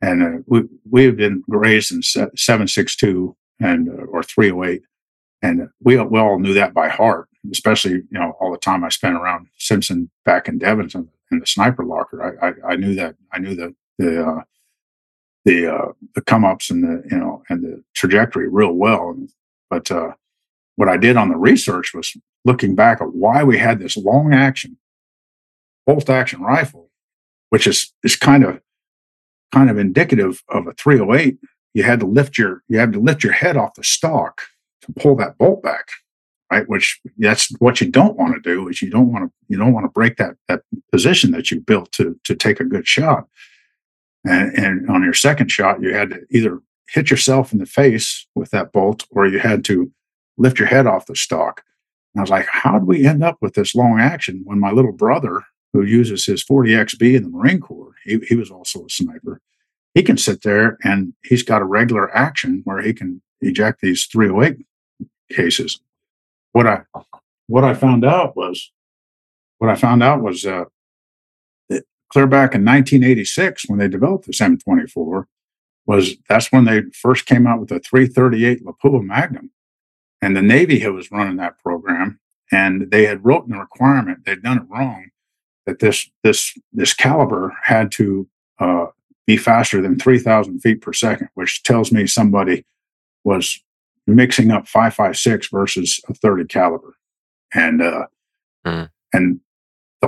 And 0.00 0.22
uh, 0.22 0.42
we 0.46 0.64
we 0.90 1.04
have 1.04 1.16
been 1.16 1.42
raised 1.48 1.92
in 1.92 2.02
seven 2.36 2.68
six 2.68 2.96
two 2.96 3.36
and 3.60 3.88
uh, 3.88 4.04
or 4.04 4.22
three 4.22 4.50
oh 4.50 4.64
eight, 4.64 4.82
and 5.42 5.68
we 5.82 6.00
we 6.00 6.20
all 6.20 6.38
knew 6.38 6.54
that 6.54 6.74
by 6.74 6.88
heart. 6.88 7.28
Especially 7.52 7.92
you 7.92 8.18
know 8.18 8.36
all 8.40 8.50
the 8.50 8.58
time 8.58 8.84
I 8.84 8.88
spent 8.88 9.16
around 9.16 9.46
Simpson 9.56 10.10
back 10.24 10.48
in 10.48 10.58
Devens 10.58 10.94
in, 10.94 11.08
in 11.30 11.38
the 11.38 11.46
sniper 11.46 11.84
locker. 11.84 12.38
I, 12.42 12.48
I, 12.48 12.72
I 12.72 12.76
knew 12.76 12.94
that 12.96 13.14
I 13.32 13.38
knew 13.38 13.54
that 13.54 13.74
the 13.98 14.26
uh, 14.26 14.42
the 15.46 15.72
uh, 15.72 15.92
the 16.14 16.20
come 16.20 16.44
ups 16.44 16.70
and 16.70 16.84
the 16.84 17.08
you 17.10 17.16
know 17.16 17.42
and 17.48 17.62
the 17.62 17.82
trajectory 17.94 18.48
real 18.48 18.72
well. 18.72 19.16
But 19.70 19.90
uh, 19.90 20.12
what 20.74 20.88
I 20.88 20.98
did 20.98 21.16
on 21.16 21.30
the 21.30 21.36
research 21.36 21.94
was 21.94 22.14
looking 22.44 22.74
back 22.74 23.00
at 23.00 23.14
why 23.14 23.44
we 23.44 23.56
had 23.56 23.78
this 23.78 23.96
long 23.96 24.34
action 24.34 24.76
bolt 25.86 26.10
action 26.10 26.42
rifle, 26.42 26.90
which 27.50 27.66
is 27.66 27.94
is 28.02 28.16
kind 28.16 28.44
of 28.44 28.60
kind 29.52 29.70
of 29.70 29.78
indicative 29.78 30.42
of 30.48 30.66
a 30.66 30.74
308. 30.74 31.38
You 31.74 31.84
had 31.84 32.00
to 32.00 32.06
lift 32.06 32.36
your 32.36 32.62
you 32.68 32.78
had 32.78 32.92
to 32.92 33.00
lift 33.00 33.22
your 33.22 33.32
head 33.32 33.56
off 33.56 33.74
the 33.74 33.84
stock 33.84 34.42
to 34.82 34.92
pull 34.94 35.14
that 35.16 35.38
bolt 35.38 35.62
back, 35.62 35.90
right? 36.50 36.68
Which 36.68 37.00
that's 37.18 37.52
what 37.60 37.80
you 37.80 37.88
don't 37.88 38.16
want 38.16 38.34
to 38.34 38.40
do. 38.40 38.66
Is 38.68 38.82
you 38.82 38.90
don't 38.90 39.12
want 39.12 39.26
to 39.26 39.32
you 39.46 39.56
don't 39.56 39.72
want 39.72 39.84
to 39.84 39.90
break 39.90 40.16
that 40.16 40.34
that 40.48 40.62
position 40.90 41.30
that 41.30 41.52
you 41.52 41.60
built 41.60 41.92
to 41.92 42.18
to 42.24 42.34
take 42.34 42.58
a 42.58 42.64
good 42.64 42.88
shot. 42.88 43.28
And, 44.24 44.52
and 44.54 44.90
on 44.90 45.02
your 45.02 45.14
second 45.14 45.50
shot, 45.50 45.80
you 45.80 45.94
had 45.94 46.10
to 46.10 46.26
either 46.30 46.60
hit 46.88 47.10
yourself 47.10 47.52
in 47.52 47.58
the 47.58 47.66
face 47.66 48.26
with 48.34 48.50
that 48.50 48.72
bolt, 48.72 49.04
or 49.10 49.26
you 49.26 49.38
had 49.38 49.64
to 49.66 49.90
lift 50.38 50.58
your 50.58 50.68
head 50.68 50.86
off 50.86 51.06
the 51.06 51.16
stock. 51.16 51.62
And 52.14 52.20
I 52.20 52.22
was 52.22 52.30
like, 52.30 52.46
how 52.46 52.78
did 52.78 52.86
we 52.86 53.06
end 53.06 53.22
up 53.22 53.38
with 53.40 53.54
this 53.54 53.74
long 53.74 54.00
action 54.00 54.42
when 54.44 54.60
my 54.60 54.70
little 54.70 54.92
brother 54.92 55.42
who 55.72 55.82
uses 55.82 56.24
his 56.24 56.44
40XB 56.44 57.16
in 57.16 57.22
the 57.24 57.28
Marine 57.28 57.60
Corps, 57.60 57.94
he, 58.04 58.18
he 58.28 58.34
was 58.34 58.50
also 58.50 58.86
a 58.86 58.90
sniper. 58.90 59.40
He 59.94 60.02
can 60.02 60.16
sit 60.16 60.42
there 60.42 60.78
and 60.82 61.12
he's 61.22 61.42
got 61.42 61.62
a 61.62 61.66
regular 61.66 62.14
action 62.16 62.62
where 62.64 62.80
he 62.80 62.92
can 62.92 63.22
eject 63.40 63.80
these 63.80 64.06
308 64.06 64.64
cases. 65.30 65.80
What 66.52 66.66
I 66.66 66.82
what 67.48 67.64
I 67.64 67.74
found 67.74 68.04
out 68.04 68.36
was 68.36 68.72
what 69.58 69.70
I 69.70 69.74
found 69.74 70.02
out 70.02 70.22
was 70.22 70.44
uh, 70.44 70.64
clear 72.16 72.26
back 72.26 72.54
in 72.54 72.64
1986 72.64 73.68
when 73.68 73.78
they 73.78 73.88
developed 73.88 74.26
this 74.26 74.40
M24 74.40 75.26
was 75.84 76.16
that's 76.30 76.50
when 76.50 76.64
they 76.64 76.80
first 76.94 77.26
came 77.26 77.46
out 77.46 77.60
with 77.60 77.68
the 77.68 77.78
338 77.78 78.64
Lapua 78.64 79.04
Magnum, 79.04 79.50
and 80.22 80.34
the 80.34 80.40
Navy 80.40 80.88
was 80.88 81.12
running 81.12 81.36
that 81.36 81.58
program, 81.58 82.18
and 82.50 82.90
they 82.90 83.04
had 83.04 83.22
written 83.22 83.50
the 83.50 83.58
requirement 83.58 84.24
they'd 84.24 84.42
done 84.42 84.56
it 84.56 84.70
wrong 84.70 85.10
that 85.66 85.80
this 85.80 86.10
this 86.24 86.56
this 86.72 86.94
caliber 86.94 87.54
had 87.62 87.92
to 87.92 88.26
uh, 88.60 88.86
be 89.26 89.36
faster 89.36 89.82
than 89.82 89.98
3,000 89.98 90.60
feet 90.60 90.80
per 90.80 90.94
second, 90.94 91.28
which 91.34 91.64
tells 91.64 91.92
me 91.92 92.06
somebody 92.06 92.64
was 93.24 93.62
mixing 94.06 94.50
up 94.50 94.64
5.56 94.64 95.50
versus 95.50 96.00
a 96.08 96.14
30 96.14 96.46
caliber, 96.46 96.96
and 97.52 97.82
uh, 97.82 98.06
mm. 98.66 98.88
and 99.12 99.40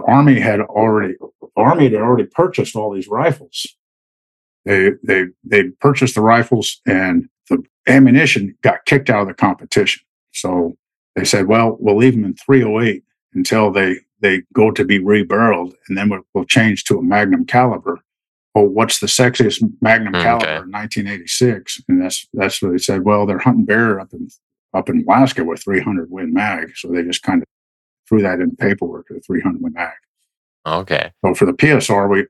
the 0.00 0.10
army 0.10 0.40
had 0.40 0.60
already 0.60 1.14
army 1.56 1.84
had 1.84 1.94
already 1.94 2.26
purchased 2.26 2.76
all 2.76 2.92
these 2.92 3.08
rifles. 3.08 3.66
They 4.64 4.92
they 5.02 5.26
they 5.44 5.64
purchased 5.80 6.14
the 6.14 6.20
rifles, 6.20 6.80
and 6.86 7.28
the 7.48 7.62
ammunition 7.86 8.56
got 8.62 8.84
kicked 8.84 9.10
out 9.10 9.22
of 9.22 9.28
the 9.28 9.34
competition. 9.34 10.02
So 10.32 10.76
they 11.16 11.24
said, 11.24 11.46
"Well, 11.46 11.76
we'll 11.80 11.96
leave 11.96 12.14
them 12.14 12.24
in 12.24 12.34
308 12.34 13.02
until 13.34 13.70
they 13.70 14.00
they 14.20 14.42
go 14.52 14.70
to 14.70 14.84
be 14.84 14.98
rebarreled, 14.98 15.74
and 15.88 15.96
then 15.96 16.08
we'll, 16.08 16.22
we'll 16.34 16.44
change 16.44 16.84
to 16.84 16.98
a 16.98 17.02
Magnum 17.02 17.46
caliber. 17.46 18.00
Well, 18.54 18.66
what's 18.66 18.98
the 18.98 19.06
sexiest 19.06 19.62
Magnum 19.80 20.14
okay. 20.16 20.24
caliber 20.24 20.64
in 20.64 20.72
1986? 20.72 21.82
And 21.88 22.02
that's 22.02 22.26
that's 22.32 22.60
what 22.60 22.72
they 22.72 22.78
said. 22.78 23.04
Well, 23.04 23.26
they're 23.26 23.38
hunting 23.38 23.64
bear 23.64 24.00
up 24.00 24.12
in 24.12 24.28
up 24.74 24.88
in 24.88 25.04
Alaska 25.08 25.44
with 25.44 25.62
300 25.62 26.10
Win 26.10 26.32
Mag, 26.32 26.76
so 26.76 26.88
they 26.88 27.02
just 27.02 27.22
kind 27.22 27.42
of 27.42 27.48
threw 28.08 28.22
that 28.22 28.40
in 28.40 28.56
paperwork 28.56 29.08
300 29.08 29.62
Win 29.62 29.72
Mag. 29.72 29.92
Okay. 30.66 31.12
So 31.24 31.34
for 31.34 31.46
the 31.46 31.52
PSR, 31.52 32.10
we 32.10 32.26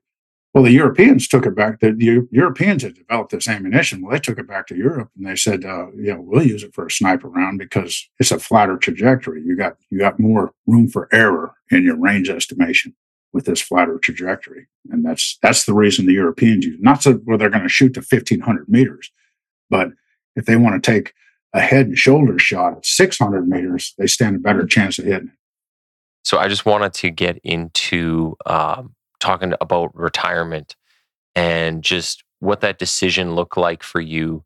well, 0.53 0.63
the 0.63 0.71
Europeans 0.71 1.27
took 1.27 1.45
it 1.45 1.55
back. 1.55 1.79
The, 1.79 1.91
the, 1.91 2.27
Europeans 2.31 2.81
had 2.81 2.95
developed 2.95 3.31
this 3.31 3.47
ammunition. 3.47 4.01
Well, 4.01 4.13
they 4.13 4.19
took 4.19 4.39
it 4.39 4.47
back 4.47 4.65
to 4.67 4.75
Europe 4.75 5.11
and 5.15 5.27
they 5.27 5.35
said, 5.35 5.63
uh, 5.63 5.91
"You 5.91 6.15
know, 6.15 6.21
we'll 6.21 6.45
use 6.45 6.63
it 6.63 6.73
for 6.73 6.87
a 6.87 6.91
sniper 6.91 7.29
round 7.29 7.59
because 7.59 8.09
it's 8.19 8.31
a 8.31 8.39
flatter 8.39 8.75
trajectory. 8.75 9.43
You 9.43 9.55
got 9.55 9.77
you 9.91 9.99
got 9.99 10.19
more 10.19 10.53
room 10.65 10.87
for 10.89 11.07
error 11.11 11.53
in 11.69 11.83
your 11.83 11.97
range 11.97 12.29
estimation 12.29 12.95
with 13.31 13.45
this 13.45 13.61
flatter 13.61 13.99
trajectory." 13.99 14.67
And 14.89 15.05
that's 15.05 15.37
that's 15.43 15.65
the 15.65 15.73
reason 15.75 16.07
the 16.07 16.13
Europeans 16.13 16.65
use. 16.65 16.79
Not 16.79 17.03
so 17.03 17.13
where 17.13 17.37
they're 17.37 17.49
going 17.51 17.61
to 17.63 17.69
shoot 17.69 17.93
to 17.93 18.01
fifteen 18.01 18.39
hundred 18.39 18.69
meters, 18.69 19.11
but 19.69 19.89
if 20.35 20.45
they 20.45 20.55
want 20.55 20.81
to 20.81 20.91
take 20.91 21.13
a 21.53 21.59
head 21.59 21.87
and 21.87 21.97
shoulder 21.97 22.39
shot 22.39 22.77
at 22.77 22.85
six 22.87 23.19
hundred 23.19 23.47
meters, 23.47 23.93
they 23.99 24.07
stand 24.07 24.35
a 24.35 24.39
better 24.39 24.65
chance 24.65 24.97
of 24.97 25.05
hitting 25.05 25.27
it. 25.27 25.38
So 26.29 26.37
I 26.37 26.47
just 26.47 26.63
wanted 26.63 26.93
to 26.93 27.09
get 27.09 27.39
into 27.43 28.37
um, 28.45 28.93
talking 29.19 29.55
about 29.61 29.95
retirement 29.95 30.75
and 31.33 31.83
just 31.83 32.23
what 32.39 32.61
that 32.61 32.77
decision 32.77 33.33
looked 33.33 33.57
like 33.57 33.81
for 33.81 33.99
you 33.99 34.43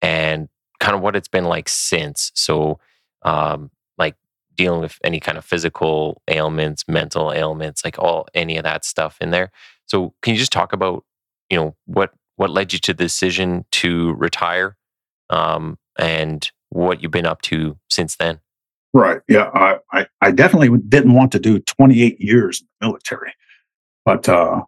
and 0.00 0.48
kind 0.80 0.96
of 0.96 1.02
what 1.02 1.14
it's 1.14 1.28
been 1.28 1.44
like 1.44 1.68
since. 1.68 2.32
So, 2.34 2.80
um, 3.20 3.70
like 3.98 4.14
dealing 4.54 4.80
with 4.80 4.98
any 5.04 5.20
kind 5.20 5.36
of 5.36 5.44
physical 5.44 6.22
ailments, 6.26 6.84
mental 6.88 7.30
ailments, 7.30 7.84
like 7.84 7.98
all 7.98 8.26
any 8.32 8.56
of 8.56 8.64
that 8.64 8.86
stuff 8.86 9.18
in 9.20 9.30
there. 9.30 9.50
So, 9.84 10.14
can 10.22 10.32
you 10.32 10.40
just 10.40 10.52
talk 10.52 10.72
about, 10.72 11.04
you 11.50 11.58
know, 11.58 11.76
what 11.84 12.12
what 12.36 12.48
led 12.48 12.72
you 12.72 12.78
to 12.78 12.94
the 12.94 13.04
decision 13.04 13.66
to 13.72 14.14
retire, 14.14 14.78
um, 15.28 15.76
and 15.98 16.50
what 16.70 17.02
you've 17.02 17.12
been 17.12 17.26
up 17.26 17.42
to 17.42 17.76
since 17.90 18.16
then? 18.16 18.40
Right. 18.96 19.20
Yeah. 19.28 19.50
I, 19.52 19.76
I, 19.92 20.06
I 20.22 20.30
definitely 20.30 20.70
didn't 20.88 21.12
want 21.12 21.30
to 21.32 21.38
do 21.38 21.58
28 21.58 22.18
years 22.18 22.62
in 22.62 22.66
the 22.80 22.86
military. 22.86 23.34
But 24.06 24.26
uh, 24.26 24.62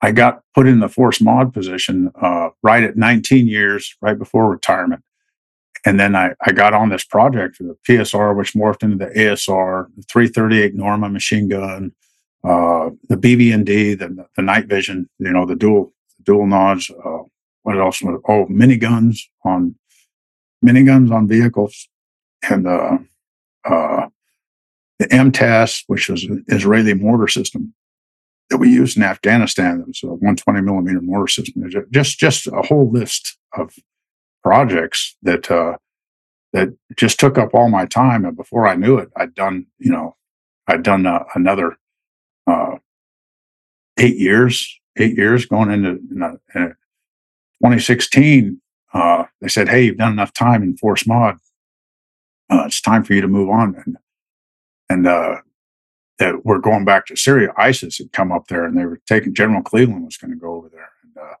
I 0.00 0.12
got 0.12 0.42
put 0.54 0.68
in 0.68 0.78
the 0.78 0.88
force 0.88 1.20
mod 1.20 1.52
position 1.52 2.12
uh, 2.22 2.50
right 2.62 2.84
at 2.84 2.96
19 2.96 3.48
years, 3.48 3.96
right 4.00 4.16
before 4.16 4.48
retirement. 4.48 5.02
And 5.84 5.98
then 5.98 6.14
I, 6.14 6.34
I 6.46 6.52
got 6.52 6.74
on 6.74 6.90
this 6.90 7.02
project 7.02 7.56
for 7.56 7.64
the 7.64 7.76
PSR, 7.88 8.36
which 8.36 8.52
morphed 8.54 8.84
into 8.84 9.04
the 9.04 9.10
ASR, 9.10 9.88
the 9.96 10.02
338 10.04 10.76
Norma 10.76 11.08
machine 11.08 11.48
gun, 11.48 11.90
uh, 12.44 12.90
the 13.08 13.16
BB&D, 13.16 13.94
the, 13.94 14.28
the 14.36 14.42
night 14.42 14.66
vision, 14.66 15.10
you 15.18 15.32
know, 15.32 15.44
the 15.44 15.56
dual 15.56 15.92
dual 16.22 16.46
nods. 16.46 16.88
Uh, 17.04 17.24
what 17.64 17.76
else? 17.76 18.00
Oh, 18.28 18.46
miniguns 18.46 19.22
on 19.44 19.74
miniguns 20.64 21.10
on 21.10 21.26
vehicles, 21.26 21.88
and 22.48 22.64
uh, 23.68 24.06
the 24.98 25.06
MTAS, 25.06 25.82
which 25.86 26.08
is 26.08 26.24
an 26.24 26.44
Israeli 26.48 26.94
mortar 26.94 27.28
system 27.28 27.74
that 28.50 28.58
we 28.58 28.70
used 28.70 28.96
in 28.96 29.02
Afghanistan. 29.02 29.78
That 29.78 29.88
was 29.88 30.00
a 30.02 30.08
120 30.08 30.60
millimeter 30.60 31.00
mortar 31.00 31.28
system. 31.28 31.68
just 31.90 32.18
just 32.18 32.46
a 32.46 32.62
whole 32.62 32.90
list 32.90 33.36
of 33.56 33.74
projects 34.42 35.16
that 35.22 35.50
uh, 35.50 35.76
that 36.52 36.68
just 36.96 37.18
took 37.18 37.36
up 37.38 37.50
all 37.52 37.68
my 37.68 37.84
time. 37.86 38.24
And 38.24 38.36
before 38.36 38.66
I 38.66 38.76
knew 38.76 38.98
it, 38.98 39.10
I'd 39.16 39.34
done 39.34 39.66
you 39.78 39.90
know 39.90 40.16
I'd 40.66 40.82
done 40.82 41.06
uh, 41.06 41.24
another 41.34 41.76
uh, 42.46 42.76
eight 43.98 44.16
years. 44.16 44.80
Eight 44.98 45.14
years 45.14 45.44
going 45.44 45.70
into 45.70 46.00
in 46.10 46.22
a, 46.22 46.36
in 46.54 46.62
a 46.62 46.68
2016. 47.60 48.62
Uh, 48.94 49.24
they 49.42 49.48
said, 49.48 49.68
"Hey, 49.68 49.84
you've 49.84 49.98
done 49.98 50.12
enough 50.12 50.32
time 50.32 50.62
in 50.62 50.74
Force 50.78 51.06
Mod. 51.06 51.36
Uh, 52.50 52.64
it's 52.66 52.80
time 52.80 53.04
for 53.04 53.14
you 53.14 53.20
to 53.20 53.28
move 53.28 53.50
on. 53.50 53.74
And, 53.84 53.96
and, 54.88 55.06
uh, 55.06 55.36
that 56.18 56.46
we're 56.46 56.58
going 56.58 56.84
back 56.84 57.06
to 57.06 57.16
Syria. 57.16 57.52
ISIS 57.58 57.98
had 57.98 58.12
come 58.12 58.32
up 58.32 58.46
there 58.48 58.64
and 58.64 58.76
they 58.76 58.86
were 58.86 59.00
taking 59.06 59.34
General 59.34 59.62
Cleveland 59.62 60.06
was 60.06 60.16
going 60.16 60.30
to 60.30 60.36
go 60.36 60.54
over 60.54 60.70
there 60.70 60.90
and, 61.02 61.16
uh, 61.18 61.34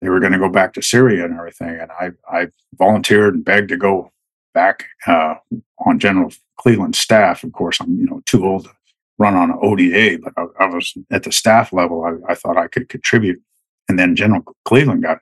they 0.00 0.08
were 0.08 0.20
going 0.20 0.32
to 0.32 0.38
go 0.38 0.48
back 0.48 0.74
to 0.74 0.82
Syria 0.82 1.24
and 1.24 1.34
everything. 1.34 1.80
And 1.80 1.90
I, 1.90 2.10
I 2.30 2.48
volunteered 2.74 3.34
and 3.34 3.44
begged 3.44 3.70
to 3.70 3.76
go 3.76 4.12
back, 4.54 4.84
uh, 5.06 5.36
on 5.84 5.98
General 5.98 6.32
Cleveland's 6.58 6.98
staff. 6.98 7.42
Of 7.42 7.52
course, 7.52 7.80
I'm, 7.80 7.98
you 7.98 8.06
know, 8.06 8.22
too 8.26 8.44
old 8.44 8.64
to 8.64 8.70
run 9.18 9.34
on 9.34 9.50
an 9.50 9.58
ODA, 9.60 10.18
but 10.22 10.32
I, 10.36 10.64
I 10.64 10.66
was 10.66 10.94
at 11.10 11.22
the 11.22 11.32
staff 11.32 11.72
level. 11.72 12.04
I, 12.04 12.32
I 12.32 12.34
thought 12.34 12.56
I 12.56 12.68
could 12.68 12.88
contribute. 12.88 13.40
And 13.88 13.98
then 13.98 14.16
General 14.16 14.42
Cleveland 14.64 15.02
got 15.02 15.18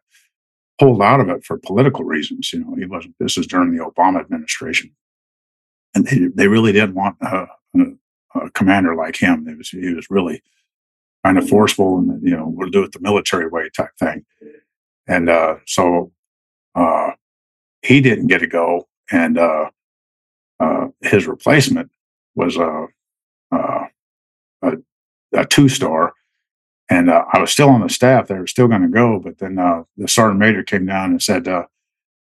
pulled 0.79 1.03
out 1.03 1.21
of 1.21 1.29
it 1.29 1.45
for 1.45 1.59
political 1.59 2.05
reasons. 2.05 2.53
You 2.53 2.61
know, 2.61 2.75
he 2.77 2.87
wasn't, 2.87 3.15
this 3.21 3.37
is 3.37 3.47
during 3.47 3.77
the 3.77 3.85
Obama 3.85 4.21
administration. 4.21 4.91
And 5.95 6.07
they, 6.07 6.29
they 6.35 6.49
really 6.49 6.73
didn't 6.73 6.95
want 6.95 7.17
a, 7.21 7.47
a, 7.77 7.85
a 8.35 8.51
commander 8.51 8.95
like 8.95 9.17
him. 9.17 9.47
It 9.49 9.59
was, 9.59 9.71
he 9.71 9.95
was 9.95 10.11
really 10.11 10.43
kind 11.25 11.39
of 11.39 11.49
forceful 11.49 11.99
and, 11.99 12.23
you 12.23 12.37
know, 12.37 12.49
we'll 12.49 12.71
do 12.71 12.83
it 12.83 12.93
the 12.93 13.01
military 13.01 13.49
way 13.49 13.71
type 13.71 13.97
thing. 13.99 14.25
And 15.07 15.29
uh, 15.29 15.57
so 15.67 16.13
uh, 16.75 17.13
he 17.83 18.01
didn't 18.01 18.27
get 18.27 18.39
to 18.39 18.47
go. 18.47 18.89
And 19.11 19.39
uh, 19.39 19.71
uh 20.61 20.89
his 21.03 21.27
replacement 21.27 21.91
was 22.35 22.57
a, 22.57 22.87
a, 23.53 23.89
a 25.33 25.45
two 25.47 25.69
star 25.69 26.15
and 26.91 27.11
uh, 27.11 27.25
I 27.33 27.41
was 27.41 27.51
still 27.51 27.71
on 27.71 27.81
the 27.81 27.89
staff. 27.89 28.29
They 28.29 28.35
were 28.35 28.47
still 28.47 28.69
going 28.69 28.83
to 28.83 28.89
go, 28.89 29.19
but 29.19 29.39
then 29.39 29.59
uh, 29.59 29.85
the 29.97 30.09
sergeant 30.09 30.39
major 30.39 30.63
came 30.63 30.87
down 30.87 31.13
and 31.13 31.23
said, 31.23 31.49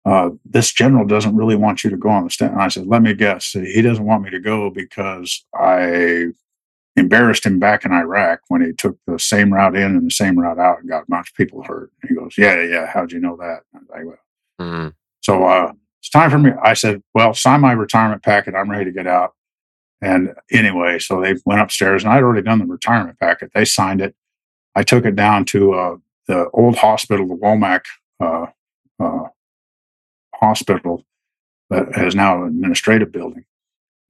uh, 0.04 0.30
"This 0.44 0.72
general 0.72 1.06
doesn't 1.06 1.36
really 1.36 1.56
want 1.56 1.84
you 1.84 1.90
to 1.90 1.96
go 1.96 2.08
on 2.08 2.24
the 2.24 2.30
staff." 2.30 2.52
And 2.52 2.60
I 2.60 2.68
said, 2.68 2.86
"Let 2.86 3.02
me 3.02 3.14
guess. 3.14 3.52
He 3.52 3.82
doesn't 3.82 4.04
want 4.04 4.22
me 4.22 4.30
to 4.30 4.40
go 4.40 4.70
because 4.70 5.44
I 5.54 6.26
embarrassed 6.96 7.44
him 7.46 7.58
back 7.58 7.84
in 7.84 7.92
Iraq 7.92 8.40
when 8.48 8.64
he 8.64 8.72
took 8.72 8.96
the 9.06 9.18
same 9.18 9.52
route 9.52 9.76
in 9.76 9.96
and 9.96 10.06
the 10.06 10.10
same 10.10 10.38
route 10.38 10.58
out 10.58 10.80
and 10.80 10.88
got 10.88 11.02
a 11.02 11.10
bunch 11.10 11.30
of 11.30 11.34
people 11.36 11.62
hurt." 11.62 11.90
And 12.02 12.08
he 12.10 12.14
goes, 12.14 12.34
"Yeah, 12.36 12.62
yeah. 12.62 12.86
How'd 12.86 13.12
you 13.12 13.20
know 13.20 13.36
that?" 13.36 13.60
I 13.74 13.78
was 13.78 13.88
like, 13.90 14.04
"Well." 14.04 14.18
Mm-hmm. 14.60 14.88
So 15.20 15.44
uh, 15.44 15.72
it's 16.00 16.10
time 16.10 16.30
for 16.30 16.38
me. 16.38 16.52
I 16.62 16.74
said, 16.74 17.02
"Well, 17.14 17.34
sign 17.34 17.60
my 17.60 17.72
retirement 17.72 18.22
packet. 18.22 18.54
I'm 18.54 18.70
ready 18.70 18.84
to 18.84 18.92
get 18.92 19.06
out." 19.06 19.34
And 20.04 20.34
anyway, 20.50 20.98
so 20.98 21.20
they 21.20 21.34
went 21.46 21.62
upstairs 21.62 22.04
and 22.04 22.12
I'd 22.12 22.22
already 22.22 22.42
done 22.42 22.58
the 22.58 22.66
retirement 22.66 23.18
packet. 23.18 23.52
They 23.54 23.64
signed 23.64 24.02
it. 24.02 24.14
I 24.74 24.82
took 24.82 25.06
it 25.06 25.16
down 25.16 25.46
to 25.46 25.72
uh, 25.72 25.96
the 26.26 26.50
old 26.50 26.76
hospital, 26.76 27.26
the 27.26 27.34
Womack 27.34 27.84
uh, 28.20 28.46
uh, 29.00 29.28
Hospital, 30.40 31.04
that 31.70 31.94
has 31.94 32.14
now 32.14 32.42
an 32.42 32.48
administrative 32.48 33.12
building. 33.12 33.44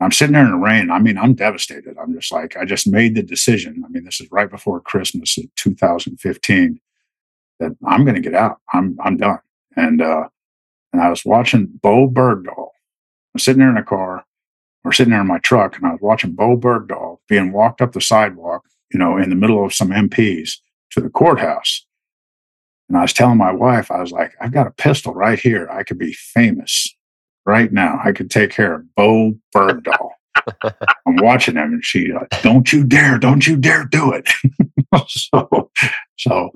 I'm 0.00 0.12
sitting 0.12 0.34
there 0.34 0.44
in 0.44 0.50
the 0.50 0.56
rain. 0.56 0.90
I 0.90 0.98
mean, 0.98 1.16
I'm 1.16 1.34
devastated. 1.34 1.96
I'm 1.98 2.12
just 2.12 2.32
like, 2.32 2.56
I 2.56 2.64
just 2.64 2.86
made 2.86 3.14
the 3.14 3.22
decision. 3.22 3.82
I 3.84 3.88
mean, 3.88 4.04
this 4.04 4.20
is 4.20 4.30
right 4.30 4.50
before 4.50 4.80
Christmas 4.80 5.38
of 5.38 5.44
2015 5.54 6.80
that 7.60 7.76
I'm 7.86 8.04
going 8.04 8.16
to 8.16 8.20
get 8.20 8.34
out. 8.34 8.58
I'm 8.72 8.98
I'm 9.02 9.16
done. 9.16 9.38
And 9.76 10.02
uh, 10.02 10.28
and 10.92 11.00
I 11.00 11.08
was 11.08 11.24
watching 11.24 11.66
Bo 11.82 12.08
Bergdahl. 12.08 12.70
I'm 13.34 13.38
sitting 13.38 13.60
there 13.60 13.70
in 13.70 13.76
a 13.76 13.84
car, 13.84 14.24
or 14.84 14.92
sitting 14.92 15.12
there 15.12 15.20
in 15.20 15.26
my 15.26 15.38
truck, 15.38 15.76
and 15.76 15.86
I 15.86 15.92
was 15.92 16.00
watching 16.00 16.32
Bo 16.32 16.56
Bergdahl 16.56 17.18
being 17.28 17.52
walked 17.52 17.80
up 17.80 17.92
the 17.92 18.00
sidewalk 18.00 18.64
you 18.94 18.98
know, 18.98 19.18
in 19.18 19.28
the 19.28 19.36
middle 19.36 19.64
of 19.64 19.74
some 19.74 19.90
MPs 19.90 20.58
to 20.92 21.00
the 21.00 21.10
courthouse. 21.10 21.84
And 22.88 22.98
I 22.98 23.02
was 23.02 23.12
telling 23.12 23.38
my 23.38 23.52
wife, 23.52 23.90
I 23.90 24.00
was 24.00 24.12
like, 24.12 24.32
I've 24.40 24.52
got 24.52 24.66
a 24.66 24.72
pistol 24.72 25.14
right 25.14 25.38
here. 25.38 25.68
I 25.70 25.82
could 25.82 25.98
be 25.98 26.12
famous 26.12 26.94
right 27.46 27.72
now. 27.72 28.00
I 28.04 28.12
could 28.12 28.30
take 28.30 28.50
care 28.50 28.74
of 28.74 28.94
Bo 28.94 29.34
Bergdahl. 29.54 30.10
I'm 31.06 31.16
watching 31.16 31.56
him 31.56 31.74
and 31.74 31.84
she, 31.84 32.12
like, 32.12 32.42
don't 32.42 32.72
you 32.72 32.84
dare, 32.84 33.18
don't 33.18 33.46
you 33.46 33.56
dare 33.56 33.84
do 33.84 34.12
it. 34.12 34.28
so, 35.08 35.70
so, 36.18 36.50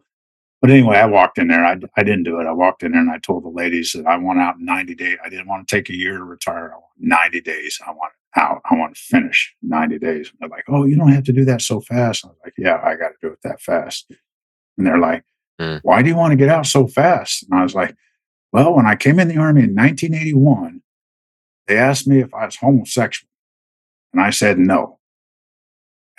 but 0.61 0.71
anyway, 0.71 0.97
I 0.97 1.07
walked 1.07 1.39
in 1.39 1.49
there. 1.49 1.65
I, 1.65 1.77
I 1.97 2.03
didn't 2.03 2.25
do 2.25 2.41
it. 2.41 2.47
I 2.47 2.53
walked 2.53 2.83
in 2.83 2.93
there 2.93 3.01
and 3.01 3.11
I 3.11 3.19
told 3.19 3.45
the 3.45 3.49
ladies 3.49 3.93
that 3.93 4.07
I 4.07 4.17
want 4.17 4.41
out 4.41 4.57
in 4.57 4.65
90 4.65 4.95
days. 4.97 5.17
I 5.25 5.29
didn't 5.29 5.47
want 5.47 5.67
to 5.67 5.75
take 5.75 5.89
a 5.89 5.97
year 5.97 6.19
to 6.19 6.25
retire. 6.25 6.73
I 6.73 6.77
want 6.77 6.93
90 6.99 7.41
days. 7.41 7.81
I 7.87 7.93
want 7.93 8.13
out. 8.37 8.61
I 8.69 8.75
want 8.75 8.97
to 8.97 9.01
finish 9.01 9.55
90 9.63 9.99
days. 9.99 10.31
And 10.31 10.39
they're 10.41 10.49
like, 10.49 10.65
oh, 10.69 10.85
you 10.85 10.97
don't 10.97 11.13
have 11.13 11.25
to 11.25 11.33
do 11.33 11.45
that 11.45 11.63
so 11.63 11.81
fast. 11.81 12.25
I 12.25 12.29
was 12.29 12.37
like, 12.45 12.55
yeah, 12.59 12.81
I 12.83 12.97
got 12.97 13.09
to 13.09 13.15
do 13.23 13.29
it 13.29 13.39
that 13.45 13.61
fast. 13.61 14.11
And 14.77 14.87
they're 14.87 14.99
like, 14.99 15.25
mm. 15.61 15.81
why 15.83 16.03
do 16.03 16.09
you 16.09 16.17
want 16.17 16.33
to 16.33 16.37
get 16.37 16.49
out 16.49 16.67
so 16.67 16.87
fast? 16.87 17.45
And 17.45 17.59
I 17.59 17.63
was 17.63 17.75
like, 17.75 17.95
well, 18.53 18.75
when 18.75 18.87
I 18.87 18.97
came 18.97 19.19
in 19.19 19.29
the 19.29 19.39
army 19.39 19.63
in 19.63 19.75
1981, 19.75 20.83
they 21.67 21.77
asked 21.77 22.07
me 22.07 22.21
if 22.21 22.33
I 22.33 22.47
was 22.47 22.57
homosexual. 22.57 23.29
And 24.13 24.23
I 24.23 24.31
said 24.31 24.59
no. 24.59 24.99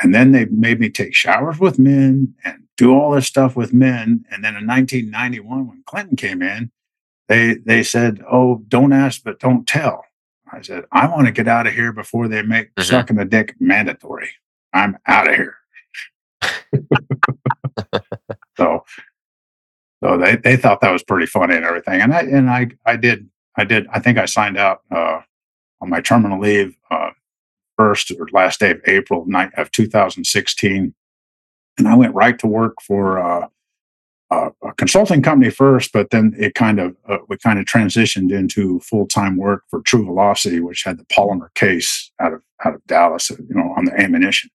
And 0.02 0.14
then 0.14 0.32
they 0.32 0.46
made 0.46 0.80
me 0.80 0.90
take 0.90 1.16
showers 1.16 1.60
with 1.60 1.80
men 1.80 2.36
and 2.46 2.64
do 2.78 2.94
all 2.94 3.12
this 3.12 3.28
stuff 3.28 3.56
with 3.56 3.74
men. 3.74 4.24
And 4.32 4.44
then 4.44 4.56
in 4.56 4.66
1991, 4.68 5.68
when 5.68 5.84
Clinton 5.86 6.16
came 6.16 6.42
in, 6.42 6.72
they 7.28 7.56
they 7.56 7.84
said, 7.84 8.24
"Oh, 8.32 8.64
don't 8.70 8.94
ask, 8.94 9.22
but 9.24 9.40
don't 9.40 9.68
tell." 9.68 10.06
I 10.52 10.62
said, 10.62 10.86
I 10.92 11.08
want 11.08 11.28
to 11.28 11.32
get 11.32 11.48
out 11.48 11.68
of 11.68 11.74
here 11.74 11.92
before 11.92 12.28
they 12.28 12.42
make 12.42 12.74
mm-hmm. 12.76 12.82
sucking 12.82 13.18
the 13.18 13.26
dick 13.26 13.56
mandatory. 13.60 14.32
I'm 14.74 14.98
out 15.06 15.28
of 15.28 15.36
here. 15.36 15.56
so, 18.58 18.84
so 20.04 20.18
they, 20.18 20.38
they 20.38 20.56
thought 20.56 20.82
that 20.82 20.92
was 20.92 21.04
pretty 21.04 21.26
funny 21.26 21.56
and 21.56 21.66
everything. 21.66 22.02
And 22.02 22.14
I, 22.14 22.22
and 22.22 22.50
I, 22.50 22.68
I 22.86 22.96
did, 22.96 23.30
I 23.56 23.66
did, 23.66 23.88
I 23.88 24.00
think 24.00 24.18
I 24.18 24.26
signed 24.26 24.58
out, 24.58 24.82
uh, 24.92 25.22
on 25.82 25.90
my 25.90 26.02
terminal 26.02 26.40
leave, 26.40 26.76
uh, 26.92 27.12
first 27.78 28.12
or 28.12 28.28
last 28.32 28.60
day 28.60 28.72
of 28.72 28.82
April 28.86 29.26
night 29.26 29.52
of 29.58 29.72
2016. 29.72 30.94
And 31.78 31.88
I 31.88 31.96
went 31.96 32.14
right 32.14 32.38
to 32.40 32.48
work 32.48 32.76
for, 32.82 33.20
uh, 33.20 33.48
uh, 34.32 34.50
a 34.64 34.74
consulting 34.74 35.22
company 35.22 35.50
first, 35.50 35.92
but 35.92 36.12
then 36.12 36.36
it 36.38 36.54
kind 36.54 36.80
of 36.80 36.96
uh, 37.08 37.18
we 37.28 37.38
kind 37.38 37.58
of 37.58 37.66
transitioned 37.66 38.32
into 38.32 38.80
full 38.82 39.08
time 39.08 39.38
work 39.38 39.64
for 39.70 39.82
True 39.82 40.06
Velocity, 40.06 40.60
which 40.60 40.84
had 40.84 41.00
the 41.00 41.06
polymer 41.06 41.54
case 41.56 42.12
out 42.20 42.34
of 42.34 42.44
out 42.64 42.76
of 42.76 42.86
Dallas, 42.86 43.32
you 43.32 43.56
know, 43.56 43.74
on 43.76 43.86
the 43.86 44.00
ammunition. 44.00 44.52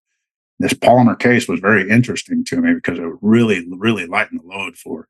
This 0.61 0.75
polymer 0.75 1.19
case 1.19 1.49
was 1.49 1.59
very 1.59 1.91
interesting 1.91 2.45
to 2.45 2.61
me 2.61 2.75
because 2.75 2.99
it 2.99 3.11
really 3.21 3.67
really 3.69 4.07
lightened 4.07 4.43
the 4.43 4.47
load 4.47 4.77
for 4.77 5.09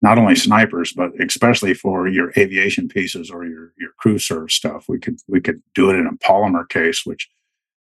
not 0.00 0.18
only 0.18 0.36
snipers 0.36 0.92
but 0.92 1.10
especially 1.20 1.74
for 1.74 2.06
your 2.08 2.32
aviation 2.36 2.88
pieces 2.88 3.30
or 3.30 3.44
your 3.44 3.72
your 3.78 3.90
crew 3.98 4.18
serve 4.18 4.50
stuff. 4.50 4.86
We 4.88 4.98
could 4.98 5.18
we 5.28 5.40
could 5.40 5.62
do 5.74 5.90
it 5.90 5.96
in 5.96 6.06
a 6.06 6.12
polymer 6.24 6.68
case, 6.68 7.04
which 7.04 7.28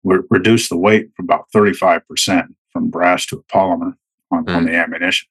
would 0.03 0.23
reduce 0.29 0.69
the 0.69 0.77
weight 0.77 1.11
from 1.15 1.25
about 1.25 1.49
thirty 1.51 1.73
five 1.73 2.07
percent 2.07 2.55
from 2.71 2.89
brass 2.89 3.25
to 3.27 3.37
a 3.37 3.43
polymer 3.43 3.95
on, 4.31 4.45
mm. 4.45 4.55
on 4.55 4.65
the 4.65 4.75
ammunition 4.75 5.27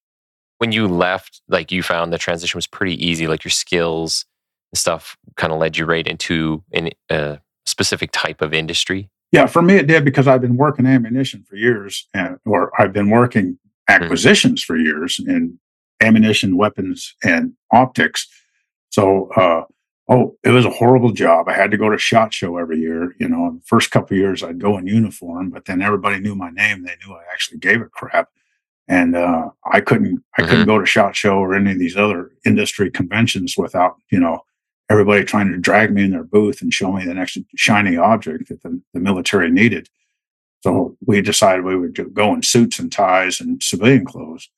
when 0.60 0.72
you 0.72 0.86
left, 0.86 1.40
like 1.48 1.72
you 1.72 1.82
found 1.82 2.12
the 2.12 2.18
transition 2.18 2.58
was 2.58 2.66
pretty 2.66 2.94
easy. 3.04 3.26
Like 3.26 3.42
your 3.42 3.50
skills 3.50 4.26
and 4.70 4.78
stuff 4.78 5.16
kind 5.36 5.54
of 5.54 5.58
led 5.58 5.78
you 5.78 5.86
right 5.86 6.06
into 6.06 6.62
an, 6.72 6.90
a 7.08 7.40
specific 7.64 8.10
type 8.12 8.42
of 8.42 8.52
industry. 8.52 9.08
Yeah, 9.32 9.46
for 9.46 9.62
me 9.62 9.76
it 9.76 9.86
did 9.86 10.04
because 10.04 10.28
I've 10.28 10.42
been 10.42 10.58
working 10.58 10.84
ammunition 10.84 11.44
for 11.48 11.56
years, 11.56 12.06
and, 12.12 12.38
or 12.44 12.72
I've 12.78 12.92
been 12.92 13.08
working 13.08 13.52
mm-hmm. 13.52 14.02
acquisitions 14.02 14.62
mm-hmm. 14.62 14.74
for 14.74 14.76
years 14.76 15.18
in 15.18 15.58
ammunition, 16.00 16.56
weapons, 16.56 17.14
and 17.22 17.52
optics. 17.72 18.26
So, 18.90 19.30
uh, 19.36 19.64
oh, 20.08 20.36
it 20.42 20.50
was 20.50 20.64
a 20.64 20.70
horrible 20.70 21.12
job. 21.12 21.48
I 21.48 21.54
had 21.54 21.70
to 21.70 21.76
go 21.76 21.90
to 21.90 21.98
shot 21.98 22.34
show 22.34 22.56
every 22.56 22.78
year. 22.78 23.14
You 23.18 23.28
know, 23.28 23.52
the 23.54 23.62
first 23.64 23.90
couple 23.90 24.16
years 24.16 24.42
I'd 24.42 24.58
go 24.58 24.78
in 24.78 24.86
uniform, 24.86 25.50
but 25.50 25.66
then 25.66 25.82
everybody 25.82 26.20
knew 26.20 26.34
my 26.34 26.50
name. 26.50 26.82
They 26.82 26.96
knew 27.04 27.14
I 27.14 27.22
actually 27.32 27.58
gave 27.58 27.80
a 27.80 27.86
crap 27.86 28.28
and 28.90 29.14
uh, 29.14 29.48
I 29.72 29.80
couldn't 29.80 30.22
I 30.36 30.42
couldn't 30.42 30.58
mm-hmm. 30.58 30.66
go 30.66 30.80
to 30.80 30.84
Shot 30.84 31.14
Show 31.14 31.38
or 31.38 31.54
any 31.54 31.70
of 31.70 31.78
these 31.78 31.96
other 31.96 32.32
industry 32.44 32.90
conventions 32.90 33.54
without 33.56 33.96
you 34.10 34.18
know 34.18 34.44
everybody 34.90 35.24
trying 35.24 35.50
to 35.52 35.58
drag 35.58 35.94
me 35.94 36.02
in 36.02 36.10
their 36.10 36.24
booth 36.24 36.60
and 36.60 36.74
show 36.74 36.92
me 36.92 37.04
the 37.04 37.14
next 37.14 37.38
shiny 37.54 37.96
object 37.96 38.48
that 38.48 38.60
the, 38.62 38.82
the 38.92 38.98
military 38.98 39.48
needed. 39.48 39.88
So 40.62 40.96
we 41.06 41.22
decided 41.22 41.64
we 41.64 41.76
would 41.76 42.12
go 42.12 42.34
in 42.34 42.42
suits 42.42 42.80
and 42.80 42.90
ties 42.90 43.40
and 43.40 43.62
civilian 43.62 44.04
clothes, 44.04 44.50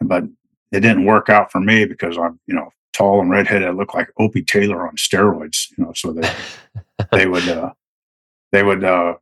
but 0.00 0.24
it 0.72 0.80
didn't 0.80 1.04
work 1.04 1.28
out 1.28 1.52
for 1.52 1.60
me 1.60 1.84
because 1.84 2.18
I'm 2.18 2.40
you 2.46 2.54
know 2.54 2.72
tall 2.92 3.20
and 3.20 3.30
redheaded. 3.30 3.68
I 3.68 3.72
look 3.72 3.94
like 3.94 4.10
Opie 4.18 4.42
Taylor 4.42 4.86
on 4.86 4.96
steroids, 4.96 5.70
you 5.76 5.84
know. 5.84 5.92
So 5.94 6.12
they 6.12 6.30
they 7.12 7.26
would 7.26 7.48
uh, 7.48 7.72
they 8.50 8.62
would 8.62 8.84
uh, 8.84 9.14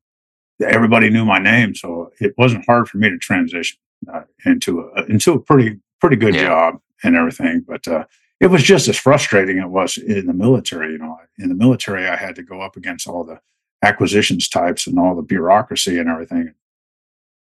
everybody 0.62 1.10
knew 1.10 1.24
my 1.24 1.38
name, 1.38 1.74
so 1.74 2.10
it 2.20 2.34
wasn't 2.38 2.64
hard 2.66 2.88
for 2.88 2.98
me 2.98 3.10
to 3.10 3.18
transition 3.18 3.78
uh, 4.12 4.22
into 4.46 4.90
a 4.96 5.04
into 5.04 5.32
a 5.32 5.40
pretty 5.40 5.78
pretty 6.00 6.16
good 6.16 6.34
yeah. 6.34 6.46
job 6.46 6.80
and 7.02 7.16
everything. 7.16 7.64
But 7.66 7.86
uh, 7.86 8.04
it 8.40 8.46
was 8.46 8.62
just 8.62 8.88
as 8.88 8.96
frustrating 8.96 9.58
it 9.58 9.68
was 9.68 9.96
in 9.96 10.26
the 10.26 10.32
military. 10.32 10.92
You 10.92 10.98
know, 10.98 11.18
in 11.38 11.48
the 11.48 11.54
military, 11.54 12.06
I 12.06 12.16
had 12.16 12.36
to 12.36 12.42
go 12.42 12.60
up 12.60 12.76
against 12.76 13.06
all 13.06 13.24
the 13.24 13.40
acquisitions 13.82 14.48
types 14.48 14.86
and 14.86 14.98
all 14.98 15.14
the 15.14 15.22
bureaucracy 15.22 15.98
and 15.98 16.08
everything. 16.08 16.54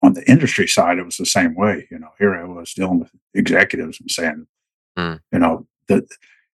On 0.01 0.13
the 0.13 0.29
industry 0.29 0.67
side, 0.67 0.97
it 0.97 1.03
was 1.03 1.17
the 1.17 1.25
same 1.25 1.55
way. 1.55 1.87
You 1.91 1.99
know, 1.99 2.09
here 2.17 2.35
I 2.35 2.45
was 2.45 2.73
dealing 2.73 2.99
with 2.99 3.11
executives 3.33 3.99
and 3.99 4.09
saying, 4.09 4.47
mm. 4.97 5.19
you 5.31 5.39
know, 5.39 5.67
that 5.87 6.05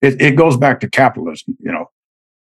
it, 0.01 0.21
it 0.21 0.35
goes 0.35 0.57
back 0.57 0.79
to 0.81 0.89
capitalism. 0.89 1.57
You 1.59 1.71
know, 1.71 1.89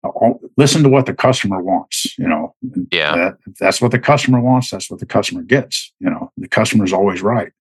all, 0.02 0.40
listen 0.56 0.82
to 0.82 0.88
what 0.88 1.06
the 1.06 1.14
customer 1.14 1.62
wants. 1.62 2.16
You 2.18 2.28
know, 2.28 2.54
Yeah. 2.90 3.16
that, 3.16 3.38
if 3.46 3.56
that's 3.56 3.80
what 3.80 3.90
the 3.90 3.98
customer 3.98 4.40
wants. 4.40 4.70
That's 4.70 4.90
what 4.90 5.00
the 5.00 5.06
customer 5.06 5.42
gets. 5.42 5.92
You 6.00 6.10
know, 6.10 6.32
the 6.36 6.48
customer's 6.48 6.92
always 6.92 7.22
right. 7.22 7.52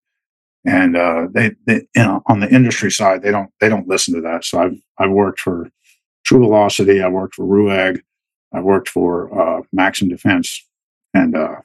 And 0.65 0.97
uh, 0.97 1.27
they, 1.31 1.51
they, 1.65 1.87
you 1.95 2.03
know, 2.03 2.21
on 2.27 2.39
the 2.39 2.49
industry 2.49 2.91
side, 2.91 3.23
they 3.23 3.31
don't, 3.31 3.49
they 3.61 3.69
don't 3.69 3.87
listen 3.87 4.13
to 4.15 4.21
that. 4.21 4.43
So 4.45 4.59
I've, 4.59 4.77
I've 4.97 5.11
worked 5.11 5.39
for 5.39 5.69
True 6.23 6.39
Velocity. 6.39 7.01
I 7.01 7.07
worked 7.07 7.35
for 7.35 7.45
Ruag. 7.45 8.01
I 8.53 8.59
worked 8.61 8.89
for 8.89 9.29
uh, 9.37 9.61
Maxim 9.73 10.09
Defense, 10.09 10.65
and 11.13 11.35
uh, 11.35 11.55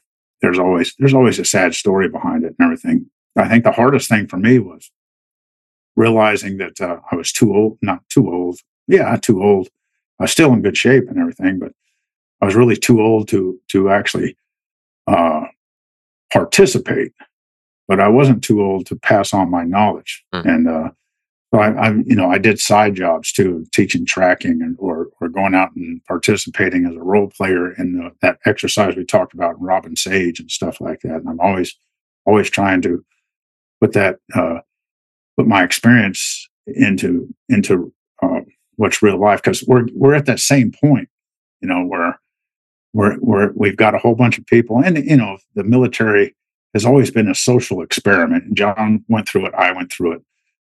there's 0.42 0.58
always, 0.58 0.94
there's 0.98 1.14
always 1.14 1.38
a 1.38 1.44
sad 1.44 1.74
story 1.74 2.08
behind 2.08 2.44
it 2.44 2.54
and 2.58 2.64
everything. 2.66 3.06
I 3.36 3.48
think 3.48 3.64
the 3.64 3.72
hardest 3.72 4.08
thing 4.08 4.26
for 4.26 4.36
me 4.36 4.58
was 4.58 4.90
realizing 5.96 6.58
that 6.58 6.80
uh, 6.80 6.98
I 7.10 7.16
was 7.16 7.32
too 7.32 7.54
old, 7.54 7.78
not 7.82 8.00
too 8.08 8.30
old. 8.30 8.58
Yeah, 8.88 9.16
too 9.16 9.42
old. 9.42 9.68
I 10.18 10.24
was 10.24 10.32
still 10.32 10.52
in 10.52 10.62
good 10.62 10.76
shape 10.76 11.04
and 11.08 11.18
everything, 11.18 11.58
but 11.58 11.72
I 12.40 12.44
was 12.46 12.54
really 12.54 12.76
too 12.76 13.00
old 13.00 13.28
to 13.28 13.58
to 13.68 13.90
actually 13.90 14.36
uh, 15.06 15.44
participate. 16.32 17.12
But 17.88 18.00
I 18.00 18.08
wasn't 18.08 18.42
too 18.44 18.62
old 18.62 18.86
to 18.86 18.96
pass 18.96 19.32
on 19.34 19.50
my 19.50 19.64
knowledge, 19.64 20.24
Mm. 20.34 20.46
and 20.46 20.68
uh, 20.68 20.90
so 21.52 21.60
I, 21.60 21.68
I, 21.72 21.90
you 22.06 22.16
know, 22.16 22.30
I 22.30 22.38
did 22.38 22.58
side 22.58 22.94
jobs 22.94 23.30
too, 23.30 23.66
teaching 23.72 24.06
tracking 24.06 24.62
and 24.62 24.76
or 24.78 25.08
or 25.20 25.28
going 25.28 25.54
out 25.54 25.74
and 25.76 26.02
participating 26.04 26.86
as 26.86 26.94
a 26.94 27.02
role 27.02 27.28
player 27.28 27.72
in 27.74 27.98
the, 27.98 28.10
that 28.22 28.38
exercise 28.46 28.96
we 28.96 29.04
talked 29.04 29.34
about 29.34 29.56
in 29.56 29.62
Robin 29.62 29.94
Sage 29.94 30.40
and 30.40 30.50
stuff 30.50 30.80
like 30.80 31.00
that. 31.00 31.16
And 31.16 31.28
I'm 31.28 31.40
always 31.40 31.76
always 32.24 32.48
trying 32.48 32.80
to 32.82 33.04
put 33.80 33.92
that 33.92 34.16
uh, 34.34 34.60
put 35.36 35.46
my 35.46 35.62
experience 35.62 36.48
into 36.66 37.28
into 37.50 37.92
uh, 38.22 38.40
what's 38.76 39.02
real 39.02 39.20
life 39.20 39.42
because 39.42 39.62
we're 39.64 39.86
we're 39.94 40.14
at 40.14 40.26
that 40.26 40.40
same 40.40 40.72
point, 40.72 41.10
you 41.60 41.68
know, 41.68 41.84
where 41.84 42.18
we're, 42.94 43.18
we're 43.20 43.52
we've 43.54 43.76
got 43.76 43.94
a 43.94 43.98
whole 43.98 44.14
bunch 44.14 44.38
of 44.38 44.46
people, 44.46 44.78
and 44.82 44.96
you 44.96 45.16
know, 45.16 45.36
the 45.54 45.64
military 45.64 46.34
has 46.72 46.86
always 46.86 47.10
been 47.10 47.28
a 47.28 47.34
social 47.34 47.82
experiment. 47.82 48.54
John 48.54 49.04
went 49.08 49.28
through 49.28 49.46
it, 49.46 49.54
I 49.54 49.72
went 49.72 49.92
through 49.92 50.12
it. 50.12 50.22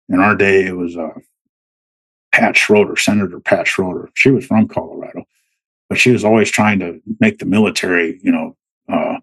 In 0.09 0.21
our 0.21 0.35
day, 0.35 0.67
it 0.67 0.77
was 0.77 0.97
uh, 0.97 1.19
Pat 2.33 2.57
Schroeder, 2.57 2.97
Senator 2.97 3.41
Pat 3.41 3.67
Schroeder. 3.67 4.11
She 4.15 4.31
was 4.31 4.47
from 4.47 4.69
Colorado, 4.69 5.25
but 5.89 5.99
she 5.99 6.11
was 6.11 6.25
always 6.25 6.51
trying 6.51 6.79
to 6.81 7.01
make 7.21 7.39
the 7.39 7.47
military, 7.47 8.19
you 8.23 8.33
know, 8.33 8.57
uh, 8.89 9.19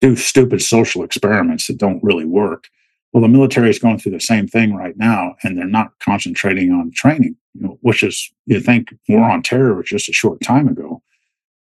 do 0.00 0.16
stupid 0.16 0.62
social 0.62 1.02
experiments 1.02 1.66
that 1.66 1.78
don't 1.78 2.02
really 2.02 2.24
work. 2.24 2.68
Well, 3.12 3.22
the 3.22 3.28
military 3.28 3.70
is 3.70 3.78
going 3.78 3.98
through 3.98 4.12
the 4.12 4.20
same 4.20 4.46
thing 4.46 4.74
right 4.74 4.96
now, 4.96 5.34
and 5.42 5.58
they're 5.58 5.66
not 5.66 5.98
concentrating 5.98 6.70
on 6.70 6.92
training, 6.92 7.36
you 7.54 7.62
know, 7.62 7.78
which 7.82 8.02
is 8.02 8.32
you 8.46 8.60
think 8.60 8.94
war 9.08 9.28
on 9.28 9.42
terror 9.42 9.74
was 9.74 9.86
just 9.86 10.08
a 10.08 10.12
short 10.12 10.40
time 10.40 10.68
ago. 10.68 11.02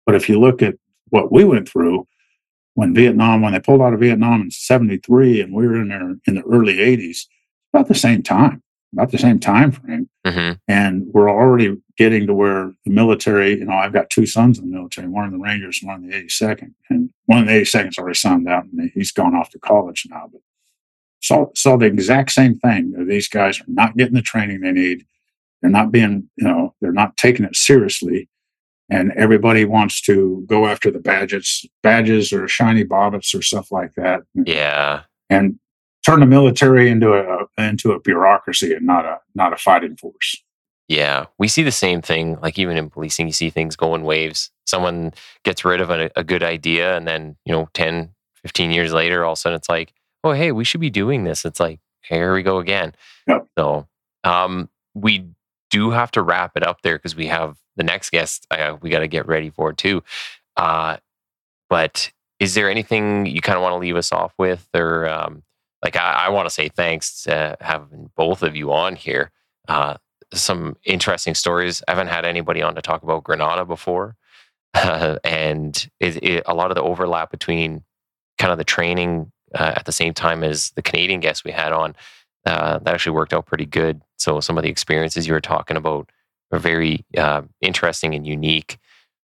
But 0.05 0.15
if 0.15 0.29
you 0.29 0.39
look 0.39 0.61
at 0.61 0.75
what 1.09 1.31
we 1.31 1.43
went 1.43 1.67
through 1.67 2.07
when 2.75 2.93
Vietnam, 2.93 3.41
when 3.41 3.53
they 3.53 3.59
pulled 3.59 3.81
out 3.81 3.93
of 3.93 3.99
Vietnam 3.99 4.41
in 4.41 4.51
'73, 4.51 5.41
and 5.41 5.53
we 5.53 5.67
were 5.67 5.81
in 5.81 5.89
there 5.89 6.15
in 6.25 6.35
the 6.35 6.43
early 6.43 6.75
'80s, 6.75 7.25
about 7.73 7.87
the 7.87 7.95
same 7.95 8.21
time, 8.21 8.61
about 8.93 9.11
the 9.11 9.17
same 9.17 9.39
time 9.39 9.71
frame. 9.71 10.09
Hmm 10.25 10.53
and 10.67 11.07
we're 11.13 11.29
already 11.29 11.75
getting 11.97 12.27
to 12.27 12.33
where 12.33 12.71
the 12.85 12.91
military 12.91 13.57
you 13.57 13.65
know 13.65 13.73
i've 13.73 13.93
got 13.93 14.09
two 14.09 14.25
sons 14.25 14.59
in 14.59 14.69
the 14.69 14.75
military 14.77 15.07
one 15.07 15.25
in 15.25 15.31
the 15.31 15.39
rangers 15.39 15.79
one 15.81 16.03
in 16.03 16.09
the 16.09 16.15
82nd 16.15 16.73
and 16.89 17.09
one 17.25 17.39
in 17.39 17.45
the 17.45 17.51
82nd's 17.53 17.97
already 17.97 18.15
signed 18.15 18.47
out 18.47 18.65
and 18.65 18.91
he's 18.93 19.11
gone 19.11 19.33
off 19.35 19.49
to 19.49 19.59
college 19.59 20.05
now 20.09 20.29
but 20.31 20.41
saw 21.21 21.47
saw 21.55 21.77
the 21.77 21.85
exact 21.85 22.31
same 22.31 22.57
thing 22.59 22.93
these 23.07 23.27
guys 23.27 23.59
are 23.59 23.65
not 23.67 23.97
getting 23.97 24.15
the 24.15 24.21
training 24.21 24.61
they 24.61 24.71
need. 24.71 25.05
They're 25.61 25.71
not 25.71 25.91
being 25.91 26.29
you 26.37 26.47
know 26.47 26.73
they're 26.81 26.91
not 26.91 27.17
taking 27.17 27.45
it 27.45 27.55
seriously. 27.55 28.29
And 28.91 29.11
everybody 29.11 29.65
wants 29.65 30.01
to 30.01 30.43
go 30.47 30.65
after 30.65 30.89
the 30.89 30.99
badges 30.99 31.65
badges 31.83 32.33
or 32.33 32.47
shiny 32.47 32.83
bobbits 32.83 33.37
or 33.37 33.41
stuff 33.41 33.71
like 33.71 33.93
that. 33.95 34.21
Yeah. 34.33 35.03
and 35.29 35.59
turn 36.05 36.19
the 36.21 36.25
military 36.25 36.89
into 36.89 37.13
a 37.13 37.45
into 37.63 37.91
a 37.91 37.99
bureaucracy 37.99 38.73
and 38.73 38.85
not 38.85 39.05
a 39.05 39.19
not 39.35 39.53
a 39.53 39.57
fighting 39.57 39.95
force 39.97 40.41
Yeah, 40.87 41.25
we 41.37 41.47
see 41.47 41.63
the 41.63 41.71
same 41.71 42.01
thing. 42.01 42.37
Like 42.41 42.57
even 42.57 42.77
in 42.77 42.89
policing, 42.89 43.27
you 43.27 43.33
see 43.33 43.49
things 43.49 43.75
go 43.75 43.93
in 43.95 44.03
waves. 44.03 44.51
Someone 44.65 45.13
gets 45.43 45.63
rid 45.65 45.81
of 45.81 45.89
a, 45.89 46.09
a 46.15 46.23
good 46.23 46.43
idea, 46.43 46.95
and 46.97 47.07
then, 47.07 47.35
you 47.45 47.53
know, 47.53 47.69
10, 47.73 48.11
15 48.41 48.71
years 48.71 48.93
later, 48.93 49.23
all 49.25 49.33
of 49.33 49.37
a 49.37 49.39
sudden 49.39 49.57
it's 49.57 49.69
like, 49.69 49.93
oh, 50.23 50.31
hey, 50.31 50.51
we 50.51 50.63
should 50.63 50.81
be 50.81 50.89
doing 50.89 51.23
this. 51.23 51.45
It's 51.45 51.59
like, 51.59 51.79
here 52.01 52.33
we 52.33 52.43
go 52.43 52.59
again. 52.59 52.93
Yep. 53.27 53.47
So 53.57 53.87
um, 54.23 54.69
we 54.95 55.25
do 55.69 55.91
have 55.91 56.11
to 56.11 56.21
wrap 56.21 56.53
it 56.55 56.65
up 56.65 56.81
there 56.81 56.97
because 56.97 57.15
we 57.15 57.27
have 57.27 57.57
the 57.75 57.83
next 57.83 58.09
guest 58.11 58.47
uh, 58.51 58.75
we 58.81 58.89
got 58.89 58.99
to 58.99 59.07
get 59.07 59.27
ready 59.27 59.49
for 59.49 59.73
too. 59.73 60.03
Uh, 60.57 60.97
but 61.69 62.11
is 62.39 62.55
there 62.55 62.69
anything 62.69 63.25
you 63.25 63.41
kind 63.41 63.57
of 63.57 63.61
want 63.61 63.73
to 63.73 63.77
leave 63.79 63.95
us 63.95 64.11
off 64.11 64.33
with? 64.37 64.67
Or 64.73 65.07
um, 65.07 65.43
like, 65.83 65.95
I, 65.95 66.25
I 66.25 66.29
want 66.29 66.45
to 66.47 66.53
say 66.53 66.69
thanks 66.69 67.23
to 67.23 67.57
having 67.59 68.09
both 68.15 68.43
of 68.43 68.55
you 68.55 68.71
on 68.71 68.95
here. 68.95 69.31
Uh, 69.67 69.97
some 70.33 70.75
interesting 70.83 71.33
stories. 71.33 71.81
I 71.87 71.91
haven't 71.91 72.07
had 72.07 72.25
anybody 72.25 72.61
on 72.61 72.75
to 72.75 72.81
talk 72.81 73.03
about 73.03 73.23
Grenada 73.23 73.65
before, 73.65 74.15
uh, 74.73 75.17
and 75.23 75.89
it, 75.99 76.23
it, 76.23 76.43
a 76.45 76.53
lot 76.53 76.71
of 76.71 76.75
the 76.75 76.83
overlap 76.83 77.31
between 77.31 77.83
kind 78.37 78.51
of 78.51 78.57
the 78.57 78.63
training 78.63 79.31
uh, 79.55 79.73
at 79.75 79.85
the 79.85 79.91
same 79.91 80.13
time 80.13 80.43
as 80.43 80.71
the 80.71 80.81
Canadian 80.81 81.19
guests 81.19 81.43
we 81.43 81.51
had 81.51 81.71
on. 81.71 81.95
Uh, 82.45 82.79
that 82.79 82.93
actually 82.93 83.11
worked 83.11 83.33
out 83.33 83.45
pretty 83.45 83.65
good. 83.65 84.01
So 84.17 84.39
some 84.39 84.57
of 84.57 84.63
the 84.63 84.69
experiences 84.69 85.27
you 85.27 85.33
were 85.33 85.41
talking 85.41 85.77
about 85.77 86.09
are 86.51 86.59
very 86.59 87.05
uh, 87.17 87.41
interesting 87.61 88.15
and 88.15 88.25
unique. 88.25 88.77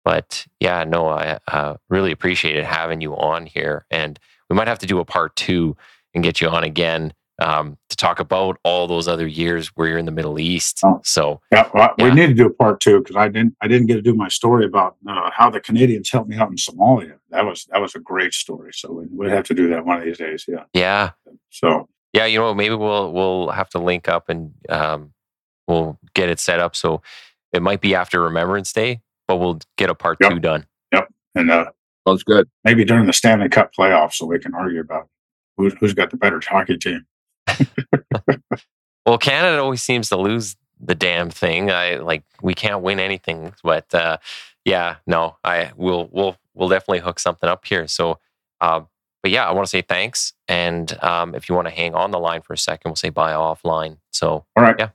But 0.04 0.46
yeah, 0.60 0.84
no, 0.84 1.08
I 1.08 1.38
uh, 1.48 1.76
really 1.88 2.12
appreciated 2.12 2.64
having 2.64 3.00
you 3.00 3.14
on 3.16 3.46
here, 3.46 3.84
and 3.90 4.18
we 4.48 4.56
might 4.56 4.68
have 4.68 4.78
to 4.80 4.86
do 4.86 4.98
a 4.98 5.04
part 5.04 5.36
two 5.36 5.76
and 6.14 6.24
get 6.24 6.40
you 6.40 6.48
on 6.48 6.64
again 6.64 7.12
um, 7.42 7.78
to 7.88 7.96
talk 7.96 8.20
about 8.20 8.58
all 8.64 8.86
those 8.86 9.08
other 9.08 9.26
years 9.26 9.68
where 9.68 9.88
you're 9.88 9.96
in 9.98 10.04
the 10.04 10.10
Middle 10.12 10.38
East. 10.38 10.80
Oh. 10.84 11.00
So 11.04 11.40
Yeah, 11.50 11.68
well, 11.72 11.94
Yeah. 11.98 12.04
we 12.04 12.10
need 12.10 12.26
to 12.26 12.34
do 12.34 12.46
a 12.46 12.50
part 12.50 12.80
two 12.80 12.98
because 12.98 13.16
I 13.16 13.28
didn't 13.28 13.54
I 13.62 13.68
didn't 13.68 13.86
get 13.86 13.94
to 13.94 14.02
do 14.02 14.14
my 14.14 14.28
story 14.28 14.66
about 14.66 14.96
uh, 15.08 15.30
how 15.32 15.48
the 15.48 15.60
Canadians 15.60 16.10
helped 16.10 16.28
me 16.28 16.36
out 16.36 16.50
in 16.50 16.56
Somalia. 16.56 17.14
That 17.30 17.46
was 17.46 17.66
that 17.70 17.80
was 17.80 17.94
a 17.94 17.98
great 17.98 18.34
story. 18.34 18.72
So 18.74 18.92
we- 18.92 19.06
we'd 19.10 19.30
have 19.30 19.44
to 19.46 19.54
do 19.54 19.68
that 19.70 19.86
one 19.86 19.98
of 19.98 20.04
these 20.04 20.18
days. 20.18 20.44
Yeah. 20.46 20.64
yeah, 20.74 21.10
So 21.50 21.88
yeah, 22.12 22.26
you 22.26 22.38
know, 22.38 22.52
maybe 22.54 22.74
we'll 22.74 23.12
we'll 23.12 23.50
have 23.50 23.70
to 23.70 23.78
link 23.78 24.06
up 24.08 24.28
and 24.28 24.52
um, 24.68 25.14
we'll 25.66 25.98
get 26.14 26.28
it 26.28 26.40
set 26.40 26.60
up. 26.60 26.76
So 26.76 27.00
it 27.54 27.62
might 27.62 27.80
be 27.80 27.94
after 27.94 28.20
Remembrance 28.20 28.72
Day, 28.72 29.00
but 29.28 29.36
we'll 29.36 29.60
get 29.78 29.88
a 29.88 29.94
part 29.94 30.18
Yep. 30.20 30.30
two 30.30 30.38
done. 30.40 30.66
Yep. 30.92 31.08
And 31.36 31.50
uh, 31.50 31.70
Sounds 32.06 32.22
good. 32.22 32.48
maybe 32.64 32.84
during 32.84 33.06
the 33.06 33.12
Stanley 33.14 33.48
Cup 33.48 33.70
playoffs, 33.74 34.14
so 34.14 34.26
we 34.26 34.38
can 34.38 34.54
argue 34.54 34.80
about 34.80 35.08
who's 35.60 35.74
who's 35.80 35.94
got 35.94 36.10
the 36.10 36.16
better 36.16 36.40
hockey 36.46 36.76
team. 36.76 37.06
Well, 39.06 39.18
Canada 39.18 39.60
always 39.60 39.82
seems 39.82 40.08
to 40.10 40.16
lose 40.16 40.56
the 40.78 40.94
damn 40.94 41.30
thing. 41.30 41.70
I 41.70 41.96
like 41.96 42.22
we 42.42 42.54
can't 42.54 42.82
win 42.82 43.00
anything, 43.00 43.54
but 43.62 43.92
uh, 43.94 44.18
yeah, 44.64 44.96
no, 45.06 45.36
I 45.42 45.72
will 45.76 46.08
we'll 46.12 46.36
we'll 46.54 46.68
definitely 46.68 47.00
hook 47.00 47.18
something 47.18 47.48
up 47.48 47.64
here. 47.64 47.88
So, 47.88 48.18
uh, 48.60 48.82
but 49.22 49.32
yeah, 49.32 49.48
I 49.48 49.52
want 49.52 49.66
to 49.66 49.70
say 49.70 49.82
thanks, 49.82 50.32
and 50.48 50.96
um, 51.02 51.34
if 51.34 51.48
you 51.48 51.54
want 51.54 51.66
to 51.66 51.74
hang 51.74 51.94
on 51.94 52.10
the 52.10 52.20
line 52.20 52.42
for 52.42 52.52
a 52.52 52.58
second, 52.58 52.90
we'll 52.90 52.96
say 52.96 53.08
bye 53.08 53.32
offline. 53.32 53.96
So 54.12 54.44
All 54.56 54.62
right. 54.62 54.76
Yeah. 54.78 54.90